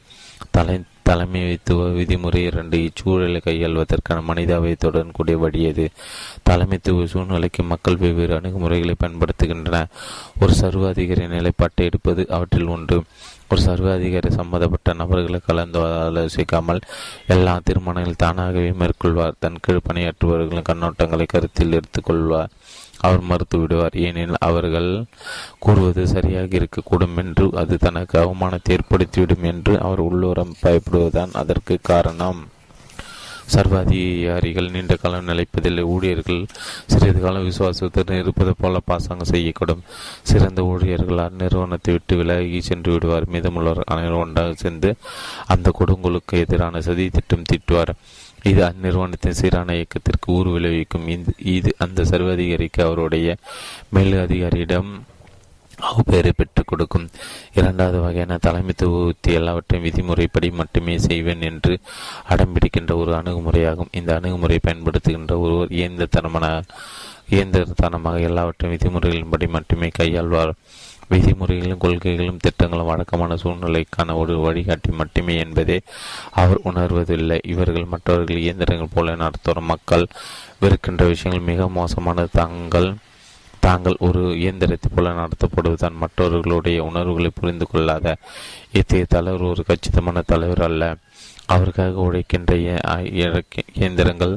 தலை 0.52 0.82
தலைமைத்துவ 1.10 1.82
விதிமுறை 1.98 2.36
இரண்டு 2.36 2.78
இச்சூழலை 2.78 3.40
கையாள்வதற்கான 3.44 4.24
மனிதாபயத்துடன் 4.30 5.12
கூடிய 5.12 5.38
வழியது 5.38 5.90
தலைமைத்துவ 6.50 7.06
சூழ்நிலைக்கு 7.06 7.64
மக்கள் 7.64 7.98
வெவ்வேறு 7.98 8.40
அணுகுமுறைகளை 8.40 8.96
பயன்படுத்துகின்றன. 9.04 9.86
ஒரு 10.40 10.54
சர்வாதிகாரி 10.54 11.28
நிலைப்பாட்டை 11.28 11.86
எடுப்பது 11.86 12.26
அவற்றில் 12.30 12.68
ஒன்று. 12.68 13.04
ஒரு 13.50 13.62
சர்வாதிகாரி 13.62 14.30
சம்பந்தப்பட்ட 14.30 14.94
நபர்களை 14.94 15.40
கலந்து 15.46 15.80
ஆலோசிக்காமல் 15.80 16.82
எல்லா 17.28 17.60
தீர்மானங்கள் 17.64 18.22
தானாகவே 18.24 18.72
மேற்கொள்வார். 18.72 19.40
தன் 19.40 19.62
கீழ் 19.62 19.86
பணியாற்றுபவர்களின் 19.90 20.70
கண்ணோட்டங்களை 20.72 21.26
கருத்தில் 21.28 21.80
எடுத்துக்கொள்வார். 21.80 22.52
அவர் 22.98 23.22
மறுத்து 23.22 23.58
விடுவார். 23.60 23.96
ஏனெனில் 23.96 24.36
அவர்கள் 24.40 25.06
கூறுவது 25.60 26.08
சரியாக 26.08 26.58
இருக்கக்கூடும் 26.58 27.18
என்று 27.18 27.50
அது 27.54 27.78
தனக்கு 27.78 28.16
அவமானத்தை 28.20 28.78
ஏற்படுத்திவிடும் 28.78 29.42
என்று 29.42 29.82
அவர் 29.82 30.04
உள்ளூரம் 30.04 30.54
பயப்படுவதுதான் 30.64 31.34
அதற்கு 31.34 31.78
காரணம். 31.82 32.42
சர்வாதிகாரிகள் 33.56 34.72
நீண்ட 34.76 34.96
காலம் 34.96 35.28
நிலைப்பதில்லை 35.28 35.84
ஊழியர்கள் 35.94 36.42
சிறிது 36.92 37.20
காலம் 37.20 37.48
விசுவாசத்துடன் 37.50 38.22
இருப்பது 38.22 38.54
போல 38.60 38.82
பாசாங்கம் 38.86 39.32
செய்யக்கூடும். 39.32 39.84
சிறந்த 40.22 40.64
ஊழியர்கள் 40.72 41.24
அந்நிறுவனத்தை 41.28 41.92
விட்டு 41.96 42.16
விலகி 42.22 42.62
சென்று 42.62 42.92
விடுவார். 42.92 43.28
மீதமுள்ளவர் 43.34 43.90
அனைவரும் 43.94 44.24
ஒன்றாக 44.26 44.54
சேர்ந்து 44.54 44.92
அந்த 45.48 45.74
கொடுங்குலுக்கு 45.80 46.44
எதிரான 46.46 46.82
சதி 46.82 47.10
திட்டம் 47.10 47.48
திட்டுவார். 47.52 47.94
இது 48.44 48.62
அந்நிறுவனத்தின் 48.64 49.38
சீரான 49.42 49.76
இயக்கத்திற்கு 49.76 50.28
ஊர் 50.34 50.48
விளைவிக்கும். 50.48 51.08
இது 51.56 51.72
அந்த 51.86 52.04
சர்வாதிகாரிக்கு 52.04 52.82
அவருடைய 52.88 53.38
மேல் 53.90 54.16
அதிகாரியிடம் 54.26 54.92
பெயரை 56.06 56.32
பெற்றுக் 56.36 56.68
கொடுக்கும். 56.68 57.10
இரண்டாவது 57.54 58.00
வகையான 58.00 58.38
தலைமைத்துவ 58.46 59.06
உத்தி 59.06 59.32
எல்லாவற்றையும் 59.32 59.88
விதிமுறைப்படி 59.88 60.52
மட்டுமே 60.52 60.98
செய்வேன் 60.98 61.42
என்று 61.42 61.80
அடம்பிடிக்கின்ற 62.30 62.96
ஒரு 62.96 63.14
அணுகுமுறையாகும். 63.14 63.92
இந்த 63.92 64.16
அணுகுமுறையை 64.16 64.60
பயன்படுத்துகின்ற 64.64 65.40
ஒருவர் 65.40 65.68
இயந்திரத்தனமான 65.68 66.64
இயந்திரத்தனமாக 67.30 68.20
எல்லாவற்றையும் 68.20 68.78
விதிமுறைகளின்படி 68.78 69.50
மட்டுமே 69.50 69.92
கையாள்வார். 70.00 70.54
விதிமுறைகளும் 71.10 71.78
கொள்கைகளும் 71.78 72.38
திட்டங்களும் 72.38 72.86
வழக்கமான 72.86 73.36
சூழ்நிலைக்கான 73.36 74.16
ஒரு 74.16 74.38
வழிகாட்டி 74.38 74.92
மட்டுமே 74.92 75.38
என்பதே 75.38 75.82
அவர் 76.32 76.58
உணர்வதில்லை. 76.64 77.40
இவர்கள் 77.44 77.86
மற்றவர்கள் 77.86 78.38
இயந்திரங்கள் 78.38 78.94
போல 78.94 79.16
நடத்தும் 79.16 79.64
மக்கள் 79.64 80.08
வெறுக்கின்ற 80.60 81.06
விஷயங்கள் 81.06 81.56
மிக 81.56 81.70
மோசமான 81.70 82.26
தங்கள் 82.34 82.96
தாங்கள் 83.68 84.04
ஒரு 84.08 84.22
இயந்திரத்தை 84.38 84.90
போல 84.96 85.14
நடத்தப்படுவதுதான் 85.14 86.02
மற்றவர்களுடைய 86.04 86.80
உணர்வுகளை 86.90 87.30
புரிந்து 87.40 87.66
கொள்ளாத 87.72 88.08
இத்தகைய 88.72 89.06
தலைவர் 89.16 89.50
ஒரு 89.52 89.64
கச்சிதமான 89.68 90.24
தலைவர் 90.26 90.64
அல்ல. 90.70 90.84
அவருக்காக 91.54 92.06
உழைக்கின்ற 92.08 92.52
இயந்திரங்கள் 93.80 94.34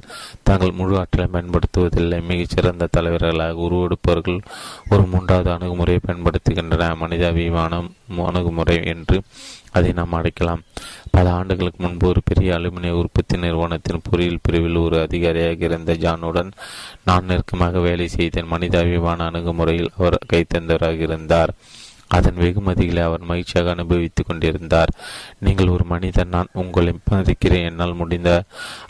தாங்கள் 0.48 0.76
முழு 0.80 0.94
ஆற்றலை 0.98 1.28
பயன்படுத்துவதில்லை. 1.36 2.18
மிகச்சிறந்த 2.30 2.88
தலைவர்களாக 2.96 3.64
உருவெடுப்பவர்கள் 3.68 4.40
ஒரு 4.90 5.04
மூன்றாவது 5.12 5.50
அணுகுமுறையை 5.56 6.02
பயன்படுத்துகின்றன. 6.08 6.90
மனிதாபிமான 7.02 7.82
அணுகுமுறை 8.28 8.76
என்று 8.94 9.16
அதை 9.76 9.90
நாம் 9.98 10.14
அடைக்கலாம் 10.18 10.62
பல 11.14 11.32
ஆண்டுகளுக்கு 11.32 11.80
முன்பு 11.84 12.06
ஒரு 12.08 12.20
பெரிய 12.24 12.54
அலுமினிய 12.56 12.94
உற்பத்தி 13.02 13.36
நிறுவனத்தின் 13.36 14.04
பொறியியல் 14.06 14.42
பிரிவில் 14.42 14.78
ஒரு 14.86 14.96
அதிகாரியாக 15.06 15.64
இருந்த 15.68 15.92
ஜானுடன் 16.04 16.50
நான் 17.08 17.28
நெருக்கமாக 17.30 17.78
வேலை 17.86 18.06
செய்தேன். 18.08 18.50
மனிதாபிமான 18.54 19.28
அணுகுமுறையில் 19.30 19.94
அவர் 19.98 20.18
கைத்தந்தவராக 20.32 21.06
இருந்தார். 21.08 21.52
அதன் 22.16 22.40
வெகுமதிகளை 22.40 23.02
அவர் 23.02 23.28
மகிழ்ச்சியாக 23.30 23.70
அனுபவித்துக் 23.70 24.28
கொண்டிருந்தார். 24.28 24.92
நீங்கள் 25.38 25.74
ஒரு 25.76 25.84
மனிதன் 25.84 26.34
நான் 26.34 26.54
உங்களை 26.62 26.92
மதிக்கிறேன். 27.10 27.68
என்னால் 27.70 28.00
முடிந்த 28.02 28.30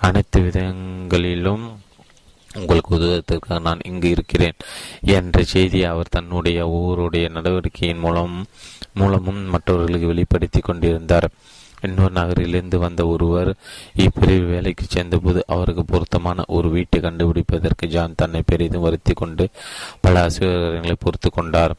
அனைத்து 0.00 0.40
விதங்களிலும் 0.40 1.64
உங்களுக்கு 2.58 2.94
உதவுவதற்காக 2.96 3.58
நான் 3.60 3.86
இங்கு 3.86 4.08
இருக்கிறேன் 4.10 4.56
என்ற 5.16 5.42
செய்தியை 5.52 5.86
அவர் 5.88 6.14
தன்னுடைய 6.16 6.58
ஒவ்வொருடைய 6.68 7.26
நடவடிக்கையின் 7.30 8.02
மூலம் 8.04 8.36
மூலமும் 8.92 9.40
மற்றவர்களுக்கு 9.48 10.06
வெளிப்படுத்தி 10.06 10.60
கொண்டிருந்தார். 10.60 11.28
இன்னொரு 11.86 12.12
நகரிலிருந்து 12.12 12.78
வந்த 12.78 13.02
ஒருவர் 13.06 13.50
இப்பிரிவு 13.96 14.46
வேலைக்கு 14.48 14.84
சேர்ந்தபோது 14.88 15.40
அவருக்கு 15.46 15.84
பொருத்தமான 15.84 16.44
ஒரு 16.56 16.68
வீட்டை 16.70 16.98
கண்டுபிடிப்பதற்கு 17.00 17.86
ஜான் 17.86 18.18
தன்னை 18.22 18.42
பெரிதும் 18.46 18.86
வருத்தி 18.86 19.12
கொண்டு 19.12 19.46
பல 20.00 20.26
அசுவரங்களை 20.26 20.96
பொறுத்து 20.98 21.30
கொண்டார். 21.30 21.74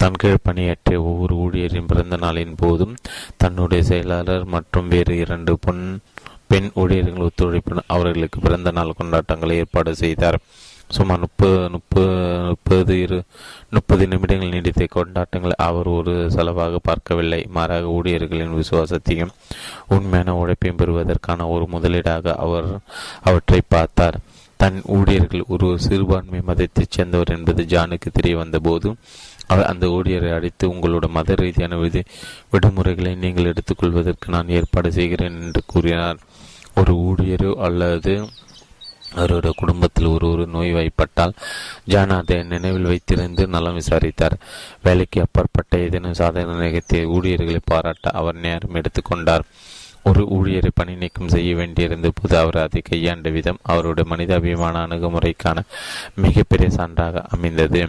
தன் 0.00 0.18
கீழ் 0.20 0.44
பணியாற்றிய 0.46 0.98
ஒவ்வொரு 1.02 1.34
ஊழியரின் 1.36 1.88
பிறந்த 1.88 2.16
நாளின் 2.16 2.54
போதும் 2.56 2.94
தன்னுடைய 3.36 3.80
செயலாளர் 3.82 4.44
மற்றும் 4.44 4.88
வேறு 4.88 5.14
இரண்டு 5.16 5.52
பொன் 5.58 5.82
பெண் 6.46 6.70
ஊழியர்கள் 6.74 7.26
ஒத்துழைப்புடன் 7.26 7.90
அவர்களுக்கு 7.94 8.38
பிறந்த 8.40 8.70
நாள் 8.70 8.96
கொண்டாட்டங்களை 9.00 9.56
ஏற்பாடு 9.62 9.92
செய்தார். 9.94 10.38
சுமார் 10.90 11.18
முப்பது 11.18 11.58
முப்பது 11.70 12.14
முப்பது 12.48 12.94
இரு 13.02 13.18
முப்பது 13.70 14.06
நிமிடங்கள் 14.06 14.54
நீடித்த 14.54 14.86
கொண்டாட்டங்களை 14.94 15.56
அவர் 15.68 15.90
ஒரு 15.98 16.14
செலவாக 16.36 16.80
பார்க்கவில்லை. 16.82 17.40
மாறாக 17.56 17.94
ஊழியர்களின் 17.98 18.58
விசுவாசத்தையும் 18.60 19.34
உண்மையான 19.88 20.34
உழைப்பையும் 20.34 20.80
பெறுவதற்கான 20.82 21.48
ஒரு 21.48 21.66
முதலீடாக 21.74 22.34
அவர் 22.46 22.70
அவற்றை 23.22 23.62
பார்த்தார். 23.68 24.18
தன் 24.56 24.80
ஊழியர்கள் 24.94 25.48
ஒரு 25.48 25.68
சிறுபான்மை 25.78 26.40
மதத்தைச் 26.46 26.94
சேர்ந்தவர் 26.94 27.34
என்பது 27.36 27.62
ஜானுக்கு 27.74 28.08
தெரிய 28.12 28.34
வந்தபோது 28.36 28.88
அந்த 29.70 29.86
ஊழியரை 29.86 30.30
அழைத்து 30.32 30.64
உங்களோட 30.72 31.06
மத 31.08 31.34
ரீதியான 31.34 31.76
விதி 31.76 32.02
விடுமுறைகளை 32.52 33.14
நீங்கள் 33.16 33.50
எடுத்துக்கொள்வதற்கு 33.52 34.28
நான் 34.28 34.54
ஏற்பாடு 34.58 34.92
செய்கிறேன் 34.92 35.40
என்று 35.42 35.62
கூறினார். 35.66 36.20
ஒரு 36.74 36.92
ஊழியரோ 37.08 37.52
அல்லது 37.68 38.14
அவருடைய 39.14 39.52
குடும்பத்தில் 39.56 40.06
ஒரு 40.06 40.26
ஒரு 40.32 40.46
நோய் 40.46 40.72
வாய்ப்பட்டால் 40.72 41.32
ஜான் 41.84 42.10
அதை 42.10 42.36
நினைவில் 42.42 42.88
வைத்திருந்து 42.90 43.46
நலம் 43.46 43.74
விசாரித்தார். 43.74 44.36
வேலைக்கு 44.82 45.20
அப்பாற்பட்ட 45.20 45.78
ஏதேனும் 45.78 46.18
சாதனை 46.20 46.54
நிகழ்த்திய 46.54 47.06
ஊழியர்களை 47.06 47.60
பாராட்ட 47.64 48.10
அவர் 48.10 48.38
நேரம் 48.46 48.74
எடுத்துக்கொண்டார் 48.74 49.46
ஒரு 50.02 50.22
ஊழியரை 50.36 50.70
பணி 50.74 50.94
நீக்கம் 50.94 51.28
செய்ய 51.28 51.54
வேண்டியிருந்த 51.54 52.10
போது 52.14 52.38
அவர் 52.38 52.56
அதை 52.56 52.80
கையாண்ட 52.80 53.28
விதம் 53.30 53.58
அவருடைய 53.62 54.10
மனிதாபிமான 54.10 54.86
அணுகுமுறைக்கான 54.86 55.58
மிகப்பெரிய 56.14 56.68
சான்றாக 56.76 57.24
அமைந்தது. 57.28 57.82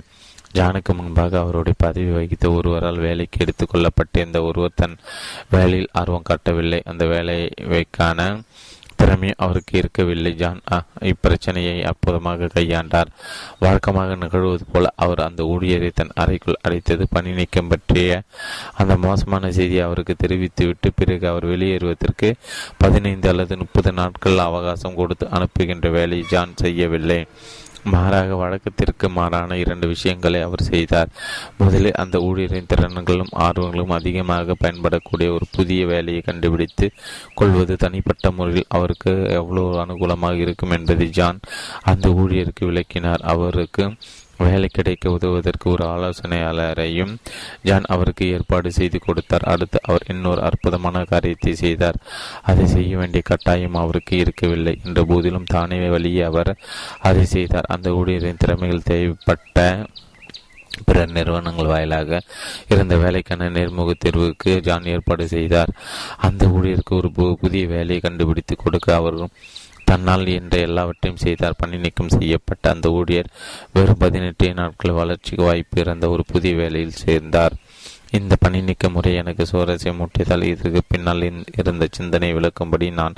ஜானுக்கு 0.54 0.94
முன்பாக 0.96 1.40
அவருடைய 1.40 1.74
பதவி 1.78 2.12
வகித்த 2.12 2.52
ஒருவரால் 2.52 2.98
வேலைக்கு 2.98 3.38
எடுத்துக் 3.40 3.70
கொள்ளப்பட்டிருந்த 3.70 4.42
ஒருவர் 4.42 4.72
தன் 4.76 4.98
வேலையில் 5.50 5.88
ஆர்வம் 5.92 6.22
காட்டவில்லை. 6.22 6.82
அந்த 6.86 7.06
வேலைக்கான 7.06 8.42
திறமை 8.96 9.34
அவருக்கு 9.38 9.78
இருக்கவில்லை. 9.78 10.34
ஜான் 10.34 10.62
இப்பிரச்சனையை 11.00 11.84
அற்புதமாக 11.84 12.46
கையாண்டார். 12.46 13.06
வழக்கமாக 13.60 14.16
நிகழ்வது 14.16 14.66
போல 14.72 14.92
அவர் 14.96 15.20
அந்த 15.20 15.44
ஊழியரை 15.44 15.92
தன் 15.96 16.12
அறைக்குள் 16.14 16.60
அடைத்தது. 16.68 17.06
பணி 17.10 17.32
நீக்கம் 17.32 17.68
பற்றிய 17.68 18.22
அந்த 18.74 18.98
மோசமான 18.98 19.52
செய்தியை 19.52 19.84
அவருக்கு 19.84 20.16
தெரிவித்துவிட்டு 20.16 20.92
பிறகு 20.96 21.28
அவர் 21.28 21.46
வெளியேறுவதற்கு 21.46 22.34
பதினைந்து 22.78 23.30
அல்லது 23.30 23.58
முப்பது 23.58 23.92
நாட்கள் 23.92 24.38
அவகாசம் 24.38 24.96
கொடுத்து 24.96 25.28
அனுப்புகின்ற 25.30 25.90
வேலையை 25.90 26.26
ஜான் 26.30 26.52
செய்யவில்லை. 26.56 27.26
மாறாக 27.84 28.36
வழக்கத்திற்கு 28.36 29.10
மாறான 29.10 29.58
இரண்டு 29.58 29.88
விஷயங்களை 29.88 30.42
அவர் 30.42 30.62
செய்தார். 30.62 31.10
முதலில் 31.58 31.94
அந்த 31.94 32.20
ஊழியரின் 32.20 32.70
திறன்களும் 32.74 33.34
ஆர்வங்களும் 33.40 33.92
அதிகமாக 33.92 34.56
பயன்படக்கூடிய 34.64 35.30
ஒரு 35.34 35.46
புதிய 35.52 35.86
வேலையை 35.86 36.22
கண்டுபிடித்து 36.22 36.92
கொள்வது 37.34 37.76
தனிப்பட்ட 37.76 38.32
முறையில் 38.32 38.66
அவருக்கு 38.68 39.28
எவ்வளவு 39.30 39.86
அனுகூலமாக 39.86 40.34
இருக்கும் 40.34 40.72
என்பதை 40.72 41.10
ஜான் 41.10 41.40
அந்த 41.84 42.10
ஊழியருக்கு 42.10 42.66
விளக்கினார். 42.66 43.20
அவருக்கு 43.20 43.94
வேலை 44.48 44.70
கிடைக்க 44.72 45.16
உதவுவதற்கு 45.18 45.68
ஒரு 45.70 45.84
ஆலோசனையாளரையும் 45.86 47.14
ஜான் 47.64 47.88
அவருக்கு 47.88 48.26
ஏற்பாடு 48.32 48.72
செய்து 48.72 49.00
கொடுத்தார். 49.00 49.48
அடுத்து 49.54 49.80
அவர் 49.84 50.06
இன்னொரு 50.08 50.42
அற்புதமான 50.42 51.04
காரியத்தை 51.04 51.54
செய்தார். 51.56 52.00
அதை 52.42 52.66
செய்ய 52.66 52.98
வேண்டிய 52.98 53.24
கட்டாயம் 53.26 53.80
அவருக்கு 53.84 54.18
இருக்கவில்லை. 54.18 54.76
என்ற 54.86 55.04
போதிலும் 55.04 55.50
தானே 55.56 55.80
வழியே 55.96 56.22
அவர் 56.22 56.54
அதை 57.02 57.26
செய்தார். 57.36 57.72
அந்த 57.76 57.90
ஊழியரின் 57.90 58.42
திறமைகள் 58.44 58.88
தேவைப்பட்ட 58.92 59.60
பிற 60.86 61.00
நிறுவனங்கள் 61.06 61.72
வாயிலாக 61.72 62.20
இருந்த 62.74 62.96
வேலைக்கான 62.98 63.50
நேர்முக 63.50 63.92
தேர்வுக்கு 64.04 64.52
ஜான் 64.60 64.86
ஏற்பாடு 64.94 65.26
செய்தார். 65.28 65.72
அந்த 66.28 66.46
ஊழியருக்கு 66.56 66.98
ஒரு 67.00 67.10
புதிய 67.42 67.64
வேலையை 67.74 68.00
கண்டுபிடித்து 68.00 68.56
கொடுக்க 68.56 68.96
அவரும் 68.96 69.34
தன்னால் 69.92 70.28
என்ற 70.40 70.56
எல்லாவற்றையும் 70.68 71.24
செய்தார். 71.26 71.60
பணி 71.62 71.78
நீக்கம் 71.78 72.16
செய்யப்பட்ட 72.18 72.74
அந்த 72.74 72.90
ஊழியர் 73.00 73.34
வெறும் 73.74 74.02
பதினெட்டு 74.06 74.54
நாட்கள் 74.62 75.00
வளர்ச்சிக்கு 75.02 75.44
வாய்ப்பு 75.44 75.82
இருந்த 75.82 76.08
ஒரு 76.16 76.26
புதிய 76.34 76.56
வேலையில் 76.56 77.02
சேர்ந்தார். 77.04 77.56
இந்த 78.20 78.34
பணி 78.40 78.60
நீக்க 78.62 78.86
முறை 78.90 79.12
எனக்கு 79.20 79.44
சுவாரஸ்யம் 79.52 80.00
முட்டியதால் 80.00 80.42
இதற்கு 80.44 80.82
பின்னால் 80.88 81.26
இருந்த 81.58 81.88
சிந்தனை 81.92 82.30
விளக்கும்படி 82.36 82.88
நான் 82.94 83.16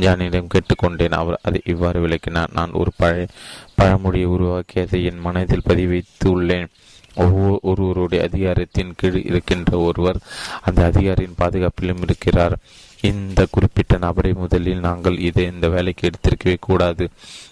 ஜானியிடம் 0.00 0.52
கேட்டுக்கொண்டேன். 0.54 1.16
அவர் 1.20 1.38
அதை 1.42 1.60
இவ்வாறு 1.64 2.00
விளக்கினார். 2.00 2.52
நான் 2.52 2.76
ஒரு 2.80 2.92
பழைய 2.96 3.26
பழமொழியை 3.78 4.28
உருவாக்கி 4.34 4.76
அதை 4.80 5.00
என் 5.10 5.24
மனதில் 5.26 5.66
பதிவித்து 5.68 6.28
உள்ளேன். 6.34 6.70
ஒவ்வொரு 7.24 7.58
ஒருவருடைய 7.62 8.20
அதிகாரத்தின் 8.28 8.94
கீழ் 8.96 9.18
இருக்கின்ற 9.24 9.78
ஒருவர் 9.88 10.18
அந்த 10.62 10.80
அதிகாரியின் 10.90 11.38
பாதுகாப்பிலும் 11.42 12.02
இருக்கிறார். 12.06 12.56
இந்த 13.00 13.46
குறிப்பிட்ட 13.50 13.96
நபரை 13.96 14.32
முதலில் 14.32 14.80
நாங்கள் 14.80 15.18
இதை 15.18 15.44
இந்த 15.44 15.68
வேலைக்கு 15.68 16.10
எடுத்திருக்கவே 16.10 16.56
கூடாது. 16.60 17.08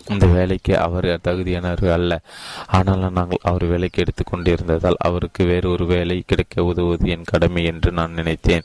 இந்த 0.06 0.26
வேலைக்கு 0.26 0.78
அவர் 0.78 1.05
தகுதியானவர் 1.05 1.92
அல்ல. 1.92 2.20
ஆனாலும் 2.66 3.12
நாங்கள் 3.12 3.39
அவர் 3.42 3.64
வேலைக்கு 3.64 4.05
எடுத்துக்கொண்டிருந்ததால் 4.05 4.94
அவருக்கு 4.98 5.44
வேறு 5.44 5.70
ஒரு 5.70 5.86
வேலை 5.86 6.23
கிடைக்க 6.26 6.64
உதவுவது 6.64 7.08
என் 7.08 7.24
கடமை 7.24 7.64
என்று 7.64 7.92
நான் 7.92 8.12
நினைத்தேன். 8.12 8.64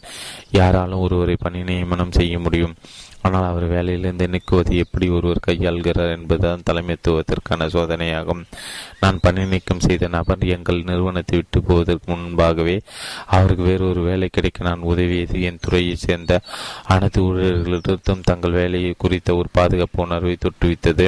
யாராலும் 0.51 0.99
ஒருவரை 0.99 1.35
பணி 1.39 1.63
நியமனம் 1.63 2.11
செய்ய 2.11 2.39
முடியும். 2.39 2.75
ஆனால் 3.21 3.43
அவர் 3.43 3.65
வேலையிலிருந்து 3.67 4.27
நீக்குவது 4.27 4.73
எப்படி 4.75 5.09
ஒருவர் 5.09 5.45
கையாள்கிறார் 5.47 6.13
என்பதுதான் 6.17 6.65
தலைமைத்துவத்திற்கான 6.69 7.67
சோதனையாகும். 7.73 8.43
நான் 8.99 9.19
பணி 9.21 9.45
நீக்கம் 9.45 9.79
செய்த 9.79 10.07
நபர் 10.07 10.45
எங்கள் 10.55 10.79
நிறுவனத்தை 10.83 11.37
விட்டு 11.37 11.61
போவதற்கு 11.61 12.07
முன்பாகவே 12.11 12.77
அவருக்கு 13.25 13.63
வேறொரு 13.63 14.01
வேலை 14.01 14.29
கிடைக்க 14.31 14.63
நான் 14.63 14.87
உதவியது. 14.91 15.41
என் 15.41 15.59
துறையைச் 15.67 16.03
சேர்ந்த 16.05 16.41
அனைத்து 16.85 17.21
ஊழியர்களிடத்தும் 17.21 18.23
தங்கள் 18.23 18.57
வேலையை 18.61 18.93
குறித்த 18.97 19.35
ஒரு 19.35 19.49
பாதுகாப்பு 19.51 20.03
உணர்வை 20.03 20.37
தொற்றுவித்தது. 20.37 21.07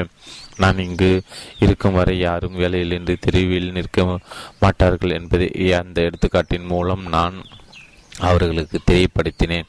நான் 0.57 0.77
இங்கு 0.77 1.11
இருக்கும் 1.59 1.93
வரை 1.93 2.19
யாரும் 2.19 2.59
வேலையிலிருந்து 2.59 3.15
தெருவில் 3.19 3.71
நிற்க 3.71 4.19
மாட்டார்கள் 4.59 5.17
என்பதை 5.19 5.47
அந்த 5.71 5.97
எடுத்துக்காட்டின் 6.01 6.65
மூலம் 6.65 7.03
நான் 7.09 7.37
அவர்களுக்கு 8.19 8.79
தெரியப்படுத்தினேன். 8.91 9.63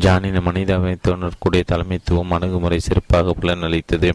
ஜானின் 0.00 0.40
மனிதமைத்துவனுக்குடைய 0.40 1.62
தலைமைத்துவம் 1.72 2.30
அணுகுமுறை 2.30 2.78
சிறப்பாக 2.78 3.34
பலனளித்தது. 3.40 4.12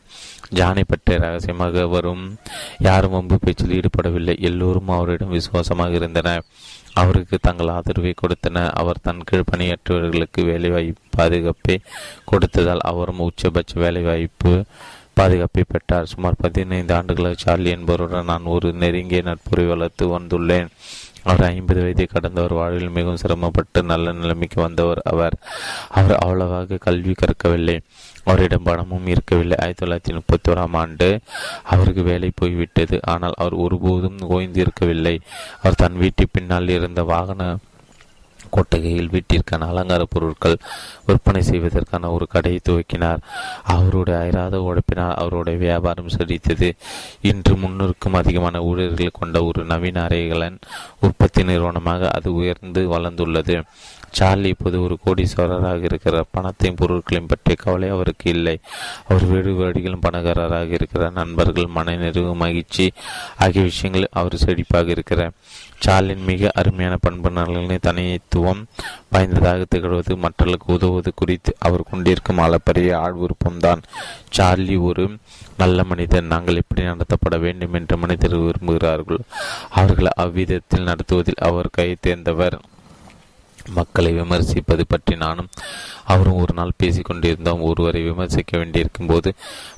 ஜானை 0.56 0.84
பற்றிய 0.88 1.20
ரகசியமாக 1.20 1.88
வரும். 1.88 2.38
யாரும் 2.80 3.12
வம்பு 3.12 3.40
பேச்சில் 3.40 3.80
ஈடுபடவில்லை. 3.80 4.40
எல்லோரும் 4.40 4.88
அவரிடம் 4.88 5.30
விசுவாசமாக 5.30 5.92
இருந்தனர் 5.92 6.44
அவருக்கு 6.94 7.38
தங்கள் 7.42 7.68
ஆதரவை 7.68 8.14
கொடுத்தனர் 8.16 8.70
அவர் 8.70 8.98
தன் 9.02 9.24
கீழ் 9.24 9.44
பணியாற்றியவர்களுக்கு 9.56 10.46
வேலைவாய்ப்பு 10.46 11.02
பாதுகாப்பை 11.10 11.80
கொடுத்ததால் 12.32 12.78
அவரும் 12.78 13.20
உச்சபட்ச 13.20 13.74
வேலைவாய்ப்பு 13.74 14.64
பாதுகாப்பை 15.14 15.64
பெற்றார். 15.68 16.06
சுமார் 16.06 16.34
பதினைந்து 16.38 16.94
ஆண்டுகளாக 16.94 17.36
சார்லி 17.38 17.76
என்பவருடன் 17.76 18.24
நான் 18.24 18.44
ஒரு 18.44 18.74
நெருங்கிய 18.74 19.22
நட்புரை 19.26 19.68
வளர்த்து 19.68 20.20
வந்துள்ளேன். 20.20 20.68
அவர் 21.28 21.50
ஐம்பது 21.54 21.82
வயதை 21.82 22.06
கடந்தவர் 22.06 22.54
வாழ்வில் 22.54 22.96
மிகவும் 22.98 23.22
சிரமப்பட்டு 23.24 23.84
நல்ல 23.84 24.12
நிலைமைக்கு 24.12 24.62
வந்தவர் 24.62 25.02
அவர். 25.04 25.36
அவர் 25.90 26.18
அவ்வளவாக 26.18 26.78
கல்வி 26.78 27.14
கற்கவில்லை. 27.14 27.78
அவரிடம் 28.24 28.64
பணமும் 28.64 29.08
இருக்கவில்லை. 29.08 29.58
ஆயிரத்தி 29.60 29.84
தொள்ளாயிரத்தி 29.86 30.14
முப்பத்தி 30.14 30.52
ஓராம் 30.52 30.76
ஆண்டு 30.82 31.10
அவருக்கு 31.64 32.04
வேலை 32.04 32.32
போய்விட்டது. 32.36 33.00
ஆனால் 33.04 33.38
அவர் 33.38 33.54
ஒருபோதும் 33.54 34.20
ஓய்ந்து 34.28 34.60
இருக்கவில்லை 34.60 35.16
அவர் 35.60 35.82
தன் 35.84 35.98
வீட்டு 35.98 36.26
பின்னால் 36.32 36.70
இருந்த 36.70 37.04
வாகன 37.04 37.58
கொட்டகையில் 38.58 39.10
வீட்டிற்கான 39.10 39.68
அலங்கார 39.68 40.06
பொருட்கள் 40.10 40.58
விற்பனை 41.06 41.42
செய்வதற்கான 41.42 42.12
ஒரு 42.12 42.28
கடையை 42.28 42.60
துவக்கினார். 42.64 43.24
அவருடைய 43.76 44.20
அயராத 44.20 44.58
உழைப்பினால் 44.68 45.20
அவருடைய 45.24 45.60
வியாபாரம் 45.60 46.14
செழித்தது. 46.18 46.70
இன்று 47.22 47.56
முன்னூறுக்கும் 47.56 48.20
அதிகமான 48.22 48.64
ஊழியர்கள் 48.70 49.18
கொண்ட 49.20 49.44
ஒரு 49.44 49.64
நவீன 49.66 50.06
அறைகளின் 50.08 50.60
உற்பத்தி 51.00 51.44
நிறுவனமாக 51.44 52.10
அது 52.10 52.30
உயர்ந்து 52.34 52.82
வளர்ந்துள்ளது. 52.94 53.58
சார்லி 54.18 54.50
இப்போது 54.50 54.78
ஒரு 54.84 54.96
கோடீஸ்வரராக 55.06 55.84
இருக்கிறார். 55.84 56.32
பணத்தையும் 56.32 56.78
பொருட்களையும் 56.82 57.30
பற்றிய 57.32 57.58
கவலை 57.64 57.90
அவருக்கு 57.90 58.28
இல்லை. 58.32 58.56
அவர் 59.08 59.26
வீடு 59.26 59.52
வீடுகளும் 59.54 60.06
பணக்காரராக 60.06 60.76
இருக்கிறார். 60.80 61.12
நண்பர்கள் 61.12 61.74
மனநிறைவு 61.78 62.36
மகிழ்ச்சி 62.36 62.86
ஆகிய 63.38 63.64
விஷயங்கள் 63.64 64.08
அவர் 64.12 64.42
செழிப்பாக 64.46 64.88
இருக்கிறார். 64.88 65.36
சார்லின் 65.86 66.24
மிக 66.24 66.50
அருமையான 66.54 66.98
பண்பு 67.02 67.30
நலனின் 67.30 67.86
தனித்துவம் 67.88 68.62
வாய்ந்ததாக 69.10 69.66
திகழ்வது 69.76 70.16
மற்றவர்களுக்கு 70.16 70.74
உதவுவது 70.74 71.12
குறித்து 71.16 71.56
அவர் 71.60 71.84
கொண்டிருக்கும் 71.92 72.38
அளப்பரிய 72.38 72.98
ஆழ்விருப்பம்தான் 72.98 73.82
சார்லி 74.30 74.76
ஒரு 74.76 75.18
நல்ல 75.58 75.84
மனிதன் 75.84 76.26
நாங்கள் 76.26 76.56
எப்படி 76.56 76.82
நடத்தப்பட 76.82 77.40
வேண்டும் 77.40 77.74
என்று 77.74 77.98
மனிதர்கள் 77.98 78.46
விரும்புகிறார்கள். 78.48 79.22
அவர்களை 79.70 80.12
அவ்விதத்தில் 80.16 80.84
நடத்துவதில் 80.84 81.46
அவர் 81.50 81.70
கை 81.72 81.96
தேர்ந்தவர். 82.00 82.58
மக்களை 83.78 84.12
விமர்சிப்பது 84.20 84.84
பற்றி 84.94 85.16
நானும் 85.24 85.50
அவரும் 86.14 86.40
ஒரு 86.44 86.54
நாள் 86.60 86.80
பேசிக்கொண்டிருந்தோம். 86.84 87.64
ஒருவரை 87.70 88.02
விமர்சிக்க 88.10 88.52
வேண்டியிருக்கும் 88.58 89.10
போது 89.12 89.30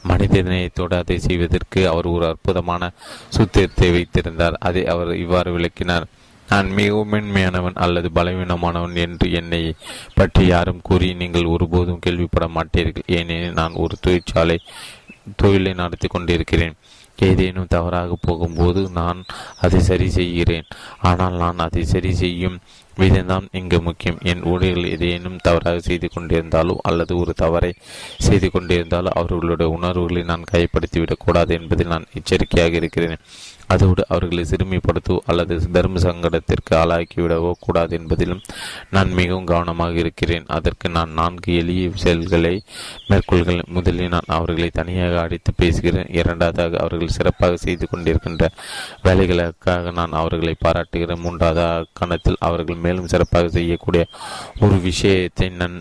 மனித 0.10 0.42
நேயத்தோடு 0.50 0.96
அதை 1.02 1.18
செய்வதற்கு 1.28 1.82
அவர் 1.92 2.08
ஒரு 2.16 2.26
அற்புதமான 2.32 2.92
சுத்திரத்தை 3.38 3.90
வைத்திருந்தார். 3.96 4.58
அதை 4.70 4.84
அவர் 4.94 5.12
இவ்வாறு 5.24 5.52
விளக்கினார். 5.58 6.08
நான் 6.48 6.70
மிகவும் 6.78 7.12
மென்மையானவன் 7.14 7.82
அல்லது 7.86 8.08
பலவீனமானவன் 8.18 8.96
என்று 9.06 9.28
என்னை 9.40 9.64
பற்றி 10.20 10.44
யாரும் 10.46 10.86
கூறி 10.88 11.10
நீங்கள் 11.22 11.52
ஒருபோதும் 11.56 12.04
கேள்விப்பட 12.06 12.46
மாட்டீர்கள். 12.56 13.10
ஏனெனில் 13.18 13.60
நான் 13.60 13.80
ஒரு 13.84 13.98
தொழிற்சாலை 14.06 14.58
தொழிலை 15.42 15.74
நடத்தி 15.82 16.08
கொண்டிருக்கிறேன். 16.08 16.78
ஏதேனும் 17.20 17.72
தவறாக 17.74 18.18
போகும்போது 18.28 18.82
நான் 18.98 19.20
அதை 19.64 19.80
சரி 19.88 20.08
செய்கிறேன். 20.18 20.68
ஆனால் 21.10 21.36
நான் 21.44 21.64
அதை 21.66 21.84
சரி 21.94 22.12
செய்யும் 22.22 22.58
விதம்தான் 23.00 23.48
இங்கு 23.52 23.82
முக்கியம். 23.82 24.18
என் 24.22 24.44
ஊழியர்கள் 24.44 24.92
எதையேனும் 24.92 25.40
தவறாக 25.42 25.80
செய்து 25.80 26.10
கொண்டிருந்தாலோ 26.10 26.78
அல்லது 26.82 27.18
ஒரு 27.18 27.34
தவறை 27.34 27.74
செய்து 28.18 28.52
கொண்டிருந்தாலோ 28.52 29.10
அவர்களுடைய 29.14 29.72
உணர்வுகளை 29.72 30.24
நான் 30.24 30.44
கைப்படுத்திவிடக் 30.52 31.20
கூடாது 31.20 31.54
என்பதில் 31.62 31.88
நான் 31.88 32.06
எச்சரிக்கையாக 32.14 32.76
இருக்கிறேன். 32.76 33.18
அதோடு 33.74 34.02
அவர்களை 34.08 34.44
சிறுமிப்படுத்தவோ 34.52 35.18
அல்லது 35.26 35.56
தர்ம 35.72 36.00
சங்கடத்திற்கு 36.00 36.74
ஆளாக்கிவிடவோ 36.76 37.52
கூடாது 37.60 37.94
என்பதிலும் 38.00 38.42
நான் 38.90 39.12
மிகவும் 39.20 39.50
கவனமாக 39.52 39.98
இருக்கிறேன். 40.04 40.46
அதற்கு 40.58 40.90
நான் 40.90 41.12
நான்கு 41.20 41.50
எளிய 41.62 41.90
செயல்களை 42.04 42.54
மேற்கொள்கிறேன் 43.10 43.72
முதலில் 43.78 44.14
நான் 44.16 44.34
அவர்களை 44.38 44.70
தனியாக 44.80 45.22
அடித்து 45.22 45.54
பேசுகிறேன். 45.62 46.10
இரண்டாவதாக 46.20 46.78
அவர்கள் 46.78 47.16
சிறப்பாக 47.18 47.60
செய்து 47.66 47.88
கொண்டிருக்கின்ற 47.92 48.48
வேலைகளுக்காக 49.04 49.94
நான் 50.00 50.18
அவர்களை 50.22 50.56
பாராட்டுகிறேன். 50.60 51.24
மூன்றாவது 51.26 51.68
கணத்தில் 51.94 52.44
அவர்கள் 52.50 52.84
மேலும் 52.88 53.12
சிறப்பாக 53.16 53.50
செய்யக்கூடிய 53.58 54.06
ஒரு 54.60 54.78
விஷயத்தை 54.90 55.50
நான் 55.62 55.78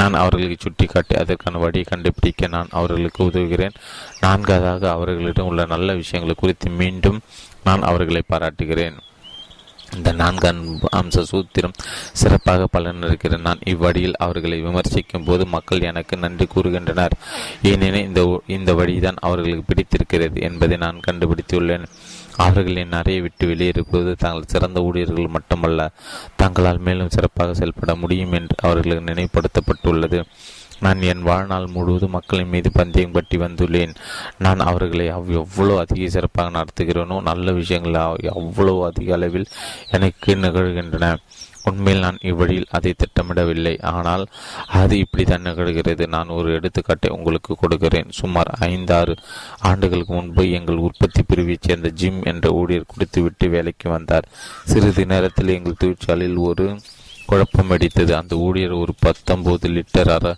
நான் 0.00 0.20
அவர்களுக்கு 0.22 0.56
சுட்டிக்காட்டி 0.60 1.14
அதற்கான 1.22 1.58
வழியை 1.64 1.86
கண்டுபிடிக்க 1.88 2.52
நான் 2.56 2.74
அவர்களுக்கு 2.80 3.20
உதவுகிறேன். 3.24 3.76
நான்காவதாக 4.20 4.90
அவர்களிடம் 4.96 5.48
உள்ள 5.50 5.64
நல்ல 5.74 5.94
விஷயங்களை 6.02 6.36
குறித்து 6.38 6.68
மீண்டும் 6.80 7.20
நான் 7.64 7.86
அவர்களை 7.90 8.22
பாராட்டுகிறேன். 8.26 8.98
இந்த 9.96 10.10
நான்கு 10.18 10.50
அம்ச 10.98 11.22
சூத்திரம் 11.30 11.78
சிறப்பாக 12.18 12.66
பலனளிக்கிறேன் 12.72 13.46
நான் 13.46 13.64
இவ்வழியில் 13.64 14.20
அவர்களை 14.24 14.58
விமர்சிக்கும் 14.62 15.24
போது 15.24 15.44
மக்கள் 15.54 15.86
எனக்கு 15.90 16.14
நன்றி 16.16 16.46
கூறுகின்றனர். 16.54 17.16
ஏனெனில் 17.62 18.06
இந்த 18.08 18.22
இந்த 18.56 18.70
வழிதான் 18.80 19.22
அவர்களுக்கு 19.28 19.64
பிடித்திருக்கிறது 19.66 20.38
என்பதை 20.48 20.76
நான் 20.76 21.04
கண்டுபிடித்துள்ளேன். 21.06 21.86
அவர்களின் 22.36 22.92
அறையை 22.92 23.22
விட்டு 23.22 23.46
வெளியேறுவது 23.46 24.14
தாங்கள் 24.16 24.46
சிறந்த 24.46 24.82
ஊழியர்கள் 24.82 25.26
மட்டுமல்ல 25.26 25.90
தங்களால் 26.36 26.78
மேலும் 26.78 27.08
சிறப்பாக 27.08 27.54
செயல்பட 27.54 27.94
முடியும் 27.94 28.32
என்று 28.32 28.56
அவர்களுக்கு 28.62 29.08
நினைவுபடுத்தப்பட்டுள்ளது. 29.12 30.24
நான் 30.80 31.02
என் 31.02 31.22
வாழ்நாள் 31.22 31.66
முழுவதும் 31.66 32.10
மக்களின் 32.10 32.48
மீது 32.48 32.72
பந்தயம் 32.72 33.12
பற்றி 33.12 33.38
வந்துள்ளேன். 33.38 33.94
நான் 34.38 34.58
அவர்களை 34.58 35.06
எவ்வளோ 35.06 35.78
அதிக 35.78 36.08
சிறப்பாக 36.08 36.58
நடத்துகிறேனோ 36.58 37.22
நல்ல 37.22 37.52
விஷயங்கள் 37.52 38.18
அவ்வளோ 38.22 38.84
அதிக 38.84 39.14
அளவில் 39.14 39.46
எனக்கு 39.90 40.34
நிகழ்கின்றன. 40.34 41.16
உண்மையில் 41.64 42.02
நான் 42.02 42.18
இவ்வழியில் 42.20 42.66
அதை 42.70 42.94
திட்டமிடவில்லை. 42.96 43.80
ஆனால் 43.80 44.26
அது 44.66 44.98
இப்படி 44.98 45.24
தான் 45.24 45.42
நிகழ்கிறது. 45.42 46.06
நான் 46.06 46.28
ஒரு 46.28 46.60
எடுத்துக்காட்டை 46.60 47.08
உங்களுக்கு 47.08 47.56
கொடுக்கிறேன். 47.56 48.10
சுமார் 48.10 48.50
ஐந்தாறு 48.60 49.16
ஆண்டுகளுக்கு 49.60 50.14
முன்பு 50.14 50.50
எங்கள் 50.50 50.76
உற்பத்தி 50.76 51.22
பிரிவைச் 51.22 51.62
சேர்ந்த 51.62 51.90
ஜிம் 51.90 52.22
என்ற 52.22 52.50
ஊழியர் 52.50 52.90
குடித்துவிட்டு 52.92 53.48
வேலைக்கு 53.48 53.90
வந்தார். 53.90 54.28
சிறிது 54.64 55.06
நேரத்தில் 55.06 55.48
எங்கள் 55.48 55.78
தொழிற்சாலையில் 55.78 56.36
ஒரு 56.36 56.78
குழப்பம் 57.26 57.70
அடித்தது. 57.70 58.12
அந்த 58.12 58.36
ஊழியர் 58.36 58.72
ஒரு 58.72 58.94
பத்தொன்பது 58.98 59.68
லிட்டர் 59.68 60.10
அற 60.10 60.36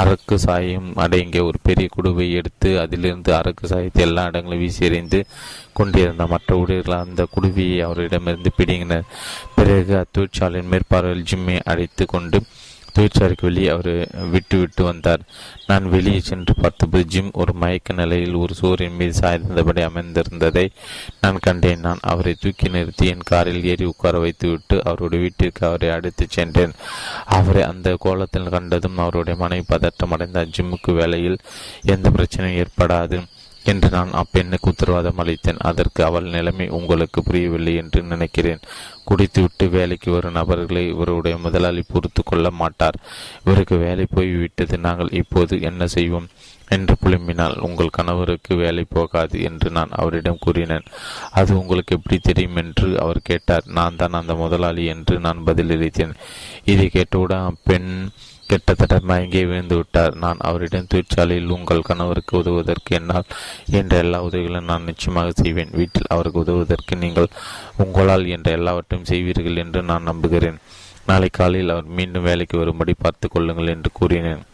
அரக்கு 0.00 0.34
சாயம் 0.34 0.88
அடங்கிய 0.94 1.44
ஒரு 1.44 1.58
பெரிய 1.62 1.88
குடுவை 1.96 2.26
எடுத்து 2.32 2.80
அதிலிருந்து 2.80 3.30
அரக்கு 3.34 3.66
சாயத்தை 3.66 4.02
எல்லா 4.04 4.24
இடங்களும் 4.24 4.62
வீசியறிந்து 4.62 5.20
கொண்டிருந்த 5.72 6.26
மற்ற 6.26 6.56
ஊழியர்கள் 6.56 6.96
அந்த 6.96 7.26
குடுவையை 7.34 7.78
அவரிடமிருந்து 7.80 8.50
பிடுங்கினர். 8.56 9.06
பிறகு 9.54 9.94
அத்தொழிற்சாலையின் 9.96 10.72
மேற்பார்வையில் 10.72 11.28
ஜிம்மை 11.30 11.56
அழைத்து 11.64 12.06
கொண்டு 12.06 12.40
தொழிற்சாலைக்கு 12.96 13.46
வெளியே 13.46 13.68
அவர் 13.68 14.08
விட்டு 14.30 14.58
விட்டு 14.58 14.84
வந்தார். 14.84 15.20
நான் 15.66 15.88
வெளியே 15.88 16.20
சென்று 16.20 16.54
பார்த்தபோது 16.54 17.04
ஜிம் 17.04 17.30
ஒரு 17.32 17.52
மயக்க 17.52 17.94
நிலையில் 17.94 18.34
ஒரு 18.34 18.54
சூரியன் 18.54 18.96
மீது 18.96 19.18
சாய்ந்தபடி 19.18 19.82
அமைந்திருந்ததை 19.82 20.66
நான் 21.20 21.38
கண்டேன். 21.38 21.80
நான் 21.80 21.98
அவரை 22.00 22.34
தூக்கி 22.40 22.68
நிறுத்தி 22.68 23.06
என் 23.06 23.24
காரில் 23.24 23.64
ஏறி 23.64 23.84
உட்கார 23.84 24.18
வைத்துவிட்டு 24.18 24.84
அவருடைய 24.84 25.24
வீட்டிற்கு 25.24 25.66
அவரை 25.66 25.88
அழைத்துச் 25.88 26.30
சென்றேன். 26.30 26.72
அவரை 27.24 27.62
அந்த 27.62 27.96
கோலத்தில் 27.98 28.48
கண்டதும் 28.48 28.98
அவருடைய 28.98 29.38
மனைவி 29.38 29.64
பதட்டம் 29.68 30.10
அடைந்த 30.10 30.46
ஜிம்முக்கு 30.56 30.94
வேலையில் 30.94 31.38
எந்த 31.82 32.10
பிரச்சனையும் 32.10 32.64
ஏற்படாது. 32.64 33.18
என்று 33.72 33.88
நான் 33.90 34.10
அப்பெண்ணுக்கு 34.12 34.70
உத்தரவாதம் 34.72 35.20
அளித்தேன். 35.22 35.62
அதற்கு 35.70 36.00
அவள் 36.04 36.32
நிலைமை 36.36 36.66
உங்களுக்கு 36.68 37.22
புரியவில்லை 37.22 37.74
என்று 37.74 38.02
நினைக்கிறேன். 38.02 38.64
குடித்துவிட்டு 39.04 39.64
வேலைக்கு 39.70 40.10
வரும் 40.10 40.36
நபர்களை 40.40 40.84
இவருடைய 40.88 41.36
முதலாளி 41.38 41.82
பொறுத்து 41.92 42.22
கொள்ள 42.22 42.50
மாட்டார். 42.50 42.98
இவருக்கு 43.44 43.76
வேலை 43.76 44.06
போய்விட்டது. 44.14 44.78
நாங்கள் 44.78 45.16
இப்போது 45.22 45.54
என்ன 45.60 45.86
செய்வோம் 45.86 46.28
என்று 46.68 46.94
புலம்பினால் 47.02 47.56
உங்கள் 47.58 47.96
கணவருக்கு 47.96 48.52
வேலை 48.54 48.84
போகாது 48.88 49.36
என்று 49.48 49.68
நான் 49.70 49.92
அவரிடம் 49.92 50.40
கூறினேன். 50.40 50.88
அது 51.30 51.52
உங்களுக்கு 51.60 51.96
எப்படி 51.96 52.18
தெரியும் 52.18 52.56
என்று 52.56 52.88
அவர் 53.00 53.20
கேட்டார். 53.22 53.66
நான் 53.78 53.96
தான் 53.96 54.18
அந்த 54.20 54.34
முதலாளி 54.34 54.84
என்று 54.94 55.16
நான் 55.20 55.44
பதிலளித்தேன். 55.46 56.16
இதை 56.64 56.88
கேட்டவுடன் 56.88 57.56
பெண் 57.64 57.90
கிட்டத்தட்ட 58.50 58.96
மயங்கி 59.10 59.42
விழுந்து 59.50 59.76
விட்டார். 59.78 60.14
நான் 60.24 60.42
அவரிடம் 60.48 60.88
தொழிற்சாலையில் 60.92 61.54
உங்கள் 61.56 61.86
கணவருக்கு 61.88 62.34
உதவுவதற்கு 62.40 62.96
என்னால் 62.98 63.30
என்ற 63.80 63.92
எல்லா 64.04 64.18
உதவிகளும் 64.28 64.70
நான் 64.72 64.88
நிச்சயமாக 64.90 65.32
செய்வேன். 65.42 65.72
வீட்டில் 65.80 66.12
அவருக்கு 66.16 66.42
உதவுவதற்கு 66.44 66.96
நீங்கள் 67.04 67.30
உங்களால் 67.84 68.26
என்ற 68.36 68.50
எல்லாவற்றையும் 68.58 69.08
செய்வீர்கள் 69.12 69.62
என்று 69.64 69.82
நான் 69.92 70.08
நம்புகிறேன். 70.10 70.60
நாளை 71.10 71.30
காலையில் 71.38 71.72
அவர் 71.76 71.96
மீண்டும் 71.98 72.28
வேலைக்கு 72.28 72.56
வரும்படி 72.60 72.94
பார்த்து 73.04 73.26
கொள்ளுங்கள் 73.28 73.72
என்று 73.76 73.90
கூறினேன். 74.00 74.44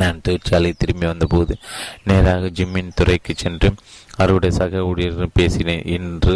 நான் 0.00 0.20
தொழிற்சாலை 0.26 0.70
திரும்பி 0.82 1.06
வந்தபோது 1.06 1.54
நேராக 2.08 2.50
ஜிம்மின் 2.58 2.94
துறைக்கு 2.98 3.32
சென்று 3.42 3.68
அவருடைய 4.22 4.52
சக 4.58 4.82
ஊழியர்கள் 4.90 5.36
பேசினேன். 5.38 5.84
இன்று 5.96 6.34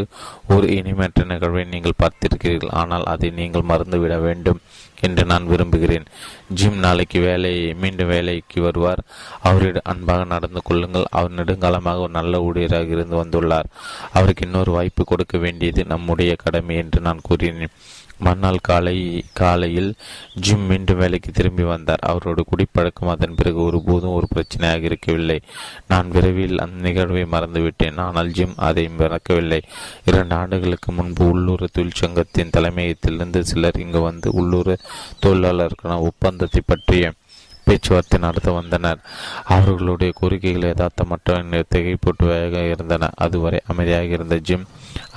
ஒரு 0.55 0.67
இனிமேற்ற 0.79 1.25
நிகழ்வை 1.31 1.63
நீங்கள் 1.75 2.01
பார்த்திருக்கிறீர்கள். 2.03 2.75
ஆனால் 2.83 3.07
அதை 3.13 3.29
நீங்கள் 3.41 3.69
மறந்துவிட 3.71 4.17
வேண்டும். 4.27 4.61
என்று 5.01 5.25
நான் 5.25 5.47
விரும்புகிறேன். 5.47 6.05
ஜிம் 6.49 6.77
நாளைக்கு 6.77 7.21
வேலை 7.21 7.75
மீண்டும் 7.75 8.09
வேலைக்கு 8.09 8.63
வருவார். 8.63 9.03
அவரிடம் 9.43 9.83
அன்பாக 9.85 10.25
நடந்து 10.25 10.63
கொள்ளுங்கள். 10.63 11.05
அவர் 11.11 11.35
நெடுங்காலமாக 11.35 11.99
ஒரு 11.99 12.11
நல்ல 12.11 12.39
ஊழியராக 12.39 12.89
இருந்து 12.89 13.25
வந்துள்ளார். 13.25 13.65
அவருக்கு 14.13 14.45
இன்னொரு 14.45 14.73
வாய்ப்பு 14.73 15.05
கொடுக்க 15.05 15.39
வேண்டியது 15.39 15.85
நம்முடைய 15.85 16.37
கடமை 16.45 16.77
என்று 16.77 17.01
நான் 17.01 17.21
கூறினேன். 17.23 17.69
மறுநாள் 18.19 18.59
காலை 18.63 19.25
காலையில் 19.33 19.95
ஜிம் 20.35 20.67
மீண்டும் 20.67 20.99
வேலைக்கு 20.99 21.31
திரும்பி 21.33 21.63
வந்தார். 21.63 22.05
அவரோட 22.07 22.41
குடிப்பழக்கம் 22.47 23.09
அதன் 23.09 23.35
பிறகு 23.35 23.61
ஒருபோதும் 23.63 24.15
ஒரு 24.15 24.29
பிரச்சனையாக 24.35 24.83
இருக்கவில்லை. 24.83 25.41
நான் 25.89 26.09
விரைவில் 26.09 26.59
அந்த 26.59 26.89
நிகழ்வை 26.89 27.23
மறந்துவிட்டேன். 27.23 27.99
ஆனால் 27.99 28.31
ஜிம் 28.31 28.57
அதை 28.57 28.89
மறக்கவில்லை. 28.89 29.61
இரண்டு 30.05 30.35
ஆண்டுகளுக்கு 30.35 30.93
முன்பு 30.93 31.29
உள்ளூர் 31.29 31.67
தொழிற்சங்கத்தின் 31.79 32.55
தலைமையகத்திலிருந்து 32.57 33.41
சிலர் 33.41 33.79
இங்கு 33.79 34.01
வந்து 34.01 34.33
உள்ளூர் 34.33 34.75
தொழிலாளருக்கான 35.27 36.01
ஒப்பந்தத்தை 36.01 36.63
பற்றிய 36.67 37.13
பேச்சுவார்த்தை 37.67 38.19
நடத்த 38.21 38.51
வந்தனர். 38.51 39.01
அவர்களுடைய 39.45 40.11
கோரிக்கைகள் 40.21 40.69
யதார்த்தமற்ற 40.71 41.39
திகைப்பட்டுவாக 41.75 42.71
இருந்தன. 42.71 43.11
அதுவரை 43.17 43.61
அமைதியாக 43.67 44.15
இருந்த 44.17 44.39
ஜிம் 44.39 44.67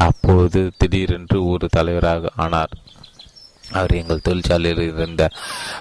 அப்போது 0.07 0.61
திடீரென்று 0.77 1.39
ஒரு 1.47 1.67
தலைவராக 1.71 2.31
ஆனார். 2.35 2.73
அவர் 3.71 3.91
எங்கள் 3.91 4.25
தொழிற்சாலையில் 4.27 4.93
இருந்த 4.93 5.23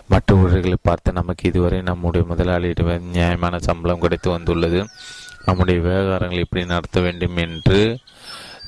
மற்ற 0.08 0.34
ஊழியர்களை 0.34 0.78
பார்த்து 0.82 1.12
நமக்கு 1.12 1.48
இதுவரை 1.48 1.78
நம்முடைய 1.82 2.26
முதலாளியிடம் 2.26 3.10
நியாயமான 3.12 3.58
சம்பளம் 3.58 4.04
கிடைத்து 4.04 4.30
வந்துள்ளது. 4.30 4.80
நம்முடைய 5.44 5.80
விவகாரங்களை 5.80 6.38
எப்படி 6.38 6.64
நடத்த 6.66 7.00
வேண்டும்? 7.00 7.36
என்று 7.36 7.80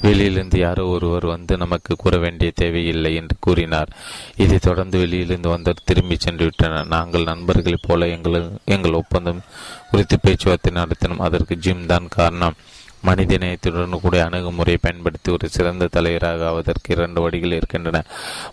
வெளியிலிருந்து 0.02 0.58
யாரோ 0.58 0.84
ஒருவர் 0.86 1.26
வந்து 1.26 1.56
நமக்கு 1.56 1.96
கூற 1.96 2.16
வேண்டிய 2.18 2.50
தேவையில்லை 2.54 3.14
என்று 3.14 3.36
கூறினார். 3.40 3.90
இதை 4.36 4.58
தொடர்ந்து 4.58 4.98
வெளியிலிருந்து 4.98 5.48
வந்தவர் 5.48 5.82
திரும்பி 5.84 6.16
சென்று 6.18 6.44
விட்டனர். 6.44 6.86
நாங்கள் 6.86 7.30
நண்பர்களைப் 7.32 7.86
போல 7.88 8.08
எங்கள் 8.08 8.50
எங்கள் 8.64 8.98
ஒப்பந்தம் 9.02 9.46
குறித்து 9.90 10.18
பேச்சுவார்த்தை 10.20 10.72
நடத்தினோம். 10.82 11.24
அதற்கு 11.28 11.56
ஜிம் 11.56 11.86
தான் 11.86 12.08
காரணம். 12.08 12.58
மனித 13.02 13.36
நேயத்துடன் 13.36 14.00
கூடிய 14.00 14.24
அணுகுமுறையை 14.24 14.78
பயன்படுத்தி 14.82 15.32
ஒரு 15.32 15.48
சிறந்த 15.48 15.86
தலைவராக 15.86 16.48
ஆவதற்கு 16.48 16.88
இரண்டு 16.94 17.20
வழிகள் 17.20 17.52
இருக்கின்றன. 17.52 18.02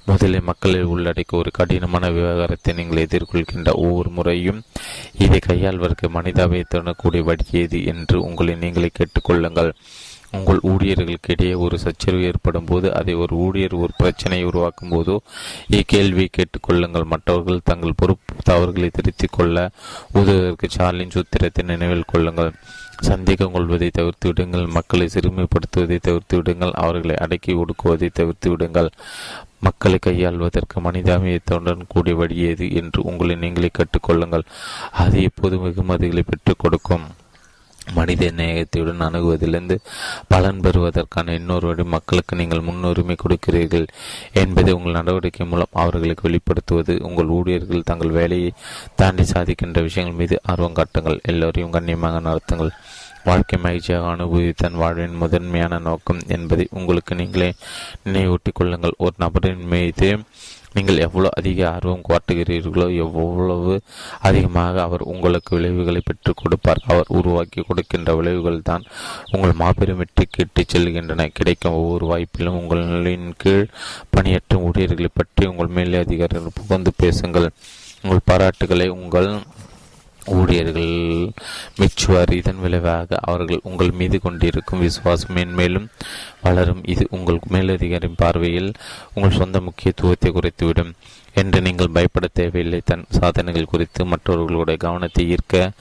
முதலில் 0.06 0.48
மக்களை 0.50 0.82
உள்ளடக்கி 0.84 1.36
ஒரு 1.42 1.52
கடினமான 1.52 2.10
விவகாரத்தை 2.10 2.74
நீங்கள் 2.74 3.04
எதிர்கொள்கின்ற 3.06 3.72
ஒவ்வொரு 3.74 4.10
முறையும் 4.10 4.62
இதை 5.18 5.40
கையாள்வதற்கு 5.40 6.10
மனிதாபியத்துடன் 6.10 7.02
கூடிய 7.04 7.24
வழி 7.24 7.46
ஏது 7.52 7.86
என்று 7.94 8.18
உங்களை 8.22 8.56
நீங்களே 8.56 8.92
கேட்டுக்கொள்ளுங்கள் 9.00 9.72
உங்கள் 10.32 10.60
ஊழியர்களுக்கு 10.62 11.32
இடையே 11.32 11.54
ஒரு 11.54 11.80
சச்சரவு 11.80 12.24
ஏற்படும் 12.24 12.66
போது 12.66 12.94
அதை 12.94 13.14
ஒரு 13.14 13.36
ஊழியர் 13.36 13.74
ஒரு 13.74 13.94
பிரச்சனையை 13.98 14.48
உருவாக்கும் 14.48 14.90
போதோ 14.90 15.18
இக்கேள்வியை 15.72 16.28
கேட்டுக்கொள்ளுங்கள். 16.38 17.04
மற்றவர்கள் 17.04 17.60
தங்கள் 17.64 17.96
பொறுப்பு 17.96 18.36
தவறுகளை 18.44 18.90
திருத்திக் 18.90 19.32
கொள்ள 19.32 19.72
உதவுவதற்கு 20.14 20.68
சார்லின் 20.78 21.14
சூத்திரத்தை 21.16 21.64
நினைவில் 21.64 22.12
கொள்ளுங்கள். 22.12 22.52
சந்தேகம் 23.02 23.52
கொள்வதை 23.52 23.90
தவிர்த்து 23.90 24.28
விடுங்கள். 24.28 24.66
மக்களை 24.68 25.10
சிறுமைப்படுத்துவதை 25.14 25.98
தவிர்த்து 26.00 26.36
விடுங்கள். 26.36 26.72
அவர்களை 26.72 27.16
அடக்கி 27.16 27.54
ஒடுக்குவதை 27.54 28.10
தவிர்த்து 28.14 28.50
விடுங்கள். 28.50 28.90
மக்களை 29.60 30.00
கையாள்வதற்கு 30.00 30.82
மனிதாபியத்துடன் 30.82 31.88
கூடிய 31.88 32.16
வழியேது 32.16 32.74
என்று 32.74 33.04
உங்களை 33.04 33.36
நீங்களே 33.36 33.70
கற்றுக்கொள்ளுங்கள் 33.72 34.46
அது 34.92 35.22
எப்போது 35.22 35.58
வெகுமதிகளை 35.58 36.24
பெற்றுக் 36.26 36.60
கொடுக்கும். 36.60 37.08
மனித 37.94 38.26
நேயத்துடன் 38.26 39.04
அணுகுவதிலிருந்து 39.04 39.78
பலன் 40.28 40.60
பெறுவதற்கான 40.60 41.34
இன்னொரு 41.34 41.68
வழி 41.68 41.84
மக்களுக்கு 41.84 42.36
நீங்கள் 42.36 42.60
முன்னுரிமை 42.60 43.16
கொடுக்கிறீர்கள் 43.16 43.88
என்பதை 44.34 44.74
உங்கள் 44.74 44.92
நடவடிக்கை 44.92 45.48
மூலம் 45.48 45.74
அவர்களுக்கு 45.74 46.30
வெளிப்படுத்துவது. 46.30 47.00
உங்கள் 47.02 47.26
ஊழியர்கள் 47.26 47.84
தங்கள் 47.84 48.10
வேலையை 48.10 48.54
தாண்டி 48.96 49.24
சாதிக்கின்ற 49.24 49.82
விஷயங்கள் 49.82 50.18
மீது 50.18 50.40
ஆர்வம் 50.44 50.74
காட்டுங்கள். 50.74 51.20
எல்லோரையும் 51.24 51.72
கண்ணியமாக 51.72 52.20
நடத்துங்கள். 52.20 52.70
வாழ்க்கை 53.24 53.60
மகிழ்ச்சியாக 53.60 54.08
அனுபவித்தன் 54.08 54.74
வாழ்வின் 54.74 55.16
முதன்மையான 55.16 55.80
நோக்கம் 55.80 56.20
என்பதை 56.28 56.68
உங்களுக்கு 56.72 57.16
நீங்களே 57.16 57.54
நினைவூட்டிக் 58.06 58.54
கொள்ளுங்கள். 58.54 58.94
ஒரு 58.98 59.14
நபரின் 59.18 59.66
மீது 59.66 60.20
நீங்கள் 60.78 61.04
எவ்வளவு 61.06 61.34
அதிக 61.40 61.62
ஆர்வம் 61.70 62.04
காட்டுகிறீர்களோ 62.10 62.88
எவ்வளவு 62.96 63.76
அதிகமாக 64.28 64.82
அவர் 64.88 65.04
உங்களுக்கு 65.14 65.52
விளைவுகளை 65.56 66.02
பெற்றுக் 66.06 66.40
கொடுப்பார். 66.42 66.84
அவர் 66.88 67.10
உருவாக்கி 67.20 67.62
கொடுக்கின்ற 67.62 68.16
விளைவுகள் 68.16 68.68
தான் 68.70 68.84
உங்கள் 69.32 69.60
மாபெரும் 69.62 70.02
வெற்றிக்கு 70.04 70.46
இட்டுச் 70.46 70.74
செல்கின்றன. 70.76 71.28
கிடைக்கும் 71.40 71.78
ஒவ்வொரு 71.82 72.06
வாய்ப்பிலும் 72.12 72.60
உங்களின் 72.62 73.28
கீழ் 73.38 73.66
பணியாற்றும் 74.10 74.66
ஊழியர்களை 74.68 75.12
பற்றி 75.14 75.46
உங்கள் 75.54 75.76
மேலே 75.80 76.04
அதிகாரிகள் 76.06 76.58
புகழ்ந்து 76.60 76.94
பேசுங்கள். 77.04 77.50
உங்கள் 78.04 78.26
பாராட்டுகளை 78.30 78.88
உங்கள் 78.98 79.30
ஊழியர்கள் 80.36 80.94
மெச்சுவார். 81.80 82.32
இதன் 82.40 82.64
விளைவாக 82.66 83.20
அவர்கள் 83.22 83.66
உங்கள் 83.70 83.98
மீது 84.00 84.20
கொண்டிருக்கும் 84.22 84.84
விசுவாசம் 84.86 85.36
மேன்மேலும் 85.36 85.88
வளரும். 86.46 86.82
இது 86.86 87.06
உங்கள் 87.10 87.40
மேலதிகாரின் 87.56 88.20
பார்வையில் 88.24 88.72
உங்கள் 89.14 89.40
சொந்த 89.42 89.60
முக்கியத்துவத்தை 89.68 90.32
குறைத்துவிடும் 90.32 90.92
என்று 91.40 91.60
நீங்கள் 91.62 91.94
பயப்பட 91.96 92.28
தேவையில்லை. 92.40 92.80
தன் 92.86 93.04
சாதனைகள் 93.18 93.72
குறித்து 93.72 94.02
மற்றவர்களுடைய 94.06 94.78
கவனத்தை 94.86 95.24
ஈர்க்க 95.34 95.72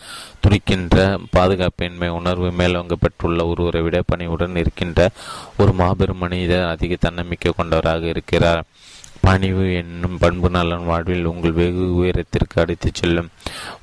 துடிக்கின்ற 0.41 0.97
பாதுகாப்பின்மை 1.37 2.09
உணர்வு 2.19 2.49
மேலோங்க 2.59 2.97
பெற்றுள்ள 3.05 3.47
ஒருவரை 3.53 3.83
விட 3.83 3.99
பணியுடன் 4.11 4.59
இருக்கின்ற 4.63 5.09
ஒரு 5.57 5.73
மாபெரும் 5.81 6.23
மனிதர் 6.25 6.71
அதிக 6.73 6.97
தன்னம்பிக்கை 7.07 7.53
கொண்டவராக 7.57 8.05
இருக்கிறார். 8.15 8.65
பணிவு 9.27 9.65
என்னும் 9.75 10.19
பண்பு 10.19 10.49
நலன் 10.51 10.85
வாழ்வில் 10.89 11.31
உங்கள் 11.31 11.55
வெகு 11.59 11.85
உயரத்திற்கு 11.95 12.57
அடித்துச் 12.63 12.99
செல்லும் 13.01 13.31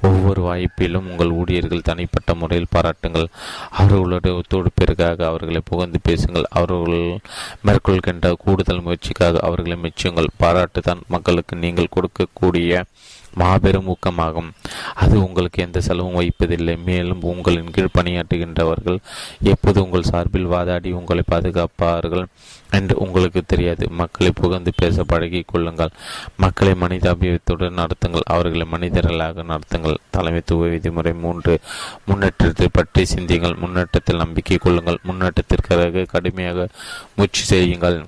ஒவ்வொரு 0.01 0.41
வாய்ப்பிலும் 0.47 1.07
உங்கள் 1.11 1.33
ஊழியர்கள் 1.39 1.87
தனிப்பட்ட 1.89 2.33
முறையில் 2.33 2.71
பாராட்டுங்கள். 2.75 3.27
அவர்களுடைய 3.79 4.33
ஒத்துழைப்பிற்காக 4.39 5.25
அவர்களை 5.31 5.61
புகழ்ந்து 5.71 5.99
பேசுங்கள். 6.03 6.47
அவர்கள் 6.49 7.19
மேற்கொள்கின்ற 7.67 8.33
கூடுதல் 8.45 8.85
முயற்சிக்காக 8.85 9.41
அவர்களை 9.49 9.77
மெச்சுங்கள். 9.85 10.29
பாராட்டு 10.37 10.81
தான் 10.81 11.03
மக்களுக்கு 11.07 11.55
நீங்கள் 11.65 11.93
கொடுக்கக்கூடிய 11.95 12.83
மாபெரும் 13.33 13.87
ஊக்கமாகும். 13.87 14.51
அது 14.93 15.23
உங்களுக்கு 15.23 15.63
எந்த 15.63 15.81
செலவும் 15.81 16.19
வைப்பதில்லை. 16.19 16.77
மேலும் 16.77 17.21
உங்களின் 17.21 17.71
கீழ் 17.71 17.95
பணியாற்றுகின்றவர்கள் 17.97 18.97
எப்போது 19.43 19.83
உங்கள் 19.83 20.03
சார்பில் 20.03 20.45
வாதாடி 20.45 20.91
உங்களை 20.91 21.23
பாதுகாப்பார்கள் 21.31 22.25
என்று 22.71 22.97
உங்களுக்கு 22.97 23.43
தெரியாது. 23.45 23.89
மக்களை 23.89 24.31
புகழ்ந்து 24.35 24.71
பேச 24.75 25.03
பழகிக் 25.03 25.47
கொள்ளுங்கள். 25.47 25.89
மக்களை 26.37 26.73
மனிதாபியத்துடன் 26.73 27.79
நடத்துங்கள். 27.81 28.25
அவர்களை 28.25 28.67
மனிதர்களாக 28.67 29.43
நடத்துங்கள். 29.43 29.97
தலைமைத்துவ 30.17 30.67
விதிமுறை 30.67 31.19
மூன்று. 31.19 31.59
முன்னேற்றத்தை 32.05 32.67
பற்றி 32.71 33.05
சிந்தியுங்கள். 33.05 33.55
முன்னேற்றத்தில் 33.55 34.15
நம்பிக்கை 34.15 34.57
கொள்ளுங்கள். 34.57 34.99
முன்னேற்றத்திற்காக 35.03 36.05
கடுமையாக 36.05 36.67
முயற்சி 37.15 37.43
செய்யுங்கள். 37.43 38.05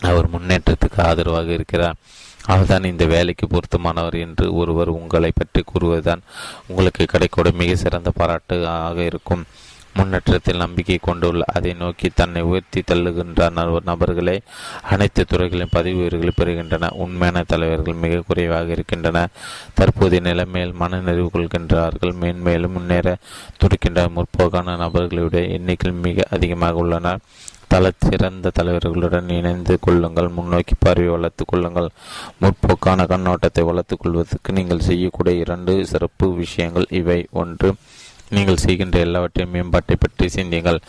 அவர் 0.00 0.30
முன்னேற்றத்துக்கு 0.30 1.00
ஆதரவாக 1.02 1.52
இருக்கிறார். 1.52 1.94
அவர்தான் 2.46 2.84
இந்த 2.84 3.04
வேலைக்கு 3.06 3.46
பொருத்தமானவர் 3.46 4.14
என்று 4.14 4.54
ஒருவர் 4.54 4.88
உங்களை 4.88 5.32
பற்றி 5.34 5.62
கூறுவதுதான் 5.64 6.22
உங்களுக்கு 6.66 7.06
கிடைக்கூட 7.12 7.52
மிக 7.52 7.74
சிறந்த 7.74 8.10
பாராட்டு 8.10 8.66
ஆக 8.66 9.02
இருக்கும். 9.02 9.44
முன்னேற்றத்தில் 9.96 10.56
நம்பிக்கை 10.56 10.98
கொண்டுள்ள 11.02 11.44
அதை 11.54 11.72
நோக்கி 11.72 12.10
தன்னை 12.14 12.42
உயர்த்தி 12.42 12.80
தள்ளுகின்ற 12.80 13.48
நபர்களே 13.88 14.40
அனைத்து 14.92 15.24
துறைகளின் 15.24 15.72
பதவி 15.72 15.94
உயர்வுகளை 15.94 16.32
பெறுகின்றன. 16.36 16.90
உண்மையான 17.04 17.42
தலைவர்கள் 17.42 18.00
மிக 18.04 18.22
குறைவாக 18.26 18.70
இருக்கின்றன. 18.70 19.26
தற்போதைய 19.74 20.22
நிலைமையில் 20.28 20.72
மனநிறைவு 20.72 21.30
கொள்கின்றார்கள். 21.34 22.14
மேன்மேலும் 22.22 22.72
முன்னேற 22.72 23.16
துடிக்கின்ற 23.58 24.08
முற்போக்கான 24.08 24.76
நபர்களுடைய 24.84 25.48
எண்ணிக்கை 25.48 25.92
மிக 25.92 26.26
அதிகமாக 26.30 26.74
உள்ளனர் 26.74 27.20
தல 27.72 27.90
சிறந்த 28.06 28.50
தலைவர்களுடன் 28.56 29.28
இணைந்து 29.36 29.74
கொள்ளுங்கள் 29.84 30.34
முன்னோக்கி 30.36 30.74
பார்வை 30.78 31.06
வளர்த்துக் 31.08 31.50
கொள்ளுங்கள். 31.50 31.88
முற்போக்கான 32.40 33.06
கண்ணோட்டத்தை 33.12 33.62
வளர்த்துக் 33.68 34.02
கொள்வதற்கு 34.02 34.52
நீங்கள் 34.58 34.86
செய்யக்கூடிய 34.88 35.42
இரண்டு 35.44 35.74
சிறப்பு 35.92 36.26
விஷயங்கள் 36.42 36.86
இவை. 37.00 37.18
ஒன்று 37.42 37.70
நீங்கள் 38.36 38.60
செய்கின்ற 38.64 38.98
எல்லாவற்றையும் 39.06 39.54
மேம்பாட்டை 39.54 39.96
பற்றி 40.04 40.26
சிந்தியுங்கள். 40.36 40.80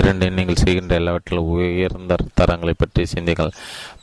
இரண்டு 0.00 0.28
நீங்கள் 0.38 0.62
செய்கின்ற 0.62 0.94
எல்லாவற்றிலும் 1.00 1.50
உயர்ந்த 1.56 2.20
தரங்களை 2.40 2.74
பற்றி 2.78 3.02
சிந்தியுங்கள். 3.14 3.52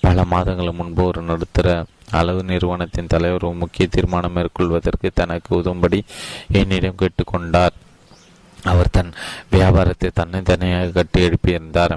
பல 0.06 0.26
மாதங்கள் 0.34 0.78
முன்பு 0.82 1.04
ஒரு 1.10 1.24
நடுத்தர 1.30 1.78
அளவு 2.20 2.44
நிறுவனத்தின் 2.52 3.12
தலைவர் 3.16 3.48
முக்கிய 3.64 3.88
தீர்மானம் 3.96 4.38
மேற்கொள்வதற்கு 4.38 5.10
தனக்கு 5.22 5.52
உதவும்படி 5.62 6.02
என்னிடம் 6.62 7.02
கேட்டுக்கொண்டார். 7.02 7.76
அவர் 8.72 8.94
தன் 8.98 9.12
வியாபாரத்தை 9.52 10.10
தன்னை 10.14 10.40
தனியாக 10.42 10.94
கட்டி 10.98 11.20
எழுப்பியிருந்தார். 11.28 11.96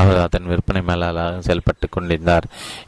அவர் 0.00 0.18
அதன் 0.18 0.48
விற்பனை 0.50 0.80
மேலாளராக 0.82 1.40
செயல்பட்டு 1.40 1.86
கொண்டிருந்தார். 1.88 2.46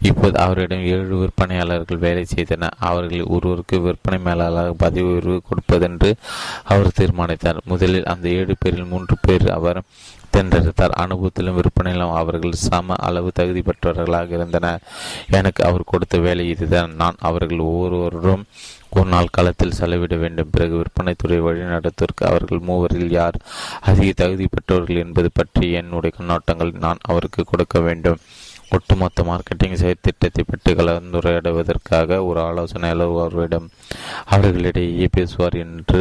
இப்போது 0.08 0.36
அவரிடம் 0.38 0.84
ஏழு 0.94 1.14
விற்பனையாளர்கள் 1.22 2.04
வேலை 2.06 2.24
செய்தனர் 2.24 2.78
அவர்கள் 2.90 3.30
ஒருவருக்கு 3.36 3.78
விற்பனை 3.80 4.18
மேலாளராக 4.28 4.74
பதவி 4.84 5.08
உயர்வு 5.12 5.38
கொடுப்பதென்று 5.50 6.10
அவர் 6.64 6.96
தீர்மானித்தார். 7.00 7.60
முதலில் 7.64 8.10
அந்த 8.14 8.28
ஏழு 8.40 8.56
பேரில் 8.58 8.92
மூன்று 8.94 9.16
பேர் 9.20 9.46
அவர் 9.58 9.80
தேர்ந்தெடுத்தார் 10.34 10.98
அனுபவத்திலும் 11.04 11.58
விற்பனையிலும் 11.58 12.14
அவர்கள் 12.20 12.62
சம 12.66 12.96
அளவு 13.08 13.30
தகுதி 13.40 13.62
பெற்றவர்களாக 13.68 14.36
இருந்தனர். 14.38 14.84
எனக்கு 15.40 15.60
அவர் 15.68 15.90
கொடுத்த 15.92 16.18
வேலை 16.26 16.46
இதுதான். 16.54 16.94
நான் 17.02 17.20
அவர்கள் 17.30 17.66
ஒவ்வொருவரும் 17.70 18.46
ஒரு 18.96 19.08
நாள் 19.12 19.34
காலத்தில் 19.36 19.76
செலவிட 19.78 20.14
வேண்டும். 20.16 20.50
பிறகு 20.54 20.74
விற்பனைத்துறை 20.80 21.38
வழிநடத்துவதற்கு 21.46 22.22
அவர்கள் 22.30 22.66
மூவரில் 22.68 23.10
யார் 23.18 23.36
அதிக 23.90 24.10
தகுதி 24.22 24.46
பெற்றவர்கள் 24.46 25.02
என்பது 25.04 25.30
பற்றி 25.38 25.68
என்னுடைய 25.80 26.12
கண்ணோட்டங்கள் 26.18 26.72
நான் 26.84 27.04
அவருக்கு 27.10 27.44
கொடுக்க 27.44 27.80
வேண்டும். 27.88 28.20
ஒட்டுமொத்த 28.76 29.24
மார்க்கெட்டிங் 29.28 29.80
செயற்திட்டத்தை 29.80 30.42
பற்றி 30.46 30.70
கலந்துரையாடுவதற்காக 30.78 32.18
ஒரு 32.28 32.40
ஆலோசனையாளர் 32.46 33.12
அவர்களிடம் 33.14 33.66
அவர்களிடையே 34.34 35.06
பேசுவார் 35.16 35.56
என்று 35.64 36.00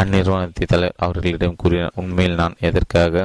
அந்நிறுவனத்தை 0.00 0.66
தலை 0.74 0.88
அவர்களிடம் 1.06 1.58
கூறினார். 1.62 1.96
உண்மையில் 2.02 2.40
நான் 2.42 2.60
எதற்காக 2.68 3.24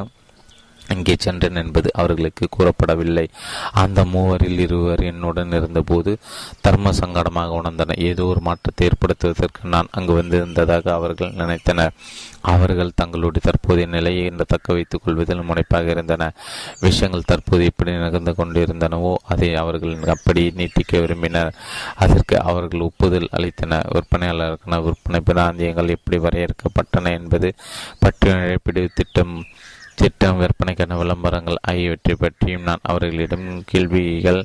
அங்கே 0.88 1.16
சென்றேன் 1.20 1.56
என்பது 1.56 1.90
அவர்களுக்கு 1.94 2.48
கூறப்படவில்லை. 2.58 3.26
அந்த 3.72 4.06
மூவரில் 4.06 4.60
இருவர் 4.60 5.02
என்னுடன் 5.02 5.52
இருந்தபோது 5.52 6.18
தர்ம 6.62 6.92
சங்கடமாக 6.92 7.60
உணர்ந்தனர். 7.62 8.00
ஏதோ 8.00 8.26
ஒரு 8.26 8.40
மாற்றத்தை 8.40 8.90
ஏற்படுத்துவதற்கு 8.90 9.62
நான் 9.64 9.92
அங்கு 9.92 10.14
வந்திருந்ததாக 10.14 10.94
அவர்கள் 10.94 11.32
நினைத்தனர். 11.32 11.94
அவர்கள் 12.42 12.92
தங்களுடைய 12.96 13.42
தற்போதைய 13.48 13.88
நிலையை 13.88 14.26
என்று 14.26 14.46
தக்க 14.46 14.74
வைத்துக் 14.74 15.04
கொள்வதில் 15.04 15.42
முனைப்பாக 15.42 15.90
இருந்தன. 15.90 16.34
விஷயங்கள் 16.80 17.28
தற்போது 17.32 17.66
எப்படி 17.66 17.92
நகர்ந்து 17.92 18.34
கொண்டிருந்தனவோ 18.40 19.16
அதை 19.24 19.56
அவர்கள் 19.56 19.96
அப்படி 20.04 20.54
நீட்டிக்க 20.56 21.00
விரும்பினர். 21.00 21.54
அதற்கு 21.96 22.42
அவர்கள் 22.42 22.80
ஒப்புதல் 22.80 23.30
அளித்தனர். 23.32 23.90
விற்பனையாளருக்கான 23.96 24.82
விற்பனை 24.84 25.22
பிராந்தியங்கள் 25.22 25.88
எப்படி 25.88 26.18
வரையறுக்கப்பட்டன 26.18 27.14
என்பது 27.20 27.54
பற்றிய 28.00 28.36
இழப்பீடு 28.36 28.90
திட்டம் 28.94 29.46
திட்டம் 30.02 30.40
விற்பனைக்கான 30.42 30.98
விளம்பரங்கள் 30.98 31.64
ஆகியவற்றை 31.70 32.14
பற்றியும் 32.20 32.68
நான் 32.70 32.88
அவர்களிடம் 32.92 33.48
கேள்விகள் 33.72 34.42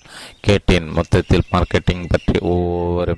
கேட்டேன். 0.47 0.89
மொத்தத்தில் 0.99 1.49
மார்க்கெட்டிங் 1.53 2.07
பற்றி 2.09 2.37
ஒவ்வொரு 2.53 3.15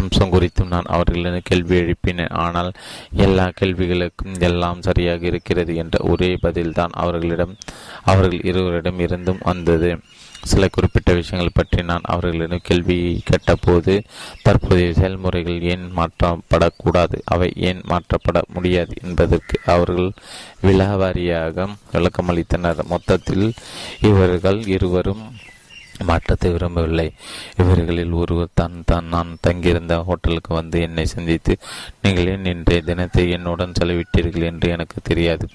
அம்சம் 0.00 0.32
குறித்தும் 0.32 0.72
நான் 0.74 0.90
அவர்களிடம் 0.94 1.48
கேள்வி 1.50 1.76
எழுப்பினேன். 1.80 2.32
ஆனால் 2.44 2.70
எல்லா 3.26 3.46
கேள்விகளுக்கும் 3.60 4.38
எல்லாம் 4.48 4.80
சரியாக 4.82 5.26
இருக்கிறது 5.32 5.74
என்ற 5.82 5.98
ஒரே 6.12 6.30
பதில்தான் 6.42 6.96
அவர்களிடம் 7.02 7.54
அவர்கள் 8.04 8.46
இருவரிடம் 8.50 9.02
இருந்தும் 9.06 9.44
வந்தது. 9.50 9.90
சில 10.52 10.68
குறிப்பிட்ட 10.68 11.10
விஷயங்கள் 11.18 11.56
பற்றி 11.58 11.80
நான் 11.90 12.08
அவர்களிடம் 12.12 12.66
கேள்வி 12.68 12.98
கேட்டபோது 13.30 13.94
தற்போதைய 14.46 14.90
செயல்முறைகள் 15.00 15.64
ஏன் 15.72 15.86
மாற்றப்படக்கூடாது? 15.98 17.18
அவை 17.34 17.48
ஏன் 17.70 17.80
மாற்றப்பட 17.92 18.40
முடியாது 18.56 18.94
என்பதற்கு 19.04 19.56
அவர்கள் 19.74 20.10
விலாவாரியாக 20.66 21.68
விளக்கமளித்தனர் 21.94 22.82
மொத்தத்தில் 22.92 23.46
இவர்கள் 24.10 24.60
இருவரும் 24.76 25.24
மாற்றத்தை 26.08 26.48
விரும்பவில்லை. 26.52 27.08
இவர்களில் 27.62 28.14
ஒருவர் 28.20 28.56
தான் 28.60 28.78
தான் 28.90 29.08
நான் 29.14 29.30
தங்கியிருந்த 29.46 29.96
ஹோட்டலுக்கு 30.08 30.50
வந்து 30.54 30.78
என்னை 30.86 31.04
சந்தித்து 31.12 31.54
நீங்கள் 32.02 32.30
ஏன் 32.32 32.50
இன்றைய 32.54 32.82
தினத்தை 32.90 33.24
என்னுடன் 33.36 33.76
செலவிட்டீர்கள்? 33.80 34.48
என்று 34.50 34.68
எனக்கு 34.76 34.98
தெரியாது. 35.02 35.46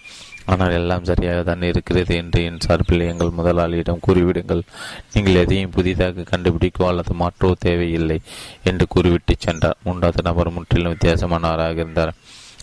ஆனால் 0.51 0.75
எல்லாம் 0.77 1.07
சரியாக 1.09 1.39
தான் 1.49 1.67
இருக்கிறது 1.69 2.13
என்று 2.21 2.39
என் 2.49 2.63
சார்பில் 2.65 3.09
எங்கள் 3.11 3.37
முதலாளியிடம் 3.39 4.03
கூறிவிடுங்கள். 4.07 4.63
நீங்கள் 5.13 5.39
எதையும் 5.43 5.75
புதிதாக 5.77 6.25
கண்டுபிடிக்கோ 6.31 6.85
அல்லது 6.91 7.13
மாற்றோ 7.21 7.51
தேவையில்லை 7.67 8.19
என்று 8.71 8.87
கூறிவிட்டு 8.95 9.35
சென்றார். 9.47 9.81
மூன்றாவது 9.83 10.27
நபர் 10.29 10.55
முற்றிலும் 10.57 10.95
வித்தியாசமானவராக 10.95 11.83
இருந்தார். 11.85 12.13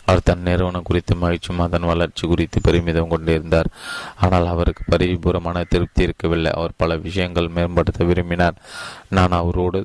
அவர் 0.08 0.26
தன் 0.26 0.44
நிறுவனம் 0.48 0.84
குறித்து 0.89 1.12
மகிழ்ச்சியும் 1.23 1.62
அதன் 1.65 1.86
வளர்ச்சி 1.90 2.24
குறித்து 2.32 2.58
பெருமிதம் 2.60 3.12
கொண்டிருந்தார். 3.12 3.68
ஆனால் 4.24 4.47
அவருக்கு 4.47 4.82
பரிபூரமான 4.92 5.65
திருப்தி 5.73 6.02
இருக்கவில்லை. 6.02 6.50
அவர் 6.58 6.78
பல 6.82 6.97
விஷயங்கள் 7.06 7.48
மேம்படுத்த 7.56 8.05
விரும்பினார். 8.05 8.60
நான் 9.16 9.34
அவரோடு 9.40 9.81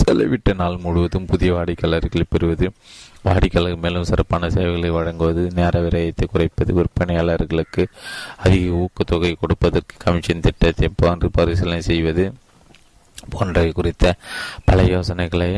செலவிட்ட 0.00 0.54
நாள் 0.62 0.82
முழுவதும் 0.86 1.30
புதிய 1.32 1.52
வாடிக்கையாளர்களை 1.56 2.26
பெறுவது 2.34 2.68
வாடிக்கையாளர்கள் 3.24 3.82
மேலும் 3.82 4.04
சிறப்பான 4.04 4.50
சேவைகளை 4.50 4.90
வழங்குவது 4.90 5.50
நேர 5.54 5.80
விரயத்தை 5.80 6.26
குறைப்பது 6.26 6.72
விற்பனையாளர்களுக்கு 6.74 7.82
அதிக 8.36 8.76
ஊக்கத்தொகை 8.76 9.32
கொடுப்பதற்கு 9.40 9.96
கமிஷன் 9.98 10.40
திட்டத்தை 10.40 10.88
போன்று 10.96 11.30
பரிசீலனை 11.30 11.82
செய்வது 11.82 12.24
போன்றவை 13.30 13.72
குறித்த 13.72 14.14
பல 14.64 14.82
யோசனைகளை 14.82 15.50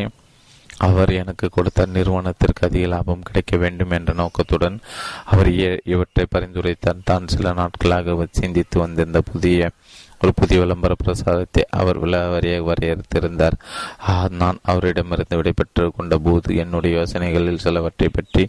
அவர் 0.79 1.11
எனக்கு 1.13 1.47
கொடுத்த 1.49 1.87
நிறுவனத்திற்கு 1.87 2.67
அதிக 2.67 2.87
லாபம் 2.87 3.23
கிடைக்க 3.23 3.57
வேண்டும் 3.57 3.91
என்ற 3.91 4.13
நோக்கத்துடன் 4.13 4.77
அவர் 5.25 5.51
இவற்றை 5.85 6.25
பரிந்துரைத்தார். 6.31 7.05
தான் 7.05 7.29
சில 7.29 7.53
நாட்களாக 7.53 8.27
சிந்தித்து 8.31 8.79
வந்திருந்த 8.79 9.21
புதிய 9.33 9.71
ஒரு 10.23 10.33
புதிய 10.41 10.59
விளம்பர 10.63 10.93
பிரசாரத்தை 11.03 11.63
அவர் 11.81 11.99
விலாவரியாக 12.05 12.67
வரையறுத்திருந்தார். 12.69 13.57
நான் 14.41 14.59
அவரிடமிருந்து 14.73 15.39
விடைபெற்று 15.41 15.85
கொண்ட 15.99 16.17
போது 16.27 16.57
என்னுடைய 16.63 16.93
யோசனைகளில் 16.99 17.63
சிலவற்றை 17.65 18.09
பற்றி 18.17 18.45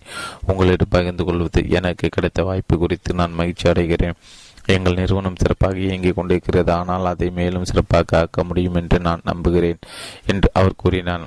உங்களிடம் 0.49 0.93
பகிர்ந்து 0.95 1.25
கொள்வது 1.29 1.63
எனக்கு 1.79 2.07
கிடைத்த 2.17 2.43
வாய்ப்பு 2.49 2.77
குறித்து 2.83 3.19
நான் 3.21 3.37
மகிழ்ச்சி 3.39 3.67
அடைகிறேன். 3.71 4.19
எங்கள் 4.75 4.99
நிறுவனம் 4.99 5.39
சிறப்பாக 5.39 5.81
இயங்கிக் 5.85 6.17
கொண்டிருக்கிறது 6.17 6.71
ஆனால் 6.79 7.09
அதை 7.11 7.27
மேலும் 7.39 7.69
சிறப்பாக 7.69 8.19
ஆக்க 8.19 8.43
முடியும் 8.49 8.77
என்று 8.81 8.99
நான் 9.07 9.27
நம்புகிறேன் 9.31 9.81
என்று 10.33 10.49
அவர் 10.59 10.81
கூறினார். 10.83 11.25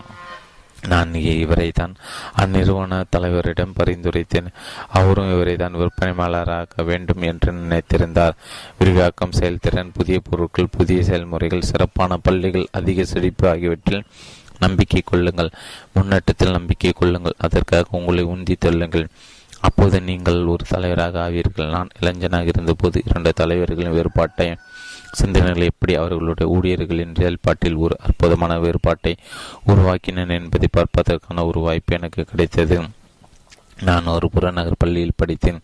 நான் 0.88 1.14
இவரை 1.14 1.70
தான் 1.70 1.94
அந்நிறுவன 2.38 3.02
தலைவரிடம் 3.16 3.76
பரிந்துரைத்தேன். 3.78 4.48
அவரும் 4.88 5.32
இவரை 5.34 5.56
தான் 5.56 5.74
விற்பனையாளராக 5.74 6.84
வேண்டும் 6.84 7.22
என்று 7.22 7.52
நினைத்திருந்தார். 7.52 8.34
விரிவாக்கம் 8.78 9.32
செயல்திறன் 9.32 9.94
புதிய 9.94 10.20
பொருட்கள் 10.30 10.74
புதிய 10.76 11.02
செயல்முறைகள் 11.02 11.68
சிறப்பான 11.70 12.16
பள்ளிகள் 12.16 12.66
அதிக 12.70 13.04
செழிப்பு 13.04 13.48
ஆகியவற்றில் 13.48 14.06
நம்பிக்கை 14.58 15.02
கொள்ளுங்கள். 15.04 15.50
முன்னேற்றத்தில் 15.94 16.50
நம்பிக்கை 16.50 16.92
கொள்ளுங்கள். 16.92 17.34
அதற்காக 17.38 17.96
உங்களை 17.98 18.24
உந்தி 18.24 18.54
தள்ளுங்கள். 18.64 19.06
அப்போது 19.60 20.00
நீங்கள் 20.00 20.44
ஒரு 20.44 20.64
தலைவராக 20.68 21.20
ஆவீர்கள். 21.20 21.68
நான் 21.68 21.88
இளைஞனாக 22.00 22.46
இருந்தபோது 22.46 23.02
இரண்டு 23.06 23.32
தலைவர்களின் 23.32 23.96
வேறுபாட்டை 23.96 24.56
சிந்தனைகள் 25.20 25.70
எப்படி 25.70 25.94
அவர்களுடைய 25.94 26.52
ஊழியர்களின் 26.52 27.14
செயல்பாட்டில் 27.14 27.80
ஒரு 27.84 27.96
அற்புதமான 28.02 28.58
வேறுபாட்டை 28.58 29.12
உருவாக்கினேன் 29.66 30.34
என்பதை 30.38 30.68
பார்ப்பதற்கான 30.70 31.44
ஒரு 31.44 31.60
வாய்ப்பு 31.60 31.96
எனக்கு 31.96 32.22
கிடைத்தது. 32.24 32.76
நான் 33.82 34.06
ஒரு 34.06 34.30
புறநகர் 34.30 34.82
பள்ளியில் 34.82 35.16
படித்தேன். 35.16 35.60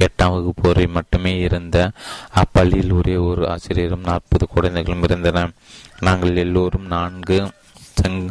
எட்டாம் 0.00 0.34
வகுப்பு 0.34 0.64
வரை 0.68 0.86
மட்டுமே 0.86 1.32
இருந்த 1.38 1.90
அப்பள்ளியில் 2.34 2.92
ஒரே 2.92 3.16
ஒரு 3.16 3.48
ஆசிரியரும் 3.48 4.04
நாற்பது 4.04 4.46
குழந்தைகளும் 4.48 5.02
இருந்தன. 5.02 5.48
நாங்கள் 6.00 6.36
எல்லோரும் 6.36 6.86
நான்கு 6.86 7.38
செங் 7.94 8.28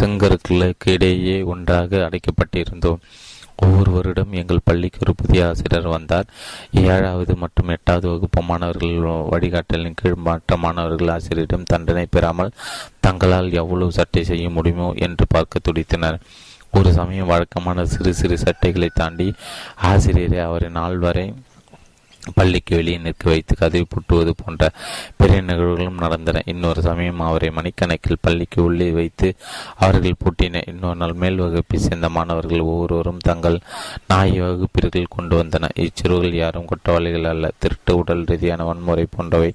செங்கற்களுக்கு 0.00 0.88
இடையே 0.96 1.42
ஒன்றாக 1.42 2.08
அடைக்கப்பட்டிருந்தோம். 2.08 3.02
ஒவ்வொரு 3.58 3.90
வருடம் 3.96 4.32
எங்கள் 4.40 4.64
பள்ளிக்கு 4.64 4.98
ஒரு 5.02 5.12
புதிய 5.20 5.40
ஆசிரியர் 5.48 5.88
வந்தார். 5.94 6.26
ஏழாவது 6.94 7.32
மற்றும் 7.42 7.70
எட்டாவது 7.74 8.06
வகுப்பு 8.12 8.40
மாணவர்கள் 8.42 8.96
வழிகாட்டலின் 9.32 9.98
கீழ் 10.00 10.24
மற்ற 10.28 10.56
மாணவர்கள் 10.64 11.12
ஆசிரியரிடம் 11.16 11.68
தண்டனை 11.72 12.06
பெறாமல் 12.16 12.54
தங்களால் 13.06 13.50
எவ்வளவு 13.62 13.96
சட்டை 13.98 14.24
செய்ய 14.30 14.48
முடியுமோ 14.50 14.88
என்று 15.06 15.26
பார்க்க 15.34 15.64
துடித்தனர். 15.68 16.18
ஒரு 16.78 16.90
சமயம் 16.98 17.30
வழக்கமான 17.32 17.84
சிறு 17.94 18.12
சிறு 18.20 18.36
சட்டைகளை 18.38 18.88
தாண்டி 18.94 19.26
ஆசிரியரை 19.90 20.38
அவரின் 20.46 20.78
நாள் 20.78 20.96
வரை 20.98 21.26
பள்ளிக்கு 22.34 22.76
வெளியே 22.76 22.98
நிற்க 22.98 23.30
வைத்து 23.30 23.56
கதவை 23.56 23.86
பூட்டுவது 23.88 24.32
போன்ற 24.44 24.70
பெரிய 25.16 25.42
நிகழ்வுகளும் 25.42 25.98
நடந்தன. 25.98 26.42
இன்னொரு 26.44 26.82
சமயம் 26.82 27.20
அவரை 27.20 27.48
மணிக்கணக்கில் 27.48 28.20
பள்ளிக்கு 28.20 28.62
உள்ளே 28.62 28.90
வைத்து 28.90 29.34
அவர்கள் 29.76 30.20
பூட்டின 30.24 30.62
இன்னொரு 30.66 30.96
நாள் 30.96 31.12
மேல் 31.12 31.36
வகுப்பை 31.36 31.78
சேர்ந்த 31.78 32.08
மாணவர்கள் 32.08 32.58
ஒவ்வொருவரும் 32.58 33.18
தங்கள் 33.18 33.60
நாய் 34.08 34.40
வகுப்பிற்குள் 34.40 35.14
கொண்டு 35.16 35.36
வந்தனர். 35.36 35.76
இச்சிறுவர்கள் 35.76 36.32
யாரும் 36.32 36.64
குற்றவாளிகள் 36.64 37.24
அல்ல. 37.24 37.50
திருட்டு 37.58 37.96
உடல் 37.96 38.24
ரீதியான 38.24 38.64
வன்முறை 38.64 39.06
போன்றவை 39.16 39.52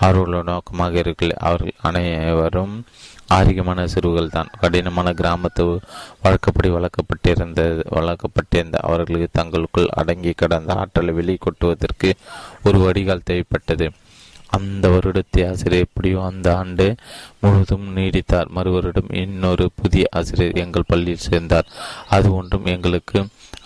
அவர்களோட 0.00 0.42
நோக்கமாக 0.42 0.98
இருக்கவில்லை 0.98 1.36
அவர்கள் 1.40 1.76
அனைவரும் 1.82 2.84
ஆரோக்கியமான 3.36 3.86
சிறுவர்கள் 3.86 4.34
தான் 4.36 4.52
கடினமான 4.60 5.08
கிராமத்து 5.12 5.64
வழக்கப்படி 6.24 6.68
வளர்க்கப்பட்டிருந்த 6.76 7.62
வளர்க்கப்பட்டிருந்த 7.96 8.76
அவர்களுக்கு 8.88 9.28
தங்களுக்குள் 9.32 9.94
அடங்கி 10.00 10.32
கிடந்த 10.42 10.72
ஆற்றலை 10.82 11.14
வெளிக்கொட்டுவதற்கு 11.18 12.10
ஒரு 12.64 12.78
வடிகால் 12.78 13.26
தேவைப்பட்டது. 13.30 13.88
அந்த 14.56 14.84
வருடத்தை 14.88 15.40
ஆசிரியர் 15.48 15.84
எப்படியோ 15.86 16.18
அந்த 16.24 16.48
ஆண்டு 16.56 16.86
முழுவதும் 17.40 17.86
நீடித்தார். 17.96 18.48
மறு 18.48 18.70
வருடம் 18.70 19.10
இன்னொரு 19.22 19.64
புதிய 19.80 20.04
ஆசிரியர் 20.10 20.60
எங்கள் 20.64 20.86
பள்ளியில் 20.86 21.26
சேர்ந்தார். 21.26 21.68
அது 22.16 22.28
ஒன்றும் 22.34 22.68
எங்களுக்கு 22.74 23.18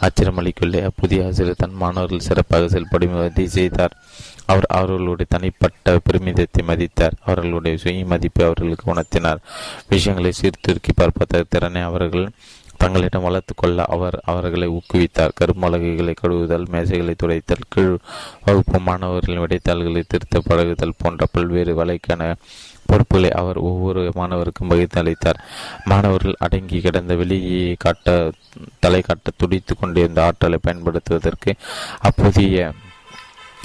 ஆச்சரியமளிக்கவில்லை 0.03 0.89
புதிய 0.97 1.27
ஆசிரியர் 1.27 1.59
தன் 1.59 1.81
மாணவர்கள் 1.83 2.27
சிறப்பாக 2.29 2.69
செயல்படுவதை 2.69 3.45
செய்தார் 3.45 3.97
அவர் 4.47 4.67
அவர்களுடைய 4.69 5.27
தனிப்பட்ட 5.29 5.99
பெருமிதத்தை 6.07 6.63
மதித்தார். 6.65 7.15
அவர்களுடைய 7.25 7.77
சுய 7.77 8.05
மதிப்பை 8.05 8.47
அவர்களுக்கு 8.47 8.87
உணர்த்தினார். 8.95 9.43
விஷயங்களை 9.89 10.33
சீர்திருக்கி 10.33 10.93
பார்ப்பதற்கு 10.95 11.47
திறனை 11.49 11.83
அவர்கள் 11.83 12.27
தங்களிடம் 12.77 13.23
வளர்த்து 13.23 13.55
கொள்ள 13.55 13.85
அவர் 13.85 14.17
அவர்களை 14.25 14.69
ஊக்குவித்தார். 14.69 15.37
கரும்பலகைகளை 15.41 16.15
கழுவுதல் 16.23 16.67
மேசைகளை 16.73 17.15
துடைத்தல் 17.17 17.69
கீழ் 17.69 17.97
வகுப்பு 18.45 18.79
மாணவர்களின் 18.81 19.45
விடைத்தாள்களை 19.45 20.03
திருத்த 20.09 20.41
பழகுதல் 20.41 20.99
போன்ற 20.99 21.27
பல்வேறு 21.33 21.85
வலைக்கான 21.85 22.35
பொறுப்புகளை 22.87 23.31
அவர் 23.31 23.57
ஒவ்வொரு 23.57 24.13
மாணவருக்கும் 24.17 24.69
பகிர்ந்து 24.69 25.01
அளித்தார். 25.01 25.43
மாணவர்கள் 25.85 26.35
அடங்கி 26.39 26.81
கிடந்த 26.81 27.15
வெளியே 27.15 27.75
காட்ட 27.79 28.31
தலை 28.81 29.01
காட்ட 29.01 29.31
துடித்து 29.37 29.77
கொண்டிருந்த 29.77 30.25
ஆற்றலை 30.25 30.59
பயன்படுத்துவதற்கு 30.63 31.55
அப்போதைய 31.99 32.73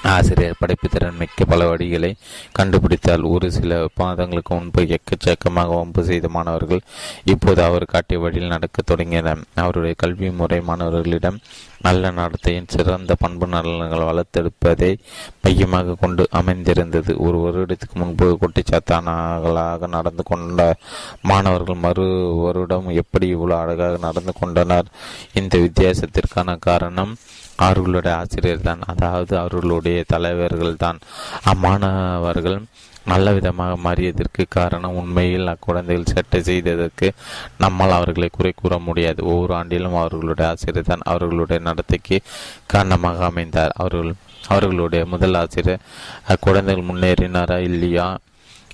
ஆசிரியர் 0.04 0.60
படைப்பு 0.60 0.90
திறன் 0.90 1.18
மிக்க 1.18 1.46
பல 1.46 1.76
வழிகளை 1.76 2.14
கண்டுபிடித்தால் 2.52 3.22
ஒரு 3.22 3.52
சில 3.52 3.86
பாதங்களுக்கு 4.00 4.50
முன்பு 4.50 4.82
எக்கச்சக்கமாக 4.86 5.76
வம்பு 5.76 6.04
செய்த 6.04 6.28
மாணவர்கள் 6.28 6.82
இப்போது 7.24 7.64
அவர் 7.64 7.86
காட்டிய 7.86 8.20
வழியில் 8.20 8.48
நடக்க 8.48 8.82
தொடங்கினர் 8.82 9.44
அவருடைய 9.56 9.96
கல்வி 9.98 10.30
முறை 10.30 10.60
மாணவர்களிடம் 10.62 11.40
நல்ல 11.82 12.12
நடத்தையின் 12.12 12.68
சிறந்த 12.68 13.16
பண்பு 13.16 13.48
நலன்கள் 13.48 14.06
வளர்த்தெடுப்பதை 14.10 14.98
மையமாக 15.42 15.96
கொண்டு 16.00 16.28
அமைந்திருந்தது. 16.32 17.18
ஒரு 17.18 17.38
வருடத்துக்கு 17.38 17.94
முன்பு 17.94 18.38
குட்டிச்சாத்தானாகளாக 18.42 19.88
நடந்து 19.88 20.24
கொண்ட 20.24 20.76
மாணவர்கள் 21.22 21.76
மறு 21.76 22.36
வருடம் 22.36 22.90
எப்படி 22.90 23.28
இவ்வளவு 23.28 23.62
அழகாக 23.62 23.98
நடந்து 23.98 24.34
கொண்டனர்? 24.34 24.86
இந்த 25.34 25.58
வித்தியாசத்திற்கான 25.58 26.60
காரணம் 26.60 27.18
அவர்களுடைய 27.58 28.18
ஆசிரியர் 28.18 28.62
தான். 28.62 28.80
அதாவது 28.86 29.38
அவர்களுடைய 29.38 30.04
தலைவர்கள் 30.08 30.76
தான். 30.76 31.00
அம்மாணவர்கள் 31.44 32.60
நல்ல 33.06 33.34
விதமாக 33.34 33.74
மாறியதற்கு 33.90 34.44
காரணம் 34.50 34.96
உண்மையில் 34.96 35.48
அக்குழந்தைகள் 35.48 36.14
சட்டை 36.14 36.42
செய்ததற்கு 36.42 37.14
நம்மால் 37.58 37.92
அவர்களை 37.92 38.30
குறை 38.32 38.54
கூற 38.56 38.78
முடியாது. 38.78 39.24
ஒவ்வொரு 39.24 39.54
ஆண்டிலும் 39.54 39.98
அவர்களுடைய 39.98 40.52
ஆசிரியர் 40.52 40.86
தான் 40.86 41.06
அவர்களுடைய 41.06 41.62
நடத்தைக்கு 41.64 42.20
காரணமாக 42.68 43.26
அமைந்தார். 43.26 43.76
அவர்கள் 43.76 44.14
அவர்களுடைய 44.48 45.06
முதல் 45.06 45.34
ஆசிரியர் 45.34 45.86
அக்குழந்தைகள் 46.28 46.90
முன்னேறினாரா 46.90 47.58
இல்லையா? 47.58 48.18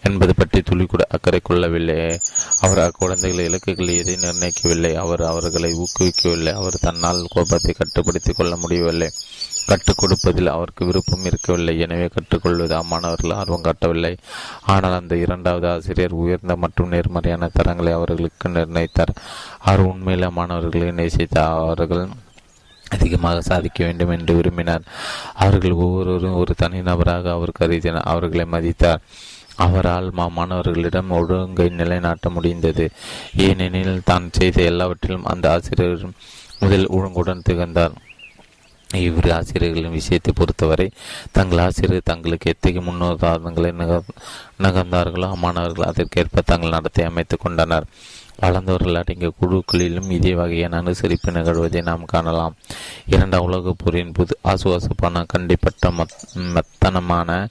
என்பது 0.03 0.33
பற்றி 0.35 0.61
துளி 0.61 0.85
கூட 0.85 1.05
அக்கறை 1.09 1.39
கொள்ளவில்லை. 1.43 2.19
அவர் 2.61 2.77
அக்குழந்தைகளை 2.77 3.45
இலக்குகள் 3.45 3.97
எதை 3.97 4.15
நிர்ணயிக்கவில்லை? 4.15 4.93
அவர் 4.93 5.21
அவர்களை 5.21 5.73
ஊக்குவிக்கவில்லை. 5.73 6.53
அவர் 6.53 6.77
தன்னால் 6.81 7.25
கோபத்தை 7.29 7.75
கட்டுப்படுத்திக் 7.77 8.35
கொள்ள 8.35 8.55
முடியவில்லை. 8.55 9.09
கற்றுக் 9.65 9.97
கொடுப்பதில் 9.97 10.47
அவருக்கு 10.47 10.85
விருப்பம் 10.85 11.25
இருக்கவில்லை. 11.25 11.79
எனவே 11.79 12.07
கற்றுக்கொள்வது 12.07 12.75
அம்மாணவர்கள் 12.75 13.33
ஆர்வம் 13.33 13.61
காட்டவில்லை. 13.61 14.17
ஆனால் 14.61 14.99
அந்த 14.99 15.15
இரண்டாவது 15.15 15.69
ஆசிரியர் 15.69 16.11
உயர்ந்த 16.11 16.55
மற்றும் 16.55 16.89
நேர்மறையான 16.89 17.49
தரங்களை 17.53 17.91
அவர்களுக்கு 17.91 18.49
நிர்ணயித்தார். 18.49 19.13
அவர் 19.59 19.87
உண்மையில 19.87 20.31
மாணவர்களை 20.31 20.91
நேசித்த 20.91 21.45
அவர்கள் 21.45 22.07
அதிகமாக 22.89 23.41
சாதிக்க 23.41 23.85
வேண்டும் 23.85 24.09
என்று 24.09 24.35
விரும்பினார். 24.35 24.81
அவர்கள் 25.33 25.71
ஒவ்வொருவரும் 25.71 26.33
ஒரு 26.33 26.53
தனிநபராக 26.61 27.31
அவர் 27.31 27.51
கருதினார். 27.59 28.03
அவர்களை 28.03 28.45
மதித்தார். 28.45 29.01
அவரால் 29.55 30.09
மாணவர்களிடம் 30.11 31.09
ஒழுங்கை 31.09 31.69
நிலைநாட்ட 31.69 32.29
முடிந்தது. 32.29 32.91
ஏனெனில் 33.37 34.01
தான் 34.05 34.29
செய்த 34.31 34.61
எல்லாவற்றிலும் 34.61 35.23
அந்த 35.23 35.51
ஆசிரியர் 35.51 36.09
முதல் 36.59 36.87
ஒழுங்குடன் 36.87 37.41
திகழ்ந்தார். 37.43 37.93
இவ்விரு 38.89 39.33
ஆசிரியர்களின் 39.33 39.97
விஷயத்தை 39.99 40.33
பொறுத்தவரை 40.35 40.91
தங்கள் 41.31 41.57
ஆசிரியர் 41.57 42.09
தங்களுக்கு 42.11 42.49
எத்தகைய 42.49 42.83
முன்னுதாரணங்களை 42.89 43.71
நகர்ந்தார்களோ 44.61 45.35
மாணவர்கள் 45.35 45.87
அதற்கேற்ப 45.87 46.41
தங்கள் 46.45 46.69
நடத்தை 46.69 47.05
அமைத்துக் 47.05 47.39
கொண்டனர். 47.39 47.85
வளர்ந்தவர்கள் 48.41 48.95
அடங்கிய 48.95 49.31
குழுக்களிலும் 49.41 50.09
இதே 50.09 50.33
வகையான 50.33 50.81
அனுசரிப்பு 50.81 51.27
நிகழ்வதை 51.27 51.81
நாம் 51.81 52.05
காணலாம். 52.05 52.55
இரண்டாம் 53.07 53.41
உலகப் 53.41 53.75
போரின் 53.83 54.11
போது 54.11 54.37
ஆசுவாசப்பான 54.43 55.25
கண்டிப்பட்ட 55.33 56.05
மெத்தனமான 56.55 57.49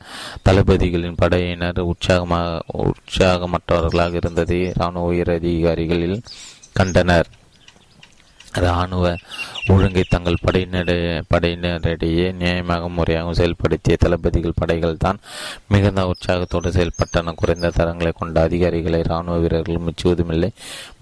தளபதிகளின் 0.49 1.17
படையினர் 1.17 1.81
உற்சாகமாக 1.81 2.63
உற்சாகமற்றவர்களாக 2.79 4.15
இருந்ததை 4.15 4.61
இராணுவ 4.77 5.07
உயர் 5.07 5.31
அதிகாரிகளில் 5.31 6.23
கண்டனர். 6.73 7.27
இராணுவ 8.61 9.17
ஒழுங்கை 9.67 10.05
தங்கள் 10.09 10.43
படையினட 10.45 10.91
படையினரிடையே 11.35 12.27
நியாயமாக 12.33 12.89
முறையாக 12.89 13.33
செயல்படுத்திய 13.33 13.97
தளபதிகள் 13.97 14.59
படைகள் 14.61 14.97
தான் 14.97 15.19
மிகுந்த 15.69 16.07
உற்சாகத்தோடு 16.07 16.71
செயல்பட்டன. 16.71 17.35
குறைந்த 17.35 17.69
தரங்களை 17.69 18.13
கொண்ட 18.19 18.43
அதிகாரிகளை 18.43 19.01
இராணுவ 19.01 19.39
வீரர்கள் 19.39 19.85
மிச்சுவதுமில்லை 19.87 20.51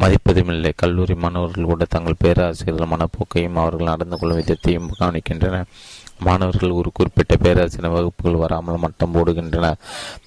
மதிப்பதுமில்லை. 0.01 0.73
கல்லூரி 0.77 1.15
மாணவர்கள் 1.15 1.65
கூட 1.65 1.85
தங்கள் 1.89 2.21
பேராசிரியர்கள் 2.25 2.93
மனப்போக்கையும் 2.95 3.61
அவர்கள் 3.63 3.91
நடந்து 3.93 4.19
கொள்ளும் 4.19 4.39
விதத்தையும் 4.39 4.91
கவனிக்கின்றனர். 5.01 5.67
மாணவர்கள் 6.21 6.71
ஒரு 6.71 6.91
குறிப்பிட்ட 6.93 7.37
பேராசிரியர் 7.37 7.95
வகுப்புகள் 7.95 8.43
வராமல் 8.43 8.83
மட்டம் 8.85 9.15
போடுகின்றனர். 9.15 9.79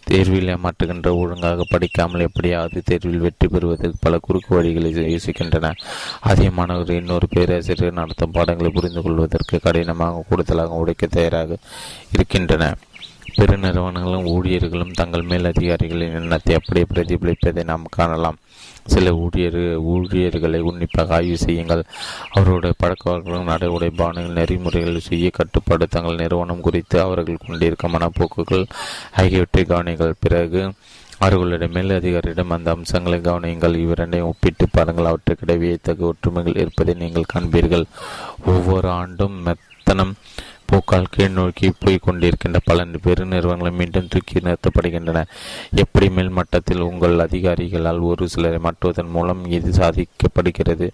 தேர்வில் 0.04 0.52
ஏமாற்றுகின்ற 0.56 1.10
ஒழுங்காக 1.16 1.66
படிக்காமல் 1.70 2.26
எப்படியாவது 2.28 2.82
தேர்வில் 2.86 3.24
வெற்றி 3.26 3.48
பெறுவதற்கு 3.48 3.98
பல 4.00 4.18
குறுக்கு 4.18 4.52
வழிகளை 4.56 4.92
யோசிக்கின்றன. 5.14 5.74
அதே 6.22 6.50
மாணவர்கள் 6.50 6.96
இன்னொரு 6.96 7.28
பேராசிரியர் 7.28 8.00
நடத்தும் 8.02 8.32
பாடங்களை 8.32 8.72
புரிந்து 8.72 9.02
கொள்வதற்கு 9.02 9.60
கடினமாக 9.60 10.26
கூடுதலாக 10.30 10.82
உடைக்க 10.84 11.08
தயாராக 11.08 11.58
இருக்கின்றன. 12.12 12.74
பெருநிறுவனங்களும் 13.38 14.28
ஊழியர்களும் 14.34 14.92
தங்கள் 14.92 15.22
மேல் 15.22 15.46
அதிகாரிகளின் 15.46 16.18
எண்ணத்தை 16.20 16.56
அப்படியே 16.56 16.86
பிரதிபலிப்பதை 16.94 17.64
நாம் 17.64 17.86
காணலாம். 17.90 18.38
சில 18.86 19.14
ஊழியர் 19.16 19.78
ஊழியர்களை 19.78 20.60
உன்னிப்பாக 20.60 21.14
ஆய்வு 21.14 21.38
செய்யுங்கள். 21.38 21.84
அவருடைய 22.32 22.76
பழக்கவழக்கங்களும் 22.84 23.52
நடை 23.52 23.70
உடைபானங்கள் 23.70 24.38
நெறிமுறைகள் 24.40 25.08
செய்ய 25.10 25.30
கட்டுப்பாடு 25.34 25.88
தங்கள் 25.88 26.16
நிறுவனம் 26.16 26.62
குறித்து 26.62 27.00
அவர்கள் 27.02 27.46
கொண்டிருக்கும் 27.46 27.94
மனப்போக்குகள் 27.94 28.66
ஆகியவற்றை 29.16 29.64
கவனிங்கள் 29.64 30.20
பிறகு 30.20 30.72
அவர்களுடைய 31.20 31.74
மேல் 31.74 31.98
அதிகாரியிடம் 31.98 32.50
அந்த 32.50 32.72
அம்சங்களை 32.72 33.20
கவனியுங்கள். 33.20 33.76
இவ்விரண்டையும் 33.76 34.30
ஒப்பிட்டு 34.32 34.66
பாருங்கள். 34.72 35.10
அவற்றுக்கிடையே 35.12 35.76
தகு 35.88 36.00
ஒற்றுமைகள் 36.00 36.58
இருப்பதை 36.58 36.94
நீங்கள் 36.94 37.32
காண்பீர்கள். 37.34 37.86
ஒவ்வொரு 38.46 38.90
ஆண்டும் 38.90 39.38
மெத்தனம் 39.46 40.14
போக்கால் 40.66 41.10
கீழ் 41.12 41.30
நோக்கி 41.30 41.74
போய் 41.80 42.00
கொண்டிருக்கின்ற 42.06 42.60
பல 42.66 42.86
பெருநிறுவனங்கள் 43.06 43.78
மீண்டும் 43.80 44.08
தூக்கி 44.08 44.40
நிறுத்தப்படுகின்றன. 44.40 45.24
எப்படி 45.76 46.08
மேல்மட்டத்தில் 46.08 46.80
உங்கள் 46.80 47.16
அதிகாரிகளால் 47.20 48.02
ஒரு 48.02 48.28
சிலரை 48.28 48.60
மாற்றுவதன் 48.60 49.10
மூலம் 49.10 49.46
இது 49.46 49.72
சாதிக்கப்படுகிறது? 49.72 50.88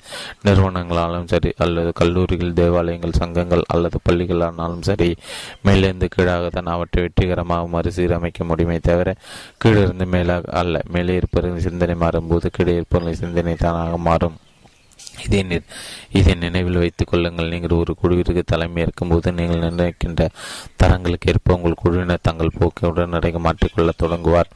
நிறுவனங்களாலும் 0.44 1.28
சரி 1.28 1.54
அல்லது 1.58 1.92
கல்லூரிகள் 1.94 2.54
தேவாலயங்கள் 2.54 3.18
சங்கங்கள் 3.22 3.64
அல்லது 3.68 4.00
பள்ளிகளானாலும் 4.10 4.82
சரி 4.82 5.16
மேலிருந்து 5.62 6.08
கீழாக 6.08 6.50
தான் 6.50 6.74
அவற்றை 6.76 7.04
வெற்றிகரமாக 7.04 7.68
மறுசீரமைக்க 7.68 8.44
முடியுமே 8.44 8.80
தவிர 8.80 9.16
கீழிருந்து 9.58 10.06
மேலாக 10.06 10.52
அல்ல 10.52 10.82
மேலே 10.90 11.16
இருப்பவர்களின் 11.16 11.68
சிந்தனை 11.70 11.96
மாறும்போது 11.96 12.50
கீழே 12.52 12.76
இருப்பவர்களின் 12.76 13.24
சிந்தனை 13.24 13.56
தானாக 13.56 13.98
மாறும். 13.98 14.38
இதை 15.26 15.62
இதை 16.20 16.34
நினைவில் 16.34 16.82
வைத்துக் 16.84 17.08
கொள்ளுங்கள். 17.08 17.52
நீங்கள் 17.54 17.78
ஒரு 17.78 17.94
குழுவிற்கு 18.02 18.44
தலைமை 18.44 18.82
இருக்கும்போது 18.82 19.34
நீங்கள் 19.34 19.64
நிர்ணயிக்கின்ற 19.66 20.30
தரங்களுக்கு 20.76 21.32
ஏற்ப 21.32 21.54
உங்கள் 21.54 21.82
குழுவினர் 21.84 22.28
தங்கள் 22.30 22.58
போக்கை 22.60 22.90
உடனடியாக 22.90 23.40
மாற்றிக்கொள்ள 23.40 23.92
தொடங்குவார். 23.98 24.52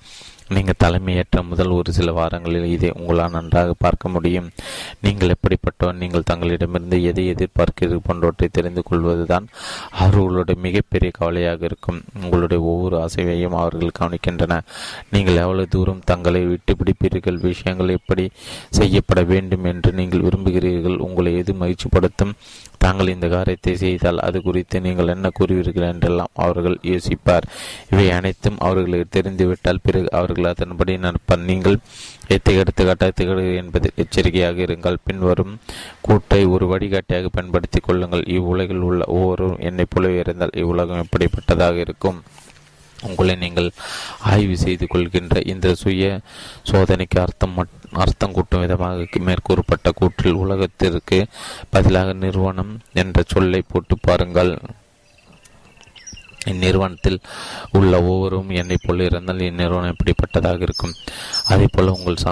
நீங்கள் 0.50 0.80
தலைமையேற்ற 0.84 1.42
முதல் 1.42 1.70
ஒரு 1.70 1.94
சில 1.94 2.12
வாரங்களில் 2.12 2.66
இதை 2.66 2.92
உங்களால் 3.00 3.32
நன்றாக 3.32 3.74
பார்க்க 3.74 4.10
முடியும். 4.10 4.50
நீங்கள் 5.02 5.34
எப்படிப்பட்டவர் 5.36 6.00
நீங்கள் 6.02 6.26
தங்களிடமிருந்து 6.32 7.04
எதை 7.04 7.24
எதிர்பார்க்கிறீர்கள் 7.34 8.04
போன்றவற்றை 8.08 8.50
தெரிந்து 8.52 8.84
கொள்வதுதான் 8.84 9.48
அவர்களுடைய 9.92 10.62
மிகப்பெரிய 10.62 11.12
கவலையாக 11.20 11.66
இருக்கும். 11.66 12.04
உங்களுடைய 12.24 12.64
ஒவ்வொரு 12.64 12.98
அசைவையும் 13.06 13.58
அவர்கள் 13.62 13.98
கவனிக்கின்றன. 14.00 14.60
நீங்கள் 15.10 15.36
எவ்வளவு 15.36 15.68
தூரம் 15.68 16.04
தங்களை 16.12 16.46
விட்டு 16.46 16.76
பிடிப்பீர்கள் 16.82 17.40
விஷயங்கள் 17.48 17.96
எப்படி 17.98 18.32
செய்யப்பட 18.70 19.24
வேண்டும் 19.24 19.64
என்று 19.64 19.92
நீங்கள் 19.92 20.22
விரும்புகிறீர்கள் 20.22 20.98
உங்களை 20.98 21.38
எது 21.38 21.54
மகிழ்ச்சிப்படுத்தும் 21.54 22.36
தாங்கள் 22.78 23.08
இந்த 23.08 23.28
காரியத்தை 23.28 23.76
செய்தால் 23.76 24.18
அது 24.18 24.42
குறித்து 24.42 24.82
நீங்கள் 24.82 25.08
என்ன 25.08 25.30
கூறுவீர்கள் 25.40 25.90
என்றெல்லாம் 25.92 26.32
அவர்கள் 26.34 26.78
யோசிப்பார். 26.84 27.46
இவை 27.90 28.12
அனைத்தும் 28.12 28.58
அவர்களுக்கு 28.60 29.08
தெரிந்துவிட்டால் 29.10 29.84
பிறகு 29.84 30.10
அவர்கள் 30.12 30.33
அதன்படி 30.42 30.94
நடப்பார் 30.98 31.48
நீங்கள் 31.50 31.78
எத்தை 32.28 32.54
எடுத்துக்காட்டாக 32.62 33.42
என்பது 33.62 33.92
எச்சரிக்கையாக 33.96 34.62
இருங்கள். 34.68 34.98
பின்வரும் 35.08 35.54
கூட்டை 36.08 36.42
ஒரு 36.56 36.68
வழிகாட்டியாக 36.68 37.30
பயன்படுத்தி 37.30 37.80
கொள்ளுங்கள். 37.80 38.24
இவ்வுலகில் 38.38 38.86
உள்ள 38.90 39.04
ஒவ்வொரு 39.18 39.48
என்னை 39.60 39.86
போலவே 39.90 40.20
இருந்தால் 40.20 40.58
இவ்வுலகம் 40.64 41.04
எப்படிப்பட்டதாக 41.06 41.78
இருக்கும்? 41.88 42.20
உங்களை 43.08 43.36
நீங்கள் 43.36 43.70
ஆய்வு 44.32 44.58
செய்து 44.58 44.86
கொள்கின்ற 44.88 45.40
இந்த 45.54 45.74
சுய 45.74 46.20
சோதனைக்கு 46.70 47.18
அர்த்தம் 47.20 47.58
அர்த்தம் 48.04 48.32
கூட்டும் 48.32 48.64
விதமாக 48.64 49.08
மேற்கூறப்பட்ட 49.30 49.90
கூற்றில் 50.00 50.40
உலகத்திற்கு 50.44 51.26
பதிலாக 51.70 52.14
நிறுவனம் 52.14 52.80
என்ற 52.94 53.24
சொல்லை 53.34 53.62
போட்டு 53.72 53.98
பாருங்கள். 53.98 54.54
இந்நிறுவனத்தில் 56.52 57.20
உள்ள 57.72 57.94
ஒவ்வொருவரும் 58.04 58.50
என்னை 58.62 58.78
போல் 58.82 59.00
இருந்தால் 59.00 59.40
இந்நிறுவனம் 59.40 59.94
எப்படிப்பட்டதாக 59.94 60.62
இருக்கும். 60.62 60.94
அதே 61.48 61.68
போல் 61.72 61.88
உங்கள் 61.88 62.24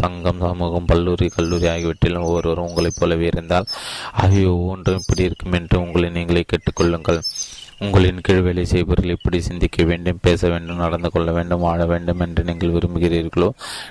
சங்கம் 0.00 0.40
சமூகம் 0.40 0.84
பல்லூரி 0.84 1.28
கல்லூரி 1.28 1.68
ஆகியவற்றிலும் 1.68 2.26
ஒவ்வொருவரும் 2.28 2.68
உங்களைப் 2.68 2.98
போலவே 2.98 3.26
இருந்தால் 3.26 3.68
அவை 4.12 4.46
ஒவ்வொன்றும் 4.46 4.98
இப்படி 4.98 5.22
இருக்கும் 5.22 5.52
என்று 5.52 5.80
உங்களை 5.80 6.10
நீங்களே 6.10 6.44
கேட்டுக்கொள்ளுங்கள் 6.52 7.20
உங்களின் 7.84 8.20
கீழ் 8.20 8.40
வேலை 8.40 8.64
செய்பவர்கள் 8.64 9.14
இப்படி 9.14 9.38
சிந்திக்க 9.40 9.84
வேண்டும் 9.84 10.20
பேச 10.22 10.48
வேண்டும் 10.48 10.80
நடந்து 10.84 11.08
கொள்ள 11.10 11.30
வேண்டும் 11.32 11.64
வாழ 11.66 11.80
வேண்டும் 11.86 12.20
என்று 12.20 12.42
நீங்கள் 12.44 12.72
விரும்புகிறீர்களோ 12.72 13.48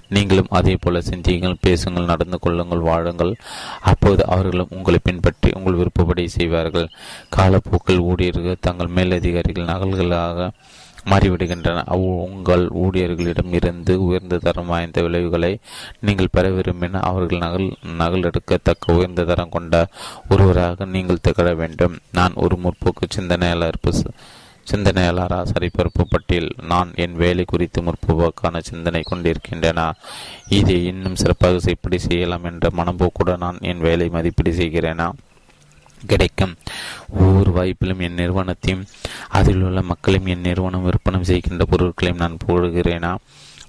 நீங்களும் 0.09 0.49
அதே 0.49 0.75
போல 0.81 1.01
சிந்தியுங்கள் 1.01 1.61
பேசுங்கள் 1.61 2.09
நடந்து 2.11 2.39
கொள்ளுங்கள் 2.39 2.87
வாழுங்கள். 2.89 3.33
அப்போது 3.81 4.21
அவர்களும் 4.27 4.73
உங்களை 4.77 4.99
பின்பற்றி 5.03 5.51
உங்கள் 5.53 5.73
விருப்பப்படி 5.73 6.25
செய்வார்கள். 6.27 6.87
காலப்போக்கில் 7.29 8.05
ஊழியர்கள் 8.09 8.63
தங்கள் 8.67 8.95
மேலதிகாரிகள் 8.97 9.71
நகல்களாக 9.73 10.49
மாறிவிடுகின்றன. 11.05 11.83
அவ் 11.85 11.97
உங்கள் 11.97 12.67
ஊழியர்களிடம் 12.67 13.53
இருந்து 13.53 14.03
உயர்ந்த 14.03 14.37
தரம் 14.37 14.65
வாய்ந்த 14.65 15.01
விளைவுகளை 15.01 15.59
நீங்கள் 15.99 16.31
பெற 16.31 16.49
விரும்பின 16.49 17.01
அவர்கள் 17.01 17.37
நகல் 17.37 17.75
நகல் 17.97 18.23
எடுக்கத்தக்க 18.23 18.93
உயர்ந்த 18.93 19.23
தரம் 19.23 19.49
கொண்ட 19.49 19.87
ஒருவராக 20.29 20.85
நீங்கள் 20.85 21.21
திகழ 21.21 21.53
வேண்டும். 21.55 21.97
நான் 22.11 22.33
ஒரு 22.35 22.57
முற்போக்கு 22.63 23.05
சிந்தனையாளர் 23.09 23.79
சிந்தனையாளரா 24.71 25.45
சரிபரப்பு 25.45 26.03
பட்டியல். 26.09 26.51
நான் 26.67 26.91
என் 26.95 27.15
வேலை 27.15 27.43
குறித்து 27.47 27.81
முற்போக்கான 27.81 28.59
சிந்தனை 28.59 29.01
கொண்டிருக்கின்றன. 29.01 29.93
இதை 30.49 30.85
இன்னும் 30.85 31.15
சிறப்பாக 31.15 31.59
எப்படி 31.65 31.97
செய்யலாம் 31.97 32.43
என்ற 32.43 32.69
மனப்போக்குடன் 32.69 33.37
நான் 33.37 33.57
என் 33.61 33.79
வேலை 33.79 34.09
மதிப்பீடு 34.09 34.51
செய்கிறேனா? 34.51 35.11
கிடைக்கும். 36.05 36.55
ஒவ்வொரு 37.09 37.51
வாய்ப்பிலும் 37.51 38.03
என் 38.07 38.19
நிறுவனத்தையும் 38.21 38.85
அதில் 39.29 39.61
உள்ள 39.61 39.81
மக்களையும் 39.81 40.29
என் 40.29 40.45
நிறுவனம் 40.49 40.83
விற்பனை 40.83 41.23
செய்கின்ற 41.23 41.65
பொருட்களையும் 41.65 42.23
நான் 42.23 42.43
போடுகிறேனா? 42.47 43.15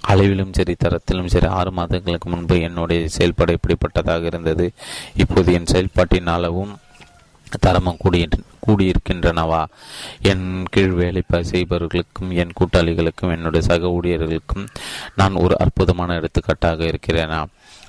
அளவிலும் 0.00 0.52
சரி 0.52 0.74
தரத்திலும் 0.84 1.26
சரி 1.26 1.47
ஆறு 1.47 1.70
மாதங்களுக்கு 1.73 2.28
முன்பு 2.28 2.60
என்னுடைய 2.60 3.08
செயல்பாடு 3.08 3.58
எப்படிப்பட்டதாக 3.58 4.24
இருந்தது. 4.24 4.73
இப்போது 5.16 5.52
என் 5.52 5.66
செயல்பாட்டின் 5.66 6.26
அளவும் 6.26 6.78
தரமும் 7.60 7.97
கூடிய 7.98 8.28
கூடியிருக்கின்றனவா? 8.66 9.65
என் 10.23 10.65
கீழ் 10.70 10.94
வேலை 11.00 11.23
செய்பவர்களுக்கும் 11.31 12.31
என் 12.31 12.52
கூட்டாளிகளுக்கும் 12.60 13.34
என்னுடைய 13.34 13.66
சக 13.66 13.86
ஊழியர்களுக்கும் 13.86 14.66
நான் 15.16 15.34
ஒரு 15.34 15.56
அற்புதமான 15.58 16.15
எடுத்துக்காட்டாக 16.15 16.84
இருக்கிறேனா? 16.84 17.44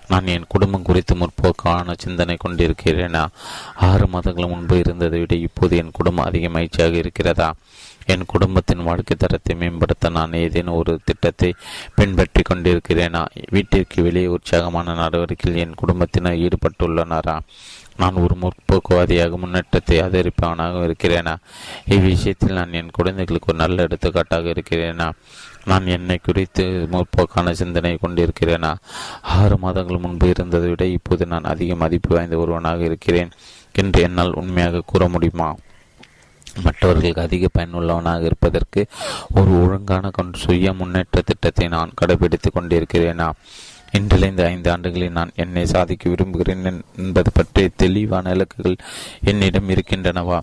நான் 0.08 0.28
என் 0.28 0.46
குடும்பம் 0.48 0.82
குறித்து 0.82 1.16
முற்போக்கான 1.16 1.96
சிந்தனை 1.98 2.38
கொண்டிருக்கிறேனா? 2.40 3.28
ஆறு 3.76 4.08
மாதங்கள் 4.08 4.48
முன்பு 4.48 4.78
இருந்ததை 4.78 5.20
விட 5.20 5.36
இப்போது 5.36 5.78
என் 5.78 5.92
குடும்பம் 5.92 6.26
அதிக 6.26 6.50
மகிழ்ச்சியாக 6.50 6.96
இருக்கிறதா? 6.96 7.54
என் 8.06 8.26
குடும்பத்தின் 8.26 8.84
வாழ்க்கை 8.84 9.16
தரத்தை 9.20 9.56
மேம்படுத்த 9.56 10.10
நான் 10.10 10.34
ஏதேனும் 10.34 10.76
ஒரு 10.76 11.00
திட்டத்தை 11.04 11.54
பின்பற்றி 11.96 12.42
கொண்டிருக்கிறேனா? 12.42 13.26
வீட்டிற்கு 13.50 14.04
வெளியே 14.04 14.28
உற்சாகமான 14.28 14.94
நடவடிக்கையில் 14.94 15.62
என் 15.64 15.76
குடும்பத்தினர் 15.76 16.40
ஈடுபட்டுள்ளனரா? 16.46 17.40
நான் 17.98 18.14
ஒரு 18.14 18.36
முற்போக்குவாதியாக 18.42 19.38
முன்னேற்றத்தை 19.38 20.02
ஆதரிப்பவனாக 20.02 20.84
இருக்கிறேனா? 20.84 21.36
இவ்விஷயத்தில் 21.86 22.54
நான் 22.54 22.74
என் 22.74 22.92
குழந்தைகளுக்கு 22.92 23.52
ஒரு 23.54 23.58
நல்ல 23.58 23.82
எடுத்துக்காட்டாக 23.82 24.50
இருக்கிறேனா? 24.50 25.10
நான் 25.68 25.88
என்னை 25.88 26.20
குறித்து 26.24 26.88
முற்போக்கான 26.92 27.52
சிந்தனை 27.52 27.98
கொண்டிருக்கிறேனா? 28.02 28.76
ஆறு 29.22 29.58
மாதங்கள் 29.58 29.98
முன்பு 29.98 30.30
இருந்ததை 30.30 30.70
விட 30.70 30.86
இப்போது 30.86 31.26
நான் 31.26 31.44
அதிக 31.44 31.76
மதிப்பு 31.76 32.16
வாய்ந்த 32.16 32.38
ஒருவனாக 32.38 32.84
இருக்கிறேன் 32.84 33.30
என்று 33.72 34.02
என்னால் 34.02 34.34
உண்மையாக 34.34 34.84
கூற 34.86 35.10
முடியுமா? 35.10 35.56
மற்றவர்களுக்கு 36.64 37.22
அதிக 37.22 37.48
பயனுள்ளவனாக 37.54 38.24
இருப்பதற்கு 38.24 38.86
ஒரு 39.36 39.62
ஒழுங்கான 39.62 40.12
சுய 40.36 40.74
முன்னேற்ற 40.74 41.22
திட்டத்தை 41.22 41.68
நான் 41.68 41.94
கடைபிடித்துக் 42.02 42.56
கொண்டிருக்கிறேனா? 42.56 43.32
இன்றில் 43.92 44.46
ஐந்து 44.46 44.72
ஆண்டுகளில் 44.72 45.12
நான் 45.12 45.30
என்னை 45.36 45.66
சாதிக்க 45.66 46.10
விரும்புகிறேன் 46.10 46.84
என்பது 46.98 47.32
பற்றிய 47.34 47.70
தெளிவான 47.76 48.34
இலக்குகள் 48.34 48.78
என்னிடம் 49.24 49.70
இருக்கின்றனவா? 49.70 50.40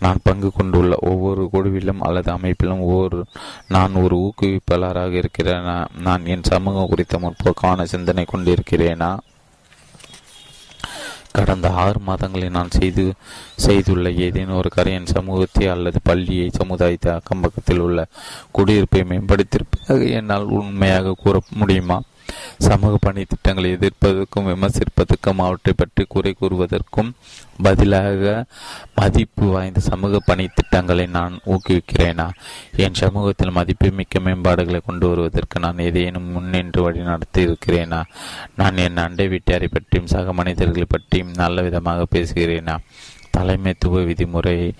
நான் 0.00 0.18
பங்கு 0.22 0.52
கொண்டுள்ள 0.52 0.96
ஒவ்வொரு 1.00 1.48
குழுவிலும் 1.52 2.00
அல்லது 2.00 2.32
அமைப்பிலும் 2.32 2.80
ஒவ்வொரு 2.80 3.24
நான் 3.68 3.94
ஒரு 3.94 4.16
ஊக்குவிப்பாளராக 4.16 5.22
இருக்கிறேனா? 5.22 5.86
நான் 5.98 6.26
என் 6.26 6.42
சமூகம் 6.42 6.88
குறித்த 6.88 7.18
முற்போக்கான 7.18 7.82
சிந்தனை 7.82 8.24
கொண்டிருக்கிறேனா? 8.34 9.18
கடந்த 11.32 11.70
ஆறு 11.70 11.98
மாதங்களில் 12.00 12.50
நான் 12.50 12.70
செய்து 12.70 13.12
செய்துள்ள 13.56 14.10
ஏதேனும் 14.10 14.56
ஒரு 14.56 14.70
கரையன் 14.76 15.06
சமூகத்தை 15.06 15.66
அல்லது 15.66 15.98
பள்ளியை 16.02 16.50
சமுதாயத்தை 16.52 17.12
அக்கம்பக்கத்தில் 17.12 17.78
உள்ள 17.78 18.06
குடியிருப்பை 18.58 19.02
மேம்படுத்தியிருப்பதாக 19.02 20.10
என்னால் 20.10 20.42
உண்மையாக 20.42 21.14
கூற 21.22 21.42
முடியுமா? 21.50 22.02
சமூக 22.58 22.96
பணி 23.00 23.24
திட்டங்களை 23.24 23.72
எதிர்ப்பதற்கும் 23.74 24.46
விமர்சிப்பதற்கும் 24.46 25.36
அவற்றை 25.36 25.74
பற்றி 25.76 26.04
குறை 26.08 26.36
கூறுவதற்கும் 26.40 27.10
பதிலாக 27.62 28.44
மதிப்பு 28.94 29.46
வாய்ந்த 29.46 29.80
சமூக 29.80 30.18
பணி 30.24 30.48
திட்டங்களை 30.54 31.06
நான் 31.06 31.40
ஊக்குவிக்கிறேனா? 31.46 32.30
என் 32.76 32.94
சமூகத்தில் 32.94 33.50
மதிப்பு 33.50 33.90
மிக்க 33.90 34.20
மேம்பாடுகளை 34.20 34.80
கொண்டு 34.86 35.08
வருவதற்கு 35.08 35.60
நான் 35.60 35.78
ஏதேனும் 35.78 36.30
முன்னின்று 36.30 36.82
வழி 36.82 36.98
நடத்தி 36.98 37.46
இருக்கிறேனா? 37.46 38.04
நான் 38.56 38.76
என் 38.76 38.96
அண்டை 38.96 39.28
வீட்டாரை 39.28 39.68
பற்றியும் 39.72 40.06
சக 40.06 40.32
மனிதர்களை 40.32 40.86
பற்றியும் 40.88 41.32
நல்ல 41.34 41.62
விதமாக 41.62 42.06
பேசுகிறேனா? 42.14 42.76
தலைமைத்துவ 43.36 44.04
விதிமுறை 44.04 44.72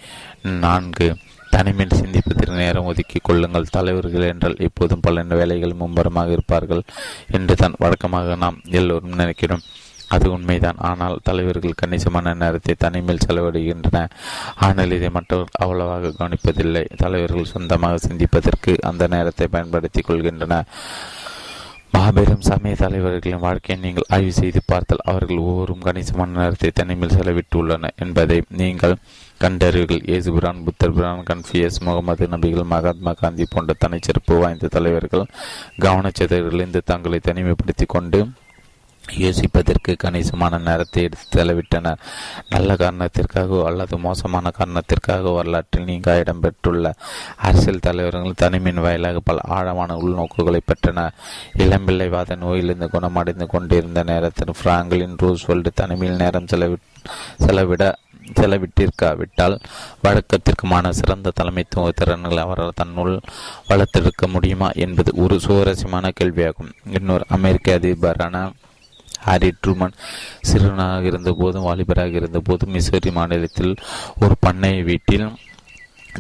நான்கு. 0.43 1.17
தனிமையில் 1.57 2.01
சிந்திப்பதற்கு 2.03 2.61
நேரம் 2.63 2.89
ஒதுக்கிக் 2.93 3.27
கொள்ளுங்கள். 3.29 3.73
தலைவர்கள் 3.77 4.31
என்றால் 4.33 4.63
எப்போதும் 4.69 5.05
பல 5.07 5.25
வேலைகள் 5.41 5.81
மும்பரமாக 5.83 6.37
இருப்பார்கள் 6.37 6.85
என்று 7.39 7.57
தான் 7.63 7.81
வழக்கமாக 7.85 8.37
நாம் 8.45 8.63
எல்லோரும் 8.79 9.21
நினைக்கிறோம். 9.23 9.65
அது 10.15 10.27
உண்மைதான். 10.33 10.81
ஆனால் 10.89 11.17
தலைவர்கள் 11.29 11.79
கணிசமான 11.81 12.35
நேரத்தை 12.43 12.75
தனிமையில் 12.85 13.25
செலவிடுகின்றன. 13.27 14.01
ஆனால் 14.67 14.95
இதை 14.97 15.09
மற்றவர் 15.17 15.57
அவ்வளவாக 15.65 16.13
கவனிப்பதில்லை. 16.19 16.85
தலைவர்கள் 16.97 17.53
சொந்தமாக 17.55 17.97
சிந்திப்பதற்கு 18.07 18.75
அந்த 18.91 19.07
நேரத்தை 19.15 19.47
பயன்படுத்திக் 19.57 20.09
கொள்கின்றன 20.09 20.61
மாபெரும் 21.97 22.41
சமய 22.41 22.75
தலைவர்களின் 22.75 23.43
வாழ்க்கையை 23.45 23.77
நீங்கள் 23.85 24.07
ஆய்வு 24.09 24.33
செய்து 24.33 24.61
பார்த்தால் 24.67 25.05
அவர்கள் 25.05 25.39
ஒவ்வொரும் 25.39 25.81
கணிசமான 25.81 26.39
நேரத்தை 26.41 26.71
தனிமையில் 26.75 27.17
செலவிட்டுள்ளனர் 27.19 27.95
என்பதை 27.97 28.43
நீங்கள் 28.61 28.95
கண்டறிவீர்கள். 29.41 30.03
ஏசுபிரான் 30.15 30.65
புத்தர் 30.65 30.93
பிரான் 30.93 31.23
கன்ஃபியஸ் 31.31 31.79
முகமது 31.81 32.27
நபிகள் 32.27 32.71
மகாத்மா 32.75 33.13
காந்தி 33.13 33.47
போன்ற 33.51 33.75
தனிச்சிறப்பு 33.85 34.37
வாய்ந்த 34.39 34.67
தலைவர்கள் 34.67 35.25
கவனச்சிதறிலிருந்து 35.81 36.83
தங்களை 36.85 37.21
தனிமைப்படுத்தி 37.25 37.87
கொண்டு 37.87 38.21
யோசிப்பதற்கு 39.15 39.97
கணிசமான 39.97 40.59
நேரத்தை 40.59 41.03
எடுத்து 41.03 41.45
செலவிட்டனர் 41.45 41.97
நல்ல 42.49 42.77
காரணத்திற்காக 42.77 43.65
அல்லது 43.65 43.99
மோசமான 43.99 44.51
காரணத்திற்காக 44.51 45.31
வரலாற்றில் 45.31 45.85
நீங்க 45.85 46.25
இடம்பெற்றுள்ள 46.25 46.95
அரசியல் 47.37 47.79
தலைவர்கள் 47.79 48.33
தனிமையின் 48.37 48.83
வாயிலாக 48.83 49.21
பல 49.21 49.39
ஆழமான 49.43 49.95
உள்நோக்குகளை 49.95 50.61
பெற்றனர் 50.65 51.15
இளம்பிள்ளைவாத 51.59 52.37
நோயிலிருந்து 52.37 52.91
குணமடைந்து 52.91 53.47
கொண்டிருந்த 53.47 54.03
நேரத்தில் 54.03 54.55
பிராங்கலின் 54.65 55.17
ரூஸ்வெல்ட் 55.23 55.69
தனிமையில் 55.75 56.17
நேரம் 56.17 56.47
செலவி 56.47 56.77
செலவிட 57.39 57.99
செலவிட்டிருக்காவிட்டால் 58.41 59.61
வழக்கத்திற்குமான 60.05 60.89
சிறந்த 60.91 61.33
தலைமைத்துவ 61.41 61.91
திறன்களை 61.95 62.39
அவரால் 62.39 62.73
தன்னுள் 62.75 63.21
வளர்த்தெடுக்க 63.69 64.27
முடியுமா 64.27 64.71
என்பது 64.71 65.13
ஒரு 65.15 65.41
சுவாரஸ்யமான 65.41 66.11
கேள்வியாகும். 66.21 66.73
இன்னொரு 66.91 67.25
அமெரிக்க 67.29 67.75
அதிபரான 67.75 68.51
ஹாரி 69.21 69.53
ட்ரூமன் 69.67 69.97
சிறுவனாக 70.41 71.07
இருந்தபோதும் 71.07 71.67
வாலிபராக 71.67 72.15
இருந்தபோதும் 72.15 72.75
மிசோரி 72.75 73.13
மாநிலத்தில் 73.13 73.75
ஒரு 74.21 74.35
பண்ணை 74.41 74.83
வீட்டில் 74.83 75.29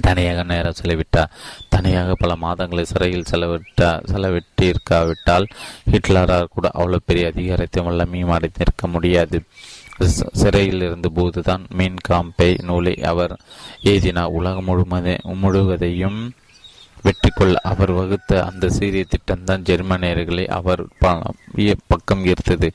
தனியாக 0.00 0.42
நேரம் 0.42 0.78
செலவிட்டார். 0.82 1.30
தனியாக 1.68 2.14
பல 2.14 2.34
மாதங்களை 2.40 2.82
சிறையில் 2.82 3.28
செலவிட்டா 3.30 3.88
செலவிட்டிருக்காவிட்டால் 4.12 5.46
ஹிட்லரால் 5.92 6.52
கூட 6.54 6.70
அவ்வளோ 6.74 6.98
பெரிய 7.04 7.30
அதிகாரத்தை 7.34 7.84
வல்லமையும் 7.84 8.34
அடைந்திருக்க 8.36 8.86
முடியாது. 8.86 9.42
சிறையில் 10.32 10.82
இருந்தபோதுதான் 10.82 11.64
மீன் 11.68 11.96
காம்பை 12.08 12.56
நூலை 12.62 12.94
அவர் 13.02 13.36
எழுதினார். 13.82 14.34
உலகம் 14.38 14.68
முழுமதே 14.68 15.14
முழுவதையும் 15.34 16.32
வெற்றி 17.04 17.30
கொள்ள 17.30 17.56
அவர் 17.70 17.92
வகுத்த 17.98 18.38
அந்த 18.44 18.68
சீரிய 18.76 19.04
திட்டம்தான் 19.12 19.64
ஜெர்மனியர்களை 19.68 20.44
அவர் 20.58 20.82
பக்கம் 21.92 22.22
ஈர்த்தது. 22.30 22.68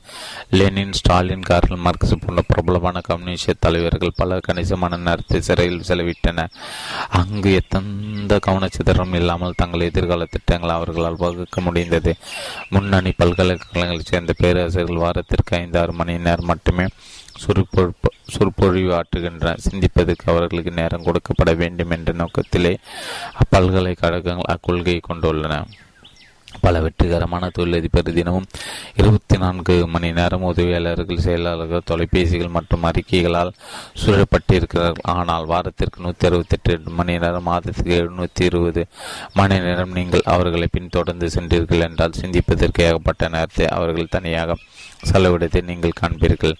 லெனின் 0.58 0.94
ஸ்டாலின் 0.98 1.46
கார்ல் 1.50 1.82
மார்க்ஸ் 1.86 2.14
போன்ற 2.22 2.42
பிரபலமான 2.48 3.00
கம்யூனிஸ்ட் 3.08 3.62
தலைவர்கள் 3.66 4.18
பல 4.20 4.38
கணிசமான 4.48 5.00
நேரத்தை 5.06 5.40
சிறையில் 5.48 5.86
செலவிட்டனர். 5.88 6.52
அங்கு 7.20 7.52
எத்தந்த 7.60 8.38
கவனச்சிதறம் 8.46 9.14
இல்லாமல் 9.20 9.58
தங்கள் 9.62 9.88
எதிர்கால 9.90 10.28
திட்டங்களை 10.36 10.74
அவர்களால் 10.76 11.22
வகுக்க 11.24 11.60
முடிந்தது. 11.68 12.14
முன்னணி 12.74 13.12
பல்கலைக்கழகங்களைச் 13.22 14.12
சேர்ந்த 14.12 14.34
பேரரசர்கள் 14.42 15.04
வாரத்திற்கு 15.06 15.56
ஐந்து 15.62 15.80
ஆறு 15.82 15.94
மணி 16.00 16.16
நேரம் 16.28 16.50
மட்டுமே 16.52 16.86
சொற்பொழிப்பு 17.44 18.10
சுருப்பொழிவு 18.34 18.92
ஆற்றுகின்றன 18.98 19.54
சிந்திப்பதற்கு 19.66 20.26
அவர்களுக்கு 20.26 20.72
நேரம் 20.72 21.06
கொடுக்கப்பட 21.06 21.52
வேண்டும் 21.56 21.90
என்ற 21.90 22.12
நோக்கத்திலே 22.12 22.74
அப்பல்கலைக்கழகங்கள் 23.42 24.52
அக்கொள்கையை 24.54 25.00
கொண்டுள்ளன. 25.08 25.56
பல 26.62 26.80
வெற்றிகரமான 26.80 27.44
தொழிலதிபர் 27.48 28.08
தினமும் 28.08 28.48
இருபத்தி 28.96 29.36
நான்கு 29.36 29.74
மணி 29.86 30.08
நேரம் 30.12 30.42
உதவியாளர்கள் 30.42 31.22
செயலாளர்கள் 31.24 31.86
தொலைபேசிகள் 31.90 32.52
மற்றும் 32.56 32.84
அறிக்கைகளால் 32.88 33.52
சூழப்பட்டிருக்கிறார்கள் 34.02 35.06
ஆனால் 35.12 35.44
வாரத்திற்கு 35.44 36.02
நூற்றி 36.02 36.26
அறுபத்தெட்டு 36.26 36.92
மணி 36.98 37.14
நேரம் 37.18 37.42
மாதத்துக்கு 37.42 37.94
எழுநூற்றி 38.00 38.44
இருபது 38.44 38.82
மணி 39.32 39.58
நேரம் 39.60 39.92
நீங்கள் 39.92 40.26
அவர்களை 40.26 40.68
பின்தொடர்ந்து 40.72 41.28
சென்றீர்கள் 41.28 41.86
என்றால் 41.88 42.18
சிந்திப்பதற்கு 42.20 42.84
ஏகப்பட்ட 42.88 43.28
நேரத்தை 43.28 43.66
அவர்கள் 43.78 44.14
தனியாக 44.16 44.58
செலவிடத்தை 45.10 45.62
நீங்கள் 45.70 45.98
காண்பீர்கள். 46.00 46.56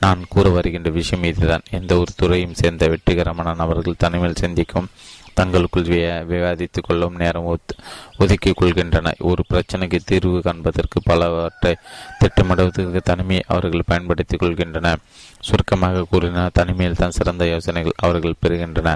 நான் 0.00 0.22
கூற 0.28 0.48
வருகின்ற 0.50 0.90
விஷயம் 0.90 1.24
இதுதான். 1.24 1.68
எந்த 1.70 1.92
ஒரு 1.96 2.12
துறையும் 2.16 2.58
சேர்ந்த 2.62 2.88
வெற்றிகரமான 2.88 3.54
நபர்கள் 3.54 4.02
தனிமையில் 4.04 4.42
சிந்திக்கும் 4.42 4.90
தங்களுக்குள் 5.38 5.88
விவாதித்துக் 6.32 6.86
கொள்ளும் 6.86 7.16
நேரம் 7.16 7.48
ஒதுக்கிக் 8.18 8.58
கொள்கின்றன. 8.60 9.12
ஒரு 9.30 9.42
பிரச்சனைக்கு 9.50 9.98
தீர்வு 10.04 10.38
காண்பதற்கு 10.42 11.02
பலவற்றை 11.02 11.72
திட்டமிடுவதற்கு 12.20 13.00
தனிமையை 13.10 13.44
அவர்கள் 13.46 13.88
பயன்படுத்திக் 13.92 14.42
கொள்கின்றன. 14.42 14.94
சுருக்கமாக 15.48 16.04
கூறினார் 16.10 16.54
தனிமையில் 16.58 17.00
தான் 17.00 17.16
சிறந்த 17.18 17.44
யோசனைகள் 17.46 17.98
அவர்கள் 18.06 18.40
பெறுகின்றன. 18.42 18.90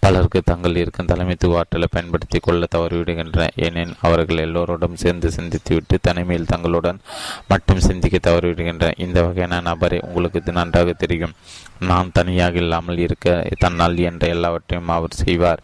பலருக்கு 0.00 0.40
தங்கள் 0.50 0.76
இருக்கும் 0.76 1.06
தலைமைத்துவ 1.06 1.56
ஆற்றலை 1.56 1.88
பயன்படுத்தி 1.90 2.38
கொள்ள 2.38 2.66
தவறிவிடுகின்றன. 2.74 3.46
ஏனெனில் 3.56 3.96
அவர்கள் 4.00 4.42
எல்லோரோடும் 4.46 5.00
சேர்ந்து 5.04 5.30
சிந்தித்துவிட்டு 5.36 5.96
தனிமையில் 6.02 6.50
தங்களுடன் 6.52 7.00
மட்டும் 7.48 7.80
சிந்திக்க 7.80 8.16
தவறிவிடுகின்றன 8.30 8.92
இந்த 8.96 9.18
வகையான 9.22 9.60
நபரை 9.60 10.00
உங்களுக்கு 10.08 10.52
நன்றாக 10.52 10.92
தெரியும். 11.04 11.34
நாம் 11.80 12.12
தனியாக 12.12 12.56
இல்லாமல் 12.56 12.98
இருக்க 12.98 13.26
தன்னால் 13.58 13.98
என்ற 14.10 14.26
எல்லாவற்றையும் 14.26 14.88
அவர் 14.88 15.18
செய்வார். 15.24 15.60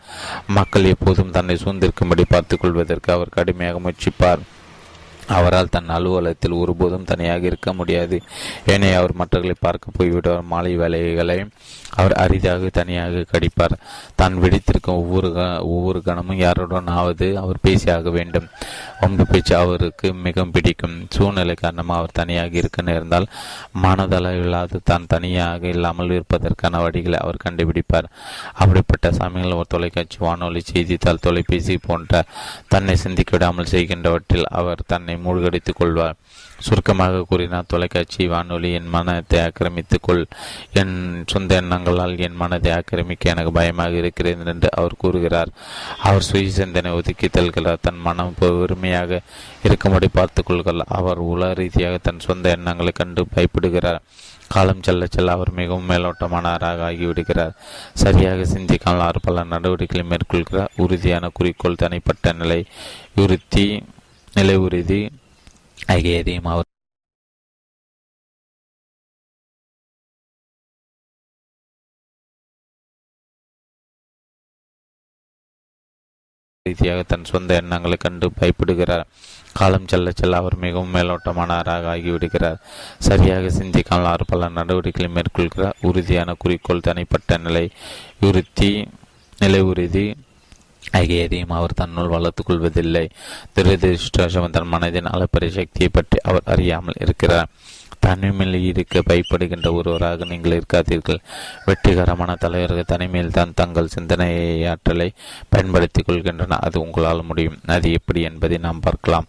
மக்கள் 0.47 0.85
எப்போதும் 0.85 1.31
தன்னை 1.31 1.55
சூழ்ந்திருக்கும்படி 1.65 2.25
பார்த்துக் 2.29 2.61
கொள்வதற்கு 2.61 3.13
அவர் 3.13 3.35
கடுமையாக 3.37 3.79
முயற்சிப்பார். 3.79 4.43
அவரால் 5.29 5.71
தன் 5.71 5.89
அலுவலகத்தில் 5.89 6.53
ஒருபோதும் 6.53 7.05
தனியாக 7.05 7.47
இருக்க 7.47 7.73
முடியாது. 7.73 8.23
ஏனைய 8.67 8.99
அவர் 8.99 9.19
மற்றவர்களை 9.21 9.57
பார்க்க 9.61 9.97
போய்விடுவார். 9.99 10.43
மாலை 10.43 10.77
வேலைகளை 10.77 11.39
அவர் 11.97 12.13
அரிதாக 12.13 12.69
தனியாக 12.69 13.25
கடிப்பார். 13.33 13.75
தான் 14.17 14.39
விடுத்திருக்கும் 14.43 15.01
ஒவ்வொரு 15.03 15.29
ஒவ்வொரு 15.75 16.03
கணமும் 16.03 16.37
யாருடன் 16.37 16.87
ஆவது 16.87 17.39
அவர் 17.39 17.59
பேசியாக 17.67 18.11
வேண்டும். 18.11 18.49
ஒன்று 19.01 19.27
பேச்சு 19.27 19.57
அவருக்கு 19.57 20.13
மிகவும் 20.27 20.51
பிடிக்கும். 20.51 20.97
சூழ்நிலை 21.11 21.55
காரணமாக 21.55 21.99
அவர் 21.99 22.19
தனியாக 22.21 22.53
இருக்க 22.63 22.83
நேர்ந்தால் 22.83 23.29
மனதளவில்லாது 23.85 24.79
தான் 24.85 25.07
தனியாக 25.07 25.67
இல்லாமல் 25.67 26.15
இருப்பதற்கான 26.17 26.81
வழிகளை 26.87 27.15
அவர் 27.15 27.43
கண்டுபிடிப்பார். 27.45 28.11
அப்படிப்பட்ட 28.55 29.13
சமயங்கள் 29.13 29.59
ஒரு 29.61 29.67
தொலைக்காட்சி 29.69 30.19
வானொலி 30.19 30.61
செய்தித்தாள் 30.73 31.25
தொலைபேசி 31.27 31.79
போன்ற 31.89 32.25
தன்னை 32.69 32.97
சிந்திக்க 32.97 33.33
விடாமல் 33.37 33.73
செய்கின்றவற்றில் 33.75 34.47
அவர் 34.61 34.83
தன்னை 34.87 35.14
மூழ்கடித்துக் 35.17 35.77
கொள்வார் 35.77 36.17
சுருக்கமாக 36.59 37.25
கூறினார் 37.29 37.65
தொலைக்காட்சி 37.67 38.29
வானொலி 38.29 38.73
என் 38.73 38.89
மனத்தை 38.89 39.41
ஆக்கிரமித்துக் 39.41 40.03
கொள் 40.03 40.27
என் 40.73 41.25
சொந்த 41.27 41.61
எண்ணங்களால் 41.61 42.19
என் 42.19 42.35
மனதை 42.35 42.73
ஆக்கிரமிக்க 42.73 43.31
எனக்கு 43.31 43.53
பயமாக 43.53 43.91
இருக்கிறேன் 43.91 44.47
என்று 44.47 44.69
அவர் 44.73 44.95
கூறுகிறார். 44.99 45.49
அவர் 46.03 46.23
சுய 46.23 46.51
சிந்தனை 46.51 46.91
ஒதுக்கி 46.91 47.27
தல்கிறார் 47.27 47.77
தன் 47.81 47.99
மனம் 47.99 48.35
பெருமையாக 48.39 49.21
இருக்கும்படி 49.63 50.09
பார்த்துக் 50.13 50.47
கொள்கிறார் 50.47 50.85
அவர் 50.89 51.23
உல 51.23 51.55
ரீதியாக 51.55 51.99
தன் 52.03 52.21
சொந்த 52.21 52.51
எண்ணங்களை 52.51 52.93
கண்டு 52.95 53.27
பயப்படுகிறார். 53.35 53.99
காலம் 54.49 54.83
செல்ல 54.83 55.07
செல்ல 55.11 55.33
அவர் 55.33 55.53
மிகவும் 55.53 55.89
மேலோட்டமானவராக 55.89 56.85
ஆகிவிடுகிறார். 56.91 57.55
சரியாக 57.95 58.45
சிந்திக்காமல் 58.45 59.01
அவர் 59.01 59.21
பல 59.23 59.43
நடவடிக்கைகளை 59.43 60.17
மேற்கொள்கிறார். 60.17 60.69
உறுதியான 60.77 61.31
குறிக்கோள் 61.33 61.75
தனிப்பட்ட 61.75 62.33
நிலை 62.33 62.65
உறுதி 63.15 63.83
நிலை 64.35 64.57
உறுதி 64.67 65.01
ஆகிய 65.87 66.21
எதையும் 66.23 66.49
அவர் 66.53 66.69
ரீதியாக 76.67 77.01
தன் 77.03 77.25
சொந்த 77.25 77.55
எண்ணங்களை 77.61 77.97
கண்டு 77.97 78.27
பயப்படுகிறார். 78.41 79.03
காலம் 79.59 79.89
செல்ல 79.89 80.13
செல்ல 80.21 80.37
அவர் 80.37 80.57
மிகவும் 80.57 80.95
மேலோட்டமானவராக 80.95 81.91
ஆகிவிடுகிறார். 81.95 82.61
சரியாக 83.09 83.51
சிந்திக்காமல் 83.59 84.11
அவர் 84.13 84.31
பல 84.33 84.49
நடவடிக்கைகளை 84.59 85.11
மேற்கொள்கிறார். 85.17 85.79
உறுதியான 85.81 86.35
குறிக்கோள் 86.43 86.87
தனிப்பட்ட 86.89 87.39
நிலை 87.47 87.65
உறுதி 88.29 88.73
நிலை 89.39 89.61
உறுதி 89.71 90.07
ஆகிய 90.95 91.23
எதையும் 91.23 91.55
அவர் 91.59 91.79
தன்னுள் 91.81 92.15
வளர்த்துக் 92.15 92.47
கொள்வதில்லை. 92.47 93.07
துரதிருஷ்டம் 93.55 94.55
தன் 94.57 94.73
மனதின் 94.73 95.13
அளப்பரிய 95.15 95.53
சக்தியை 95.53 95.89
பற்றி 95.93 96.19
அவர் 96.23 96.51
அறியாமல் 96.55 97.01
இருக்கிறார். 97.01 97.51
தனிமையில் 98.05 98.65
இருக்க 98.65 99.03
பயப்படுகின்ற 99.09 99.69
ஒருவராக 99.73 100.25
நீங்கள் 100.25 100.57
இருக்காதீர்கள். 100.59 101.21
வெற்றிகரமான 101.65 102.35
தலைவர்கள் 102.35 102.91
தனிமையில் 102.93 103.31
தான் 103.31 103.55
தங்கள் 103.55 103.95
சிந்தனை 103.97 104.29
ஆற்றலை 104.67 105.09
பயன்படுத்திக் 105.49 106.09
கொள்கின்றன 106.09 106.59
அது 106.67 106.81
உங்களால் 106.81 107.23
முடியும். 107.23 107.59
அது 107.67 107.93
எப்படி 107.93 108.23
என்பதை 108.23 108.59
நாம் 108.59 108.81
பார்க்கலாம். 108.81 109.29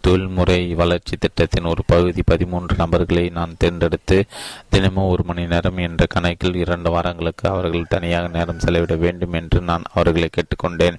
தொழில்முறை 0.00 0.74
வளர்ச்சி 0.74 1.16
திட்டத்தின் 1.16 1.64
ஒரு 1.64 1.82
பகுதி 1.86 2.22
பதிமூன்று 2.22 2.76
நபர்களை 2.76 3.28
நான் 3.28 3.54
தேர்ந்தெடுத்து 3.58 4.24
தினமும் 4.68 5.08
ஒரு 5.08 5.24
மணி 5.24 5.46
நேரம் 5.46 5.76
என்ற 5.76 6.06
கணக்கில் 6.06 6.54
இரண்டு 6.54 6.90
வாரங்களுக்கு 6.90 7.48
அவர்கள் 7.48 7.86
தனியாக 7.88 8.28
நேரம் 8.28 8.58
செலவிட 8.58 8.94
வேண்டும் 8.94 9.32
என்று 9.32 9.60
நான் 9.60 9.82
அவர்களை 9.94 10.28
கேட்டுக்கொண்டேன். 10.30 10.94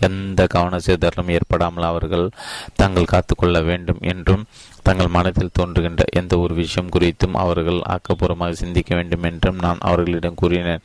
எந்த 0.00 0.46
கவன 0.46 0.76
சிதறலும் 0.76 1.30
ஏற்படாமல் 1.30 1.84
அவர்கள் 1.84 2.30
தங்கள் 2.74 3.04
காத்துக்கொள்ள 3.04 3.60
வேண்டும் 3.60 3.98
என்றும் 4.00 4.44
தங்கள் 4.88 5.14
மனத்தில் 5.16 5.54
தோன்றுகின்ற 5.58 6.02
எந்த 6.20 6.34
ஒரு 6.38 6.54
விஷயம் 6.54 6.92
குறித்தும் 6.94 7.34
அவர்கள் 7.42 7.80
ஆக்கப்பூர்வமாக 7.94 8.58
சிந்திக்க 8.60 8.90
வேண்டும் 8.98 9.26
என்றும் 9.30 9.58
நான் 9.64 9.82
அவர்களிடம் 9.88 10.38
கூறினேன். 10.40 10.84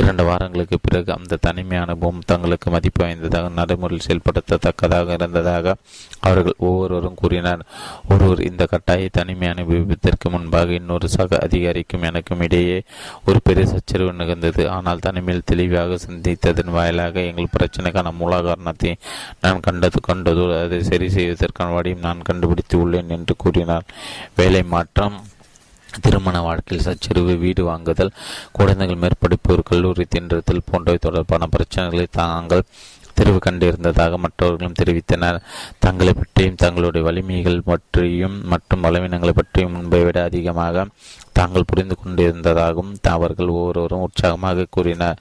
இரண்டு 0.00 0.22
வாரங்களுக்கு 0.24 0.76
பிறகு 0.86 1.10
அந்த 1.16 1.38
தனிமை 1.46 1.76
அனுபவம் 1.82 2.24
தங்களுக்கு 2.30 2.68
மதிப்பு 2.70 3.02
வாய்ந்ததாக 3.04 3.50
நடைமுறையில் 3.58 4.06
செயல்படுத்தத்தக்கதாக 4.06 5.16
இருந்ததாக 5.18 5.76
அவர்கள் 6.20 6.56
ஒவ்வொருவரும் 6.68 7.18
கூறினார். 7.22 7.62
ஒருவர் 8.08 8.42
இந்த 8.48 8.62
கட்டாய 8.72 9.08
தனிமை 9.18 9.48
அனுபவிப்பதற்கு 9.48 10.26
முன்பாக 10.34 10.74
இன்னொரு 10.80 11.08
சக 11.16 11.38
அதிகாரிக்கும் 11.46 12.06
எனக்கும் 12.10 12.42
இடையே 12.48 12.78
ஒரு 13.24 13.38
பெரிய 13.42 13.66
சச்சரவு 13.66 14.12
நிகழ்ந்தது. 14.22 14.62
ஆனால் 14.76 15.04
தனிமையில் 15.06 15.48
தெளிவாக 15.52 15.98
சிந்தித்ததன் 16.06 16.74
வாயிலாக 16.78 17.26
எங்கள் 17.30 17.54
பிரச்சனைக்கான 17.56 18.14
மூல 18.20 18.42
காரணத்தை 18.48 18.92
நான் 19.44 19.64
கண்டது 19.68 20.00
கண்டதோ 20.10 20.44
அதை 20.64 20.82
சரி 20.90 21.08
செய்வதற்கான 21.18 21.72
வழியும் 21.78 22.04
நான் 22.08 22.26
கண்டுபிடித்து 22.30 22.76
உள்ளேன் 22.84 23.14
என்று 23.18 23.32
கூறினார். 23.44 23.86
வேலை 24.40 24.62
மாற்றம் 24.74 25.16
திருமண 26.04 26.36
வாழ்க்கையில் 26.46 26.86
சச்சரிவு 26.86 27.34
வீடு 27.42 27.62
வாங்குதல் 27.64 28.16
குழந்தைகள் 28.58 29.02
மேற்படிப்பு 29.02 29.52
ஒரு 29.54 29.62
கல்லூரி 29.70 30.06
தின்றத்தில் 30.14 30.68
போன்றவை 30.70 30.98
தொடர்பான 31.06 31.48
பிரச்சனைகளை 31.54 32.06
தாங்கள் 32.20 32.64
தெரிவு 33.18 33.40
கண்டிருந்ததாக 33.44 34.16
மற்றவர்களும் 34.22 34.78
தெரிவித்தனர். 34.78 35.36
தங்களை 35.84 36.12
பற்றியும் 36.12 36.60
தங்களுடைய 36.62 37.02
வலிமைகள் 37.08 37.58
பற்றியும் 37.68 38.36
மற்றும் 38.52 38.82
பலவீனங்களை 38.84 39.34
பற்றியும் 39.36 39.76
முன்பை 39.76 40.00
விட 40.04 40.18
அதிகமாக 40.30 40.86
தாங்கள் 41.38 41.68
புரிந்து 41.70 41.96
கொண்டிருந்ததாகவும் 42.00 42.92
அவர்கள் 43.14 43.52
ஒவ்வொருவரும் 43.56 44.04
உற்சாகமாக 44.06 44.66
கூறினர். 44.76 45.20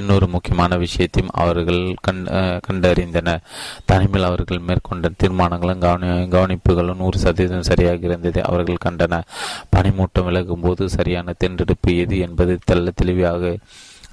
இன்னொரு 0.00 0.26
முக்கியமான 0.34 0.76
விஷயத்தையும் 0.84 1.34
அவர்கள் 1.42 1.82
கண் 2.00 2.22
கண்டறிந்தனர். 2.66 3.42
தனிமையில் 3.90 4.28
அவர்கள் 4.30 4.66
மேற்கொண்ட 4.68 5.10
தீர்மானங்களும் 5.22 5.84
கவனி 5.86 6.10
கவனிப்புகளும் 6.34 7.00
நூறு 7.02 7.18
சதவீதம் 7.24 7.68
சரியாக 7.70 8.06
இருந்ததை 8.10 8.42
அவர்கள் 8.50 8.84
கண்டனர். 8.86 9.28
பனிமூட்டம் 9.76 10.28
விலகும் 10.30 10.64
போது 10.66 10.90
சரியான 10.98 11.34
தென்றெடுப்பு 11.44 11.96
எது 12.04 12.18
என்பது 12.26 12.54
தெல்ல 12.70 12.90
தெளிவாக 13.02 13.56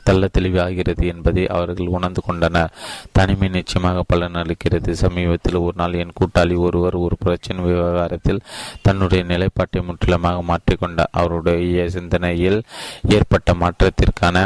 தள்ள 0.10 0.30
தெளிவாகிறது 0.38 1.06
என்பதை 1.14 1.46
அவர்கள் 1.58 1.94
உணர்ந்து 1.98 2.24
கொண்டனர். 2.28 2.74
தனிமை 3.18 3.50
நிச்சயமாக 3.58 4.06
பலனளிக்கிறது. 4.12 4.98
சமீபத்தில் 5.04 5.64
ஒரு 5.66 5.78
நாள் 5.82 6.00
என் 6.04 6.18
கூட்டாளி 6.20 6.58
ஒருவர் 6.68 6.98
ஒரு 7.06 7.18
பிரச்சனை 7.20 7.64
விவகாரத்தில் 7.72 8.46
தன்னுடைய 8.88 9.24
நிலைப்பாட்டை 9.34 9.82
முற்றிலுமாக 9.82 10.46
மாற்றிக்கொண்டார். 10.52 11.14
அவருடைய 11.20 11.90
சிந்தனையில் 11.98 12.60
ஏற்பட்ட 13.16 13.54
மாற்றத்திற்கான 13.64 14.38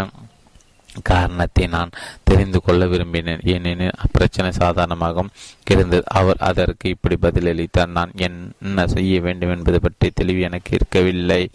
காரணத்தை 1.02 1.68
நான் 1.68 1.90
தெரிந்து 2.24 2.62
கொள்ள 2.62 2.86
விரும்பினேன். 2.86 3.48
ஏனெனில் 3.48 3.98
அப்பிரச்சனை 4.04 4.50
சாதாரணமாக 4.50 5.26
இருந்தது. 5.70 6.04
அவர் 6.06 6.36
அதற்கு 6.40 6.90
இப்படி 6.90 7.18
பதிலளித்தார். 7.22 7.90
நான் 7.90 8.12
என்ன 8.16 8.88
செய்ய 8.88 9.22
வேண்டும் 9.22 9.50
என்பது 9.50 9.82
பற்றி 9.82 10.12
தெளிவு 10.14 10.40
எனக்கு 10.40 10.72
இருக்கவில்லை. 10.74 11.50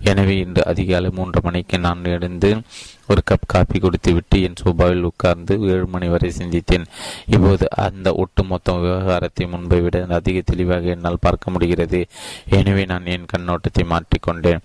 எனவே 0.00 0.38
இன்று 0.38 0.66
அதிகாலை 0.66 1.10
மூன்று 1.10 1.40
மணிக்கு 1.42 1.78
நான் 1.78 2.04
எழுந்து 2.04 2.60
ஒரு 3.06 3.22
கப் 3.30 3.46
காபி 3.46 3.78
குடித்துவிட்டு 3.78 4.42
என் 4.42 4.54
சோபாவில் 4.54 5.02
உட்கார்ந்து 5.02 5.60
ஏழு 5.60 5.86
மணி 5.86 6.08
வரை 6.08 6.32
சிந்தித்தேன். 6.38 6.86
இப்போது 7.26 7.68
அந்த 7.76 8.14
ஒட்டுமொத்த 8.14 8.72
விவகாரத்தை 8.72 9.46
முன்பை 9.46 9.80
விட 9.80 10.06
அதிக 10.08 10.40
தெளிவாக 10.40 10.82
என்னால் 10.82 11.18
பார்க்க 11.20 11.50
முடிகிறது. 11.50 12.06
எனவே 12.46 12.84
நான் 12.84 13.06
என் 13.06 13.26
கண்ணோட்டத்தை 13.36 13.84
மாற்றிக்கொண்டேன். 13.84 14.62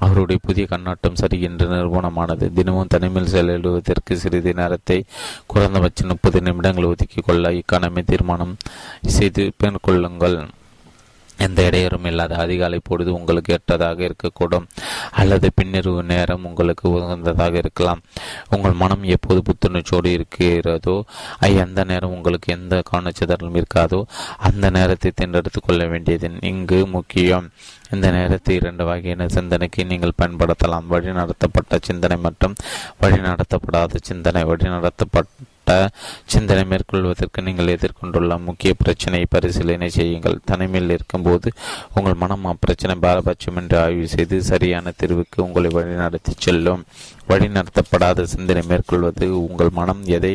அவருடைய 0.00 0.38
புதிய 0.46 0.64
கண்ணோட்டம் 0.66 1.14
சரி 1.14 1.38
என்று 1.40 1.66
நிறுவனமானது 1.66 2.46
தினமும் 2.52 2.92
தனிமையில் 2.94 3.32
செலவிடுவதற்கு 3.32 4.14
சிறிது 4.14 4.52
நேரத்தை 4.54 4.98
குறைந்தபட்சம் 5.46 6.08
முப்பது 6.08 6.40
நிமிடங்கள் 6.40 6.90
ஒதுக்கிக் 6.90 7.26
கொள்ள 7.26 7.52
இக்கானமே 7.52 8.04
தீர்மானம் 8.04 8.54
செய்து 9.10 9.44
மேற்கொள்ளுங்கள் 9.56 10.38
எந்த 11.38 11.62
இடையூறும் 11.62 12.06
இல்லாத 12.06 12.36
அதிகாலை 12.36 12.80
பொழுது 12.84 13.14
உங்களுக்கு 13.14 13.52
ஏற்றதாக 13.52 14.10
இருக்கக்கூடும். 14.10 14.66
அல்லது 15.10 15.50
பின்னிரவு 15.62 16.02
நேரம் 16.02 16.44
உங்களுக்கு 16.44 16.88
உகந்ததாக 16.88 17.54
இருக்கலாம். 17.54 18.00
உங்கள் 18.50 18.72
மனம் 18.72 19.02
எப்போது 19.02 19.42
புத்துணர்ச்சியோடு 19.42 20.06
இருக்கிறதோ 20.06 21.04
எந்த 21.40 21.84
நேரம் 21.84 22.10
உங்களுக்கு 22.10 22.52
எந்த 22.52 22.82
கவனச்சிதறலும் 22.92 23.62
இருக்காதோ 23.62 24.02
அந்த 24.36 24.70
நேரத்தை 24.70 25.10
தேர்ந்தெடுத்துக் 25.14 25.62
கொள்ள 25.66 25.84
வேண்டியது 25.86 26.30
இங்கு 26.40 26.86
முக்கியம். 26.86 27.50
இந்த 27.90 28.10
நேரத்தை 28.10 28.54
இரண்டு 28.54 28.84
வகையான 28.84 29.28
சிந்தனைக்கு 29.28 29.84
நீங்கள் 29.84 30.18
பயன்படுத்தலாம். 30.22 30.86
வழிநடத்தப்பட்ட 30.90 31.78
சிந்தனை 31.80 32.16
மற்றும் 32.16 32.54
வழிநடத்தப்படாத 33.02 33.96
சிந்தனை. 34.00 34.42
வழிநடத்தப்பட்ட 34.44 35.28
சிந்தனை 36.32 36.64
மேற்கொள்வதற்கு 36.70 37.44
நீங்கள் 37.46 37.72
எதிர்கொண்டுள்ள 37.74 38.38
முக்கிய 38.46 38.72
பிரச்சனையை 38.82 39.26
பரிசீலனை 39.34 39.88
செய்யுங்கள். 39.98 40.36
தனிமையில் 40.50 40.94
இருக்கும்போது 40.96 41.48
உங்கள் 41.94 42.20
மனம் 42.22 42.46
அப்பிரச்சனை 42.52 42.96
பாரபட்சம் 43.04 43.58
என்று 43.62 43.78
ஆய்வு 43.84 44.06
செய்து 44.14 44.38
சரியான 44.50 44.92
தீர்வுக்கு 45.00 45.38
உங்களை 45.46 45.70
வழிநடத்தி 45.76 46.34
செல்லும். 46.46 46.84
வழிநடத்தப்படாத 47.30 48.26
சிந்தனை 48.34 48.62
மேற்கொள்வது 48.68 49.26
உங்கள் 49.46 49.72
மனம் 49.78 50.02
எதை 50.16 50.34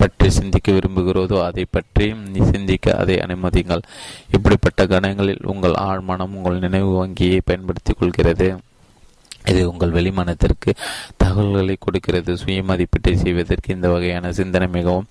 பற்றி 0.00 0.28
சிந்திக்க 0.38 0.72
விரும்புகிறதோ 0.72 1.38
அதை 1.44 1.64
பற்றி 1.76 2.06
சிந்திக்க 2.50 2.96
அதை 3.02 3.16
அனுமதிங்கள் 3.26 3.86
இப்படிப்பட்ட 4.36 4.86
கணங்களில் 4.92 5.42
உங்கள் 5.52 5.76
ஆழ்மனம் 5.88 6.36
உங்கள் 6.38 6.62
நினைவு 6.66 6.92
வங்கியை 7.00 7.40
பயன்படுத்திக் 7.44 7.98
கொள்கிறது. 7.98 8.48
இது 9.48 9.70
உங்கள் 9.70 9.90
வெளிமனத்திற்கு 9.90 10.70
தகவல்களை 11.16 11.76
கொடுக்கிறது 11.78 12.36
சுய 12.36 12.62
மதிப்பீட்டை 12.62 13.14
செய்வதற்கு 13.14 13.74
இந்த 13.74 13.88
வகையான 13.88 14.32
சிந்தனை 14.32 14.68
மிகவும் 14.68 15.08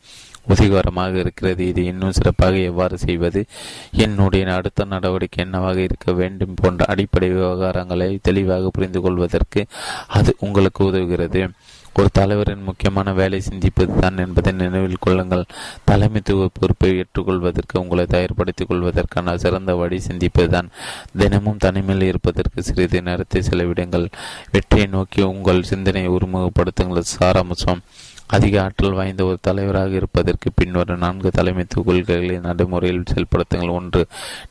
உதவிகரமாக 0.48 1.14
இருக்கிறது. 1.18 1.68
இது 1.68 1.84
இன்னும் 1.84 2.12
சிறப்பாக 2.12 2.56
எவ்வாறு 2.58 2.98
செய்வது? 2.98 3.46
என்னுடைய 3.92 4.54
அடுத்த 4.54 4.86
நடவடிக்கை 4.86 5.44
என்னவாக 5.46 5.80
இருக்க 5.82 6.12
வேண்டும் 6.12 6.54
போன்ற 6.62 6.86
அடிப்படை 6.86 7.32
விவகாரங்களை 7.32 8.20
தெளிவாக 8.22 8.70
புரிந்து 8.70 9.02
கொள்வதற்கு 9.02 9.66
அது 10.08 10.36
உங்களுக்கு 10.40 10.92
உதவுகிறது. 10.92 11.50
ஒரு 11.98 12.10
தலைவரின் 12.14 12.64
முக்கியமான 12.64 13.14
வேலை 13.14 13.42
சிந்திப்பது 13.48 14.00
தான் 14.00 14.18
என்பதை 14.18 14.52
நினைவில் 14.52 15.04
கொள்ளுங்கள். 15.06 15.44
தலைமைத்துவ 15.92 16.48
பொறுப்பை 16.60 16.90
ஏற்றுக்கொள்வதற்கு 17.02 17.76
உங்களை 17.80 18.06
தயார்படுத்திக் 18.06 18.70
கொள்வதற்கான 18.70 19.36
சிறந்த 19.38 19.76
வழி 19.76 20.00
சிந்திப்பதுதான் 20.08 20.72
தினமும் 21.18 21.58
தனிமையில் 21.58 22.08
இருப்பதற்கு 22.08 22.64
சிறிது 22.64 23.02
நேரத்தை 23.02 23.42
செலவிடுங்கள். 23.50 24.08
வெற்றியை 24.52 24.88
நோக்கி 24.88 25.22
உங்கள் 25.22 25.62
சிந்தனையை 25.64 26.12
உருமுகப்படுத்துங்கள் 26.18 27.12
சாராம்சம். 27.14 27.84
அதிக 28.28 28.56
ஆற்றல் 28.64 28.98
வாய்ந்த 28.98 29.26
ஒரு 29.26 29.38
தலைவராக 29.42 29.90
இருப்பதற்கு 29.90 30.50
பின்வரும் 30.56 30.98
நான்கு 30.98 31.30
தலைமைத்துவ 31.30 31.84
கொள்கைகளை 31.86 32.38
நடைமுறையில் 32.40 33.10
செயல்படுத்துங்கள். 33.14 33.78
ஒன்று 33.80 34.04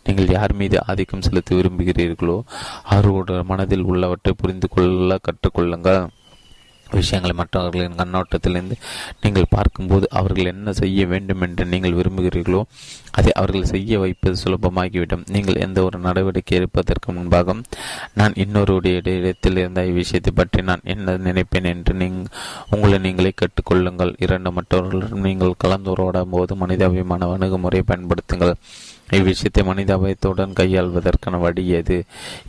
நீங்கள் 0.04 0.32
யார் 0.38 0.52
மீது 0.54 0.78
ஆதிக்கம் 0.86 1.22
செலுத்த 1.22 1.56
விரும்புகிறீர்களோ 1.56 2.40
அவர்களுடைய 2.94 3.42
மனதில் 3.52 3.88
உள்ளவற்றை 3.92 4.34
புரிந்து 4.36 4.68
கொள்ள 4.68 5.18
கற்றுக்கொள்ளுங்கள். 5.28 6.02
விஷயங்களை 6.92 7.34
மற்றவர்களின் 7.36 7.98
கண்ணோட்டத்திலிருந்து 8.00 8.76
நீங்கள் 9.20 9.50
பார்க்கும்போது 9.50 10.06
அவர்கள் 10.10 10.50
என்ன 10.54 10.72
செய்ய 10.72 11.06
வேண்டும் 11.06 11.40
என்று 11.40 11.64
நீங்கள் 11.64 11.92
விரும்புகிறீர்களோ 11.92 12.62
அதை 13.10 13.32
அவர்கள் 13.32 13.70
செய்ய 13.72 13.98
வைப்பது 13.98 14.36
சுலபமாகிவிடும். 14.44 15.24
நீங்கள் 15.34 15.60
எந்த 15.66 15.78
ஒரு 15.84 15.98
நடவடிக்கை 15.98 16.58
எடுப்பதற்கு 16.58 17.08
முன்பாக 17.12 17.56
நான் 18.14 18.38
இன்னொருடைய 18.44 19.00
இடத்தில் 19.18 19.56
இருந்த 19.56 19.80
இவ்விஷயத்தை 19.84 20.32
பற்றி 20.34 20.62
நான் 20.62 20.86
என்ன 20.94 21.16
நினைப்பேன் 21.28 21.68
என்று 21.72 21.94
நீங் 21.94 22.20
உங்களை 22.70 22.98
நீங்களே 22.98 23.32
கேட்டுக்கொள்ளுங்கள். 23.40 24.14
இரண்டு 24.18 24.52
மற்றவர்களுடன் 24.52 25.26
நீங்கள் 25.28 25.60
கலந்துரையாடும் 25.64 26.34
போது 26.36 26.56
மனிதாபிமான 26.56 27.28
அணுகுமுறையை 27.34 27.84
பயன்படுத்துங்கள். 27.86 28.54
இவ்விஷயத்தை 29.18 29.62
மனிதாபயத்துடன் 29.70 30.56
கையாள்வதற்கான 30.60 31.40
வழி 31.44 31.64
எது 31.80 31.98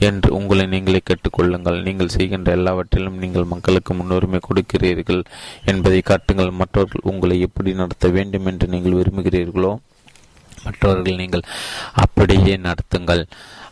என்று 0.08 0.30
உங்களை 0.40 0.66
நீங்களே 0.74 1.02
கேட்டுக்கொள்ளுங்கள். 1.10 1.80
நீங்கள் 1.88 2.14
செய்கின்ற 2.18 2.52
எல்லாவற்றிலும் 2.58 3.22
நீங்கள் 3.24 3.52
மக்களுக்கு 3.54 3.94
முன்னுரிமை 4.00 4.42
கொடுக்கிறீர்கள் 4.48 5.24
என்பதை 5.72 6.02
காட்டுங்கள். 6.12 6.52
மற்றவர்கள் 6.62 7.08
உங்களை 7.14 7.40
எப்படி 7.48 7.74
நடத்த 7.82 8.14
வேண்டும் 8.18 8.48
என்று 8.52 8.68
நீங்கள் 8.76 9.00
விரும்புகிறீர்களோ 9.00 9.74
மற்றவர்கள் 10.66 11.20
நீங்கள் 11.22 11.42
அப்படியே 12.04 12.54
நடத்துங்கள். 12.66 13.24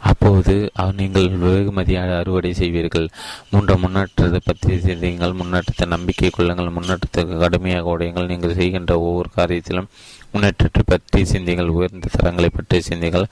அப்போது 0.09 0.53
நீங்கள் 0.99 1.27
வெகுமதியாக 1.43 2.15
அறுவடை 2.21 2.51
செய்வீர்கள். 2.59 3.05
மூன்று 3.51 3.75
முன்னேற்றத்தை 3.83 4.39
பற்றி 4.47 4.79
செய்தீங்கள் 4.85 5.37
முன்னேற்றத்தை 5.41 5.85
நம்பிக்கை 5.93 6.31
கொள்ளுங்கள். 6.37 6.75
முன்னேற்றத்துக்கு 6.77 7.35
கடுமையாக 7.43 7.93
உடையுங்கள். 7.93 8.31
நீங்கள் 8.31 8.57
செய்கின்ற 8.59 8.95
ஒவ்வொரு 9.07 9.31
காரியத்திலும் 9.37 9.89
முன்னேற்றத்தை 10.33 10.81
பற்றி 10.85 11.21
சிந்திகள் 11.31 11.73
உயர்ந்த 11.75 12.11
தரங்களை 12.17 12.49
பற்றி 12.57 12.77
சிந்திகள் 12.89 13.25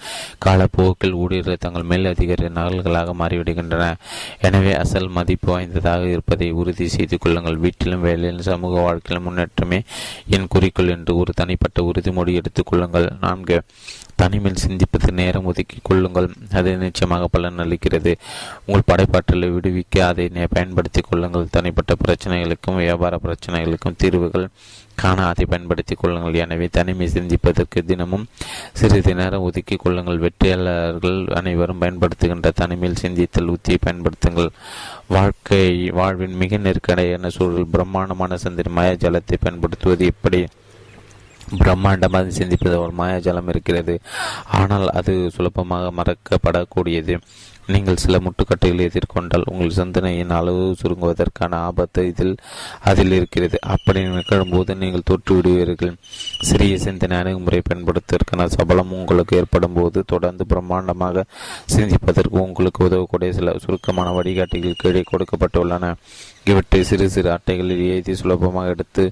காலப்போக்கில் 0.45 1.17
ஊழியர்கள் 1.21 1.61
தங்கள் 1.65 1.87
மேல் 1.91 2.11
அதிகாரி 2.13 2.47
நகல்களாக 2.57 3.15
மாறிவிடுகின்றன. 3.21 3.85
எனவே 4.47 4.73
அசல் 4.83 5.09
மதிப்பு 5.17 5.49
வாய்ந்ததாக 5.53 6.09
இருப்பதை 6.15 6.49
உறுதி 6.61 6.87
செய்து 6.95 7.17
கொள்ளுங்கள். 7.17 7.61
வீட்டிலும் 7.65 8.05
வேலையிலும் 8.07 8.49
சமூக 8.51 8.81
வாழ்க்கையிலும் 8.87 9.27
முன்னேற்றமே 9.29 9.79
என் 10.37 10.51
குறிக்கோள் 10.55 10.93
என்று 10.97 11.13
ஒரு 11.21 11.33
தனிப்பட்ட 11.41 11.87
உறுதிமொழி 11.89 12.33
எடுத்துக் 12.41 12.69
கொள்ளுங்கள். 12.71 13.07
நான்கு 13.25 13.57
தனிமையில் 14.21 14.63
சிந்திப்பது 14.63 15.09
நேரம் 15.19 15.45
ஒதுக்கி 15.49 15.77
கொள்ளுங்கள். 15.89 16.27
அது 16.59 16.69
நிச்சயமாக 16.77 17.27
பலன் 17.35 17.61
அளிக்கிறது. 17.63 18.13
உங்கள் 18.65 18.87
படைப்பாற்றலை 18.91 19.47
விடுவிக்க 19.55 20.03
அதை 20.07 20.25
பயன்படுத்திக் 20.55 21.07
கொள்ளுங்கள். 21.09 21.53
தனிப்பட்ட 21.55 21.95
பிரச்சனைகளுக்கும் 22.03 22.79
வியாபார 22.83 23.19
பிரச்சனைகளுக்கும் 23.25 23.97
தீர்வுகள் 24.03 24.47
காண 25.01 25.25
அதை 25.31 25.45
பயன்படுத்திக் 25.45 26.01
கொள்ளுங்கள். 26.01 26.37
எனவே 26.43 26.67
தனிமை 26.77 27.07
சிந்திப்பதற்கு 27.15 27.79
தினமும் 27.91 28.25
சிறிது 28.79 29.13
நேரம் 29.19 29.45
ஒதுக்கி 29.47 29.75
கொள்ளுங்கள். 29.75 30.23
வெற்றியாளர்கள் 30.25 31.19
அனைவரும் 31.39 31.81
பயன்படுத்துகின்ற 31.81 32.51
தனிமையில் 32.61 33.01
சிந்தித்தல் 33.03 33.51
உத்தியை 33.55 33.79
பயன்படுத்துங்கள். 33.85 34.51
வாழ்க்கை 35.15 35.65
வாழ்வின் 35.99 36.39
மிக 36.43 36.57
நெருக்கடியான 36.57 37.29
சூழல் 37.37 37.71
பிரம்மாண்டமான 37.75 38.37
சந்திர 38.45 38.69
மயாஜலத்தை 38.79 39.37
பயன்படுத்துவது 39.45 40.05
எப்படி? 40.13 40.41
பிரம்மாண்டமாக 41.59 42.31
சிந்திப்பது 42.39 42.75
ஒரு 42.85 42.93
மாயாஜலம் 42.97 43.47
இருக்கிறது. 43.47 43.93
ஆனால் 44.57 44.87
அது 44.99 45.13
சுலபமாக 45.35 45.91
மறக்கப்படக்கூடியது. 45.99 47.15
நீங்கள் 47.73 48.01
சில 48.03 48.17
முட்டுக்கட்டைகளை 48.25 48.83
எதிர்கொண்டால் 48.89 49.47
உங்கள் 49.51 49.75
சிந்தனையின் 49.77 50.33
அளவு 50.37 50.63
சுருங்குவதற்கான 50.81 51.53
ஆபத்து 51.67 52.07
இதில் 52.07 52.33
அதில் 52.89 53.13
இருக்கிறது. 53.17 53.57
அப்படி 53.73 54.01
நிகழும்போது 54.15 54.75
நீங்கள் 54.75 55.05
தொற்று 55.09 55.35
விடுவீர்கள். 55.35 55.93
சிறிய 56.49 56.77
சிந்தனை 56.85 57.17
அணுகுமுறை 57.17 57.61
பயன்படுத்துவதற்கான 57.69 58.47
சபலம் 58.55 58.95
உங்களுக்கு 58.99 59.37
ஏற்படும் 59.37 59.73
போது 59.73 60.03
தொடர்ந்து 60.13 60.45
பிரம்மாண்டமாக 60.53 61.25
சிந்திப்பதற்கு 61.75 62.37
உங்களுக்கு 62.45 62.85
உதவக்கூடிய 62.89 63.31
சில 63.39 63.55
சுருக்கமான 63.65 64.09
வழிகாட்டிகள் 64.11 64.81
கீழே 64.83 65.03
கொடுக்கப்பட்டுள்ளன. 65.11 65.93
இவற்றை 66.43 66.83
சிறு 66.89 67.07
சிறு 67.15 67.29
அட்டைகளில் 67.35 67.85
எழுதி 67.93 68.13
சுலபமாக 68.15 68.73
எடுத்து 68.73 69.03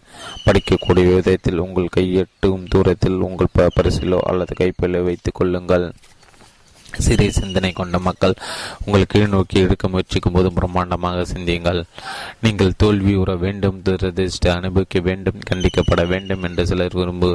படிக்கக்கூடிய 0.45 1.05
விதத்தில் 1.13 1.63
உங்கள் 1.65 1.95
கையெட்டும் 1.97 2.63
தூரத்தில் 2.69 3.23
உங்கள் 3.29 3.55
பரிசிலோ 3.79 4.19
அல்லது 4.31 4.53
கைப்பிலோ 4.59 5.01
வைத்துக் 5.03 5.37
கொள்ளுங்கள். 5.39 5.87
சிறிய 7.05 7.31
சிந்தனை 7.37 7.71
கொண்ட 7.79 7.99
மக்கள் 8.07 8.35
உங்கள் 8.85 9.05
கீழ் 9.13 9.33
நோக்கி 9.35 9.57
எடுக்க 9.65 9.87
முயற்சிக்கும் 9.93 10.35
போது 10.37 10.51
பிரம்மாண்டமாக 10.57 11.25
சிந்தியுங்கள். 11.33 11.81
நீங்கள் 12.45 12.77
தோல்வி 12.83 13.15
உற 13.23 13.35
வேண்டும் 13.45 13.81
துரதிருஷ்ட 13.87 14.51
அனுபவிக்க 14.59 14.99
வேண்டும் 15.09 15.39
கண்டிக்கப்பட 15.51 16.05
வேண்டும் 16.13 16.45
என்று 16.49 16.65
சிலர் 16.71 16.97
விரும்பு 16.99 17.31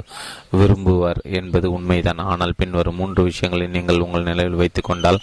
விரும்புவார் 0.61 1.23
என்பது 1.41 1.67
உண்மைதான். 1.77 2.23
ஆனால் 2.33 2.57
பின்வரும் 2.63 2.99
மூன்று 3.03 3.23
விஷயங்களை 3.31 3.69
நீங்கள் 3.77 4.05
உங்கள் 4.07 4.29
நிலையில் 4.31 4.61
வைத்துக் 4.63 4.91
கொண்டால் 4.91 5.21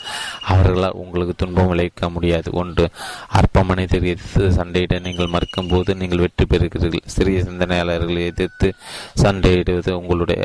அவர்களால் 0.53 0.99
உங்களுக்கு 1.05 1.35
துன்பம் 1.35 1.71
விளைவிக்க 1.73 2.09
முடியாது. 2.17 2.49
ஒன்று 2.63 2.87
அற்பமனை 3.41 3.85
தெரிவித்து 3.85 4.17
எதிர்த்து 4.19 4.43
சண்டையிட 4.57 4.95
நீங்கள் 5.05 5.31
மறுக்கும் 5.33 5.69
போது 5.71 5.91
நீங்கள் 5.95 6.21
வெற்றி 6.23 6.45
பெறுகிறீர்கள். 6.51 7.11
சிறிய 7.15 7.39
சிந்தனையாளர்களை 7.47 8.21
எதிர்த்து 8.31 8.67
சண்டையிடுவது 9.21 9.91
உங்களுடைய 9.99 10.41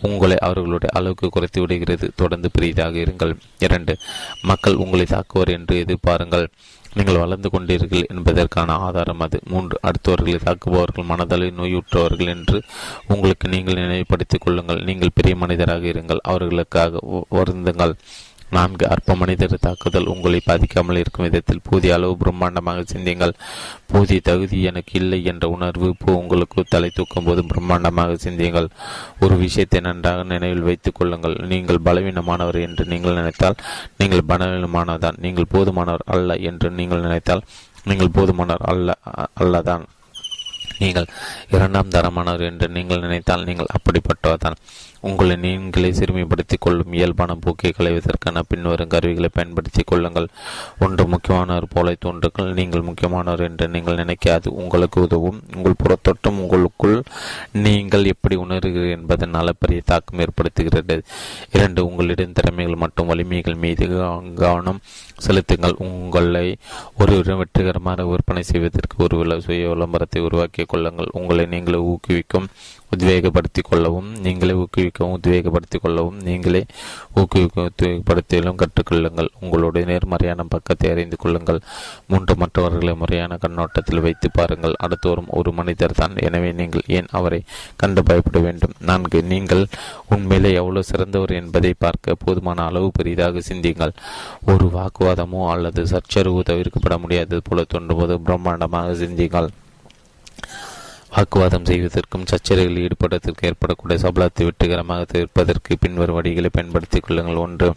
உங்களை 0.00 0.36
அவர்களுடைய 0.38 0.98
அளவுக்கு 0.98 1.28
குறைத்து 1.28 1.60
விடுகிறது. 1.60 2.12
தொடர்ந்து 2.16 2.50
பெரியதாக 2.52 2.98
இருங்கள். 2.98 3.36
இரண்டு 3.58 3.96
மக்கள் 4.42 4.74
உங்களை 4.74 5.04
தாக்குவர் 5.04 5.48
என்று 5.48 5.84
எதிர்பாருங்கள். 5.88 6.46
நீங்கள் 6.94 7.16
வளர்ந்து 7.16 7.50
கொண்டீர்கள் 7.52 8.06
என்பதற்கான 8.06 8.72
ஆதாரம் 8.72 9.20
அது. 9.20 9.40
மூன்று 9.46 9.80
அடுத்தவர்களை 9.82 10.40
தாக்குபவர்கள் 10.44 11.06
மனதளவில் 11.08 11.58
நோயுற்றவர்கள் 11.58 12.26
என்று 12.26 12.62
உங்களுக்கு 13.06 13.48
நீங்கள் 13.48 13.74
நினைவுபடுத்திக் 13.74 14.40
கொள்ளுங்கள். 14.40 14.82
நீங்கள் 14.82 15.10
பெரிய 15.14 15.36
மனிதராக 15.36 15.86
இருங்கள். 15.86 16.18
அவர்களுக்காக 16.22 17.24
வருந்துங்கள். 17.28 17.94
நான்கு 18.50 18.88
அற்ப 18.88 19.14
மனிதர் 19.14 19.54
தாக்குதல் 19.60 20.06
உங்களை 20.06 20.40
பாதிக்காமல் 20.46 21.00
இருக்கும் 21.02 21.26
விதத்தில் 21.26 21.62
போதிய 21.68 21.94
அளவு 21.94 22.16
பிரம்மாண்டமாக 22.22 22.84
சிந்தியுங்கள். 22.92 23.34
போதிய 23.92 24.20
தகுதி 24.20 24.62
எனக்கு 24.62 24.94
இல்லை 25.00 25.24
என்ற 25.24 25.48
உணர்வு 25.48 25.88
இப்போ 25.88 26.12
உங்களுக்கு 26.12 26.64
தலை 26.68 26.90
தூக்கும் 26.94 27.24
போது 27.24 27.42
பிரம்மாண்டமாக 27.42 28.14
சிந்தியுங்கள். 28.14 28.68
ஒரு 29.20 29.36
விஷயத்தை 29.36 29.80
நன்றாக 29.80 30.22
நினைவில் 30.22 30.66
வைத்துக் 30.68 30.94
கொள்ளுங்கள். 30.94 31.36
நீங்கள் 31.52 31.84
பலவீனமானவர் 31.84 32.60
என்று 32.60 32.84
நீங்கள் 32.84 33.14
நினைத்தால் 33.14 33.60
நீங்கள் 33.98 34.28
பலவீனமானதான் 34.28 35.20
நீங்கள் 35.26 35.52
போதுமானவர் 35.54 36.06
அல்ல 36.06 36.36
என்று 36.36 36.70
நீங்கள் 36.70 37.00
நினைத்தால் 37.00 37.44
நீங்கள் 37.84 38.14
போதுமானவர் 38.14 38.70
அல்ல 38.72 38.98
அல்லதான். 39.42 39.84
நீங்கள் 40.78 41.06
இரண்டாம் 41.50 41.88
தரமானவர் 41.88 42.42
என்று 42.42 42.68
நீங்கள் 42.68 43.00
நினைத்தால் 43.00 43.44
நீங்கள் 43.44 43.72
அப்படிப்பட்டவர்தான் 43.76 44.60
உங்களை 45.00 45.36
நீங்களே 45.36 45.90
சிறுமிப்படுத்திக் 45.90 46.60
கொள்ளும் 46.60 46.92
இயல்பான 46.92 47.34
போக்கை 47.34 47.72
களைவதற்கான 47.78 48.42
பின்வரும் 48.48 48.88
கருவிகளை 48.88 49.28
பயன்படுத்திக் 49.32 49.86
கொள்ளுங்கள். 49.86 50.28
ஒன்று 50.80 51.06
முக்கியமானவர் 51.06 51.68
போல 51.68 51.94
தோன்றுங்கள். 52.04 52.52
நீங்கள் 52.52 52.80
முக்கியமானவர் 52.80 53.40
என்று 53.40 53.68
நீங்கள் 53.68 53.96
நினைக்காது. 53.96 54.48
உங்களுக்கு 54.48 55.00
உதவும். 55.00 55.42
உங்கள் 55.54 55.80
புறத்தோட்டம் 55.84 56.38
உங்களுக்குள் 56.42 57.02
நீங்கள் 57.52 58.04
எப்படி 58.04 58.36
உணர்கிறீர்கள் 58.36 58.90
என்பதன் 58.90 59.34
அளப்பரிய 59.34 59.80
தாக்கம் 59.84 60.20
ஏற்படுத்துகிறது. 60.20 61.02
இரண்டு 61.52 61.86
உங்களிடம் 61.86 62.32
திறமைகள் 62.32 62.74
மற்றும் 62.74 63.06
வலிமைகள் 63.06 63.54
மீது 63.54 63.86
கவனம் 64.34 64.80
செலுத்துங்கள். 65.18 65.74
உங்களை 65.78 66.56
ஒரு 66.98 67.36
வெற்றிகரமாக 67.36 68.06
விற்பனை 68.06 68.42
செய்வதற்கு 68.42 69.04
ஒரு 69.04 69.40
சுய 69.40 69.68
விளம்பரத்தை 69.68 70.22
உருவாக்கிக் 70.22 70.68
கொள்ளுங்கள். 70.68 71.08
உங்களை 71.12 71.46
நீங்களே 71.46 71.78
ஊக்குவிக்கும். 71.78 72.46
உத்வேகப்படுத்திக் 72.94 73.68
கொள்ளவும் 73.68 74.10
நீங்களே 74.24 74.54
ஊக்குவிக்கவும் 74.62 75.14
உத்வேகப்படுத்திக் 75.16 75.84
கொள்ளவும் 75.84 76.18
நீங்களே 76.28 76.62
ஊக்குவிக்கப்படுத்தியும் 77.20 78.60
கற்றுக்கொள்ளுங்கள். 78.62 79.30
உங்களுடைய 79.40 79.86
நேர்மறையான 79.86 80.44
பக்கத்தை 80.54 80.90
அறிந்து 80.90 81.16
கொள்ளுங்கள். 81.16 81.60
மூன்று 82.06 82.34
மற்றவர்களை 82.36 82.94
முறையான 82.94 83.36
கண்ணோட்டத்தில் 83.36 84.00
வைத்து 84.00 84.30
பாருங்கள். 84.30 84.74
அடுத்து 84.78 85.08
வரும் 85.08 85.32
ஒரு 85.40 85.52
மனிதர் 85.52 85.98
தான். 86.00 86.16
எனவே 86.16 86.52
நீங்கள் 86.52 86.86
ஏன் 86.86 87.10
அவரை 87.10 87.40
கண்டு 87.76 88.02
பயப்பட 88.02 88.38
வேண்டும்? 88.38 88.76
நான்கு 88.80 89.22
நீங்கள் 89.32 89.64
உண்மையிலே 90.08 90.52
எவ்வளவு 90.52 90.84
சிறந்தவர் 90.84 91.36
என்பதை 91.40 91.74
பார்க்க 91.78 92.14
போதுமான 92.24 92.64
அளவு 92.64 92.90
பெரிதாக 92.90 93.40
சிந்தியுங்கள். 93.40 93.94
ஒரு 94.46 94.66
வாக்குவாதமோ 94.78 95.42
அல்லது 95.50 95.86
சச்சரவு 95.86 96.42
தவிர்க்கப்பட 96.42 96.98
முடியாதது 96.98 97.42
போல 97.42 97.64
தோன்றும்போது 97.74 98.16
பிரம்மாண்டமாக 98.26 98.92
சிந்தியுங்கள். 99.04 99.48
வாக்குவாதம் 101.16 101.64
செய்வதற்கும் 101.64 102.26
சச்சரவில் 102.30 102.80
ஈடுபடுவதற்கு 102.80 103.46
ஏற்படக்கூடிய 103.48 103.98
சபலத்தை 104.02 104.44
வெற்றிகரமாக 104.44 105.04
தவிர்ப்பதற்கு 105.12 105.76
பின்வரும் 105.80 106.16
வழிகளை 106.18 106.50
பயன்படுத்திக் 106.52 107.04
கொள்ளுங்கள். 107.06 107.42
ஒன்று 107.44 107.68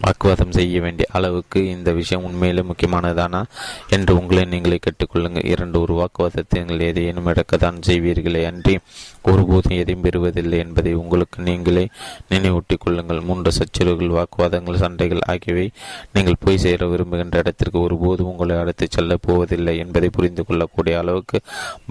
வாக்குவாதம் 0.00 0.52
செய்ய 0.52 0.80
வேண்டிய 0.80 1.06
அளவுக்கு 1.12 1.70
இந்த 1.70 1.92
விஷயம் 1.92 2.24
உண்மையிலே 2.24 2.62
முக்கியமானதானா 2.62 3.42
என்று 3.88 4.16
உங்களை 4.18 4.44
நீங்களே 4.44 4.78
கேட்டுக்கொள்ளுங்கள். 4.86 5.46
இரண்டு 5.46 5.80
ஒரு 5.80 5.94
வாக்குவாதத்தை 6.00 6.58
நீங்கள் 6.58 6.86
எதையேனும் 6.88 7.28
இழக்கத்தான் 7.32 7.78
செய்வீர்களே 7.86 8.44
அன்றி 8.44 8.78
ஒருபோதும் 9.22 9.76
எதையும் 9.76 10.02
பெறுவதில்லை 10.02 10.58
என்பதை 10.58 10.94
உங்களுக்கு 10.94 11.42
நீங்களே 11.42 11.88
நினைவூட்டிக் 12.30 12.82
கொள்ளுங்கள். 12.84 13.20
மூன்று 13.20 13.52
சச்சரவுகள் 13.52 14.16
வாக்குவாதங்கள் 14.18 14.82
சண்டைகள் 14.84 15.24
ஆகியவை 15.26 15.70
நீங்கள் 16.12 16.40
போய் 16.40 16.58
சேர 16.58 16.86
விரும்புகின்ற 16.86 17.38
இடத்திற்கு 17.38 17.80
ஒருபோதும் 17.80 18.26
உங்களை 18.26 18.56
அழைத்துச் 18.56 18.90
செல்லப் 18.90 19.22
போவதில்லை 19.22 19.78
என்பதை 19.78 20.08
புரிந்து 20.08 20.44
கொள்ளக்கூடிய 20.44 20.98
அளவுக்கு 20.98 21.40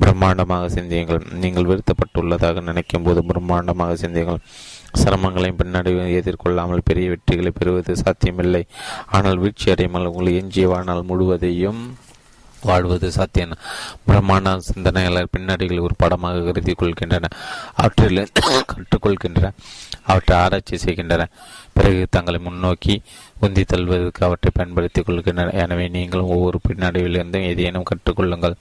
பிரம்மாண்டமாக 0.01 0.65
சிந்தியுங்கள். 0.65 1.23
நீங்கள் 1.33 1.69
வருத்தப்பட்டுள்ளதாக 1.71 2.61
நினைக்கும் 2.61 3.03
போது 3.03 3.21
பிரம்மாண்டமாக 3.21 3.93
சிந்தியுங்கள். 3.93 4.41
சிரமங்களையும் 5.01 5.59
பின்னாடி 5.61 5.91
எதிர்கொள்ளாமல் 6.19 6.87
பெரிய 6.89 7.05
வெற்றிகளை 7.13 7.51
பெறுவது 7.59 7.93
சாத்தியமில்லை. 8.03 8.63
ஆனால் 9.17 9.41
வீழ்ச்சி 9.43 9.71
அடையாமல் 9.73 10.09
உங்களை 10.11 10.33
எஞ்சிய 10.41 10.67
வாழ்நாள் 10.73 11.09
முழுவதையும் 11.11 11.81
வாழ்வது 12.67 13.07
சாத்தியம். 13.15 13.55
பிரம்மாண்ட 14.07 14.51
சிந்தனையாளர் 14.67 15.31
பின்னடைகள் 15.33 15.81
ஒரு 15.85 15.95
படமாக 16.01 16.43
கருதி 16.45 16.73
கொள்கின்றன. 16.81 17.31
அவற்றில் 17.81 18.21
கற்றுக்கொள்கின்றன 18.69 19.51
அவற்றை 20.11 20.35
ஆராய்ச்சி 20.43 20.77
செய்கின்றன. 20.83 21.27
பிறகு 21.77 22.01
தங்களை 22.15 22.39
முன்னோக்கி 22.47 22.95
உந்தி 23.41 23.63
தள்ளுவதற்கு 23.71 24.23
அவற்றை 24.27 24.51
பயன்படுத்திக் 24.59 25.07
கொள்கின்றன. 25.07 25.53
எனவே 25.63 25.87
நீங்கள் 25.97 26.31
ஒவ்வொரு 26.33 26.59
பின்னடைவிலிருந்தும் 26.67 27.47
ஏதேனும் 27.51 27.89
கற்றுக்கொள்ளுங்கள். 27.91 28.57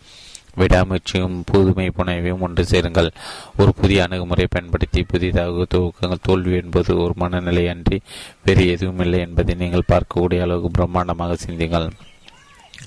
விடாமுயற்சியும் 0.56 1.42
புதுமை 1.44 1.88
புனைவையும் 1.88 2.38
ஒன்று 2.38 2.64
சேருங்கள். 2.66 3.10
ஒரு 3.58 3.74
புதிய 3.74 4.02
அணுகுமுறை 4.02 4.46
பயன்படுத்தி 4.50 5.02
புதிதாக 5.02 5.66
துவக்கங்கள் 5.74 6.22
தோல்வி 6.22 6.54
என்பது 6.56 6.98
ஒரு 6.98 7.12
மனநிலை 7.16 7.68
அன்றி 7.68 8.00
வேறு 8.44 8.68
எதுவும் 8.68 8.98
இல்லை 8.98 9.20
என்பதை 9.20 9.54
நீங்கள் 9.54 9.90
பார்க்கக்கூடிய 9.92 10.40
அளவுக்கு 10.40 10.70
பிரம்மாண்டமாக 10.78 11.36
சிந்திங்கள். 11.46 11.88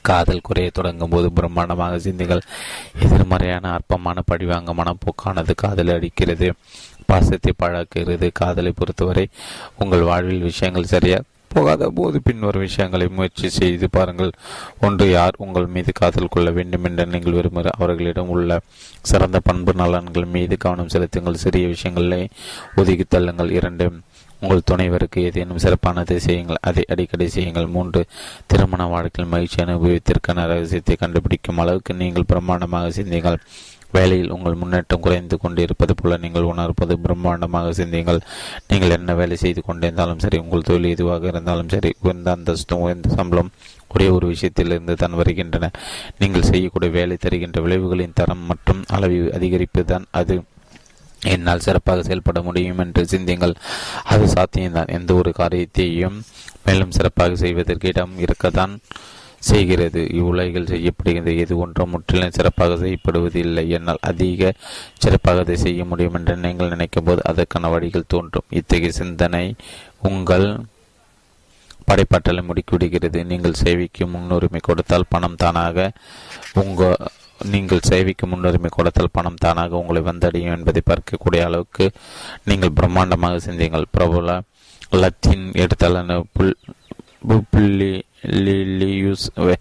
காதல் 0.01 0.41
குறைய 0.41 0.69
தொடங்கும் 0.69 1.09
போது 1.09 1.27
பிரம்மாண்டமாக 1.35 1.95
சிந்திகள் 1.97 2.41
எதிர்மறையான 2.99 3.71
அற்பமான 3.71 4.21
படிவாங்க 4.31 4.73
மனப்போக்கானது 4.79 5.53
காதல் 5.55 5.93
அடிக்கிறது. 5.95 6.53
பாசத்தை 7.05 7.53
பழக்குகிறது. 7.63 8.29
காதலை 8.33 8.71
பொறுத்தவரை 8.71 9.27
உங்கள் 9.77 10.01
வாழ்வில் 10.01 10.47
விஷயங்கள் 10.49 10.91
சரியாக 10.95 11.33
போகாத 11.53 11.89
போது 11.89 12.21
பின்வரும் 12.21 12.65
விஷயங்களை 12.67 13.07
முயற்சி 13.07 13.49
செய்து 13.49 13.89
பாருங்கள். 13.89 14.31
ஒன்று 14.81 15.05
யார் 15.11 15.35
உங்கள் 15.37 15.65
மீது 15.65 15.91
காதல் 15.91 16.33
கொள்ள 16.35 16.51
வேண்டும் 16.51 16.83
என்று 16.83 17.05
நீங்கள் 17.05 17.37
விரும்புகிற 17.39 17.73
அவர்களிடம் 17.77 18.33
உள்ள 18.35 18.59
சிறந்த 19.01 19.39
பண்பு 19.39 19.73
நலன்கள் 19.73 20.31
மீது 20.35 20.57
கவனம் 20.57 20.93
செலுத்துங்கள். 20.95 21.41
சிறிய 21.45 21.67
விஷயங்களை 21.67 22.21
ஒதுக்கி 22.75 23.07
தள்ளுங்கள். 23.09 23.51
இரண்டு 23.51 23.87
உங்கள் 24.41 24.67
துணைவருக்கு 24.71 25.19
ஏதேனும் 25.27 25.61
சிறப்பானதை 25.63 26.15
செய்யுங்கள். 26.15 26.59
அதை 26.61 26.83
அடிக்கடி 26.87 27.27
செய்யுங்கள். 27.27 27.67
மூன்று 27.67 28.01
திருமண 28.47 28.85
வாழ்க்கையில் 28.85 29.31
மகிழ்ச்சி 29.33 29.59
அனுபவத்திற்கான 29.63 30.45
ரகசியத்தை 30.51 30.95
கண்டுபிடிக்கும் 30.95 31.57
அளவுக்கு 31.57 31.93
நீங்கள் 31.93 32.29
பிரம்மாண்டமாக 32.31 32.89
சிந்திங்கள். 32.89 33.39
வேலையில் 33.91 34.29
உங்கள் 34.29 34.55
முன்னேற்றம் 34.55 34.99
குறைந்து 34.99 35.37
கொண்டிருப்பது 35.37 35.95
போல 35.95 36.17
நீங்கள் 36.17 36.49
உணர்ப்பது 36.51 36.97
பிரம்மாண்டமாக 37.03 37.69
சிந்தியுங்கள். 37.69 38.19
நீங்கள் 38.67 38.89
என்ன 38.89 39.13
வேலை 39.13 39.35
செய்து 39.35 39.61
கொண்டிருந்தாலும் 39.67 40.23
சரி 40.25 40.37
உங்கள் 40.37 40.61
தொழில் 40.61 40.93
எதுவாக 40.95 41.27
இருந்தாலும் 41.27 41.69
சரி 41.69 41.95
உயர்ந்த 41.99 42.31
அந்தஸ்தும் 42.31 42.79
உயர்ந்த 42.79 43.09
சம்பளம் 43.09 43.51
ஒரே 43.87 44.07
ஒரு 44.07 44.27
விஷயத்திலிருந்து 44.27 44.93
தான் 44.93 45.13
வருகின்றன. 45.13 45.71
நீங்கள் 46.17 46.49
செய்யக்கூடிய 46.51 46.91
வேலை 46.91 47.17
தருகின்ற 47.17 47.61
விளைவுகளின் 47.61 48.13
தரம் 48.13 48.43
மற்றும் 48.45 48.83
அளவை 48.87 49.19
அதிகரிப்பு 49.39 49.83
தான் 49.85 50.05
அது. 50.11 50.43
என்னால் 51.21 51.59
சிறப்பாக 51.59 52.03
செயல்பட 52.03 52.41
முடியும் 52.41 52.77
என்று 52.77 53.07
சிந்தியுங்கள். 53.07 53.55
அது 54.03 54.25
சாத்தியம்தான். 54.27 54.87
எந்த 54.87 55.13
ஒரு 55.13 55.31
காரியத்தையும் 55.31 56.17
மேலும் 56.65 56.91
சிறப்பாக 56.91 57.35
செய்வதற்கு 57.35 57.87
இடம் 57.87 58.19
இருக்கத்தான் 58.19 58.73
செய்கிறது. 59.49 60.01
இவ்வுலகில் 60.19 60.69
செய்யப்படுகிறது 60.73 61.33
எது 61.43 61.53
ஒன்றும் 61.63 61.91
முற்றிலும் 61.93 62.35
சிறப்பாக 62.37 62.77
செய்யப்படுவது 62.83 63.37
இல்லை 63.47 63.63
என்னால் 63.77 64.05
அதிக 64.11 64.53
சிறப்பாக 65.03 65.43
அதை 65.45 65.57
செய்ய 65.65 65.81
முடியும் 65.91 66.15
என்று 66.19 66.35
நீங்கள் 66.45 66.71
நினைக்கும் 66.75 67.07
போது 67.09 67.21
அதற்கான 67.31 67.69
வழிகள் 67.73 68.11
தோன்றும். 68.13 68.47
இத்தகைய 68.59 68.93
சிந்தனை 69.01 69.45
உங்கள் 70.11 70.47
படைப்பாற்றலை 71.89 72.41
முடுக்கிவிடுகிறது. 72.47 73.19
நீங்கள் 73.31 73.59
சேவைக்கு 73.63 74.03
முன்னுரிமை 74.13 74.61
கொடுத்தால் 74.69 75.11
பணம் 75.13 75.39
தானாக 75.43 75.87
உங்கள் 76.61 76.97
நீங்கள் 77.53 77.85
சேவைக்கு 77.89 78.25
முன்னுரிமை 78.31 78.69
கொடுத்தால் 78.75 79.13
பணம் 79.17 79.39
தானாக 79.43 79.77
உங்களை 79.81 80.01
வந்தடையும் 80.09 80.55
என்பதை 80.57 80.81
பார்க்கக்கூடிய 80.89 81.41
அளவுக்கு 81.47 81.85
நீங்கள் 82.49 82.75
பிரம்மாண்டமாக 82.79 83.41
சிந்தியுங்கள். 83.47 83.91
பிரபல 83.95 84.37
லத்தீன் 85.01 85.45
எடுத்தாளன 85.63 86.17
புல் 86.37 86.55
புள்ளி 87.51 87.93
லியூஸ் 88.25 89.53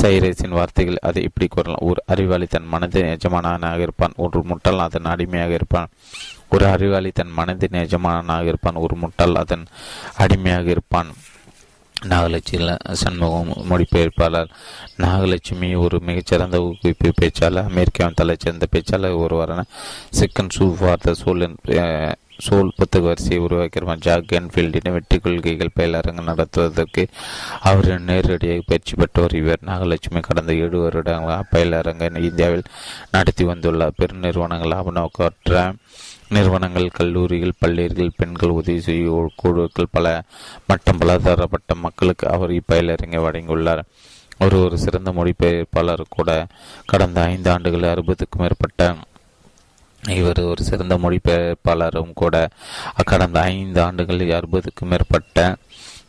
சைரேஸின் 0.00 0.48
வார்த்தைகள் 0.48 0.96
அதை 1.00 1.22
இப்படி 1.22 1.48
கூறலாம். 1.50 1.78
ஒரு 1.80 2.02
அறிவாளி 2.06 2.46
தன் 2.46 2.68
மனதின் 2.72 3.16
எஜமானனாக 3.16 3.78
இருப்பான் 3.78 4.12
ஒரு 4.16 4.44
முட்டால் 4.48 4.78
அதன் 4.78 5.04
அடிமையாக 5.04 5.52
இருப்பான். 5.52 5.88
ஒரு 6.50 6.66
அறிவாளி 6.66 7.10
தன் 7.10 7.32
மனதின் 7.36 7.80
எஜமானனாக 7.84 8.44
இருப்பான் 8.44 8.74
ஒரு 8.74 8.96
முட்டால் 8.96 9.34
அதன் 9.34 9.64
அடிமையாக 10.16 10.70
இருப்பான். 10.70 11.06
நாகலட்சுமி 12.04 12.76
சண்முகம் 12.92 13.52
மொழிபெயர்ப்பாளர். 13.70 14.48
நாகலட்சுமி 14.96 15.78
ஒரு 15.78 16.00
மிகச்சிறந்த 16.00 16.58
ஊக்குவிப்பு 16.58 17.12
பேச்சாளர் 17.22 17.68
அமெரிக்காவின் 17.68 18.14
தலைச்சிறந்த 18.20 18.62
பேச்சாளர் 18.72 19.16
ஒருவரான 19.16 19.64
சிக்கன் 20.10 20.48
சூ 20.48 20.76
ஃபார் 20.76 20.98
த 20.98 21.14
சோல் 21.24 21.54
சோல் 22.46 22.68
புத்தக 22.76 23.04
வரிசையை 23.06 23.38
உருவாக்கியிருப்பான் 23.46 24.04
ஜாக் 24.06 24.34
என்ஃபீல்டின் 24.38 24.92
வெற்றி 24.92 25.18
கொள்கைகள் 25.18 25.74
பயிலரங்கு 25.76 26.22
நடத்துவதற்கு 26.22 27.08
அவர் 27.60 27.88
நேரடியாக 28.00 28.62
பயிற்சி 28.66 28.94
பெற்றவர் 28.94 29.34
இவர். 29.34 29.64
நாகலட்சுமி 29.66 30.20
கடந்த 30.20 30.54
ஏழு 30.54 30.78
வருடங்களாக 30.78 31.48
பயிலரங்க 31.52 32.20
இந்தியாவில் 32.22 32.64
நடத்தி 33.10 33.44
வந்துள்ளார். 33.44 33.96
பெருநிறுவனங்கள் 33.98 34.72
லாபநோக்கற்ற 34.74 35.74
நிறுவனங்கள் 36.28 36.88
கல்லூரிகள் 36.88 37.58
பள்ளிகள் 37.58 38.16
பெண்கள் 38.16 38.56
உதவி 38.60 38.80
செய்ய 38.80 39.30
குழுக்கள் 39.36 39.92
பல 39.92 40.22
மற்றும் 40.66 40.98
பலதரப்பட்ட 40.98 41.74
மக்களுக்கு 41.74 42.28
அவர் 42.28 42.50
இப்பயிலரங்கை 42.50 43.20
வழங்கியுள்ளார். 43.26 43.82
ஒரு 44.38 44.56
ஒரு 44.64 44.78
சிறந்த 44.78 45.10
மொழிபெயர்ப்பாளர் 45.12 46.02
கூட 46.08 46.46
கடந்த 46.86 47.22
ஐந்து 47.22 47.50
ஆண்டுகளில் 47.50 47.92
அறுபதுக்கும் 47.92 48.42
மேற்பட்ட 48.42 48.94
இவர் 50.02 50.40
ஒரு 50.40 50.64
சிறந்த 50.64 50.96
மொழிபெயர்ப்பாளரும் 50.96 52.12
கூட. 52.14 52.48
கடந்த 53.04 53.40
ஐந்து 53.40 53.82
ஆண்டுகளில் 53.82 54.30
அறுபதுக்கும் 54.30 54.90
மேற்பட்ட 54.90 55.56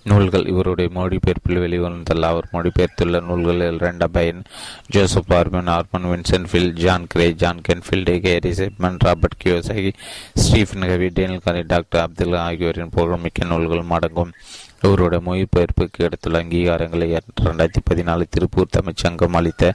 நூல்கள் 0.04 0.48
இவருடைய 0.48 0.90
மொழிபெயர்ப்பில் 0.94 1.60
வெளிவந்துள்ள 1.60 2.22
அவர் 2.22 2.48
மொழிபெயர்த்துள்ள 2.52 3.22
நூல்களில் 3.22 3.80
ரெண்ட 3.80 4.04
பயன் 4.06 4.42
Joseph 4.88 5.34
Norman 5.34 5.70
Norman 5.70 6.08
Vincent 6.12 6.74
John 6.74 7.08
Gray 7.08 7.32
John 7.34 7.62
Canfield 7.68 8.20
Gary 8.20 8.52
Chapman 8.52 9.00
Robert 9.04 9.38
Kiyosaki 9.44 9.92
Stephen 10.34 10.88
Covey 10.88 11.10
Daniel 11.10 11.44
Gary 11.44 11.62
doctor 11.62 12.02
Abdul 12.02 12.38
ஆகியோரின் 12.38 12.90
புகழ்மிக்க 12.90 13.46
நூல்களும் 13.46 13.90
அடங்கும் 13.90 14.34
இவருடைய 14.82 15.22
மொழிபெயர்ப்புக்கு 15.26 16.06
எடுத்துள்ள 16.08 16.42
அங்கீகாரங்களை 16.42 17.08
இரண்டாயிரத்தி 17.38 17.82
பதினாலு 17.90 18.26
திருப்பூர் 18.30 18.74
தமிழ்ச்சங்கம் 18.78 19.36
அளித்த 19.36 19.74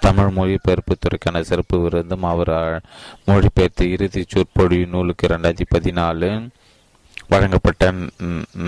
தமிழ் 0.00 0.30
மொழிபெயர்ப்பு 0.30 0.94
துறைக்கான 0.98 1.42
சிறப்பு 1.42 1.78
விருந்தும் 1.78 2.28
அவர் 2.30 2.54
மொழிபெயர்த்து 3.26 3.86
இறுதி 3.90 4.22
சொற்பொழிவு 4.28 4.86
நூலுக்கு 4.86 5.28
இரண்டாயிரத்தி 5.28 5.68
பதினாலு 5.74 6.30
வழங்கப்பட்ட 7.28 7.92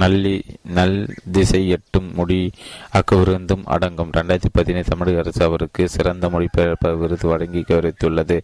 நல்லி 0.03 0.35
நல் 0.77 0.97
திசை 1.33 1.69
எட்டும் 1.69 2.09
மொழி 2.15 2.51
அக்கவிருந்தும் 2.93 3.65
அடங்கும். 3.65 4.11
ரெண்டாயிரத்தி 4.17 4.51
பதினேழு 4.53 4.85
தமிழக 4.89 5.19
அரசு 5.19 5.45
அவருக்கு 5.45 5.89
சிறந்த 5.89 6.29
மொழிபெயர்ப்பாளர் 6.29 6.99
விருது 6.99 7.29
வழங்கி 7.29 7.65
கௌரவித்துள்ளது 7.69 8.39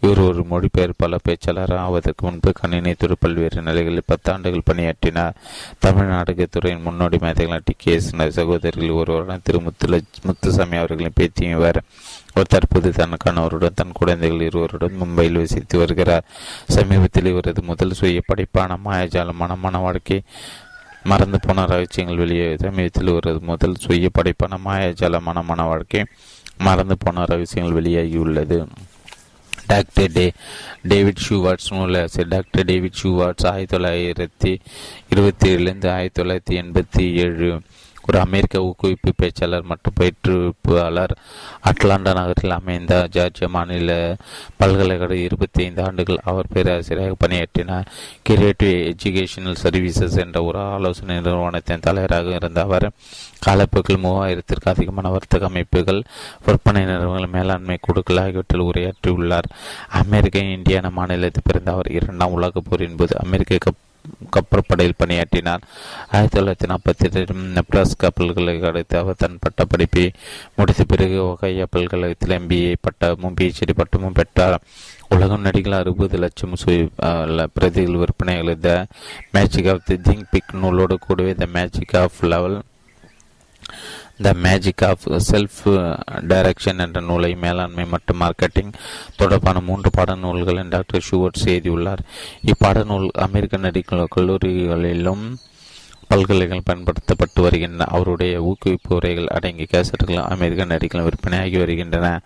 இவர் 0.00 0.22
ஒரு 0.28 0.44
மொழிபெயர்ப்பாளர் 0.50 1.26
பேச்சாளர் 1.28 1.74
ஆவதற்கு 1.74 2.26
முன்பு 2.26 2.52
கணினி 2.52 2.92
துறை 2.92 3.16
பல்வேறு 3.20 3.62
நிலைகளில் 3.62 4.08
பத்தாண்டுகள் 4.12 4.66
பணியாற்றினார். 4.70 5.36
தமிழ் 5.78 6.10
நாடகத்துறையின் 6.10 6.82
முன்னோடி 6.82 7.16
மேதைகளான 7.16 7.60
டி 7.64 7.74
கே 7.76 7.92
எஸ் 7.92 8.14
சகோதரிகள் 8.28 8.98
ஒருவரான 9.00 9.38
திரு 9.42 9.60
முத்துல 9.60 10.00
முத்துசாமி 10.22 10.76
அவர்களின் 10.76 11.18
பேத்தியும் 11.20 11.56
இவர். 11.58 11.82
அவர் 12.38 12.52
தற்போது 12.54 12.88
தனக்கானவருடன் 12.90 13.78
தன் 13.78 13.96
குழந்தைகள் 13.98 14.40
இருவருடன் 14.40 14.98
மும்பையில் 15.00 15.38
வசித்து 15.38 15.78
வருகிறார். 15.78 16.24
சமீபத்தில் 16.68 17.24
இவரது 17.24 17.62
முதல் 17.62 17.90
சுய 17.90 18.20
படைப்பான 18.26 18.76
மாயாஜாலமான 18.84 19.56
மன 19.58 19.78
வாழ்க்கை 19.78 20.22
மறந்து 21.02 21.38
போன 21.40 21.64
ரகசியங்கள் 21.66 22.18
வெளியே 22.18 22.56
சமீபத்தில் 22.56 23.06
இவரது 23.06 23.40
முதல் 23.40 23.74
சுய 23.74 24.10
படைப்பான 24.18 24.58
மாயாஜாலமான 24.66 25.42
மன 25.44 25.62
வாழ்க்கை 25.62 26.04
மறந்து 26.58 26.96
போன 26.98 27.24
ரகசியங்கள் 27.24 27.78
வெளியாகியுள்ளது. 27.78 28.58
டாக்டர் 29.66 30.12
டே 30.12 30.32
டேவிட் 30.82 31.24
ஷூவார்ட்ஸ் 31.28 31.70
நூலாசிரியர் 31.70 32.28
டாக்டர் 32.28 32.64
டேவிட் 32.64 33.00
ஷூவார்ட்ஸ் 33.02 33.46
ஆயிரத்தி 33.46 33.76
தொள்ளாயிரத்தி 33.76 34.52
இருபத்தி 35.10 35.54
ஏழுலேருந்து 35.54 35.90
ஆயிரத்தி 35.90 36.22
தொள்ளாயிரத்தி 36.22 36.54
எண்பத்தி 36.62 37.04
ஏழு 37.24 37.60
ஒரு 38.10 38.20
அமெரிக்க 38.20 38.58
ஊக்குவிப்பு 38.58 39.10
பேச்சாளர் 39.22 39.68
மற்றும் 39.70 39.96
பயிற்றுவிப்பாளர். 40.00 41.12
அட்லாண்டா 41.64 42.12
நகரில் 42.14 42.50
அமைந்த 42.50 43.08
ஜார்ஜியா 43.12 43.48
மாநில 43.48 44.16
பல்கலைக்கழக 44.56 45.16
இருபத்தி 45.16 45.64
ஐந்து 45.64 45.84
ஆண்டுகள் 45.84 46.18
அவர் 46.24 46.46
பேராசிரியராக 46.52 47.14
பணியாற்றினார். 47.18 47.88
கிரியேட்டிவ் 48.22 48.94
எஜுகேஷனல் 48.94 49.60
சர்வீசஸ் 49.62 50.18
என்ற 50.18 50.42
ஒரு 50.42 50.58
ஆலோசனை 50.58 51.16
நிறுவனத்தின் 51.16 51.80
தலைவராக 51.80 52.34
இருந்த 52.34 52.60
அவர் 52.60 52.90
காலப்போக்கில் 53.46 54.02
மூவாயிரத்திற்கு 54.02 54.72
அதிகமான 54.74 55.08
வர்த்தக 55.08 55.46
அமைப்புகள் 55.46 56.02
விற்பனை 56.46 56.84
நிறுவனங்கள் 56.84 57.40
மேலாண்மை 57.40 57.78
குழுக்கள் 57.80 58.16
ஆகியவற்றில் 58.16 58.66
உரையாற்றியுள்ளார். 58.70 59.50
அமெரிக்க 59.88 60.38
இந்தியான 60.38 60.90
மாநிலத்தில் 60.90 61.46
பிறந்த 61.46 61.72
அவர் 61.72 61.90
இரண்டாம் 61.90 62.32
உலகப் 62.32 62.64
போரின் 62.68 62.96
போது 62.96 63.16
அமெரிக்க 63.24 63.58
கப் 63.66 63.86
கப்பற்படையில் 64.34 64.98
பணியாற்றினார். 65.02 65.64
ஆயிரத்தி 66.12 66.36
தொள்ளாயிரத்தி 66.38 66.68
நாற்பத்தி 66.72 67.04
எட்டு 67.08 67.34
நெப்ராஸ்கா 67.56 68.08
பல்கலைக்கழகத்தை 68.18 69.00
அவர் 69.00 69.20
தன் 69.22 69.38
பட்ட 69.40 69.64
படிப்பை 69.64 70.04
முடித்த 70.56 70.84
பிறகு 70.92 71.18
ஒகையா 71.24 71.66
பல்கலைக்கழகத்தில் 71.70 72.36
எம்பிஏ 72.38 72.74
பட்டமும் 72.86 73.36
பிஹெச்டி 73.40 73.74
பட்டமும் 73.80 74.16
பெற்றார். 74.20 74.58
உலகம் 75.14 75.44
நடிகள் 75.44 75.78
அறுபது 75.80 76.18
லட்சம் 76.24 76.56
பிரதிகள் 77.52 78.00
விற்பனைகள் 78.02 78.58
the 78.66 78.72
magic 79.36 79.70
of 79.74 79.86
the 79.90 79.96
thing 80.08 80.24
big 80.30 80.54
நூலோடு 80.62 80.98
கூடவே 81.06 81.34
the 81.42 81.46
magic 81.58 81.96
of 82.02 82.18
level 82.32 82.58
the 84.22 84.32
magic 84.32 84.84
of 84.84 85.08
self 85.08 85.92
direction 86.28 86.78
என்ற 86.78 87.00
நூலை 87.00 87.34
மேலாண்மை 87.34 87.84
மற்றும் 87.84 88.20
மார்க்கெட்டிங் 88.20 88.72
தொடர்பான 89.16 89.60
மூன்று 89.60 89.90
பாடநூல்களில் 89.96 90.68
டாக்டர் 90.68 91.04
ஷூவர்ட்ஸ் 91.10 91.46
எழுதியுள்ளார். 91.46 92.00
இப்பாட 92.46 92.46
இப்பாடநூல் 92.64 93.08
அமெரிக்க 93.08 93.56
நடிகள் 93.56 94.04
கல்லூரிகளிலும் 94.16 95.34
பல்கலைகள் 96.08 96.62
பயன்படுத்தப்பட்டு 96.64 97.42
வருகின்றன 97.42 97.84
அவருடைய 97.84 98.40
ஊக்குவிப்பு 98.40 98.88
உரைகள் 98.88 99.26
அடங்கிய 99.26 99.66
கேசட்டுகள் 99.70 100.22
அமெரிக்க 100.22 100.64
நடிகள் 100.64 101.08
விற்பனையாகி 101.08 101.58
வருகின்றன. 101.58 102.20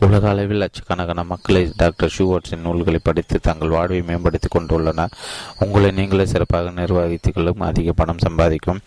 உலக 0.00 0.28
அளவில் 0.28 0.56
லட்சக்கணக்கான 0.56 1.24
மக்களை 1.24 1.72
டாக்டர் 1.76 2.12
ஷூவர்ட்ஸின் 2.18 2.60
நூல்களை 2.62 3.00
படித்து 3.02 3.40
தங்கள் 3.40 3.68
வாழ்வை 3.68 4.02
மேம்படுத்திக் 4.02 4.56
கொண்டுள்ளனர். 4.56 5.10
உங்களை 5.58 5.90
நீங்களே 5.90 6.26
சிறப்பாக 6.26 6.70
நிர்வகித்துக் 6.70 7.34
கொள்ளும் 7.34 7.60
அதிக 7.60 7.92
பணம் 7.92 8.18
சம்பாதிக்கும் 8.18 8.80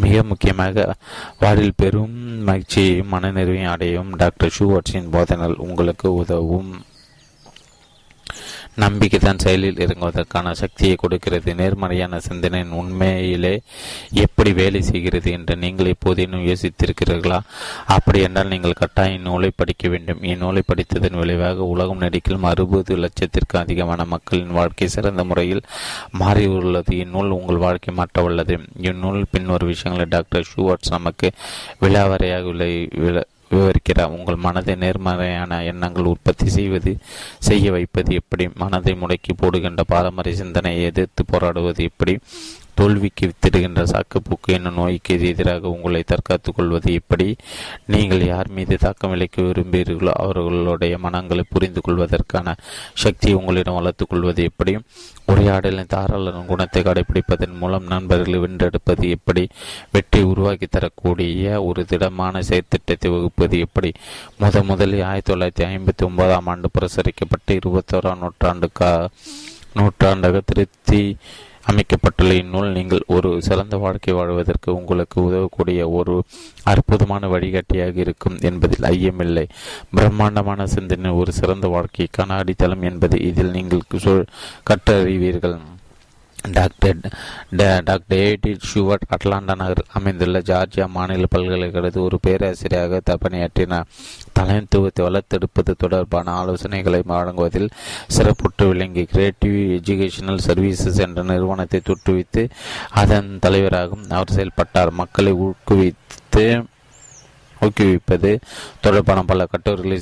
மிக 0.00 0.22
முக்கியமாக 0.22 0.84
வாழ்வில் 1.38 1.78
பெரும் 1.82 2.16
மகிழ்ச்சியையும் 2.48 3.12
மனநிறைவையும் 3.12 3.72
அடையும் 3.74 4.10
டாக்டர் 4.16 4.54
ஷூவர்ட்ஸின் 4.58 5.12
போதனைகள் 5.14 5.62
உங்களுக்கு 5.66 6.08
உதவும். 6.14 6.70
நம்பிக்கை 8.76 9.18
தான் 9.18 9.42
செயலில் 9.44 9.80
இறங்குவதற்கான 9.84 10.52
சக்தியை 10.52 10.94
கொடுக்கிறது. 10.94 11.54
நேர்மறையான 11.54 12.20
சிந்தனையின் 12.20 12.74
உண்மையிலே 12.80 13.52
எப்படி 14.24 14.52
வேலை 14.52 14.82
செய்கிறது 14.82 15.30
என்று 15.32 15.56
நீங்கள் 15.56 15.92
எப்போதேனும் 15.94 16.46
யோசித்திருக்கிறீர்களா? 16.50 17.40
அப்படி 17.86 18.20
என்றால் 18.20 18.48
நீங்கள் 18.48 18.72
கட்டாய 18.72 19.18
நூலை 19.18 19.50
படிக்க 19.56 19.88
வேண்டும். 19.88 20.22
இந்நூலை 20.22 20.62
படித்ததன் 20.72 21.18
விளைவாக 21.22 21.64
உலகம் 21.74 21.98
நடிக்கும் 21.98 22.42
அறுபது 22.42 22.96
லட்சத்திற்கு 22.96 23.56
அதிகமான 23.58 24.04
மக்களின் 24.04 24.56
வாழ்க்கை 24.58 24.88
சிறந்த 24.88 25.24
முறையில் 25.24 25.62
மாறியுள்ளது. 26.18 26.92
இந்நூல் 27.04 27.36
உங்கள் 27.38 27.64
வாழ்க்கை 27.66 27.94
மாற்ற 27.94 28.22
உள்ளது 28.22 28.58
இந்நூல் 28.80 29.24
பின்வரும் 29.30 29.68
விஷயங்களை 29.68 30.08
டாக்டர் 30.08 30.48
ஷூவர்ட்ஸ் 30.50 30.94
நமக்கு 30.96 31.30
விழாவறையாக 31.80 32.44
விளை 33.04 33.22
விவரிக்கிறார். 33.50 34.14
உங்கள் 34.18 34.36
மனதை 34.36 34.74
நேர்மறையான 34.74 35.64
எண்ணங்கள் 35.64 36.04
உற்பத்தி 36.04 36.48
செய்வது 36.48 36.98
செய்ய 37.38 37.70
வைப்பது 37.70 38.14
எப்படி? 38.14 38.48
மனதை 38.54 38.94
முடக்கி 38.94 39.32
போடுகின்ற 39.36 39.84
பாரம்பரிய 39.86 40.36
சிந்தனையை 40.36 40.82
எதிர்த்து 40.82 41.24
போராடுவது 41.24 41.82
எப்படி? 41.82 42.18
தோல்விக்கு 42.76 43.24
வித்திடுகின்ற 43.26 43.82
சாக்குப்போக்கு 43.92 44.50
என்னும் 44.56 44.74
நோய்க்கு 44.74 45.14
எதிராக 45.28 45.68
உங்களை 45.68 46.02
தற்காத்துக் 46.02 46.54
கொள்வது 46.54 46.92
எப்படி? 46.92 47.36
நீங்கள் 47.86 48.26
யார் 48.26 48.48
மீது 48.48 48.76
தாக்கம் 48.78 49.14
இழைக்க 49.14 49.42
விரும்புகிறீர்களோ 49.42 50.12
அவர்களுடைய 50.24 50.98
மனங்களை 50.98 51.44
புரிந்து 51.48 51.80
கொள்வதற்கான 51.80 52.54
சக்தியை 52.94 53.38
உங்களிடம் 53.38 53.74
வளர்த்துக் 53.74 54.08
கொள்வது 54.08 54.42
எப்படி? 54.42 54.74
உரையாடலின் 55.26 55.86
தாராள 55.86 56.32
குணத்தை 56.46 56.82
கடைபிடிப்பதன் 56.82 57.56
மூலம் 57.58 57.84
நண்பர்களை 57.84 58.38
வென்றெடுப்பது 58.38 59.08
எப்படி? 59.08 59.48
வெற்றி 59.92 60.22
உருவாக்கி 60.22 60.66
தரக்கூடிய 60.66 61.62
ஒரு 61.62 61.84
திடமான 61.84 62.40
செயற்திட்டத்தை 62.40 63.10
வகுப்பது 63.10 63.58
எப்படி? 63.58 63.92
முத 64.40 64.64
முதலில் 64.64 65.02
ஆயிரத்தி 65.02 65.32
தொள்ளாயிரத்தி 65.32 65.64
ஐம்பத்தி 65.72 66.04
ஒன்பதாம் 66.04 66.46
ஆண்டு 66.46 66.70
பிரசரிக்கப்பட்டு 66.78 67.58
இருபத்தோராம் 67.58 68.22
நூற்றாண்டுக்கா 68.22 69.08
நூற்றாண்டாக 69.74 70.40
திருத்தி 70.46 71.16
அமைக்கப்பட்டுள்ள 71.66 72.34
இந்நூல் 72.34 72.72
நீங்கள் 72.72 73.04
ஒரு 73.06 73.42
சிறந்த 73.42 73.76
வாழ்க்கை 73.76 74.14
வாழ்வதற்கு 74.14 74.74
உங்களுக்கு 74.74 75.22
உதவக்கூடிய 75.22 75.88
ஒரு 75.88 76.22
அற்புதமான 76.64 77.28
வழிகாட்டியாக 77.28 78.00
இருக்கும் 78.00 78.36
என்பதில் 78.40 78.88
ஐயமில்லை. 78.90 79.46
பிரம்மாண்டமான 79.94 80.66
சிந்தனை 80.66 81.10
ஒரு 81.10 81.32
சிறந்த 81.32 81.68
வாழ்க்கைக்கான 81.68 82.36
அடித்தளம் 82.36 82.82
என்பது 82.82 83.18
இதில் 83.20 83.50
நீங்கள் 83.50 83.88
கற்றறிவீர்கள். 84.70 85.58
டாக்டர் 86.52 86.98
டாக்டர் 87.84 88.18
ஏடி 88.18 88.56
ஷுவர்ட் 88.68 89.06
அட்லாண்டா 89.10 89.54
நகரில் 89.54 89.92
அமைந்துள்ள 89.92 90.38
ஜார்ஜியா 90.40 90.86
மாநில 90.88 91.26
பல்கலைக்கழகத்தில் 91.30 92.02
ஒரு 92.02 92.18
பேராசிரியராக 92.26 93.16
பணியாற்றினார் 93.16 93.88
தலைமைத்துவத்தை 94.38 95.02
வளர்த்தெடுப்பது 95.04 95.74
தொடர்பான 95.76 96.32
ஆலோசனைகளை 96.32 97.00
வழங்குவதில் 97.06 97.68
சிறப்புற்று 98.08 98.66
விளங்கி 98.68 99.04
கிரியேட்டிவ் 99.04 99.58
எஜுகேஷனல் 99.72 100.44
சர்வீசஸ் 100.46 101.00
என்ற 101.00 101.22
நிறுவனத்தை 101.22 101.80
தொற்றுவித்து 101.88 102.44
அதன் 102.94 103.38
தலைவராகவும் 103.38 104.08
அவர் 104.10 104.34
செயல்பட்டார் 104.34 104.92
மக்களை 104.92 105.32
ஊக்குவித்து 105.32 106.46
ஊக்குவிப்பது 107.60 108.40
தொடர்பான 108.80 109.22
பல 109.22 109.46
கட்டுரைகளை 109.46 109.98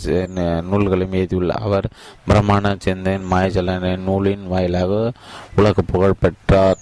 நூல்களையும் 0.60 1.12
எழுதியுள்ள 1.12 1.54
அவர் 1.54 1.86
பிரம்மாண்ட 2.28 2.74
சிந்தன் 2.84 3.26
மாயஜலன 3.30 3.96
நூலின் 3.98 4.46
வாயிலாக 4.46 5.12
உலக 5.56 5.82
புகழ் 5.82 6.20
பெற்றார். 6.20 6.78